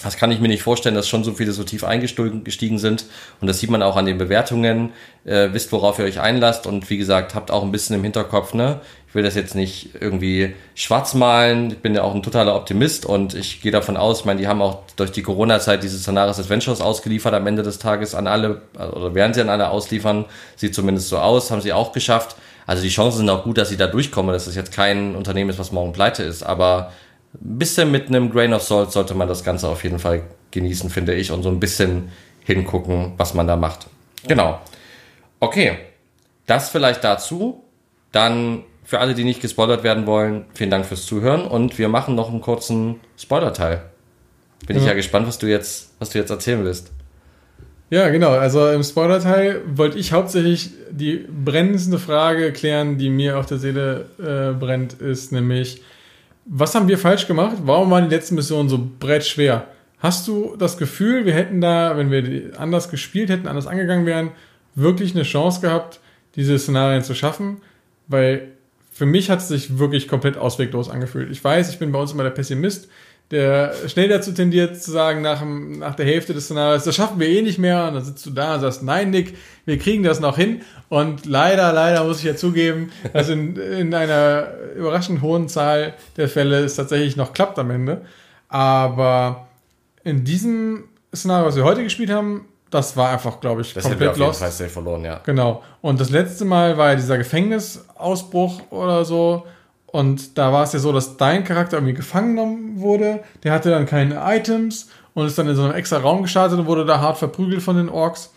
Das 0.02 0.16
kann 0.16 0.32
ich 0.32 0.40
mir 0.40 0.48
nicht 0.48 0.62
vorstellen, 0.62 0.94
dass 0.94 1.09
schon 1.09 1.24
so 1.24 1.32
viele 1.32 1.52
so 1.52 1.62
tief 1.62 1.85
eingestiegen 1.85 2.78
sind. 2.78 3.05
Und 3.40 3.48
das 3.48 3.59
sieht 3.60 3.70
man 3.70 3.82
auch 3.82 3.97
an 3.97 4.06
den 4.06 4.16
Bewertungen. 4.16 4.93
Äh, 5.24 5.48
wisst, 5.52 5.72
worauf 5.72 5.98
ihr 5.98 6.06
euch 6.06 6.20
einlasst. 6.20 6.66
Und 6.66 6.89
wie 6.89 6.97
gesagt, 6.97 7.35
habt 7.35 7.51
auch 7.51 7.62
ein 7.62 7.70
bisschen 7.70 7.97
im 7.97 8.02
Hinterkopf, 8.02 8.55
ne? 8.55 8.81
Ich 9.09 9.14
will 9.14 9.24
das 9.24 9.35
jetzt 9.35 9.56
nicht 9.56 9.90
irgendwie 10.01 10.55
schwarz 10.77 11.14
malen. 11.14 11.72
Ich 11.72 11.78
bin 11.78 11.94
ja 11.94 12.02
auch 12.02 12.14
ein 12.14 12.22
totaler 12.22 12.55
Optimist 12.55 13.05
und 13.05 13.35
ich 13.35 13.60
gehe 13.60 13.72
davon 13.72 13.97
aus, 13.97 14.20
ich 14.20 14.24
meine, 14.24 14.39
die 14.39 14.47
haben 14.47 14.62
auch 14.62 14.82
durch 14.94 15.10
die 15.10 15.22
Corona-Zeit 15.22 15.82
diese 15.82 15.98
Szenaris 15.98 16.39
Adventures 16.39 16.81
ausgeliefert 16.81 17.35
am 17.35 17.44
Ende 17.48 17.64
des 17.64 17.81
Tages 17.81 18.14
an 18.14 18.28
alle, 18.28 18.62
oder 18.74 19.12
werden 19.16 19.35
sie 19.35 19.40
an 19.40 19.48
alle 19.48 19.70
ausliefern. 19.70 20.27
Sieht 20.55 20.77
zumindest 20.77 21.09
so 21.09 21.18
aus, 21.18 21.51
haben 21.51 21.60
sie 21.60 21.72
auch 21.72 21.90
geschafft. 21.90 22.36
Also 22.68 22.85
die 22.85 22.89
Chancen 22.89 23.18
sind 23.18 23.31
auch 23.31 23.43
gut, 23.43 23.59
dass 23.59 23.68
sie 23.68 23.77
da 23.77 23.89
durchkommen, 23.89 24.32
dass 24.32 24.44
das 24.44 24.55
jetzt 24.55 24.72
kein 24.72 25.16
Unternehmen 25.16 25.51
ist, 25.51 25.59
was 25.59 25.72
morgen 25.72 25.93
pleite 25.93 26.22
ist. 26.22 26.44
Aber 26.44 26.93
ein 27.35 27.59
bisschen 27.59 27.90
mit 27.90 28.09
einem 28.09 28.31
Grain 28.31 28.52
of 28.52 28.62
Salt 28.62 28.93
sollte 28.93 29.15
man 29.15 29.28
das 29.28 29.44
Ganze 29.44 29.69
auf 29.69 29.85
jeden 29.85 29.98
Fall 29.98 30.23
genießen, 30.51 30.90
finde 30.90 31.15
ich, 31.15 31.31
und 31.31 31.43
so 31.43 31.48
ein 31.48 31.61
bisschen 31.61 32.11
hingucken, 32.44 33.12
was 33.16 33.35
man 33.35 33.47
da 33.47 33.57
macht. 33.57 33.86
Genau. 34.27 34.61
Okay. 35.39 35.78
Das 36.47 36.70
vielleicht 36.70 37.05
dazu. 37.05 37.65
Dann 38.12 38.65
für 38.82 38.98
alle, 38.98 39.15
die 39.15 39.23
nicht 39.23 39.40
gespoilert 39.40 39.85
werden 39.85 40.07
wollen, 40.07 40.47
vielen 40.55 40.70
Dank 40.70 40.85
fürs 40.85 41.07
Zuhören 41.07 41.44
und 41.44 41.78
wir 41.78 41.89
machen 41.89 42.16
noch 42.16 42.28
einen 42.28 42.40
kurzen 42.40 42.97
Spoiler-Teil. 43.16 43.82
Bin 44.66 44.77
ja. 44.77 44.82
ich 44.82 44.89
ja 44.89 44.94
gespannt, 44.94 45.28
was 45.28 45.39
du 45.39 45.47
jetzt, 45.47 45.94
was 46.01 46.11
du 46.11 46.19
jetzt 46.19 46.31
erzählen 46.31 46.65
willst. 46.65 46.90
Ja, 47.90 48.09
genau. 48.09 48.31
Also 48.31 48.69
im 48.69 48.82
Spoiler-Teil 48.82 49.62
wollte 49.74 49.98
ich 49.98 50.12
hauptsächlich 50.12 50.70
die 50.90 51.24
brennendste 51.28 51.98
Frage 51.98 52.52
klären, 52.52 52.98
die 52.98 53.11
mir 53.11 53.39
auf 53.39 53.47
der 53.47 53.59
Seele 53.59 54.07
äh, 54.19 54.59
brennt, 54.59 54.94
ist 54.94 55.31
nämlich, 55.32 55.82
was 56.45 56.75
haben 56.75 56.89
wir 56.89 56.99
falsch 56.99 57.27
gemacht? 57.27 57.59
Warum 57.65 57.91
waren 57.91 58.09
die 58.09 58.15
letzten 58.15 58.35
Missionen 58.35 58.69
so 58.69 58.89
brettschwer? 58.99 59.69
Hast 59.99 60.27
du 60.27 60.57
das 60.57 60.79
Gefühl, 60.79 61.27
wir 61.27 61.35
hätten 61.35 61.61
da, 61.61 61.97
wenn 61.97 62.11
wir 62.11 62.59
anders 62.59 62.89
gespielt 62.89 63.29
hätten, 63.29 63.47
anders 63.47 63.67
angegangen 63.67 64.07
wären, 64.07 64.31
wirklich 64.75 65.15
eine 65.15 65.25
Chance 65.25 65.61
gehabt, 65.61 66.01
diese 66.37 66.59
Szenarien 66.59 67.03
zu 67.03 67.15
schaffen? 67.15 67.61
Weil 68.09 68.49
für 68.91 69.07
mich 69.07 69.31
hat 69.31 69.41
es 69.41 69.49
sich 69.49 69.79
wirklich 69.79 70.09
komplett 70.09 70.37
ausweglos 70.37 70.91
angefühlt. 70.91 71.31
Ich 71.31 71.43
weiß, 71.43 71.71
ich 71.71 71.79
bin 71.79 71.93
bei 71.93 71.99
uns 71.99 72.12
immer 72.12 72.23
der 72.23 72.31
Pessimist, 72.31 72.89
der 73.31 73.73
schnell 73.86 74.09
dazu 74.09 74.32
tendiert 74.32 74.82
zu 74.82 74.90
sagen, 74.90 75.23
nach, 75.23 75.39
dem, 75.39 75.78
nach 75.78 75.94
der 75.94 76.05
Hälfte 76.05 76.35
des 76.35 76.47
Szenarios, 76.47 76.82
das 76.85 76.97
schaffen 76.97 77.20
wir 77.20 77.28
eh 77.28 77.43
nicht 77.43 77.59
mehr. 77.59 77.86
Und 77.86 77.94
dann 77.94 78.05
sitzt 78.05 78.27
du 78.27 78.31
da 78.31 78.55
und 78.55 78.61
sagst, 78.61 78.82
nein, 78.82 79.11
Nick, 79.11 79.36
wir 79.66 79.78
kriegen 79.78 80.02
das 80.02 80.19
noch 80.19 80.36
hin. 80.36 80.62
Und 80.89 81.27
leider, 81.27 81.73
leider 81.73 82.02
muss 82.05 82.19
ich 82.19 82.24
ja 82.24 82.35
zugeben, 82.35 82.90
dass 83.12 83.28
in, 83.28 83.57
in 83.57 83.94
einer 83.94 84.48
überraschend 84.74 85.23
hohen 85.23 85.48
Zahl 85.48 85.94
der 86.16 86.28
Fälle 86.28 86.65
es 86.65 86.74
tatsächlich 86.74 87.16
noch 87.16 87.32
klappt 87.32 87.59
am 87.61 87.70
Ende. 87.70 88.02
Aber 88.48 89.47
in 90.02 90.24
diesem 90.24 90.85
Szenario, 91.15 91.47
was 91.47 91.57
wir 91.57 91.65
heute 91.65 91.85
gespielt 91.85 92.11
haben, 92.11 92.47
das 92.70 92.97
war 92.97 93.11
einfach, 93.11 93.40
glaube 93.40 93.62
ich, 93.62 93.74
das 93.74 93.85
komplett 93.85 94.16
wir 94.16 94.27
jeden 94.27 94.35
Fall 94.35 94.69
verloren, 94.69 95.05
ja. 95.05 95.20
Genau. 95.24 95.62
Und 95.81 96.01
das 96.01 96.11
letzte 96.11 96.44
Mal 96.44 96.77
war 96.78 96.90
ja 96.90 96.94
dieser 96.97 97.19
Gefängnisausbruch 97.19 98.70
oder 98.70 99.05
so. 99.05 99.44
Und 99.93 100.39
da 100.39 100.53
war 100.53 100.62
es 100.62 100.73
ja 100.73 100.79
so, 100.79 100.93
dass 100.93 101.17
dein 101.17 101.45
Charakter 101.45 101.77
irgendwie 101.77 101.95
gefangen 101.95 102.37
genommen 102.37 102.81
wurde. 102.81 103.21
Der 103.43 103.53
hatte 103.53 103.71
dann 103.71 103.87
keine 103.87 104.21
Items 104.25 104.89
und 105.15 105.27
ist 105.27 105.37
dann 105.37 105.49
in 105.49 105.57
so 105.57 105.65
einem 105.65 105.75
extra 105.75 105.99
Raum 105.99 106.23
gestartet 106.23 106.59
und 106.59 106.67
wurde 106.67 106.85
da 106.85 107.01
hart 107.01 107.19
verprügelt 107.19 107.62
von 107.62 107.77
den 107.77 107.89
Orks. 107.89 108.33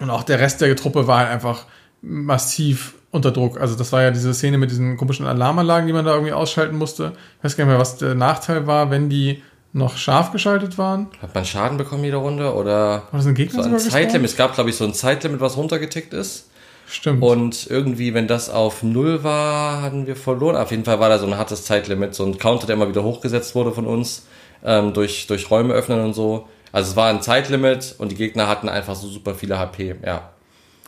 Und 0.00 0.10
auch 0.10 0.22
der 0.22 0.38
Rest 0.38 0.60
der 0.60 0.76
Truppe 0.76 1.06
war 1.06 1.18
halt 1.18 1.30
einfach 1.30 1.64
massiv 2.00 2.94
unter 3.10 3.32
Druck. 3.32 3.60
Also 3.60 3.74
das 3.74 3.90
war 3.92 4.02
ja 4.02 4.10
diese 4.10 4.32
Szene 4.34 4.58
mit 4.58 4.70
diesen 4.70 4.96
komischen 4.96 5.26
Alarmanlagen, 5.26 5.86
die 5.86 5.92
man 5.92 6.04
da 6.04 6.12
irgendwie 6.12 6.32
ausschalten 6.32 6.76
musste. 6.76 7.12
Ich 7.38 7.44
weiß 7.44 7.56
gar 7.56 7.64
nicht 7.64 7.72
mehr, 7.72 7.80
was 7.80 7.96
der 7.96 8.14
Nachteil 8.14 8.66
war, 8.66 8.90
wenn 8.90 9.08
die 9.08 9.42
noch 9.72 9.96
scharf 9.96 10.30
geschaltet 10.30 10.78
waren. 10.78 11.08
Hat 11.20 11.34
man 11.34 11.44
Schaden 11.44 11.76
bekommen 11.76 12.04
jede 12.04 12.16
Runde 12.16 12.54
oder 12.54 13.02
war 13.10 13.18
das 13.18 13.26
ein 13.26 13.34
Gegner 13.34 13.62
so 13.62 13.68
ein 13.68 13.78
Zeitlimit? 13.78 14.30
Es 14.30 14.36
gab 14.36 14.54
glaube 14.54 14.70
ich 14.70 14.76
so 14.76 14.84
ein 14.84 14.94
Zeitlimit, 14.94 15.40
was 15.40 15.56
runtergetickt 15.56 16.14
ist. 16.14 16.50
Stimmt. 16.90 17.22
Und 17.22 17.66
irgendwie, 17.68 18.14
wenn 18.14 18.26
das 18.26 18.48
auf 18.48 18.82
Null 18.82 19.22
war, 19.22 19.82
hatten 19.82 20.06
wir 20.06 20.16
verloren. 20.16 20.56
Auf 20.56 20.70
jeden 20.70 20.84
Fall 20.84 20.98
war 20.98 21.10
da 21.10 21.18
so 21.18 21.26
ein 21.26 21.36
hartes 21.36 21.64
Zeitlimit, 21.64 22.14
so 22.14 22.24
ein 22.24 22.38
Counter, 22.38 22.66
der 22.66 22.76
immer 22.76 22.88
wieder 22.88 23.02
hochgesetzt 23.02 23.54
wurde 23.54 23.72
von 23.72 23.86
uns, 23.86 24.26
ähm, 24.64 24.94
durch, 24.94 25.26
durch 25.26 25.50
Räume 25.50 25.74
öffnen 25.74 26.00
und 26.00 26.14
so. 26.14 26.48
Also 26.72 26.90
es 26.90 26.96
war 26.96 27.10
ein 27.10 27.20
Zeitlimit 27.20 27.94
und 27.98 28.10
die 28.10 28.16
Gegner 28.16 28.48
hatten 28.48 28.70
einfach 28.70 28.94
so 28.94 29.06
super 29.06 29.34
viele 29.34 29.58
HP, 29.58 29.96
ja. 30.04 30.30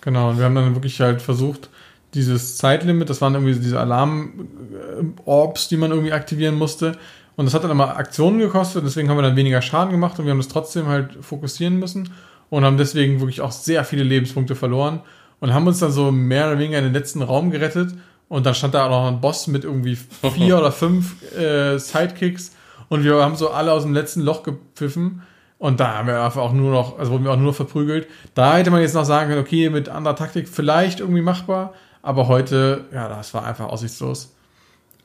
Genau, 0.00 0.30
und 0.30 0.38
wir 0.38 0.46
haben 0.46 0.54
dann 0.54 0.74
wirklich 0.74 0.98
halt 1.00 1.20
versucht, 1.20 1.68
dieses 2.14 2.56
Zeitlimit, 2.56 3.10
das 3.10 3.20
waren 3.20 3.34
irgendwie 3.34 3.54
diese 3.54 3.78
Alarm-Orbs, 3.78 5.68
die 5.68 5.76
man 5.76 5.90
irgendwie 5.90 6.12
aktivieren 6.12 6.54
musste. 6.54 6.92
Und 7.36 7.44
das 7.44 7.54
hat 7.54 7.62
dann 7.62 7.70
immer 7.70 7.96
Aktionen 7.96 8.38
gekostet, 8.38 8.84
deswegen 8.84 9.10
haben 9.10 9.18
wir 9.18 9.22
dann 9.22 9.36
weniger 9.36 9.60
Schaden 9.60 9.92
gemacht 9.92 10.18
und 10.18 10.24
wir 10.24 10.32
haben 10.32 10.38
das 10.38 10.48
trotzdem 10.48 10.86
halt 10.86 11.18
fokussieren 11.20 11.78
müssen 11.78 12.10
und 12.48 12.64
haben 12.64 12.78
deswegen 12.78 13.20
wirklich 13.20 13.42
auch 13.42 13.52
sehr 13.52 13.84
viele 13.84 14.02
Lebenspunkte 14.02 14.54
verloren 14.54 15.00
und 15.40 15.54
haben 15.54 15.66
uns 15.66 15.78
dann 15.78 15.90
so 15.90 16.12
mehr 16.12 16.46
oder 16.46 16.58
weniger 16.58 16.78
in 16.78 16.84
den 16.84 16.92
letzten 16.92 17.22
Raum 17.22 17.50
gerettet. 17.50 17.94
Und 18.28 18.46
dann 18.46 18.54
stand 18.54 18.74
da 18.74 18.86
auch 18.86 18.90
noch 18.90 19.08
ein 19.08 19.20
Boss 19.20 19.48
mit 19.48 19.64
irgendwie 19.64 19.96
vier 19.96 20.58
oder 20.60 20.70
fünf 20.70 21.20
äh, 21.36 21.78
Sidekicks. 21.78 22.52
Und 22.88 23.02
wir 23.02 23.22
haben 23.22 23.36
so 23.36 23.50
alle 23.50 23.72
aus 23.72 23.82
dem 23.82 23.94
letzten 23.94 24.20
Loch 24.20 24.42
gepfiffen. 24.42 25.22
Und 25.58 25.80
da 25.80 25.98
haben 25.98 26.08
wir 26.08 26.22
einfach 26.22 26.40
auch 26.40 26.52
nur 26.52 26.70
noch, 26.70 26.98
also 26.98 27.12
wurden 27.12 27.24
wir 27.24 27.32
auch 27.32 27.36
nur 27.36 27.48
noch 27.48 27.54
verprügelt. 27.54 28.06
Da 28.34 28.56
hätte 28.56 28.70
man 28.70 28.80
jetzt 28.80 28.94
noch 28.94 29.04
sagen 29.04 29.28
können, 29.28 29.40
okay, 29.40 29.68
mit 29.68 29.88
anderer 29.88 30.16
Taktik 30.16 30.48
vielleicht 30.48 31.00
irgendwie 31.00 31.22
machbar. 31.22 31.74
Aber 32.02 32.28
heute, 32.28 32.84
ja, 32.92 33.08
das 33.08 33.34
war 33.34 33.44
einfach 33.44 33.66
aussichtslos. 33.66 34.34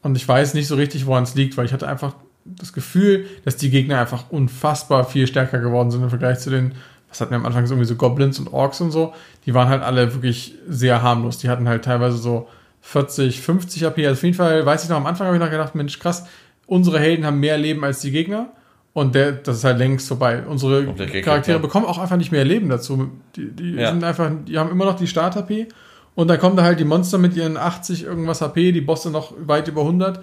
Und 0.02 0.16
ich 0.16 0.28
weiß 0.28 0.53
nicht 0.53 0.68
so 0.68 0.76
richtig, 0.76 1.07
woran 1.07 1.24
es 1.24 1.36
liegt, 1.36 1.57
weil 1.57 1.66
ich 1.66 1.74
hatte 1.74 1.88
einfach 1.88 2.14
das 2.45 2.74
Gefühl, 2.74 3.26
dass 3.44 3.57
die 3.57 3.72
Gegner 3.72 3.99
einfach 3.99 4.30
unfassbar 4.30 5.03
viel 5.03 5.26
stärker 5.26 5.60
geworden 5.60 5.90
sind 5.90 6.03
im 6.03 6.10
Vergleich 6.10 6.40
zu 6.40 6.52
den 6.52 6.76
das 7.16 7.22
hatten 7.22 7.32
wir 7.32 7.38
am 7.38 7.46
Anfang 7.46 7.64
irgendwie 7.64 7.86
so 7.86 7.96
Goblins 7.96 8.40
und 8.40 8.52
Orks 8.52 8.82
und 8.82 8.92
so, 8.92 9.14
die 9.46 9.54
waren 9.54 9.70
halt 9.70 9.82
alle 9.84 10.14
wirklich 10.14 10.56
sehr 10.68 11.02
harmlos. 11.02 11.38
Die 11.38 11.48
hatten 11.48 11.66
halt 11.70 11.86
teilweise 11.86 12.18
so 12.18 12.50
40, 12.82 13.40
50 13.40 13.86
AP. 13.86 14.00
Also 14.00 14.12
auf 14.12 14.24
jeden 14.24 14.36
Fall, 14.36 14.66
weiß 14.66 14.84
ich 14.84 14.90
noch, 14.90 14.98
am 14.98 15.06
Anfang 15.06 15.28
habe 15.28 15.38
ich 15.38 15.42
noch 15.42 15.50
gedacht, 15.50 15.76
Mensch, 15.76 15.98
krass, 15.98 16.26
unsere 16.68 17.00
Helden 17.00 17.26
haben 17.26 17.40
mehr 17.40 17.58
Leben 17.58 17.86
als 17.86 18.02
die 18.02 18.12
Gegner. 18.12 18.50
Und 18.92 19.16
der, 19.16 19.32
das 19.32 19.58
ist 19.58 19.64
halt 19.64 19.78
längst 19.78 20.10
vorbei. 20.10 20.44
Unsere 20.46 20.94
Charaktere 21.22 21.60
bekommen 21.60 21.86
auch 21.86 22.00
einfach 22.00 22.18
nicht 22.18 22.34
mehr 22.34 22.44
Leben 22.44 22.68
dazu. 22.68 23.10
Die, 23.38 23.50
die 23.50 23.76
ja. 23.76 23.92
sind 23.92 24.04
einfach, 24.04 24.30
die 24.46 24.58
haben 24.58 24.70
immer 24.70 24.84
noch 24.84 24.98
die 24.98 25.08
Start-HP. 25.08 25.70
Und 26.16 26.28
dann 26.28 26.38
kommen 26.38 26.58
da 26.58 26.64
halt 26.64 26.82
die 26.82 26.86
Monster 26.86 27.18
mit 27.18 27.38
ihren 27.38 27.56
80 27.56 28.04
irgendwas 28.04 28.42
HP, 28.42 28.74
die 28.74 28.82
Bosse 28.82 29.10
noch 29.10 29.34
weit 29.40 29.70
über 29.70 29.82
100. 29.82 30.20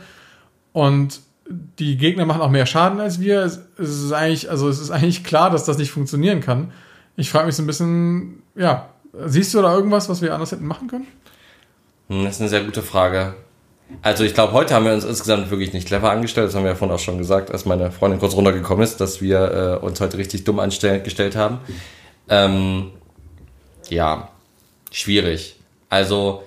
Und 0.73 1.21
die 1.49 1.97
Gegner 1.97 2.25
machen 2.25 2.41
auch 2.41 2.51
mehr 2.51 2.67
Schaden 2.67 3.01
als 3.01 3.21
wir. 3.21 3.41
Es 3.41 3.59
ist 3.77 4.13
eigentlich, 4.13 4.51
also 4.51 4.69
es 4.69 4.79
ist 4.79 4.91
eigentlich 4.91 5.25
klar, 5.25 5.51
dass 5.51 5.65
das 5.65 5.79
nicht 5.79 5.91
funktionieren 5.91 6.41
kann. 6.41 6.73
Ich 7.17 7.31
frage 7.31 7.47
mich 7.47 7.57
so 7.57 7.63
ein 7.63 7.67
bisschen, 7.67 8.43
ja, 8.55 8.89
siehst 9.27 9.53
du 9.55 9.63
da 9.63 9.75
irgendwas, 9.75 10.09
was 10.09 10.23
wir 10.23 10.33
anders 10.35 10.53
hätten 10.53 10.67
machen 10.67 10.89
können? 10.89 11.07
Hm, 12.09 12.25
das 12.25 12.37
ist 12.37 12.41
eine 12.41 12.51
sehr 12.51 12.65
gute 12.65 12.83
Frage. 12.83 13.35
Also 14.01 14.25
ich 14.25 14.33
glaube, 14.33 14.55
heute 14.55 14.75
haben 14.75 14.87
wir 14.87 14.95
uns 14.95 15.05
insgesamt 15.05 15.51
wirklich 15.51 15.75
nicht 15.75 15.87
clever 15.87 16.11
angestellt. 16.11 16.49
Das 16.49 16.55
haben 16.55 16.65
wir 16.65 16.71
ja 16.71 16.77
vorhin 16.77 16.95
auch 16.95 17.01
schon 17.01 17.19
gesagt, 17.19 17.51
als 17.51 17.67
meine 17.67 17.91
Freundin 17.91 18.21
kurz 18.21 18.35
runtergekommen 18.35 18.83
ist, 18.83 19.01
dass 19.01 19.21
wir 19.21 19.81
äh, 19.83 19.85
uns 19.85 20.01
heute 20.01 20.17
richtig 20.17 20.45
dumm 20.45 20.61
angestellt 20.61 21.37
haben. 21.37 21.59
Ähm, 22.29 22.91
ja, 23.91 24.29
schwierig. 24.91 25.57
Also 25.91 26.43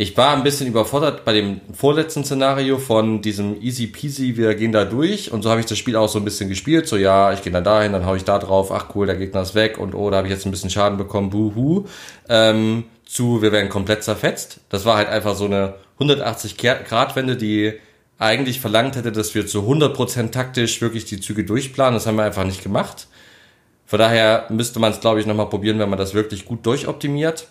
ich 0.00 0.16
war 0.16 0.36
ein 0.36 0.44
bisschen 0.44 0.68
überfordert 0.68 1.24
bei 1.24 1.32
dem 1.32 1.60
vorletzten 1.74 2.24
Szenario 2.24 2.78
von 2.78 3.20
diesem 3.20 3.60
easy 3.60 3.88
peasy, 3.88 4.36
wir 4.36 4.54
gehen 4.54 4.70
da 4.70 4.84
durch. 4.84 5.32
Und 5.32 5.42
so 5.42 5.50
habe 5.50 5.58
ich 5.58 5.66
das 5.66 5.76
Spiel 5.76 5.96
auch 5.96 6.08
so 6.08 6.20
ein 6.20 6.24
bisschen 6.24 6.48
gespielt, 6.48 6.86
so 6.86 6.96
ja, 6.96 7.32
ich 7.32 7.42
gehe 7.42 7.52
dann 7.52 7.64
dahin, 7.64 7.92
dann 7.92 8.06
hau 8.06 8.14
ich 8.14 8.22
da 8.22 8.38
drauf, 8.38 8.70
ach 8.70 8.94
cool, 8.94 9.06
der 9.06 9.16
Gegner 9.16 9.42
ist 9.42 9.56
weg. 9.56 9.76
Und 9.76 9.96
oh, 9.96 10.08
da 10.08 10.18
habe 10.18 10.28
ich 10.28 10.32
jetzt 10.32 10.46
ein 10.46 10.52
bisschen 10.52 10.70
Schaden 10.70 10.98
bekommen, 10.98 11.30
buhu, 11.30 11.86
ähm, 12.28 12.84
zu 13.04 13.42
wir 13.42 13.50
werden 13.50 13.68
komplett 13.68 14.04
zerfetzt. 14.04 14.60
Das 14.68 14.84
war 14.84 14.96
halt 14.98 15.08
einfach 15.08 15.34
so 15.34 15.46
eine 15.46 15.74
180 15.94 16.56
Grad 16.56 17.16
Wende, 17.16 17.36
die 17.36 17.72
eigentlich 18.18 18.60
verlangt 18.60 18.94
hätte, 18.94 19.10
dass 19.10 19.34
wir 19.34 19.48
zu 19.48 19.62
100% 19.62 20.30
taktisch 20.30 20.80
wirklich 20.80 21.06
die 21.06 21.20
Züge 21.20 21.42
durchplanen, 21.42 21.94
das 21.94 22.06
haben 22.06 22.16
wir 22.16 22.24
einfach 22.24 22.44
nicht 22.44 22.62
gemacht. 22.62 23.08
Von 23.84 23.98
daher 23.98 24.46
müsste 24.50 24.78
man 24.78 24.92
es, 24.92 25.00
glaube 25.00 25.18
ich, 25.18 25.26
nochmal 25.26 25.48
probieren, 25.48 25.80
wenn 25.80 25.90
man 25.90 25.98
das 25.98 26.14
wirklich 26.14 26.44
gut 26.44 26.64
durchoptimiert. 26.66 27.48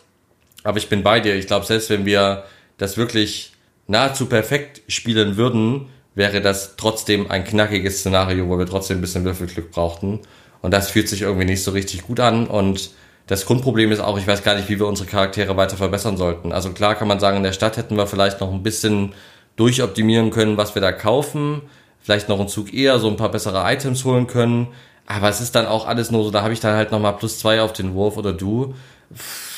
Aber 0.68 0.80
ich 0.80 0.90
bin 0.90 1.02
bei 1.02 1.22
dir. 1.22 1.34
Ich 1.34 1.48
glaube, 1.48 1.66
selbst 1.66 1.90
wenn 1.90 2.06
wir 2.06 2.44
das 2.78 2.98
wirklich 2.98 3.54
nahezu 3.88 4.26
perfekt 4.26 4.82
spielen 4.90 5.38
würden, 5.38 5.88
wäre 6.14 6.42
das 6.42 6.76
trotzdem 6.76 7.32
ein 7.32 7.46
knackiges 7.46 8.00
Szenario, 8.00 8.50
wo 8.50 8.60
wir 8.60 8.66
trotzdem 8.66 8.98
ein 8.98 9.02
bisschen 9.02 9.24
Würfelglück 9.24 9.72
brauchten. 9.72 10.20
Und 10.62 10.72
das 10.72 10.92
fühlt 10.92 11.08
sich 11.08 11.22
irgendwie 11.22 11.46
nicht 11.46 11.64
so 11.64 11.72
richtig 11.72 12.02
gut 12.02 12.20
an. 12.20 12.48
Und 12.48 12.90
das 13.28 13.46
Grundproblem 13.46 13.94
ist 13.94 14.02
auch, 14.02 14.18
ich 14.18 14.28
weiß 14.28 14.44
gar 14.44 14.56
nicht, 14.56 14.68
wie 14.68 14.78
wir 14.78 14.88
unsere 14.88 15.08
Charaktere 15.08 15.56
weiter 15.56 15.78
verbessern 15.78 16.18
sollten. 16.18 16.52
Also 16.52 16.72
klar 16.72 16.96
kann 16.96 17.08
man 17.08 17.22
sagen, 17.22 17.38
in 17.38 17.44
der 17.44 17.54
Stadt 17.54 17.78
hätten 17.78 17.96
wir 17.96 18.06
vielleicht 18.06 18.42
noch 18.42 18.52
ein 18.52 18.62
bisschen 18.62 19.14
durchoptimieren 19.56 20.32
können, 20.32 20.58
was 20.58 20.76
wir 20.76 20.82
da 20.82 20.92
kaufen. 20.92 21.62
Vielleicht 22.02 22.28
noch 22.28 22.42
einen 22.42 22.50
Zug 22.50 22.74
eher 22.74 23.00
so 23.00 23.08
ein 23.08 23.16
paar 23.16 23.32
bessere 23.32 23.64
Items 23.72 24.04
holen 24.04 24.28
können. 24.28 24.68
Aber 25.06 25.30
es 25.30 25.40
ist 25.40 25.56
dann 25.56 25.66
auch 25.66 25.88
alles 25.88 26.12
nur 26.12 26.26
so, 26.26 26.32
da 26.32 26.42
habe 26.42 26.52
ich 26.52 26.60
dann 26.60 26.76
halt 26.76 26.92
nochmal 26.92 27.16
plus 27.16 27.40
zwei 27.40 27.62
auf 27.62 27.72
den 27.72 27.94
Wurf 27.94 28.18
oder 28.18 28.34
du. 28.34 28.76
Pff 29.16 29.57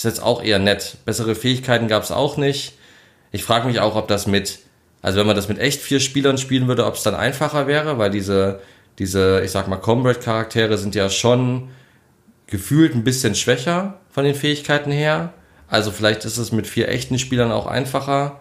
ist 0.00 0.04
jetzt 0.04 0.22
auch 0.22 0.42
eher 0.42 0.58
nett. 0.58 0.96
Bessere 1.04 1.34
Fähigkeiten 1.34 1.86
gab 1.86 2.02
es 2.02 2.10
auch 2.10 2.38
nicht. 2.38 2.72
Ich 3.32 3.44
frage 3.44 3.66
mich 3.66 3.80
auch, 3.80 3.96
ob 3.96 4.08
das 4.08 4.26
mit, 4.26 4.60
also 5.02 5.18
wenn 5.18 5.26
man 5.26 5.36
das 5.36 5.50
mit 5.50 5.58
echt 5.58 5.82
vier 5.82 6.00
Spielern 6.00 6.38
spielen 6.38 6.68
würde, 6.68 6.86
ob 6.86 6.94
es 6.94 7.02
dann 7.02 7.14
einfacher 7.14 7.66
wäre, 7.66 7.98
weil 7.98 8.10
diese, 8.10 8.60
diese, 8.98 9.42
ich 9.44 9.50
sag 9.50 9.68
mal, 9.68 9.76
Comrade-Charaktere 9.76 10.78
sind 10.78 10.94
ja 10.94 11.10
schon 11.10 11.68
gefühlt 12.46 12.94
ein 12.94 13.04
bisschen 13.04 13.34
schwächer 13.34 13.98
von 14.10 14.24
den 14.24 14.34
Fähigkeiten 14.34 14.90
her. 14.90 15.34
Also 15.68 15.90
vielleicht 15.90 16.24
ist 16.24 16.38
es 16.38 16.50
mit 16.50 16.66
vier 16.66 16.88
echten 16.88 17.18
Spielern 17.18 17.52
auch 17.52 17.66
einfacher. 17.66 18.40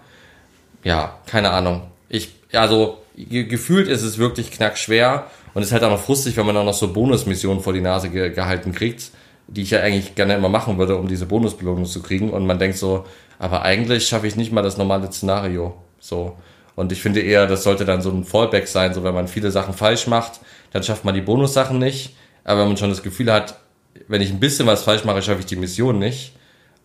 Ja, 0.86 1.20
keine 1.26 1.50
Ahnung. 1.50 1.92
Ich, 2.08 2.36
also 2.54 3.00
gefühlt 3.18 3.90
ist 3.90 4.04
es 4.04 4.18
wirklich 4.18 4.52
knackschwer 4.52 5.28
und 5.54 5.64
ist 5.64 5.74
halt 5.74 5.84
auch 5.84 5.92
noch 5.92 6.02
frustig, 6.02 6.38
wenn 6.38 6.46
man 6.46 6.56
auch 6.56 6.64
noch 6.64 6.74
so 6.74 6.94
Bonusmissionen 6.94 7.62
vor 7.62 7.74
die 7.74 7.82
Nase 7.82 8.10
ge 8.10 8.30
gehalten 8.30 8.72
kriegt 8.72 9.12
die 9.52 9.64
ich 9.64 9.72
ja 9.72 9.80
eigentlich 9.80 10.16
gerne 10.16 10.36
immer 10.36 10.50
machen 10.50 10.78
würde, 10.78 10.96
um 10.96 11.08
diese 11.08 11.26
Bonusbelohnung 11.26 11.86
zu 11.86 12.02
kriegen. 12.02 12.30
Und 12.30 12.46
man 12.46 12.60
denkt 12.60 12.78
so, 12.78 13.06
aber 13.40 13.64
eigentlich 13.64 14.08
schaffe 14.08 14.28
ich 14.28 14.36
nicht 14.36 14.52
mal 14.52 14.62
das 14.62 14.78
normale 14.78 15.12
Szenario. 15.12 15.76
So. 16.00 16.38
Und 16.76 16.92
ich 16.92 17.02
finde 17.02 17.22
eher, 17.22 17.48
das 17.48 17.64
sollte 17.64 17.86
dann 17.86 18.02
so 18.02 18.12
ein 18.12 18.24
Fallback 18.24 18.68
sein, 18.68 18.94
so 18.94 19.04
wenn 19.04 19.14
man 19.14 19.28
viele 19.28 19.52
Sachen 19.52 19.74
falsch 19.74 20.08
macht, 20.08 20.40
dann 20.72 20.84
schafft 20.84 21.04
man 21.04 21.16
die 21.16 21.22
Bonussachen 21.22 21.80
nicht. 21.80 22.16
Aber 22.44 22.62
wenn 22.62 22.70
man 22.70 22.78
schon 22.78 22.90
das 22.90 23.04
Gefühl 23.04 23.32
hat, 23.32 23.60
wenn 24.08 24.22
ich 24.22 24.30
ein 24.30 24.40
bisschen 24.40 24.68
was 24.68 24.84
falsch 24.84 25.04
mache, 25.04 25.22
schaffe 25.22 25.40
ich 25.40 25.46
die 25.46 25.56
Mission 25.56 26.00
nicht. 26.00 26.36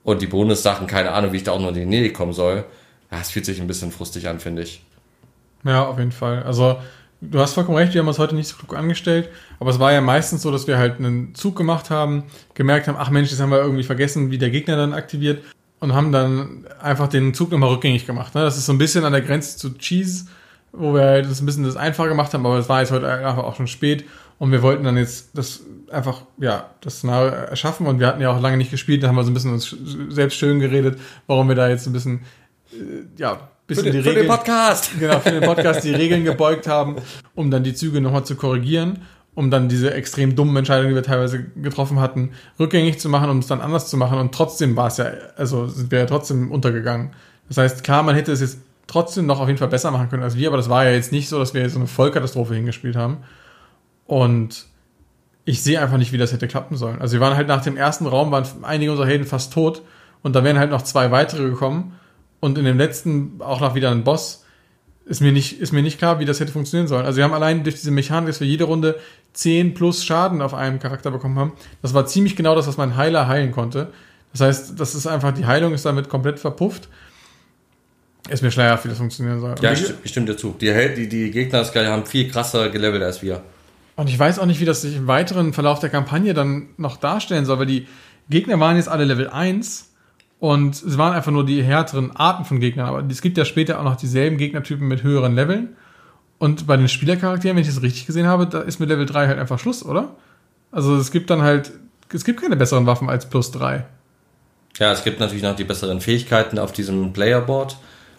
Und 0.02 0.20
die 0.20 0.26
Bonussachen, 0.26 0.86
keine 0.86 1.12
Ahnung, 1.12 1.32
wie 1.32 1.38
ich 1.38 1.44
da 1.44 1.52
auch 1.52 1.60
nur 1.60 1.70
in 1.70 1.74
die 1.74 1.86
Nähe 1.86 2.12
kommen 2.12 2.32
soll, 2.32 2.64
ja, 3.10 3.20
es 3.20 3.30
fühlt 3.30 3.46
sich 3.46 3.60
ein 3.60 3.66
bisschen 3.66 3.90
frustig 3.90 4.28
an, 4.28 4.40
finde 4.40 4.62
ich. 4.62 4.82
Ja, 5.64 5.86
auf 5.86 5.98
jeden 5.98 6.12
Fall. 6.12 6.42
Also, 6.42 6.76
du 7.30 7.38
hast 7.40 7.54
vollkommen 7.54 7.78
recht, 7.78 7.94
wir 7.94 8.00
haben 8.00 8.08
uns 8.08 8.18
heute 8.18 8.34
nicht 8.34 8.48
so 8.48 8.56
klug 8.56 8.76
angestellt, 8.76 9.28
aber 9.60 9.70
es 9.70 9.78
war 9.78 9.92
ja 9.92 10.00
meistens 10.00 10.42
so, 10.42 10.50
dass 10.50 10.66
wir 10.66 10.78
halt 10.78 10.98
einen 10.98 11.34
Zug 11.34 11.56
gemacht 11.56 11.90
haben, 11.90 12.24
gemerkt 12.54 12.88
haben, 12.88 12.96
ach 12.98 13.10
Mensch, 13.10 13.30
das 13.30 13.40
haben 13.40 13.50
wir 13.50 13.58
irgendwie 13.58 13.82
vergessen, 13.82 14.30
wie 14.30 14.38
der 14.38 14.50
Gegner 14.50 14.76
dann 14.76 14.92
aktiviert 14.92 15.42
und 15.80 15.94
haben 15.94 16.12
dann 16.12 16.66
einfach 16.80 17.08
den 17.08 17.34
Zug 17.34 17.50
nochmal 17.50 17.70
rückgängig 17.70 18.06
gemacht. 18.06 18.34
Ne? 18.34 18.42
Das 18.42 18.56
ist 18.56 18.66
so 18.66 18.72
ein 18.72 18.78
bisschen 18.78 19.04
an 19.04 19.12
der 19.12 19.22
Grenze 19.22 19.58
zu 19.58 19.76
Cheese, 19.76 20.26
wo 20.72 20.94
wir 20.94 21.02
halt 21.02 21.26
ein 21.26 21.46
bisschen 21.46 21.64
das 21.64 21.76
einfach 21.76 22.06
gemacht 22.08 22.34
haben, 22.34 22.46
aber 22.46 22.58
es 22.58 22.68
war 22.68 22.80
jetzt 22.80 22.92
heute 22.92 23.08
einfach 23.08 23.44
auch 23.44 23.56
schon 23.56 23.66
spät 23.66 24.04
und 24.38 24.52
wir 24.52 24.62
wollten 24.62 24.84
dann 24.84 24.96
jetzt 24.96 25.36
das 25.36 25.60
einfach, 25.90 26.22
ja, 26.38 26.70
das 26.80 26.98
Szenario 26.98 27.30
erschaffen 27.30 27.86
und 27.86 28.00
wir 28.00 28.06
hatten 28.06 28.20
ja 28.20 28.30
auch 28.30 28.40
lange 28.40 28.56
nicht 28.56 28.70
gespielt, 28.70 29.02
da 29.02 29.08
haben 29.08 29.16
wir 29.16 29.24
so 29.24 29.30
ein 29.30 29.34
bisschen 29.34 29.52
uns 29.52 29.76
selbst 30.08 30.36
schön 30.36 30.58
geredet, 30.58 30.98
warum 31.26 31.48
wir 31.48 31.54
da 31.54 31.68
jetzt 31.68 31.86
ein 31.86 31.92
bisschen, 31.92 32.22
äh, 32.72 33.04
ja, 33.16 33.48
bisschen 33.66 33.84
Für 33.84 33.90
den, 33.90 34.02
die 34.02 34.02
für 34.02 34.14
den 34.14 34.18
Regeln, 34.22 34.36
Podcast! 34.36 34.90
genau, 34.98 35.20
für 35.20 35.30
den 35.30 35.42
Podcast 35.42 35.84
die 35.84 35.94
Regeln 35.94 36.24
gebeugt 36.24 36.66
haben, 36.66 36.96
um 37.34 37.50
dann 37.50 37.64
die 37.64 37.74
Züge 37.74 38.00
nochmal 38.00 38.24
zu 38.24 38.36
korrigieren, 38.36 39.00
um 39.34 39.50
dann 39.50 39.68
diese 39.68 39.92
extrem 39.94 40.36
dummen 40.36 40.56
Entscheidungen, 40.56 40.90
die 40.90 40.94
wir 40.94 41.02
teilweise 41.02 41.44
getroffen 41.44 42.00
hatten, 42.00 42.32
rückgängig 42.58 42.98
zu 42.98 43.08
machen, 43.08 43.30
um 43.30 43.38
es 43.38 43.46
dann 43.46 43.60
anders 43.60 43.88
zu 43.88 43.96
machen 43.96 44.18
und 44.18 44.34
trotzdem 44.34 44.76
war 44.76 44.88
es 44.88 44.98
ja, 44.98 45.06
also 45.36 45.66
sind 45.66 45.90
wir 45.90 46.00
ja 46.00 46.06
trotzdem 46.06 46.50
untergegangen. 46.52 47.10
Das 47.48 47.58
heißt, 47.58 47.84
klar, 47.84 48.02
man 48.02 48.14
hätte 48.14 48.32
es 48.32 48.40
jetzt 48.40 48.58
trotzdem 48.86 49.26
noch 49.26 49.40
auf 49.40 49.48
jeden 49.48 49.58
Fall 49.58 49.68
besser 49.68 49.90
machen 49.90 50.08
können 50.10 50.22
als 50.22 50.36
wir, 50.36 50.48
aber 50.48 50.56
das 50.56 50.68
war 50.68 50.84
ja 50.84 50.90
jetzt 50.90 51.12
nicht 51.12 51.28
so, 51.28 51.38
dass 51.38 51.54
wir 51.54 51.62
jetzt 51.62 51.72
so 51.72 51.78
eine 51.78 51.88
Vollkatastrophe 51.88 52.54
hingespielt 52.54 52.96
haben. 52.96 53.18
Und 54.06 54.66
ich 55.46 55.62
sehe 55.62 55.80
einfach 55.80 55.98
nicht, 55.98 56.12
wie 56.12 56.18
das 56.18 56.32
hätte 56.32 56.48
klappen 56.48 56.76
sollen. 56.76 57.00
Also 57.00 57.14
wir 57.14 57.20
waren 57.20 57.36
halt 57.36 57.48
nach 57.48 57.62
dem 57.62 57.76
ersten 57.76 58.06
Raum, 58.06 58.30
waren 58.30 58.46
einige 58.62 58.90
unserer 58.90 59.06
Helden 59.06 59.26
fast 59.26 59.52
tot 59.52 59.82
und 60.22 60.34
da 60.34 60.44
wären 60.44 60.58
halt 60.58 60.70
noch 60.70 60.82
zwei 60.82 61.10
weitere 61.10 61.44
gekommen 61.44 61.94
und 62.44 62.58
in 62.58 62.66
dem 62.66 62.76
letzten 62.76 63.40
auch 63.40 63.60
noch 63.60 63.74
wieder 63.74 63.90
ein 63.90 64.04
Boss. 64.04 64.44
Ist 65.06 65.22
mir 65.22 65.32
nicht, 65.32 65.60
ist 65.60 65.72
mir 65.72 65.82
nicht 65.82 65.96
klar, 65.96 66.20
wie 66.20 66.26
das 66.26 66.40
hätte 66.40 66.52
funktionieren 66.52 66.88
sollen. 66.88 67.06
Also 67.06 67.16
wir 67.16 67.24
haben 67.24 67.32
allein 67.32 67.62
durch 67.62 67.76
diese 67.76 67.90
Mechanik, 67.90 68.28
dass 68.28 68.40
wir 68.40 68.46
jede 68.46 68.64
Runde 68.64 69.00
10 69.32 69.72
plus 69.72 70.04
Schaden 70.04 70.42
auf 70.42 70.52
einem 70.52 70.78
Charakter 70.78 71.10
bekommen 71.10 71.38
haben. 71.38 71.52
Das 71.80 71.94
war 71.94 72.04
ziemlich 72.04 72.36
genau 72.36 72.54
das, 72.54 72.66
was 72.66 72.76
mein 72.76 72.96
Heiler 72.96 73.28
heilen 73.28 73.50
konnte. 73.50 73.92
Das 74.32 74.42
heißt, 74.42 74.78
das 74.78 74.94
ist 74.94 75.06
einfach, 75.06 75.32
die 75.32 75.46
Heilung 75.46 75.72
ist 75.72 75.86
damit 75.86 76.10
komplett 76.10 76.38
verpufft. 76.38 76.88
Ist 78.28 78.42
mir 78.42 78.50
schleierhaft, 78.50 78.84
wie 78.84 78.90
das 78.90 78.98
funktionieren 78.98 79.40
soll. 79.40 79.54
Ja, 79.62 79.72
ich, 79.72 79.94
ich 80.02 80.10
stimme 80.10 80.26
dir 80.26 80.36
zu. 80.36 80.54
Die, 80.60 80.70
die, 80.96 81.08
die 81.08 81.30
Gegner 81.30 81.64
haben 81.64 82.04
viel 82.04 82.30
krasser 82.30 82.68
gelevelt 82.68 83.02
als 83.02 83.22
wir. 83.22 83.42
Und 83.96 84.10
ich 84.10 84.18
weiß 84.18 84.38
auch 84.38 84.46
nicht, 84.46 84.60
wie 84.60 84.66
das 84.66 84.82
sich 84.82 84.96
im 84.96 85.06
weiteren 85.06 85.54
Verlauf 85.54 85.80
der 85.80 85.88
Kampagne 85.88 86.34
dann 86.34 86.68
noch 86.76 86.98
darstellen 86.98 87.46
soll, 87.46 87.58
weil 87.60 87.66
die 87.66 87.86
Gegner 88.28 88.60
waren 88.60 88.76
jetzt 88.76 88.88
alle 88.90 89.04
Level 89.04 89.30
1 89.30 89.93
und 90.44 90.74
es 90.74 90.98
waren 90.98 91.14
einfach 91.14 91.32
nur 91.32 91.46
die 91.46 91.62
härteren 91.62 92.14
Arten 92.14 92.44
von 92.44 92.60
Gegnern. 92.60 92.86
Aber 92.86 93.02
es 93.08 93.22
gibt 93.22 93.38
ja 93.38 93.46
später 93.46 93.80
auch 93.80 93.84
noch 93.84 93.96
dieselben 93.96 94.36
Gegnertypen 94.36 94.86
mit 94.86 95.02
höheren 95.02 95.34
Leveln. 95.34 95.70
Und 96.36 96.66
bei 96.66 96.76
den 96.76 96.86
Spielercharakteren, 96.86 97.56
wenn 97.56 97.62
ich 97.62 97.68
das 97.70 97.80
richtig 97.80 98.04
gesehen 98.04 98.26
habe, 98.26 98.46
da 98.46 98.60
ist 98.60 98.78
mit 98.78 98.90
Level 98.90 99.06
3 99.06 99.26
halt 99.26 99.38
einfach 99.38 99.58
Schluss, 99.58 99.82
oder? 99.82 100.10
Also 100.70 100.96
es 100.96 101.10
gibt 101.12 101.30
dann 101.30 101.40
halt, 101.40 101.72
es 102.12 102.26
gibt 102.26 102.42
keine 102.42 102.56
besseren 102.56 102.84
Waffen 102.84 103.08
als 103.08 103.26
plus 103.26 103.52
3. 103.52 103.86
Ja, 104.78 104.92
es 104.92 105.02
gibt 105.02 105.18
natürlich 105.18 105.42
noch 105.42 105.56
die 105.56 105.64
besseren 105.64 106.02
Fähigkeiten 106.02 106.58
auf 106.58 106.72
diesem 106.72 107.14
Playerboard. 107.14 107.78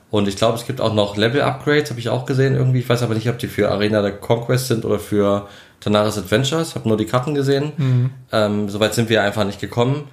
Und 0.10 0.28
ich 0.28 0.36
glaube, 0.36 0.58
es 0.58 0.66
gibt 0.66 0.82
auch 0.82 0.96
noch 0.96 1.18
Level-Upgrades, 1.18 1.92
habe 1.92 2.00
ich 2.00 2.10
auch 2.10 2.26
gesehen 2.26 2.56
irgendwie. 2.56 2.80
Ich 2.80 2.90
weiß 2.90 3.04
aber 3.04 3.14
nicht, 3.14 3.30
ob 3.30 3.38
die 3.38 3.48
für 3.48 3.70
Arena 3.70 4.02
der 4.02 4.14
Conquest 4.14 4.70
sind 4.70 4.84
oder 4.84 4.98
für 4.98 5.48
Tanaris 5.80 6.18
Adventures. 6.18 6.74
Habe 6.74 6.88
nur 6.88 6.98
die 6.98 7.06
Karten 7.06 7.36
gesehen. 7.36 7.74
Ähm, 8.32 8.68
Soweit 8.68 8.96
sind 8.96 9.10
wir 9.10 9.22
einfach 9.22 9.46
nicht 9.46 9.62
gekommen. 9.62 10.06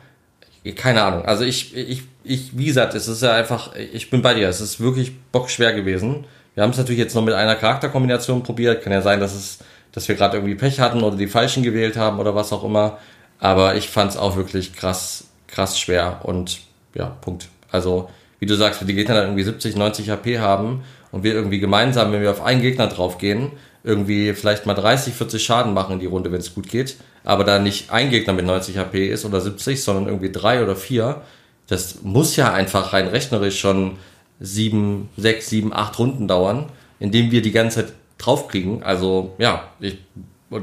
Keine 0.76 1.02
Ahnung. 1.02 1.24
Also 1.24 1.44
ich, 1.44 1.76
ich, 1.76 2.02
ich, 2.22 2.56
wie 2.56 2.66
gesagt, 2.66 2.94
es 2.94 3.08
ist 3.08 3.22
ja 3.22 3.32
einfach, 3.32 3.74
ich 3.74 4.10
bin 4.10 4.22
bei 4.22 4.34
dir. 4.34 4.48
Es 4.48 4.60
ist 4.60 4.80
wirklich 4.80 5.12
bockschwer 5.32 5.72
gewesen. 5.72 6.24
Wir 6.54 6.62
haben 6.62 6.70
es 6.70 6.76
natürlich 6.76 7.00
jetzt 7.00 7.14
nur 7.14 7.24
mit 7.24 7.34
einer 7.34 7.56
Charakterkombination 7.56 8.42
probiert. 8.42 8.82
Kann 8.82 8.92
ja 8.92 9.02
sein, 9.02 9.18
dass 9.18 9.34
es, 9.34 9.58
dass 9.90 10.06
wir 10.06 10.14
gerade 10.14 10.36
irgendwie 10.36 10.54
Pech 10.54 10.78
hatten 10.78 11.02
oder 11.02 11.16
die 11.16 11.26
falschen 11.26 11.62
gewählt 11.64 11.96
haben 11.96 12.20
oder 12.20 12.34
was 12.34 12.52
auch 12.52 12.62
immer. 12.62 12.98
Aber 13.40 13.74
ich 13.74 13.88
fand 13.88 14.12
es 14.12 14.16
auch 14.16 14.36
wirklich 14.36 14.72
krass, 14.74 15.24
krass 15.48 15.78
schwer 15.78 16.20
und 16.22 16.60
ja, 16.94 17.06
Punkt. 17.06 17.48
Also, 17.72 18.08
wie 18.38 18.46
du 18.46 18.54
sagst, 18.54 18.80
wenn 18.80 18.86
die 18.86 18.94
Gegner 18.94 19.14
dann 19.14 19.24
irgendwie 19.24 19.42
70, 19.42 19.76
90 19.76 20.10
HP 20.10 20.38
haben 20.38 20.84
und 21.10 21.24
wir 21.24 21.34
irgendwie 21.34 21.58
gemeinsam, 21.58 22.12
wenn 22.12 22.22
wir 22.22 22.30
auf 22.30 22.42
einen 22.42 22.62
Gegner 22.62 22.86
draufgehen, 22.86 23.50
irgendwie 23.82 24.32
vielleicht 24.34 24.66
mal 24.66 24.74
30, 24.74 25.14
40 25.14 25.42
Schaden 25.42 25.74
machen 25.74 25.94
in 25.94 25.98
die 25.98 26.06
Runde, 26.06 26.30
wenn 26.30 26.40
es 26.40 26.54
gut 26.54 26.68
geht, 26.68 26.96
aber 27.24 27.44
da 27.44 27.58
nicht 27.58 27.90
ein 27.90 28.10
Gegner 28.10 28.32
mit 28.32 28.46
90 28.46 28.78
HP 28.78 29.08
ist 29.08 29.24
oder 29.24 29.40
70, 29.40 29.82
sondern 29.82 30.06
irgendwie 30.06 30.32
drei 30.32 30.62
oder 30.62 30.76
vier, 30.76 31.22
das 31.68 32.02
muss 32.02 32.36
ja 32.36 32.52
einfach 32.52 32.92
rein 32.92 33.08
rechnerisch 33.08 33.60
schon 33.60 33.98
sieben, 34.40 35.08
sechs, 35.16 35.48
sieben, 35.48 35.72
acht 35.72 35.98
Runden 35.98 36.26
dauern, 36.28 36.66
indem 36.98 37.30
wir 37.30 37.42
die 37.42 37.52
ganze 37.52 37.86
Zeit 37.86 37.92
draufkriegen. 38.18 38.82
Also, 38.82 39.34
ja, 39.38 39.68
ich, 39.80 39.98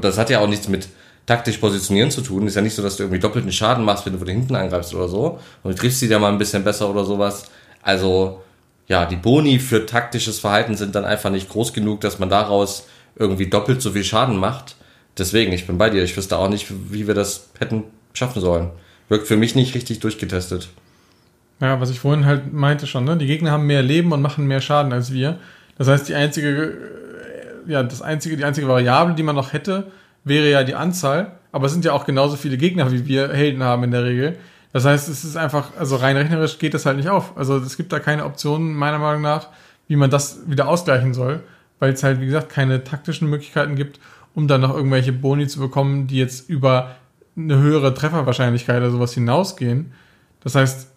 das 0.00 0.18
hat 0.18 0.30
ja 0.30 0.40
auch 0.40 0.48
nichts 0.48 0.68
mit 0.68 0.88
taktisch 1.26 1.58
positionieren 1.58 2.10
zu 2.10 2.20
tun. 2.20 2.46
Ist 2.46 2.56
ja 2.56 2.62
nicht 2.62 2.74
so, 2.74 2.82
dass 2.82 2.96
du 2.96 3.04
irgendwie 3.04 3.20
doppelten 3.20 3.52
Schaden 3.52 3.84
machst, 3.84 4.04
wenn 4.04 4.12
du 4.12 4.18
von 4.18 4.28
hinten 4.28 4.54
angreifst 4.54 4.94
oder 4.94 5.08
so. 5.08 5.38
Und 5.62 5.72
du 5.72 5.80
triffst 5.80 6.00
sie 6.00 6.08
da 6.08 6.18
mal 6.18 6.30
ein 6.30 6.38
bisschen 6.38 6.64
besser 6.64 6.90
oder 6.90 7.04
sowas. 7.04 7.50
Also, 7.82 8.42
ja, 8.88 9.06
die 9.06 9.16
Boni 9.16 9.58
für 9.58 9.86
taktisches 9.86 10.40
Verhalten 10.40 10.76
sind 10.76 10.94
dann 10.94 11.04
einfach 11.04 11.30
nicht 11.30 11.48
groß 11.48 11.72
genug, 11.72 12.00
dass 12.00 12.18
man 12.18 12.28
daraus 12.28 12.86
irgendwie 13.16 13.48
doppelt 13.48 13.80
so 13.80 13.92
viel 13.92 14.04
Schaden 14.04 14.36
macht. 14.36 14.76
Deswegen, 15.20 15.52
ich 15.52 15.66
bin 15.66 15.76
bei 15.76 15.90
dir. 15.90 16.02
Ich 16.02 16.16
wüsste 16.16 16.38
auch 16.38 16.48
nicht, 16.48 16.66
wie 16.90 17.06
wir 17.06 17.14
das 17.14 17.50
hätten 17.58 17.84
schaffen 18.14 18.40
sollen. 18.40 18.70
Wirkt 19.10 19.28
für 19.28 19.36
mich 19.36 19.54
nicht 19.54 19.74
richtig 19.74 20.00
durchgetestet. 20.00 20.70
Ja, 21.60 21.78
was 21.78 21.90
ich 21.90 22.00
vorhin 22.00 22.24
halt 22.24 22.54
meinte 22.54 22.86
schon, 22.86 23.04
ne? 23.04 23.18
Die 23.18 23.26
Gegner 23.26 23.50
haben 23.50 23.66
mehr 23.66 23.82
Leben 23.82 24.12
und 24.12 24.22
machen 24.22 24.46
mehr 24.46 24.62
Schaden 24.62 24.94
als 24.94 25.12
wir. 25.12 25.38
Das 25.76 25.88
heißt, 25.88 26.08
die 26.08 26.14
einzige, 26.14 26.48
äh, 26.48 27.70
ja, 27.70 27.82
das 27.82 28.00
einzige, 28.00 28.36
die 28.38 28.44
einzige 28.44 28.66
Variable, 28.66 29.14
die 29.14 29.22
man 29.22 29.36
noch 29.36 29.52
hätte, 29.52 29.88
wäre 30.24 30.50
ja 30.50 30.64
die 30.64 30.74
Anzahl. 30.74 31.32
Aber 31.52 31.66
es 31.66 31.72
sind 31.72 31.84
ja 31.84 31.92
auch 31.92 32.06
genauso 32.06 32.36
viele 32.36 32.56
Gegner, 32.56 32.90
wie 32.90 33.06
wir 33.06 33.30
Helden 33.30 33.62
haben 33.62 33.84
in 33.84 33.90
der 33.90 34.04
Regel. 34.04 34.36
Das 34.72 34.86
heißt, 34.86 35.08
es 35.10 35.24
ist 35.24 35.36
einfach, 35.36 35.72
also 35.78 35.96
rein 35.96 36.16
rechnerisch 36.16 36.58
geht 36.58 36.72
das 36.72 36.86
halt 36.86 36.96
nicht 36.96 37.10
auf. 37.10 37.36
Also 37.36 37.58
es 37.58 37.76
gibt 37.76 37.92
da 37.92 37.98
keine 37.98 38.24
Optionen, 38.24 38.72
meiner 38.72 38.98
Meinung 38.98 39.20
nach, 39.20 39.48
wie 39.86 39.96
man 39.96 40.08
das 40.08 40.38
wieder 40.46 40.66
ausgleichen 40.66 41.12
soll. 41.12 41.40
Weil 41.78 41.92
es 41.92 42.02
halt, 42.02 42.20
wie 42.20 42.26
gesagt, 42.26 42.50
keine 42.50 42.84
taktischen 42.84 43.28
Möglichkeiten 43.28 43.74
gibt, 43.74 44.00
um 44.34 44.48
dann 44.48 44.60
noch 44.60 44.74
irgendwelche 44.74 45.12
Boni 45.12 45.46
zu 45.48 45.58
bekommen, 45.60 46.06
die 46.06 46.18
jetzt 46.18 46.48
über 46.48 46.96
eine 47.36 47.58
höhere 47.58 47.94
Trefferwahrscheinlichkeit 47.94 48.78
oder 48.78 48.90
sowas 48.90 49.14
hinausgehen. 49.14 49.92
Das 50.42 50.54
heißt, 50.54 50.88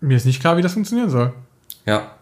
mir 0.00 0.16
ist 0.16 0.26
nicht 0.26 0.40
klar, 0.40 0.56
wie 0.56 0.62
das 0.62 0.74
funktionieren 0.74 1.10
soll. 1.10 1.32
Ja, 1.86 2.12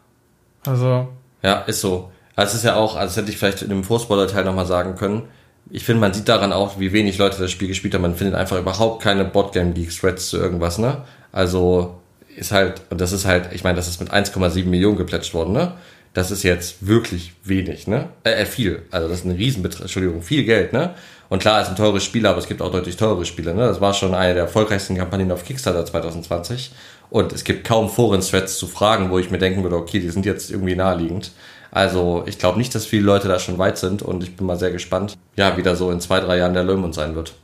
Also, 0.66 1.08
Ja, 1.42 1.60
ist 1.60 1.80
so. 1.80 2.10
Also 2.36 2.50
es 2.50 2.54
ist 2.56 2.64
ja 2.64 2.76
auch, 2.76 2.96
also 2.96 3.06
das 3.06 3.16
hätte 3.16 3.30
ich 3.30 3.38
vielleicht 3.38 3.62
in 3.62 3.70
dem 3.70 3.84
Vorspoiler-Teil 3.84 4.44
nochmal 4.44 4.66
sagen 4.66 4.94
können. 4.94 5.22
Ich 5.70 5.84
finde, 5.84 6.00
man 6.00 6.14
sieht 6.14 6.28
daran 6.28 6.52
auch, 6.52 6.78
wie 6.78 6.92
wenig 6.92 7.18
Leute 7.18 7.38
das 7.38 7.50
Spiel 7.50 7.68
gespielt 7.68 7.94
haben. 7.94 8.02
Man 8.02 8.14
findet 8.14 8.34
einfach 8.34 8.58
überhaupt 8.58 9.02
keine 9.02 9.24
Boardgame-League-Threads 9.24 10.28
zu 10.30 10.38
irgendwas, 10.38 10.78
ne? 10.78 11.02
Also 11.32 12.00
ist 12.36 12.52
halt, 12.52 12.82
und 12.90 13.00
das 13.00 13.12
ist 13.12 13.26
halt, 13.26 13.50
ich 13.52 13.64
meine, 13.64 13.76
das 13.76 13.88
ist 13.88 14.00
mit 14.00 14.12
1,7 14.12 14.64
Millionen 14.66 14.96
geplätscht 14.96 15.34
worden, 15.34 15.52
ne? 15.52 15.72
Das 16.12 16.30
ist 16.30 16.42
jetzt 16.42 16.86
wirklich 16.86 17.32
wenig, 17.44 17.86
ne? 17.86 18.08
Äh, 18.24 18.42
äh 18.42 18.46
viel. 18.46 18.82
Also 18.90 19.08
das 19.08 19.20
ist 19.20 19.24
ein 19.24 19.32
Riesenbetrag, 19.32 19.82
Entschuldigung, 19.82 20.22
viel 20.22 20.44
Geld, 20.44 20.72
ne? 20.72 20.94
Und 21.28 21.40
klar, 21.40 21.60
es 21.60 21.68
sind 21.68 21.76
teure 21.76 22.00
Spiele, 22.00 22.28
aber 22.28 22.38
es 22.38 22.48
gibt 22.48 22.60
auch 22.60 22.72
deutlich 22.72 22.96
teure 22.96 23.24
Spiele, 23.24 23.54
ne? 23.54 23.62
Das 23.62 23.80
war 23.80 23.94
schon 23.94 24.14
eine 24.14 24.34
der 24.34 24.44
erfolgreichsten 24.44 24.96
Kampagnen 24.96 25.30
auf 25.30 25.44
Kickstarter 25.44 25.86
2020. 25.86 26.72
Und 27.10 27.32
es 27.32 27.44
gibt 27.44 27.66
kaum 27.66 27.88
Foren-Threads 27.88 28.58
zu 28.58 28.66
Fragen, 28.66 29.10
wo 29.10 29.18
ich 29.18 29.30
mir 29.30 29.38
denken 29.38 29.62
würde, 29.62 29.76
okay, 29.76 30.00
die 30.00 30.10
sind 30.10 30.26
jetzt 30.26 30.50
irgendwie 30.50 30.76
naheliegend. 30.76 31.32
Also 31.70 32.24
ich 32.26 32.38
glaube 32.38 32.58
nicht, 32.58 32.74
dass 32.74 32.86
viele 32.86 33.04
Leute 33.04 33.28
da 33.28 33.38
schon 33.38 33.58
weit 33.58 33.78
sind 33.78 34.02
und 34.02 34.22
ich 34.22 34.36
bin 34.36 34.46
mal 34.46 34.58
sehr 34.58 34.72
gespannt, 34.72 35.16
ja, 35.36 35.56
wie 35.56 35.62
da 35.62 35.76
so 35.76 35.90
in 35.90 36.00
zwei, 36.00 36.18
drei 36.20 36.38
Jahren 36.38 36.54
der 36.54 36.64
Löwen 36.64 36.92
sein 36.92 37.14
wird. 37.14 37.34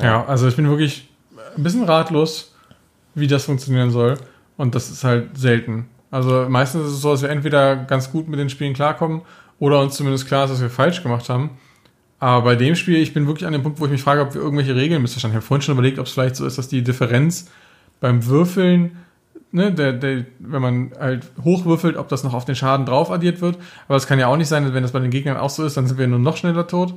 ja, 0.00 0.24
also 0.24 0.48
ich 0.48 0.56
bin 0.56 0.68
wirklich 0.68 1.08
ein 1.56 1.62
bisschen 1.62 1.84
ratlos, 1.84 2.54
wie 3.14 3.26
das 3.26 3.44
funktionieren 3.44 3.90
soll. 3.90 4.16
Und 4.56 4.74
das 4.74 4.90
ist 4.90 5.04
halt 5.04 5.36
selten. 5.36 5.88
Also 6.14 6.46
meistens 6.48 6.86
ist 6.86 6.92
es 6.92 7.00
so, 7.00 7.10
dass 7.10 7.22
wir 7.22 7.28
entweder 7.28 7.74
ganz 7.74 8.12
gut 8.12 8.28
mit 8.28 8.38
den 8.38 8.48
Spielen 8.48 8.72
klarkommen 8.72 9.22
oder 9.58 9.80
uns 9.80 9.96
zumindest 9.96 10.28
klar 10.28 10.44
ist, 10.44 10.52
dass 10.52 10.60
wir 10.60 10.70
falsch 10.70 11.02
gemacht 11.02 11.28
haben. 11.28 11.50
Aber 12.20 12.44
bei 12.44 12.54
dem 12.54 12.76
Spiel, 12.76 12.98
ich 12.98 13.12
bin 13.12 13.26
wirklich 13.26 13.48
an 13.48 13.52
dem 13.52 13.64
Punkt, 13.64 13.80
wo 13.80 13.86
ich 13.86 13.90
mich 13.90 14.02
frage, 14.02 14.20
ob 14.20 14.32
wir 14.32 14.40
irgendwelche 14.40 14.76
Regeln 14.76 15.02
missverstanden 15.02 15.34
haben. 15.34 15.40
Ich 15.40 15.42
habe 15.42 15.48
vorhin 15.48 15.62
schon 15.62 15.72
überlegt, 15.72 15.98
ob 15.98 16.06
es 16.06 16.12
vielleicht 16.12 16.36
so 16.36 16.46
ist, 16.46 16.56
dass 16.56 16.68
die 16.68 16.84
Differenz 16.84 17.50
beim 17.98 18.26
Würfeln, 18.26 18.96
ne, 19.50 19.72
der, 19.72 19.92
der, 19.92 20.24
wenn 20.38 20.62
man 20.62 20.92
halt 21.00 21.32
hochwürfelt, 21.42 21.96
ob 21.96 22.08
das 22.08 22.22
noch 22.22 22.32
auf 22.32 22.44
den 22.44 22.54
Schaden 22.54 22.86
drauf 22.86 23.10
addiert 23.10 23.40
wird. 23.40 23.58
Aber 23.88 23.96
es 23.96 24.06
kann 24.06 24.20
ja 24.20 24.28
auch 24.28 24.36
nicht 24.36 24.46
sein, 24.46 24.72
wenn 24.72 24.84
das 24.84 24.92
bei 24.92 25.00
den 25.00 25.10
Gegnern 25.10 25.36
auch 25.36 25.50
so 25.50 25.64
ist, 25.64 25.76
dann 25.76 25.88
sind 25.88 25.98
wir 25.98 26.06
nur 26.06 26.20
noch 26.20 26.36
schneller 26.36 26.68
tot. 26.68 26.94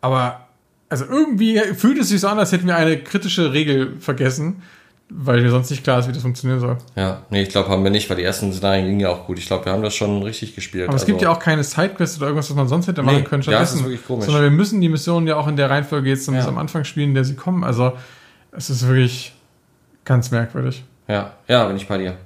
Aber 0.00 0.48
also 0.88 1.04
irgendwie 1.04 1.60
fühlt 1.76 1.98
es 2.00 2.08
sich 2.08 2.20
so 2.20 2.26
an, 2.26 2.40
als 2.40 2.50
hätten 2.50 2.66
wir 2.66 2.74
eine 2.74 2.98
kritische 2.98 3.52
Regel 3.52 3.94
vergessen, 4.00 4.62
weil 5.08 5.40
mir 5.40 5.50
sonst 5.50 5.70
nicht 5.70 5.84
klar 5.84 6.00
ist, 6.00 6.08
wie 6.08 6.12
das 6.12 6.22
funktionieren 6.22 6.60
soll. 6.60 6.78
Ja, 6.96 7.22
nee, 7.30 7.42
ich 7.42 7.50
glaube, 7.50 7.68
haben 7.68 7.84
wir 7.84 7.90
nicht, 7.90 8.10
weil 8.10 8.16
die 8.16 8.24
ersten 8.24 8.52
Szenarien 8.52 8.86
gingen 8.86 9.00
ja 9.00 9.08
auch 9.10 9.26
gut. 9.26 9.38
Ich 9.38 9.46
glaube, 9.46 9.64
wir 9.64 9.72
haben 9.72 9.82
das 9.82 9.94
schon 9.94 10.22
richtig 10.22 10.54
gespielt. 10.54 10.88
Aber 10.88 10.96
es 10.96 11.06
gibt 11.06 11.22
ja 11.22 11.30
auch 11.30 11.38
keine 11.38 11.62
Sidequests 11.62 12.16
oder 12.18 12.26
irgendwas, 12.26 12.50
was 12.50 12.56
man 12.56 12.66
sonst 12.68 12.88
hätte 12.88 13.02
machen 13.02 13.18
Nee, 13.18 13.22
können 13.22 13.42
ja, 13.42 13.58
das 13.60 13.74
ist 13.74 13.84
wirklich 13.84 14.04
komisch. 14.04 14.24
Sondern 14.26 14.42
wir 14.42 14.50
müssen 14.50 14.80
die 14.80 14.88
Missionen 14.88 15.26
ja 15.28 15.36
auch 15.36 15.46
in 15.46 15.56
der 15.56 15.70
Reihenfolge 15.70 16.08
jetzt 16.08 16.26
Ja. 16.28 16.46
am 16.48 16.58
Anfang 16.58 16.84
spielen, 16.84 17.10
in 17.10 17.14
der 17.14 17.24
sie 17.24 17.34
kommen. 17.36 17.62
Also 17.62 17.92
es 18.52 18.68
ist 18.68 18.86
wirklich 18.86 19.32
ganz 20.04 20.30
merkwürdig. 20.32 20.84
Ja, 21.08 21.34
ja, 21.46 21.66
bin 21.66 21.76
ich 21.76 21.86
bei 21.86 21.98
dir. 21.98 22.16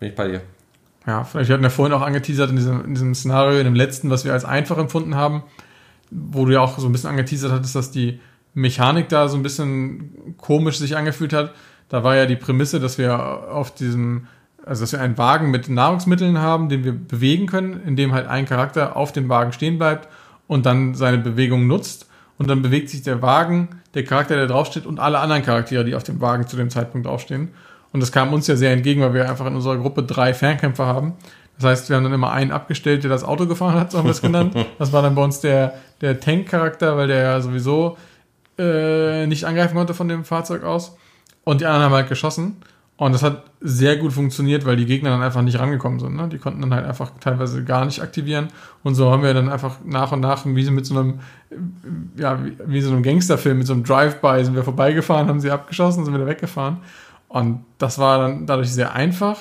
Bin 0.00 0.08
ich 0.08 0.14
bei 0.14 0.28
dir. 0.28 0.40
ja, 1.06 1.24
vielleicht 1.24 1.50
hatten 1.50 1.62
wir 1.62 1.68
vorhin 1.70 1.92
auch 1.92 2.00
angeteasert 2.02 2.48
in 2.50 2.56
diesem, 2.56 2.84
in 2.86 2.94
diesem 2.94 3.14
Szenario, 3.14 3.58
in 3.58 3.64
dem 3.64 3.74
letzten, 3.74 4.08
was 4.08 4.24
wir 4.24 4.32
als 4.32 4.46
einfach 4.46 4.78
empfunden 4.78 5.14
haben, 5.14 5.42
wo 6.10 6.46
du 6.46 6.52
ja 6.54 6.60
auch 6.60 6.78
so 6.78 6.86
ein 6.86 6.92
bisschen 6.92 7.10
angeteasert 7.10 7.52
hattest, 7.52 7.74
dass 7.74 7.90
die 7.90 8.18
Mechanik 8.54 9.08
da 9.10 9.28
so 9.28 9.36
ein 9.36 9.42
bisschen 9.42 10.34
komisch 10.38 10.78
sich 10.78 10.96
angefühlt 10.96 11.32
hat. 11.34 11.52
Da 11.88 12.02
war 12.02 12.16
ja 12.16 12.26
die 12.26 12.36
Prämisse, 12.36 12.80
dass 12.80 12.98
wir 12.98 13.18
auf 13.50 13.74
diesem, 13.74 14.26
also 14.64 14.82
dass 14.82 14.92
wir 14.92 15.00
einen 15.00 15.18
Wagen 15.18 15.50
mit 15.50 15.68
Nahrungsmitteln 15.68 16.38
haben, 16.38 16.68
den 16.68 16.84
wir 16.84 16.92
bewegen 16.92 17.46
können, 17.46 17.80
indem 17.86 18.12
halt 18.12 18.26
ein 18.26 18.46
Charakter 18.46 18.96
auf 18.96 19.12
dem 19.12 19.28
Wagen 19.28 19.52
stehen 19.52 19.78
bleibt 19.78 20.08
und 20.46 20.66
dann 20.66 20.94
seine 20.94 21.18
Bewegung 21.18 21.66
nutzt. 21.66 22.08
Und 22.36 22.50
dann 22.50 22.62
bewegt 22.62 22.90
sich 22.90 23.02
der 23.02 23.22
Wagen, 23.22 23.80
der 23.94 24.04
Charakter, 24.04 24.34
der 24.34 24.48
draufsteht, 24.48 24.86
und 24.86 24.98
alle 24.98 25.20
anderen 25.20 25.42
Charaktere, 25.42 25.84
die 25.84 25.94
auf 25.94 26.02
dem 26.02 26.20
Wagen 26.20 26.48
zu 26.48 26.56
dem 26.56 26.68
Zeitpunkt 26.68 27.06
draufstehen. 27.06 27.50
Und 27.92 28.00
das 28.00 28.10
kam 28.10 28.32
uns 28.32 28.48
ja 28.48 28.56
sehr 28.56 28.72
entgegen, 28.72 29.02
weil 29.02 29.14
wir 29.14 29.30
einfach 29.30 29.46
in 29.46 29.54
unserer 29.54 29.76
Gruppe 29.76 30.02
drei 30.02 30.34
Fernkämpfer 30.34 30.86
haben. 30.86 31.14
Das 31.56 31.66
heißt, 31.66 31.88
wir 31.88 31.96
haben 31.96 32.02
dann 32.02 32.12
immer 32.12 32.32
einen 32.32 32.50
abgestellt, 32.50 33.04
der 33.04 33.10
das 33.10 33.22
Auto 33.22 33.46
gefahren 33.46 33.78
hat, 33.78 33.92
so 33.92 33.98
haben 33.98 34.06
wir 34.06 34.10
es 34.10 34.20
genannt. 34.20 34.56
Das 34.78 34.92
war 34.92 35.02
dann 35.02 35.14
bei 35.14 35.22
uns 35.22 35.40
der, 35.40 35.74
der 36.00 36.18
Tank-Charakter, 36.18 36.96
weil 36.96 37.06
der 37.06 37.22
ja 37.22 37.40
sowieso 37.40 37.96
äh, 38.58 39.28
nicht 39.28 39.44
angreifen 39.44 39.76
konnte 39.76 39.94
von 39.94 40.08
dem 40.08 40.24
Fahrzeug 40.24 40.64
aus. 40.64 40.96
Und 41.44 41.60
die 41.60 41.66
anderen 41.66 41.84
haben 41.84 41.92
halt 41.92 42.08
geschossen. 42.08 42.56
Und 42.96 43.12
das 43.12 43.24
hat 43.24 43.42
sehr 43.60 43.96
gut 43.96 44.12
funktioniert, 44.12 44.64
weil 44.64 44.76
die 44.76 44.86
Gegner 44.86 45.10
dann 45.10 45.22
einfach 45.22 45.42
nicht 45.42 45.58
rangekommen 45.58 45.98
sind. 45.98 46.14
Ne? 46.14 46.28
Die 46.28 46.38
konnten 46.38 46.60
dann 46.60 46.72
halt 46.72 46.86
einfach 46.86 47.10
teilweise 47.18 47.64
gar 47.64 47.84
nicht 47.84 48.00
aktivieren. 48.00 48.48
Und 48.84 48.94
so 48.94 49.10
haben 49.10 49.24
wir 49.24 49.34
dann 49.34 49.48
einfach 49.48 49.78
nach 49.84 50.12
und 50.12 50.20
nach, 50.20 50.46
wie 50.46 50.70
mit 50.70 50.86
so 50.86 50.96
einem, 50.96 51.18
ja, 52.16 52.38
wie, 52.66 52.80
so 52.80 52.92
einem 52.92 53.02
Gangsterfilm, 53.02 53.58
mit 53.58 53.66
so 53.66 53.72
einem 53.72 53.82
Drive-By 53.82 54.44
sind 54.44 54.54
wir 54.54 54.62
vorbeigefahren, 54.62 55.28
haben 55.28 55.40
sie 55.40 55.50
abgeschossen, 55.50 56.04
sind 56.04 56.14
wieder 56.14 56.26
weggefahren. 56.26 56.78
Und 57.26 57.64
das 57.78 57.98
war 57.98 58.18
dann 58.18 58.46
dadurch 58.46 58.72
sehr 58.72 58.94
einfach. 58.94 59.38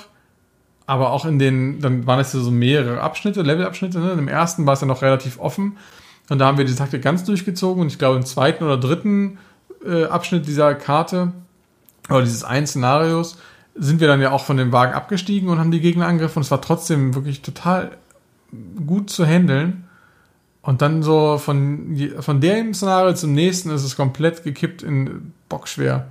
Aber 0.88 1.12
auch 1.12 1.26
in 1.26 1.38
den, 1.38 1.80
dann 1.80 2.08
waren 2.08 2.20
es 2.20 2.32
so 2.32 2.50
mehrere 2.50 3.02
Abschnitte, 3.02 3.44
Levelabschnitte. 3.44 4.00
Ne? 4.00 4.14
Im 4.14 4.28
ersten 4.28 4.66
war 4.66 4.74
es 4.74 4.82
ja 4.82 4.88
noch 4.88 5.04
relativ 5.04 5.40
offen. 5.40 5.78
Und 6.30 6.40
da 6.40 6.48
haben 6.48 6.58
wir 6.58 6.66
die 6.66 6.74
Taktik 6.74 7.04
ganz 7.04 7.24
durchgezogen. 7.24 7.84
Und 7.84 7.88
ich 7.90 8.00
glaube, 8.00 8.18
im 8.18 8.26
zweiten 8.26 8.64
oder 8.64 8.78
dritten 8.78 9.38
äh, 9.86 10.06
Abschnitt 10.06 10.48
dieser 10.48 10.74
Karte, 10.74 11.34
oder 12.10 12.22
dieses 12.22 12.44
einen 12.44 12.68
Szenarios, 12.68 13.38
sind 13.76 14.00
wir 14.00 14.08
dann 14.08 14.22
ja 14.22 14.32
auch 14.32 14.46
von 14.46 14.58
dem 14.58 14.72
Wagen 14.72 14.94
abgestiegen 14.94 15.50
und 15.50 15.60
haben 15.60 15.72
die 15.72 15.80
Gegner 15.80 16.08
angegriffen. 16.08 16.38
Und 16.38 16.44
es 16.44 16.52
war 16.52 16.62
trotzdem 16.62 17.16
wirklich 17.16 17.42
total 17.42 17.92
gut 18.86 19.10
zu 19.10 19.26
handeln. 19.26 19.86
Und 20.62 20.82
dann 20.82 21.04
so 21.04 21.38
von, 21.38 21.98
von 22.20 22.40
dem 22.40 22.74
Szenario 22.74 23.14
zum 23.14 23.34
nächsten 23.34 23.70
ist 23.70 23.84
es 23.84 23.98
komplett 23.98 24.44
gekippt 24.44 24.82
in 24.82 25.34
bockschwer. 25.50 26.08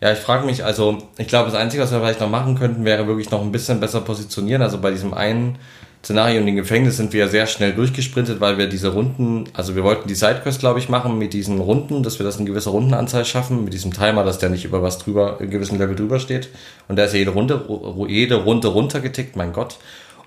Ja, 0.00 0.12
ich 0.12 0.18
frage 0.18 0.46
mich, 0.46 0.64
also 0.64 0.98
ich 1.18 1.28
glaube, 1.28 1.50
das 1.50 1.58
Einzige, 1.58 1.82
was 1.82 1.92
wir 1.92 2.00
vielleicht 2.00 2.20
noch 2.20 2.30
machen 2.30 2.58
könnten, 2.58 2.84
wäre 2.84 3.06
wirklich 3.06 3.30
noch 3.30 3.42
ein 3.42 3.52
bisschen 3.52 3.80
besser 3.80 4.00
positionieren. 4.00 4.62
Also 4.62 4.80
bei 4.80 4.90
diesem 4.90 5.14
einen 5.14 5.58
Szenario 6.04 6.40
in 6.40 6.46
den 6.46 6.56
Gefängnis 6.56 6.96
sind 6.96 7.12
wir 7.12 7.20
ja 7.20 7.28
sehr 7.28 7.46
schnell 7.46 7.74
durchgesprintet, 7.74 8.40
weil 8.40 8.58
wir 8.58 8.66
diese 8.66 8.88
Runden, 8.88 9.44
also 9.52 9.76
wir 9.76 9.84
wollten 9.84 10.08
die 10.08 10.16
Sidequest, 10.16 10.58
glaube 10.58 10.80
ich, 10.80 10.88
machen 10.88 11.16
mit 11.16 11.32
diesen 11.32 11.60
Runden, 11.60 12.02
dass 12.02 12.18
wir 12.18 12.26
das 12.26 12.38
in 12.38 12.46
gewisser 12.46 12.72
Rundenanzahl 12.72 13.24
schaffen, 13.24 13.62
mit 13.62 13.72
diesem 13.72 13.92
Timer, 13.92 14.24
dass 14.24 14.38
der 14.38 14.50
nicht 14.50 14.64
über 14.64 14.82
was 14.82 14.98
drüber, 14.98 15.36
in 15.40 15.50
gewissen 15.50 15.78
Level 15.78 15.94
drüber 15.94 16.18
steht. 16.18 16.48
Und 16.88 16.96
da 16.96 17.04
ist 17.04 17.12
ja 17.12 17.20
jede 17.20 17.30
Runde, 17.30 17.64
jede 18.08 18.34
Runde 18.34 18.66
runtergetickt, 18.66 19.36
mein 19.36 19.52
Gott. 19.52 19.78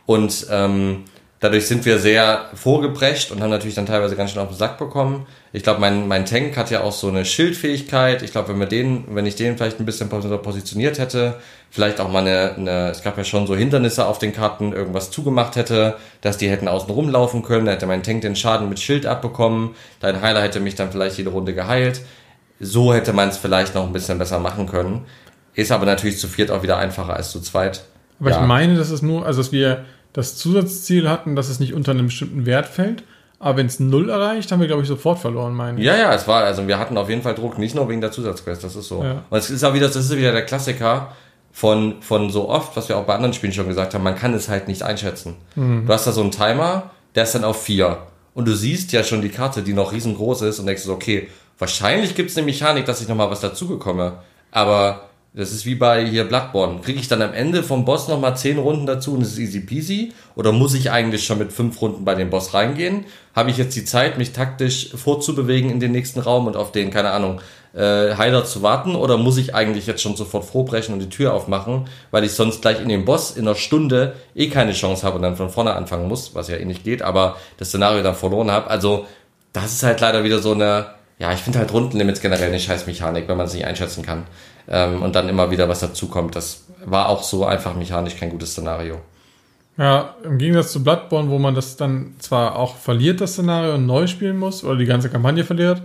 Und 0.06 0.48
ähm, 0.50 1.04
Dadurch 1.42 1.68
sind 1.68 1.86
wir 1.86 2.00
sehr 2.00 2.46
vorgeprescht 2.54 3.30
und 3.32 3.42
haben 3.42 3.50
natürlich 3.50 3.76
dann 3.76 3.86
teilweise 3.86 4.16
ganz 4.16 4.32
schön 4.32 4.42
auf 4.42 4.48
den 4.48 4.58
Sack 4.58 4.78
bekommen. 4.78 5.28
Ich 5.52 5.64
glaube, 5.64 5.82
mein, 5.82 6.08
mein 6.08 6.26
Tank 6.26 6.56
hat 6.56 6.72
ja 6.72 6.82
auch 6.82 6.94
so 6.94 7.10
eine 7.10 7.26
Schildfähigkeit. 7.26 8.24
Ich 8.24 8.32
glaube, 8.32 8.50
wenn 8.50 8.60
wir 8.60 8.68
den, 8.68 9.04
wenn 9.14 9.26
ich 9.26 9.36
den 9.36 9.58
vielleicht 9.58 9.80
ein 9.80 9.86
bisschen 9.86 10.08
positioniert 10.08 10.98
hätte, 10.98 11.36
vielleicht 11.70 12.00
auch 12.00 12.10
mal 12.10 12.20
eine, 12.20 12.56
eine, 12.56 12.90
es 12.90 13.04
gab 13.04 13.18
ja 13.18 13.26
schon 13.26 13.48
so 13.48 13.56
Hindernisse 13.56 14.06
auf 14.06 14.18
den 14.18 14.32
Karten, 14.32 14.72
irgendwas 14.72 15.12
zugemacht 15.12 15.58
hätte, 15.58 15.98
dass 16.22 16.38
die 16.38 16.50
hätten 16.50 16.70
außen 16.70 16.90
rumlaufen 16.90 17.44
können, 17.44 17.66
dann 17.66 17.76
hätte 17.76 17.86
mein 17.86 18.02
Tank 18.02 18.22
den 18.22 18.38
Schaden 18.38 18.70
mit 18.70 18.80
Schild 18.80 19.06
abbekommen, 19.06 19.76
dein 20.00 20.22
Heiler 20.22 20.42
hätte 20.42 20.62
mich 20.62 20.76
dann 20.76 20.90
vielleicht 20.90 21.18
jede 21.18 21.32
Runde 21.32 21.54
geheilt. 21.54 22.02
So 22.62 22.94
hätte 22.94 23.12
man 23.12 23.28
es 23.28 23.38
vielleicht 23.38 23.76
noch 23.76 23.86
ein 23.86 23.92
bisschen 23.92 24.18
besser 24.18 24.40
machen 24.40 24.68
können. 24.68 25.06
Ist 25.54 25.74
aber 25.74 25.86
natürlich 25.86 26.18
zu 26.18 26.30
viert 26.30 26.50
auch 26.50 26.64
wieder 26.64 26.78
einfacher 26.78 27.14
als 27.14 27.32
zu 27.32 27.42
zweit. 27.42 27.84
Aber 28.22 28.30
ja. 28.30 28.42
ich 28.42 28.48
meine, 28.48 28.78
dass 28.78 28.90
es 28.90 29.02
nur, 29.02 29.26
also 29.26 29.42
dass 29.42 29.52
wir 29.52 29.84
das 30.16 30.38
Zusatzziel 30.38 31.10
hatten, 31.10 31.36
dass 31.36 31.50
es 31.50 31.60
nicht 31.60 31.74
unter 31.74 31.92
einem 31.92 32.06
bestimmten 32.06 32.46
Wert 32.46 32.68
fällt. 32.68 33.04
Aber 33.38 33.58
wenn 33.58 33.66
es 33.66 33.82
null 33.82 34.10
erreicht, 34.10 34.50
haben 34.50 34.62
wir, 34.62 34.68
glaube 34.68 34.82
ich, 34.82 34.88
sofort 34.88 35.20
verloren, 35.20 35.54
meine 35.54 35.78
ich. 35.78 35.86
Ja, 35.86 35.98
ja, 35.98 36.14
es 36.14 36.26
war, 36.26 36.46
also 36.46 36.66
wir 36.70 36.80
hatten 36.80 36.98
auf 36.98 37.10
jeden 37.10 37.22
Fall 37.22 37.36
Druck, 37.36 37.58
nicht 37.58 37.76
nur 37.76 37.90
wegen 37.90 38.00
der 38.00 38.14
Zusatzquest, 38.14 38.64
das 38.64 38.78
ist 38.78 38.88
so. 38.88 39.04
Ja. 39.04 39.24
Und 39.30 39.38
es 39.38 39.50
ist 39.50 39.64
auch 39.66 39.74
wieder, 39.74 39.88
das 39.88 39.98
ist 39.98 40.16
wieder 40.16 40.32
der 40.32 40.46
Klassiker 40.46 41.12
von, 41.52 42.02
von 42.02 42.30
so 42.30 42.48
oft, 42.48 42.78
was 42.78 42.88
wir 42.88 42.98
auch 42.98 43.04
bei 43.04 43.14
anderen 43.14 43.34
Spielen 43.34 43.52
schon 43.52 43.68
gesagt 43.68 43.94
haben, 43.94 44.04
man 44.04 44.16
kann 44.16 44.34
es 44.34 44.48
halt 44.48 44.70
nicht 44.70 44.84
einschätzen. 44.84 45.36
Mhm. 45.56 45.86
Du 45.86 45.92
hast 45.92 46.08
da 46.08 46.14
so 46.14 46.22
einen 46.22 46.32
Timer, 46.32 46.92
der 47.14 47.24
ist 47.24 47.36
dann 47.36 47.44
auf 47.44 47.62
vier. 47.62 47.98
Und 48.34 48.48
du 48.48 48.56
siehst 48.56 48.94
ja 48.94 49.04
schon 49.04 49.22
die 49.22 49.30
Karte, 49.30 49.64
die 49.64 49.74
noch 49.74 49.92
riesengroß 49.92 50.44
ist 50.44 50.60
und 50.60 50.66
denkst 50.66 50.84
so, 50.84 50.94
okay, 50.94 51.28
wahrscheinlich 51.60 52.16
gibt 52.16 52.32
es 52.32 52.38
eine 52.38 52.46
Mechanik, 52.46 52.86
dass 52.86 53.02
ich 53.02 53.10
nochmal 53.10 53.30
was 53.30 53.42
dazugekomme. 53.42 54.20
Aber 54.52 55.10
das 55.36 55.52
ist 55.52 55.66
wie 55.66 55.76
bei 55.76 56.06
hier 56.06 56.24
Bloodborne. 56.24 56.80
Kriege 56.80 57.00
ich 57.00 57.10
dann 57.10 57.22
am 57.22 57.34
Ende 57.34 57.62
vom 57.62 57.84
Boss 57.84 58.08
nochmal 58.08 58.38
zehn 58.38 58.58
Runden 58.58 58.86
dazu 58.86 59.14
und 59.14 59.22
es 59.22 59.34
ist 59.34 59.40
easy 59.40 59.60
peasy? 59.60 60.14
Oder 60.36 60.54
muss 60.54 60.74
ich 60.74 60.92
eigentlich 60.92 61.26
schon 61.26 61.40
mit 61.40 61.52
fünf 61.52 61.82
Runden 61.82 62.06
bei 62.06 62.16
dem 62.16 62.30
Boss 62.30 62.54
reingehen? 62.54 63.04
Habe 63.36 63.50
ich 63.50 63.58
jetzt 63.58 63.76
die 63.76 63.84
Zeit, 63.84 64.18
mich 64.18 64.32
taktisch 64.32 64.92
vorzubewegen 64.96 65.70
in 65.70 65.82
den 65.82 65.92
nächsten 65.92 66.22
Raum 66.22 66.48
und 66.48 66.56
auf 66.56 66.72
den, 66.72 66.90
keine 66.90 67.12
Ahnung, 67.12 67.42
äh, 67.74 68.16
Heiler 68.16 68.46
zu 68.46 68.62
warten? 68.62 68.96
Oder 68.96 69.18
muss 69.18 69.38
ich 69.38 69.54
eigentlich 69.54 69.88
jetzt 69.88 70.02
schon 70.02 70.16
sofort 70.16 70.46
vorbrechen 70.46 70.94
und 70.94 71.02
die 71.02 71.10
Tür 71.10 71.34
aufmachen, 71.34 71.90
weil 72.12 72.24
ich 72.24 72.32
sonst 72.32 72.62
gleich 72.62 72.82
in 72.82 72.88
den 72.88 73.04
Boss 73.04 73.32
in 73.32 73.46
einer 73.46 73.56
Stunde 73.56 74.16
eh 74.36 74.48
keine 74.48 74.72
Chance 74.72 75.06
habe 75.06 75.18
und 75.18 75.22
dann 75.22 75.36
von 75.36 75.50
vorne 75.50 75.74
anfangen 75.74 76.08
muss, 76.08 76.34
was 76.34 76.48
ja 76.48 76.56
eh 76.56 76.66
nicht 76.66 76.86
geht, 76.86 77.02
aber 77.02 77.36
das 77.58 77.68
Szenario 77.68 78.02
dann 78.04 78.16
verloren 78.16 78.52
habe. 78.52 78.70
Also, 78.70 79.06
das 79.52 79.74
ist 79.74 79.84
halt 79.84 80.00
leider 80.00 80.24
wieder 80.24 80.40
so 80.40 80.54
eine, 80.54 80.86
ja, 81.20 81.34
ich 81.34 81.40
finde 81.40 81.60
halt 81.60 81.74
Rundenlimits 81.74 82.22
generell 82.22 82.48
eine 82.48 82.60
Scheißmechanik, 82.60 83.28
wenn 83.28 83.36
man 83.36 83.48
es 83.48 83.54
nicht 83.54 83.66
einschätzen 83.66 84.02
kann 84.02 84.24
ähm, 84.68 85.02
und 85.02 85.16
dann 85.16 85.30
immer 85.30 85.52
wieder 85.52 85.70
was 85.70 85.80
dazukommt. 85.80 86.36
Das 86.36 86.66
war 86.86 87.10
auch 87.10 87.24
so 87.24 87.46
einfach 87.46 87.76
mechanisch 87.76 88.18
kein 88.18 88.30
gutes 88.30 88.52
Szenario. 88.52 89.02
Ja, 89.78 90.16
im 90.24 90.38
Gegensatz 90.38 90.72
zu 90.72 90.84
Bloodborne, 90.84 91.30
wo 91.30 91.38
man 91.38 91.54
das 91.54 91.76
dann 91.76 92.16
zwar 92.20 92.56
auch 92.56 92.78
verliert, 92.78 93.20
das 93.20 93.34
Szenario, 93.34 93.76
und 93.76 93.86
neu 93.86 94.08
spielen 94.08 94.38
muss 94.38 94.64
oder 94.64 94.78
die 94.78 94.86
ganze 94.86 95.10
Kampagne 95.10 95.44
verliert, 95.44 95.82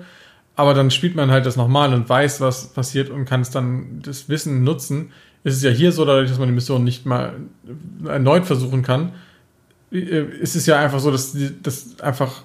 aber 0.55 0.75
dann 0.75 0.91
spielt 0.91 1.17
man 1.17 1.31
halt 1.31 1.45
das 1.45 1.57
nochmal 1.57 1.93
und 1.93 2.09
weiß, 2.09 2.41
was 2.41 2.69
passiert 2.69 3.11
und 3.11 3.25
kann 3.25 3.41
es 3.41 3.51
dann 3.51 4.01
das 4.05 4.29
Wissen 4.29 4.63
nutzen. 4.63 5.13
Ist 5.43 5.57
es 5.57 5.63
ja 5.63 5.71
hier 5.71 5.91
so, 5.91 6.05
dadurch, 6.05 6.29
dass 6.29 6.39
man 6.39 6.49
die 6.49 6.55
Mission 6.55 6.85
nicht 6.85 7.05
mal 7.05 7.35
erneut 8.07 8.45
versuchen 8.45 8.83
kann, 8.83 9.13
äh, 9.91 9.97
ist 9.97 10.55
es 10.55 10.67
ja 10.67 10.79
einfach 10.79 11.01
so, 11.01 11.11
dass, 11.11 11.37
dass 11.63 11.99
einfach 12.01 12.43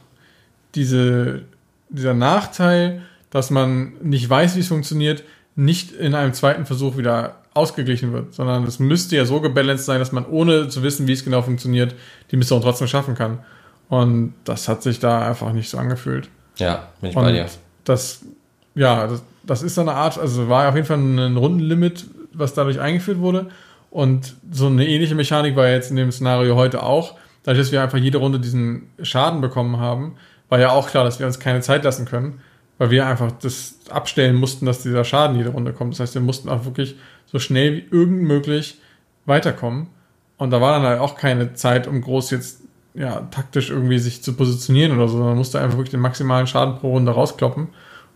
diese, 0.73 1.43
dieser 1.89 2.13
Nachteil, 2.13 3.01
dass 3.29 3.51
man 3.51 3.93
nicht 4.01 4.27
weiß, 4.27 4.55
wie 4.55 4.61
es 4.61 4.67
funktioniert, 4.67 5.23
nicht 5.55 5.91
in 5.93 6.13
einem 6.15 6.33
zweiten 6.33 6.65
Versuch 6.65 6.97
wieder 6.97 7.35
ausgeglichen 7.53 8.11
wird, 8.11 8.33
sondern 8.33 8.65
es 8.65 8.79
müsste 8.79 9.15
ja 9.15 9.25
so 9.25 9.39
gebalanced 9.39 9.85
sein, 9.85 9.99
dass 9.99 10.11
man 10.11 10.25
ohne 10.25 10.67
zu 10.67 10.83
wissen, 10.83 11.07
wie 11.07 11.13
es 11.13 11.23
genau 11.23 11.41
funktioniert, 11.41 11.95
die 12.31 12.37
Mission 12.37 12.61
trotzdem 12.61 12.87
schaffen 12.87 13.15
kann. 13.15 13.39
Und 13.87 14.33
das 14.43 14.67
hat 14.67 14.83
sich 14.83 14.99
da 14.99 15.25
einfach 15.25 15.53
nicht 15.53 15.69
so 15.69 15.77
angefühlt. 15.77 16.29
Ja, 16.57 16.89
bin 16.99 17.11
ich 17.11 17.15
Und 17.15 17.23
bei 17.23 17.31
dir. 17.31 17.45
Das, 17.85 18.23
ja, 18.73 19.07
das, 19.07 19.23
das 19.43 19.61
ist 19.61 19.75
so 19.75 19.81
eine 19.81 19.93
Art, 19.93 20.17
also 20.17 20.49
war 20.49 20.67
auf 20.67 20.75
jeden 20.75 20.87
Fall 20.87 20.97
ein 20.97 21.37
Rundenlimit, 21.37 22.05
was 22.33 22.53
dadurch 22.53 22.79
eingeführt 22.79 23.19
wurde. 23.19 23.47
Und 23.89 24.35
so 24.51 24.67
eine 24.67 24.85
ähnliche 24.85 25.15
Mechanik 25.15 25.55
war 25.55 25.69
jetzt 25.69 25.89
in 25.89 25.95
dem 25.95 26.11
Szenario 26.11 26.55
heute 26.55 26.83
auch. 26.83 27.15
Dadurch, 27.43 27.65
dass 27.67 27.71
wir 27.71 27.81
einfach 27.81 27.99
jede 27.99 28.17
Runde 28.17 28.39
diesen 28.39 28.89
Schaden 29.01 29.39
bekommen 29.39 29.79
haben, 29.79 30.15
war 30.49 30.59
ja 30.59 30.71
auch 30.71 30.89
klar, 30.89 31.05
dass 31.05 31.19
wir 31.19 31.25
uns 31.25 31.39
keine 31.39 31.61
Zeit 31.61 31.85
lassen 31.85 32.05
können 32.05 32.41
weil 32.77 32.91
wir 32.91 33.07
einfach 33.07 33.31
das 33.31 33.75
abstellen 33.89 34.35
mussten, 34.35 34.65
dass 34.65 34.83
dieser 34.83 35.03
Schaden 35.03 35.37
jede 35.37 35.49
Runde 35.49 35.73
kommt. 35.73 35.93
Das 35.93 35.99
heißt, 36.01 36.15
wir 36.15 36.21
mussten 36.21 36.49
auch 36.49 36.65
wirklich 36.65 36.95
so 37.25 37.39
schnell 37.39 37.77
wie 37.77 37.95
irgend 37.95 38.23
möglich 38.23 38.79
weiterkommen. 39.25 39.87
Und 40.37 40.51
da 40.51 40.59
war 40.59 40.73
dann 40.73 40.83
halt 40.83 40.99
auch 40.99 41.15
keine 41.15 41.53
Zeit, 41.53 41.87
um 41.87 42.01
groß 42.01 42.31
jetzt 42.31 42.61
ja, 42.93 43.21
taktisch 43.31 43.69
irgendwie 43.69 43.99
sich 43.99 44.23
zu 44.23 44.33
positionieren 44.33 44.97
oder 44.97 45.07
so. 45.07 45.17
Man 45.17 45.37
musste 45.37 45.59
einfach 45.59 45.77
wirklich 45.77 45.91
den 45.91 45.99
maximalen 45.99 46.47
Schaden 46.47 46.77
pro 46.77 46.91
Runde 46.91 47.11
rauskloppen, 47.11 47.67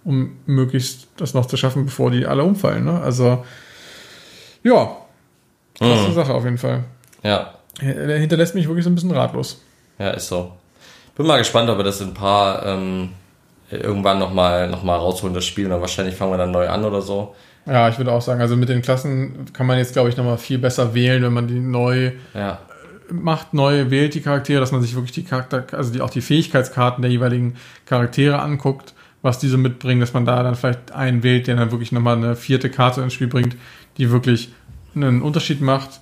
um 0.04 0.38
möglichst 0.46 1.08
das 1.18 1.34
noch 1.34 1.46
zu 1.46 1.58
schaffen, 1.58 1.86
bevor 1.86 2.12
die 2.12 2.26
alle 2.26 2.44
umfallen. 2.44 2.86
Ne? 2.86 3.00
Also, 3.02 3.44
ja, 4.64 4.98
ist 5.74 5.82
eine 5.82 6.14
Sache 6.14 6.34
auf 6.34 6.44
jeden 6.44 6.58
Fall. 6.58 6.84
Ja. 7.24 7.54
Der 7.82 8.18
hinterlässt 8.18 8.56
mich 8.56 8.68
wirklich 8.68 8.84
so 8.84 8.90
ein 8.90 8.96
bisschen 8.96 9.12
ratlos. 9.12 9.62
Ja, 9.98 10.12
ist 10.12 10.28
so. 10.28 10.52
Bin 11.16 11.26
mal 11.26 11.38
gespannt, 11.38 11.70
ob 11.70 11.78
wir 11.78 11.84
das 11.84 12.02
in 12.02 12.10
ein 12.10 12.14
paar 12.14 12.66
ähm, 12.66 13.10
irgendwann 13.72 14.20
nochmal 14.20 14.70
noch 14.70 14.84
mal 14.84 14.96
rausholen, 14.96 15.34
das 15.34 15.46
Spiel. 15.46 15.72
Und 15.72 15.82
wahrscheinlich 15.82 16.16
fangen 16.16 16.32
wir 16.32 16.38
dann 16.38 16.52
neu 16.52 16.68
an 16.68 16.84
oder 16.84 17.02
so. 17.02 17.36
Ja, 17.66 17.88
ich 17.90 17.98
würde 17.98 18.12
auch 18.12 18.22
sagen, 18.22 18.42
also 18.42 18.56
mit 18.56 18.70
den 18.70 18.82
Klassen 18.82 19.46
kann 19.54 19.68
man 19.68 19.78
jetzt, 19.78 19.94
glaube 19.94 20.10
ich, 20.10 20.18
nochmal 20.18 20.38
viel 20.38 20.58
besser 20.58 20.94
wählen, 20.94 21.22
wenn 21.22 21.34
man 21.34 21.48
die 21.48 21.60
neu 21.60 22.14
ja. 22.34 22.60
macht, 23.12 23.54
neu 23.54 23.92
wählt 23.92 24.16
die 24.16 24.22
Charaktere, 24.22 24.60
dass 24.60 24.72
man 24.72 24.82
sich 24.82 24.96
wirklich 24.96 25.12
die 25.12 25.24
Charakter, 25.24 25.66
also 25.74 25.92
die, 25.94 26.02
auch 26.02 26.10
die 26.10 26.22
Fähigkeitskarten 26.22 27.02
der 27.02 27.12
jeweiligen 27.12 27.56
Charaktere 27.86 28.40
anguckt, 28.40 28.94
was 29.22 29.38
diese 29.38 29.58
mitbringen, 29.58 30.00
dass 30.00 30.14
man 30.14 30.26
da 30.26 30.42
dann 30.42 30.56
vielleicht 30.56 30.94
einen 30.94 31.22
wählt, 31.22 31.48
der 31.48 31.58
dann 31.58 31.72
wirklich 31.72 31.92
nochmal 31.92 32.18
eine 32.18 32.36
vierte 32.36 32.70
Karte 32.70 33.02
ins 33.02 33.14
Spiel 33.14 33.28
bringt, 33.28 33.56
die 33.98 34.10
wirklich 34.10 34.52
einen 34.96 35.22
Unterschied 35.22 35.62
macht 35.62 36.00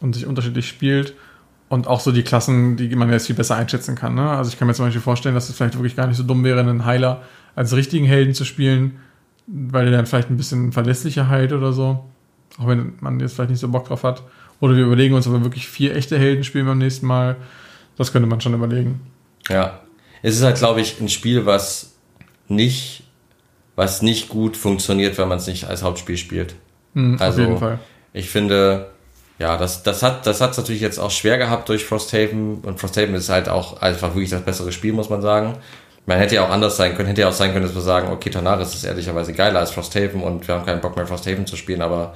und 0.00 0.14
sich 0.14 0.26
unterschiedlich 0.26 0.68
spielt. 0.68 1.14
Und 1.68 1.86
auch 1.86 2.00
so 2.00 2.12
die 2.12 2.22
Klassen, 2.22 2.76
die 2.76 2.94
man 2.96 3.10
jetzt 3.10 3.26
viel 3.26 3.36
besser 3.36 3.56
einschätzen 3.56 3.94
kann. 3.94 4.14
Ne? 4.14 4.28
Also 4.30 4.50
ich 4.50 4.58
kann 4.58 4.66
mir 4.68 4.74
zum 4.74 4.86
Beispiel 4.86 5.02
vorstellen, 5.02 5.34
dass 5.34 5.48
es 5.48 5.56
vielleicht 5.56 5.74
wirklich 5.74 5.96
gar 5.96 6.06
nicht 6.06 6.16
so 6.16 6.22
dumm 6.22 6.44
wäre, 6.44 6.60
einen 6.60 6.84
Heiler 6.84 7.22
als 7.54 7.74
richtigen 7.74 8.06
Helden 8.06 8.34
zu 8.34 8.44
spielen, 8.44 8.98
weil 9.46 9.86
der 9.86 9.96
dann 9.96 10.06
vielleicht 10.06 10.30
ein 10.30 10.36
bisschen 10.36 10.72
verlässlicher 10.72 11.28
heilt 11.28 11.52
oder 11.52 11.72
so. 11.72 12.04
Auch 12.58 12.66
wenn 12.66 12.94
man 13.00 13.20
jetzt 13.20 13.34
vielleicht 13.34 13.50
nicht 13.50 13.60
so 13.60 13.68
Bock 13.68 13.86
drauf 13.86 14.02
hat. 14.02 14.22
Oder 14.60 14.76
wir 14.76 14.84
überlegen 14.84 15.14
uns, 15.14 15.26
ob 15.26 15.34
wir 15.34 15.44
wirklich 15.44 15.68
vier 15.68 15.94
echte 15.94 16.18
Helden 16.18 16.42
spielen 16.44 16.66
beim 16.66 16.78
nächsten 16.78 17.06
Mal. 17.06 17.36
Das 17.96 18.12
könnte 18.12 18.28
man 18.28 18.40
schon 18.40 18.54
überlegen. 18.54 19.00
Ja. 19.48 19.80
Es 20.22 20.36
ist 20.36 20.42
halt, 20.42 20.56
glaube 20.56 20.80
ich, 20.80 21.00
ein 21.00 21.08
Spiel, 21.08 21.46
was 21.46 21.94
nicht, 22.48 23.04
was 23.76 24.02
nicht 24.02 24.28
gut 24.28 24.56
funktioniert, 24.56 25.18
wenn 25.18 25.28
man 25.28 25.38
es 25.38 25.46
nicht 25.46 25.68
als 25.68 25.82
Hauptspiel 25.82 26.16
spielt. 26.16 26.54
Hm, 26.94 27.16
Also, 27.20 27.42
auf 27.42 27.48
jeden 27.48 27.60
Fall. 27.60 27.78
Ich 28.12 28.30
finde, 28.30 28.90
ja, 29.38 29.56
das, 29.56 29.82
das 29.82 30.02
hat 30.02 30.26
das 30.26 30.40
hat's 30.40 30.56
natürlich 30.56 30.82
jetzt 30.82 30.98
auch 30.98 31.10
schwer 31.10 31.38
gehabt 31.38 31.68
durch 31.68 31.84
Frosthaven 31.84 32.58
und 32.62 32.80
Frosthaven 32.80 33.14
ist 33.14 33.28
halt 33.28 33.48
auch 33.48 33.80
einfach 33.80 34.14
wirklich 34.14 34.30
das 34.30 34.42
bessere 34.42 34.72
Spiel, 34.72 34.92
muss 34.92 35.10
man 35.10 35.22
sagen. 35.22 35.56
Man 36.06 36.18
hätte 36.18 36.36
ja 36.36 36.46
auch 36.46 36.50
anders 36.50 36.76
sein 36.76 36.96
können, 36.96 37.08
hätte 37.08 37.20
ja 37.20 37.28
auch 37.28 37.32
sein 37.32 37.52
können, 37.52 37.66
dass 37.66 37.74
wir 37.74 37.82
sagen, 37.82 38.10
okay, 38.10 38.30
Tanaris 38.30 38.74
ist 38.74 38.84
ehrlicherweise 38.84 39.32
geiler 39.34 39.60
als 39.60 39.70
Frosthaven 39.70 40.22
und 40.22 40.48
wir 40.48 40.54
haben 40.54 40.64
keinen 40.66 40.80
Bock 40.80 40.96
mehr 40.96 41.06
Frosthaven 41.06 41.46
zu 41.46 41.54
spielen, 41.54 41.82
aber 41.82 42.14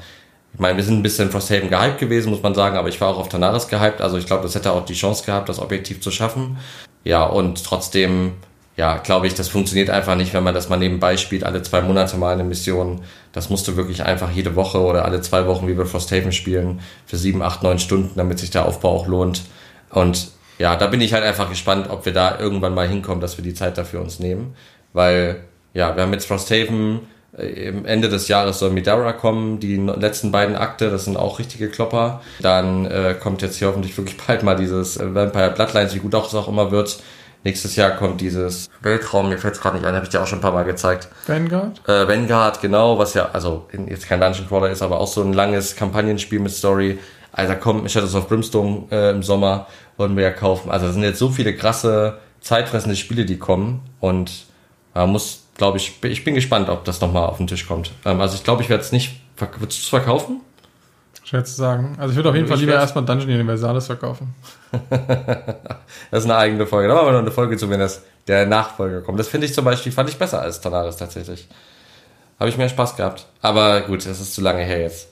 ich 0.54 0.60
meine, 0.60 0.76
wir 0.76 0.84
sind 0.84 0.98
ein 0.98 1.02
bisschen 1.02 1.30
Frosthaven 1.30 1.70
gehypt 1.70 1.98
gewesen, 1.98 2.30
muss 2.30 2.42
man 2.42 2.54
sagen, 2.54 2.76
aber 2.76 2.88
ich 2.88 3.00
war 3.00 3.08
auch 3.08 3.18
auf 3.18 3.28
Tanaris 3.28 3.68
gehypt, 3.68 4.00
also 4.00 4.16
ich 4.16 4.26
glaube, 4.26 4.42
das 4.42 4.54
hätte 4.54 4.72
auch 4.72 4.84
die 4.84 4.94
Chance 4.94 5.24
gehabt, 5.24 5.48
das 5.48 5.60
objektiv 5.60 6.00
zu 6.00 6.10
schaffen. 6.10 6.58
Ja, 7.04 7.24
und 7.24 7.62
trotzdem, 7.64 8.32
ja, 8.76 8.96
glaube 8.98 9.26
ich, 9.26 9.34
das 9.34 9.48
funktioniert 9.48 9.90
einfach 9.90 10.16
nicht, 10.16 10.32
wenn 10.32 10.42
man 10.42 10.54
das 10.54 10.68
mal 10.68 10.78
nebenbei 10.78 11.16
spielt, 11.16 11.44
alle 11.44 11.62
zwei 11.62 11.82
Monate 11.82 12.16
mal 12.16 12.32
eine 12.32 12.44
Mission. 12.44 13.02
Das 13.32 13.50
musst 13.50 13.68
du 13.68 13.76
wirklich 13.76 14.04
einfach 14.04 14.30
jede 14.30 14.56
Woche 14.56 14.80
oder 14.80 15.04
alle 15.04 15.20
zwei 15.20 15.46
Wochen, 15.46 15.68
wie 15.68 15.76
wir 15.76 15.84
Frosthaven 15.84 16.32
spielen, 16.32 16.80
für 17.06 17.16
sieben, 17.16 17.42
acht, 17.42 17.62
neun 17.62 17.78
Stunden, 17.78 18.12
damit 18.16 18.38
sich 18.38 18.50
der 18.50 18.66
Aufbau 18.66 18.90
auch 18.90 19.06
lohnt. 19.06 19.42
Und 19.90 20.28
ja, 20.58 20.76
da 20.76 20.86
bin 20.86 21.00
ich 21.02 21.12
halt 21.12 21.24
einfach 21.24 21.50
gespannt, 21.50 21.90
ob 21.90 22.06
wir 22.06 22.12
da 22.12 22.38
irgendwann 22.38 22.74
mal 22.74 22.88
hinkommen, 22.88 23.20
dass 23.20 23.36
wir 23.36 23.44
die 23.44 23.54
Zeit 23.54 23.76
dafür 23.76 24.00
uns 24.00 24.20
nehmen. 24.20 24.54
Weil, 24.94 25.44
ja, 25.74 25.94
wir 25.94 26.02
haben 26.02 26.12
jetzt 26.12 26.26
Frosthaven, 26.26 27.00
äh, 27.36 27.72
Ende 27.84 28.08
des 28.08 28.28
Jahres 28.28 28.58
soll 28.58 28.70
Midara 28.70 29.12
kommen, 29.12 29.60
die 29.60 29.76
letzten 29.76 30.32
beiden 30.32 30.56
Akte, 30.56 30.90
das 30.90 31.04
sind 31.04 31.16
auch 31.16 31.38
richtige 31.38 31.68
Klopper. 31.68 32.22
Dann 32.40 32.86
äh, 32.86 33.14
kommt 33.20 33.42
jetzt 33.42 33.56
hier 33.56 33.68
hoffentlich 33.68 33.96
wirklich 33.98 34.16
bald 34.16 34.42
mal 34.42 34.56
dieses 34.56 34.96
äh, 34.96 35.14
Vampire 35.14 35.50
Bloodlines, 35.50 35.94
wie 35.94 36.00
gut 36.00 36.14
auch 36.14 36.28
es 36.28 36.34
auch 36.34 36.48
immer 36.48 36.70
wird. 36.70 37.02
Nächstes 37.44 37.74
Jahr 37.76 37.90
kommt 37.92 38.20
dieses 38.20 38.70
Weltraum, 38.82 39.28
mir 39.28 39.38
fällt 39.38 39.54
es 39.54 39.60
gerade 39.60 39.76
nicht 39.76 39.86
ein, 39.86 39.94
habe 39.94 40.04
ich 40.04 40.10
dir 40.10 40.22
auch 40.22 40.26
schon 40.26 40.38
ein 40.38 40.42
paar 40.42 40.52
Mal 40.52 40.64
gezeigt. 40.64 41.08
Vanguard? 41.26 41.80
Äh, 41.88 42.06
Vanguard, 42.06 42.60
genau, 42.60 42.98
was 42.98 43.14
ja, 43.14 43.30
also 43.32 43.66
in- 43.72 43.88
jetzt 43.88 44.06
kein 44.08 44.20
Dungeon 44.20 44.46
Crawler 44.46 44.70
ist, 44.70 44.80
aber 44.82 45.00
auch 45.00 45.08
so 45.08 45.22
ein 45.22 45.32
langes 45.32 45.74
Kampagnenspiel 45.74 46.38
mit 46.38 46.52
Story. 46.52 46.98
Also 47.32 47.52
da 47.54 47.58
kommt 47.58 47.90
Shadows 47.90 48.14
of 48.14 48.28
Brimstone 48.28 48.84
äh, 48.90 49.10
im 49.10 49.22
Sommer, 49.22 49.66
wollen 49.96 50.16
wir 50.16 50.22
ja 50.22 50.30
kaufen. 50.30 50.70
Also 50.70 50.86
da 50.86 50.92
sind 50.92 51.02
jetzt 51.02 51.18
so 51.18 51.30
viele 51.30 51.56
krasse, 51.56 52.18
zeitfressende 52.40 52.94
Spiele, 52.94 53.24
die 53.24 53.38
kommen. 53.38 53.80
Und 54.00 54.44
man 54.94 55.10
muss, 55.10 55.44
glaube 55.56 55.78
ich, 55.78 55.98
ich 56.04 56.24
bin 56.24 56.34
gespannt, 56.34 56.68
ob 56.68 56.84
das 56.84 57.00
nochmal 57.00 57.26
auf 57.26 57.38
den 57.38 57.46
Tisch 57.46 57.66
kommt. 57.66 57.90
Ähm, 58.04 58.20
also 58.20 58.34
ich 58.36 58.44
glaube, 58.44 58.62
ich 58.62 58.68
werde 58.68 58.84
es 58.84 58.92
nicht, 58.92 59.20
würdest 59.36 59.60
du 59.60 59.82
es 59.82 59.88
verkaufen? 59.88 60.42
Schwer 61.24 61.44
zu 61.44 61.54
sagen. 61.54 61.96
Also 61.98 62.10
ich 62.10 62.16
würde 62.16 62.30
auf 62.30 62.34
jeden 62.34 62.46
Ich 62.46 62.50
Fall 62.50 62.58
lieber 62.58 62.74
erstmal 62.74 63.04
Dungeon 63.04 63.30
Universalis 63.30 63.86
verkaufen. 63.86 64.34
Das 66.10 66.24
ist 66.24 66.30
eine 66.30 66.36
eigene 66.36 66.66
Folge. 66.66 66.88
Da 66.88 66.94
machen 66.94 67.06
wir 67.06 67.12
noch 67.12 67.20
eine 67.20 67.30
Folge 67.30 67.56
zu, 67.56 67.70
wenn 67.70 67.80
das 67.80 68.02
der 68.26 68.46
Nachfolger 68.46 69.00
kommt. 69.00 69.18
Das 69.18 69.28
finde 69.28 69.46
ich 69.46 69.54
zum 69.54 69.64
Beispiel, 69.64 69.92
fand 69.92 70.10
ich 70.10 70.18
besser 70.18 70.40
als 70.40 70.60
Tanaris 70.60 70.96
tatsächlich. 70.96 71.48
Habe 72.38 72.50
ich 72.50 72.58
mehr 72.58 72.68
Spaß 72.68 72.96
gehabt. 72.96 73.26
Aber 73.40 73.82
gut, 73.82 74.04
es 74.04 74.20
ist 74.20 74.34
zu 74.34 74.40
lange 74.40 74.62
her 74.62 74.80
jetzt. 74.80 75.08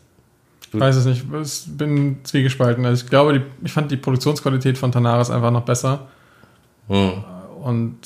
Ich 0.72 0.78
weiß 0.78 0.96
es 0.96 1.04
nicht. 1.04 1.24
Ich 1.30 1.76
bin 1.76 2.18
zwiegespalten. 2.22 2.84
Also 2.84 3.04
ich 3.04 3.10
glaube, 3.10 3.38
die, 3.38 3.42
ich 3.64 3.72
fand 3.72 3.90
die 3.90 3.96
Produktionsqualität 3.96 4.78
von 4.78 4.92
Tanaris 4.92 5.30
einfach 5.30 5.50
noch 5.50 5.64
besser. 5.64 6.08
Hm. 6.88 7.24
Und 7.62 7.98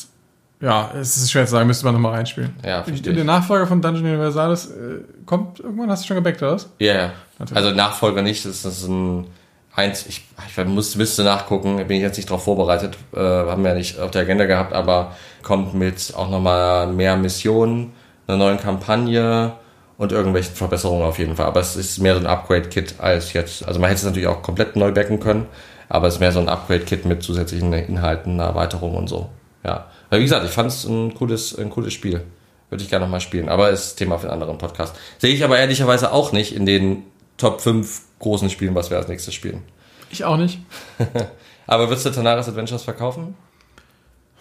ja, 0.60 0.90
es 0.98 1.16
ist 1.16 1.30
schwer 1.30 1.44
zu 1.44 1.52
sagen, 1.52 1.66
müsste 1.66 1.84
man 1.84 1.94
nochmal 1.94 2.12
reinspielen. 2.12 2.54
Ja, 2.64 2.82
verstehe 2.82 3.12
Der. 3.12 3.24
Nachfolger 3.24 3.66
von 3.66 3.82
Dungeon 3.82 4.06
Universalis 4.06 4.66
äh, 4.66 5.00
kommt 5.26 5.60
irgendwann, 5.60 5.90
hast 5.90 6.04
du 6.04 6.08
schon 6.08 6.16
gebackt, 6.16 6.42
oder 6.42 6.52
was? 6.52 6.70
Ja, 6.78 6.94
ja. 6.94 7.12
Natürlich. 7.38 7.64
Also 7.64 7.76
Nachfolger 7.76 8.22
nicht, 8.22 8.44
das 8.44 8.64
ist 8.64 8.86
ein 8.86 9.26
eins, 9.74 10.06
ich, 10.06 10.24
ich 10.48 10.64
muss, 10.66 10.96
müsste 10.96 11.24
nachgucken, 11.24 11.76
bin 11.86 11.96
ich 11.96 12.02
jetzt 12.02 12.16
nicht 12.16 12.30
darauf 12.30 12.44
vorbereitet, 12.44 12.96
äh, 13.12 13.18
haben 13.18 13.62
wir 13.62 13.70
ja 13.70 13.76
nicht 13.76 13.98
auf 13.98 14.10
der 14.10 14.22
Agenda 14.22 14.46
gehabt, 14.46 14.72
aber 14.72 15.12
kommt 15.42 15.74
mit 15.74 16.12
auch 16.16 16.30
nochmal 16.30 16.86
mehr 16.86 17.16
Missionen, 17.16 17.92
einer 18.26 18.38
neuen 18.38 18.58
Kampagne 18.58 19.52
und 19.98 20.12
irgendwelchen 20.12 20.54
Verbesserungen 20.54 21.04
auf 21.04 21.18
jeden 21.18 21.36
Fall. 21.36 21.46
Aber 21.46 21.60
es 21.60 21.76
ist 21.76 21.98
mehr 21.98 22.14
so 22.14 22.20
ein 22.20 22.26
Upgrade-Kit 22.26 22.96
als 22.98 23.32
jetzt, 23.32 23.66
also 23.66 23.80
man 23.80 23.88
hätte 23.88 23.98
es 23.98 24.04
natürlich 24.04 24.28
auch 24.28 24.42
komplett 24.42 24.76
neu 24.76 24.92
backen 24.92 25.20
können, 25.20 25.46
aber 25.88 26.08
es 26.08 26.14
ist 26.14 26.20
mehr 26.20 26.32
so 26.32 26.40
ein 26.40 26.48
Upgrade-Kit 26.48 27.04
mit 27.04 27.22
zusätzlichen 27.22 27.72
Inhalten, 27.72 28.34
einer 28.34 28.50
Erweiterung 28.50 28.96
und 28.96 29.08
so. 29.08 29.30
Ja. 29.64 29.86
Aber 30.10 30.18
wie 30.18 30.24
gesagt, 30.24 30.44
ich 30.44 30.52
fand 30.52 30.70
es 30.70 30.84
ein 30.84 31.14
cooles, 31.14 31.56
ein 31.58 31.70
cooles 31.70 31.92
Spiel. 31.92 32.22
Würde 32.70 32.82
ich 32.82 32.90
gerne 32.90 33.04
nochmal 33.04 33.20
spielen. 33.20 33.48
Aber 33.48 33.70
ist 33.70 33.96
Thema 33.96 34.18
für 34.18 34.24
einen 34.30 34.40
anderen 34.40 34.58
Podcast. 34.58 34.96
Sehe 35.18 35.32
ich 35.32 35.44
aber 35.44 35.58
ehrlicherweise 35.58 36.12
auch 36.12 36.32
nicht 36.32 36.54
in 36.54 36.66
den 36.66 37.04
Top 37.36 37.60
5 37.60 38.02
großen 38.18 38.50
Spielen, 38.50 38.74
was 38.74 38.90
wir 38.90 38.96
als 38.96 39.08
nächstes 39.08 39.34
spielen. 39.34 39.62
Ich 40.10 40.24
auch 40.24 40.36
nicht. 40.36 40.60
Aber 41.66 41.88
würdest 41.88 42.06
du 42.06 42.10
Tanaris 42.10 42.48
Adventures 42.48 42.82
verkaufen? 42.82 43.34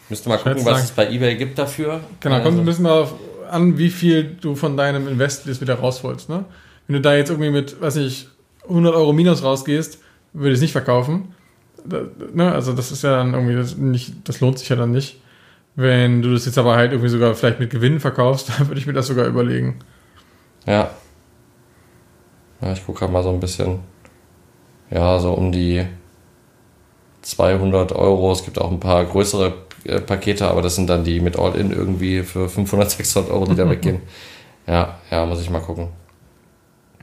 Müsste 0.09 0.29
mal 0.29 0.37
gucken, 0.37 0.65
was 0.65 0.83
es 0.83 0.91
bei 0.91 1.09
Ebay 1.09 1.35
gibt 1.35 1.57
dafür. 1.57 2.01
Genau, 2.19 2.35
kommt 2.35 2.47
Also, 2.47 2.59
ein 2.59 2.65
bisschen 2.65 2.83
darauf 2.83 3.13
an, 3.49 3.77
wie 3.77 3.89
viel 3.89 4.35
du 4.39 4.55
von 4.55 4.77
deinem 4.77 5.07
Invest 5.07 5.45
jetzt 5.45 5.61
wieder 5.61 5.75
rausholst. 5.75 6.29
Ne? 6.29 6.45
Wenn 6.87 6.95
du 6.95 7.01
da 7.01 7.15
jetzt 7.15 7.29
irgendwie 7.29 7.49
mit, 7.49 7.79
weiß 7.81 7.95
nicht, 7.95 8.27
100 8.67 8.93
Euro 8.93 9.13
Minus 9.13 9.43
rausgehst, 9.43 9.99
würde 10.33 10.49
ich 10.49 10.55
es 10.55 10.61
nicht 10.61 10.71
verkaufen. 10.71 11.33
Da, 11.85 12.01
ne? 12.33 12.51
Also 12.51 12.73
das 12.73 12.91
ist 12.91 13.03
ja 13.03 13.17
dann 13.17 13.33
irgendwie 13.33 13.55
das, 13.55 13.77
nicht, 13.77 14.13
das 14.25 14.39
lohnt 14.41 14.59
sich 14.59 14.69
ja 14.69 14.75
dann 14.75 14.91
nicht. 14.91 15.19
Wenn 15.75 16.21
du 16.21 16.33
das 16.33 16.45
jetzt 16.45 16.57
aber 16.57 16.75
halt 16.75 16.91
irgendwie 16.91 17.09
sogar 17.09 17.33
vielleicht 17.33 17.59
mit 17.59 17.69
Gewinn 17.69 17.99
verkaufst, 17.99 18.49
dann 18.57 18.67
würde 18.67 18.79
ich 18.79 18.87
mir 18.87 18.93
das 18.93 19.07
sogar 19.07 19.25
überlegen. 19.25 19.79
Ja. 20.65 20.91
Ja, 22.61 22.73
ich 22.73 22.85
gucke 22.85 22.99
gerade 22.99 23.13
mal 23.13 23.23
so 23.23 23.29
ein 23.29 23.39
bisschen. 23.39 23.79
Ja, 24.89 25.19
so 25.19 25.33
um 25.33 25.51
die 25.51 25.85
200 27.23 27.91
Euro. 27.93 28.31
Es 28.31 28.45
gibt 28.45 28.59
auch 28.59 28.71
ein 28.71 28.79
paar 28.79 29.03
größere 29.05 29.53
äh, 29.85 29.99
Pakete, 29.99 30.47
aber 30.47 30.61
das 30.61 30.75
sind 30.75 30.89
dann 30.89 31.03
die 31.03 31.19
mit 31.19 31.37
All-In 31.37 31.71
irgendwie 31.71 32.23
für 32.23 32.47
500, 32.47 32.91
600 32.91 33.31
Euro, 33.31 33.45
die 33.45 33.55
da 33.55 33.69
weggehen. 33.69 34.01
Ja, 34.67 34.99
ja, 35.11 35.25
muss 35.25 35.41
ich 35.41 35.49
mal 35.49 35.59
gucken. 35.59 35.89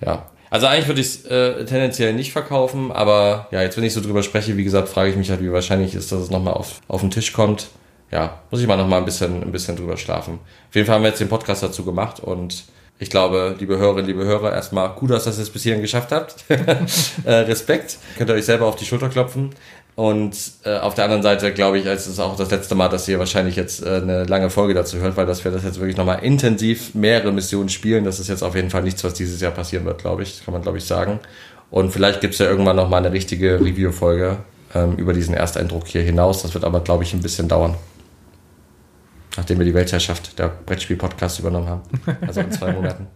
Ja. 0.05 0.31
Also 0.51 0.67
eigentlich 0.67 0.89
würde 0.89 1.01
ich 1.01 1.07
es 1.07 1.25
äh, 1.27 1.65
tendenziell 1.65 2.13
nicht 2.13 2.33
verkaufen, 2.33 2.91
aber 2.91 3.47
ja, 3.53 3.63
jetzt 3.63 3.77
wenn 3.77 3.85
ich 3.85 3.93
so 3.93 4.01
drüber 4.01 4.23
spreche, 4.23 4.57
wie 4.57 4.65
gesagt, 4.65 4.89
frage 4.89 5.11
ich 5.11 5.17
mich 5.17 5.31
halt, 5.31 5.41
wie 5.41 5.53
wahrscheinlich 5.53 5.95
ist, 5.95 6.11
dass 6.11 6.21
es 6.21 6.31
nochmal 6.31 6.55
auf, 6.55 6.81
auf 6.89 7.03
den 7.03 7.11
Tisch 7.11 7.33
kommt. 7.33 7.69
Ja, 8.11 8.41
muss 8.51 8.61
ich 8.61 8.67
mal 8.67 8.77
nochmal 8.77 8.99
ein 8.99 9.05
bisschen, 9.05 9.43
ein 9.43 9.53
bisschen 9.53 9.77
drüber 9.77 9.97
schlafen. 9.97 10.41
Auf 10.69 10.75
jeden 10.75 10.87
Fall 10.87 10.97
haben 10.97 11.03
wir 11.03 11.11
jetzt 11.11 11.21
den 11.21 11.29
Podcast 11.29 11.63
dazu 11.63 11.85
gemacht 11.85 12.21
und 12.21 12.65
ich 12.99 13.09
glaube, 13.09 13.57
liebe 13.59 13.79
Hörerinnen, 13.79 14.07
liebe 14.07 14.25
Hörer, 14.25 14.53
erstmal 14.53 14.95
cool, 15.01 15.09
dass 15.09 15.27
ihr 15.27 15.33
es 15.33 15.49
bis 15.49 15.63
hierhin 15.63 15.81
geschafft 15.81 16.13
habt. 16.13 16.45
äh, 17.25 17.33
Respekt. 17.33 17.97
Könnt 18.19 18.29
ihr 18.29 18.35
euch 18.35 18.45
selber 18.45 18.67
auf 18.67 18.77
die 18.77 18.85
Schulter 18.85 19.09
klopfen. 19.09 19.51
Und 19.97 20.37
äh, 20.65 20.77
auf 20.77 20.95
der 20.95 21.05
anderen 21.05 21.23
Seite 21.23 21.53
glaube 21.53 21.79
ich, 21.79 21.87
es 21.87 22.07
ist 22.07 22.21
auch 22.21 22.37
das 22.37 22.51
letzte 22.51 22.75
Mal, 22.75 22.89
dass 22.89 23.09
ihr 23.09 23.19
wahrscheinlich 23.19 23.57
jetzt 23.57 23.83
äh, 23.83 23.97
eine 23.97 24.25
lange 24.25 24.51
Folge 24.51 24.75
dazu 24.75 24.99
hört, 24.99 25.17
weil 25.17 25.25
dass 25.25 25.45
wir 25.45 25.51
das 25.51 25.65
jetzt 25.65 25.79
wirklich 25.79 25.97
nochmal 25.97 26.23
intensiv 26.23 26.95
mehrere 26.95 27.33
Missionen 27.33 27.71
spielen. 27.71 28.05
Das 28.05 28.21
ist 28.21 28.29
jetzt 28.29 28.43
auf 28.43 28.55
jeden 28.55 28.71
Fall 28.71 28.83
nichts, 28.83 29.03
was 29.03 29.15
dieses 29.15 29.41
Jahr 29.41 29.53
passieren 29.53 29.87
wird, 29.87 30.03
glaube 30.03 30.23
ich. 30.23 30.37
Das 30.37 30.45
kann 30.45 30.53
man, 30.53 30.63
glaube 30.63 30.77
ich, 30.77 30.85
sagen. 30.85 31.21
Und 31.71 31.93
vielleicht 31.93 32.21
gibt 32.21 32.35
es 32.35 32.39
ja 32.39 32.47
irgendwann 32.47 32.77
nochmal 32.77 33.05
eine 33.05 33.13
richtige 33.13 33.61
Review-Folge 33.61 34.39
ähm, 34.75 34.97
über 34.97 35.15
diesen 35.15 35.35
Ersteindruck 35.35 35.87
hier 35.87 36.03
hinaus. 36.03 36.43
Das 36.43 36.53
wird 36.53 36.65
aber, 36.65 36.81
glaube 36.81 37.05
ich, 37.05 37.15
ein 37.15 37.23
bisschen 37.23 37.49
dauern. 37.49 37.77
Nachdem 39.37 39.59
wir 39.59 39.67
die 39.67 39.75
Weltherrschaft 39.75 40.39
der 40.39 40.49
Brettspiel-Podcast 40.49 41.39
übernommen 41.39 41.69
haben. 41.69 41.83
Also 42.27 42.41
in 42.41 42.51
zwei 42.51 42.73
Monaten. 42.75 43.07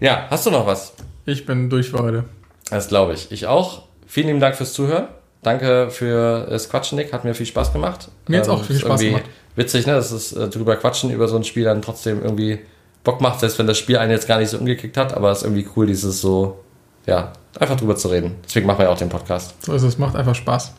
ja, 0.00 0.26
hast 0.30 0.46
du 0.46 0.50
noch 0.50 0.66
was? 0.66 0.94
Ich 1.26 1.46
bin 1.46 1.70
durch 1.70 1.90
für 1.90 1.98
heute. 2.00 2.24
Das 2.70 2.88
glaube 2.88 3.14
ich. 3.14 3.30
Ich 3.30 3.46
auch. 3.46 3.82
Vielen 4.06 4.26
lieben 4.28 4.40
Dank 4.40 4.56
fürs 4.56 4.72
Zuhören. 4.72 5.08
Danke 5.42 5.90
für 5.90 6.46
das 6.48 6.68
Quatschen, 6.70 6.96
Nick. 6.96 7.12
Hat 7.12 7.24
mir 7.24 7.34
viel 7.34 7.46
Spaß 7.46 7.72
gemacht. 7.72 8.08
Mir 8.28 8.38
hat's 8.38 8.48
Ähm, 8.48 8.54
auch 8.54 8.64
viel 8.64 8.76
ist 8.76 8.82
Spaß 8.82 9.00
irgendwie 9.02 9.20
gemacht. 9.22 9.30
Witzig, 9.56 9.86
ne? 9.86 9.92
dass 9.94 10.10
es 10.10 10.32
äh, 10.32 10.48
drüber 10.48 10.76
quatschen 10.76 11.10
über 11.10 11.28
so 11.28 11.36
ein 11.36 11.44
Spiel 11.44 11.64
dann 11.64 11.80
trotzdem 11.82 12.22
irgendwie 12.22 12.60
Bock 13.04 13.20
macht, 13.20 13.40
selbst 13.40 13.58
wenn 13.58 13.66
das 13.66 13.78
Spiel 13.78 13.98
einen 13.98 14.10
jetzt 14.10 14.26
gar 14.26 14.38
nicht 14.38 14.48
so 14.48 14.58
umgekickt 14.58 14.96
hat. 14.96 15.14
Aber 15.14 15.30
es 15.30 15.38
ist 15.38 15.44
irgendwie 15.44 15.68
cool, 15.76 15.86
dieses 15.86 16.20
so, 16.20 16.64
ja, 17.06 17.32
einfach 17.60 17.76
drüber 17.76 17.94
zu 17.96 18.08
reden. 18.08 18.36
Deswegen 18.44 18.66
machen 18.66 18.78
wir 18.78 18.86
ja 18.86 18.90
auch 18.90 18.98
den 18.98 19.10
Podcast. 19.10 19.54
So 19.64 19.74
ist 19.74 19.82
es, 19.82 19.98
macht 19.98 20.16
einfach 20.16 20.34
Spaß. 20.34 20.72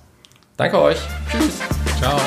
Danke 0.57 0.81
euch. 0.81 0.97
Tschüss. 1.31 1.59
Ciao. 1.99 2.19